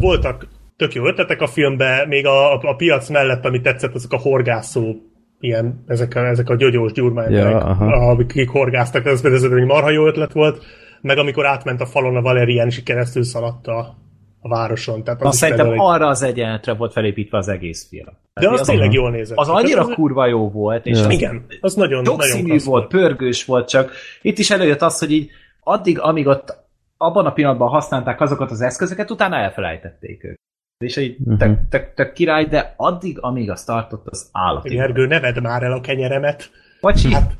Voltak 0.00 0.46
tök 0.78 0.94
jó 0.94 1.06
ötletek 1.06 1.40
a 1.40 1.46
filmben, 1.46 2.08
még 2.08 2.26
a, 2.26 2.52
a, 2.52 2.60
a 2.62 2.74
piac 2.74 3.08
mellett, 3.08 3.44
ami 3.44 3.60
tetszett, 3.60 3.94
azok 3.94 4.12
a 4.12 4.18
horgászó 4.18 4.94
ilyen, 5.40 5.84
ezek 5.86 6.14
a, 6.14 6.26
ezek 6.26 6.48
a 6.48 6.56
gyógyós 6.56 6.92
gyurmányok, 6.92 7.32
ja, 7.32 7.58
akik 7.58 8.48
horgáztak, 8.48 9.06
ez 9.06 9.20
például 9.20 9.58
egy 9.58 9.66
marha 9.66 9.90
jó 9.90 10.06
ötlet 10.06 10.32
volt, 10.32 10.64
meg 11.00 11.18
amikor 11.18 11.46
átment 11.46 11.80
a 11.80 11.86
falon 11.86 12.16
a 12.16 12.20
Valerian, 12.20 12.66
és 12.66 12.82
keresztül 12.82 13.22
szaladt 13.22 13.66
a, 13.66 13.96
a 14.40 14.48
városon. 14.48 15.04
Tehát 15.04 15.22
az 15.22 15.36
szerintem 15.36 15.70
egy... 15.70 15.76
arra 15.78 16.06
az 16.06 16.22
egyenletre 16.22 16.74
volt 16.74 16.92
felépítve 16.92 17.38
az 17.38 17.48
egész 17.48 17.88
film. 17.88 18.06
De 18.40 18.48
az, 18.48 18.60
az 18.60 18.66
tényleg 18.66 18.92
jól 18.92 19.10
nézett. 19.10 19.38
Az 19.38 19.48
annyira 19.48 19.80
az 19.80 19.94
kurva 19.94 20.26
jó 20.26 20.50
volt, 20.50 20.86
és 20.86 21.00
ja. 21.00 21.08
igen, 21.08 21.46
az 21.60 21.74
nagyon, 21.74 22.02
nagyon 22.02 22.46
volt, 22.46 22.62
volt, 22.62 22.88
pörgős 22.88 23.44
volt, 23.44 23.68
csak 23.68 23.92
itt 24.22 24.38
is 24.38 24.50
előjött 24.50 24.82
az, 24.82 24.98
hogy 24.98 25.12
így 25.12 25.30
addig, 25.60 26.00
amíg 26.00 26.26
ott 26.26 26.56
abban 26.96 27.26
a 27.26 27.32
pillanatban 27.32 27.68
használták 27.68 28.20
azokat 28.20 28.50
az 28.50 28.60
eszközöket, 28.60 29.10
utána 29.10 29.36
elfelejtették 29.36 30.24
őket 30.24 30.46
és 30.78 30.96
egy 30.96 31.16
uh-huh. 31.18 31.38
tök, 31.38 31.68
tök, 31.68 31.94
tök 31.94 32.12
király, 32.12 32.44
de 32.44 32.74
addig, 32.76 33.18
amíg 33.20 33.50
azt 33.50 33.66
tartott, 33.66 34.06
az 34.06 34.28
állat. 34.32 34.62
Gergő, 34.62 35.06
ne 35.06 35.20
vedd 35.20 35.40
már 35.40 35.62
el 35.62 35.72
a 35.72 35.80
kenyeremet. 35.80 36.50
Bocsi? 36.80 37.12
Hát, 37.12 37.36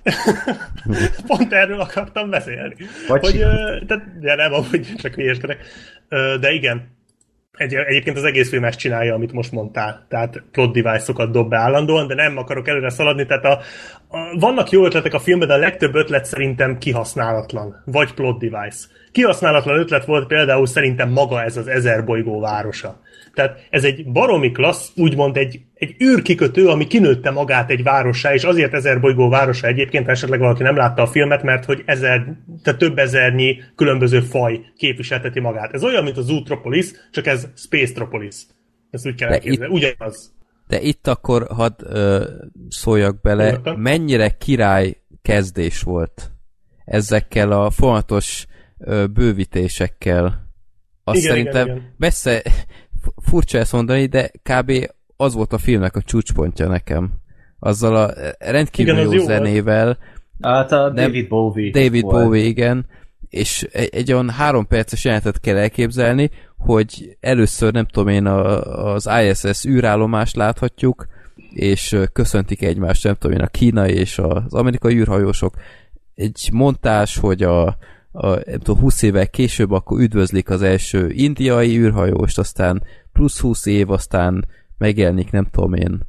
pont 1.27 1.53
erről 1.53 1.81
akartam 1.81 2.31
beszélni. 2.31 2.75
Bocsi. 3.09 3.43
Hogy, 3.43 3.87
tehát, 3.87 4.19
de 4.21 4.35
nem, 4.35 4.53
hogy 4.53 4.95
csak 4.97 5.15
hülyeskedek. 5.15 5.59
De 6.41 6.53
igen, 6.53 6.97
egy, 7.57 7.75
egyébként 7.75 8.17
az 8.17 8.25
egész 8.25 8.49
film 8.49 8.65
ezt 8.65 8.79
csinálja, 8.79 9.15
amit 9.15 9.33
most 9.33 9.53
mondtál. 9.53 10.07
Tehát 10.09 10.43
plot 10.53 10.73
device-okat 10.73 11.31
dob 11.31 11.49
be 11.49 11.57
állandóan, 11.57 12.07
de 12.07 12.15
nem 12.15 12.37
akarok 12.37 12.69
előre 12.69 12.91
szaladni. 12.91 13.27
Tehát 13.27 13.45
a, 13.45 13.61
a, 14.09 14.39
vannak 14.39 14.71
jó 14.71 14.85
ötletek 14.85 15.15
a 15.15 15.19
filmben, 15.19 15.49
de 15.49 15.55
a 15.55 15.59
legtöbb 15.59 15.95
ötlet 15.95 16.25
szerintem 16.25 16.79
kihasználatlan. 16.79 17.83
Vagy 17.85 18.15
plot 18.15 18.39
device. 18.39 18.87
Kihasználatlan 19.13 19.79
ötlet 19.79 20.05
volt 20.05 20.27
például 20.27 20.67
szerintem 20.67 21.11
maga 21.11 21.43
ez 21.43 21.57
az 21.57 21.67
ezer 21.67 22.05
bolygó 22.05 22.41
városa. 22.41 23.01
Tehát 23.39 23.67
ez 23.71 23.85
egy 23.85 24.07
baromi 24.13 24.51
klassz, 24.51 24.93
úgymond 24.97 25.37
egy, 25.37 25.61
egy 25.75 25.97
űrkikötő, 26.03 26.69
ami 26.69 26.87
kinőtte 26.87 27.31
magát 27.31 27.71
egy 27.71 27.83
várossá, 27.83 28.35
és 28.35 28.45
azért 28.45 28.75
ezer 28.75 29.01
bolygó 29.01 29.29
városa 29.29 29.67
egyébként, 29.67 30.09
esetleg 30.09 30.39
valaki 30.39 30.63
nem 30.63 30.77
látta 30.77 31.03
a 31.03 31.07
filmet, 31.07 31.43
mert 31.43 31.65
hogy 31.65 31.83
ezer, 31.87 32.37
tehát 32.63 32.79
több 32.79 32.99
ezernyi 32.99 33.57
különböző 33.75 34.21
faj 34.21 34.61
képviselteti 34.77 35.41
magát. 35.41 35.73
Ez 35.73 35.85
olyan, 35.85 36.05
mint 36.05 36.17
az 36.17 36.27
Zootropolis, 36.27 36.91
csak 37.11 37.27
ez 37.27 37.49
Space-tropolis. 37.57 38.37
Ezt 38.91 39.07
úgy 39.07 39.15
kell 39.15 39.31
elképzelni. 39.31 39.75
Ugyanaz. 39.75 40.35
De 40.67 40.81
itt 40.81 41.07
akkor 41.07 41.47
hadd 41.51 41.85
ö, 41.85 42.25
szóljak 42.69 43.21
bele, 43.21 43.47
Értem. 43.47 43.81
mennyire 43.81 44.31
király 44.31 44.97
kezdés 45.23 45.83
volt 45.83 46.31
ezekkel 46.85 47.53
a 47.53 47.71
folyamatos 47.71 48.47
ö, 48.79 49.07
bővítésekkel. 49.07 50.47
Azt 51.05 51.19
igen, 51.19 51.31
szerintem 51.31 51.67
igen, 51.67 51.77
igen. 51.77 51.95
messze 51.97 52.43
furcsa 53.17 53.59
ezt 53.59 53.73
mondani, 53.73 54.07
de 54.07 54.31
kb. 54.43 54.73
az 55.17 55.35
volt 55.35 55.53
a 55.53 55.59
filmnek 55.59 55.97
a 55.97 56.03
csúcspontja 56.03 56.69
nekem. 56.69 57.11
Azzal 57.59 57.97
a 57.97 58.13
rendkívül 58.39 58.93
igen, 58.93 59.05
jó, 59.05 59.13
jó 59.13 59.25
zenével. 59.25 59.99
Hát 60.41 60.73
a 60.73 60.91
David 60.91 61.29
Bowie. 61.29 61.71
David 61.71 62.03
volt. 62.03 62.25
Bowie, 62.25 62.45
igen. 62.45 62.87
És 63.29 63.63
egy, 63.73 63.89
egy 63.93 64.13
olyan 64.13 64.31
három 64.31 64.67
perces 64.67 65.05
jelenetet 65.05 65.41
kell 65.41 65.57
elképzelni, 65.57 66.31
hogy 66.57 67.17
először, 67.21 67.73
nem 67.73 67.87
tudom 67.87 68.09
én, 68.09 68.27
a, 68.27 68.63
az 68.95 69.09
ISS 69.23 69.65
űrállomást 69.65 70.37
láthatjuk, 70.37 71.07
és 71.53 71.97
köszöntik 72.13 72.63
egymást, 72.63 73.05
nem 73.05 73.15
tudom 73.15 73.37
én, 73.37 73.43
a 73.43 73.47
kínai 73.47 73.93
és 73.93 74.19
az 74.19 74.55
amerikai 74.55 74.95
űrhajósok. 74.95 75.55
Egy 76.15 76.49
montás, 76.53 77.19
hogy 77.19 77.43
a, 77.43 77.77
a, 78.13 78.29
nem 78.29 78.59
tudom, 78.59 78.81
20 78.81 79.03
évvel 79.03 79.29
később 79.29 79.71
akkor 79.71 80.01
üdvözlik 80.01 80.51
az 80.51 80.63
első 80.63 81.11
indiai 81.11 81.79
űrhajóst, 81.79 82.39
aztán 82.39 82.83
plusz 83.13 83.39
20 83.41 83.67
év, 83.67 83.91
aztán 83.91 84.45
megjelenik, 84.79 85.31
nem 85.31 85.45
tudom 85.51 85.75
én, 85.75 86.01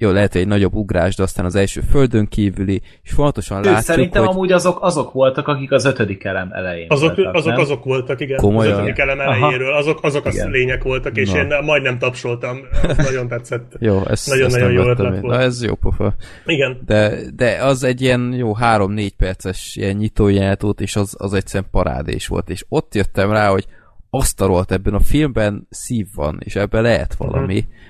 jó, 0.00 0.10
lehet, 0.10 0.32
hogy 0.32 0.40
egy 0.40 0.46
nagyobb 0.46 0.74
ugrás, 0.74 1.16
de 1.16 1.22
aztán 1.22 1.44
az 1.44 1.54
első 1.54 1.80
földön 1.80 2.28
kívüli, 2.28 2.82
és 3.02 3.10
fontosan 3.10 3.62
látjuk, 3.62 3.82
Szerintem 3.82 4.24
hogy... 4.24 4.34
amúgy 4.34 4.52
azok, 4.52 4.78
azok 4.80 5.12
voltak, 5.12 5.48
akik 5.48 5.72
az 5.72 5.84
ötödik 5.84 6.24
elem 6.24 6.48
elején 6.52 6.86
Azok, 6.88 7.16
voltak, 7.16 7.34
azok, 7.34 7.52
nem? 7.52 7.60
azok 7.60 7.84
voltak, 7.84 8.20
igen. 8.20 8.36
Komolyan? 8.36 8.72
Az 8.72 8.78
ötödik 8.78 8.98
elem 8.98 9.20
elejéről, 9.20 9.72
azok, 9.72 9.98
azok 10.02 10.26
a 10.26 10.30
lények 10.48 10.82
voltak, 10.82 11.16
és 11.16 11.30
Na. 11.30 11.38
én 11.38 11.64
majdnem 11.64 11.98
tapsoltam. 11.98 12.58
Nagyon 12.96 13.28
tetszett. 13.28 13.72
jó, 13.78 14.02
ez 14.06 14.26
nagyon-nagyon 14.26 14.72
jó 14.72 14.82
ötlet 14.82 15.20
volt. 15.20 15.34
Na, 15.34 15.40
ez 15.40 15.64
jó 15.64 15.74
pofa. 15.74 16.14
Igen. 16.46 16.82
De, 16.86 17.18
de 17.36 17.64
az 17.64 17.84
egy 17.84 18.00
ilyen 18.00 18.32
jó 18.32 18.54
három-négy 18.54 19.14
perces 19.16 19.76
ilyen 19.76 19.96
nyitójátót, 19.96 20.80
és 20.80 20.96
az, 20.96 21.14
az 21.18 21.32
egyszerűen 21.32 21.70
parádés 21.70 22.26
volt, 22.26 22.50
és 22.50 22.64
ott 22.68 22.94
jöttem 22.94 23.30
rá, 23.30 23.48
hogy 23.48 23.66
azt 24.10 24.40
a 24.40 24.64
ebben 24.68 24.94
a 24.94 25.00
filmben 25.00 25.66
szív 25.70 26.06
van, 26.14 26.38
és 26.44 26.56
ebben 26.56 26.82
lehet 26.82 27.14
valami. 27.14 27.56
Uh-huh 27.58 27.87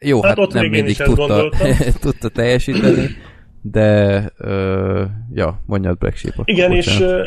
jó, 0.00 0.22
hát, 0.22 0.38
hát 0.38 0.52
nem 0.52 0.66
mindig 0.66 0.96
tudta, 0.96 1.50
tudta 2.00 2.28
teljesíteni, 2.28 3.06
de 3.62 4.24
ö, 4.36 5.04
ja, 5.34 5.62
mondjad 5.66 5.98
Black 5.98 6.16
sheep 6.16 6.34
Igen, 6.44 6.72
és 6.72 7.00
ö, 7.00 7.26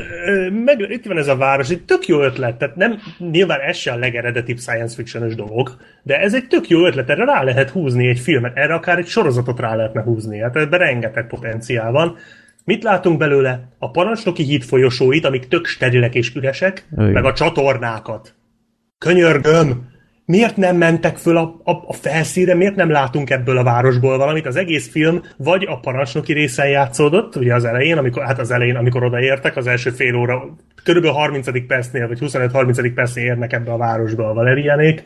meg, 0.50 0.80
itt 0.90 1.06
van 1.06 1.18
ez 1.18 1.28
a 1.28 1.36
város, 1.36 1.70
egy 1.70 1.84
tök 1.84 2.08
jó 2.08 2.22
ötlet, 2.22 2.58
tehát 2.58 2.76
nem, 2.76 3.00
nyilván 3.18 3.60
ez 3.60 3.78
se 3.78 3.92
a 3.92 3.98
legeredetibb 3.98 4.58
science 4.58 4.96
fiction 4.96 5.36
dolog, 5.36 5.78
de 6.04 6.20
ez 6.20 6.34
egy 6.34 6.48
tök 6.48 6.70
jó 6.70 6.86
ötlet, 6.86 7.10
erre 7.10 7.26
rá 7.26 7.44
lehet 7.44 7.70
húzni 7.70 8.08
egy 8.08 8.20
filmet, 8.20 8.58
erre 8.58 8.74
akár 8.74 8.98
egy 8.98 9.08
sorozatot 9.08 9.60
rá 9.60 9.76
lehetne 9.76 10.02
húzni, 10.02 10.40
hát 10.40 10.56
ebben 10.56 10.80
rengeteg 10.80 11.28
potenciál 11.28 11.92
van. 11.92 12.16
Mit 12.66 12.84
látunk 12.84 13.18
belőle? 13.18 13.68
A 13.78 13.92
parancsnoki 13.92 14.44
híd 14.44 14.64
folyosóit, 14.64 15.26
amik 15.26 15.48
tök 15.48 15.66
sterilek 15.66 16.16
és 16.16 16.36
üresek, 16.36 16.88
Igen. 16.92 17.06
meg 17.12 17.26
a 17.26 17.34
csatornákat. 17.34 18.34
Könyörgöm! 18.98 19.93
Miért 20.26 20.58
nem 20.58 20.78
mentek 20.78 21.18
föl 21.18 21.38
a, 21.38 21.62
a, 21.64 21.72
a 21.72 21.94
felszíre, 21.94 22.56
miért 22.56 22.76
nem 22.76 22.90
látunk 22.90 23.30
ebből 23.30 23.58
a 23.58 23.64
városból 23.64 24.18
valamit? 24.18 24.46
Az 24.46 24.56
egész 24.56 24.90
film 24.90 25.22
vagy 25.38 25.64
a 25.64 25.80
parancsnoki 25.80 26.34
részen 26.34 26.68
játszódott, 26.68 27.36
ugye 27.36 27.54
az 27.54 27.66
elején, 27.66 27.98
amikor, 27.98 28.24
hát 28.24 28.40
az 28.40 28.52
elején, 28.52 28.76
amikor 28.76 29.04
odaértek, 29.04 29.56
az 29.56 29.68
első 29.68 29.90
fél 29.90 30.16
óra, 30.16 30.56
körülbelül 30.84 31.18
30. 31.18 31.68
percnél, 31.68 32.08
vagy 32.08 32.18
25-30. 32.22 32.92
percnél 32.96 33.26
érnek 33.26 33.54
ebbe 33.54 33.72
a 33.72 33.78
városba 33.78 34.30
a 34.30 34.34
Valerianék, 34.34 35.04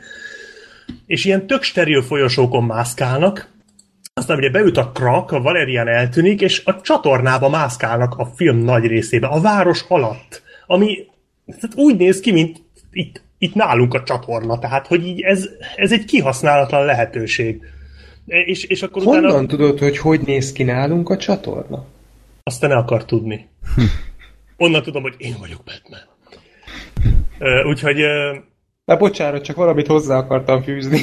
és 1.05 1.25
ilyen 1.25 1.47
tök 1.47 1.63
steril 1.63 2.01
folyosókon 2.01 2.63
mászkálnak, 2.63 3.55
aztán 4.13 4.37
ugye 4.37 4.49
beüt 4.49 4.77
a 4.77 4.91
krak, 4.91 5.31
a 5.31 5.41
Valerian 5.41 5.87
eltűnik, 5.87 6.41
és 6.41 6.61
a 6.65 6.81
csatornába 6.81 7.49
mászkálnak 7.49 8.13
a 8.17 8.25
film 8.25 8.57
nagy 8.57 8.85
részébe, 8.85 9.27
a 9.27 9.41
város 9.41 9.85
alatt, 9.87 10.41
ami 10.67 11.05
tehát 11.45 11.75
úgy 11.75 11.97
néz 11.97 12.19
ki, 12.19 12.31
mint 12.31 12.61
itt 12.91 13.21
itt 13.37 13.53
nálunk 13.53 13.93
a 13.93 14.03
csatorna, 14.03 14.59
tehát 14.59 14.87
hogy 14.87 15.05
így 15.05 15.21
ez, 15.21 15.49
ez 15.75 15.91
egy 15.91 16.05
kihasználatlan 16.05 16.85
lehetőség. 16.85 17.61
E, 18.27 18.39
és, 18.39 18.63
és 18.63 18.81
akkor 18.81 19.03
Honnan 19.03 19.25
utána... 19.25 19.47
tudod, 19.47 19.79
hogy 19.79 19.97
hogy 19.97 20.21
néz 20.21 20.51
ki 20.51 20.63
nálunk 20.63 21.09
a 21.09 21.17
csatorna? 21.17 21.85
Azt 22.43 22.59
te 22.59 22.67
ne 22.67 22.75
akar 22.75 23.05
tudni. 23.05 23.47
Onnan 24.57 24.81
tudom, 24.83 25.01
hogy 25.01 25.15
én 25.17 25.35
vagyok 25.39 25.61
Batman. 25.63 25.99
Úgyhogy... 27.67 27.97
Na 28.85 28.97
bocsánat, 28.97 29.43
csak 29.43 29.55
valamit 29.55 29.87
hozzá 29.87 30.17
akartam 30.17 30.63
fűzni. 30.63 31.01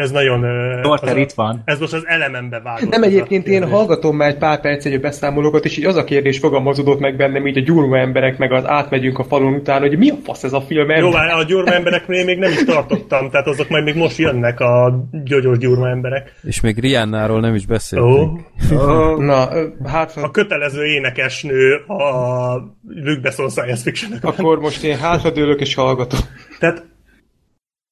Ez 0.00 0.10
nagyon... 0.10 0.40
Dorter 0.82 1.16
itt 1.16 1.32
van. 1.32 1.62
Ez 1.64 1.78
most 1.78 1.92
az 1.92 2.06
elemembe 2.06 2.60
vágott. 2.60 2.90
Nem 2.90 3.02
egyébként 3.02 3.46
én 3.46 3.68
hallgatom 3.68 4.16
már 4.16 4.28
egy 4.28 4.38
pár 4.38 4.60
perc 4.60 4.84
egy 4.84 5.00
beszámolókat, 5.00 5.64
és 5.64 5.76
így 5.76 5.84
az 5.84 5.96
a 5.96 6.04
kérdés 6.04 6.38
fogalmazódott 6.38 7.00
meg 7.00 7.16
bennem, 7.16 7.46
így 7.46 7.58
a 7.58 7.60
gyurma 7.60 7.98
emberek, 7.98 8.38
meg 8.38 8.52
az 8.52 8.66
átmegyünk 8.66 9.18
a 9.18 9.24
falon 9.24 9.54
után, 9.54 9.80
hogy 9.80 9.98
mi 9.98 10.10
a 10.10 10.14
fasz 10.24 10.42
ez 10.42 10.52
a 10.52 10.60
film? 10.60 10.90
Jó, 10.90 11.10
már 11.10 11.28
a 11.28 11.42
gyurma 11.42 11.72
embereknél 11.72 12.24
még 12.24 12.38
nem 12.38 12.50
is 12.50 12.64
tartottam, 12.64 13.30
tehát 13.30 13.46
azok 13.46 13.68
majd 13.68 13.84
még 13.84 13.94
most 13.94 14.18
jönnek 14.18 14.60
a 14.60 15.04
gyógyos 15.24 15.58
gyurma 15.58 15.88
emberek. 15.88 16.34
És 16.42 16.60
még 16.60 16.78
Rihannáról 16.78 17.40
nem 17.40 17.54
is 17.54 17.66
beszéltünk. 17.66 18.40
Oh. 18.70 18.88
oh. 18.88 19.18
Na, 19.18 19.48
hát... 19.84 20.16
A 20.16 20.30
kötelező 20.30 20.84
énekesnő 20.84 21.74
a 21.74 22.54
Luke 22.88 23.20
Besson 23.20 23.48
Science 23.48 23.82
fiction 23.82 24.12
Akkor 24.22 24.58
most 24.58 24.84
én 24.84 24.98
hátradőlök 24.98 25.60
és 25.60 25.74
hallgatom. 25.74 26.20
Tehát 26.58 26.84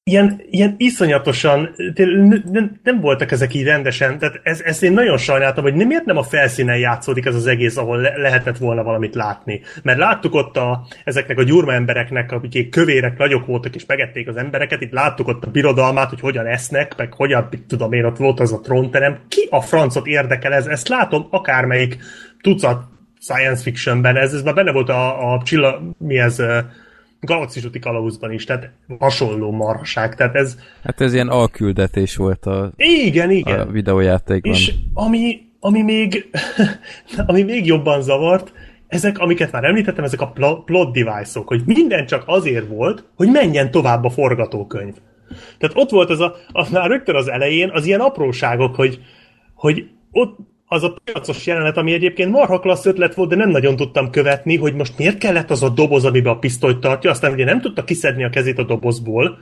ilyen, 0.09 0.41
ilyen 0.49 0.75
iszonyatosan, 0.77 1.69
nem, 2.51 2.79
nem 2.83 2.99
voltak 2.99 3.31
ezek 3.31 3.53
így 3.53 3.63
rendesen, 3.63 4.19
tehát 4.19 4.39
ez, 4.43 4.61
ezt 4.61 4.83
én 4.83 4.91
nagyon 4.91 5.17
sajnáltam, 5.17 5.63
hogy 5.63 5.73
miért 5.73 6.05
nem 6.05 6.17
a 6.17 6.23
felszínen 6.23 6.77
játszódik 6.77 7.25
ez 7.25 7.35
az 7.35 7.47
egész, 7.47 7.77
ahol 7.77 7.97
le, 7.97 8.17
lehetett 8.17 8.57
volna 8.57 8.83
valamit 8.83 9.15
látni. 9.15 9.61
Mert 9.83 9.97
láttuk 9.97 10.33
ott 10.33 10.57
a, 10.57 10.87
ezeknek 11.03 11.37
a 11.37 11.43
gyurma 11.43 11.73
embereknek, 11.73 12.31
akik 12.31 12.69
kövérek, 12.69 13.17
nagyok 13.17 13.45
voltak 13.45 13.75
és 13.75 13.85
megették 13.85 14.27
az 14.27 14.35
embereket, 14.35 14.81
itt 14.81 14.91
láttuk 14.91 15.27
ott 15.27 15.45
a 15.45 15.51
birodalmát, 15.51 16.09
hogy 16.09 16.19
hogyan 16.19 16.45
esznek, 16.45 16.97
meg 16.97 17.13
hogyan, 17.13 17.49
tudom 17.67 17.93
én, 17.93 18.05
ott 18.05 18.17
volt 18.17 18.39
az 18.39 18.53
a 18.53 18.59
trónterem. 18.59 19.19
Ki 19.27 19.47
a 19.49 19.61
francot 19.61 20.07
érdekel 20.07 20.53
ez? 20.53 20.65
Ezt 20.65 20.87
látom 20.87 21.27
akármelyik 21.29 21.97
tucat 22.41 22.83
science 23.21 23.61
fictionben, 23.61 24.15
ez, 24.15 24.33
ez 24.33 24.41
már 24.41 24.53
benne 24.53 24.71
volt 24.71 24.89
a, 24.89 25.33
a 25.33 25.41
csilla, 25.43 25.81
mi 25.97 26.17
ez, 26.17 26.43
Galaxis 27.21 27.65
úti 27.65 27.79
kalauzban 27.79 28.31
is, 28.31 28.43
tehát 28.43 28.71
hasonló 28.99 29.51
marhaság, 29.51 30.15
tehát 30.15 30.35
ez... 30.35 30.57
Hát 30.83 31.01
ez 31.01 31.13
ilyen 31.13 31.27
alküldetés 31.27 32.15
volt 32.15 32.45
a, 32.45 32.71
igen, 32.75 33.31
igen. 33.31 33.59
a 33.59 33.71
videójátékban. 33.71 34.51
És 34.53 34.73
ami, 34.93 35.41
ami 35.59 35.81
még, 35.81 36.29
ami 37.27 37.43
még 37.43 37.65
jobban 37.65 38.01
zavart, 38.01 38.51
ezek, 38.87 39.19
amiket 39.19 39.51
már 39.51 39.63
említettem, 39.63 40.03
ezek 40.03 40.21
a 40.21 40.31
plot 40.65 40.93
device-ok, 40.93 41.47
hogy 41.47 41.61
minden 41.65 42.05
csak 42.05 42.23
azért 42.25 42.67
volt, 42.67 43.03
hogy 43.15 43.31
menjen 43.31 43.71
tovább 43.71 44.03
a 44.03 44.09
forgatókönyv. 44.09 44.95
Tehát 45.57 45.77
ott 45.77 45.89
volt 45.89 46.09
az 46.09 46.19
a, 46.19 46.35
az 46.51 46.69
már 46.69 46.89
rögtön 46.89 47.15
az 47.15 47.27
elején 47.27 47.69
az 47.69 47.85
ilyen 47.85 47.99
apróságok, 47.99 48.75
hogy, 48.75 48.99
hogy 49.53 49.89
ott 50.11 50.37
az 50.71 50.83
a 50.83 50.95
piacos 51.03 51.45
jelenet, 51.45 51.77
ami 51.77 51.93
egyébként 51.93 52.31
marha 52.31 52.59
klassz 52.59 52.85
ötlet 52.85 53.13
volt, 53.13 53.29
de 53.29 53.35
nem 53.35 53.49
nagyon 53.49 53.75
tudtam 53.75 54.09
követni, 54.09 54.57
hogy 54.57 54.73
most 54.73 54.97
miért 54.97 55.17
kellett 55.17 55.51
az 55.51 55.63
a 55.63 55.69
doboz, 55.69 56.05
amiben 56.05 56.33
a 56.33 56.39
pisztolyt 56.39 56.77
tartja, 56.77 57.11
aztán 57.11 57.31
ugye 57.31 57.45
nem 57.45 57.61
tudta 57.61 57.83
kiszedni 57.83 58.23
a 58.23 58.29
kezét 58.29 58.57
a 58.57 58.63
dobozból, 58.63 59.37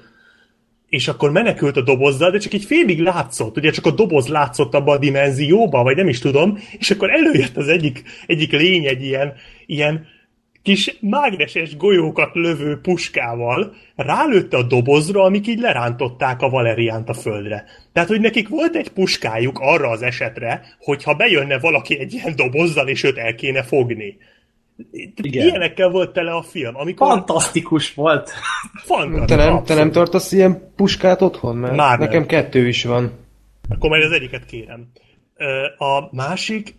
és 0.90 1.08
akkor 1.08 1.32
menekült 1.32 1.78
a 1.78 1.82
dobozzal, 1.82 2.32
de 2.32 2.38
csak 2.38 2.54
egy 2.54 2.64
félig 2.64 3.02
látszott, 3.02 3.58
ugye 3.58 3.72
csak 3.72 3.86
a 3.86 3.92
doboz 3.92 4.28
látszott 4.28 4.74
abba 4.74 4.92
a 4.92 4.98
dimenzióba, 4.98 5.84
vagy 5.84 5.96
nem 5.96 6.08
is 6.08 6.20
tudom, 6.20 6.58
és 6.78 6.92
akkor 6.92 7.10
előjött 7.10 7.58
az 7.58 7.68
egyik, 7.68 8.04
egyik 8.28 8.52
lény 8.52 8.86
egy 8.86 9.04
ilyen, 9.04 9.34
ilyen 9.66 10.06
kis 10.68 10.98
mágneses 11.02 11.78
golyókat 11.78 12.30
lövő 12.34 12.80
puskával 12.82 13.76
rálőtte 13.96 14.58
a 14.58 14.64
dobozra, 14.64 15.24
amik 15.24 15.48
így 15.48 15.60
lerántották 15.60 16.42
a 16.42 16.50
Valeriánt 16.50 17.10
a 17.10 17.14
földre. 17.14 17.66
Tehát, 17.94 18.10
hogy 18.10 18.22
nekik 18.22 18.50
volt 18.50 18.76
egy 18.76 18.90
puskájuk 18.90 19.60
arra 19.60 19.90
az 19.90 20.02
esetre, 20.02 20.62
hogyha 20.80 21.16
bejönne 21.16 21.60
valaki 21.60 22.00
egy 22.00 22.14
ilyen 22.14 22.36
dobozzal, 22.36 22.88
és 22.88 23.04
őt 23.04 23.18
el 23.18 23.36
kéne 23.36 23.64
fogni. 23.64 24.18
Igen. 25.16 25.48
Ilyenekkel 25.48 25.90
volt 25.90 26.14
tele 26.14 26.32
a 26.32 26.42
film. 26.42 26.76
Amikor... 26.76 27.08
Fantasztikus 27.08 27.94
volt. 27.94 28.32
Fantasztikus. 28.84 29.26
Te 29.28 29.36
nem, 29.36 29.64
te 29.64 29.74
nem 29.74 29.92
tartasz 29.92 30.32
ilyen 30.32 30.72
puskát 30.76 31.22
otthon? 31.22 31.56
Mert 31.56 31.76
Már 31.76 32.00
nekem 32.00 32.20
nem. 32.20 32.28
kettő 32.28 32.68
is 32.68 32.84
van. 32.84 33.12
Akkor 33.70 33.90
majd 33.90 34.04
az 34.04 34.12
egyiket 34.12 34.46
kérem. 34.46 34.88
A 35.78 36.16
másik, 36.16 36.76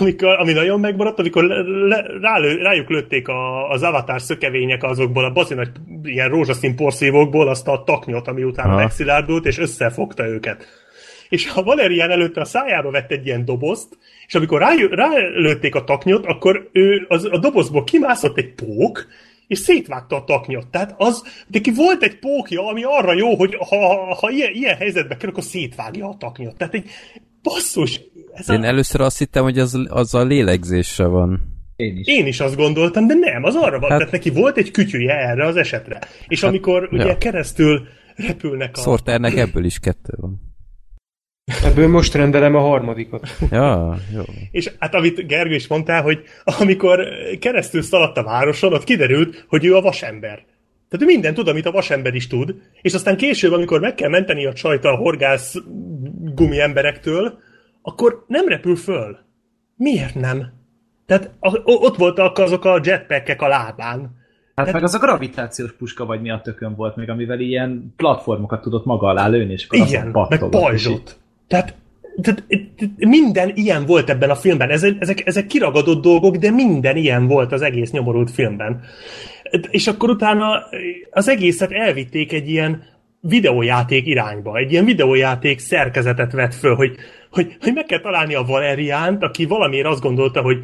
amikor, 0.00 0.38
ami 0.38 0.52
nagyon 0.52 0.80
megmaradt, 0.80 1.18
amikor 1.18 1.44
le, 1.44 1.62
le, 1.86 2.06
rálő, 2.20 2.62
rájuk 2.62 2.88
lőtték 2.88 3.28
a, 3.28 3.70
az 3.70 3.82
avatar 3.82 4.20
szökevények 4.20 4.82
azokból 4.82 5.24
a 5.24 5.32
bazi 5.32 5.54
ilyen 6.02 6.28
rózsaszín 6.28 6.76
porszívókból 6.76 7.48
azt 7.48 7.68
a 7.68 7.82
taknyot, 7.86 8.28
ami 8.28 8.42
utána 8.44 8.74
megszilárdult, 8.74 9.46
és 9.46 9.58
összefogta 9.58 10.26
őket. 10.26 10.66
És 11.28 11.52
a 11.54 11.62
Valerian 11.62 12.10
előtte 12.10 12.40
a 12.40 12.44
szájába 12.44 12.90
vett 12.90 13.10
egy 13.10 13.26
ilyen 13.26 13.44
dobozt, 13.44 13.98
és 14.26 14.34
amikor 14.34 14.60
rá, 14.60 14.70
rálőtték 14.90 15.74
a 15.74 15.84
taknyot, 15.84 16.26
akkor 16.26 16.68
ő 16.72 17.04
az, 17.08 17.28
a 17.30 17.38
dobozból 17.38 17.84
kimászott 17.84 18.38
egy 18.38 18.54
pók, 18.54 19.06
és 19.46 19.58
szétvágta 19.58 20.16
a 20.16 20.24
taknyot. 20.24 20.66
Tehát 20.66 20.94
az, 20.98 21.22
neki 21.46 21.70
volt 21.70 22.02
egy 22.02 22.18
pókja, 22.18 22.66
ami 22.66 22.82
arra 22.84 23.12
jó, 23.12 23.36
hogy 23.36 23.54
ha, 23.54 24.14
ha 24.14 24.30
ilyen, 24.30 24.52
ilyen 24.54 24.76
helyzetbe 24.76 25.16
kerül, 25.16 25.30
akkor 25.30 25.42
szétvágja 25.42 26.08
a 26.08 26.16
taknyot. 26.18 26.56
Tehát 26.56 26.74
egy 26.74 26.90
basszus. 27.42 28.00
Ez 28.32 28.50
Én 28.50 28.62
a... 28.62 28.66
először 28.66 29.00
azt 29.00 29.18
hittem, 29.18 29.42
hogy 29.42 29.58
az, 29.58 29.78
az 29.88 30.14
a 30.14 30.24
lélegzésre 30.24 31.06
van. 31.06 31.56
Én 31.76 31.96
is. 31.96 32.06
Én 32.06 32.26
is 32.26 32.40
azt 32.40 32.56
gondoltam, 32.56 33.06
de 33.06 33.14
nem, 33.14 33.44
az 33.44 33.54
arra 33.54 33.78
van. 33.78 33.90
Hát... 33.90 33.98
Tehát 33.98 34.12
neki 34.12 34.30
volt 34.30 34.56
egy 34.56 34.70
kütyüje 34.70 35.12
erre 35.12 35.46
az 35.46 35.56
esetre. 35.56 35.98
És 36.28 36.40
hát, 36.40 36.50
amikor 36.50 36.88
ja. 36.92 37.04
ugye 37.04 37.16
keresztül 37.16 37.86
repülnek 38.16 38.76
a... 38.76 38.80
Sorternek 38.80 39.36
ebből 39.36 39.64
is 39.64 39.78
kettő 39.78 40.12
van. 40.16 40.46
Ebből 41.64 41.88
most 41.88 42.14
rendelem 42.14 42.54
a 42.54 42.60
harmadikat. 42.60 43.36
Ja, 43.50 43.98
jó. 44.14 44.22
És 44.50 44.70
hát 44.78 44.94
amit 44.94 45.26
Gergő 45.26 45.54
is 45.54 45.66
mondta, 45.66 46.00
hogy 46.00 46.22
amikor 46.44 47.08
keresztül 47.38 47.82
szaladt 47.82 48.16
a 48.16 48.22
városon, 48.22 48.72
ott 48.72 48.84
kiderült, 48.84 49.44
hogy 49.48 49.64
ő 49.64 49.76
a 49.76 49.80
vasember. 49.80 50.44
Tehát 50.88 51.02
ő 51.02 51.04
minden 51.04 51.34
tud, 51.34 51.48
amit 51.48 51.66
a 51.66 51.70
vasember 51.70 52.14
is 52.14 52.26
tud, 52.26 52.54
és 52.82 52.94
aztán 52.94 53.16
később, 53.16 53.52
amikor 53.52 53.80
meg 53.80 53.94
kell 53.94 54.08
menteni 54.08 54.46
a 54.46 54.52
csajt 54.52 54.84
a 54.84 54.96
horgász 54.96 55.54
gumi 56.34 56.60
emberektől, 56.60 57.38
akkor 57.88 58.24
nem 58.26 58.48
repül 58.48 58.76
föl. 58.76 59.18
Miért 59.76 60.14
nem? 60.14 60.52
Tehát 61.06 61.30
a, 61.40 61.60
ott 61.64 61.96
voltak 61.96 62.38
azok 62.38 62.64
a 62.64 62.80
jetpackek 62.82 63.42
a 63.42 63.48
lábán. 63.48 64.00
Hát 64.00 64.10
Tehát... 64.54 64.72
meg 64.72 64.82
az 64.82 64.94
a 64.94 64.98
gravitációs 64.98 65.72
puska 65.72 66.04
vagy 66.04 66.20
mi 66.20 66.30
a 66.30 66.40
tökön 66.44 66.74
volt 66.74 66.96
még, 66.96 67.08
amivel 67.10 67.40
ilyen 67.40 67.94
platformokat 67.96 68.62
tudott 68.62 68.84
maga 68.84 69.06
alá 69.06 69.28
lőni, 69.28 69.52
és 69.52 69.66
akkor 69.66 69.86
Igen, 69.86 70.26
meg 70.28 70.44
pajzsot. 70.50 71.18
Tehát, 71.46 71.74
tehát 72.22 72.44
minden 72.96 73.52
ilyen 73.54 73.86
volt 73.86 74.10
ebben 74.10 74.30
a 74.30 74.34
filmben. 74.34 74.70
Ezek, 74.70 74.96
ezek, 74.98 75.26
ezek 75.26 75.46
kiragadott 75.46 76.02
dolgok, 76.02 76.36
de 76.36 76.50
minden 76.50 76.96
ilyen 76.96 77.26
volt 77.26 77.52
az 77.52 77.62
egész 77.62 77.90
nyomorult 77.90 78.30
filmben. 78.30 78.80
És 79.70 79.86
akkor 79.86 80.10
utána 80.10 80.62
az 81.10 81.28
egészet 81.28 81.72
elvitték 81.72 82.32
egy 82.32 82.48
ilyen 82.48 82.82
videójáték 83.20 84.06
irányba, 84.06 84.56
egy 84.56 84.72
ilyen 84.72 84.84
videójáték 84.84 85.58
szerkezetet 85.58 86.32
vett 86.32 86.54
föl, 86.54 86.74
hogy, 86.74 86.96
hogy, 87.38 87.56
hogy 87.60 87.74
meg 87.74 87.84
kell 87.84 88.00
találni 88.00 88.34
a 88.34 88.42
Valeriánt, 88.42 89.22
aki 89.22 89.44
valamiért 89.46 89.86
azt 89.86 90.00
gondolta, 90.00 90.40
hogy 90.40 90.58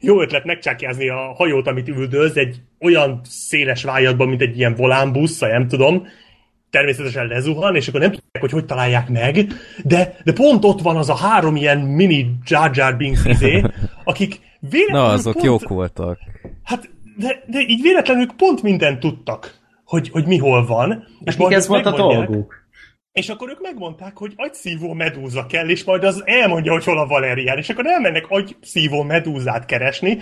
jó 0.00 0.20
ötlet 0.20 0.44
megcsákjázni 0.44 1.08
a 1.08 1.32
hajót, 1.36 1.66
amit 1.66 1.88
üldöz, 1.88 2.36
egy 2.36 2.56
olyan 2.80 3.20
széles 3.24 3.82
vájatban, 3.82 4.28
mint 4.28 4.40
egy 4.40 4.58
ilyen 4.58 4.74
volánbusz, 4.74 5.38
nem 5.38 5.68
tudom, 5.68 6.06
természetesen 6.70 7.26
lezuhan, 7.26 7.76
és 7.76 7.88
akkor 7.88 8.00
nem 8.00 8.10
tudják, 8.10 8.40
hogy 8.40 8.50
hogy 8.50 8.64
találják 8.64 9.08
meg, 9.08 9.46
de, 9.82 10.16
de 10.24 10.32
pont 10.32 10.64
ott 10.64 10.80
van 10.80 10.96
az 10.96 11.08
a 11.08 11.14
három 11.14 11.56
ilyen 11.56 11.78
mini 11.78 12.30
Jar 12.46 12.70
Jar 12.74 12.96
Binks 12.96 13.24
izé, 13.24 13.62
akik 14.04 14.40
véletlenül 14.60 15.06
Na, 15.06 15.12
azok 15.12 15.32
pont, 15.32 15.44
jók 15.44 15.68
voltak. 15.68 16.18
Hát, 16.62 16.90
de, 17.16 17.42
de 17.46 17.60
így 17.60 17.82
véletlenül 17.82 18.26
pont 18.36 18.62
mindent 18.62 19.00
tudtak, 19.00 19.60
hogy, 19.84 20.08
hogy 20.10 20.26
mi 20.26 20.38
hol 20.38 20.66
van. 20.66 21.04
És 21.24 21.36
majd 21.36 21.52
ez 21.52 21.66
volt 21.66 21.86
a 21.86 21.96
dolguk. 21.96 22.63
És 23.14 23.28
akkor 23.28 23.48
ők 23.48 23.60
megmondták, 23.60 24.16
hogy 24.16 24.32
agyszívó 24.36 24.92
medúza 24.92 25.46
kell, 25.46 25.68
és 25.68 25.84
majd 25.84 26.04
az 26.04 26.22
elmondja, 26.26 26.72
hogy 26.72 26.84
hol 26.84 26.98
a 26.98 27.06
Valerian, 27.06 27.58
és 27.58 27.68
akkor 27.68 27.86
elmennek 27.86 28.26
agyszívó 28.28 29.02
medúzát 29.02 29.64
keresni, 29.64 30.18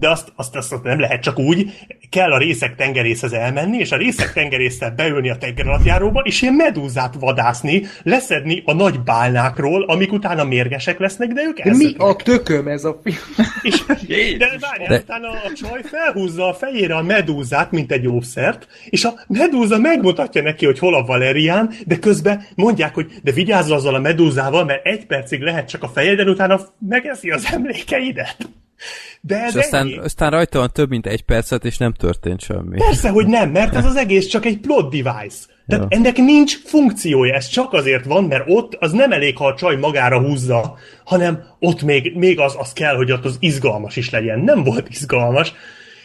de 0.00 0.08
azt, 0.08 0.32
azt, 0.36 0.56
azt 0.56 0.82
nem 0.82 1.00
lehet 1.00 1.22
csak 1.22 1.38
úgy, 1.38 1.70
kell 2.10 2.32
a 2.32 2.38
részek 2.38 2.76
tengerészhez 2.76 3.32
elmenni, 3.32 3.78
és 3.78 3.92
a 3.92 3.96
részek 3.96 4.32
tengerészhez 4.32 4.92
beülni 4.96 5.30
a 5.30 5.36
tengeralattjáróba, 5.36 6.20
és 6.20 6.42
ilyen 6.42 6.54
medúzát 6.54 7.14
vadászni, 7.18 7.82
leszedni 8.02 8.62
a 8.64 8.72
nagy 8.72 9.00
bálnákról, 9.00 9.82
amik 9.82 10.12
utána 10.12 10.44
mérgesek 10.44 10.98
lesznek, 10.98 11.32
de 11.32 11.42
ők 11.42 11.62
de 11.62 11.76
mi 11.76 11.94
a 11.98 12.16
tököm 12.16 12.68
ez 12.68 12.84
a 12.84 13.00
film? 13.02 13.16
És, 13.62 13.84
de 14.38 14.50
várjál, 14.60 14.88
de... 14.88 14.98
utána 14.98 15.28
a 15.28 15.52
csaj 15.54 15.82
felhúzza 15.82 16.48
a 16.48 16.54
fejére 16.54 16.94
a 16.94 17.02
medúzát, 17.02 17.70
mint 17.70 17.92
egy 17.92 18.06
óvszert, 18.06 18.66
és 18.88 19.04
a 19.04 19.14
medúza 19.26 19.78
megmutatja 19.78 20.42
neki, 20.42 20.64
hogy 20.64 20.78
hol 20.78 20.94
a 20.94 21.04
Valerián, 21.04 21.70
de 21.86 21.98
közben 21.98 22.46
mondják, 22.54 22.94
hogy 22.94 23.12
de 23.22 23.32
vigyázz 23.32 23.70
azzal 23.70 23.94
a 23.94 24.00
medúzával, 24.00 24.64
mert 24.64 24.86
egy 24.86 25.06
percig 25.06 25.40
lehet 25.40 25.68
csak 25.68 25.82
a 25.82 25.88
fejeden, 25.88 26.28
utána 26.28 26.60
megeszi 26.78 27.30
az 27.30 27.48
emlékeidet. 27.52 28.36
De 29.20 29.46
és 29.48 29.54
aztán, 29.54 29.86
ennyi. 29.86 29.98
aztán 29.98 30.30
rajta 30.30 30.58
van 30.58 30.70
több 30.72 30.88
mint 30.88 31.06
egy 31.06 31.22
percet, 31.22 31.64
és 31.64 31.76
nem 31.76 31.92
történt 31.92 32.40
semmi. 32.40 32.76
Persze, 32.76 33.08
hogy 33.08 33.26
nem, 33.26 33.50
mert 33.50 33.74
ez 33.74 33.84
az 33.92 33.96
egész 33.96 34.26
csak 34.26 34.44
egy 34.44 34.58
plot 34.58 34.90
device. 34.90 35.38
Tehát 35.66 35.86
ja. 35.90 35.98
ennek 35.98 36.16
nincs 36.16 36.56
funkciója, 36.64 37.34
ez 37.34 37.48
csak 37.48 37.72
azért 37.72 38.04
van, 38.04 38.24
mert 38.24 38.44
ott 38.46 38.76
az 38.78 38.92
nem 38.92 39.12
elég, 39.12 39.36
ha 39.36 39.46
a 39.46 39.54
csaj 39.54 39.76
magára 39.76 40.20
húzza, 40.20 40.78
hanem 41.04 41.42
ott 41.58 41.82
még, 41.82 42.16
még 42.16 42.38
az, 42.40 42.54
az 42.58 42.72
kell, 42.72 42.96
hogy 42.96 43.12
ott 43.12 43.24
az 43.24 43.36
izgalmas 43.40 43.96
is 43.96 44.10
legyen. 44.10 44.38
Nem 44.38 44.62
volt 44.62 44.88
izgalmas. 44.88 45.52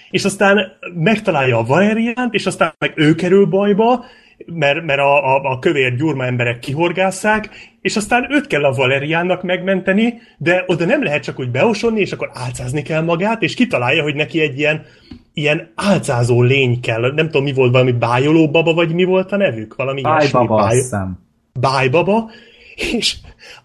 És 0.10 0.26
aztán 0.26 0.72
megtalálja 0.94 1.58
a 1.58 1.64
Valeriánt, 1.64 2.34
és 2.34 2.46
aztán 2.46 2.74
meg 2.78 2.94
ő 2.96 3.16
kerül 3.16 3.46
bajba, 3.46 4.06
mert, 4.46 4.86
mert 4.86 5.00
a, 5.00 5.36
a, 5.36 5.52
a 5.52 5.60
kövér 5.60 5.96
gyurma 5.96 6.26
emberek 6.26 6.60
kihorgásszák, 6.60 7.50
és 7.82 7.96
aztán 7.96 8.28
őt 8.32 8.48
kell 8.48 8.64
a 8.64 8.72
Valeriánnak 8.72 9.44
megmenteni, 9.44 10.22
de 10.38 10.64
oda 10.68 10.86
nem 10.86 11.04
lehet 11.04 11.24
csak 11.24 11.40
úgy 11.40 11.52
beosonni, 11.52 12.00
és 12.00 12.12
akkor 12.12 12.32
álcázni 12.34 12.82
kell 12.82 13.02
magát, 13.02 13.42
és 13.42 13.54
kitalálja, 13.54 14.04
hogy 14.04 14.16
neki 14.16 14.42
egy 14.42 14.60
ilyen, 14.60 14.86
ilyen 15.34 15.72
álcázó 15.76 16.42
lény 16.42 16.80
kell. 16.80 17.14
Nem 17.14 17.26
tudom, 17.26 17.44
mi 17.44 17.54
volt 17.54 17.72
valami 17.72 17.92
bájoló 17.92 18.50
baba, 18.50 18.74
vagy 18.74 18.94
mi 18.94 19.04
volt 19.04 19.32
a 19.32 19.38
nevük? 19.38 19.76
Valami 19.76 20.02
Bájbaba, 20.02 20.56
báj... 20.56 20.78
Bájbaba, 21.60 22.30
és 22.76 23.16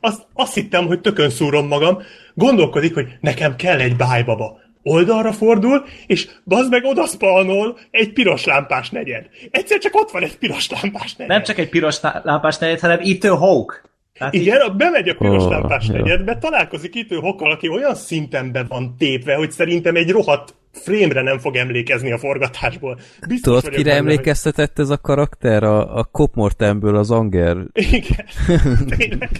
azt, 0.00 0.26
azt 0.32 0.54
hittem, 0.54 0.86
hogy 0.86 1.00
tökön 1.00 1.30
szúrom 1.30 1.66
magam, 1.66 1.98
gondolkodik, 2.34 2.94
hogy 2.94 3.08
nekem 3.20 3.56
kell 3.56 3.78
egy 3.78 3.96
bájbaba 3.96 4.59
oldalra 4.82 5.32
fordul, 5.32 5.84
és 6.06 6.28
bazd 6.44 6.70
meg 6.70 6.84
odaszpalnol 6.84 7.78
egy 7.90 8.12
piros 8.12 8.44
lámpás 8.44 8.90
negyed. 8.90 9.26
Egyszer 9.50 9.78
csak 9.78 9.94
ott 9.94 10.10
van 10.10 10.22
egy 10.22 10.36
piros 10.36 10.70
lámpás 10.70 11.16
negyed. 11.16 11.32
Nem 11.32 11.42
csak 11.42 11.58
egy 11.58 11.68
piros 11.68 12.00
lámpás 12.22 12.58
negyed, 12.58 12.80
hanem 12.80 13.00
Ethan 13.02 13.36
Hawke. 13.36 13.82
Tehát 14.18 14.34
Igen, 14.34 14.70
így... 14.70 14.76
bemegy 14.76 15.08
a 15.08 15.14
piros 15.14 15.42
oh, 15.42 15.50
lámpás 15.50 15.86
ja. 15.86 15.92
negyedbe, 15.92 16.38
találkozik 16.38 16.96
Ethan 16.96 17.20
hawke 17.20 17.48
aki 17.48 17.68
olyan 17.68 17.94
szinten 17.94 18.52
be 18.52 18.64
van 18.68 18.94
tépve, 18.98 19.34
hogy 19.34 19.50
szerintem 19.50 19.96
egy 19.96 20.10
rohadt 20.10 20.54
frémre 20.72 21.22
nem 21.22 21.38
fog 21.38 21.56
emlékezni 21.56 22.12
a 22.12 22.18
forgatásból. 22.18 22.98
Biztos 23.28 23.62
Tudod, 23.62 23.76
kire 23.76 23.90
benne, 23.90 23.96
emlékeztetett 23.96 24.76
hogy... 24.76 24.84
ez 24.84 24.90
a 24.90 24.98
karakter? 24.98 25.62
A, 25.62 25.96
a 25.96 26.04
Copmortemből 26.04 26.96
az 26.96 27.10
Anger. 27.10 27.56
Igen, 27.72 28.26
tényleg. 28.96 29.30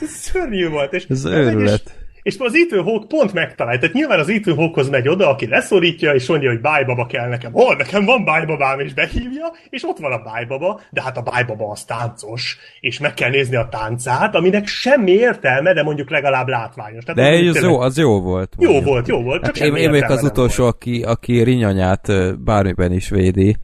Ez 0.00 0.08
szörnyű 0.08 0.68
volt. 0.68 0.92
És 0.92 1.06
ez 1.08 1.24
őrület. 1.24 2.03
És 2.24 2.36
az 2.38 2.54
Ethan 2.54 2.84
Hawke 2.84 3.06
pont 3.06 3.32
megtalálja. 3.32 3.80
Tehát 3.80 3.94
nyilván 3.94 4.18
az 4.18 4.28
Ethan 4.28 4.54
Hawke-hoz 4.54 4.88
megy 4.88 5.08
oda, 5.08 5.28
aki 5.28 5.46
leszorítja, 5.46 6.12
és 6.12 6.28
mondja, 6.28 6.50
hogy 6.50 6.60
bájbaba 6.60 7.06
kell 7.06 7.28
nekem. 7.28 7.52
Hol, 7.52 7.76
nekem 7.76 8.04
van 8.04 8.24
bájbabám, 8.24 8.80
és 8.80 8.94
behívja, 8.94 9.52
és 9.70 9.84
ott 9.84 9.98
van 9.98 10.12
a 10.12 10.18
bájbaba, 10.18 10.80
de 10.90 11.02
hát 11.02 11.16
a 11.16 11.20
bájbaba 11.22 11.70
az 11.70 11.84
táncos, 11.84 12.58
és 12.80 12.98
meg 12.98 13.14
kell 13.14 13.30
nézni 13.30 13.56
a 13.56 13.68
táncát, 13.70 14.34
aminek 14.34 14.66
semmi 14.66 15.10
értelme, 15.10 15.72
de 15.72 15.82
mondjuk 15.82 16.10
legalább 16.10 16.48
látványos. 16.48 17.04
Tehát 17.04 17.42
de 17.42 17.48
az, 17.48 17.56
az, 17.56 17.62
jó, 17.62 17.80
az 17.80 17.98
jó 17.98 18.20
volt. 18.20 18.54
Jó 18.58 18.70
mondjuk. 18.70 18.92
volt, 18.92 19.08
jó 19.08 19.22
volt. 19.22 19.44
Csak 19.44 19.56
hát 19.56 19.66
én, 19.66 19.74
én 19.74 19.90
vagyok 19.90 20.08
az 20.08 20.22
utolsó, 20.22 20.64
aki, 20.64 21.02
aki 21.02 21.42
rinyanyát 21.42 22.12
bármiben 22.44 22.92
is 22.92 23.08
védi. 23.08 23.56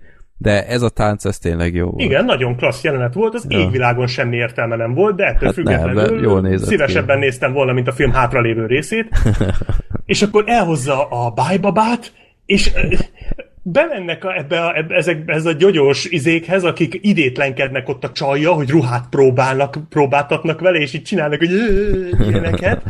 De 0.42 0.66
ez 0.66 0.82
a 0.82 0.88
tánc, 0.88 1.24
ez 1.24 1.38
tényleg 1.38 1.74
jó 1.74 1.90
volt. 1.90 2.00
Igen, 2.00 2.24
nagyon 2.24 2.56
klassz 2.56 2.82
jelenet 2.82 3.14
volt, 3.14 3.34
az 3.34 3.46
ja. 3.48 3.58
égvilágon 3.58 4.06
semmi 4.06 4.36
értelme 4.36 4.76
nem 4.76 4.94
volt, 4.94 5.16
de 5.16 5.24
ettől 5.24 5.46
hát 5.48 5.54
függetlenül 5.54 6.02
nem, 6.02 6.22
jól 6.22 6.58
szívesebben 6.58 7.18
ki. 7.18 7.24
néztem 7.24 7.52
volna, 7.52 7.72
mint 7.72 7.88
a 7.88 7.92
film 7.92 8.12
hátralévő 8.12 8.66
részét. 8.66 9.08
és 10.04 10.22
akkor 10.22 10.44
elhozza 10.46 11.08
a 11.08 11.30
bájbabát, 11.30 12.12
és 12.46 12.72
bemennek 13.62 14.24
a, 14.24 14.36
ebbe 14.36 14.60
a, 14.60 14.76
ebbe, 14.76 14.94
ezek, 14.94 15.22
ez 15.26 15.46
a 15.46 15.52
gyogyós 15.52 16.04
izékhez, 16.04 16.64
akik 16.64 16.98
idétlenkednek 17.00 17.88
ott 17.88 18.04
a 18.04 18.12
csajja, 18.12 18.52
hogy 18.52 18.70
ruhát 18.70 19.06
próbálnak, 19.10 19.78
próbáltatnak 19.88 20.60
vele, 20.60 20.78
és 20.78 20.92
így 20.92 21.02
csinálnak, 21.02 21.38
hogy 21.38 21.50
ilyeneket. 22.28 22.82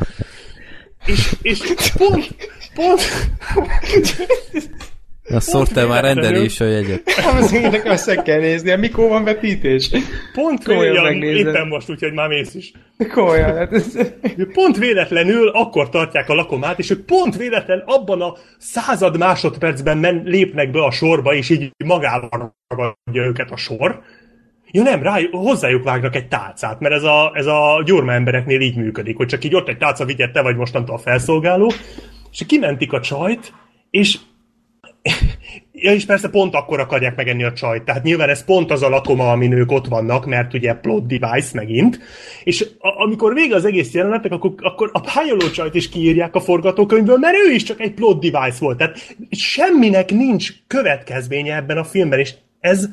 és, 1.06 1.34
és 1.42 1.92
pont, 1.96 2.34
Pont... 2.74 3.00
Na 5.30 5.40
szórtál 5.40 5.86
már 5.86 6.34
is 6.42 6.60
a 6.60 6.64
jegyet. 6.64 7.02
Az 7.40 7.52
én 7.52 7.70
nekem 7.70 7.92
ezt 7.92 8.22
kell 8.22 8.38
nézni, 8.38 8.76
mikor 8.76 9.08
van 9.08 9.24
vetítés. 9.24 9.90
Pont 10.32 10.64
komolyan 10.64 11.22
éppen 11.22 11.66
most, 11.66 11.90
úgyhogy 11.90 12.12
már 12.12 12.28
mész 12.28 12.54
is. 12.54 12.72
Komolyan. 13.12 13.56
Hát 13.56 13.72
ez... 13.72 13.98
Pont 14.52 14.76
véletlenül 14.76 15.48
akkor 15.48 15.88
tartják 15.88 16.28
a 16.28 16.34
lakomát, 16.34 16.78
és 16.78 16.90
ők 16.90 17.04
pont 17.04 17.36
véletlen 17.36 17.82
abban 17.86 18.22
a 18.22 18.34
század 18.58 19.18
másodpercben 19.18 19.98
men, 19.98 20.22
lépnek 20.24 20.70
be 20.70 20.84
a 20.84 20.90
sorba, 20.90 21.34
és 21.34 21.50
így 21.50 21.70
magával 21.84 22.56
ragadja 22.68 23.24
őket 23.24 23.50
a 23.50 23.56
sor. 23.56 24.00
Ja 24.70 24.82
nem, 24.82 25.02
rá, 25.02 25.18
hozzájuk 25.30 25.84
vágnak 25.84 26.14
egy 26.14 26.28
tálcát, 26.28 26.80
mert 26.80 26.94
ez 26.94 27.02
a, 27.02 27.32
ez 27.34 27.46
a 27.46 27.82
gyurma 27.84 28.12
embereknél 28.12 28.60
így 28.60 28.76
működik, 28.76 29.16
hogy 29.16 29.26
csak 29.26 29.44
így 29.44 29.54
ott 29.54 29.68
egy 29.68 29.78
tálca 29.78 30.04
vigyed, 30.04 30.30
te 30.30 30.42
vagy 30.42 30.56
mostantól 30.56 30.94
a 30.94 30.98
felszolgáló, 30.98 31.72
és 32.30 32.44
kimentik 32.46 32.92
a 32.92 33.00
csajt, 33.00 33.52
és 33.90 34.18
Ja, 35.82 35.92
és 35.92 36.04
persze 36.04 36.28
pont 36.28 36.54
akkor 36.54 36.80
akarják 36.80 37.16
megenni 37.16 37.44
a 37.44 37.52
csajt. 37.52 37.82
Tehát 37.82 38.02
nyilván 38.02 38.28
ez 38.28 38.44
pont 38.44 38.70
az 38.70 38.82
a 38.82 38.88
lakoma, 38.88 39.30
amin 39.30 39.52
ők 39.52 39.72
ott 39.72 39.86
vannak, 39.86 40.26
mert 40.26 40.54
ugye 40.54 40.74
plot 40.74 41.06
device 41.06 41.50
megint. 41.52 42.00
És 42.44 42.66
a- 42.78 43.02
amikor 43.02 43.34
vége 43.34 43.54
az 43.54 43.64
egész 43.64 43.92
jelenetnek, 43.92 44.32
akkor, 44.32 44.52
akkor 44.56 44.90
a 44.92 45.00
pályoló 45.00 45.50
csajt 45.50 45.74
is 45.74 45.88
kiírják 45.88 46.34
a 46.34 46.40
forgatókönyvből, 46.40 47.16
mert 47.18 47.36
ő 47.46 47.52
is 47.52 47.62
csak 47.62 47.80
egy 47.80 47.94
plot 47.94 48.20
device 48.20 48.58
volt. 48.58 48.76
Tehát 48.78 49.14
semminek 49.30 50.10
nincs 50.10 50.52
következménye 50.66 51.56
ebben 51.56 51.78
a 51.78 51.84
filmben, 51.84 52.18
és 52.18 52.34
ez, 52.60 52.88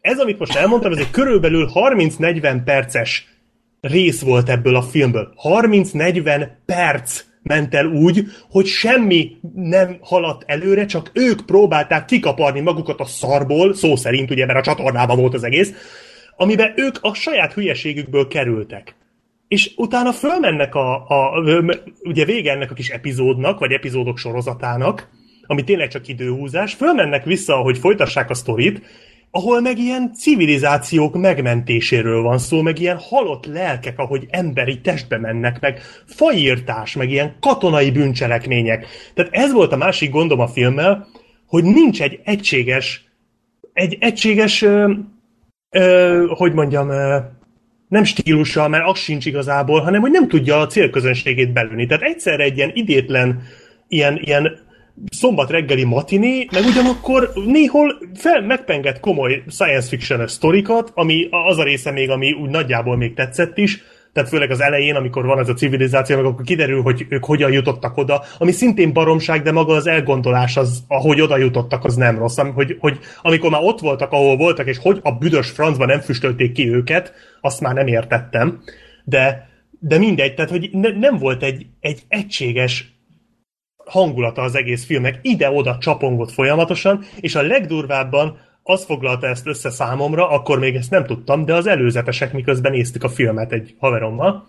ez 0.00 0.18
amit 0.18 0.38
most 0.38 0.56
elmondtam, 0.56 0.92
ez 0.92 0.98
egy 0.98 1.10
körülbelül 1.10 1.70
30-40 1.74 2.60
perces 2.64 3.28
rész 3.80 4.20
volt 4.20 4.48
ebből 4.48 4.76
a 4.76 4.82
filmből. 4.82 5.34
30-40 5.42 6.48
perc 6.66 7.24
ment 7.46 7.74
el 7.74 7.86
úgy, 7.86 8.24
hogy 8.50 8.66
semmi 8.66 9.36
nem 9.54 9.96
haladt 10.00 10.42
előre, 10.46 10.86
csak 10.86 11.10
ők 11.14 11.46
próbálták 11.46 12.04
kikaparni 12.04 12.60
magukat 12.60 13.00
a 13.00 13.04
szarból, 13.04 13.74
szó 13.74 13.96
szerint 13.96 14.30
ugye, 14.30 14.46
mert 14.46 14.58
a 14.58 14.62
csatornában 14.62 15.16
volt 15.16 15.34
az 15.34 15.44
egész, 15.44 15.72
amiben 16.36 16.72
ők 16.76 16.96
a 17.00 17.14
saját 17.14 17.52
hülyeségükből 17.52 18.28
kerültek. 18.28 18.94
És 19.48 19.72
utána 19.76 20.12
fölmennek 20.12 20.74
a, 20.74 21.08
a, 21.08 21.42
ugye 22.02 22.24
vége 22.24 22.52
ennek 22.52 22.70
a 22.70 22.74
kis 22.74 22.88
epizódnak, 22.88 23.58
vagy 23.58 23.72
epizódok 23.72 24.18
sorozatának, 24.18 25.08
ami 25.46 25.64
tényleg 25.64 25.88
csak 25.88 26.08
időhúzás, 26.08 26.74
fölmennek 26.74 27.24
vissza, 27.24 27.56
hogy 27.56 27.78
folytassák 27.78 28.30
a 28.30 28.34
sztorit, 28.34 28.82
ahol 29.36 29.60
meg 29.60 29.78
ilyen 29.78 30.12
civilizációk 30.14 31.16
megmentéséről 31.16 32.22
van 32.22 32.38
szó, 32.38 32.62
meg 32.62 32.78
ilyen 32.78 32.98
halott 32.98 33.46
lelkek, 33.46 33.98
ahogy 33.98 34.26
emberi 34.30 34.80
testbe 34.80 35.18
mennek, 35.18 35.60
meg 35.60 35.80
fajírtás, 36.06 36.94
meg 36.94 37.10
ilyen 37.10 37.36
katonai 37.40 37.90
bűncselekmények. 37.90 38.86
Tehát 39.14 39.32
ez 39.34 39.52
volt 39.52 39.72
a 39.72 39.76
másik 39.76 40.10
gondom 40.10 40.40
a 40.40 40.46
filmmel, 40.46 41.06
hogy 41.46 41.64
nincs 41.64 42.02
egy 42.02 42.20
egységes, 42.24 43.04
egy 43.72 43.96
egységes, 44.00 44.62
ö, 44.62 44.92
ö, 45.70 46.24
hogy 46.28 46.52
mondjam, 46.52 46.88
ö, 46.88 47.16
nem 47.88 48.04
stílusa, 48.04 48.68
mert 48.68 48.88
az 48.88 48.98
sincs 48.98 49.26
igazából, 49.26 49.80
hanem 49.80 50.00
hogy 50.00 50.10
nem 50.10 50.28
tudja 50.28 50.60
a 50.60 50.66
célközönségét 50.66 51.52
belülni. 51.52 51.86
Tehát 51.86 52.02
egyszerre 52.02 52.42
egy 52.42 52.56
ilyen 52.56 52.70
idétlen, 52.74 53.42
ilyen, 53.88 54.18
ilyen 54.22 54.58
szombat 55.10 55.50
reggeli 55.50 55.84
matiné, 55.84 56.46
meg 56.52 56.64
ugyanakkor 56.64 57.30
néhol 57.46 57.98
fel, 58.14 58.42
megpengett 58.42 59.00
komoly 59.00 59.42
science 59.48 59.88
fiction 59.88 60.26
sztorikat, 60.26 60.90
ami 60.94 61.28
az 61.30 61.58
a 61.58 61.62
része 61.62 61.90
még, 61.90 62.10
ami 62.10 62.32
úgy 62.32 62.50
nagyjából 62.50 62.96
még 62.96 63.14
tetszett 63.14 63.58
is, 63.58 63.82
tehát 64.16 64.30
főleg 64.30 64.50
az 64.50 64.60
elején, 64.60 64.94
amikor 64.94 65.24
van 65.24 65.38
ez 65.38 65.48
a 65.48 65.54
civilizáció, 65.54 66.16
meg 66.16 66.24
akkor 66.24 66.44
kiderül, 66.44 66.82
hogy 66.82 67.06
ők 67.08 67.24
hogyan 67.24 67.52
jutottak 67.52 67.96
oda, 67.96 68.22
ami 68.38 68.52
szintén 68.52 68.92
baromság, 68.92 69.42
de 69.42 69.52
maga 69.52 69.74
az 69.74 69.86
elgondolás, 69.86 70.56
az, 70.56 70.84
ahogy 70.88 71.20
oda 71.20 71.36
jutottak, 71.36 71.84
az 71.84 71.96
nem 71.96 72.18
rossz. 72.18 72.38
Hogy, 72.54 72.76
hogy 72.80 72.98
amikor 73.22 73.50
már 73.50 73.60
ott 73.62 73.80
voltak, 73.80 74.12
ahol 74.12 74.36
voltak, 74.36 74.66
és 74.66 74.78
hogy 74.78 75.00
a 75.02 75.12
büdös 75.12 75.50
francba 75.50 75.86
nem 75.86 76.00
füstölték 76.00 76.52
ki 76.52 76.68
őket, 76.68 77.12
azt 77.40 77.60
már 77.60 77.74
nem 77.74 77.86
értettem. 77.86 78.62
De, 79.04 79.48
de 79.80 79.98
mindegy, 79.98 80.34
tehát 80.34 80.50
hogy 80.50 80.68
ne, 80.72 80.90
nem 80.90 81.18
volt 81.18 81.42
egy, 81.42 81.66
egy 81.80 82.02
egységes 82.08 82.95
hangulata 83.86 84.42
az 84.42 84.54
egész 84.54 84.84
filmnek, 84.84 85.18
ide-oda 85.22 85.78
csapongott 85.78 86.30
folyamatosan, 86.30 87.04
és 87.20 87.34
a 87.34 87.42
legdurvábban 87.42 88.38
az 88.62 88.84
foglalta 88.84 89.26
ezt 89.26 89.46
össze 89.46 89.70
számomra, 89.70 90.28
akkor 90.28 90.58
még 90.58 90.74
ezt 90.74 90.90
nem 90.90 91.04
tudtam, 91.04 91.44
de 91.44 91.54
az 91.54 91.66
előzetesek 91.66 92.32
miközben 92.32 92.72
néztük 92.72 93.04
a 93.04 93.08
filmet 93.08 93.52
egy 93.52 93.74
haverommal. 93.78 94.46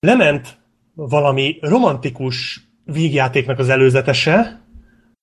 Lement 0.00 0.58
valami 0.94 1.58
romantikus 1.60 2.60
vígjátéknak 2.84 3.58
az 3.58 3.68
előzetese, 3.68 4.60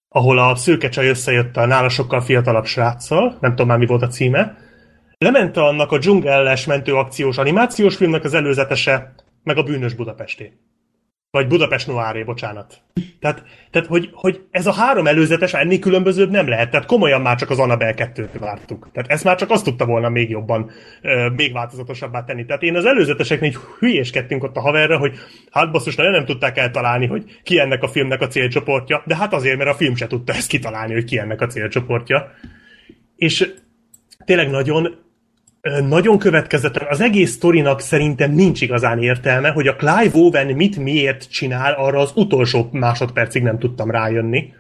ahol 0.10 0.40
a 0.40 0.56
szőke 0.56 0.90
csaj 0.90 1.08
összejött 1.08 1.58
a 1.58 1.66
nála 1.66 1.90
sokkal 1.90 2.22
fiatalabb 2.22 2.66
sráccal, 2.66 3.38
nem 3.42 3.52
tudom 3.52 3.68
már 3.68 3.78
mi 3.78 3.86
volt 3.86 4.02
a 4.02 4.08
címe, 4.08 4.58
lement 5.18 5.58
annak 5.58 5.92
a 5.92 5.98
dzsungelles 5.98 6.66
mentőakciós 6.66 7.38
animációs 7.38 7.96
filmnek 7.96 8.24
az 8.24 8.34
előzetese, 8.34 9.14
meg 9.44 9.58
a 9.58 9.64
bűnös 9.64 9.94
Budapestén. 9.94 10.67
Vagy 11.32 11.48
Budapest 11.48 11.88
Noáré, 11.88 12.24
bocsánat. 12.24 12.82
Tehát, 13.20 13.44
tehát 13.72 13.88
hogy, 13.88 14.10
hogy 14.14 14.42
ez 14.52 14.68
a 14.68 14.74
három 14.74 15.08
előzetes 15.08 15.54
ennél 15.54 15.80
különbözőbb 15.80 16.30
nem 16.30 16.48
lehet. 16.48 16.72
Tehát 16.72 16.86
komolyan 16.86 17.22
már 17.22 17.36
csak 17.38 17.50
az 17.50 17.60
Annabelle 17.60 17.94
2-t 17.98 18.38
vártuk. 18.40 18.90
Tehát 18.94 19.12
ezt 19.12 19.24
már 19.24 19.36
csak 19.36 19.50
azt 19.50 19.64
tudta 19.64 19.86
volna 19.86 20.10
még 20.10 20.30
jobban, 20.30 20.72
még 21.36 21.54
változatosabbá 21.54 22.24
tenni. 22.24 22.46
Tehát 22.46 22.62
én 22.62 22.76
az 22.76 22.86
előzeteseknél 22.86 23.50
így 23.50 23.58
hülyéskedtünk 23.80 24.44
ott 24.44 24.56
a 24.56 24.62
haverra, 24.62 24.98
hogy 24.98 25.18
hát 25.52 25.72
basszus, 25.72 25.96
nagyon 25.96 26.12
nem 26.12 26.26
tudták 26.26 26.58
eltalálni, 26.58 27.06
hogy 27.06 27.40
ki 27.44 27.60
ennek 27.60 27.84
a 27.84 27.88
filmnek 27.88 28.22
a 28.22 28.28
célcsoportja, 28.28 29.04
de 29.06 29.16
hát 29.16 29.34
azért, 29.34 29.58
mert 29.58 29.70
a 29.70 29.76
film 29.76 29.96
se 29.96 30.08
tudta 30.08 30.34
ezt 30.34 30.50
kitalálni, 30.50 30.94
hogy 30.94 31.04
ki 31.04 31.18
ennek 31.18 31.42
a 31.42 31.48
célcsoportja. 31.48 32.32
És 33.16 33.54
tényleg 34.26 34.50
nagyon 34.50 35.06
nagyon 35.88 36.18
következetlen. 36.18 36.88
Az 36.90 37.02
egész 37.02 37.32
sztorinak 37.32 37.80
szerintem 37.80 38.32
nincs 38.32 38.62
igazán 38.62 39.02
értelme, 39.02 39.50
hogy 39.50 39.68
a 39.68 39.76
Clive 39.76 40.12
Owen 40.14 40.56
mit 40.56 40.78
miért 40.78 41.32
csinál, 41.32 41.74
arra 41.74 42.00
az 42.00 42.12
utolsó 42.16 42.70
másodpercig 42.72 43.44
nem 43.44 43.60
tudtam 43.60 43.92
rájönni. 43.92 44.54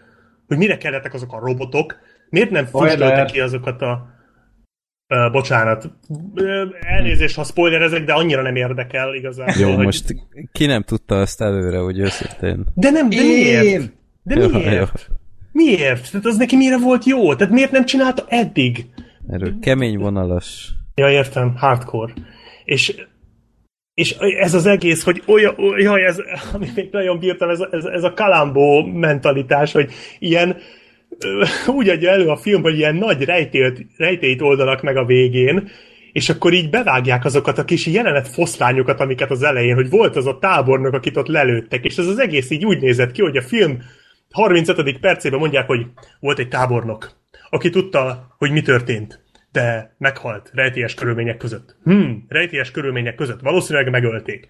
Hogy 0.47 0.57
mire 0.57 0.77
kellettek 0.77 1.13
azok 1.13 1.33
a 1.33 1.39
robotok, 1.39 1.95
miért 2.29 2.49
nem 2.49 2.65
füstöltek 2.65 3.25
ki 3.25 3.39
azokat 3.39 3.81
a... 3.81 4.15
Uh, 5.09 5.31
bocsánat. 5.31 5.89
Uh, 6.09 6.61
elnézést, 6.79 7.35
ha 7.35 7.43
spoilerezek, 7.43 8.03
de 8.03 8.13
annyira 8.13 8.41
nem 8.41 8.55
érdekel 8.55 9.13
igazából. 9.13 9.53
Jó, 9.59 9.75
hogy... 9.75 9.85
most 9.85 10.15
ki 10.51 10.65
nem 10.65 10.83
tudta 10.83 11.19
azt 11.19 11.41
előre, 11.41 11.77
hogy 11.77 11.99
őszintén. 11.99 12.65
De 12.73 12.89
nem, 12.89 13.09
de 13.09 13.15
miért? 13.15 13.93
De 14.23 14.35
miért? 14.35 14.53
Jó, 14.53 14.71
jó. 14.71 14.85
Miért? 15.51 16.11
Tehát 16.11 16.25
az 16.25 16.37
neki 16.37 16.55
mire 16.55 16.77
volt 16.77 17.05
jó? 17.05 17.35
Tehát 17.35 17.53
miért 17.53 17.71
nem 17.71 17.85
csinálta 17.85 18.25
eddig? 18.27 18.85
Erről 19.27 19.59
kemény 19.59 19.97
vonalas 19.97 20.75
Ja, 21.01 21.09
értem, 21.09 21.55
hardcore. 21.55 22.13
És, 22.65 22.95
és 23.93 24.11
ez 24.17 24.53
az 24.53 24.65
egész, 24.65 25.03
hogy 25.03 25.23
olyan, 25.25 25.55
jaj, 25.77 26.05
ez, 26.05 26.17
amit 26.53 26.75
még 26.75 26.89
nagyon 26.91 27.19
bírtam, 27.19 27.49
ez, 27.49 27.59
ez, 27.71 27.83
ez 27.83 28.03
a 28.03 28.13
kalambó 28.13 28.85
mentalitás, 28.85 29.71
hogy 29.71 29.91
ilyen, 30.19 30.57
úgy 31.77 31.89
adja 31.89 32.11
elő 32.11 32.27
a 32.27 32.37
film, 32.37 32.61
hogy 32.61 32.77
ilyen 32.77 32.95
nagy 32.95 33.23
rejtélt, 33.23 33.79
rejtélyt 33.97 34.41
oldanak 34.41 34.81
meg 34.81 34.97
a 34.97 35.05
végén, 35.05 35.69
és 36.11 36.29
akkor 36.29 36.53
így 36.53 36.69
bevágják 36.69 37.25
azokat 37.25 37.57
a 37.57 37.65
kis 37.65 37.85
jelenet 37.85 38.27
foszlányokat, 38.27 38.99
amiket 38.99 39.31
az 39.31 39.43
elején, 39.43 39.75
hogy 39.75 39.89
volt 39.89 40.15
az 40.15 40.25
a 40.25 40.37
tábornok, 40.39 40.93
akit 40.93 41.17
ott 41.17 41.27
lelőttek, 41.27 41.85
és 41.85 41.97
ez 41.97 42.07
az 42.07 42.19
egész 42.19 42.49
így 42.49 42.65
úgy 42.65 42.81
nézett 42.81 43.11
ki, 43.11 43.21
hogy 43.21 43.37
a 43.37 43.41
film 43.41 43.77
35. 44.31 44.99
percében 44.99 45.39
mondják, 45.39 45.67
hogy 45.67 45.85
volt 46.19 46.39
egy 46.39 46.47
tábornok, 46.47 47.11
aki 47.49 47.69
tudta, 47.69 48.35
hogy 48.37 48.51
mi 48.51 48.61
történt 48.61 49.25
de 49.57 49.95
meghalt 49.97 50.51
rejtélyes 50.53 50.93
körülmények 50.93 51.37
között. 51.37 51.75
Hmm, 51.83 52.25
rejtélyes 52.27 52.71
körülmények 52.71 53.15
között. 53.15 53.41
Valószínűleg 53.41 53.89
megölték. 53.89 54.47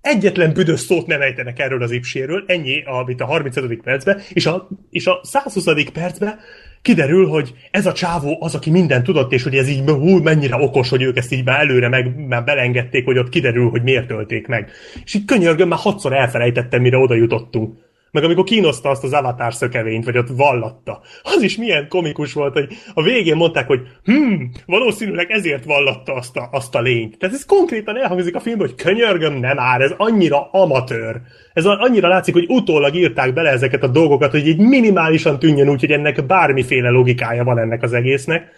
Egyetlen 0.00 0.52
büdös 0.52 0.80
szót 0.80 1.06
nem 1.06 1.20
ejtenek 1.20 1.58
erről 1.58 1.82
az 1.82 1.90
ipséről, 1.90 2.44
ennyi, 2.46 2.82
amit 2.84 3.20
a 3.20 3.24
35. 3.24 3.82
percben, 3.82 4.20
és 4.32 4.46
a, 4.46 4.68
és 4.90 5.06
a 5.06 5.20
120. 5.22 5.64
percben 5.92 6.38
kiderül, 6.82 7.28
hogy 7.28 7.54
ez 7.70 7.86
a 7.86 7.92
csávó 7.92 8.36
az, 8.40 8.54
aki 8.54 8.70
mindent 8.70 9.04
tudott, 9.04 9.32
és 9.32 9.42
hogy 9.42 9.54
ez 9.54 9.68
így 9.68 9.90
hú, 9.90 10.22
mennyire 10.22 10.56
okos, 10.56 10.88
hogy 10.88 11.02
ők 11.02 11.16
ezt 11.16 11.32
így 11.32 11.44
már 11.44 11.60
előre 11.60 11.88
meg 11.88 12.26
már 12.26 12.44
belengedték, 12.44 13.04
hogy 13.04 13.18
ott 13.18 13.28
kiderül, 13.28 13.70
hogy 13.70 13.82
miért 13.82 14.10
ölték 14.10 14.46
meg. 14.46 14.70
És 15.04 15.14
így 15.14 15.24
könyörgöm, 15.24 15.68
már 15.68 15.78
hatszor 15.78 16.12
elfelejtettem, 16.12 16.80
mire 16.82 16.96
oda 16.96 17.14
jutottunk 17.14 17.85
meg 18.10 18.24
amikor 18.24 18.44
kínoszta 18.44 18.88
azt 18.88 19.04
az 19.04 19.12
avatar 19.12 19.54
szökevényt, 19.54 20.04
vagy 20.04 20.18
ott 20.18 20.28
vallatta. 20.36 21.00
Az 21.22 21.42
is 21.42 21.56
milyen 21.56 21.88
komikus 21.88 22.32
volt, 22.32 22.52
hogy 22.52 22.68
a 22.94 23.02
végén 23.02 23.36
mondták, 23.36 23.66
hogy 23.66 23.80
hm, 24.04 24.42
valószínűleg 24.66 25.30
ezért 25.30 25.64
vallatta 25.64 26.14
azt 26.14 26.36
a, 26.36 26.48
azt 26.52 26.74
a 26.74 26.80
lényt. 26.80 27.18
Tehát 27.18 27.34
ez 27.34 27.44
konkrétan 27.44 27.96
elhangzik 27.96 28.34
a 28.34 28.40
filmben, 28.40 28.66
hogy 28.66 28.76
könyörgöm, 28.76 29.34
nem 29.34 29.56
már, 29.56 29.80
ez 29.80 29.94
annyira 29.96 30.50
amatőr. 30.50 31.20
Ez 31.52 31.64
annyira 31.64 32.08
látszik, 32.08 32.34
hogy 32.34 32.46
utólag 32.48 32.94
írták 32.94 33.32
bele 33.32 33.50
ezeket 33.50 33.82
a 33.82 33.88
dolgokat, 33.88 34.30
hogy 34.30 34.46
így 34.46 34.58
minimálisan 34.58 35.38
tűnjön 35.38 35.68
úgy, 35.68 35.80
hogy 35.80 35.92
ennek 35.92 36.26
bármiféle 36.26 36.88
logikája 36.88 37.44
van 37.44 37.58
ennek 37.58 37.82
az 37.82 37.92
egésznek. 37.92 38.50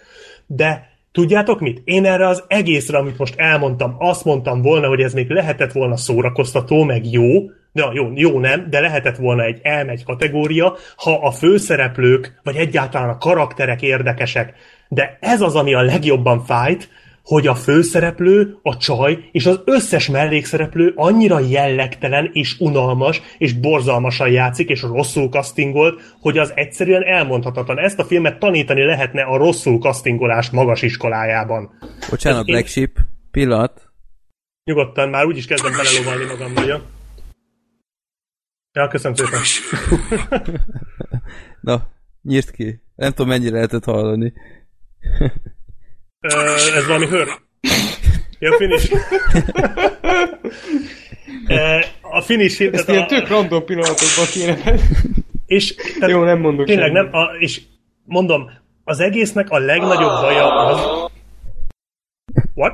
De 0.47 0.87
Tudjátok 1.11 1.59
mit? 1.59 1.81
Én 1.83 2.05
erre 2.05 2.27
az 2.27 2.43
egészre, 2.47 2.97
amit 2.97 3.17
most 3.17 3.33
elmondtam, 3.37 3.95
azt 3.97 4.25
mondtam 4.25 4.61
volna, 4.61 4.87
hogy 4.87 5.01
ez 5.01 5.13
még 5.13 5.29
lehetett 5.29 5.71
volna 5.71 5.97
szórakoztató, 5.97 6.83
meg 6.83 7.11
jó, 7.11 7.23
Ja, 7.73 7.91
jó, 7.93 8.11
jó 8.15 8.39
nem, 8.39 8.69
de 8.69 8.79
lehetett 8.79 9.15
volna 9.15 9.43
egy 9.43 9.59
elmegy 9.61 10.03
kategória, 10.03 10.75
ha 10.95 11.13
a 11.13 11.31
főszereplők, 11.31 12.39
vagy 12.43 12.55
egyáltalán 12.55 13.09
a 13.09 13.17
karakterek 13.17 13.81
érdekesek. 13.81 14.53
De 14.87 15.17
ez 15.21 15.41
az, 15.41 15.55
ami 15.55 15.73
a 15.73 15.81
legjobban 15.81 16.43
fájt, 16.43 16.89
hogy 17.23 17.47
a 17.47 17.55
főszereplő, 17.55 18.57
a 18.61 18.77
csaj 18.77 19.29
és 19.31 19.45
az 19.45 19.61
összes 19.65 20.07
mellékszereplő 20.07 20.93
annyira 20.95 21.39
jellegtelen 21.39 22.29
és 22.33 22.59
unalmas 22.59 23.21
és 23.37 23.53
borzalmasan 23.53 24.29
játszik 24.29 24.69
és 24.69 24.81
rosszul 24.81 25.29
castingolt, 25.29 26.01
hogy 26.21 26.37
az 26.37 26.51
egyszerűen 26.55 27.03
elmondhatatlan. 27.03 27.79
Ezt 27.79 27.99
a 27.99 28.03
filmet 28.03 28.39
tanítani 28.39 28.85
lehetne 28.85 29.21
a 29.21 29.37
rosszul 29.37 29.79
castingolás 29.79 30.49
magas 30.49 30.81
iskolájában. 30.81 31.69
Bocsánat, 32.09 32.45
Black 32.45 32.63
én... 32.63 32.69
Sheep, 32.69 32.97
pillanat. 33.31 33.81
Nyugodtan, 34.63 35.09
már 35.09 35.25
úgyis 35.25 35.45
kezdem 35.45 35.71
belelovalni 35.71 36.25
magam, 36.25 36.63
ugye? 36.63 36.75
Ja, 38.73 38.87
köszönöm 38.87 39.17
szépen. 39.17 39.41
Na, 41.61 41.87
nyírt 42.21 42.51
ki. 42.51 42.81
Nem 42.95 43.11
tudom, 43.11 43.27
mennyire 43.27 43.55
lehetett 43.55 43.83
hallani. 43.83 44.33
Uh, 46.21 46.75
ez 46.75 46.87
valami 46.87 47.05
hör. 47.05 47.27
Ja, 48.39 48.57
finish. 48.57 48.93
uh, 51.47 51.85
a 52.01 52.21
finish... 52.21 52.61
Ezt 52.71 52.89
ilyen 52.89 53.03
a... 53.03 53.05
tök 53.05 53.27
random 53.27 53.65
pillanatokban 53.65 54.25
kéne. 54.31 54.79
És, 55.45 55.75
tehát, 55.75 56.09
Jó, 56.09 56.23
nem 56.23 56.39
mondok 56.39 56.65
Tényleg 56.65 56.91
nem, 56.91 57.09
a, 57.11 57.23
és 57.39 57.61
mondom, 58.05 58.51
az 58.83 58.99
egésznek 58.99 59.49
a 59.49 59.57
legnagyobb 59.57 60.21
baja 60.21 60.65
az... 60.65 61.09
What? 62.53 62.73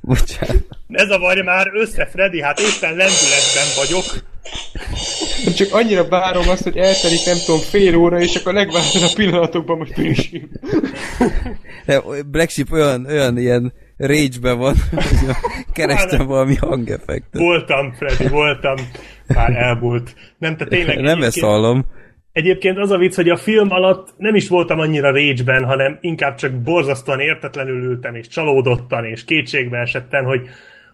Bocsánat. 0.00 0.64
Ez 0.88 1.04
a 1.04 1.06
zavarja 1.06 1.44
már 1.44 1.70
össze, 1.74 2.06
Freddy, 2.06 2.42
hát 2.42 2.58
éppen 2.58 2.96
lendületben 2.96 3.66
vagyok. 3.76 4.04
Csak 5.56 5.74
annyira 5.74 6.08
várom 6.08 6.48
azt, 6.48 6.62
hogy 6.62 6.76
eltelik 6.76 7.24
nem 7.24 7.36
tudom 7.44 7.60
fél 7.60 7.96
óra, 7.96 8.20
és 8.20 8.34
akkor 8.34 8.52
legváltad 8.52 9.02
a 9.02 9.12
pillanatokban 9.14 9.78
most 9.78 9.96
is. 9.96 10.30
Black 12.30 12.50
Sheep 12.50 12.72
olyan, 12.72 13.06
olyan 13.06 13.38
ilyen 13.38 13.72
rage 13.96 14.54
van, 14.54 14.74
hogy 14.90 15.34
kerestem 15.72 16.26
valami 16.26 16.54
hangeffektet. 16.54 17.40
Voltam, 17.40 17.92
Freddy, 17.92 18.28
voltam. 18.28 18.76
Már 19.26 19.56
elbúlt. 19.56 20.14
Nem, 20.38 20.56
te 20.56 20.64
tényleg... 20.64 21.00
Nem 21.00 21.22
ezt 21.22 21.40
hallom. 21.40 21.84
Egyébként 22.32 22.78
az 22.78 22.90
a 22.90 22.96
vicc, 22.96 23.14
hogy 23.14 23.28
a 23.28 23.36
film 23.36 23.70
alatt 23.70 24.14
nem 24.16 24.34
is 24.34 24.48
voltam 24.48 24.78
annyira 24.78 25.10
rage 25.10 25.66
hanem 25.66 25.98
inkább 26.00 26.34
csak 26.34 26.52
borzasztóan 26.52 27.20
értetlenül 27.20 27.82
ültem, 27.82 28.14
és 28.14 28.28
csalódottan, 28.28 29.04
és 29.04 29.24
kétségbe 29.24 29.78
esettem, 29.78 30.24
hogy 30.24 30.40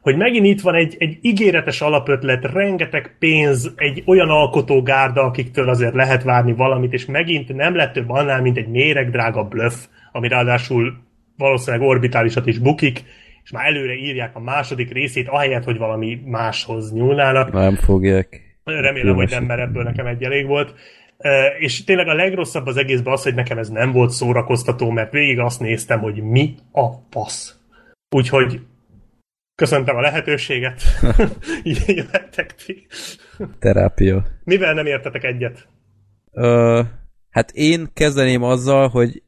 hogy 0.02 0.16
megint 0.16 0.47
itt 0.47 0.60
van 0.60 0.74
egy, 0.74 0.97
egy 0.98 1.18
ígéretes 1.20 1.81
alapötlet, 1.81 2.52
rengeteg 2.52 3.16
pénz, 3.18 3.72
egy 3.76 4.02
olyan 4.06 4.28
alkotógárda, 4.28 5.22
akiktől 5.22 5.68
azért 5.68 5.94
lehet 5.94 6.22
várni 6.22 6.52
valamit, 6.52 6.92
és 6.92 7.06
megint 7.06 7.55
nem 7.55 7.74
lett 7.74 7.92
több 7.92 8.10
annál, 8.10 8.40
mint 8.42 8.56
egy 8.56 8.68
méregdrága 8.68 9.44
bluff, 9.44 9.74
ami 10.12 10.28
ráadásul 10.28 10.94
valószínűleg 11.36 11.89
orbitálisat 11.89 12.47
is 12.47 12.58
bukik, 12.58 13.05
és 13.44 13.50
már 13.50 13.66
előre 13.66 13.94
írják 13.94 14.36
a 14.36 14.40
második 14.40 14.92
részét, 14.92 15.28
ahelyett, 15.28 15.64
hogy 15.64 15.78
valami 15.78 16.20
máshoz 16.24 16.92
nyúlnának. 16.92 17.52
Nem 17.52 17.74
fogják. 17.74 18.58
Remélem, 18.64 19.14
hogy 19.14 19.31
nem, 19.31 19.44
mert 19.44 19.60
ebből 19.60 19.82
nekem 19.82 20.06
egy 20.06 20.22
elég 20.22 20.47
volt. 20.47 20.74
És 21.58 21.84
tényleg 21.84 22.08
a 22.08 22.14
legrosszabb 22.14 22.66
az 22.66 22.76
egészben 22.76 23.12
az, 23.12 23.22
hogy 23.22 23.34
nekem 23.34 23.58
ez 23.58 23.68
nem 23.68 23.92
volt 23.92 24.10
szórakoztató, 24.10 24.90
mert 24.90 25.12
végig 25.12 25.39
azt 25.39 25.60
néztem, 25.60 26.00
hogy 26.00 26.22
mi 26.22 26.55
a 26.72 26.86
fasz. 27.10 27.56
Úgyhogy 28.10 28.60
Köszöntem 29.55 29.97
a 29.97 30.00
lehetőséget. 30.00 30.82
Jöttek 31.86 32.55
ti. 32.55 32.86
Terápia. 33.58 34.26
Mivel 34.44 34.74
nem 34.74 34.86
értetek 34.86 35.24
egyet? 35.24 35.68
Ö, 36.32 36.81
hát 37.31 37.50
én 37.50 37.90
kezdeném 37.94 38.42
azzal, 38.42 38.89
hogy 38.89 39.22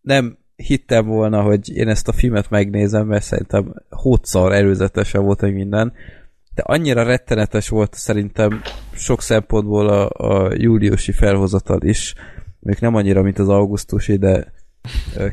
nem 0.00 0.38
hittem 0.56 1.06
volna, 1.06 1.42
hogy 1.42 1.76
én 1.76 1.88
ezt 1.88 2.08
a 2.08 2.12
filmet 2.12 2.50
megnézem, 2.50 3.06
mert 3.06 3.24
szerintem 3.24 3.74
hótszar 3.90 4.52
előzetesen 4.52 5.24
volt, 5.24 5.40
hogy 5.40 5.52
minden, 5.52 5.92
de 6.54 6.62
annyira 6.62 7.02
rettenetes 7.02 7.68
volt 7.68 7.94
szerintem 7.94 8.60
sok 8.92 9.22
szempontból 9.22 9.88
a, 9.88 10.10
a 10.10 10.52
júliusi 10.54 11.12
felhozatal 11.12 11.82
is, 11.82 12.14
még 12.60 12.76
nem 12.80 12.94
annyira, 12.94 13.22
mint 13.22 13.38
az 13.38 13.48
augusztusi, 13.48 14.16
de 14.16 14.52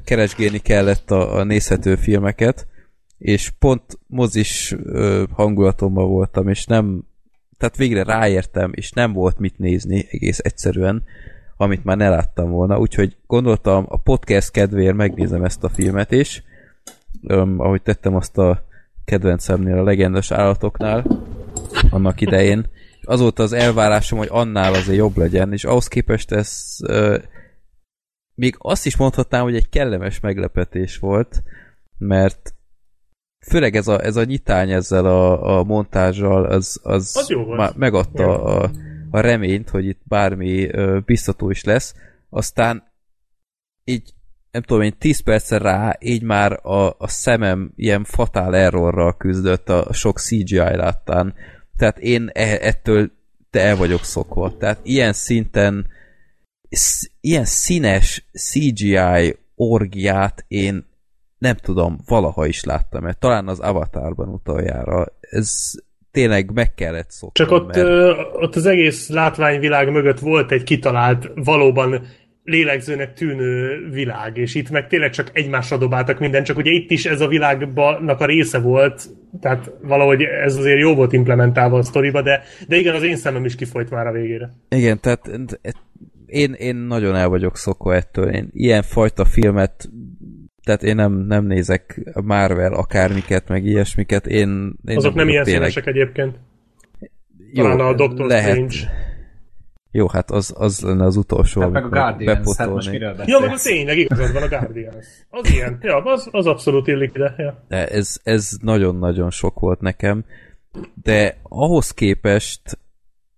keresgélni 0.04 0.58
kellett 0.58 1.12
a, 1.12 1.36
a 1.36 1.44
nézhető 1.44 1.96
filmeket, 1.96 2.68
és 3.18 3.50
pont 3.60 4.00
mozis 4.08 4.76
ö, 4.84 5.24
hangulatomban 5.32 6.08
voltam, 6.08 6.48
és 6.48 6.66
nem, 6.66 7.04
tehát 7.58 7.78
végre 7.78 8.04
ráértem, 8.04 8.72
és 8.74 8.92
nem 8.92 9.14
volt 9.14 9.40
mit 9.40 9.58
nézni 9.58 10.08
egész 10.10 10.40
egyszerűen, 10.40 11.04
amit 11.58 11.84
már 11.84 11.98
ne 11.98 12.10
láttam 12.10 12.50
volna, 12.50 12.80
úgyhogy 12.80 13.18
gondoltam 13.28 13.86
a 13.88 13.98
podcast 13.98 14.52
kedvéért 14.52 14.96
megnézem 14.96 15.44
ezt 15.44 15.64
a 15.64 15.70
filmet 15.70 16.12
is, 16.12 16.44
öm, 17.28 17.60
ahogy 17.60 17.82
tettem 17.82 18.16
azt 18.16 18.38
a 18.38 18.66
kedvencemnél, 19.06 19.78
a 19.78 19.84
legendas 19.84 20.32
állatoknál, 20.32 21.06
annak 21.90 22.22
idején. 22.22 22.66
Azóta 23.02 23.44
az 23.44 23.54
elvárásom, 23.54 24.18
hogy 24.18 24.28
annál 24.32 24.74
azért 24.74 24.98
jobb 24.98 25.18
legyen, 25.18 25.54
és 25.54 25.64
ahhoz 25.64 25.88
képest 25.88 26.32
ez 26.32 26.76
ö, 26.84 27.18
még 28.36 28.56
azt 28.58 28.86
is 28.86 28.98
mondhatnám, 28.98 29.44
hogy 29.44 29.56
egy 29.56 29.70
kellemes 29.70 30.20
meglepetés 30.20 30.98
volt, 30.98 31.44
mert 31.98 32.55
főleg 33.48 33.76
ez 33.76 33.88
a, 33.88 34.04
ez 34.04 34.16
a 34.16 34.24
nyitány 34.24 34.72
ezzel 34.72 35.06
a, 35.06 35.58
a 35.58 35.64
montázsal, 35.64 36.46
az, 36.46 36.80
az, 36.84 37.12
az 37.18 37.30
jó 37.30 37.46
már 37.46 37.74
megadta 37.76 38.44
a, 38.44 38.72
a 39.12 39.20
reményt, 39.20 39.70
hogy 39.70 39.86
itt 39.86 40.02
bármi 40.04 40.70
ö, 40.70 41.00
biztató 41.06 41.50
is 41.50 41.64
lesz. 41.64 41.96
Aztán 42.30 42.84
így 43.84 44.14
nem 44.52 44.64
tudom 44.64 44.82
én, 44.84 44.98
10 44.98 45.20
perccel 45.20 45.60
rá, 45.60 45.98
így 46.00 46.22
már 46.22 46.66
a, 46.66 46.96
a 46.98 47.08
szemem 47.08 47.72
ilyen 47.76 48.04
fatál 48.04 48.56
errorral 48.56 49.18
küzdött 49.18 49.70
a 49.70 49.94
sok 49.94 50.20
CGI 50.20 50.56
láttán. 50.58 51.34
Tehát 51.78 52.00
én 52.00 52.30
e, 52.34 52.58
ettől 52.62 53.12
te 53.50 53.62
el 53.62 53.76
vagyok 53.76 54.04
szokva. 54.04 54.58
Tehát 54.58 54.80
ilyen 54.84 55.14
szinten 55.14 55.88
ilyen 57.22 57.46
színes 57.46 58.26
CGI 58.32 59.38
orgiát 59.56 60.46
én 60.48 60.86
nem 61.46 61.56
tudom, 61.56 61.98
valaha 62.08 62.46
is 62.46 62.64
láttam, 62.64 63.04
mert 63.04 63.20
talán 63.20 63.48
az 63.48 63.60
Avatarban 63.60 64.28
utoljára. 64.28 65.06
Ez 65.20 65.72
tényleg 66.12 66.52
meg 66.54 66.74
kellett 66.74 67.10
szokni. 67.10 67.44
Csak 67.44 67.52
ott, 67.52 67.66
mert... 67.66 67.78
ö, 67.78 68.14
ott 68.34 68.56
az 68.56 68.66
egész 68.66 69.10
látványvilág 69.10 69.92
mögött 69.92 70.20
volt 70.20 70.52
egy 70.52 70.64
kitalált, 70.64 71.32
valóban 71.36 72.02
lélegzőnek 72.44 73.14
tűnő 73.14 73.80
világ, 73.92 74.38
és 74.38 74.56
itt 74.56 74.70
meg 74.70 74.88
tényleg 74.88 75.10
csak 75.10 75.30
egymásra 75.34 75.78
dobáltak 75.78 76.20
minden, 76.20 76.44
csak 76.44 76.58
ugye 76.58 76.72
itt 76.72 76.92
is 76.92 77.06
ez 77.06 77.22
a 77.22 77.28
világnak 77.28 78.20
a 78.20 78.26
része 78.26 78.60
volt, 78.60 79.04
tehát 79.42 79.72
valahogy 79.82 80.22
ez 80.22 80.56
azért 80.56 80.80
jó 80.80 80.96
volt 80.96 81.14
implementálva 81.14 81.78
a 81.78 81.84
sztoriba, 81.84 82.22
de, 82.22 82.44
de 82.68 82.76
igen, 82.76 82.96
az 82.96 83.04
én 83.04 83.16
szemem 83.16 83.46
is 83.46 83.56
kifolyt 83.56 83.90
már 83.90 84.08
a 84.08 84.12
végére. 84.12 84.50
Igen, 84.70 85.00
tehát 85.00 85.30
én, 86.26 86.54
én 86.54 86.76
nagyon 86.76 87.16
el 87.16 87.28
vagyok 87.30 87.58
szokva 87.58 87.96
ettől. 87.96 88.30
Én 88.30 88.50
ilyen 88.52 88.82
fajta 88.82 89.26
filmet 89.26 89.90
tehát 90.66 90.84
én 90.84 90.96
nem, 90.96 91.14
nem 91.14 91.46
nézek 91.46 92.02
Marvel 92.24 92.74
akármiket, 92.74 93.48
meg 93.48 93.66
ilyesmiket. 93.66 94.28
Én, 94.28 94.74
én 94.86 94.98
Azok 94.98 95.14
nem, 95.14 95.26
nem 95.26 95.34
ilyen 95.34 95.44
tényleg... 95.44 95.70
színesek 95.70 95.96
egyébként. 95.96 96.36
Talán 97.54 97.80
Jó, 97.80 97.86
a 97.86 97.94
Doctor 97.94 98.28
lehet. 98.28 98.52
Strange. 98.52 98.76
Jó, 99.92 100.08
hát 100.08 100.32
az, 100.32 100.54
az 100.58 100.80
lenne 100.82 101.06
az 101.06 101.16
utolsó, 101.16 101.62
hát 101.62 101.72
meg 101.72 101.84
a 101.84 101.90
Guardians, 101.90 102.58
hát 102.58 102.70
most 102.70 102.92
miről 102.92 103.16
Ja, 103.26 103.40
meg 103.40 103.50
a 103.50 103.58
tényleg 103.64 103.98
igazad 103.98 104.34
van 104.34 104.44
a 104.44 104.48
Guardians. 104.48 105.06
Az 105.30 105.52
ilyen, 105.52 105.78
ja, 105.82 106.04
az, 106.04 106.28
az 106.32 106.46
abszolút 106.46 106.88
illik 106.88 107.12
ide. 107.16 107.34
Ja. 107.38 107.66
De 107.68 107.88
ez, 107.88 108.20
ez 108.24 108.50
nagyon-nagyon 108.62 109.32
sok 109.32 109.60
volt 109.60 109.82
nekem, 109.82 110.26
de 111.04 111.38
ahhoz 111.44 111.92
képest 111.92 112.62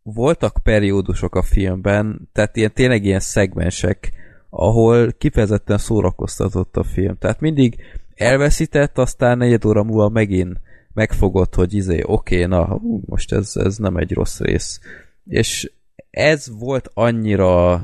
voltak 0.03 0.59
periódusok 0.63 1.35
a 1.35 1.41
filmben, 1.41 2.29
tehát 2.33 2.55
ilyen, 2.55 2.73
tényleg 2.73 3.05
ilyen 3.05 3.19
szegmensek, 3.19 4.11
ahol 4.49 5.11
kifejezetten 5.11 5.77
szórakoztatott 5.77 6.77
a 6.77 6.83
film. 6.83 7.17
Tehát 7.17 7.39
mindig 7.39 7.77
elveszített, 8.15 8.97
aztán 8.97 9.37
negyed 9.37 9.65
óra 9.65 9.83
múlva 9.83 10.09
megint 10.09 10.59
megfogott, 10.93 11.55
hogy 11.55 11.73
izé, 11.73 12.03
oké, 12.05 12.43
okay, 12.43 12.47
na, 12.47 12.65
hú, 12.65 13.01
most 13.05 13.31
ez, 13.31 13.51
ez 13.55 13.77
nem 13.77 13.97
egy 13.97 14.13
rossz 14.13 14.39
rész. 14.39 14.79
És 15.25 15.71
ez 16.09 16.49
volt 16.59 16.91
annyira 16.93 17.81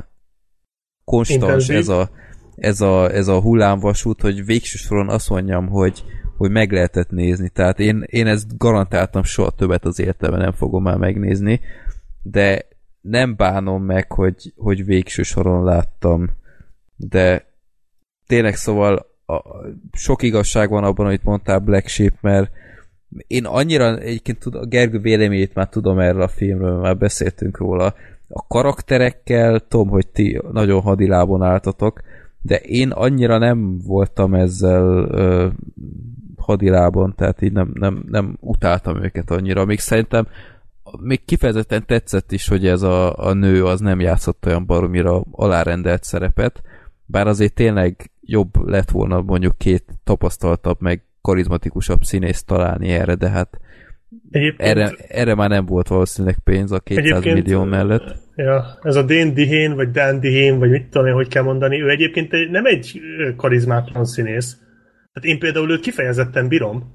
konstans 1.03 1.69
ez 1.69 1.87
a, 1.87 2.09
ez, 2.55 2.81
a, 2.81 3.11
ez 3.11 3.27
a 3.27 3.39
hullámvasút, 3.39 4.21
hogy 4.21 4.45
végső 4.45 4.77
soron 4.77 5.09
azt 5.09 5.29
mondjam, 5.29 5.67
hogy, 5.67 6.03
hogy 6.37 6.51
meg 6.51 6.71
lehetett 6.71 7.09
nézni. 7.09 7.49
Tehát 7.49 7.79
én, 7.79 8.03
én 8.05 8.27
ezt 8.27 8.57
garantáltam 8.57 9.23
soha 9.23 9.49
többet 9.49 9.85
az 9.85 9.99
életemben 9.99 10.39
nem 10.39 10.51
fogom 10.51 10.83
már 10.83 10.97
megnézni, 10.97 11.59
de 12.21 12.67
nem 13.01 13.35
bánom 13.35 13.83
meg, 13.83 14.11
hogy, 14.11 14.53
hogy 14.57 14.85
végső 14.85 15.23
soron 15.23 15.63
láttam 15.63 16.29
de 17.09 17.45
tényleg 18.27 18.55
szóval 18.55 19.05
a, 19.25 19.41
sok 19.91 20.21
igazság 20.21 20.69
van 20.69 20.83
abban, 20.83 21.05
amit 21.05 21.23
mondtál 21.23 21.59
Black 21.59 21.87
Sheep, 21.87 22.13
mert 22.21 22.51
én 23.27 23.45
annyira, 23.45 23.97
egyébként 23.97 24.39
tud, 24.39 24.55
a 24.55 24.65
Gergő 24.65 24.99
véleményét 24.99 25.53
már 25.53 25.69
tudom 25.69 25.99
erről 25.99 26.21
a 26.21 26.27
filmről, 26.27 26.79
már 26.79 26.97
beszéltünk 26.97 27.57
róla. 27.57 27.93
A 28.27 28.47
karakterekkel 28.47 29.59
tudom, 29.59 29.89
hogy 29.89 30.07
ti 30.07 30.41
nagyon 30.51 30.81
hadilábon 30.81 31.41
álltatok, 31.41 32.01
de 32.41 32.57
én 32.57 32.89
annyira 32.89 33.37
nem 33.37 33.77
voltam 33.77 34.33
ezzel 34.33 34.83
ö, 35.11 35.47
hadilában, 36.37 37.13
tehát 37.15 37.41
így 37.41 37.51
nem, 37.51 37.71
nem, 37.73 38.03
nem 38.09 38.37
utáltam 38.39 39.03
őket 39.03 39.31
annyira. 39.31 39.65
Még 39.65 39.79
szerintem 39.79 40.27
még 40.99 41.25
kifejezetten 41.25 41.85
tetszett 41.85 42.31
is, 42.31 42.47
hogy 42.47 42.67
ez 42.67 42.81
a, 42.81 43.27
a 43.27 43.33
nő 43.33 43.65
az 43.65 43.79
nem 43.79 43.99
játszott 43.99 44.45
olyan 44.45 44.65
baromira 44.65 45.23
alárendelt 45.31 46.03
szerepet, 46.03 46.61
bár 47.05 47.27
azért 47.27 47.53
tényleg 47.53 48.11
jobb 48.21 48.55
lett 48.55 48.89
volna 48.89 49.21
mondjuk 49.21 49.57
két 49.57 49.83
tapasztaltabb, 50.03 50.81
meg 50.81 51.03
karizmatikusabb 51.21 52.01
színész 52.03 52.43
találni 52.43 52.89
erre, 52.89 53.15
de 53.15 53.29
hát 53.29 53.59
erre, 54.57 54.91
erre 55.07 55.35
már 55.35 55.49
nem 55.49 55.65
volt 55.65 55.87
valószínűleg 55.87 56.37
pénz 56.43 56.71
a 56.71 56.79
200 56.79 57.23
millió 57.23 57.63
mellett. 57.63 58.15
Ja, 58.35 58.77
ez 58.81 58.95
a 58.95 59.03
Dane 59.03 59.31
Dihén, 59.31 59.75
vagy 59.75 59.91
Dan 59.91 60.19
Dihén, 60.19 60.59
vagy 60.59 60.69
mit 60.69 60.87
tudom 60.89 61.07
én, 61.07 61.13
hogy 61.13 61.27
kell 61.27 61.43
mondani, 61.43 61.81
ő 61.81 61.89
egyébként 61.89 62.49
nem 62.49 62.65
egy 62.65 63.01
karizmátlan 63.35 64.05
színész. 64.05 64.57
Hát 65.13 65.23
én 65.23 65.39
például 65.39 65.71
őt 65.71 65.81
kifejezetten 65.81 66.47
bírom, 66.47 66.93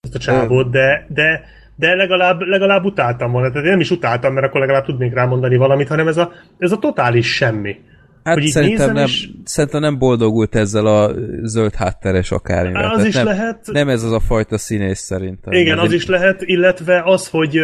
ezt 0.00 0.14
a 0.14 0.18
csávót, 0.18 0.70
de, 0.70 1.06
de, 1.08 1.44
de 1.76 1.94
legalább, 1.94 2.40
legalább 2.40 2.84
utáltam 2.84 3.32
volna. 3.32 3.48
Tehát 3.48 3.64
én 3.64 3.70
nem 3.70 3.80
is 3.80 3.90
utáltam, 3.90 4.32
mert 4.32 4.46
akkor 4.46 4.60
legalább 4.60 4.84
tudnék 4.84 5.14
rámondani 5.14 5.56
valamit, 5.56 5.88
hanem 5.88 6.08
ez 6.08 6.16
a, 6.16 6.32
ez 6.58 6.72
a 6.72 6.78
totális 6.78 7.34
semmi. 7.34 7.76
Hát 8.24 8.34
hogy 8.34 8.46
szerintem 8.46 8.92
nem, 8.92 9.04
is... 9.04 9.30
szerintem 9.44 9.80
nem 9.80 9.98
boldogult 9.98 10.54
ezzel 10.54 10.86
a 10.86 11.12
zöld 11.42 11.74
hátteres 11.74 12.30
akármivel. 12.30 12.84
Az 12.84 12.90
Tehát 12.90 13.06
is 13.06 13.14
nem, 13.14 13.24
lehet. 13.24 13.68
Nem 13.72 13.88
ez 13.88 14.02
az 14.02 14.12
a 14.12 14.20
fajta 14.20 14.58
színész 14.58 15.00
szerintem. 15.00 15.52
Igen, 15.52 15.78
az 15.78 15.92
is 15.92 16.06
lehet, 16.06 16.42
illetve 16.42 17.02
az, 17.04 17.28
hogy, 17.28 17.60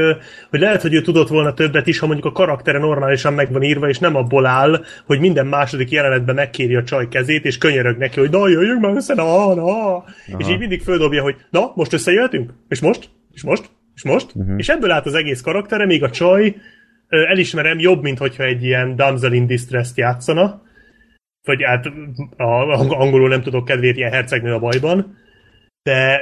hogy 0.51 0.61
lehet, 0.61 0.83
hogy 0.83 0.95
ő 0.95 1.01
tudott 1.01 1.29
volna 1.29 1.55
többet 1.55 1.87
is, 1.87 1.99
ha 1.99 2.07
mondjuk 2.07 2.27
a 2.27 2.33
karaktere 2.33 2.79
normálisan 2.79 3.33
meg 3.33 3.53
van 3.53 3.63
írva, 3.63 3.89
és 3.89 3.99
nem 3.99 4.17
abból 4.17 4.47
áll, 4.47 4.85
hogy 5.07 5.21
minden 5.21 5.47
második 5.47 5.91
jelenetben 5.91 6.35
megkéri 6.35 6.75
a 6.75 6.83
csaj 6.83 7.09
kezét, 7.09 7.45
és 7.45 7.59
könyörög 7.59 7.97
neki, 7.97 8.21
hogy 8.21 8.31
na, 8.31 8.49
jöjjünk 8.49 8.81
már 8.81 8.97
össze, 8.97 9.15
na, 9.15 9.55
na. 9.55 9.63
Aha. 9.63 10.05
És 10.39 10.49
így 10.49 10.59
mindig 10.59 10.83
földobja, 10.83 11.23
hogy 11.23 11.37
na, 11.51 11.73
most 11.75 11.93
összejöhetünk? 11.93 12.53
És 12.69 12.81
most? 12.81 13.09
És 13.33 13.43
most? 13.43 13.71
És 13.95 14.03
most? 14.03 14.27
Uh-huh. 14.35 14.55
És 14.57 14.69
ebből 14.69 14.91
állt 14.91 15.07
az 15.07 15.15
egész 15.15 15.41
karaktere, 15.41 15.87
még 15.87 16.03
a 16.03 16.11
csaj 16.11 16.57
elismerem, 17.09 17.79
jobb, 17.79 18.03
mint 18.03 18.19
hogyha 18.19 18.43
egy 18.43 18.63
ilyen 18.63 18.97
damsel 18.97 19.33
in 19.33 19.47
distress 19.47 19.91
játszana, 19.95 20.63
vagy 21.43 21.63
hát 21.63 21.87
a, 22.37 22.45
angolul 22.99 23.29
nem 23.29 23.43
tudok 23.43 23.65
kedvét, 23.65 23.97
ilyen 23.97 24.13
hercegnő 24.13 24.55
a 24.55 24.59
bajban, 24.59 25.17
de, 25.83 26.21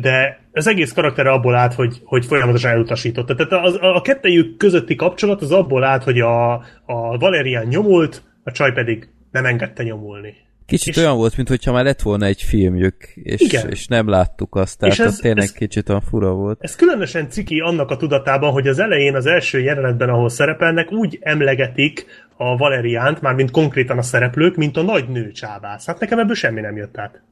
de 0.00 0.40
az 0.52 0.66
egész 0.66 0.92
karakter 0.92 1.26
abból 1.26 1.54
állt, 1.54 1.74
hogy, 1.74 2.00
hogy 2.04 2.26
folyamatosan 2.26 2.70
elutasította. 2.70 3.34
Tehát 3.34 3.64
az, 3.64 3.78
a 3.80 4.00
kettejük 4.00 4.56
közötti 4.56 4.94
kapcsolat 4.94 5.42
az 5.42 5.52
abból 5.52 5.84
állt, 5.84 6.02
hogy 6.02 6.20
a, 6.20 6.52
a 6.86 7.18
Valerian 7.18 7.66
nyomult, 7.66 8.22
a 8.42 8.50
csaj 8.50 8.72
pedig 8.72 9.08
nem 9.30 9.44
engedte 9.44 9.82
nyomulni. 9.82 10.45
Kicsit 10.66 10.96
és 10.96 11.02
olyan 11.02 11.16
volt, 11.16 11.36
mintha 11.36 11.72
már 11.72 11.84
lett 11.84 12.02
volna 12.02 12.26
egy 12.26 12.42
filmjük, 12.42 12.96
és, 13.14 13.40
igen. 13.40 13.68
és 13.68 13.86
nem 13.86 14.08
láttuk 14.08 14.54
azt, 14.54 14.78
tehát 14.78 14.94
és 14.94 15.00
ez, 15.00 15.06
az 15.06 15.16
tényleg 15.16 15.44
ez, 15.44 15.52
kicsit 15.52 15.88
olyan 15.88 16.00
fura 16.00 16.32
volt. 16.32 16.58
Ez 16.62 16.76
különösen 16.76 17.30
ciki 17.30 17.60
annak 17.60 17.90
a 17.90 17.96
tudatában, 17.96 18.52
hogy 18.52 18.66
az 18.68 18.78
elején 18.78 19.14
az 19.14 19.26
első 19.26 19.60
jelenetben, 19.60 20.08
ahol 20.08 20.28
szerepelnek, 20.28 20.92
úgy 20.92 21.18
emlegetik 21.20 22.06
a 22.36 22.56
Valeriánt, 22.56 23.34
mint 23.34 23.50
konkrétan 23.50 23.98
a 23.98 24.02
szereplők, 24.02 24.56
mint 24.56 24.76
a 24.76 24.82
nagy 24.82 25.08
nő 25.08 25.30
csábász. 25.30 25.86
Hát 25.86 26.00
nekem 26.00 26.18
ebből 26.18 26.34
semmi 26.34 26.60
nem 26.60 26.76
jött 26.76 26.98
át. 26.98 27.22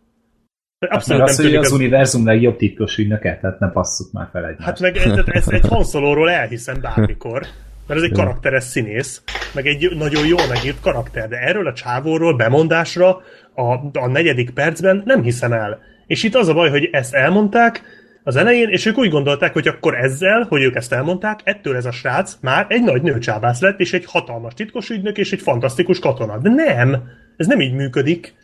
Abszolút 0.78 1.28
hát, 1.28 1.36
nem 1.38 1.46
az, 1.46 1.52
hogy 1.52 1.54
az, 1.54 1.66
az 1.66 1.72
univerzum 1.72 2.26
legjobb 2.26 2.56
titkos 2.56 2.98
ügynöke, 2.98 3.38
tehát 3.40 3.58
ne 3.58 3.70
passzuk 3.70 4.12
már 4.12 4.28
fel 4.32 4.44
egymást. 4.44 4.64
Hát 4.64 4.80
meg 4.80 4.96
ez, 4.96 5.18
ez 5.26 5.48
egy 5.48 5.68
hanszolóról 5.74 6.30
elhiszem 6.30 6.80
bármikor 6.80 7.46
mert 7.86 8.00
ez 8.00 8.06
egy 8.06 8.12
karakteres 8.12 8.64
színész, 8.64 9.22
meg 9.54 9.66
egy 9.66 9.96
nagyon 9.96 10.26
jól 10.26 10.46
megírt 10.48 10.80
karakter, 10.80 11.28
de 11.28 11.36
erről 11.36 11.66
a 11.66 11.72
csávóról 11.72 12.36
bemondásra 12.36 13.22
a, 13.54 13.98
a 13.98 14.06
negyedik 14.06 14.50
percben 14.50 15.02
nem 15.04 15.22
hiszem 15.22 15.52
el. 15.52 15.78
És 16.06 16.22
itt 16.22 16.34
az 16.34 16.48
a 16.48 16.54
baj, 16.54 16.70
hogy 16.70 16.88
ezt 16.92 17.14
elmondták 17.14 17.82
az 18.22 18.36
elején, 18.36 18.68
és 18.68 18.86
ők 18.86 18.98
úgy 18.98 19.10
gondolták, 19.10 19.52
hogy 19.52 19.68
akkor 19.68 19.94
ezzel, 19.94 20.46
hogy 20.48 20.62
ők 20.62 20.74
ezt 20.74 20.92
elmondták, 20.92 21.40
ettől 21.44 21.76
ez 21.76 21.84
a 21.84 21.90
srác 21.90 22.36
már 22.40 22.66
egy 22.68 22.82
nagy 22.82 23.02
nőcsábász 23.02 23.60
lett, 23.60 23.80
és 23.80 23.92
egy 23.92 24.04
hatalmas 24.04 24.54
titkos 24.54 24.90
ügynök, 24.90 25.18
és 25.18 25.32
egy 25.32 25.40
fantasztikus 25.40 25.98
katona. 25.98 26.38
De 26.38 26.50
nem! 26.50 27.02
Ez 27.36 27.46
nem 27.46 27.60
így 27.60 27.74
működik. 27.74 28.34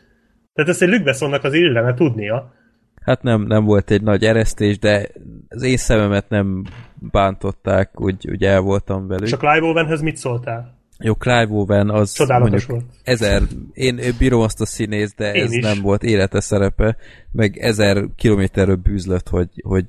Tehát 0.54 0.70
ezt 0.70 0.82
egy 0.82 0.88
Lükbeszonnak 0.88 1.44
az 1.44 1.54
illene 1.54 1.94
tudnia. 1.94 2.54
Hát 3.02 3.22
nem, 3.22 3.42
nem 3.42 3.64
volt 3.64 3.90
egy 3.90 4.02
nagy 4.02 4.24
eresztés, 4.24 4.78
de 4.78 5.08
az 5.48 5.62
én 5.62 5.76
szememet 5.76 6.28
nem 6.28 6.64
bántották, 7.00 8.00
úgy, 8.00 8.28
úgy 8.30 8.44
el 8.44 8.60
voltam 8.60 9.06
velük. 9.06 9.26
És 9.26 9.32
a 9.32 9.36
Clive 9.36 9.66
Owenhez 9.66 10.00
mit 10.00 10.16
szóltál? 10.16 10.78
Jó, 11.02 11.14
Clive 11.14 11.48
Owen 11.50 11.90
az 11.90 12.12
Csodálatos 12.12 12.64
volt. 12.64 12.84
ezer, 13.02 13.42
én 13.72 14.00
bírom 14.18 14.40
azt 14.40 14.60
a 14.60 14.66
színész, 14.66 15.14
de 15.14 15.32
én 15.32 15.42
ez 15.42 15.52
is. 15.52 15.62
nem 15.62 15.80
volt 15.82 16.02
élete 16.02 16.40
szerepe, 16.40 16.96
meg 17.32 17.56
ezer 17.56 18.04
kilométerről 18.16 18.76
bűzlött, 18.76 19.28
hogy, 19.28 19.48
hogy 19.62 19.84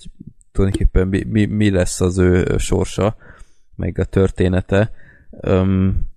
tulajdonképpen 0.52 1.08
mi, 1.08 1.24
mi, 1.24 1.46
mi 1.46 1.70
lesz 1.70 2.02
az 2.02 2.18
ő 2.18 2.58
sorsa, 2.58 3.16
meg 3.76 4.00
a 4.00 4.06
története. 4.06 4.92
Um, 5.48 6.10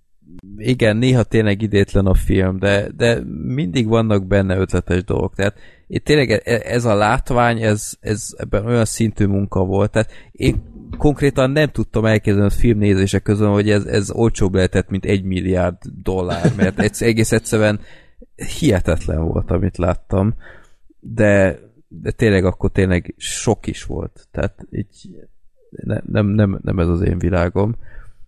igen, 0.57 0.97
néha 0.97 1.23
tényleg 1.23 1.63
idétlen 1.63 2.07
a 2.07 2.15
film, 2.15 2.59
de, 2.59 2.89
de 2.97 3.21
mindig 3.47 3.89
vannak 3.89 4.27
benne 4.27 4.57
ötletes 4.57 5.05
dolgok. 5.05 5.35
Tehát 5.35 5.55
itt 5.87 6.05
tényleg 6.05 6.31
e, 6.31 6.61
ez 6.65 6.85
a 6.85 6.95
látvány, 6.95 7.63
ez, 7.63 7.93
ez 8.01 8.29
ebben 8.37 8.67
olyan 8.67 8.85
szintű 8.85 9.27
munka 9.27 9.65
volt. 9.65 9.91
Tehát 9.91 10.11
én 10.33 10.63
konkrétan 10.97 11.51
nem 11.51 11.69
tudtam 11.69 12.05
elkezdeni 12.05 12.47
a 12.47 12.51
filmnézések 12.51 13.23
közön, 13.23 13.51
hogy 13.51 13.71
ez, 13.71 13.85
ez 13.85 14.11
olcsóbb 14.11 14.55
lehetett, 14.55 14.89
mint 14.89 15.05
egy 15.05 15.23
milliárd 15.23 15.77
dollár, 16.03 16.53
mert 16.57 16.79
ez 16.79 17.03
egész 17.03 17.33
egyszerűen 17.33 17.81
hihetetlen 18.59 19.25
volt, 19.25 19.51
amit 19.51 19.77
láttam. 19.77 20.35
De, 21.01 21.59
de 21.89 22.11
tényleg 22.11 22.45
akkor 22.45 22.71
tényleg 22.71 23.15
sok 23.17 23.67
is 23.67 23.85
volt. 23.85 24.29
Tehát 24.31 24.67
így 24.71 25.09
ne, 25.71 25.99
nem, 26.07 26.27
nem, 26.27 26.59
nem 26.63 26.79
ez 26.79 26.89
az 26.89 27.01
én 27.01 27.19
világom. 27.19 27.75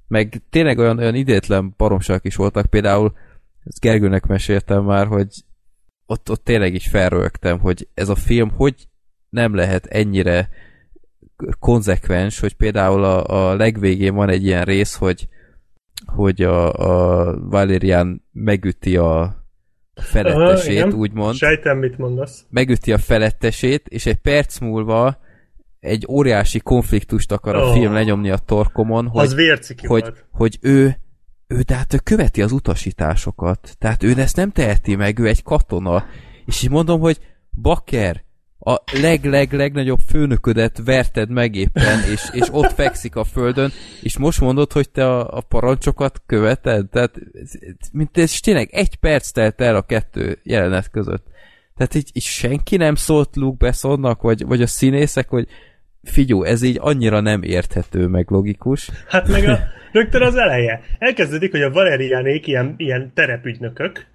Meg 0.09 0.43
tényleg 0.51 0.79
olyan, 0.79 0.99
olyan 0.99 1.15
idétlen 1.15 1.75
baromság 1.77 2.21
is 2.23 2.37
voltak, 2.37 2.67
például 2.67 3.13
ezt 3.65 3.81
Gergőnek 3.81 4.27
meséltem 4.27 4.85
már, 4.85 5.07
hogy 5.07 5.45
ott, 6.07 6.31
ott 6.31 6.45
tényleg 6.45 6.75
is 6.75 6.89
felrögtem, 6.89 7.59
hogy 7.59 7.89
ez 7.95 8.09
a 8.09 8.15
film 8.15 8.51
hogy 8.51 8.89
nem 9.29 9.55
lehet 9.55 9.87
ennyire 9.87 10.49
konzekvens, 11.59 12.41
hogy 12.41 12.55
például 12.55 13.05
a, 13.05 13.51
a 13.51 13.55
legvégén 13.55 14.15
van 14.15 14.29
egy 14.29 14.45
ilyen 14.45 14.65
rész, 14.65 14.95
hogy 14.95 15.29
hogy 16.07 16.43
a, 16.43 16.73
a 16.73 17.39
Valerian 17.41 18.25
megüti 18.33 18.97
a 18.97 19.45
felettesét, 19.95 20.83
Aha, 20.83 20.97
úgymond. 20.97 21.35
Sejtem, 21.35 21.79
mit 21.79 21.99
mondasz. 21.99 22.47
Megüti 22.49 22.93
a 22.93 22.99
felettesét, 22.99 23.89
és 23.89 24.07
egy 24.07 24.17
perc 24.17 24.59
múlva 24.59 25.19
egy 25.81 26.07
óriási 26.09 26.59
konfliktust 26.59 27.33
akar 27.33 27.57
a 27.57 27.67
oh. 27.67 27.73
film 27.73 27.93
lenyomni 27.93 28.31
a 28.31 28.39
torkomon, 28.39 29.07
hogy, 29.07 29.25
az 29.25 29.35
hogy, 29.35 29.87
hogy, 29.87 30.13
hogy 30.31 30.59
ő 30.61 30.97
ő 31.49 31.63
tehát 31.63 31.95
ő 31.95 31.99
követi 31.99 32.43
az 32.43 32.53
utasításokat. 32.53 33.77
Tehát 33.79 34.03
ő 34.03 34.19
ezt 34.19 34.37
nem 34.37 34.51
teheti 34.51 34.95
meg, 34.95 35.19
ő 35.19 35.27
egy 35.27 35.43
katona. 35.43 36.05
És 36.47 36.63
így 36.63 36.71
mondom, 36.71 37.01
hogy 37.01 37.19
Bakker, 37.63 38.25
a 38.59 38.77
leg-leg-legnagyobb 39.01 39.99
főnöködet 40.09 40.81
verted 40.85 41.31
meg 41.31 41.55
éppen, 41.55 41.99
és, 42.13 42.29
és 42.33 42.49
ott 42.51 42.73
fekszik 42.73 43.17
a 43.17 43.25
földön, 43.25 43.71
és 44.03 44.19
most 44.19 44.41
mondod, 44.41 44.73
hogy 44.73 44.91
te 44.91 45.07
a, 45.07 45.37
a 45.37 45.41
parancsokat 45.41 46.23
követed? 46.27 46.89
Tehát, 46.89 47.15
mint 47.93 48.19
ez 48.19 48.41
tényleg 48.41 48.69
egy 48.73 48.97
perc 48.97 49.31
telt 49.31 49.61
el 49.61 49.77
a 49.77 49.83
kettő 49.83 50.39
jelenet 50.43 50.91
között. 50.91 51.27
Tehát 51.77 51.95
így, 51.95 52.11
így 52.13 52.23
senki 52.23 52.77
nem 52.77 52.95
szólt 52.95 53.37
Luke 53.37 53.67
Bessonnak, 53.67 54.23
vagy, 54.23 54.47
vagy 54.47 54.63
a 54.63 54.67
színészek, 54.67 55.29
hogy 55.29 55.49
figyú, 56.03 56.43
ez 56.43 56.63
így 56.63 56.79
annyira 56.81 57.21
nem 57.21 57.43
érthető, 57.43 58.07
meg 58.07 58.31
logikus. 58.31 58.91
Hát 59.09 59.29
meg 59.29 59.49
a, 59.49 59.59
rögtön 59.93 60.23
az 60.23 60.37
eleje. 60.37 60.81
Elkezdődik, 60.99 61.51
hogy 61.51 61.63
a 61.63 61.71
Valerianék 61.71 62.47
ilyen, 62.47 62.75
ilyen 62.77 63.11
terepügynökök, 63.15 64.07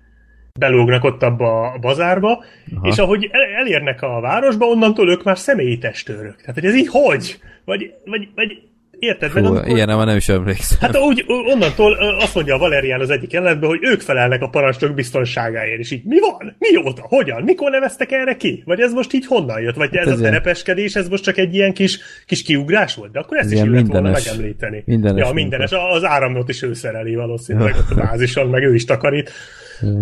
belógnak 0.59 1.03
ott 1.03 1.23
abba 1.23 1.71
a 1.71 1.77
bazárba, 1.79 2.43
Aha. 2.75 2.87
és 2.87 2.97
ahogy 2.97 3.29
elérnek 3.57 4.01
a 4.01 4.19
városba, 4.19 4.65
onnantól 4.65 5.09
ők 5.09 5.23
már 5.23 5.37
személyi 5.37 5.77
testőrök. 5.77 6.35
Tehát, 6.35 6.55
hogy 6.55 6.65
ez 6.65 6.75
így 6.75 6.87
hogy? 6.87 7.39
Vagy, 7.65 7.93
vagy, 8.05 8.27
vagy 8.35 8.61
Érted? 9.01 9.29
Fú, 9.29 9.39
meg 9.39 9.45
amikor... 9.45 9.75
ilyen 9.75 9.87
nem, 9.87 10.05
nem 10.05 10.15
is 10.15 10.29
emlékszem. 10.29 10.77
Hát 10.79 10.97
úgy, 10.97 11.25
onnantól 11.27 11.93
azt 12.19 12.35
mondja 12.35 12.55
a 12.55 12.57
Valerian 12.57 12.99
az 12.99 13.09
egyik 13.09 13.31
jelenetben, 13.31 13.69
hogy 13.69 13.79
ők 13.81 14.01
felelnek 14.01 14.41
a 14.41 14.49
parancsnok 14.49 14.93
biztonságáért, 14.93 15.79
és 15.79 15.91
így 15.91 16.03
mi 16.03 16.19
van? 16.19 16.55
Mióta? 16.59 17.01
Hogyan? 17.01 17.43
Mikor 17.43 17.71
neveztek 17.71 18.11
erre 18.11 18.35
ki? 18.35 18.63
Vagy 18.65 18.79
ez 18.79 18.93
most 18.93 19.13
így 19.13 19.25
honnan 19.25 19.61
jött? 19.61 19.75
Vagy 19.75 19.95
ez, 19.95 20.07
ez 20.07 20.19
a 20.19 20.21
terepeskedés, 20.21 20.95
ez 20.95 21.07
most 21.07 21.23
csak 21.23 21.37
egy 21.37 21.53
ilyen 21.53 21.73
kis, 21.73 21.99
kis 22.25 22.41
kiugrás 22.41 22.95
volt? 22.95 23.11
De 23.11 23.19
akkor 23.19 23.37
ezt 23.37 23.51
is 23.51 23.61
illet 23.61 23.87
volna 23.87 24.11
megemlíteni. 24.11 24.83
Mindenes. 24.85 25.27
Ja, 25.27 25.33
mindenes. 25.33 25.71
Az 25.71 26.03
áramot 26.03 26.49
is 26.49 26.61
ő 26.61 26.73
szereli 26.73 27.15
valószínűleg 27.15 27.75
ott 27.75 27.97
a 27.97 28.01
bázison, 28.05 28.49
meg 28.49 28.63
ő 28.63 28.73
is 28.73 28.85
takarít. 28.85 29.31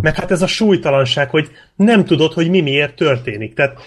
Meg 0.01 0.15
hát 0.15 0.31
ez 0.31 0.41
a 0.41 0.47
súlytalanság, 0.47 1.29
hogy 1.29 1.49
nem 1.75 2.05
tudod, 2.05 2.33
hogy 2.33 2.49
mi 2.49 2.61
miért 2.61 2.95
történik. 2.95 3.53
Tehát 3.53 3.79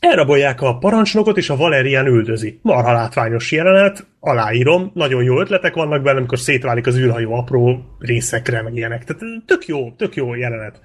elrabolják 0.00 0.60
a 0.60 0.78
parancsnokot, 0.78 1.36
és 1.36 1.50
a 1.50 1.56
Valerian 1.56 2.06
üldözi. 2.06 2.58
Marha 2.62 2.92
látványos 2.92 3.52
jelenet, 3.52 4.06
aláírom, 4.20 4.90
nagyon 4.94 5.22
jó 5.22 5.40
ötletek 5.40 5.74
vannak 5.74 6.02
benne, 6.02 6.18
amikor 6.18 6.38
szétválik 6.38 6.86
az 6.86 6.96
űrhajó 6.96 7.32
apró 7.32 7.96
részekre, 7.98 8.62
meg 8.62 8.76
ilyenek. 8.76 9.04
Tehát 9.04 9.22
tök 9.46 9.66
jó, 9.66 9.92
tök 9.92 10.14
jó 10.14 10.34
jelenet. 10.34 10.80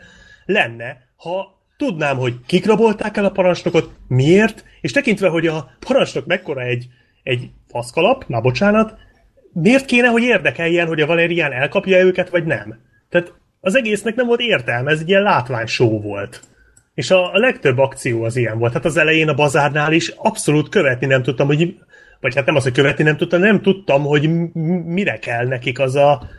Lenne, 0.46 0.98
ha 1.16 1.60
tudnám, 1.78 2.18
hogy 2.18 2.34
kik 2.46 2.66
rabolták 2.66 3.18
el 3.18 3.26
a 3.26 3.32
parancsnokot, 3.32 3.90
miért, 4.08 4.64
és 4.82 4.92
tekintve, 4.92 5.28
hogy 5.28 5.48
a 5.48 5.70
parancsnok 5.88 6.26
mekkora 6.26 6.62
egy, 6.62 6.88
egy 7.24 7.50
faszkalap, 7.68 8.26
már 8.28 8.42
bocsánat, 8.42 8.94
miért 9.54 9.86
kéne, 9.86 10.08
hogy 10.08 10.24
érdekeljen, 10.24 10.88
hogy 10.88 11.02
a 11.02 11.06
Valerian 11.06 11.52
elkapja 11.52 12.04
őket, 12.04 12.30
vagy 12.30 12.46
nem? 12.46 12.80
Tehát 13.10 13.34
az 13.62 13.76
egésznek 13.76 14.16
nem 14.16 14.26
volt 14.28 14.40
értelme, 14.40 14.92
ez 14.92 15.00
egy 15.00 15.10
ilyen 15.10 15.22
látványshow 15.22 16.02
volt. 16.02 16.42
És 16.94 17.12
a, 17.12 17.34
a 17.34 17.38
legtöbb 17.38 17.78
akció 17.78 18.24
az 18.24 18.36
ilyen 18.36 18.60
volt. 18.60 18.74
Hát 18.74 18.86
az 18.86 18.98
elején 18.98 19.30
a 19.30 19.34
bazárnál 19.34 19.94
is 19.94 20.14
abszolút 20.18 20.70
követni 20.70 21.08
nem 21.08 21.24
tudtam, 21.24 21.48
hogy 21.48 21.76
vagy 22.20 22.36
hát 22.36 22.46
nem 22.46 22.56
az, 22.56 22.64
hogy 22.64 22.74
követni 22.74 23.04
nem 23.04 23.18
tudtam, 23.18 23.40
nem 23.40 23.62
tudtam, 23.62 24.04
hogy 24.04 24.30
mire 24.86 25.18
kell 25.18 25.48
nekik 25.48 25.80
az 25.80 25.96
a, 25.96 26.30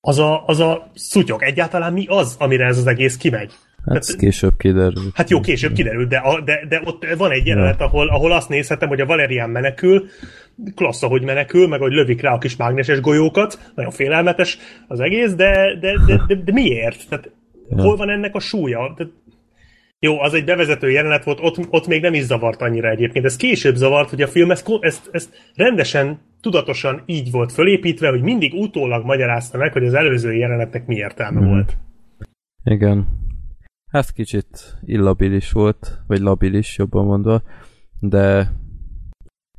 az 0.00 0.18
a, 0.18 0.44
az 0.46 0.60
a 0.60 0.90
szutyok. 0.94 1.42
Egyáltalán 1.42 1.92
mi 1.92 2.06
az, 2.08 2.36
amire 2.38 2.66
ez 2.66 2.78
az 2.78 2.86
egész 2.86 3.16
kimegy. 3.16 3.52
Hát 3.86 3.96
ez 3.96 4.16
később 4.16 4.56
kiderült. 4.56 5.14
Hát 5.14 5.30
jó, 5.30 5.40
később 5.40 5.72
kiderült, 5.72 6.08
de, 6.08 6.16
a, 6.16 6.40
de, 6.40 6.66
de 6.68 6.80
ott 6.84 7.06
van 7.16 7.30
egy 7.30 7.46
jelenet, 7.46 7.78
ja. 7.78 7.84
ahol, 7.84 8.08
ahol 8.08 8.32
azt 8.32 8.48
nézhetem, 8.48 8.88
hogy 8.88 9.00
a 9.00 9.06
Valerian 9.06 9.50
menekül, 9.50 10.04
klassz, 10.74 11.02
hogy 11.02 11.22
menekül, 11.22 11.68
meg 11.68 11.80
hogy 11.80 11.92
lövik 11.92 12.20
rá 12.20 12.32
a 12.32 12.38
kis 12.38 12.56
mágneses 12.56 13.00
golyókat, 13.00 13.72
nagyon 13.74 13.90
félelmetes 13.90 14.58
az 14.88 15.00
egész, 15.00 15.34
de, 15.34 15.78
de, 15.80 15.92
de, 16.06 16.22
de, 16.26 16.34
de 16.34 16.52
miért? 16.52 17.08
Tehát, 17.08 17.30
ja. 17.70 17.82
Hol 17.82 17.96
van 17.96 18.10
ennek 18.10 18.34
a 18.34 18.40
súlya? 18.40 18.94
Tehát, 18.96 19.12
jó, 19.98 20.20
az 20.20 20.34
egy 20.34 20.44
bevezető 20.44 20.90
jelenet 20.90 21.24
volt, 21.24 21.38
ott, 21.42 21.58
ott 21.70 21.86
még 21.86 22.02
nem 22.02 22.14
is 22.14 22.22
zavart 22.22 22.62
annyira 22.62 22.90
egyébként. 22.90 23.24
Ez 23.24 23.36
később 23.36 23.74
zavart, 23.74 24.10
hogy 24.10 24.22
a 24.22 24.28
film 24.28 24.50
ezt, 24.50 24.68
ezt, 24.80 25.08
ezt 25.12 25.52
rendesen, 25.54 26.20
tudatosan 26.40 27.02
így 27.06 27.30
volt 27.30 27.52
fölépítve, 27.52 28.08
hogy 28.08 28.22
mindig 28.22 28.54
utólag 28.54 29.04
magyarázta 29.04 29.58
meg, 29.58 29.72
hogy 29.72 29.86
az 29.86 29.94
előző 29.94 30.34
jelenetnek 30.34 30.86
mi 30.86 30.94
értelme 30.94 31.40
mm. 31.40 31.48
volt. 31.48 31.76
Igen. 32.64 33.06
Hát 33.92 34.12
kicsit 34.12 34.78
illabilis 34.84 35.52
volt, 35.52 35.98
vagy 36.06 36.20
labilis 36.20 36.78
jobban 36.78 37.04
mondva, 37.04 37.42
de 38.00 38.52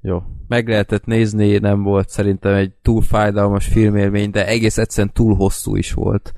jó. 0.02 0.22
Meg 0.48 0.68
lehetett 0.68 1.06
nézni, 1.06 1.58
nem 1.58 1.84
volt 1.84 2.10
szerintem 2.10 2.54
egy 2.54 2.72
túl 2.82 3.02
fájdalmas 3.02 3.66
filmélmény, 3.66 4.32
de 4.32 4.48
egész 4.48 4.78
egyszerűen 4.78 5.14
túl 5.14 5.36
hosszú 5.36 5.76
is 5.76 5.94
volt 5.94 6.34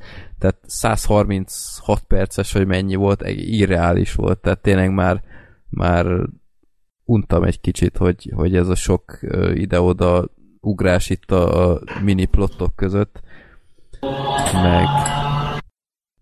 tehát 0.45 0.59
136 0.65 2.03
perces, 2.07 2.51
vagy 2.51 2.67
mennyi 2.67 2.95
volt, 2.95 3.21
irreális 3.35 4.13
volt, 4.13 4.39
tehát 4.39 4.61
tényleg 4.61 4.93
már, 4.93 5.21
már 5.69 6.05
untam 7.03 7.43
egy 7.43 7.61
kicsit, 7.61 7.97
hogy, 7.97 8.31
hogy 8.35 8.55
ez 8.55 8.67
a 8.67 8.75
sok 8.75 9.19
ide-oda 9.53 10.25
ugrás 10.59 11.09
itt 11.09 11.31
a 11.31 11.81
mini 12.03 12.25
plottok 12.25 12.75
között. 12.75 13.21
Meg... 14.53 14.85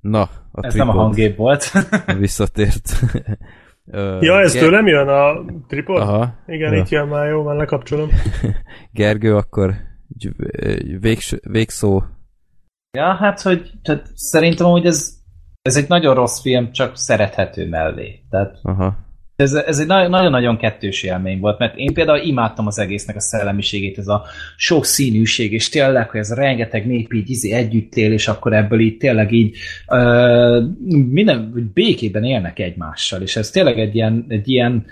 Na, 0.04 0.22
a 0.52 0.66
Ez 0.66 0.74
tripod. 0.74 0.88
nem 0.88 0.98
a 0.98 1.02
hangép 1.02 1.38
volt. 1.38 1.72
visszatért. 2.20 2.90
ja, 4.20 4.40
ez 4.40 4.54
Ger- 4.54 4.66
tőlem 4.66 4.88
jön 4.88 5.08
a 5.08 5.46
tripod? 5.68 6.02
Aha. 6.02 6.36
Igen, 6.48 6.74
ja. 6.74 6.80
itt 6.80 6.90
jön 6.90 7.08
már, 7.08 7.28
jó, 7.30 7.44
már 7.44 7.56
lekapcsolom. 7.56 8.10
Gergő, 8.92 9.36
akkor 9.36 9.74
végső, 11.00 11.40
végszó 11.50 12.02
Ja, 12.98 13.14
hát, 13.16 13.42
hogy 13.42 13.72
tehát 13.84 14.10
szerintem 14.14 14.68
hogy 14.68 14.86
ez, 14.86 15.14
ez 15.62 15.78
egy 15.78 15.88
nagyon 15.88 16.16
rossz 16.16 16.42
film, 16.42 16.72
csak 16.72 16.98
szerethető 16.98 17.70
mellé. 17.70 18.24
Tehát 18.30 18.60
Aha. 18.62 18.98
Ez, 19.36 19.54
ez 19.54 19.80
egy 19.80 19.88
nagyon-nagyon 19.88 20.58
kettős 20.58 21.04
élmény 21.04 21.40
volt, 21.40 21.60
mert 21.60 21.76
én 21.76 21.94
például 21.94 22.20
imádtam 22.20 22.68
az 22.68 22.80
egésznek 22.80 23.16
a 23.16 23.20
szellemiségét, 23.20 23.98
ez 23.98 24.08
a 24.08 24.24
sok 24.58 24.86
színűség, 24.86 25.54
és 25.54 25.70
tényleg, 25.70 26.10
hogy 26.10 26.20
ez 26.20 26.34
rengeteg 26.34 26.88
nép 26.88 27.14
így 27.14 27.30
izé 27.30 27.52
együtt 27.52 27.96
él, 27.96 28.12
és 28.12 28.28
akkor 28.28 28.54
ebből 28.54 28.80
így 28.80 28.98
tényleg 28.98 29.32
így 29.32 29.58
uh, 29.88 30.64
minden 31.10 31.72
békében 31.74 32.24
élnek 32.24 32.60
egymással, 32.60 33.22
és 33.22 33.36
ez 33.36 33.50
tényleg 33.50 33.80
egy 33.80 33.96
ilyen, 33.96 34.26
egy 34.28 34.50
ilyen, 34.50 34.86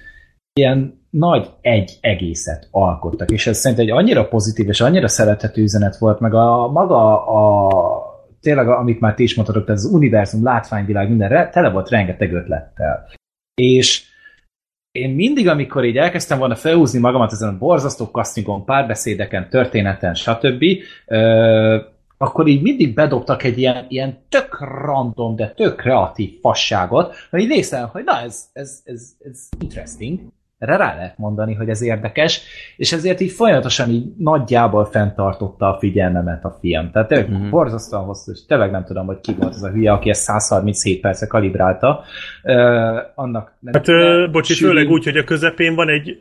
ilyen 0.54 1.00
nagy 1.10 1.50
egy 1.62 1.98
egészet 2.02 2.68
alkottak, 2.72 3.32
és 3.32 3.48
ez 3.48 3.58
szerintem 3.58 3.86
egy 3.88 3.92
annyira 3.92 4.28
pozitív 4.28 4.68
és 4.68 4.82
annyira 4.82 5.08
szerethető 5.08 5.62
üzenet 5.62 5.98
volt, 5.98 6.20
meg 6.20 6.34
a 6.34 6.72
maga 6.72 7.26
a 7.26 7.70
tényleg, 8.40 8.68
amit 8.68 9.00
már 9.00 9.14
ti 9.14 9.24
is 9.24 9.36
mondhatok, 9.36 9.70
ez 9.70 9.86
az 9.86 9.94
univerzum, 9.94 10.44
látványvilág, 10.44 11.10
mindenre 11.10 11.50
tele 11.50 11.70
volt 11.70 11.90
rengeteg 11.90 12.34
ötlettel. 12.34 13.08
És 13.54 14.10
én 14.92 15.10
mindig, 15.10 15.48
amikor 15.48 15.86
így 15.86 15.98
elkezdtem 15.98 16.38
volna 16.38 16.56
felhúzni 16.56 17.00
magamat 17.00 17.32
ezen 17.32 17.54
a 17.54 17.58
borzasztó 17.58 18.06
castingon, 18.06 18.66
párbeszédeken, 18.66 19.50
történeten, 19.50 20.14
stb., 20.14 20.64
ö, 21.06 21.78
akkor 22.18 22.48
így 22.48 22.62
mindig 22.62 22.94
bedobtak 22.94 23.44
egy 23.44 23.58
ilyen, 23.58 23.86
ilyen 23.90 24.18
tök 24.30 24.60
random, 24.60 25.36
de 25.36 25.52
tök 25.52 25.76
kreatív 25.76 26.40
fasságot, 26.40 27.16
hogy 27.30 27.42
így 27.42 27.48
néztem, 27.48 27.88
hogy 27.88 28.04
na, 28.04 28.22
ez, 28.22 28.50
ez, 28.54 28.82
ez, 28.86 29.02
ez 29.20 29.50
interesting, 29.60 30.20
erre 30.62 30.78
rá 30.78 30.96
lehet 30.96 31.18
mondani, 31.18 31.54
hogy 31.54 31.70
ez 31.70 31.82
érdekes, 31.82 32.42
és 32.78 32.92
ezért 32.92 33.20
így 33.20 33.32
folyamatosan 33.32 33.90
így 33.90 34.06
nagyjából 34.18 34.86
fenntartotta 34.86 35.76
a 35.76 35.78
figyelmemet 35.80 36.46
a 36.46 36.58
film. 36.60 36.92
Tehát 36.92 37.08
tényleg 37.08 37.30
mm-hmm. 37.30 37.50
borzasztóan 37.50 38.04
hosszú, 38.04 38.32
és 38.32 38.46
tényleg 38.46 38.72
nem 38.72 38.84
tudom, 38.84 39.06
hogy 39.06 39.20
ki 39.20 39.34
volt 39.40 39.54
ez 39.54 39.64
a 39.64 39.70
hülye, 39.70 39.92
aki 39.92 40.10
ezt 40.10 40.22
137 40.22 41.02
perce 41.02 41.28
kalibrálta. 41.28 42.04
Uh, 42.44 42.56
annak 43.16 43.54
nem 43.60 43.74
hát, 43.74 43.88
uh, 43.88 44.32
bocsi, 44.32 44.54
sűrű... 44.54 44.72
főleg 44.72 44.90
úgy, 44.90 45.04
hogy 45.04 45.18
a 45.18 45.24
közepén 45.24 45.76
van 45.76 45.90
egy 45.90 46.18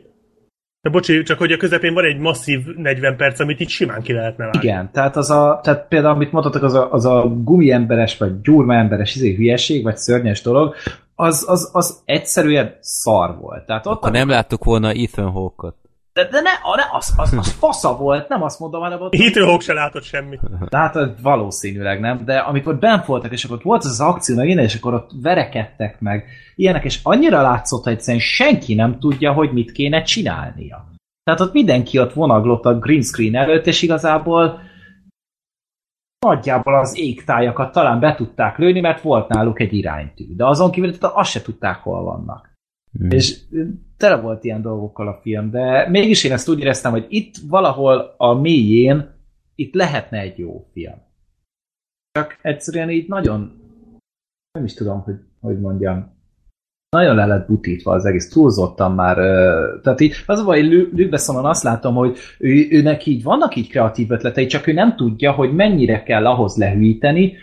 de 0.81 0.89
bocsi, 0.89 1.23
csak 1.23 1.37
hogy 1.37 1.51
a 1.51 1.57
közepén 1.57 1.93
van 1.93 2.05
egy 2.05 2.17
masszív 2.17 2.59
40 2.75 3.15
perc, 3.15 3.39
amit 3.39 3.59
itt 3.59 3.69
simán 3.69 4.01
ki 4.01 4.13
lehetne 4.13 4.43
vágni. 4.43 4.59
Igen, 4.61 4.89
tehát, 4.91 5.15
az 5.15 5.29
a, 5.29 5.59
tehát 5.63 5.87
például, 5.87 6.13
amit 6.13 6.31
mondhatok, 6.31 6.63
az 6.63 6.73
a, 6.73 6.91
az 6.91 7.05
a 7.05 7.27
gumiemberes, 7.43 8.17
vagy 8.17 8.41
gyurmaemberes 8.41 9.15
izé 9.15 9.35
hülyeség, 9.35 9.83
vagy 9.83 9.97
szörnyes 9.97 10.41
dolog, 10.41 10.75
az, 11.21 11.45
az, 11.47 11.69
az 11.73 12.01
egyszerűen 12.05 12.77
szar 12.79 13.37
volt. 13.37 13.65
Tehát 13.65 13.85
ott 13.85 13.95
Akkor 13.95 14.11
nem 14.11 14.29
láttuk 14.29 14.63
volna 14.63 14.91
Ethan 14.91 15.31
Hawke-ot. 15.31 15.75
De, 16.13 16.23
de 16.23 16.41
ne, 16.41 16.51
ne 16.75 16.83
az, 16.91 17.13
az, 17.17 17.33
az 17.37 17.51
fasza 17.51 17.95
volt, 17.97 18.27
nem 18.27 18.43
azt 18.43 18.59
mondom, 18.59 18.81
hanem 18.81 19.01
ott... 19.01 19.13
Ethan 19.13 19.45
Hawke 19.45 19.63
se 19.63 19.73
látott 19.73 20.03
semmit. 20.03 20.39
Hát 20.71 20.97
valószínűleg 21.21 21.99
nem, 21.99 22.25
de 22.25 22.37
amikor 22.37 22.75
bent 22.75 23.05
voltak, 23.05 23.31
és 23.31 23.43
akkor 23.43 23.57
ott 23.57 23.63
volt 23.63 23.83
az, 23.83 23.89
az 23.89 23.99
akció, 23.99 24.35
meg 24.35 24.49
innen, 24.49 24.63
és 24.63 24.75
akkor 24.75 24.93
ott 24.93 25.09
verekedtek 25.21 25.99
meg, 25.99 26.25
ilyenek, 26.55 26.83
és 26.83 26.99
annyira 27.03 27.41
látszott, 27.41 27.83
hogy 27.83 27.93
egyszerűen 27.93 28.23
senki 28.23 28.73
nem 28.73 28.99
tudja, 28.99 29.33
hogy 29.33 29.51
mit 29.51 29.71
kéne 29.71 30.01
csinálnia. 30.01 30.85
Tehát 31.23 31.41
ott 31.41 31.53
mindenki 31.53 31.99
ott 31.99 32.13
vonaglott 32.13 32.65
a 32.65 32.79
green 32.79 33.01
screen 33.01 33.35
előtt, 33.35 33.67
és 33.67 33.81
igazából 33.81 34.59
nagyjából 36.25 36.79
az 36.79 36.97
égtájakat 36.97 37.71
talán 37.71 37.99
be 37.99 38.15
tudták 38.15 38.57
lőni, 38.57 38.79
mert 38.79 39.01
volt 39.01 39.27
náluk 39.27 39.59
egy 39.59 39.73
iránytű. 39.73 40.35
De 40.35 40.45
azon 40.45 40.71
kívül 40.71 40.97
tehát 40.97 41.15
azt 41.15 41.31
se 41.31 41.41
tudták, 41.41 41.77
hol 41.77 42.03
vannak. 42.03 42.49
Mm. 43.03 43.09
És 43.09 43.39
tele 43.97 44.21
volt 44.21 44.43
ilyen 44.43 44.61
dolgokkal 44.61 45.07
a 45.07 45.19
film, 45.21 45.51
de 45.51 45.89
mégis 45.89 46.23
én 46.23 46.31
ezt 46.31 46.49
úgy 46.49 46.59
éreztem, 46.59 46.91
hogy 46.91 47.05
itt 47.09 47.35
valahol 47.47 48.13
a 48.17 48.33
mélyén 48.33 49.09
itt 49.55 49.73
lehetne 49.73 50.19
egy 50.19 50.37
jó 50.37 50.69
film. 50.73 51.01
Csak 52.11 52.37
egyszerűen 52.41 52.89
így 52.89 53.07
nagyon 53.07 53.59
nem 54.51 54.63
is 54.63 54.73
tudom, 54.73 55.01
hogy, 55.01 55.19
hogy 55.39 55.59
mondjam, 55.59 56.10
nagyon 56.97 57.15
le 57.15 57.25
lett 57.25 57.47
butítva 57.47 57.91
az 57.91 58.05
egész, 58.05 58.29
túlzottan 58.29 58.91
már, 58.91 59.15
tehát 59.83 59.99
így, 59.99 60.15
az 60.25 60.39
a 60.39 60.43
baj, 60.43 60.61
Luke 60.67 61.07
Bessonon 61.09 61.45
azt 61.45 61.63
látom, 61.63 61.95
hogy 61.95 62.17
ő, 62.37 62.67
őnek 62.69 63.05
így 63.05 63.23
vannak 63.23 63.55
így 63.55 63.69
kreatív 63.69 64.11
ötletei, 64.11 64.45
csak 64.45 64.67
ő 64.67 64.73
nem 64.73 64.95
tudja, 64.95 65.31
hogy 65.31 65.53
mennyire 65.53 66.03
kell 66.03 66.25
ahhoz 66.25 66.57
lehűíteni, 66.57 67.33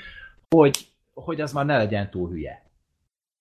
hogy, 0.49 0.79
hogy 1.15 1.41
az 1.41 1.53
már 1.53 1.67
ne 1.67 1.77
legyen 1.77 2.11
túl 2.11 2.29
hülye. 2.29 2.63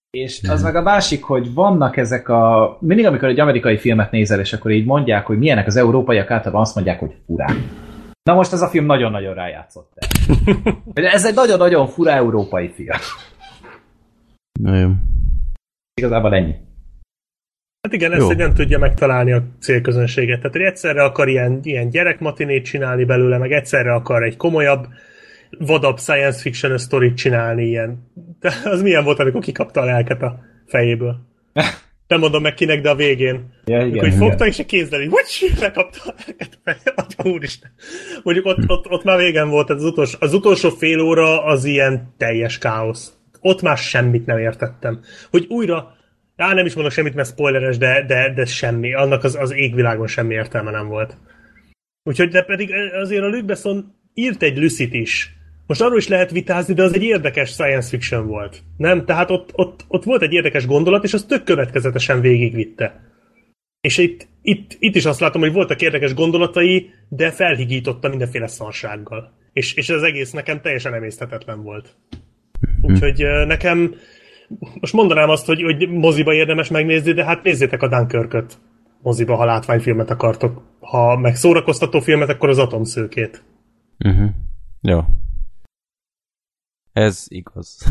És 0.09 0.41
az 0.49 0.63
meg 0.63 0.75
a 0.75 0.81
másik, 0.81 1.23
hogy 1.23 1.53
vannak 1.53 1.97
ezek 1.97 2.29
a... 2.29 2.77
Mindig, 2.81 3.05
amikor 3.05 3.27
egy 3.27 3.39
amerikai 3.39 3.77
filmet 3.77 4.11
nézel, 4.11 4.39
és 4.39 4.53
akkor 4.53 4.71
így 4.71 4.85
mondják, 4.85 5.25
hogy 5.25 5.37
milyenek 5.37 5.67
az 5.67 5.75
európaiak, 5.75 6.31
általában 6.31 6.61
azt 6.61 6.75
mondják, 6.75 6.99
hogy 6.99 7.15
furák. 7.25 7.55
Na 8.23 8.33
most 8.33 8.53
ez 8.53 8.61
a 8.61 8.67
film 8.67 8.85
nagyon-nagyon 8.85 9.33
rájátszott 9.33 9.91
el. 9.95 11.05
ez 11.13 11.25
egy 11.25 11.35
nagyon-nagyon 11.35 11.87
fura 11.87 12.11
európai 12.11 12.69
film. 12.69 12.97
Nagyon. 14.59 15.15
Igazából 15.97 16.35
ennyi. 16.35 16.55
Hát 17.81 17.93
igen, 17.93 18.11
ezt 18.11 18.29
egy 18.29 18.37
nem 18.37 18.53
tudja 18.53 18.79
megtalálni 18.79 19.31
a 19.31 19.43
célközönséget. 19.59 20.37
Tehát, 20.37 20.51
hogy 20.51 20.61
egyszerre 20.65 21.03
akar 21.03 21.27
ilyen, 21.27 21.59
ilyen 21.63 21.89
gyerekmatinét 21.89 22.65
csinálni 22.65 23.03
belőle, 23.03 23.37
meg 23.37 23.51
egyszerre 23.51 23.93
akar 23.93 24.23
egy 24.23 24.37
komolyabb, 24.37 24.87
vadabb 25.59 25.99
science 25.99 26.39
fiction 26.39 26.77
sztorit 26.77 27.17
csinálni 27.17 27.65
ilyen. 27.65 28.11
De 28.39 28.53
az 28.63 28.81
milyen 28.81 29.03
volt, 29.03 29.19
amikor 29.19 29.41
kikapta 29.41 29.81
a 29.81 29.85
lelket 29.85 30.21
a 30.21 30.39
fejéből? 30.65 31.15
Nem 32.07 32.19
mondom 32.19 32.41
meg 32.41 32.53
kinek, 32.53 32.81
de 32.81 32.89
a 32.89 32.95
végén. 32.95 33.53
Ja, 33.65 33.85
igen, 33.85 33.99
hogy 33.99 34.13
fogta, 34.13 34.35
igen. 34.35 34.47
és 34.47 34.59
a 34.59 34.65
kézzel 34.65 35.01
így, 35.01 35.09
hogy 35.09 35.59
lekapta 35.59 35.99
a 36.05 36.13
lelket 36.25 36.49
a 36.53 36.59
fejéből. 36.63 37.33
Úristen. 37.33 37.71
Mondjuk 38.23 38.45
ott, 38.45 38.59
ott, 38.67 38.89
ott, 38.89 39.03
már 39.03 39.17
végen 39.17 39.49
volt, 39.49 39.69
az 39.69 39.83
utolsó, 39.83 40.17
az 40.19 40.33
utolsó 40.33 40.69
fél 40.69 40.99
óra 40.99 41.43
az 41.43 41.65
ilyen 41.65 42.13
teljes 42.17 42.57
káosz 42.57 43.16
ott 43.47 43.61
már 43.61 43.77
semmit 43.77 44.25
nem 44.25 44.37
értettem. 44.37 44.99
Hogy 45.29 45.45
újra 45.49 45.95
Á, 46.37 46.53
nem 46.53 46.65
is 46.65 46.73
mondok 46.73 46.93
semmit, 46.93 47.15
mert 47.15 47.29
spoileres, 47.29 47.77
de, 47.77 48.05
de, 48.05 48.33
de 48.33 48.45
semmi. 48.45 48.93
Annak 48.93 49.23
az, 49.23 49.35
az 49.35 49.53
égvilágon 49.53 50.07
semmi 50.07 50.33
értelme 50.33 50.71
nem 50.71 50.87
volt. 50.87 51.17
Úgyhogy 52.03 52.29
de 52.29 52.43
pedig 52.43 52.73
azért 53.01 53.23
a 53.23 53.27
Luc 53.27 53.45
Besson 53.45 53.95
írt 54.13 54.43
egy 54.43 54.57
Lucit 54.57 54.93
is. 54.93 55.35
Most 55.67 55.81
arról 55.81 55.97
is 55.97 56.07
lehet 56.07 56.31
vitázni, 56.31 56.73
de 56.73 56.83
az 56.83 56.93
egy 56.93 57.03
érdekes 57.03 57.49
science 57.49 57.89
fiction 57.89 58.27
volt. 58.27 58.63
Nem? 58.77 59.05
Tehát 59.05 59.29
ott, 59.29 59.49
ott, 59.53 59.85
ott 59.87 60.03
volt 60.03 60.21
egy 60.21 60.33
érdekes 60.33 60.65
gondolat, 60.65 61.03
és 61.03 61.13
az 61.13 61.23
tök 61.23 61.43
következetesen 61.43 62.21
végigvitte. 62.21 63.01
És 63.81 63.97
itt, 63.97 64.27
itt, 64.41 64.75
itt 64.79 64.95
is 64.95 65.05
azt 65.05 65.19
látom, 65.19 65.41
hogy 65.41 65.53
voltak 65.53 65.81
érdekes 65.81 66.13
gondolatai, 66.13 66.89
de 67.09 67.31
felhigította 67.31 68.09
mindenféle 68.09 68.47
szarsággal. 68.47 69.31
És, 69.53 69.73
és 69.73 69.89
ez 69.89 70.01
egész 70.01 70.31
nekem 70.31 70.61
teljesen 70.61 70.93
emészthetetlen 70.93 71.63
volt. 71.63 71.95
Úgyhogy 72.81 73.25
nekem 73.47 73.95
most 74.79 74.93
mondanám 74.93 75.29
azt, 75.29 75.45
hogy, 75.45 75.61
hogy 75.61 75.89
moziba 75.89 76.33
érdemes 76.33 76.69
megnézni, 76.69 77.11
de 77.11 77.25
hát 77.25 77.43
nézzétek 77.43 77.81
a 77.81 77.87
Dunkirköt 77.87 78.57
moziba, 79.01 79.35
ha 79.35 79.45
látványfilmet 79.45 80.09
akartok. 80.09 80.61
Ha 80.79 81.17
meg 81.17 81.35
szórakoztató 81.35 81.99
filmet, 81.99 82.29
akkor 82.29 82.49
az 82.49 82.57
atomszőkét. 82.57 83.43
Uh-huh. 84.05 84.29
Jó. 84.81 84.99
Ez 86.93 87.25
igaz. 87.27 87.85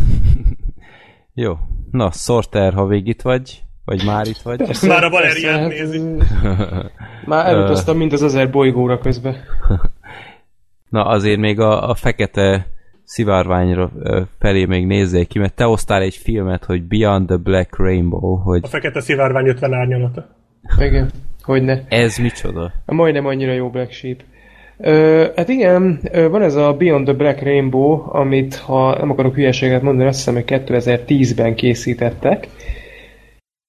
Jó. 1.35 1.55
Na, 1.91 2.11
Sorter, 2.11 2.73
ha 2.73 2.87
végig 2.87 3.07
itt 3.07 3.23
vagy, 3.23 3.65
vagy 3.85 4.05
már 4.05 4.27
itt 4.27 4.39
vagy. 4.39 4.57
Persze, 4.57 4.87
már 4.87 5.05
a 5.05 5.11
Valeriát 5.11 5.69
nézi. 5.69 6.01
már 7.25 7.47
elutaztam, 7.47 7.97
mint 7.97 8.13
az 8.13 8.23
ezer 8.23 8.51
bolygóra 8.51 8.99
közben. 8.99 9.37
Na, 10.89 11.05
azért 11.05 11.39
még 11.39 11.61
a, 11.61 11.89
a 11.89 11.95
fekete 11.95 12.67
szivárványra 13.07 13.91
felé 14.39 14.65
még 14.65 14.87
nézzék 14.87 15.29
ki, 15.29 15.39
mert 15.39 15.55
te 15.55 15.67
osztál 15.67 16.03
egy 16.03 16.17
filmet, 16.17 16.65
hogy 16.65 16.83
Beyond 16.83 17.27
the 17.27 17.37
Black 17.37 17.79
Rainbow, 17.79 18.37
hogy... 18.37 18.61
A 18.63 18.67
fekete 18.67 19.01
szivárvány 19.01 19.47
50 19.47 19.73
árnyalata. 19.73 20.29
Igen, 20.81 21.11
hogy 21.43 21.63
ne. 21.63 21.79
Ez 21.89 22.17
micsoda? 22.17 22.73
Majdnem 22.87 23.27
annyira 23.27 23.53
jó 23.53 23.71
Black 23.71 23.93
Sheep. 23.93 24.21
Ö, 24.79 25.27
hát 25.37 25.49
igen, 25.49 26.01
van 26.13 26.43
ez 26.43 26.55
a 26.55 26.73
Beyond 26.73 27.05
the 27.05 27.15
Black 27.15 27.43
Rainbow, 27.43 28.17
amit, 28.17 28.55
ha 28.55 28.99
nem 28.99 29.11
akarok 29.11 29.35
hülyeséget 29.35 29.83
mondani, 29.83 30.09
azt 30.09 30.19
hiszem, 30.19 30.35
hogy 30.35 30.45
2010-ben 30.47 31.55
készítettek. 31.55 32.49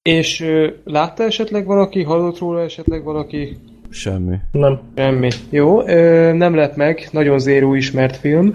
És 0.01 0.41
ö, 0.41 0.67
látta 0.83 1.23
esetleg 1.23 1.65
valaki, 1.65 2.03
hallott 2.03 2.37
róla 2.37 2.61
esetleg 2.61 3.03
valaki? 3.03 3.57
Semmi. 3.89 4.35
Nem. 4.51 4.79
Semmi. 4.95 5.29
Jó, 5.49 5.87
ö, 5.87 6.33
nem 6.33 6.55
lett 6.55 6.75
meg, 6.75 7.07
nagyon 7.11 7.39
zéró 7.39 7.73
ismert 7.73 8.15
film. 8.15 8.51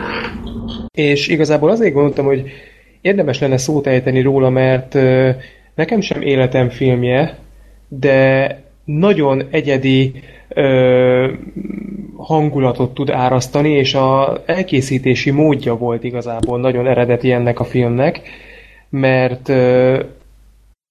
És 0.94 1.28
igazából 1.28 1.70
azért 1.70 1.92
gondoltam, 1.92 2.24
hogy 2.24 2.50
érdemes 3.00 3.38
lenne 3.38 3.56
szót 3.56 3.86
ejteni 3.86 4.20
róla, 4.20 4.50
mert 4.50 4.94
ö, 4.94 5.30
nekem 5.74 6.00
sem 6.00 6.22
életem 6.22 6.68
filmje, 6.68 7.38
de 7.88 8.60
nagyon 8.84 9.42
egyedi 9.50 10.12
ö, 10.48 11.32
hangulatot 12.16 12.94
tud 12.94 13.10
árasztani, 13.10 13.70
és 13.70 13.94
a 13.94 14.42
elkészítési 14.46 15.30
módja 15.30 15.76
volt 15.76 16.04
igazából 16.04 16.60
nagyon 16.60 16.86
eredeti 16.86 17.32
ennek 17.32 17.60
a 17.60 17.64
filmnek, 17.64 18.20
mert 18.88 19.48
ö, 19.48 20.02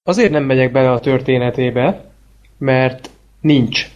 azért 0.04 0.32
nem 0.32 0.44
megyek 0.44 0.72
bele 0.72 0.92
a 0.92 1.00
történetébe, 1.00 2.04
mert 2.58 3.10
nincs. 3.42 3.90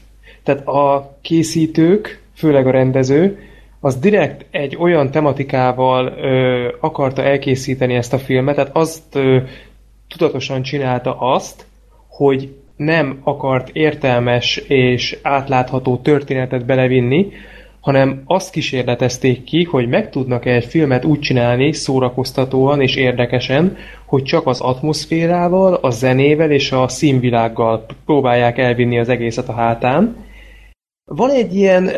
Tehát 0.46 0.68
a 0.68 1.18
készítők, 1.22 2.22
főleg 2.36 2.68
a 2.68 2.72
rendező, 2.72 3.40
az 3.80 3.96
direkt 3.96 4.46
egy 4.52 4.76
olyan 4.80 5.12
tematikával 5.12 6.06
ö, 6.08 6.68
akarta 6.80 7.24
elkészíteni 7.24 7.94
ezt 7.94 8.14
a 8.14 8.18
filmet, 8.18 8.56
tehát 8.56 8.76
azt 8.76 9.16
ö, 9.16 9.38
tudatosan 10.08 10.62
csinálta 10.62 11.20
azt, 11.20 11.66
hogy 12.08 12.54
nem 12.76 13.20
akart 13.24 13.70
értelmes 13.74 14.58
és 14.58 15.18
átlátható 15.22 15.98
történetet 15.98 16.66
belevinni, 16.66 17.28
hanem 17.80 18.22
azt 18.26 18.52
kísérletezték 18.52 19.44
ki, 19.44 19.64
hogy 19.64 19.88
meg 19.88 20.10
tudnak-e 20.10 20.54
egy 20.54 20.66
filmet 20.66 21.06
úgy 21.06 21.20
csinálni 21.20 21.74
szórakoztatóan 21.74 22.82
és 22.82 22.96
érdekesen, 22.96 23.78
hogy 24.06 24.24
csak 24.24 24.48
az 24.48 24.62
atmoszférával, 24.62 25.74
a 25.74 25.90
zenével 25.90 26.52
és 26.52 26.72
a 26.72 26.88
színvilággal 26.88 27.86
próbálják 28.06 28.58
elvinni 28.58 29.00
az 29.00 29.10
egészet 29.10 29.50
a 29.50 29.54
hátán. 29.54 30.25
Van 31.08 31.30
egy 31.30 31.56
ilyen 31.56 31.90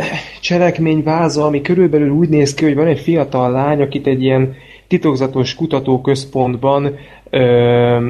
cselekményváza, 0.42 1.46
ami 1.46 1.62
körülbelül 1.62 2.10
úgy 2.10 2.30
néz 2.30 2.54
ki, 2.54 2.64
hogy 2.64 2.76
van 2.76 2.88
egy 2.88 3.00
fiatal 3.00 3.52
lány, 3.52 3.82
akit 3.82 4.08
egy 4.08 4.24
ilyen 4.24 4.56
titokzatos 4.88 5.56
kutatóközpontban 5.56 6.96
ö, 7.30 8.10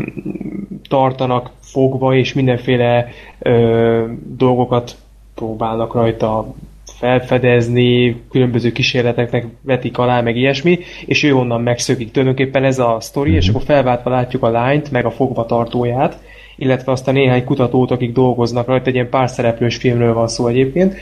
tartanak 0.89 1.51
fogva, 1.59 2.15
és 2.15 2.33
mindenféle 2.33 3.07
ö, 3.39 4.05
dolgokat 4.37 4.95
próbálnak 5.35 5.93
rajta 5.93 6.53
felfedezni, 6.85 8.21
különböző 8.29 8.71
kísérleteknek 8.71 9.45
vetik 9.61 9.97
alá, 9.97 10.21
meg 10.21 10.35
ilyesmi, 10.35 10.79
és 11.05 11.23
ő 11.23 11.35
onnan 11.35 11.61
megszökik. 11.61 12.11
Tulajdonképpen 12.11 12.63
ez 12.63 12.79
a 12.79 12.97
sztori, 12.99 13.33
és 13.33 13.47
akkor 13.47 13.61
felváltva 13.61 14.09
látjuk 14.09 14.43
a 14.43 14.49
lányt, 14.49 14.91
meg 14.91 15.05
a 15.05 15.11
fogvatartóját, 15.11 16.19
illetve 16.57 16.91
azt 16.91 17.07
a 17.07 17.11
néhány 17.11 17.43
kutatót, 17.43 17.91
akik 17.91 18.11
dolgoznak 18.11 18.67
rajta, 18.67 18.87
egy 18.87 18.93
ilyen 18.93 19.09
pár 19.09 19.29
szereplős 19.29 19.75
filmről 19.75 20.13
van 20.13 20.27
szó 20.27 20.47
egyébként, 20.47 20.95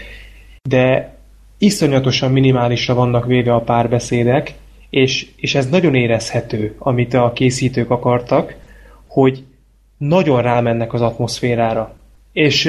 de 0.64 1.16
iszonyatosan 1.58 2.32
minimálisra 2.32 2.94
vannak 2.94 3.26
véve 3.26 3.54
a 3.54 3.62
párbeszédek, 3.62 4.54
és, 4.90 5.28
és 5.36 5.56
ez 5.56 5.70
nagyon 5.70 5.96
érezhető, 5.96 6.76
amit 6.78 7.14
a 7.14 7.32
készítők 7.34 7.90
akartak, 7.90 8.56
hogy 9.08 9.44
nagyon 9.98 10.42
rámennek 10.42 10.94
az 10.94 11.02
atmoszférára. 11.02 11.96
És 12.32 12.66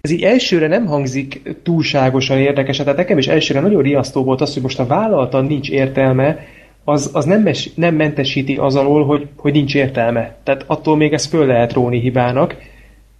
ez 0.00 0.10
így 0.10 0.22
elsőre 0.22 0.66
nem 0.66 0.86
hangzik 0.86 1.42
túlságosan 1.62 2.38
érdekes, 2.38 2.76
tehát 2.76 2.96
nekem 2.96 3.18
is 3.18 3.28
elsőre 3.28 3.60
nagyon 3.60 3.82
riasztó 3.82 4.24
volt 4.24 4.40
az, 4.40 4.52
hogy 4.52 4.62
most 4.62 4.78
a 4.78 4.86
vállaltan 4.86 5.44
nincs 5.44 5.70
értelme, 5.70 6.38
az, 6.84 7.10
az 7.12 7.24
nem, 7.24 7.42
mes, 7.42 7.70
nem 7.74 7.94
mentesíti 7.94 8.56
az 8.56 8.76
alól, 8.76 9.04
hogy, 9.04 9.28
hogy 9.36 9.52
nincs 9.52 9.74
értelme. 9.74 10.36
Tehát 10.42 10.64
attól 10.66 10.96
még 10.96 11.12
ezt 11.12 11.28
föl 11.28 11.46
lehet 11.46 11.72
róni 11.72 12.00
hibának. 12.00 12.56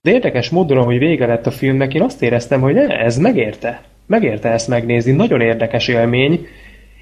De 0.03 0.11
érdekes 0.11 0.51
módon, 0.51 0.85
hogy 0.85 0.99
vége 0.99 1.27
lett 1.27 1.47
a 1.47 1.51
filmnek, 1.51 1.95
én 1.95 2.03
azt 2.03 2.23
éreztem, 2.23 2.61
hogy 2.61 2.75
ne, 2.75 2.87
ez 2.87 3.19
megérte. 3.19 3.83
Megérte 4.07 4.49
ezt 4.49 4.69
megnézni, 4.69 5.13
nagyon 5.13 5.41
érdekes 5.41 5.89
élmény, 5.89 6.47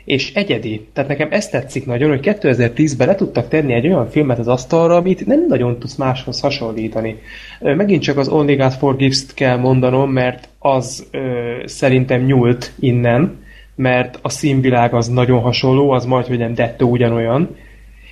és 0.05 0.35
egyedi. 0.35 0.87
Tehát 0.93 1.11
nekem 1.11 1.29
ezt 1.31 1.51
tetszik 1.51 1.87
nagyon, 1.87 2.09
hogy 2.09 2.21
2010-ben 2.41 3.07
le 3.07 3.15
tudtak 3.15 3.49
tenni 3.49 3.73
egy 3.73 3.87
olyan 3.87 4.09
filmet 4.09 4.39
az 4.39 4.49
asztalra, 4.49 4.97
amit 4.97 5.27
nem 5.27 5.47
nagyon 5.49 5.79
tudsz 5.79 5.95
máshoz 5.95 6.41
hasonlítani. 6.41 7.17
Megint 7.61 8.03
csak 8.03 8.19
az 8.19 8.29
Only 8.29 8.55
God 8.55 8.73
Forgives-t 8.73 9.35
kell 9.35 9.57
mondanom, 9.57 10.11
mert 10.11 10.49
az 10.59 11.07
ö, 11.11 11.19
szerintem 11.65 12.25
nyúlt 12.25 12.73
innen, 12.79 13.42
mert 13.75 14.19
a 14.23 14.29
színvilág 14.29 14.95
az 14.95 15.09
nagyon 15.09 15.41
hasonló, 15.41 15.91
az 15.91 16.05
majd, 16.05 16.27
hogy 16.27 16.39
nem 16.39 16.55
dettó 16.55 16.91
ugyanolyan, 16.91 17.57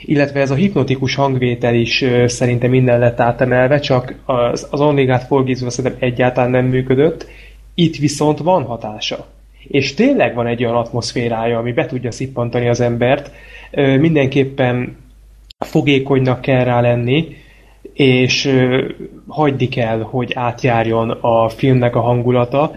illetve 0.02 0.40
ez 0.40 0.50
a 0.50 0.54
hipnotikus 0.54 1.14
hangvétel 1.14 1.74
is 1.74 2.04
szerintem 2.26 2.74
innen 2.74 2.98
lett 2.98 3.20
átemelve, 3.20 3.78
csak 3.78 4.14
az, 4.24 4.68
az 4.70 4.80
Only 4.80 5.04
God 5.04 5.20
Forgives 5.20 5.72
szerintem 5.72 6.00
egyáltalán 6.08 6.50
nem 6.50 6.64
működött, 6.64 7.26
itt 7.74 7.96
viszont 7.96 8.38
van 8.38 8.62
hatása. 8.62 9.26
És 9.68 9.94
tényleg 9.94 10.34
van 10.34 10.46
egy 10.46 10.64
olyan 10.64 10.76
atmoszférája, 10.76 11.58
ami 11.58 11.72
be 11.72 11.86
tudja 11.86 12.10
szippantani 12.10 12.68
az 12.68 12.80
embert, 12.80 13.30
mindenképpen 13.98 14.96
fogékonynak 15.58 16.40
kell 16.40 16.64
rá 16.64 16.80
lenni, 16.80 17.36
és 17.92 18.50
hagyni 19.26 19.68
kell, 19.68 20.00
hogy 20.00 20.32
átjárjon 20.34 21.10
a 21.10 21.48
filmnek 21.48 21.96
a 21.96 22.00
hangulata. 22.00 22.72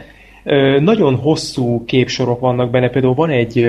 Nagyon 0.80 1.16
hosszú 1.16 1.86
képsorok 1.86 2.40
vannak 2.40 2.70
benne, 2.70 2.90
például 2.90 3.14
van 3.14 3.30
egy 3.30 3.60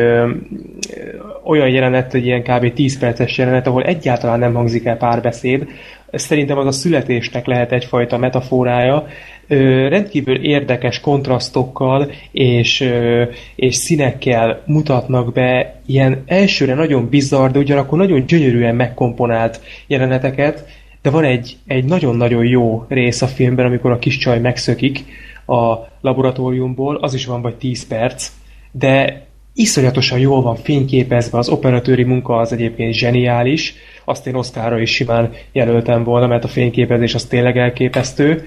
olyan 1.45 1.69
jelenet, 1.69 2.15
egy 2.15 2.25
ilyen 2.25 2.43
kb. 2.43 2.73
10 2.73 2.99
perces 2.99 3.39
jelenet, 3.39 3.67
ahol 3.67 3.83
egyáltalán 3.83 4.39
nem 4.39 4.55
hangzik 4.55 4.85
el 4.85 4.97
párbeszéd. 4.97 5.67
Szerintem 6.13 6.59
az 6.59 6.67
a 6.67 6.73
születésnek 6.73 7.47
lehet 7.47 7.73
egyfajta 7.73 8.19
metaforája, 8.19 9.07
ö, 9.49 9.89
rendkívül 9.89 10.45
érdekes 10.45 11.01
kontrasztokkal 11.01 12.11
és, 12.33 12.81
ö, 12.81 13.25
és 13.55 13.75
színekkel 13.75 14.63
mutatnak 14.67 15.33
be 15.33 15.81
ilyen 15.87 16.23
elsőre 16.27 16.75
nagyon 16.75 17.09
bizarr, 17.09 17.51
de 17.51 17.59
ugyanakkor 17.59 17.99
nagyon 17.99 18.27
gyönyörűen 18.27 18.75
megkomponált 18.75 19.61
jeleneteket, 19.87 20.65
de 21.03 21.11
van 21.11 21.25
egy, 21.25 21.57
egy 21.67 21.85
nagyon-nagyon 21.85 22.47
jó 22.47 22.85
rész 22.89 23.23
a 23.23 23.27
filmben, 23.27 23.67
amikor 23.67 23.91
a 23.91 23.99
kis 23.99 24.17
csaj 24.17 24.41
megszökik 24.41 25.05
a 25.47 25.75
laboratóriumból, 26.01 26.97
az 26.97 27.15
is 27.15 27.27
van 27.27 27.43
vagy 27.43 27.55
10 27.55 27.87
perc, 27.87 28.31
de 28.73 29.27
iszonyatosan 29.55 30.19
jól 30.19 30.43
van 30.43 30.57
fényképezve, 30.57 31.39
az 31.39 31.49
operatőri 31.49 32.03
munka 32.03 32.37
az 32.37 32.53
egyébként 32.53 32.95
zseniális, 32.95 33.75
azt 34.05 34.27
én 34.27 34.35
Oszkára 34.35 34.81
is 34.81 34.91
simán 34.91 35.33
jelöltem 35.53 36.05
volna, 36.05 36.27
mert 36.27 36.45
a 36.45 36.49
fényképezés 36.49 37.15
az 37.15 37.25
tényleg 37.25 37.59
elképesztő, 37.59 38.45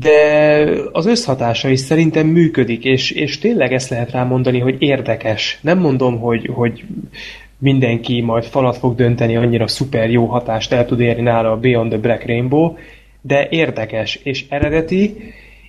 de 0.00 0.68
az 0.92 1.06
összhatása 1.06 1.68
is 1.68 1.80
szerintem 1.80 2.26
működik, 2.26 2.84
és, 2.84 3.10
és 3.10 3.38
tényleg 3.38 3.72
ezt 3.72 3.90
lehet 3.90 4.10
rá 4.10 4.24
mondani, 4.24 4.58
hogy 4.58 4.76
érdekes. 4.78 5.58
Nem 5.60 5.78
mondom, 5.78 6.18
hogy, 6.18 6.50
hogy 6.52 6.84
mindenki 7.58 8.20
majd 8.20 8.44
falat 8.44 8.76
fog 8.76 8.94
dönteni, 8.94 9.36
annyira 9.36 9.66
szuper 9.66 10.10
jó 10.10 10.24
hatást 10.24 10.72
el 10.72 10.86
tud 10.86 11.00
érni 11.00 11.22
nála 11.22 11.50
a 11.50 11.56
Beyond 11.56 11.90
the 11.90 11.98
Black 11.98 12.26
Rainbow, 12.26 12.74
de 13.20 13.48
érdekes 13.50 14.14
és 14.14 14.44
eredeti, 14.48 15.16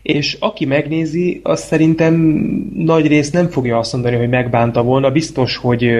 és 0.03 0.37
aki 0.39 0.65
megnézi, 0.65 1.39
az 1.43 1.59
szerintem 1.59 2.13
nagy 2.75 3.07
rész 3.07 3.31
nem 3.31 3.47
fogja 3.47 3.77
azt 3.77 3.93
mondani, 3.93 4.15
hogy 4.15 4.29
megbánta 4.29 4.83
volna. 4.83 5.11
Biztos, 5.11 5.57
hogy, 5.57 5.91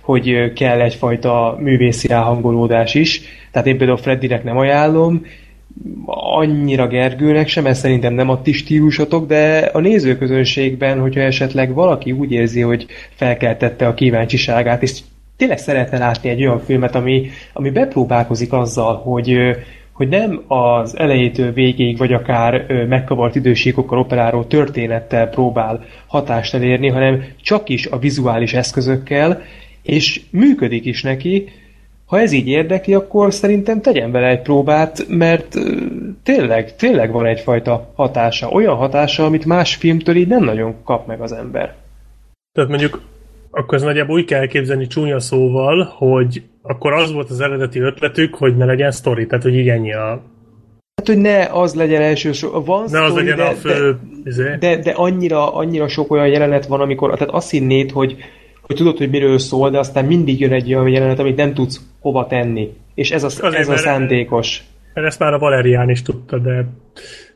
hogy 0.00 0.52
kell 0.52 0.80
egyfajta 0.80 1.56
művészi 1.60 2.06
ráhangolódás 2.06 2.94
is. 2.94 3.20
Tehát 3.50 3.66
én 3.66 3.76
például 3.78 3.98
Freddynek 3.98 4.44
nem 4.44 4.56
ajánlom, 4.56 5.24
annyira 6.06 6.86
Gergőnek 6.86 7.48
sem, 7.48 7.66
ez 7.66 7.78
szerintem 7.78 8.14
nem 8.14 8.28
a 8.28 8.42
ti 8.42 8.52
stílusotok, 8.52 9.26
de 9.26 9.58
a 9.72 9.80
nézőközönségben, 9.80 11.00
hogyha 11.00 11.20
esetleg 11.20 11.74
valaki 11.74 12.12
úgy 12.12 12.32
érzi, 12.32 12.60
hogy 12.60 12.86
felkeltette 13.14 13.86
a 13.86 13.94
kíváncsiságát, 13.94 14.82
és 14.82 15.00
tényleg 15.36 15.58
szeretne 15.58 15.98
látni 15.98 16.28
egy 16.28 16.40
olyan 16.40 16.60
filmet, 16.60 16.94
ami, 16.94 17.28
ami 17.52 17.70
bepróbálkozik 17.70 18.52
azzal, 18.52 18.96
hogy, 18.96 19.38
hogy 19.98 20.08
nem 20.08 20.42
az 20.46 20.98
elejétől 20.98 21.52
végéig, 21.52 21.98
vagy 21.98 22.12
akár 22.12 22.66
megkavart 22.88 23.34
idősíkokkal 23.34 23.98
operáló 23.98 24.42
történettel 24.44 25.28
próbál 25.28 25.84
hatást 26.06 26.54
elérni, 26.54 26.88
hanem 26.88 27.24
csak 27.42 27.68
is 27.68 27.86
a 27.86 27.98
vizuális 27.98 28.54
eszközökkel, 28.54 29.42
és 29.82 30.20
működik 30.30 30.84
is 30.84 31.02
neki, 31.02 31.48
ha 32.06 32.20
ez 32.20 32.32
így 32.32 32.48
érdekli, 32.48 32.94
akkor 32.94 33.34
szerintem 33.34 33.80
tegyen 33.80 34.10
vele 34.10 34.28
egy 34.28 34.42
próbát, 34.42 35.08
mert 35.08 35.54
tényleg, 36.22 36.76
tényleg 36.76 37.12
van 37.12 37.26
egyfajta 37.26 37.92
hatása. 37.94 38.48
Olyan 38.48 38.76
hatása, 38.76 39.24
amit 39.24 39.44
más 39.44 39.74
filmtől 39.74 40.16
így 40.16 40.28
nem 40.28 40.44
nagyon 40.44 40.74
kap 40.84 41.06
meg 41.06 41.20
az 41.20 41.32
ember. 41.32 41.74
Tehát 42.52 42.70
mondjuk 42.70 43.00
akkor 43.50 43.74
ez 43.74 43.82
nagyjából 43.82 44.16
úgy 44.16 44.24
kell 44.24 44.40
elképzelni 44.40 44.86
csúnya 44.86 45.20
szóval, 45.20 45.84
hogy 45.96 46.42
akkor 46.62 46.92
az 46.92 47.12
volt 47.12 47.30
az 47.30 47.40
eredeti 47.40 47.80
ötletük, 47.80 48.34
hogy 48.34 48.56
ne 48.56 48.64
legyen 48.64 48.90
sztori, 48.90 49.26
tehát 49.26 49.44
hogy 49.44 49.54
így 49.54 49.68
ennyi 49.68 49.92
a... 49.92 50.22
Hát, 50.96 51.06
hogy 51.06 51.18
ne 51.18 51.44
az 51.44 51.74
legyen 51.74 52.02
elsősorban. 52.02 52.64
Van 52.64 52.84
ne 52.90 53.02
az 53.02 53.14
legyen 53.14 53.36
de, 53.36 53.44
a 53.44 53.54
fő... 53.54 53.98
De, 54.22 54.30
izé. 54.30 54.56
de, 54.60 54.76
de 54.76 54.90
annyira, 54.90 55.54
annyira 55.54 55.88
sok 55.88 56.10
olyan 56.10 56.28
jelenet 56.28 56.66
van, 56.66 56.80
amikor 56.80 57.12
tehát 57.12 57.34
azt 57.34 57.50
hinnéd, 57.50 57.90
hogy, 57.90 58.16
hogy 58.60 58.76
tudod, 58.76 58.98
hogy 58.98 59.10
miről 59.10 59.38
szól, 59.38 59.70
de 59.70 59.78
aztán 59.78 60.04
mindig 60.04 60.40
jön 60.40 60.52
egy 60.52 60.74
olyan 60.74 60.88
jelenet, 60.88 61.18
amit 61.18 61.36
nem 61.36 61.54
tudsz 61.54 61.80
hova 62.00 62.26
tenni. 62.26 62.72
És 62.94 63.10
ez 63.10 63.24
a, 63.24 63.54
ez 63.54 63.68
a 63.68 63.76
szándékos. 63.76 64.62
Mert 64.94 65.06
ezt 65.06 65.18
már 65.18 65.32
a 65.32 65.38
Valerián 65.38 65.90
is 65.90 66.02
tudta, 66.02 66.38
de 66.38 66.64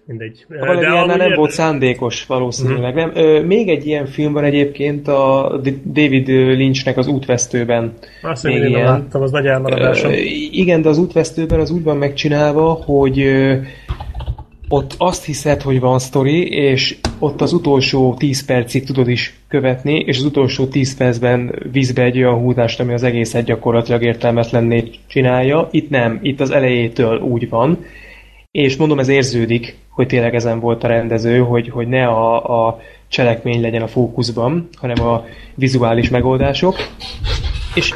mindegy. 0.06 0.46
A 0.48 0.66
Valeriánál 0.66 1.16
nem 1.16 1.34
volt 1.34 1.50
szándékos 1.50 2.26
valószínűleg. 2.26 2.96
Uh-huh. 2.96 3.14
Nem. 3.14 3.24
Ö, 3.24 3.42
még 3.42 3.68
egy 3.68 3.86
ilyen 3.86 4.06
film 4.06 4.32
van 4.32 4.44
egyébként 4.44 5.08
a 5.08 5.60
David 5.84 6.28
Lynchnek 6.28 6.96
az 6.96 7.06
útvesztőben. 7.06 7.92
Azt 8.22 8.42
még 8.42 8.56
én 8.56 8.66
ilyen. 8.66 8.84
láttam, 8.84 9.22
az 9.22 9.30
nagy 9.30 9.46
elmaradásom. 9.46 10.12
Igen, 10.50 10.82
de 10.82 10.88
az 10.88 10.98
útvesztőben 10.98 11.60
az 11.60 11.70
úgy 11.70 11.82
van 11.82 11.96
megcsinálva, 11.96 12.72
hogy 12.72 13.28
ott 14.68 14.94
azt 14.98 15.24
hiszed, 15.24 15.62
hogy 15.62 15.80
van 15.80 15.98
sztori, 15.98 16.48
és 16.48 16.96
ott 17.18 17.40
az 17.40 17.52
utolsó 17.52 18.14
10 18.18 18.44
percig 18.44 18.84
tudod 18.84 19.08
is 19.08 19.34
követni, 19.48 19.98
és 19.98 20.18
az 20.18 20.24
utolsó 20.24 20.66
10 20.66 20.96
percben 20.96 21.54
vízbe 21.72 22.02
egy 22.02 22.16
olyan 22.16 22.38
húzást, 22.38 22.80
ami 22.80 22.92
az 22.92 23.02
egészet 23.02 23.44
gyakorlatilag 23.44 24.02
értelmetlenné 24.02 24.90
csinálja. 25.06 25.68
Itt 25.70 25.90
nem, 25.90 26.18
itt 26.22 26.40
az 26.40 26.50
elejétől 26.50 27.20
úgy 27.20 27.48
van, 27.48 27.78
és 28.50 28.76
mondom, 28.76 28.98
ez 28.98 29.08
érződik, 29.08 29.76
hogy 29.92 30.06
tényleg 30.06 30.34
ezen 30.34 30.60
volt 30.60 30.84
a 30.84 30.88
rendező, 30.88 31.38
hogy, 31.38 31.68
hogy 31.68 31.88
ne 31.88 32.06
a, 32.06 32.66
a 32.66 32.80
cselekmény 33.08 33.60
legyen 33.60 33.82
a 33.82 33.86
fókuszban, 33.86 34.68
hanem 34.76 35.06
a 35.06 35.24
vizuális 35.54 36.08
megoldások, 36.08 36.76
és, 37.74 37.94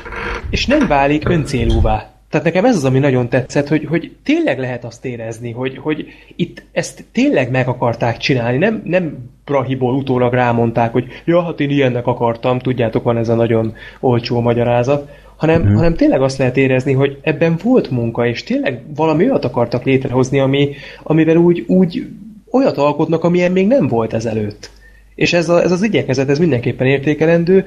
és 0.50 0.66
nem 0.66 0.86
válik 0.86 1.28
öncélúvá. 1.28 2.10
Tehát 2.30 2.46
nekem 2.46 2.64
ez 2.64 2.76
az, 2.76 2.84
ami 2.84 2.98
nagyon 2.98 3.28
tetszett, 3.28 3.68
hogy, 3.68 3.84
hogy 3.84 4.16
tényleg 4.22 4.58
lehet 4.58 4.84
azt 4.84 5.04
érezni, 5.04 5.52
hogy, 5.52 5.78
hogy 5.78 6.06
itt 6.36 6.62
ezt 6.72 7.04
tényleg 7.12 7.50
meg 7.50 7.68
akarták 7.68 8.16
csinálni, 8.16 8.58
nem, 8.58 8.82
nem 8.84 9.30
Brahiból 9.44 9.94
utólag 9.94 10.32
rámondták, 10.32 10.92
hogy 10.92 11.06
ja, 11.24 11.42
hát 11.42 11.60
én 11.60 11.70
ilyennek 11.70 12.06
akartam, 12.06 12.58
tudjátok, 12.58 13.02
van 13.02 13.16
ez 13.16 13.28
a 13.28 13.34
nagyon 13.34 13.74
olcsó 14.00 14.40
magyarázat, 14.40 15.10
hanem, 15.36 15.62
mm. 15.62 15.74
hanem 15.74 15.94
tényleg 15.94 16.22
azt 16.22 16.38
lehet 16.38 16.56
érezni, 16.56 16.92
hogy 16.92 17.18
ebben 17.22 17.58
volt 17.62 17.90
munka, 17.90 18.26
és 18.26 18.42
tényleg 18.42 18.82
valami 18.94 19.24
olyat 19.24 19.44
akartak 19.44 19.84
létrehozni, 19.84 20.38
ami, 20.38 20.74
amivel 21.02 21.36
úgy, 21.36 21.64
úgy 21.66 22.06
olyat 22.50 22.76
alkotnak, 22.76 23.24
amilyen 23.24 23.52
még 23.52 23.66
nem 23.66 23.88
volt 23.88 24.12
ezelőtt. 24.12 24.70
És 25.14 25.32
ez, 25.32 25.48
a, 25.48 25.62
ez 25.62 25.72
az 25.72 25.82
igyekezet, 25.82 26.28
ez 26.28 26.38
mindenképpen 26.38 26.86
értékelendő, 26.86 27.64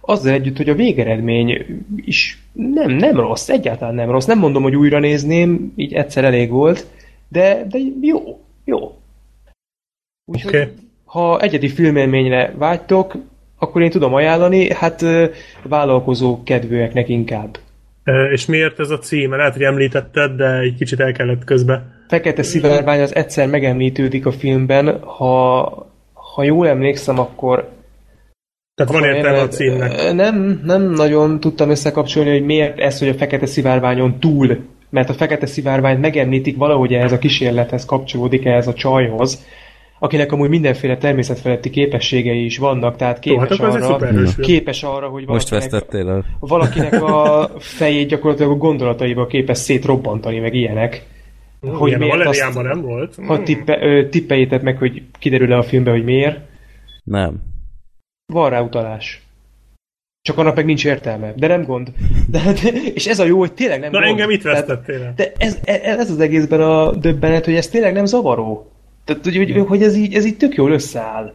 azzal 0.00 0.32
együtt, 0.32 0.56
hogy 0.56 0.68
a 0.68 0.74
végeredmény 0.74 1.64
is 1.96 2.42
nem, 2.52 2.90
nem 2.90 3.16
rossz, 3.16 3.48
egyáltalán 3.48 3.94
nem 3.94 4.10
rossz. 4.10 4.26
Nem 4.26 4.38
mondom, 4.38 4.62
hogy 4.62 4.76
újra 4.76 4.98
nézném, 4.98 5.72
így 5.76 5.92
egyszer 5.92 6.24
elég 6.24 6.50
volt, 6.50 6.86
de, 7.28 7.66
de 7.70 7.78
jó, 8.00 8.40
jó. 8.64 8.96
Úgyhogy, 10.24 10.54
okay. 10.54 10.68
ha 11.04 11.40
egyedi 11.40 11.68
filmélményre 11.68 12.54
vágytok, 12.56 13.16
akkor 13.62 13.82
én 13.82 13.90
tudom 13.90 14.14
ajánlani, 14.14 14.72
hát 14.72 15.04
vállalkozó 15.62 16.42
kedvőeknek 16.42 17.08
inkább. 17.08 17.58
És 18.32 18.46
miért 18.46 18.80
ez 18.80 18.90
a 18.90 18.98
cím? 18.98 19.36
Lehet, 19.36 19.52
hogy 19.52 19.62
említetted, 19.62 20.30
de 20.30 20.58
egy 20.58 20.74
kicsit 20.74 21.00
el 21.00 21.12
kellett 21.12 21.44
közbe. 21.44 21.82
Fekete 22.08 22.42
szivárvány 22.42 23.00
az 23.00 23.14
egyszer 23.14 23.48
megemlítődik 23.48 24.26
a 24.26 24.32
filmben, 24.32 25.00
ha, 25.00 25.62
ha 26.12 26.42
jól 26.42 26.68
emlékszem, 26.68 27.18
akkor 27.18 27.68
tehát 28.74 28.92
van 28.92 29.04
értelme 29.04 29.40
a 29.40 29.48
címnek. 29.48 30.12
Nem, 30.12 30.60
nem 30.64 30.82
nagyon 30.90 31.40
tudtam 31.40 31.70
összekapcsolni, 31.70 32.30
hogy 32.30 32.44
miért 32.44 32.78
ez, 32.78 32.98
hogy 32.98 33.08
a 33.08 33.14
fekete 33.14 33.46
szivárványon 33.46 34.18
túl, 34.18 34.58
mert 34.90 35.08
a 35.08 35.14
fekete 35.14 35.46
szivárványt 35.46 36.00
megemlítik 36.00 36.56
valahogy 36.56 36.92
ehhez 36.92 37.12
a 37.12 37.18
kísérlethez 37.18 37.84
kapcsolódik 37.84 38.44
ehhez 38.44 38.66
a 38.66 38.74
csajhoz, 38.74 39.44
akinek 40.02 40.32
amúgy 40.32 40.48
mindenféle 40.48 40.96
természetfeletti 40.96 41.70
képességei 41.70 42.44
is 42.44 42.58
vannak, 42.58 42.96
tehát 42.96 43.18
képes, 43.18 43.58
Ó, 43.60 43.64
hát 43.64 43.82
arra, 43.82 44.24
képes 44.40 44.82
arra, 44.82 45.08
hogy 45.08 45.26
Most 45.26 45.48
vesztettél 45.48 46.08
el. 46.08 46.24
valakinek 46.40 47.02
a 47.02 47.50
fejét 47.58 48.08
gyakorlatilag 48.08 48.52
a 48.52 48.56
gondolataiba 48.56 49.26
képes 49.26 49.58
szétrobbantani, 49.58 50.38
meg 50.38 50.54
ilyenek. 50.54 51.06
Mm, 51.66 51.70
hogy 51.70 51.98
miért 51.98 52.26
azt, 52.26 52.62
nem 52.62 52.80
volt. 52.80 53.14
Ha 53.26 53.38
mm. 53.38 53.42
tippe, 53.42 54.06
tippeljétek 54.08 54.62
meg, 54.62 54.78
hogy 54.78 55.02
kiderül-e 55.18 55.56
a 55.56 55.62
filmbe, 55.62 55.90
hogy 55.90 56.04
miért. 56.04 56.38
Nem. 57.04 57.40
Van 58.32 58.50
rá 58.50 58.60
utalás. 58.60 59.22
Csak 60.20 60.38
annak 60.38 60.56
meg 60.56 60.64
nincs 60.64 60.84
értelme. 60.84 61.32
De 61.36 61.46
nem 61.46 61.64
gond. 61.64 61.92
De, 62.30 62.40
de, 62.62 62.70
és 62.94 63.06
ez 63.06 63.18
a 63.18 63.24
jó, 63.24 63.38
hogy 63.38 63.52
tényleg 63.52 63.80
nem 63.80 63.90
Na 63.90 63.98
gond. 63.98 64.10
engem 64.10 64.30
itt 64.30 64.42
vesztettél 64.42 65.12
De 65.16 65.32
ez, 65.38 65.58
ez 65.64 66.10
az 66.10 66.20
egészben 66.20 66.60
a 66.60 66.90
döbbenet, 66.90 67.44
hogy 67.44 67.54
ez 67.54 67.68
tényleg 67.68 67.92
nem 67.92 68.04
zavaró. 68.04 68.71
Tehát, 69.04 69.24
hogy, 69.24 69.36
hogy, 69.36 69.64
hogy 69.66 69.82
ez, 69.82 69.96
így, 69.96 70.14
ez 70.14 70.24
így 70.24 70.36
tök 70.36 70.54
jól 70.54 70.72
összeáll. 70.72 71.34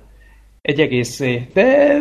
Egy 0.62 0.80
egészé. 0.80 1.48
De 1.54 1.98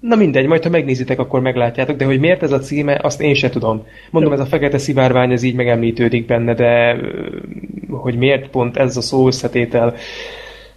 na 0.00 0.16
mindegy, 0.16 0.46
majd 0.46 0.62
ha 0.62 0.68
megnézitek, 0.68 1.18
akkor 1.18 1.40
meglátjátok, 1.40 1.96
de 1.96 2.04
hogy 2.04 2.20
miért 2.20 2.42
ez 2.42 2.52
a 2.52 2.58
címe, 2.58 2.98
azt 3.02 3.20
én 3.20 3.34
se 3.34 3.48
tudom. 3.50 3.86
Mondom, 4.10 4.32
ez 4.32 4.40
a 4.40 4.46
fekete 4.46 4.78
szivárvány, 4.78 5.32
ez 5.32 5.42
így 5.42 5.54
megemlítődik 5.54 6.26
benne, 6.26 6.54
de 6.54 6.96
hogy 7.88 8.16
miért 8.16 8.48
pont 8.48 8.76
ez 8.76 8.96
a 8.96 9.00
szó 9.00 9.26
összetétel, 9.26 9.94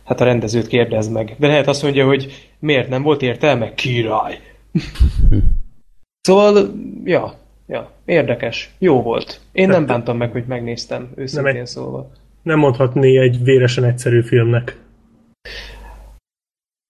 hát 0.03 0.21
a 0.21 0.23
rendezőt 0.23 0.67
kérdez 0.67 1.09
meg. 1.09 1.35
De 1.37 1.47
lehet 1.47 1.67
azt 1.67 1.83
mondja, 1.83 2.05
hogy 2.05 2.49
miért 2.59 2.89
nem 2.89 3.01
volt 3.01 3.21
értelme? 3.21 3.73
Király! 3.73 4.39
szóval, 6.27 6.73
ja, 7.03 7.33
ja, 7.67 7.91
érdekes. 8.05 8.71
Jó 8.79 9.01
volt. 9.01 9.39
Én 9.51 9.67
nem 9.67 9.85
bántam 9.85 10.17
meg, 10.17 10.31
hogy 10.31 10.43
megnéztem, 10.47 11.11
őszintén 11.15 11.65
szólva 11.65 12.11
nem 12.43 12.59
mondhatni 12.59 13.17
egy 13.17 13.43
véresen 13.43 13.83
egyszerű 13.83 14.21
filmnek. 14.21 14.77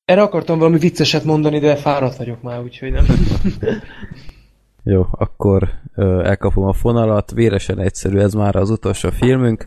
Erre 0.05 0.21
akartam 0.21 0.59
valami 0.59 0.77
vicceset 0.77 1.23
mondani, 1.23 1.59
de 1.59 1.75
fáradt 1.75 2.15
vagyok 2.15 2.41
már, 2.41 2.61
úgyhogy 2.61 2.91
nem. 2.91 3.05
Jó, 4.83 5.05
akkor 5.11 5.69
ö, 5.95 6.23
elkapom 6.23 6.63
a 6.63 6.73
fonalat. 6.73 7.31
Véresen 7.31 7.79
egyszerű, 7.79 8.17
ez 8.17 8.33
már 8.33 8.55
az 8.55 8.69
utolsó 8.69 9.09
filmünk. 9.09 9.65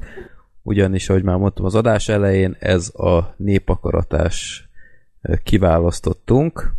Ugyanis, 0.63 1.09
ahogy 1.09 1.23
már 1.23 1.37
mondtam 1.37 1.65
az 1.65 1.75
adás 1.75 2.09
elején, 2.09 2.57
ez 2.59 2.93
a 2.95 3.35
népakaratás 3.37 4.69
kiválasztottunk. 5.43 6.75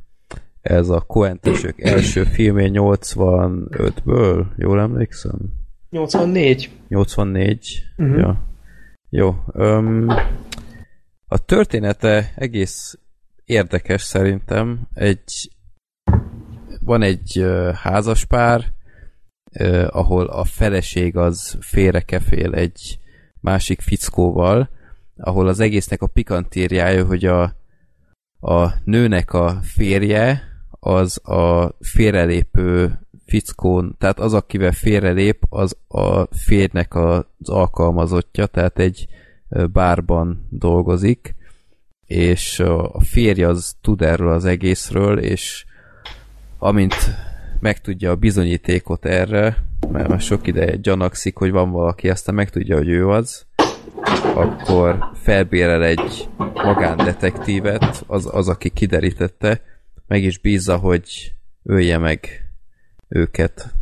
Ez 0.61 0.89
a 0.89 1.01
Coentesök 1.01 1.81
első 1.81 2.23
filmje 2.23 2.69
85-ből, 2.73 4.45
jól 4.57 4.79
emlékszem? 4.79 5.39
84. 5.89 6.69
84, 6.87 7.83
uh-huh. 7.97 8.17
ja. 8.17 8.54
Jó. 9.09 9.35
Um, 9.53 10.07
a 11.27 11.37
története 11.37 12.33
egész 12.35 12.99
érdekes 13.45 14.01
szerintem. 14.01 14.87
Egy 14.93 15.49
van 16.79 17.01
egy 17.01 17.45
házaspár, 17.73 18.73
ahol 19.87 20.25
a 20.25 20.43
feleség 20.43 21.17
az 21.17 21.57
félrekefél 21.59 22.53
egy 22.53 22.99
másik 23.41 23.81
fickóval, 23.81 24.69
ahol 25.17 25.47
az 25.47 25.59
egésznek 25.59 26.01
a 26.01 26.07
pikantériája, 26.07 27.05
hogy 27.05 27.25
a, 27.25 27.43
a 28.39 28.73
nőnek 28.83 29.33
a 29.33 29.59
férje 29.61 30.43
az 30.79 31.27
a 31.29 31.75
félrelépő 31.79 32.99
fickón, 33.25 33.95
tehát 33.99 34.19
az, 34.19 34.33
akivel 34.33 34.71
félrelép, 34.71 35.43
az 35.49 35.77
a 35.87 36.23
férnek 36.35 36.95
az 36.95 37.23
alkalmazottja, 37.45 38.45
tehát 38.45 38.79
egy 38.79 39.07
bárban 39.71 40.47
dolgozik, 40.49 41.35
és 42.05 42.59
a 42.59 43.01
férje 43.01 43.47
az 43.47 43.75
tud 43.81 44.01
erről 44.01 44.31
az 44.31 44.45
egészről, 44.45 45.19
és 45.19 45.65
amint 46.57 46.95
megtudja 47.59 48.11
a 48.11 48.15
bizonyítékot 48.15 49.05
erre, 49.05 49.63
mert 49.91 50.07
már 50.07 50.21
sok 50.21 50.47
ideje 50.47 50.75
gyanakszik, 50.75 51.37
hogy 51.37 51.51
van 51.51 51.71
valaki, 51.71 52.09
aztán 52.09 52.35
megtudja, 52.35 52.77
hogy 52.77 52.89
ő 52.89 53.09
az, 53.09 53.45
akkor 54.35 55.11
felbérel 55.13 55.83
egy 55.83 56.29
magándetektívet, 56.53 58.03
az, 58.07 58.29
az, 58.31 58.49
aki 58.49 58.69
kiderítette, 58.69 59.61
meg 60.07 60.23
is 60.23 60.37
bízza, 60.37 60.77
hogy 60.77 61.33
ölje 61.63 61.97
meg 61.97 62.44
őket. 63.07 63.73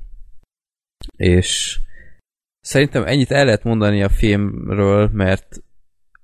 És 1.17 1.79
szerintem 2.61 3.05
ennyit 3.05 3.31
el 3.31 3.45
lehet 3.45 3.63
mondani 3.63 4.03
a 4.03 4.09
filmről, 4.09 5.09
mert 5.13 5.63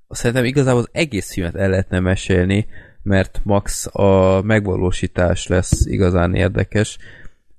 szerintem 0.09 0.45
igazából 0.45 0.79
az 0.79 0.89
egész 0.91 1.33
filmet 1.33 1.55
el 1.55 1.69
lehetne 1.69 1.99
mesélni, 1.99 2.67
mert 3.03 3.41
max 3.43 3.95
a 3.95 4.41
megvalósítás 4.41 5.47
lesz 5.47 5.85
igazán 5.85 6.35
érdekes. 6.35 6.97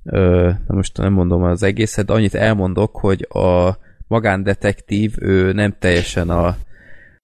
Ö, 0.05 0.51
most 0.67 0.97
nem 0.97 1.12
mondom 1.12 1.43
az 1.43 1.62
egészet, 1.62 2.07
de 2.07 2.12
annyit 2.12 2.35
elmondok, 2.35 2.97
hogy 2.97 3.27
a 3.28 3.78
magándetektív, 4.07 5.15
ő 5.19 5.52
nem 5.52 5.77
teljesen 5.78 6.31
a, 6.31 6.57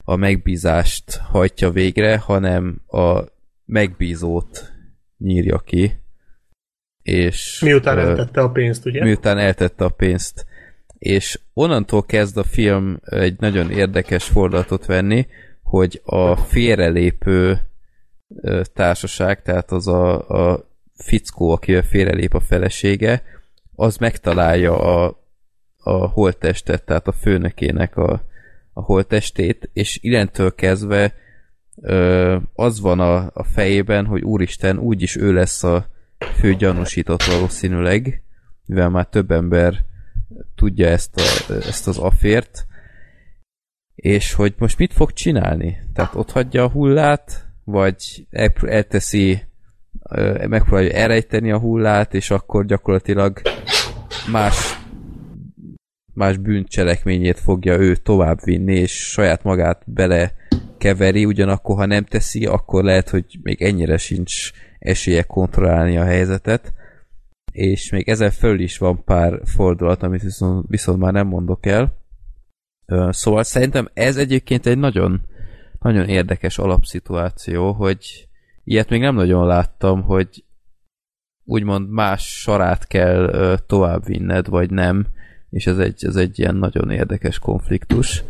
a 0.05 0.17
megbízást 0.17 1.17
hajtja 1.17 1.70
végre, 1.70 2.19
hanem 2.19 2.83
a 2.86 3.20
megbízót 3.65 4.73
nyírja 5.19 5.59
ki. 5.59 5.93
És, 7.07 7.60
miután 7.65 7.99
eltette 7.99 8.41
a 8.41 8.51
pénzt, 8.51 8.86
ugye? 8.86 9.05
Miután 9.05 9.39
eltette 9.39 9.85
a 9.85 9.89
pénzt. 9.89 10.47
És 10.99 11.41
onnantól 11.55 12.02
kezd 12.02 12.36
a 12.36 12.43
film 12.43 13.01
egy 13.05 13.36
nagyon 13.39 13.70
érdekes 13.70 14.25
fordulatot 14.25 14.86
venni, 14.86 15.26
hogy 15.62 16.01
a 16.05 16.36
félrelépő 16.36 17.59
társaság, 18.75 19.43
tehát 19.43 19.70
az 19.70 19.89
a, 19.89 20.28
a 20.28 20.68
fickó, 20.94 21.51
akivel 21.51 21.83
félrelép 21.83 22.35
a 22.35 22.41
felesége, 22.41 23.23
az 23.75 23.97
megtalálja 23.97 24.78
a, 24.78 25.23
a 25.83 26.07
holttestet, 26.07 26.85
tehát 26.85 27.07
a 27.07 27.12
főnökének 27.12 27.97
a, 27.97 28.23
a 28.73 28.81
holttestét, 28.81 29.70
és 29.73 29.99
illentől 30.02 30.55
kezdve 30.55 31.15
ö, 31.83 32.36
az 32.55 32.81
van 32.81 33.01
a, 33.01 33.31
a 33.35 33.44
fejében, 33.44 34.07
hogy 34.07 34.23
úristen, 34.23 34.78
úgyis 34.78 35.17
ő 35.17 35.33
lesz 35.33 35.65
a 35.65 35.94
fő 36.19 36.55
gyanúsított 36.55 37.23
valószínűleg, 37.23 38.23
mivel 38.67 38.89
már 38.89 39.07
több 39.07 39.31
ember 39.31 39.85
tudja 40.55 40.86
ezt, 40.86 41.17
a, 41.17 41.53
ezt 41.53 41.89
az 41.89 41.99
afért, 41.99 42.67
és 43.95 44.33
hogy 44.33 44.55
most 44.59 44.78
mit 44.78 44.93
fog 44.93 45.12
csinálni? 45.12 45.77
Tehát 45.95 46.15
ott 46.15 46.31
hagyja 46.31 46.65
a 46.65 46.70
hullát, 46.70 47.47
vagy 47.65 48.27
elteszi, 48.61 49.43
megpróbálja 50.49 50.93
elrejteni 50.93 51.51
a 51.51 51.59
hullát, 51.59 52.15
és 52.15 52.31
akkor 52.31 52.65
gyakorlatilag 52.65 53.41
más 54.31 54.85
más 56.17 56.36
bűncselekményét 56.36 57.41
fogja 57.41 57.78
ő 57.78 57.97
továbbvinni, 57.97 58.75
és 58.75 58.93
saját 58.93 59.43
magát 59.43 59.83
bele 59.86 60.33
keveri, 60.78 61.25
ugyanakkor 61.25 61.77
ha 61.77 61.86
nem 61.86 62.05
teszi, 62.05 62.47
akkor 62.47 62.85
lehet, 62.85 63.09
hogy 63.09 63.39
még 63.43 63.62
ennyire 63.62 63.97
sincs 63.97 64.51
esélye 64.86 65.23
kontrollálni 65.23 65.97
a 65.97 66.05
helyzetet, 66.05 66.73
és 67.52 67.90
még 67.90 68.08
ezen 68.08 68.31
föl 68.31 68.60
is 68.60 68.78
van 68.78 69.05
pár 69.05 69.40
fordulat, 69.44 70.02
amit 70.02 70.23
viszont, 70.23 70.65
viszont 70.68 70.98
már 70.98 71.12
nem 71.12 71.26
mondok 71.26 71.66
el. 71.66 71.98
Szóval 73.10 73.42
szerintem 73.42 73.89
ez 73.94 74.16
egyébként 74.16 74.66
egy 74.66 74.78
nagyon, 74.78 75.20
nagyon 75.78 76.08
érdekes 76.08 76.58
alapszituáció, 76.58 77.73
hogy 77.73 78.28
ilyet 78.65 78.89
még 78.89 79.00
nem 79.00 79.15
nagyon 79.15 79.47
láttam, 79.47 80.02
hogy 80.02 80.44
úgymond 81.44 81.90
más 81.90 82.40
sarát 82.40 82.86
kell 82.86 83.58
továbbvinned, 83.66 84.48
vagy 84.48 84.70
nem, 84.70 85.06
és 85.50 85.66
ez 85.66 85.78
egy, 85.78 86.05
ez 86.05 86.16
egy 86.16 86.39
ilyen 86.39 86.55
nagyon 86.55 86.90
érdekes 86.90 87.39
konfliktus. 87.39 88.24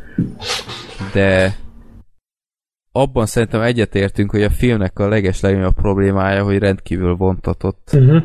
De 1.13 1.57
abban 3.01 3.27
szerintem 3.27 3.61
egyetértünk, 3.61 4.31
hogy 4.31 4.43
a 4.43 4.51
filmnek 4.51 4.99
a 4.99 5.09
leges 5.09 5.41
legnagyobb 5.41 5.75
problémája, 5.75 6.45
hogy 6.45 6.59
rendkívül 6.59 7.15
vontatott. 7.15 7.91
Uh-huh. 7.93 8.23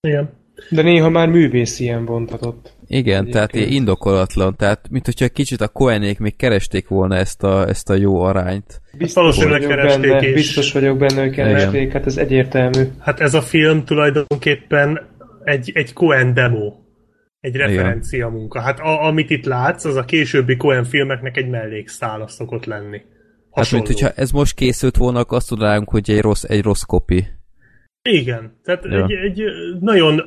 Igen. 0.00 0.30
De 0.70 0.82
néha 0.82 1.08
már 1.08 1.28
művész 1.28 1.80
ilyen 1.80 2.04
vontatott. 2.04 2.72
Igen, 2.86 3.14
Egyébként. 3.14 3.34
tehát 3.34 3.54
ilyen 3.54 3.68
indokolatlan, 3.68 4.56
tehát 4.56 4.88
mint 4.90 5.04
hogyha 5.04 5.28
kicsit 5.28 5.60
a 5.60 5.68
Koenék 5.68 6.18
még 6.18 6.36
keresték 6.36 6.88
volna 6.88 7.16
ezt 7.16 7.42
a, 7.42 7.68
ezt 7.68 7.90
a 7.90 7.94
jó 7.94 8.20
arányt. 8.20 8.80
Biztos 8.98 9.44
vagyok, 9.44 9.68
benne, 9.68 10.20
és... 10.20 10.32
biztos 10.32 10.72
vagyok 10.72 10.98
benne, 10.98 11.20
hogy 11.20 11.30
keresték, 11.30 11.80
Igen. 11.80 11.92
hát 11.92 12.06
ez 12.06 12.16
egyértelmű. 12.16 12.82
Hát 12.98 13.20
ez 13.20 13.34
a 13.34 13.42
film 13.42 13.84
tulajdonképpen 13.84 15.00
egy, 15.44 15.70
egy 15.74 15.92
Coen 15.92 16.34
demo 16.34 16.72
egy 17.40 17.56
referencia 17.56 18.18
Igen. 18.26 18.30
munka. 18.30 18.60
Hát 18.60 18.78
a, 18.78 19.06
amit 19.06 19.30
itt 19.30 19.44
látsz, 19.44 19.84
az 19.84 19.96
a 19.96 20.04
későbbi 20.04 20.56
Coen 20.56 20.84
filmeknek 20.84 21.36
egy 21.36 21.48
mellékszála 21.48 22.28
szokott 22.28 22.64
lenni. 22.64 23.00
Hasonló. 23.50 23.84
Hát, 23.84 23.88
mint 23.88 24.00
hogyha 24.00 24.22
ez 24.22 24.30
most 24.30 24.54
készült 24.54 24.96
volna, 24.96 25.18
akkor 25.18 25.36
azt 25.36 25.48
tudnánk, 25.48 25.88
hogy 25.88 26.10
egy 26.10 26.20
rossz, 26.20 26.42
egy 26.42 26.62
rossz 26.62 26.82
kopi. 26.82 27.26
Igen, 28.02 28.60
tehát 28.64 28.84
ja. 28.84 29.04
egy, 29.04 29.12
egy 29.12 29.42
nagyon 29.80 30.22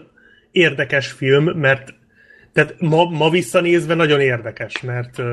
érdekes 0.52 1.12
film, 1.12 1.44
mert 1.44 1.94
tehát 2.54 2.76
ma, 2.80 3.10
ma 3.10 3.30
visszanézve 3.30 3.94
nagyon 3.94 4.20
érdekes, 4.20 4.82
mert 4.82 5.18
uh, 5.18 5.26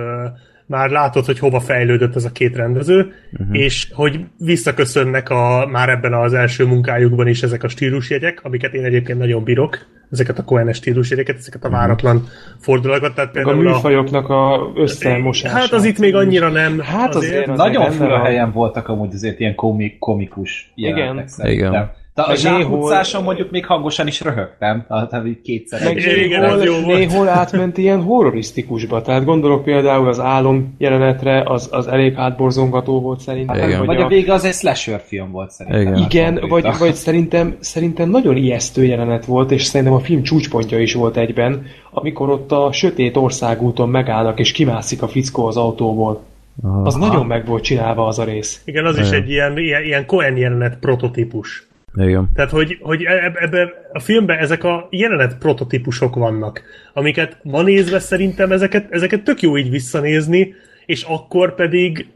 már 0.67 0.91
látod, 0.91 1.25
hogy 1.25 1.39
hova 1.39 1.61
fejlődött 1.61 2.17
ez 2.17 2.25
a 2.25 2.33
két 2.33 2.57
rendező, 2.57 3.13
uh-huh. 3.33 3.59
és 3.59 3.89
hogy 3.93 4.21
visszaköszönnek 4.39 5.31
a, 5.31 5.67
már 5.67 5.89
ebben 5.89 6.13
az 6.13 6.33
első 6.33 6.65
munkájukban 6.65 7.27
is 7.27 7.43
ezek 7.43 7.63
a 7.63 7.69
stílusjegyek, 7.69 8.41
amiket 8.43 8.75
én 8.75 8.85
egyébként 8.85 9.19
nagyon 9.19 9.45
bírok, 9.45 9.79
ezeket 10.11 10.39
a 10.39 10.45
Cohen 10.45 10.73
stílusjegyeket, 10.73 11.37
ezeket 11.37 11.65
a 11.65 11.69
mhm. 11.69 11.77
váratlan 11.77 12.29
fordulatokat. 12.59 13.15
Tehát 13.15 13.31
például 13.31 13.67
a 13.67 13.71
műfajoknak 13.71 14.29
a 14.29 14.73
összemosása. 14.75 15.57
Hát 15.57 15.73
az 15.73 15.85
itt 15.85 15.99
még 15.99 16.15
annyira 16.15 16.49
nem. 16.49 16.81
Hát 16.81 17.15
azért, 17.15 17.49
azért 17.49 17.57
nagyon 17.57 17.91
fura 17.91 18.19
helyen 18.19 18.53
voltak 18.53 18.89
amúgy 18.89 19.15
azért 19.15 19.41
ilyen 19.41 19.55
komik, 19.55 19.99
komikus 19.99 20.73
Igen. 20.75 21.25
Igen. 21.37 21.91
De 22.27 22.33
a 22.33 22.37
zsákutcáson 22.37 23.23
mondjuk 23.23 23.51
még 23.51 23.67
hangosan 23.67 24.07
is 24.07 24.21
röhögtem, 24.21 24.85
tehát 24.89 25.27
így 25.27 25.41
kétszer. 25.43 25.85
Meg 25.85 25.97
igen, 25.97 26.41
néhol, 26.41 26.65
jó 26.65 26.87
néhol 26.87 27.29
átment 27.29 27.79
ilyen 27.79 28.03
horrorisztikusba, 28.03 29.03
tehát 29.03 29.25
gondolok 29.25 29.65
például 29.65 30.09
az 30.09 30.21
álom 30.21 30.75
jelenetre, 30.79 31.43
az, 31.45 31.69
az 31.73 31.87
elég 31.87 32.15
hátborzongató 32.15 33.01
volt 33.01 33.21
szerintem. 33.21 33.57
Igen. 33.57 33.79
Vagy, 33.79 33.87
vagy 33.87 34.01
a, 34.01 34.05
a 34.05 34.09
vége 34.09 34.33
az 34.33 34.45
egy 34.45 34.55
slasher 34.55 35.01
film 35.07 35.31
volt 35.31 35.51
szerintem. 35.51 35.83
Igen, 35.83 36.03
igen 36.03 36.49
vagy, 36.49 36.67
vagy 36.79 36.95
szerintem, 36.95 37.57
szerintem 37.61 38.11
nagyon 38.11 38.37
ijesztő 38.37 38.85
jelenet 38.85 39.25
volt, 39.25 39.51
és 39.51 39.65
szerintem 39.65 39.97
a 39.97 40.01
film 40.01 40.23
csúcspontja 40.23 40.79
is 40.79 40.95
volt 40.95 41.17
egyben, 41.17 41.67
amikor 41.91 42.31
ott 42.31 42.53
a 42.53 42.73
sötét 42.73 43.17
országúton 43.17 43.89
megállnak, 43.89 44.39
és 44.39 44.53
kimászik 44.53 45.03
a 45.03 45.09
fickó 45.09 45.47
az 45.47 45.57
autóból. 45.57 46.23
Aha. 46.63 46.83
Az 46.83 46.95
nagyon 46.95 47.27
meg 47.27 47.47
volt 47.47 47.63
csinálva 47.63 48.07
az 48.07 48.19
a 48.19 48.25
rész. 48.25 48.63
Igen, 48.65 48.85
az 48.85 48.95
Igen. 48.95 49.07
is 49.07 49.13
egy 49.13 49.31
ilyen, 49.31 49.59
ilyen, 49.59 49.85
ilyen 49.85 50.07
Cohen 50.07 50.37
jelenet 50.37 50.79
prototípus. 50.79 51.69
Igen. 51.95 52.31
Tehát, 52.35 52.51
hogy, 52.51 52.79
hogy 52.81 53.03
e- 53.03 53.33
ebben 53.35 53.71
a 53.93 54.01
filmben 54.01 54.39
ezek 54.39 54.65
a 54.65 54.89
jelenet 54.91 55.39
prototípusok 55.39 56.15
vannak, 56.15 56.63
amiket 56.93 57.39
ma 57.43 57.63
nézve 57.63 57.99
szerintem 57.99 58.53
ezeket, 58.53 58.87
ezeket 58.91 59.23
tök 59.23 59.41
jó 59.41 59.57
így 59.57 59.71
visszanézni, 59.71 60.55
és 60.87 61.03
akkor 61.03 61.55
pedig, 61.55 62.07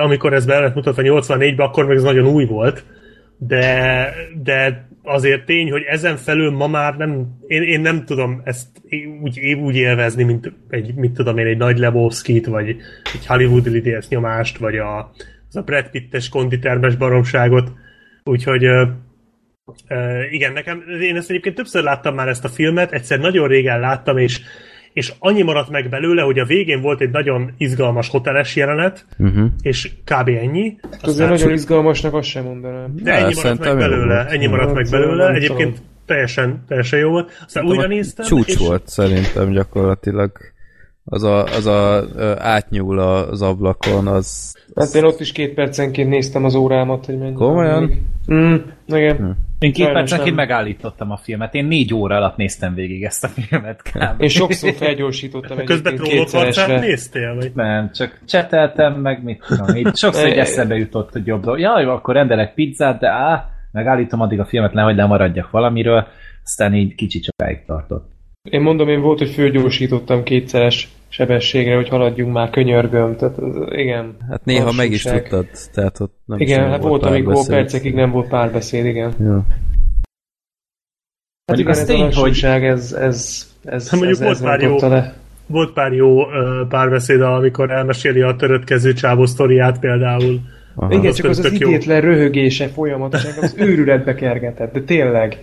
amikor 0.00 0.32
ez 0.32 0.46
be 0.46 0.60
lett 0.60 0.74
mutatva 0.74 1.02
84-ben, 1.04 1.66
akkor 1.66 1.86
még 1.86 1.96
ez 1.96 2.02
nagyon 2.02 2.26
új 2.26 2.44
volt, 2.44 2.84
de, 3.38 4.08
de 4.42 4.88
azért 5.02 5.44
tény, 5.44 5.70
hogy 5.70 5.82
ezen 5.82 6.16
felül 6.16 6.50
ma 6.50 6.66
már 6.66 6.96
nem, 6.96 7.26
én, 7.46 7.62
én 7.62 7.80
nem 7.80 8.04
tudom 8.04 8.40
ezt 8.44 8.66
úgy, 9.22 9.54
úgy 9.54 9.76
élvezni, 9.76 10.22
mint 10.22 10.52
egy, 10.68 10.94
mit 10.94 11.12
tudom 11.12 11.38
én, 11.38 11.46
egy 11.46 11.56
nagy 11.56 11.78
Lebowski-t, 11.78 12.46
vagy 12.46 12.68
egy 13.14 13.26
Hollywood 13.26 13.66
lidész 13.66 14.08
nyomást, 14.08 14.58
vagy 14.58 14.76
a, 14.76 15.12
az 15.48 15.56
a 15.56 15.62
Brad 15.62 15.90
Pittes 15.90 16.28
konditermes 16.28 16.96
baromságot. 16.96 17.72
Úgyhogy 18.24 18.66
Uh, 19.88 20.32
igen, 20.32 20.52
nekem, 20.52 20.82
én 21.00 21.16
ezt 21.16 21.30
egyébként 21.30 21.54
többször 21.54 21.82
láttam 21.82 22.14
már 22.14 22.28
ezt 22.28 22.44
a 22.44 22.48
filmet, 22.48 22.92
egyszer 22.92 23.18
nagyon 23.18 23.48
régen 23.48 23.80
láttam, 23.80 24.18
és, 24.18 24.40
és 24.92 25.12
annyi 25.18 25.42
maradt 25.42 25.70
meg 25.70 25.88
belőle, 25.88 26.22
hogy 26.22 26.38
a 26.38 26.44
végén 26.44 26.80
volt 26.80 27.00
egy 27.00 27.10
nagyon 27.10 27.52
izgalmas 27.58 28.08
hoteles 28.08 28.56
jelenet, 28.56 29.06
uh-huh. 29.18 29.46
és 29.62 29.90
kb. 30.04 30.28
ennyi. 30.28 30.76
Azért 31.00 31.28
nagyon 31.28 31.46
csak... 31.46 31.52
izgalmasnak 31.52 32.14
azt 32.14 32.28
sem 32.28 32.44
mondanám. 32.44 32.94
De 33.02 33.12
ennyi 33.12 33.34
maradt 33.34 33.64
meg 33.64 33.76
belőle, 33.76 34.26
ennyi 34.26 34.46
maradt 34.46 34.74
meg 34.74 34.86
belőle, 34.90 35.30
egyébként 35.30 35.82
teljesen, 36.06 36.64
teljesen 36.68 36.98
jó 36.98 37.10
volt. 37.10 37.30
Aztán 37.46 37.64
újra 37.64 37.86
néztem. 37.86 38.26
Csúcs 38.26 38.48
és... 38.48 38.56
volt 38.56 38.88
szerintem 38.88 39.50
gyakorlatilag. 39.50 40.30
Az 41.04 41.22
a, 41.22 41.44
az 41.44 41.66
a 41.66 42.06
átnyúl 42.38 42.98
az 42.98 43.42
ablakon, 43.42 44.06
az... 44.06 44.56
Hát 44.74 44.94
én 44.94 45.04
ott 45.04 45.20
is 45.20 45.32
két 45.32 45.54
percenként 45.54 46.08
néztem 46.08 46.44
az 46.44 46.54
órámat, 46.54 47.06
hogy 47.06 47.18
mennyi. 47.18 47.34
Komolyan? 47.34 48.06
Mm, 48.32 48.54
igen. 48.86 49.16
Hm. 49.16 49.30
Én 49.62 49.72
két 49.72 49.92
percenként 49.92 50.36
megállítottam 50.36 51.10
a 51.10 51.16
filmet. 51.16 51.54
Én 51.54 51.64
négy 51.64 51.94
óra 51.94 52.16
alatt 52.16 52.36
néztem 52.36 52.74
végig 52.74 53.04
ezt 53.04 53.24
a 53.24 53.28
filmet. 53.28 53.82
Kb. 53.82 54.22
Én 54.22 54.28
sokszor 54.28 54.72
felgyorsítottam 54.72 55.64
Közben 55.64 55.96
trónok 55.96 56.80
néztél? 56.80 57.34
Vagy? 57.34 57.52
Nem, 57.54 57.90
csak 57.92 58.20
cseteltem, 58.26 58.92
meg 58.92 59.22
mit 59.22 59.44
tudom. 59.46 59.76
Így 59.76 59.96
sokszor 59.96 60.26
egy 60.26 60.38
eszembe 60.46 60.76
jutott, 60.76 61.12
hogy 61.12 61.26
jobb 61.26 61.42
dolog. 61.42 61.60
Jaj, 61.60 61.84
akkor 61.84 62.14
rendelek 62.14 62.54
pizzát, 62.54 62.98
de 62.98 63.08
á, 63.08 63.50
megállítom 63.72 64.20
addig 64.20 64.40
a 64.40 64.44
filmet, 64.44 64.72
nehogy 64.72 64.96
lemaradjak 64.96 65.50
valamiről. 65.50 66.06
Aztán 66.44 66.74
így 66.74 66.94
kicsit 66.94 67.24
sokáig 67.24 67.64
tartott. 67.66 68.10
Én 68.50 68.60
mondom, 68.60 68.88
én 68.88 69.00
volt, 69.00 69.18
hogy 69.18 69.30
fölgyorsítottam 69.30 70.22
kétszeres 70.22 70.88
sebességre, 71.12 71.74
hogy 71.74 71.88
haladjunk 71.88 72.32
már 72.32 72.50
könyörgöm. 72.50 73.16
Tehát 73.16 73.36
igen. 73.70 74.16
Hát 74.30 74.44
néha 74.44 74.64
lassúság. 74.64 74.84
meg 74.84 74.92
is 74.92 75.02
tudtad. 75.02 75.46
Tehát 75.72 76.00
ott 76.00 76.14
nem 76.24 76.40
igen, 76.40 76.70
hát 76.70 76.82
volt, 76.82 77.02
amikor 77.02 77.46
percekig 77.46 77.94
nem 77.94 78.10
volt 78.10 78.28
párbeszéd, 78.28 78.84
igen. 78.84 79.12
Ja. 79.20 79.44
Hát 81.46 81.58
igen, 81.58 81.72
ez 81.72 81.84
tény, 81.84 82.02
a 82.02 82.14
hogy... 82.14 82.40
ez, 82.42 82.92
ez, 82.92 83.46
ez, 83.64 83.90
hát 83.90 84.00
mondjuk 84.00 84.20
ez, 84.20 84.26
volt, 84.26 84.42
pár 84.42 84.60
jó, 84.60 84.76
le. 84.80 85.14
volt 85.46 85.72
pár 85.72 85.92
jó 85.92 86.24
párbeszéd, 86.68 87.20
amikor 87.20 87.70
elmeséli 87.70 88.20
a 88.20 88.36
törötkező 88.36 88.92
csávó 88.92 89.26
sztoriát 89.26 89.78
például. 89.78 90.40
Aha. 90.74 90.92
Igen, 90.92 91.12
csak 91.12 91.30
az 91.30 91.38
az 91.38 91.52
idétlen 91.52 92.00
röhögése 92.00 92.68
folyamatosan 92.68 93.32
az 93.40 93.54
őrületbe 93.58 94.14
kergetett, 94.14 94.72
de 94.72 94.80
tényleg 94.80 95.38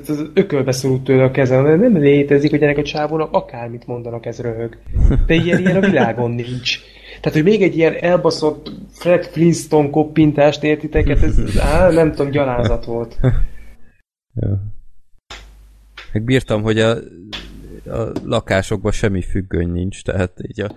tehát 0.00 0.08
az 0.08 0.30
ökölbe 0.34 0.72
szorult 0.72 1.04
tőle 1.04 1.24
a 1.24 1.30
kezem, 1.30 1.64
de 1.64 1.76
nem 1.76 1.96
létezik, 1.96 2.50
hogy 2.50 2.62
ennek 2.62 2.78
a 2.78 2.82
csávónak 2.82 3.32
akármit 3.32 3.86
mondanak, 3.86 4.26
ez 4.26 4.40
röhög. 4.40 4.78
De 5.26 5.34
ilyen, 5.34 5.58
ilyen 5.58 5.76
a 5.76 5.80
világon 5.80 6.30
nincs. 6.30 6.78
Tehát, 7.20 7.38
hogy 7.38 7.50
még 7.50 7.62
egy 7.62 7.76
ilyen 7.76 7.94
elbaszott 8.00 8.70
Fred 8.92 9.24
Flintstone 9.24 9.90
koppintást 9.90 10.62
értitek, 10.62 11.08
ez 11.08 11.58
á, 11.58 11.90
nem 11.90 12.10
tudom, 12.10 12.30
gyalázat 12.30 12.84
volt. 12.84 13.18
Ja. 14.34 14.62
Megbírtam, 16.12 16.62
hogy 16.62 16.78
a, 16.78 16.90
a 17.86 18.12
lakásokban 18.24 18.92
semmi 18.92 19.22
függöny 19.22 19.70
nincs, 19.70 20.02
tehát 20.02 20.32
így 20.48 20.60
a, 20.60 20.70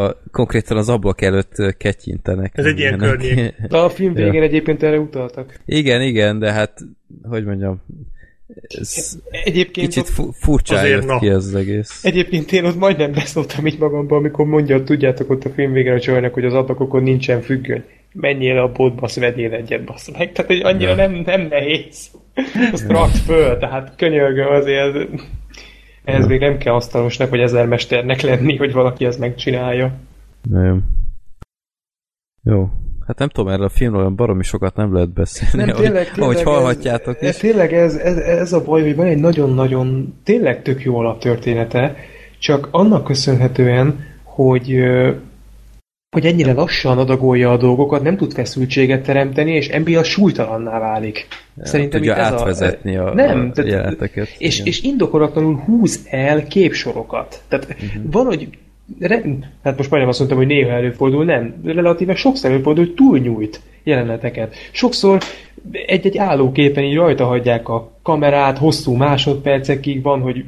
a 0.00 0.22
konkrétan 0.30 0.76
az 0.76 0.88
ablak 0.88 1.20
előtt 1.20 1.76
ketyintenek. 1.76 2.52
Ez 2.54 2.64
egy 2.64 2.78
ilyen 2.78 2.98
környék. 2.98 3.54
De 3.68 3.76
a 3.76 3.88
film 3.88 4.14
végén 4.14 4.32
ja. 4.32 4.42
egyébként 4.42 4.82
erre 4.82 4.98
utaltak. 4.98 5.60
Igen, 5.64 6.02
igen, 6.02 6.38
de 6.38 6.52
hát, 6.52 6.80
hogy 7.22 7.44
mondjam, 7.44 7.82
ez 8.62 9.18
Egyébként 9.30 9.88
kicsit 9.88 10.08
fu- 10.08 10.34
furcsa 10.34 10.84
jött 10.84 11.06
no. 11.06 11.18
ki 11.18 11.28
ez 11.28 11.44
az 11.44 11.54
egész. 11.54 12.04
Egyébként 12.04 12.52
én 12.52 12.64
ott 12.64 12.78
majdnem 12.78 13.12
beszóltam 13.12 13.66
így 13.66 13.78
magamban, 13.78 14.18
amikor 14.18 14.46
mondja, 14.46 14.82
tudjátok 14.82 15.30
ott 15.30 15.44
a 15.44 15.50
film 15.50 15.72
végén 15.72 15.92
a 15.92 16.00
csajnak, 16.00 16.34
hogy 16.34 16.44
az 16.44 16.54
ablakokon 16.54 17.02
nincsen 17.02 17.40
függöny. 17.40 17.84
Menjél 18.12 18.58
a 18.58 18.72
boltba, 18.72 19.02
azt 19.02 19.18
vegyél 19.18 19.52
egyet, 19.52 19.84
bassz 19.84 20.10
meg. 20.18 20.32
Tehát, 20.32 20.50
hogy 20.50 20.60
annyira 20.60 20.94
nem, 20.94 21.12
nem 21.12 21.40
nehéz. 21.40 22.10
Azt 22.72 22.88
rakt 22.88 23.16
föl, 23.16 23.58
tehát 23.58 23.92
könyörgöm 23.96 24.52
azért. 24.52 25.08
Ehhez 26.04 26.26
még 26.26 26.40
nem 26.40 26.58
kell 26.58 26.74
asztalosnak, 26.74 27.30
vagy 27.30 27.40
ezermesternek 27.40 28.20
lenni, 28.20 28.56
hogy 28.56 28.72
valaki 28.72 29.04
ezt 29.04 29.18
megcsinálja. 29.18 29.92
Nem. 30.42 30.82
Jó. 32.42 32.68
Hát 33.06 33.18
nem 33.18 33.28
tudom, 33.28 33.52
erről 33.52 33.64
a 33.64 33.68
filmről 33.68 34.00
olyan 34.00 34.16
baromi 34.16 34.42
sokat 34.42 34.76
nem 34.76 34.94
lehet 34.94 35.12
beszélni, 35.12 35.66
nem, 35.66 35.76
tényleg, 35.76 35.92
ahogy, 35.94 36.12
tényleg 36.12 36.18
ahogy 36.18 36.42
hallhatjátok 36.42 37.22
ez, 37.22 37.34
is. 37.34 37.40
Tényleg 37.40 37.72
ez, 37.72 37.94
ez, 37.94 38.16
ez 38.16 38.52
a 38.52 38.64
baj, 38.64 38.82
hogy 38.82 38.96
van 38.96 39.06
egy 39.06 39.18
nagyon-nagyon 39.18 40.14
tényleg 40.24 40.62
tök 40.62 40.82
jó 40.82 40.96
alaptörténete, 40.96 41.96
csak 42.38 42.68
annak 42.70 43.04
köszönhetően, 43.04 44.04
hogy 44.22 44.78
hogy 46.14 46.26
ennyire 46.26 46.52
lassan 46.52 46.98
adagolja 46.98 47.52
a 47.52 47.56
dolgokat, 47.56 48.02
nem 48.02 48.16
tud 48.16 48.32
feszültséget 48.32 49.02
teremteni, 49.02 49.50
és 49.54 49.68
emiatt 49.68 50.04
súlytalanná 50.04 50.78
válik. 50.78 51.26
Ja, 51.56 51.66
Szerintem 51.66 52.00
tudja 52.00 52.16
ez 52.16 52.32
átvezetni 52.32 52.96
a, 52.96 53.10
a, 53.10 53.14
nem, 53.14 53.52
a 53.54 53.60
jeleneteket. 53.64 54.28
És, 54.38 54.60
és 54.64 54.82
indokolatlanul 54.82 55.56
húz 55.56 56.06
el 56.10 56.46
képsorokat. 56.46 57.42
Tehát 57.48 57.66
uh-huh. 57.70 58.02
van, 58.10 58.26
hogy 58.26 58.48
re, 58.98 59.22
hát 59.62 59.76
most 59.76 59.90
majdnem 59.90 60.08
azt 60.08 60.18
mondtam, 60.18 60.38
hogy 60.38 60.48
néha 60.48 60.70
előfordul, 60.70 61.24
nem, 61.24 61.54
relatíve 61.64 62.14
sokszor 62.14 62.50
előfordul, 62.50 62.94
túlnyújt 62.94 63.60
jeleneteket. 63.82 64.54
Sokszor 64.72 65.22
egy-egy 65.86 66.18
állóképen 66.18 66.84
így 66.84 66.94
rajta 66.94 67.24
hagyják 67.24 67.68
a 67.68 67.90
kamerát, 68.02 68.58
hosszú 68.58 68.92
másodpercekig 68.92 70.02
van, 70.02 70.20
hogy 70.20 70.44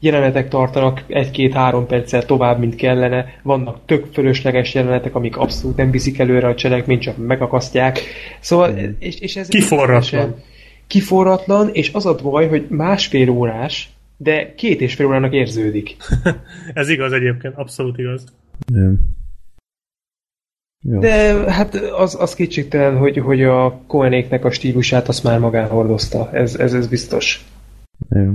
jelenetek 0.00 0.48
tartanak 0.48 1.04
egy-két-három 1.08 1.86
perccel 1.86 2.24
tovább, 2.24 2.58
mint 2.58 2.74
kellene, 2.74 3.26
vannak 3.42 3.78
tök 3.86 4.06
fölösleges 4.12 4.74
jelenetek, 4.74 5.14
amik 5.14 5.36
abszolút 5.36 5.76
nem 5.76 5.90
viszik 5.90 6.18
előre 6.18 6.46
a 6.46 6.54
cselekményt, 6.54 7.02
csak 7.02 7.26
megakasztják. 7.26 8.00
Szóval, 8.40 8.74
és, 8.98 9.18
és 9.20 9.36
ez... 9.36 9.48
Kiforratlan. 9.48 10.34
Kiforratlan, 10.86 11.68
és 11.72 11.90
az 11.92 12.06
a 12.06 12.14
baj, 12.22 12.48
hogy 12.48 12.66
másfél 12.68 13.30
órás, 13.30 13.93
de 14.16 14.54
két 14.54 14.80
és 14.80 14.94
fél 14.94 15.06
órának 15.06 15.32
érződik. 15.32 15.96
Ez 16.74 16.88
igaz 16.88 17.12
egyébként, 17.12 17.54
abszolút 17.56 17.98
igaz. 17.98 18.24
Nem. 18.66 18.98
Jó. 20.86 21.00
De 21.00 21.52
hát 21.52 21.74
az, 21.74 22.16
az 22.20 22.34
kétségtelen, 22.34 22.96
hogy, 22.96 23.18
hogy 23.18 23.42
a 23.42 23.80
Koenéknek 23.86 24.44
a 24.44 24.50
stílusát 24.50 25.08
azt 25.08 25.24
már 25.24 25.38
magán 25.38 25.68
hordozta. 25.68 26.30
Ez, 26.32 26.54
ez, 26.54 26.74
ez 26.74 26.86
biztos. 26.86 27.44
Jó. 28.08 28.32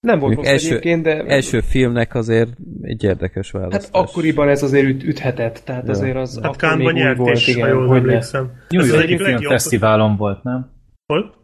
Nem 0.00 0.18
volt 0.18 0.34
rossz 0.34 0.46
első, 0.46 0.68
egyébként, 0.68 1.02
de... 1.02 1.24
Első 1.26 1.60
filmnek 1.60 2.14
azért 2.14 2.48
egy 2.82 3.04
érdekes 3.04 3.50
választás. 3.50 3.82
Hát 3.82 3.94
akkoriban 3.94 4.48
ez 4.48 4.62
azért 4.62 4.86
üt, 4.86 5.02
üthetett, 5.02 5.62
tehát 5.64 5.84
ja. 5.86 5.90
azért 5.90 6.16
az 6.16 6.38
hát 6.42 6.54
akkor 6.62 6.76
még 6.76 6.92
nyert 6.92 7.16
volt, 7.16 7.36
is, 7.36 7.46
igen, 7.46 7.62
ha 7.62 7.68
jól 7.68 7.96
emlékszem. 7.96 8.52
New 8.68 8.86
York 8.86 9.06
Filmfesztiválon 9.06 10.16
volt, 10.16 10.42
nem? 10.42 10.70
Hol? 11.06 11.34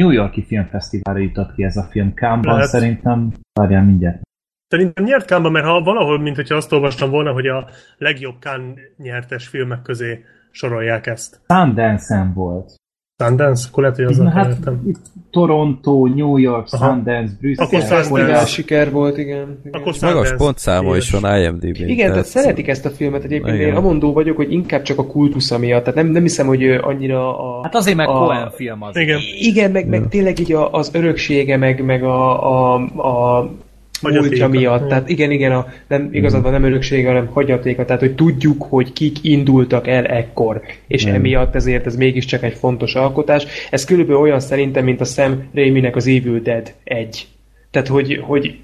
New 0.00 0.10
Yorki 0.10 0.44
Filmfesztiválra 0.44 1.20
jutott 1.20 1.54
ki 1.54 1.64
ez 1.64 1.76
a 1.76 1.88
film. 1.90 2.14
Kámban 2.14 2.54
Lehet. 2.54 2.68
szerintem, 2.68 3.32
várjál 3.52 3.84
mindjárt. 3.84 4.20
Szerintem 4.68 5.04
nyert 5.04 5.24
Kámban, 5.24 5.52
mert 5.52 5.66
ha 5.66 5.80
valahol, 5.80 6.18
mint 6.18 6.36
hogyha 6.36 6.54
azt 6.56 6.72
olvastam 6.72 7.10
volna, 7.10 7.32
hogy 7.32 7.46
a 7.46 7.68
legjobb 7.98 8.38
Kán 8.38 8.78
nyertes 8.96 9.48
filmek 9.48 9.82
közé 9.82 10.24
sorolják 10.50 11.06
ezt. 11.06 11.40
Sundance-en 11.46 12.32
volt. 12.32 12.74
Sundance? 13.18 13.66
Akkor 13.70 13.82
lehet, 13.82 13.96
hogy 13.96 14.04
az 14.04 14.32
hát, 14.32 14.56
itt 14.86 15.00
Toronto, 15.30 16.06
New 16.06 16.36
York, 16.36 16.66
Aha. 16.70 16.86
Sundance, 16.86 17.32
Brüsszel. 17.40 17.66
Akkor 17.66 18.02
Sundance. 18.04 18.46
siker 18.46 18.90
volt, 18.90 19.18
igen. 19.18 19.58
igen. 19.64 19.80
Akkor 19.80 19.94
Magas 20.00 20.34
pontszáma 20.36 20.96
is 20.96 21.10
van 21.10 21.36
IMDb-n. 21.40 21.88
Igen, 21.88 21.96
tehát, 21.96 22.10
tehát 22.10 22.26
szeretik 22.26 22.68
ezt 22.68 22.84
a 22.86 22.90
filmet 22.90 23.24
egyébként. 23.24 23.56
Igen. 23.56 23.68
Én 23.68 23.74
amondó 23.74 24.12
vagyok, 24.12 24.36
hogy 24.36 24.52
inkább 24.52 24.82
csak 24.82 24.98
a 24.98 25.06
kultusza 25.06 25.58
miatt. 25.58 25.80
Tehát 25.80 25.94
nem, 25.94 26.06
nem 26.06 26.22
hiszem, 26.22 26.46
hogy 26.46 26.70
annyira 26.70 27.38
a... 27.38 27.62
Hát 27.62 27.74
azért 27.74 27.96
meg 27.96 28.08
a, 28.08 28.12
Cohen 28.12 28.50
film 28.50 28.82
az. 28.82 28.96
Igen, 28.96 29.18
igen 29.40 29.70
meg, 29.70 29.88
meg 29.88 30.08
tényleg 30.08 30.38
így 30.38 30.52
az 30.70 30.90
öröksége, 30.92 31.56
meg, 31.56 31.84
meg 31.84 32.02
a, 32.02 32.74
a, 32.74 32.74
a 32.84 33.50
múltja 34.02 34.48
miatt. 34.48 34.88
Tehát 34.88 35.08
igen, 35.08 35.30
igen, 35.30 35.52
a, 35.52 35.66
nem, 35.88 36.08
igazad 36.12 36.42
van, 36.42 36.52
nem 36.52 36.64
öröksége, 36.64 37.06
hanem 37.08 37.26
hagyatéka. 37.26 37.84
Tehát, 37.84 38.00
hogy 38.00 38.14
tudjuk, 38.14 38.62
hogy 38.62 38.92
kik 38.92 39.24
indultak 39.24 39.86
el 39.86 40.04
ekkor, 40.04 40.62
és 40.86 41.04
nem. 41.04 41.14
emiatt 41.14 41.54
ezért 41.54 41.86
ez 41.86 41.96
mégiscsak 41.96 42.42
egy 42.42 42.54
fontos 42.54 42.94
alkotás. 42.94 43.46
Ez 43.70 43.84
körülbelül 43.84 44.20
olyan 44.20 44.40
szerintem, 44.40 44.84
mint 44.84 45.00
a 45.00 45.04
Sam 45.04 45.48
Raimi-nek 45.54 45.96
az 45.96 46.06
Evil 46.06 46.40
Dead 46.40 46.74
1. 46.84 47.26
Tehát, 47.70 47.88
hogy, 47.88 48.20
hogy 48.22 48.58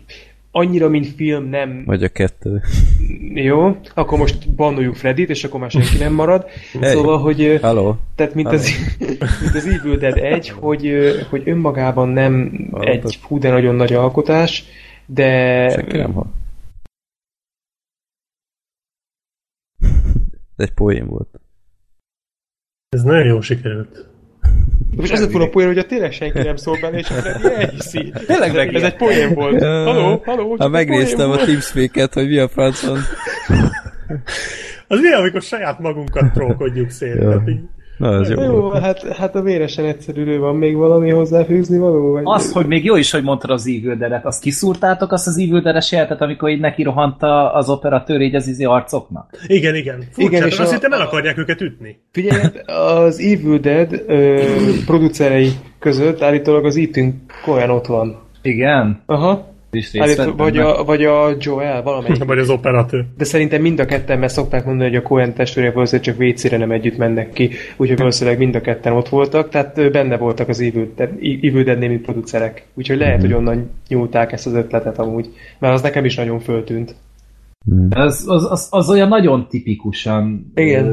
annyira, 0.50 0.88
mint 0.88 1.06
film 1.16 1.48
nem... 1.48 1.82
Vagy 1.86 2.02
a 2.02 2.08
kettő. 2.08 2.60
Jó, 3.48 3.76
akkor 3.94 4.18
most 4.18 4.50
bannoljuk 4.50 4.94
Freddyt, 4.94 5.30
és 5.30 5.44
akkor 5.44 5.60
már 5.60 5.70
senki 5.70 5.96
nem 5.98 6.12
marad. 6.12 6.46
Hey. 6.80 6.90
Szóval, 6.90 7.18
hogy... 7.18 7.58
Hello. 7.62 7.94
Tehát, 8.14 8.34
mint, 8.34 8.48
Hello. 8.48 8.60
Az, 8.60 8.70
mint 9.40 9.54
az 9.54 9.66
Evil 9.66 9.96
Dead 9.96 10.18
1, 10.18 10.48
hogy, 10.48 10.92
hogy 11.30 11.42
önmagában 11.44 12.08
nem 12.08 12.52
Hello. 12.72 12.90
egy 12.90 13.18
hú, 13.22 13.38
de 13.38 13.50
nagyon 13.50 13.74
nagy 13.74 13.92
alkotás, 13.92 14.64
de... 15.14 15.68
Senki 15.70 15.96
nem 15.96 16.12
hall. 16.12 16.26
Ez 20.56 20.68
egy 20.68 20.72
poén 20.72 21.06
volt. 21.06 21.40
Ez 22.88 23.02
nagyon 23.02 23.26
jó 23.26 23.40
sikerült. 23.40 24.10
De 24.90 25.00
most 25.00 25.12
az 25.12 25.20
lett 25.20 25.30
volna 25.30 25.46
a 25.46 25.50
poén, 25.50 25.66
hogy 25.66 25.78
a 25.78 25.86
tényleg 25.86 26.12
senki 26.12 26.38
nem 26.38 26.56
szól 26.56 26.78
benne, 26.80 26.98
és 26.98 27.10
a 27.10 27.48
elhiszi. 27.48 28.12
Tényleg 28.26 28.74
ez 28.74 28.82
egy 28.82 28.96
poén 28.96 29.34
volt. 29.34 29.60
Haló, 29.62 30.22
haló, 30.24 30.56
Ha 30.58 30.68
megnéztem 30.68 31.30
a 31.30 31.36
Teamspeak-et, 31.36 32.14
hogy 32.14 32.28
mi 32.28 32.38
a 32.38 32.48
francon. 32.48 32.98
az 34.88 35.00
mi, 35.00 35.12
amikor 35.12 35.42
saját 35.42 35.78
magunkat 35.78 36.32
trókodjuk 36.32 36.90
szét. 36.90 37.14
Ja. 37.14 37.44
Na, 37.96 38.20
ez 38.20 38.30
jó. 38.30 38.42
jó 38.42 38.70
hát, 38.70 39.02
hát 39.02 39.34
a 39.34 39.42
véresen 39.42 39.84
egyszerűről 39.84 40.40
van 40.40 40.56
még 40.56 40.76
valami 40.76 41.10
hozzáfűzni 41.10 41.78
való? 41.78 42.12
Vagy 42.12 42.22
az, 42.24 42.52
hogy 42.52 42.66
még 42.66 42.84
jó 42.84 42.96
is, 42.96 43.10
hogy 43.10 43.22
mondtad 43.22 43.50
az 43.50 43.66
Evil 43.66 44.20
azt 44.22 44.42
kiszúrtátok 44.42 45.12
azt 45.12 45.26
az 45.26 45.38
Evil 45.38 45.82
jelentet, 45.90 46.20
amikor 46.20 46.48
így 46.48 46.60
neki 46.60 46.82
rohant 46.82 47.22
az 47.52 47.68
operatőr 47.68 48.20
így 48.20 48.34
az 48.34 48.46
izi 48.46 48.64
arcoknak? 48.64 49.30
Igen, 49.46 49.74
igen. 49.74 50.04
Furcsa, 50.10 50.30
igen, 50.30 50.46
és 50.46 50.58
azt 50.58 50.70
a, 50.70 50.74
hittem 50.74 50.92
el 50.92 51.00
akarják 51.00 51.38
őket 51.38 51.60
ütni. 51.60 52.00
Figyelj, 52.12 52.40
az 52.66 53.18
Evil 53.18 53.58
Dead 53.58 54.02
ö, 54.06 54.42
producerei 54.86 55.50
között 55.78 56.22
állítólag 56.22 56.64
az 56.64 56.76
Ethan 56.76 57.24
Cohen 57.44 57.70
ott 57.70 57.86
van. 57.86 58.22
Igen? 58.42 59.02
Aha. 59.06 59.51
Állít, 59.98 60.32
vagy, 60.36 60.58
a, 60.58 60.84
vagy 60.84 61.04
a 61.04 61.36
Joel, 61.38 61.82
valamelyik. 61.82 62.24
vagy 62.32 62.38
az 62.38 62.50
operatőr. 62.50 63.04
De 63.16 63.24
szerintem 63.24 63.62
mind 63.62 63.78
a 63.78 63.84
ketten, 63.84 64.18
mert 64.18 64.32
szokták 64.32 64.64
mondani, 64.64 64.88
hogy 64.88 64.98
a 64.98 65.02
Cohen 65.02 65.34
testvérek 65.34 65.74
valószínűleg 65.74 66.06
csak 66.06 66.20
WC-re 66.20 66.56
nem 66.56 66.70
együtt 66.70 66.96
mennek 66.96 67.32
ki, 67.32 67.50
úgyhogy 67.76 67.98
valószínűleg 67.98 68.38
mind 68.38 68.54
a 68.54 68.60
ketten 68.60 68.92
ott 68.92 69.08
voltak, 69.08 69.48
tehát 69.48 69.92
benne 69.92 70.16
voltak 70.16 70.48
az 70.48 70.60
Evil 70.60 71.62
Dead 71.64 71.78
némi 71.78 71.98
producerek. 71.98 72.66
Úgyhogy 72.74 72.98
lehet, 72.98 73.18
mm-hmm. 73.18 73.26
hogy 73.26 73.34
onnan 73.34 73.70
nyúlták 73.88 74.32
ezt 74.32 74.46
az 74.46 74.54
ötletet 74.54 74.98
amúgy, 74.98 75.28
mert 75.58 75.74
az 75.74 75.82
nekem 75.82 76.04
is 76.04 76.14
nagyon 76.14 76.40
föltűnt. 76.40 76.94
Mm. 77.74 77.86
Az, 77.90 78.24
az, 78.28 78.50
az, 78.50 78.68
az 78.70 78.88
olyan 78.88 79.08
nagyon 79.08 79.46
tipikusan 79.48 80.52
igen. 80.54 80.86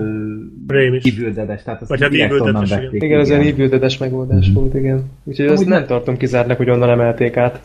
ívüldedes, 1.02 1.64
tehát 1.64 1.82
azt 1.82 1.90
Vagy 1.90 2.02
hát 2.02 2.14
ívüldedes, 2.14 2.70
igen. 2.70 2.84
igen. 2.84 3.08
igen, 3.08 3.20
az 3.20 3.30
olyan 3.30 3.44
ívüldedes 3.44 3.98
megoldás 3.98 4.50
mm. 4.50 4.54
volt, 4.54 4.74
igen. 4.74 5.04
Úgyhogy 5.24 5.46
azt 5.46 5.66
nem 5.66 5.86
tartom 5.86 6.18
kizártnak, 6.18 6.58
hogy 6.58 6.70
onnan 6.70 6.90
emelték 6.90 7.38
át. 7.38 7.62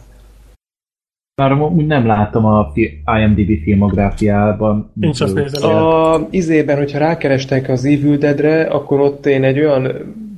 Már 1.37 1.53
úgy 1.53 1.87
nem 1.87 2.07
látom 2.07 2.45
a 2.45 2.73
IMDb 3.19 3.63
filmográfiában. 3.63 4.91
Nincs 4.93 5.21
azt 5.21 5.35
nézem. 5.35 5.71
A 5.71 6.27
izében, 6.31 6.77
hogyha 6.77 6.99
rákerestek 6.99 7.69
az 7.69 7.85
Evil 7.85 8.17
Dead-re, 8.17 8.63
akkor 8.63 9.01
ott 9.01 9.27
én 9.27 9.45
egy 9.45 9.59
olyan, 9.59 9.89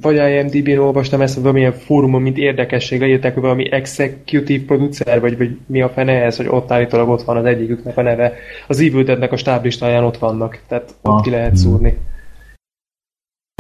vagy 0.01 0.17
IMDb-n 0.17 0.79
olvastam 0.79 1.21
ezt, 1.21 1.39
valamilyen 1.39 1.73
fórumon, 1.73 2.23
mint 2.23 2.39
érdekesség, 2.39 3.01
leírták, 3.01 3.33
hogy 3.33 3.43
valami 3.43 3.73
executive 3.73 4.65
producer, 4.65 5.21
vagy, 5.21 5.39
vagy 5.39 5.59
mi 5.67 5.83
a 5.83 5.89
fene 5.89 6.25
ez, 6.25 6.37
hogy 6.37 6.49
ott 6.49 6.71
állítólag 6.71 7.09
ott 7.09 7.23
van 7.23 7.37
az 7.37 7.45
egyiküknek 7.45 7.97
a 7.97 8.03
neve. 8.03 8.33
Az 8.69 8.81
Evil 8.81 9.03
Dead-nek 9.03 9.33
a 9.33 9.37
stáblistáján 9.37 10.05
ott 10.05 10.19
vannak, 10.19 10.61
tehát 10.69 10.95
ott 11.03 11.13
ah. 11.13 11.23
ki 11.23 11.31
lehet 11.31 11.57
szúrni. 11.57 11.99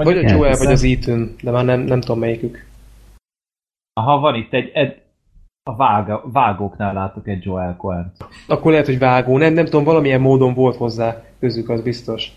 Vagy 0.02 0.18
a 0.18 0.28
Joel, 0.28 0.56
vagy 0.56 0.72
az 0.72 0.84
Ethan, 0.84 1.34
de 1.42 1.50
már 1.50 1.64
nem, 1.64 1.80
nem 1.80 2.00
tudom 2.00 2.18
melyikük. 2.18 2.64
Aha, 3.92 4.20
van 4.20 4.34
itt 4.34 4.52
egy, 4.52 4.70
egy 4.74 4.96
a 5.68 5.76
vága, 5.76 6.22
vágóknál 6.32 6.94
látok 6.94 7.28
egy 7.28 7.44
Joel 7.44 7.76
cohen 7.76 8.12
Akkor 8.46 8.70
lehet, 8.70 8.86
hogy 8.86 8.98
vágó. 8.98 9.38
Nem, 9.38 9.52
nem 9.52 9.64
tudom, 9.64 9.84
valamilyen 9.84 10.20
módon 10.20 10.54
volt 10.54 10.76
hozzá 10.76 11.22
közük, 11.40 11.68
az 11.68 11.80
biztos. 11.80 12.32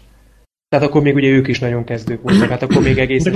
Tehát 0.70 0.86
akkor 0.86 1.02
még 1.02 1.16
ugye 1.16 1.28
ők 1.28 1.48
is 1.48 1.60
nagyon 1.60 1.84
kezdők 1.84 2.22
voltak, 2.22 2.50
hát 2.50 2.62
akkor 2.62 2.82
még 2.82 2.98
egészen 2.98 3.34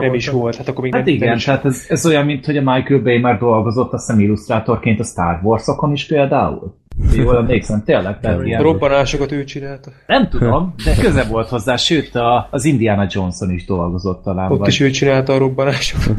nem 0.00 0.14
is 0.14 0.28
volt. 0.28 0.56
Hát, 0.56 0.68
akkor 0.68 0.82
még 0.82 0.94
hát 0.94 1.04
nem, 1.04 1.14
igen, 1.14 1.28
nem 1.28 1.36
is 1.36 1.44
tehát 1.44 1.64
ez, 1.64 1.84
ez, 1.88 2.06
olyan, 2.06 2.24
mint 2.24 2.46
hogy 2.46 2.56
a 2.56 2.60
Michael 2.60 3.00
Bay 3.00 3.18
már 3.18 3.38
dolgozott 3.38 3.92
a 3.92 3.98
szem 3.98 4.20
illusztrátorként 4.20 5.00
a 5.00 5.04
Star 5.04 5.40
Wars-okon 5.42 5.92
is 5.92 6.06
például. 6.06 6.78
Jól 7.12 7.36
emlékszem, 7.36 7.82
tényleg. 7.84 8.20
Tehát 8.20 8.44
ilyen... 8.44 8.62
Robbanásokat 8.62 9.32
ő 9.32 9.44
csinálta. 9.44 9.90
Nem 10.06 10.28
tudom, 10.28 10.74
de 10.84 10.94
köze 10.94 11.24
volt 11.24 11.48
hozzá, 11.48 11.76
sőt 11.76 12.14
a, 12.14 12.48
az 12.50 12.64
Indiana 12.64 13.06
Johnson 13.10 13.50
is 13.50 13.64
dolgozott 13.64 14.22
talán. 14.22 14.50
Ott 14.50 14.58
vagy... 14.58 14.68
is 14.68 14.80
ő 14.80 14.90
csinálta 14.90 15.32
a 15.32 15.38
robbanásokat. 15.38 16.16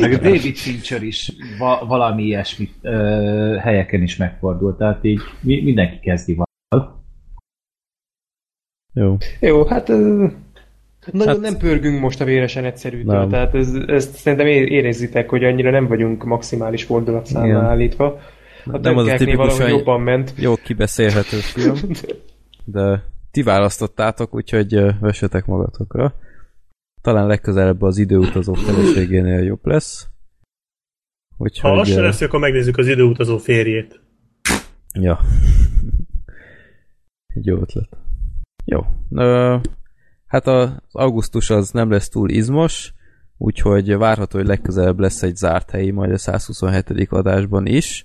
Meg 0.00 0.12
a 0.12 0.16
David 0.16 0.56
Fincher 0.56 1.02
is 1.02 1.32
va- 1.58 1.86
valami 1.86 2.22
ilyesmi 2.22 2.68
ö, 2.82 3.56
helyeken 3.60 4.02
is 4.02 4.16
megfordult, 4.16 4.78
tehát 4.78 5.04
így 5.04 5.20
mi, 5.40 5.62
mindenki 5.62 5.98
kezdi 6.02 6.34
valamit. 6.34 6.99
Jó. 8.92 9.16
Jó, 9.40 9.64
hát 9.64 9.88
nagyon 11.12 11.26
hát, 11.26 11.40
nem 11.40 11.56
pörgünk 11.56 12.00
most 12.00 12.20
a 12.20 12.24
véresen 12.24 12.64
egyszerűtől, 12.64 13.28
tehát 13.28 13.54
ez, 13.54 13.74
ezt 13.86 14.14
szerintem 14.14 14.46
érezitek, 14.46 15.28
hogy 15.28 15.44
annyira 15.44 15.70
nem 15.70 15.86
vagyunk 15.86 16.24
maximális 16.24 16.84
fordulatszámmal 16.84 17.64
állítva. 17.64 18.20
A 18.64 18.78
nem 18.78 18.96
az 18.96 19.06
a 19.06 19.16
tipikus, 19.16 19.58
jobban 19.58 20.00
ment. 20.00 20.32
Jó 20.36 20.54
kibeszélhető 20.54 21.36
film, 21.36 21.76
de 22.64 23.04
ti 23.30 23.42
választottátok, 23.42 24.34
úgyhogy 24.34 24.84
vessetek 25.00 25.46
magatokra. 25.46 26.14
Talán 27.02 27.26
legközelebb 27.26 27.82
az 27.82 27.98
időutazó 27.98 28.54
feleségénél 28.54 29.42
jobb 29.42 29.66
lesz. 29.66 30.08
Úgyhogy, 31.36 31.70
ha 31.70 31.80
az 31.80 31.88
se 31.88 32.00
lesz, 32.00 32.20
akkor 32.20 32.40
megnézzük 32.40 32.78
az 32.78 32.86
időutazó 32.86 33.38
férjét. 33.38 34.00
Ja. 34.92 35.20
Egy 37.34 37.46
jó 37.46 37.56
ötlet. 37.56 37.88
Jó. 38.64 38.80
Ö, 39.10 39.56
hát 40.26 40.46
az 40.46 40.70
augusztus 40.92 41.50
az 41.50 41.70
nem 41.70 41.90
lesz 41.90 42.08
túl 42.08 42.30
izmos, 42.30 42.94
úgyhogy 43.36 43.96
várható, 43.96 44.38
hogy 44.38 44.46
legközelebb 44.46 44.98
lesz 44.98 45.22
egy 45.22 45.36
zárt 45.36 45.70
helyi, 45.70 45.90
majd 45.90 46.12
a 46.12 46.18
127. 46.18 47.06
adásban 47.10 47.66
is 47.66 48.04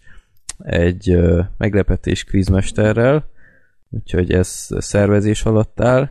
egy 0.58 1.10
ö, 1.10 1.42
meglepetés 1.58 2.24
kvízmesterrel, 2.24 3.30
úgyhogy 3.90 4.32
ez 4.32 4.68
szervezés 4.78 5.44
alatt 5.44 5.82
áll, 5.82 6.10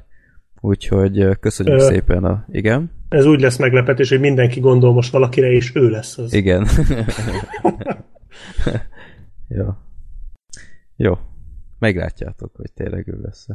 úgyhogy 0.60 1.39
köszönjük 1.40 1.81
Ö, 1.81 1.84
szépen 1.84 2.24
a... 2.24 2.44
Igen? 2.50 2.90
Ez 3.08 3.26
úgy 3.26 3.40
lesz 3.40 3.56
meglepetés, 3.56 4.08
hogy 4.08 4.20
mindenki 4.20 4.60
gondol 4.60 4.92
most 4.92 5.12
valakire, 5.12 5.50
és 5.50 5.74
ő 5.74 5.89
lesz 5.89 6.18
az. 6.18 6.32
Igen. 6.32 6.66
Jó. 9.48 9.66
Jó. 10.97 11.18
Meglátjátok, 11.78 12.56
hogy 12.56 12.73
tényleg 12.73 13.08
ő 13.08 13.20
lesz. 13.23 13.47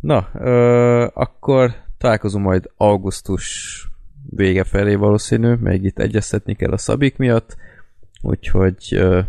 Na, 0.00 0.28
ö, 0.34 1.06
akkor 1.14 1.74
találkozunk 1.98 2.44
majd 2.44 2.70
augusztus 2.76 3.76
vége 4.30 4.64
felé 4.64 4.94
valószínű, 4.94 5.52
még 5.52 5.84
itt 5.84 5.98
egyeztetni 5.98 6.54
kell 6.54 6.72
a 6.72 6.78
szabik 6.78 7.16
miatt, 7.16 7.56
úgyhogy 8.22 8.76
ö, 8.90 9.20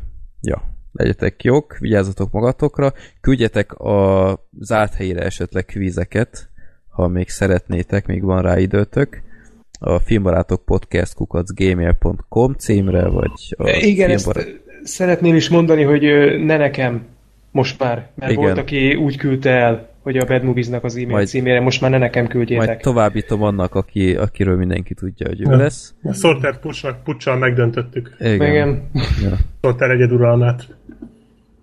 Ja, 0.41 0.61
legyetek 0.91 1.43
jók, 1.43 1.77
vigyázzatok 1.77 2.31
magatokra, 2.31 2.93
küldjetek 3.21 3.73
a 3.73 4.39
zárt 4.59 4.93
helyére 4.93 5.21
esetleg 5.21 5.65
kvízeket, 5.65 6.49
ha 6.89 7.07
még 7.07 7.29
szeretnétek, 7.29 8.07
még 8.07 8.23
van 8.23 8.41
rá 8.41 8.59
időtök 8.59 9.21
a 9.79 9.99
filmbarátok 9.99 10.65
podcast 10.65 11.13
kukacgmail.com 11.13 12.53
címre, 12.53 13.07
vagy 13.07 13.55
a 13.57 13.69
Igen, 13.69 14.17
filmbarát... 14.17 14.47
ezt 14.47 14.57
szeretném 14.83 15.35
is 15.35 15.49
mondani, 15.49 15.83
hogy 15.83 16.03
ne 16.45 16.57
nekem 16.57 17.07
most 17.51 17.79
már, 17.79 18.09
mert 18.15 18.31
Igen. 18.31 18.43
volt, 18.43 18.57
aki 18.57 18.95
úgy 18.95 19.17
küldte 19.17 19.49
el, 19.49 19.89
hogy 20.01 20.17
a 20.17 20.25
Bad 20.25 20.43
Movies-nak 20.43 20.83
az 20.83 20.95
e-mail 20.95 21.09
majd, 21.09 21.27
címére, 21.27 21.61
most 21.61 21.81
már 21.81 21.91
ne 21.91 21.97
nekem 21.97 22.27
küldjétek. 22.27 22.67
Majd 22.67 22.79
továbbítom 22.79 23.43
annak, 23.43 23.75
aki, 23.75 24.15
akiről 24.15 24.57
mindenki 24.57 24.93
tudja, 24.93 25.27
hogy 25.27 25.41
ő 25.41 25.49
ja. 25.49 25.57
lesz. 25.57 25.93
A 26.03 26.13
Sorter 26.13 26.59
puccsal 27.03 27.37
megdöntöttük. 27.37 28.15
Igen. 28.19 28.49
Igen. 28.49 28.89
Ja. 29.21 29.37
Sorter 29.61 29.89
egyeduralmát. 29.89 30.77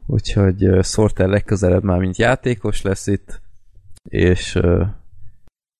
Úgyhogy 0.06 0.68
uh, 0.68 0.82
Sorter 0.82 1.28
legközelebb 1.28 1.82
már 1.82 1.98
mint 1.98 2.16
játékos 2.16 2.82
lesz 2.82 3.06
itt, 3.06 3.40
és 4.04 4.54
uh, 4.54 4.86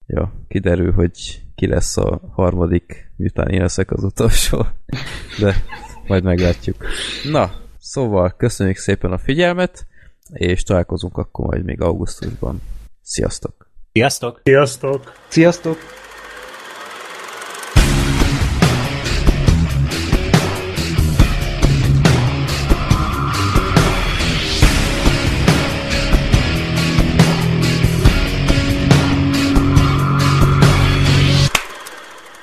ja, 0.07 0.33
kiderül, 0.49 0.93
hogy 0.93 1.43
ki 1.55 1.67
lesz 1.67 1.97
a 1.97 2.21
harmadik, 2.33 3.11
miután 3.17 3.49
én 3.49 3.61
leszek 3.61 3.91
az 3.91 4.05
utolsó. 4.05 4.67
De 5.41 5.55
majd 6.07 6.23
meglátjuk. 6.23 6.77
Na, 7.31 7.51
szóval 7.79 8.35
köszönjük 8.37 8.77
szépen 8.77 9.13
a 9.13 9.19
figyelmet, 9.19 9.87
és 10.33 10.63
találkozunk 10.63 11.17
akkor 11.17 11.47
majd 11.47 11.65
még 11.65 11.81
augusztusban. 11.81 12.63
Sziasztok! 13.03 13.71
Sziasztok! 13.93 14.41
Sziasztok! 14.45 15.13
Sziasztok! 15.29 15.77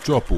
Csapó. 0.03 0.35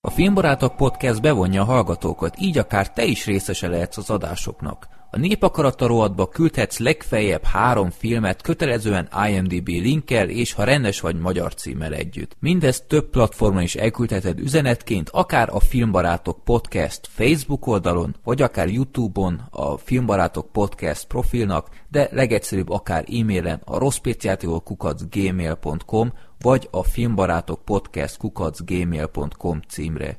A 0.00 0.10
Filmbarátok 0.10 0.76
Podcast 0.76 1.20
bevonja 1.20 1.62
a 1.62 1.64
hallgatókat, 1.64 2.38
így 2.38 2.58
akár 2.58 2.92
te 2.92 3.04
is 3.04 3.26
részese 3.26 3.68
lehetsz 3.68 3.96
az 3.96 4.10
adásoknak. 4.10 4.97
A 5.10 5.18
népakarata 5.18 5.86
rovatba 5.86 6.28
küldhetsz 6.28 6.78
legfeljebb 6.78 7.44
három 7.44 7.90
filmet 7.90 8.42
kötelezően 8.42 9.08
IMDB 9.28 9.68
linkkel 9.68 10.28
és 10.28 10.52
ha 10.52 10.64
rendes 10.64 11.00
vagy 11.00 11.18
magyar 11.18 11.54
címmel 11.54 11.94
együtt. 11.94 12.36
Mindezt 12.40 12.88
több 12.88 13.10
platformon 13.10 13.62
is 13.62 13.74
elküldheted 13.74 14.38
üzenetként, 14.38 15.08
akár 15.12 15.48
a 15.52 15.60
Filmbarátok 15.60 16.44
Podcast 16.44 17.08
Facebook 17.10 17.66
oldalon, 17.66 18.16
vagy 18.24 18.42
akár 18.42 18.68
Youtube-on 18.68 19.40
a 19.50 19.76
Filmbarátok 19.76 20.52
Podcast 20.52 21.06
profilnak, 21.06 21.68
de 21.90 22.08
legegyszerűbb 22.12 22.70
akár 22.70 23.04
e-mailen 23.12 23.60
a 23.64 23.78
rosszpéciátikokukacgmail.com 23.78 26.12
vagy 26.40 26.68
a 26.70 26.82
filmbarátok 26.82 27.64
podcast 27.64 28.16
kukacgmail.com 28.16 29.60
címre. 29.68 30.18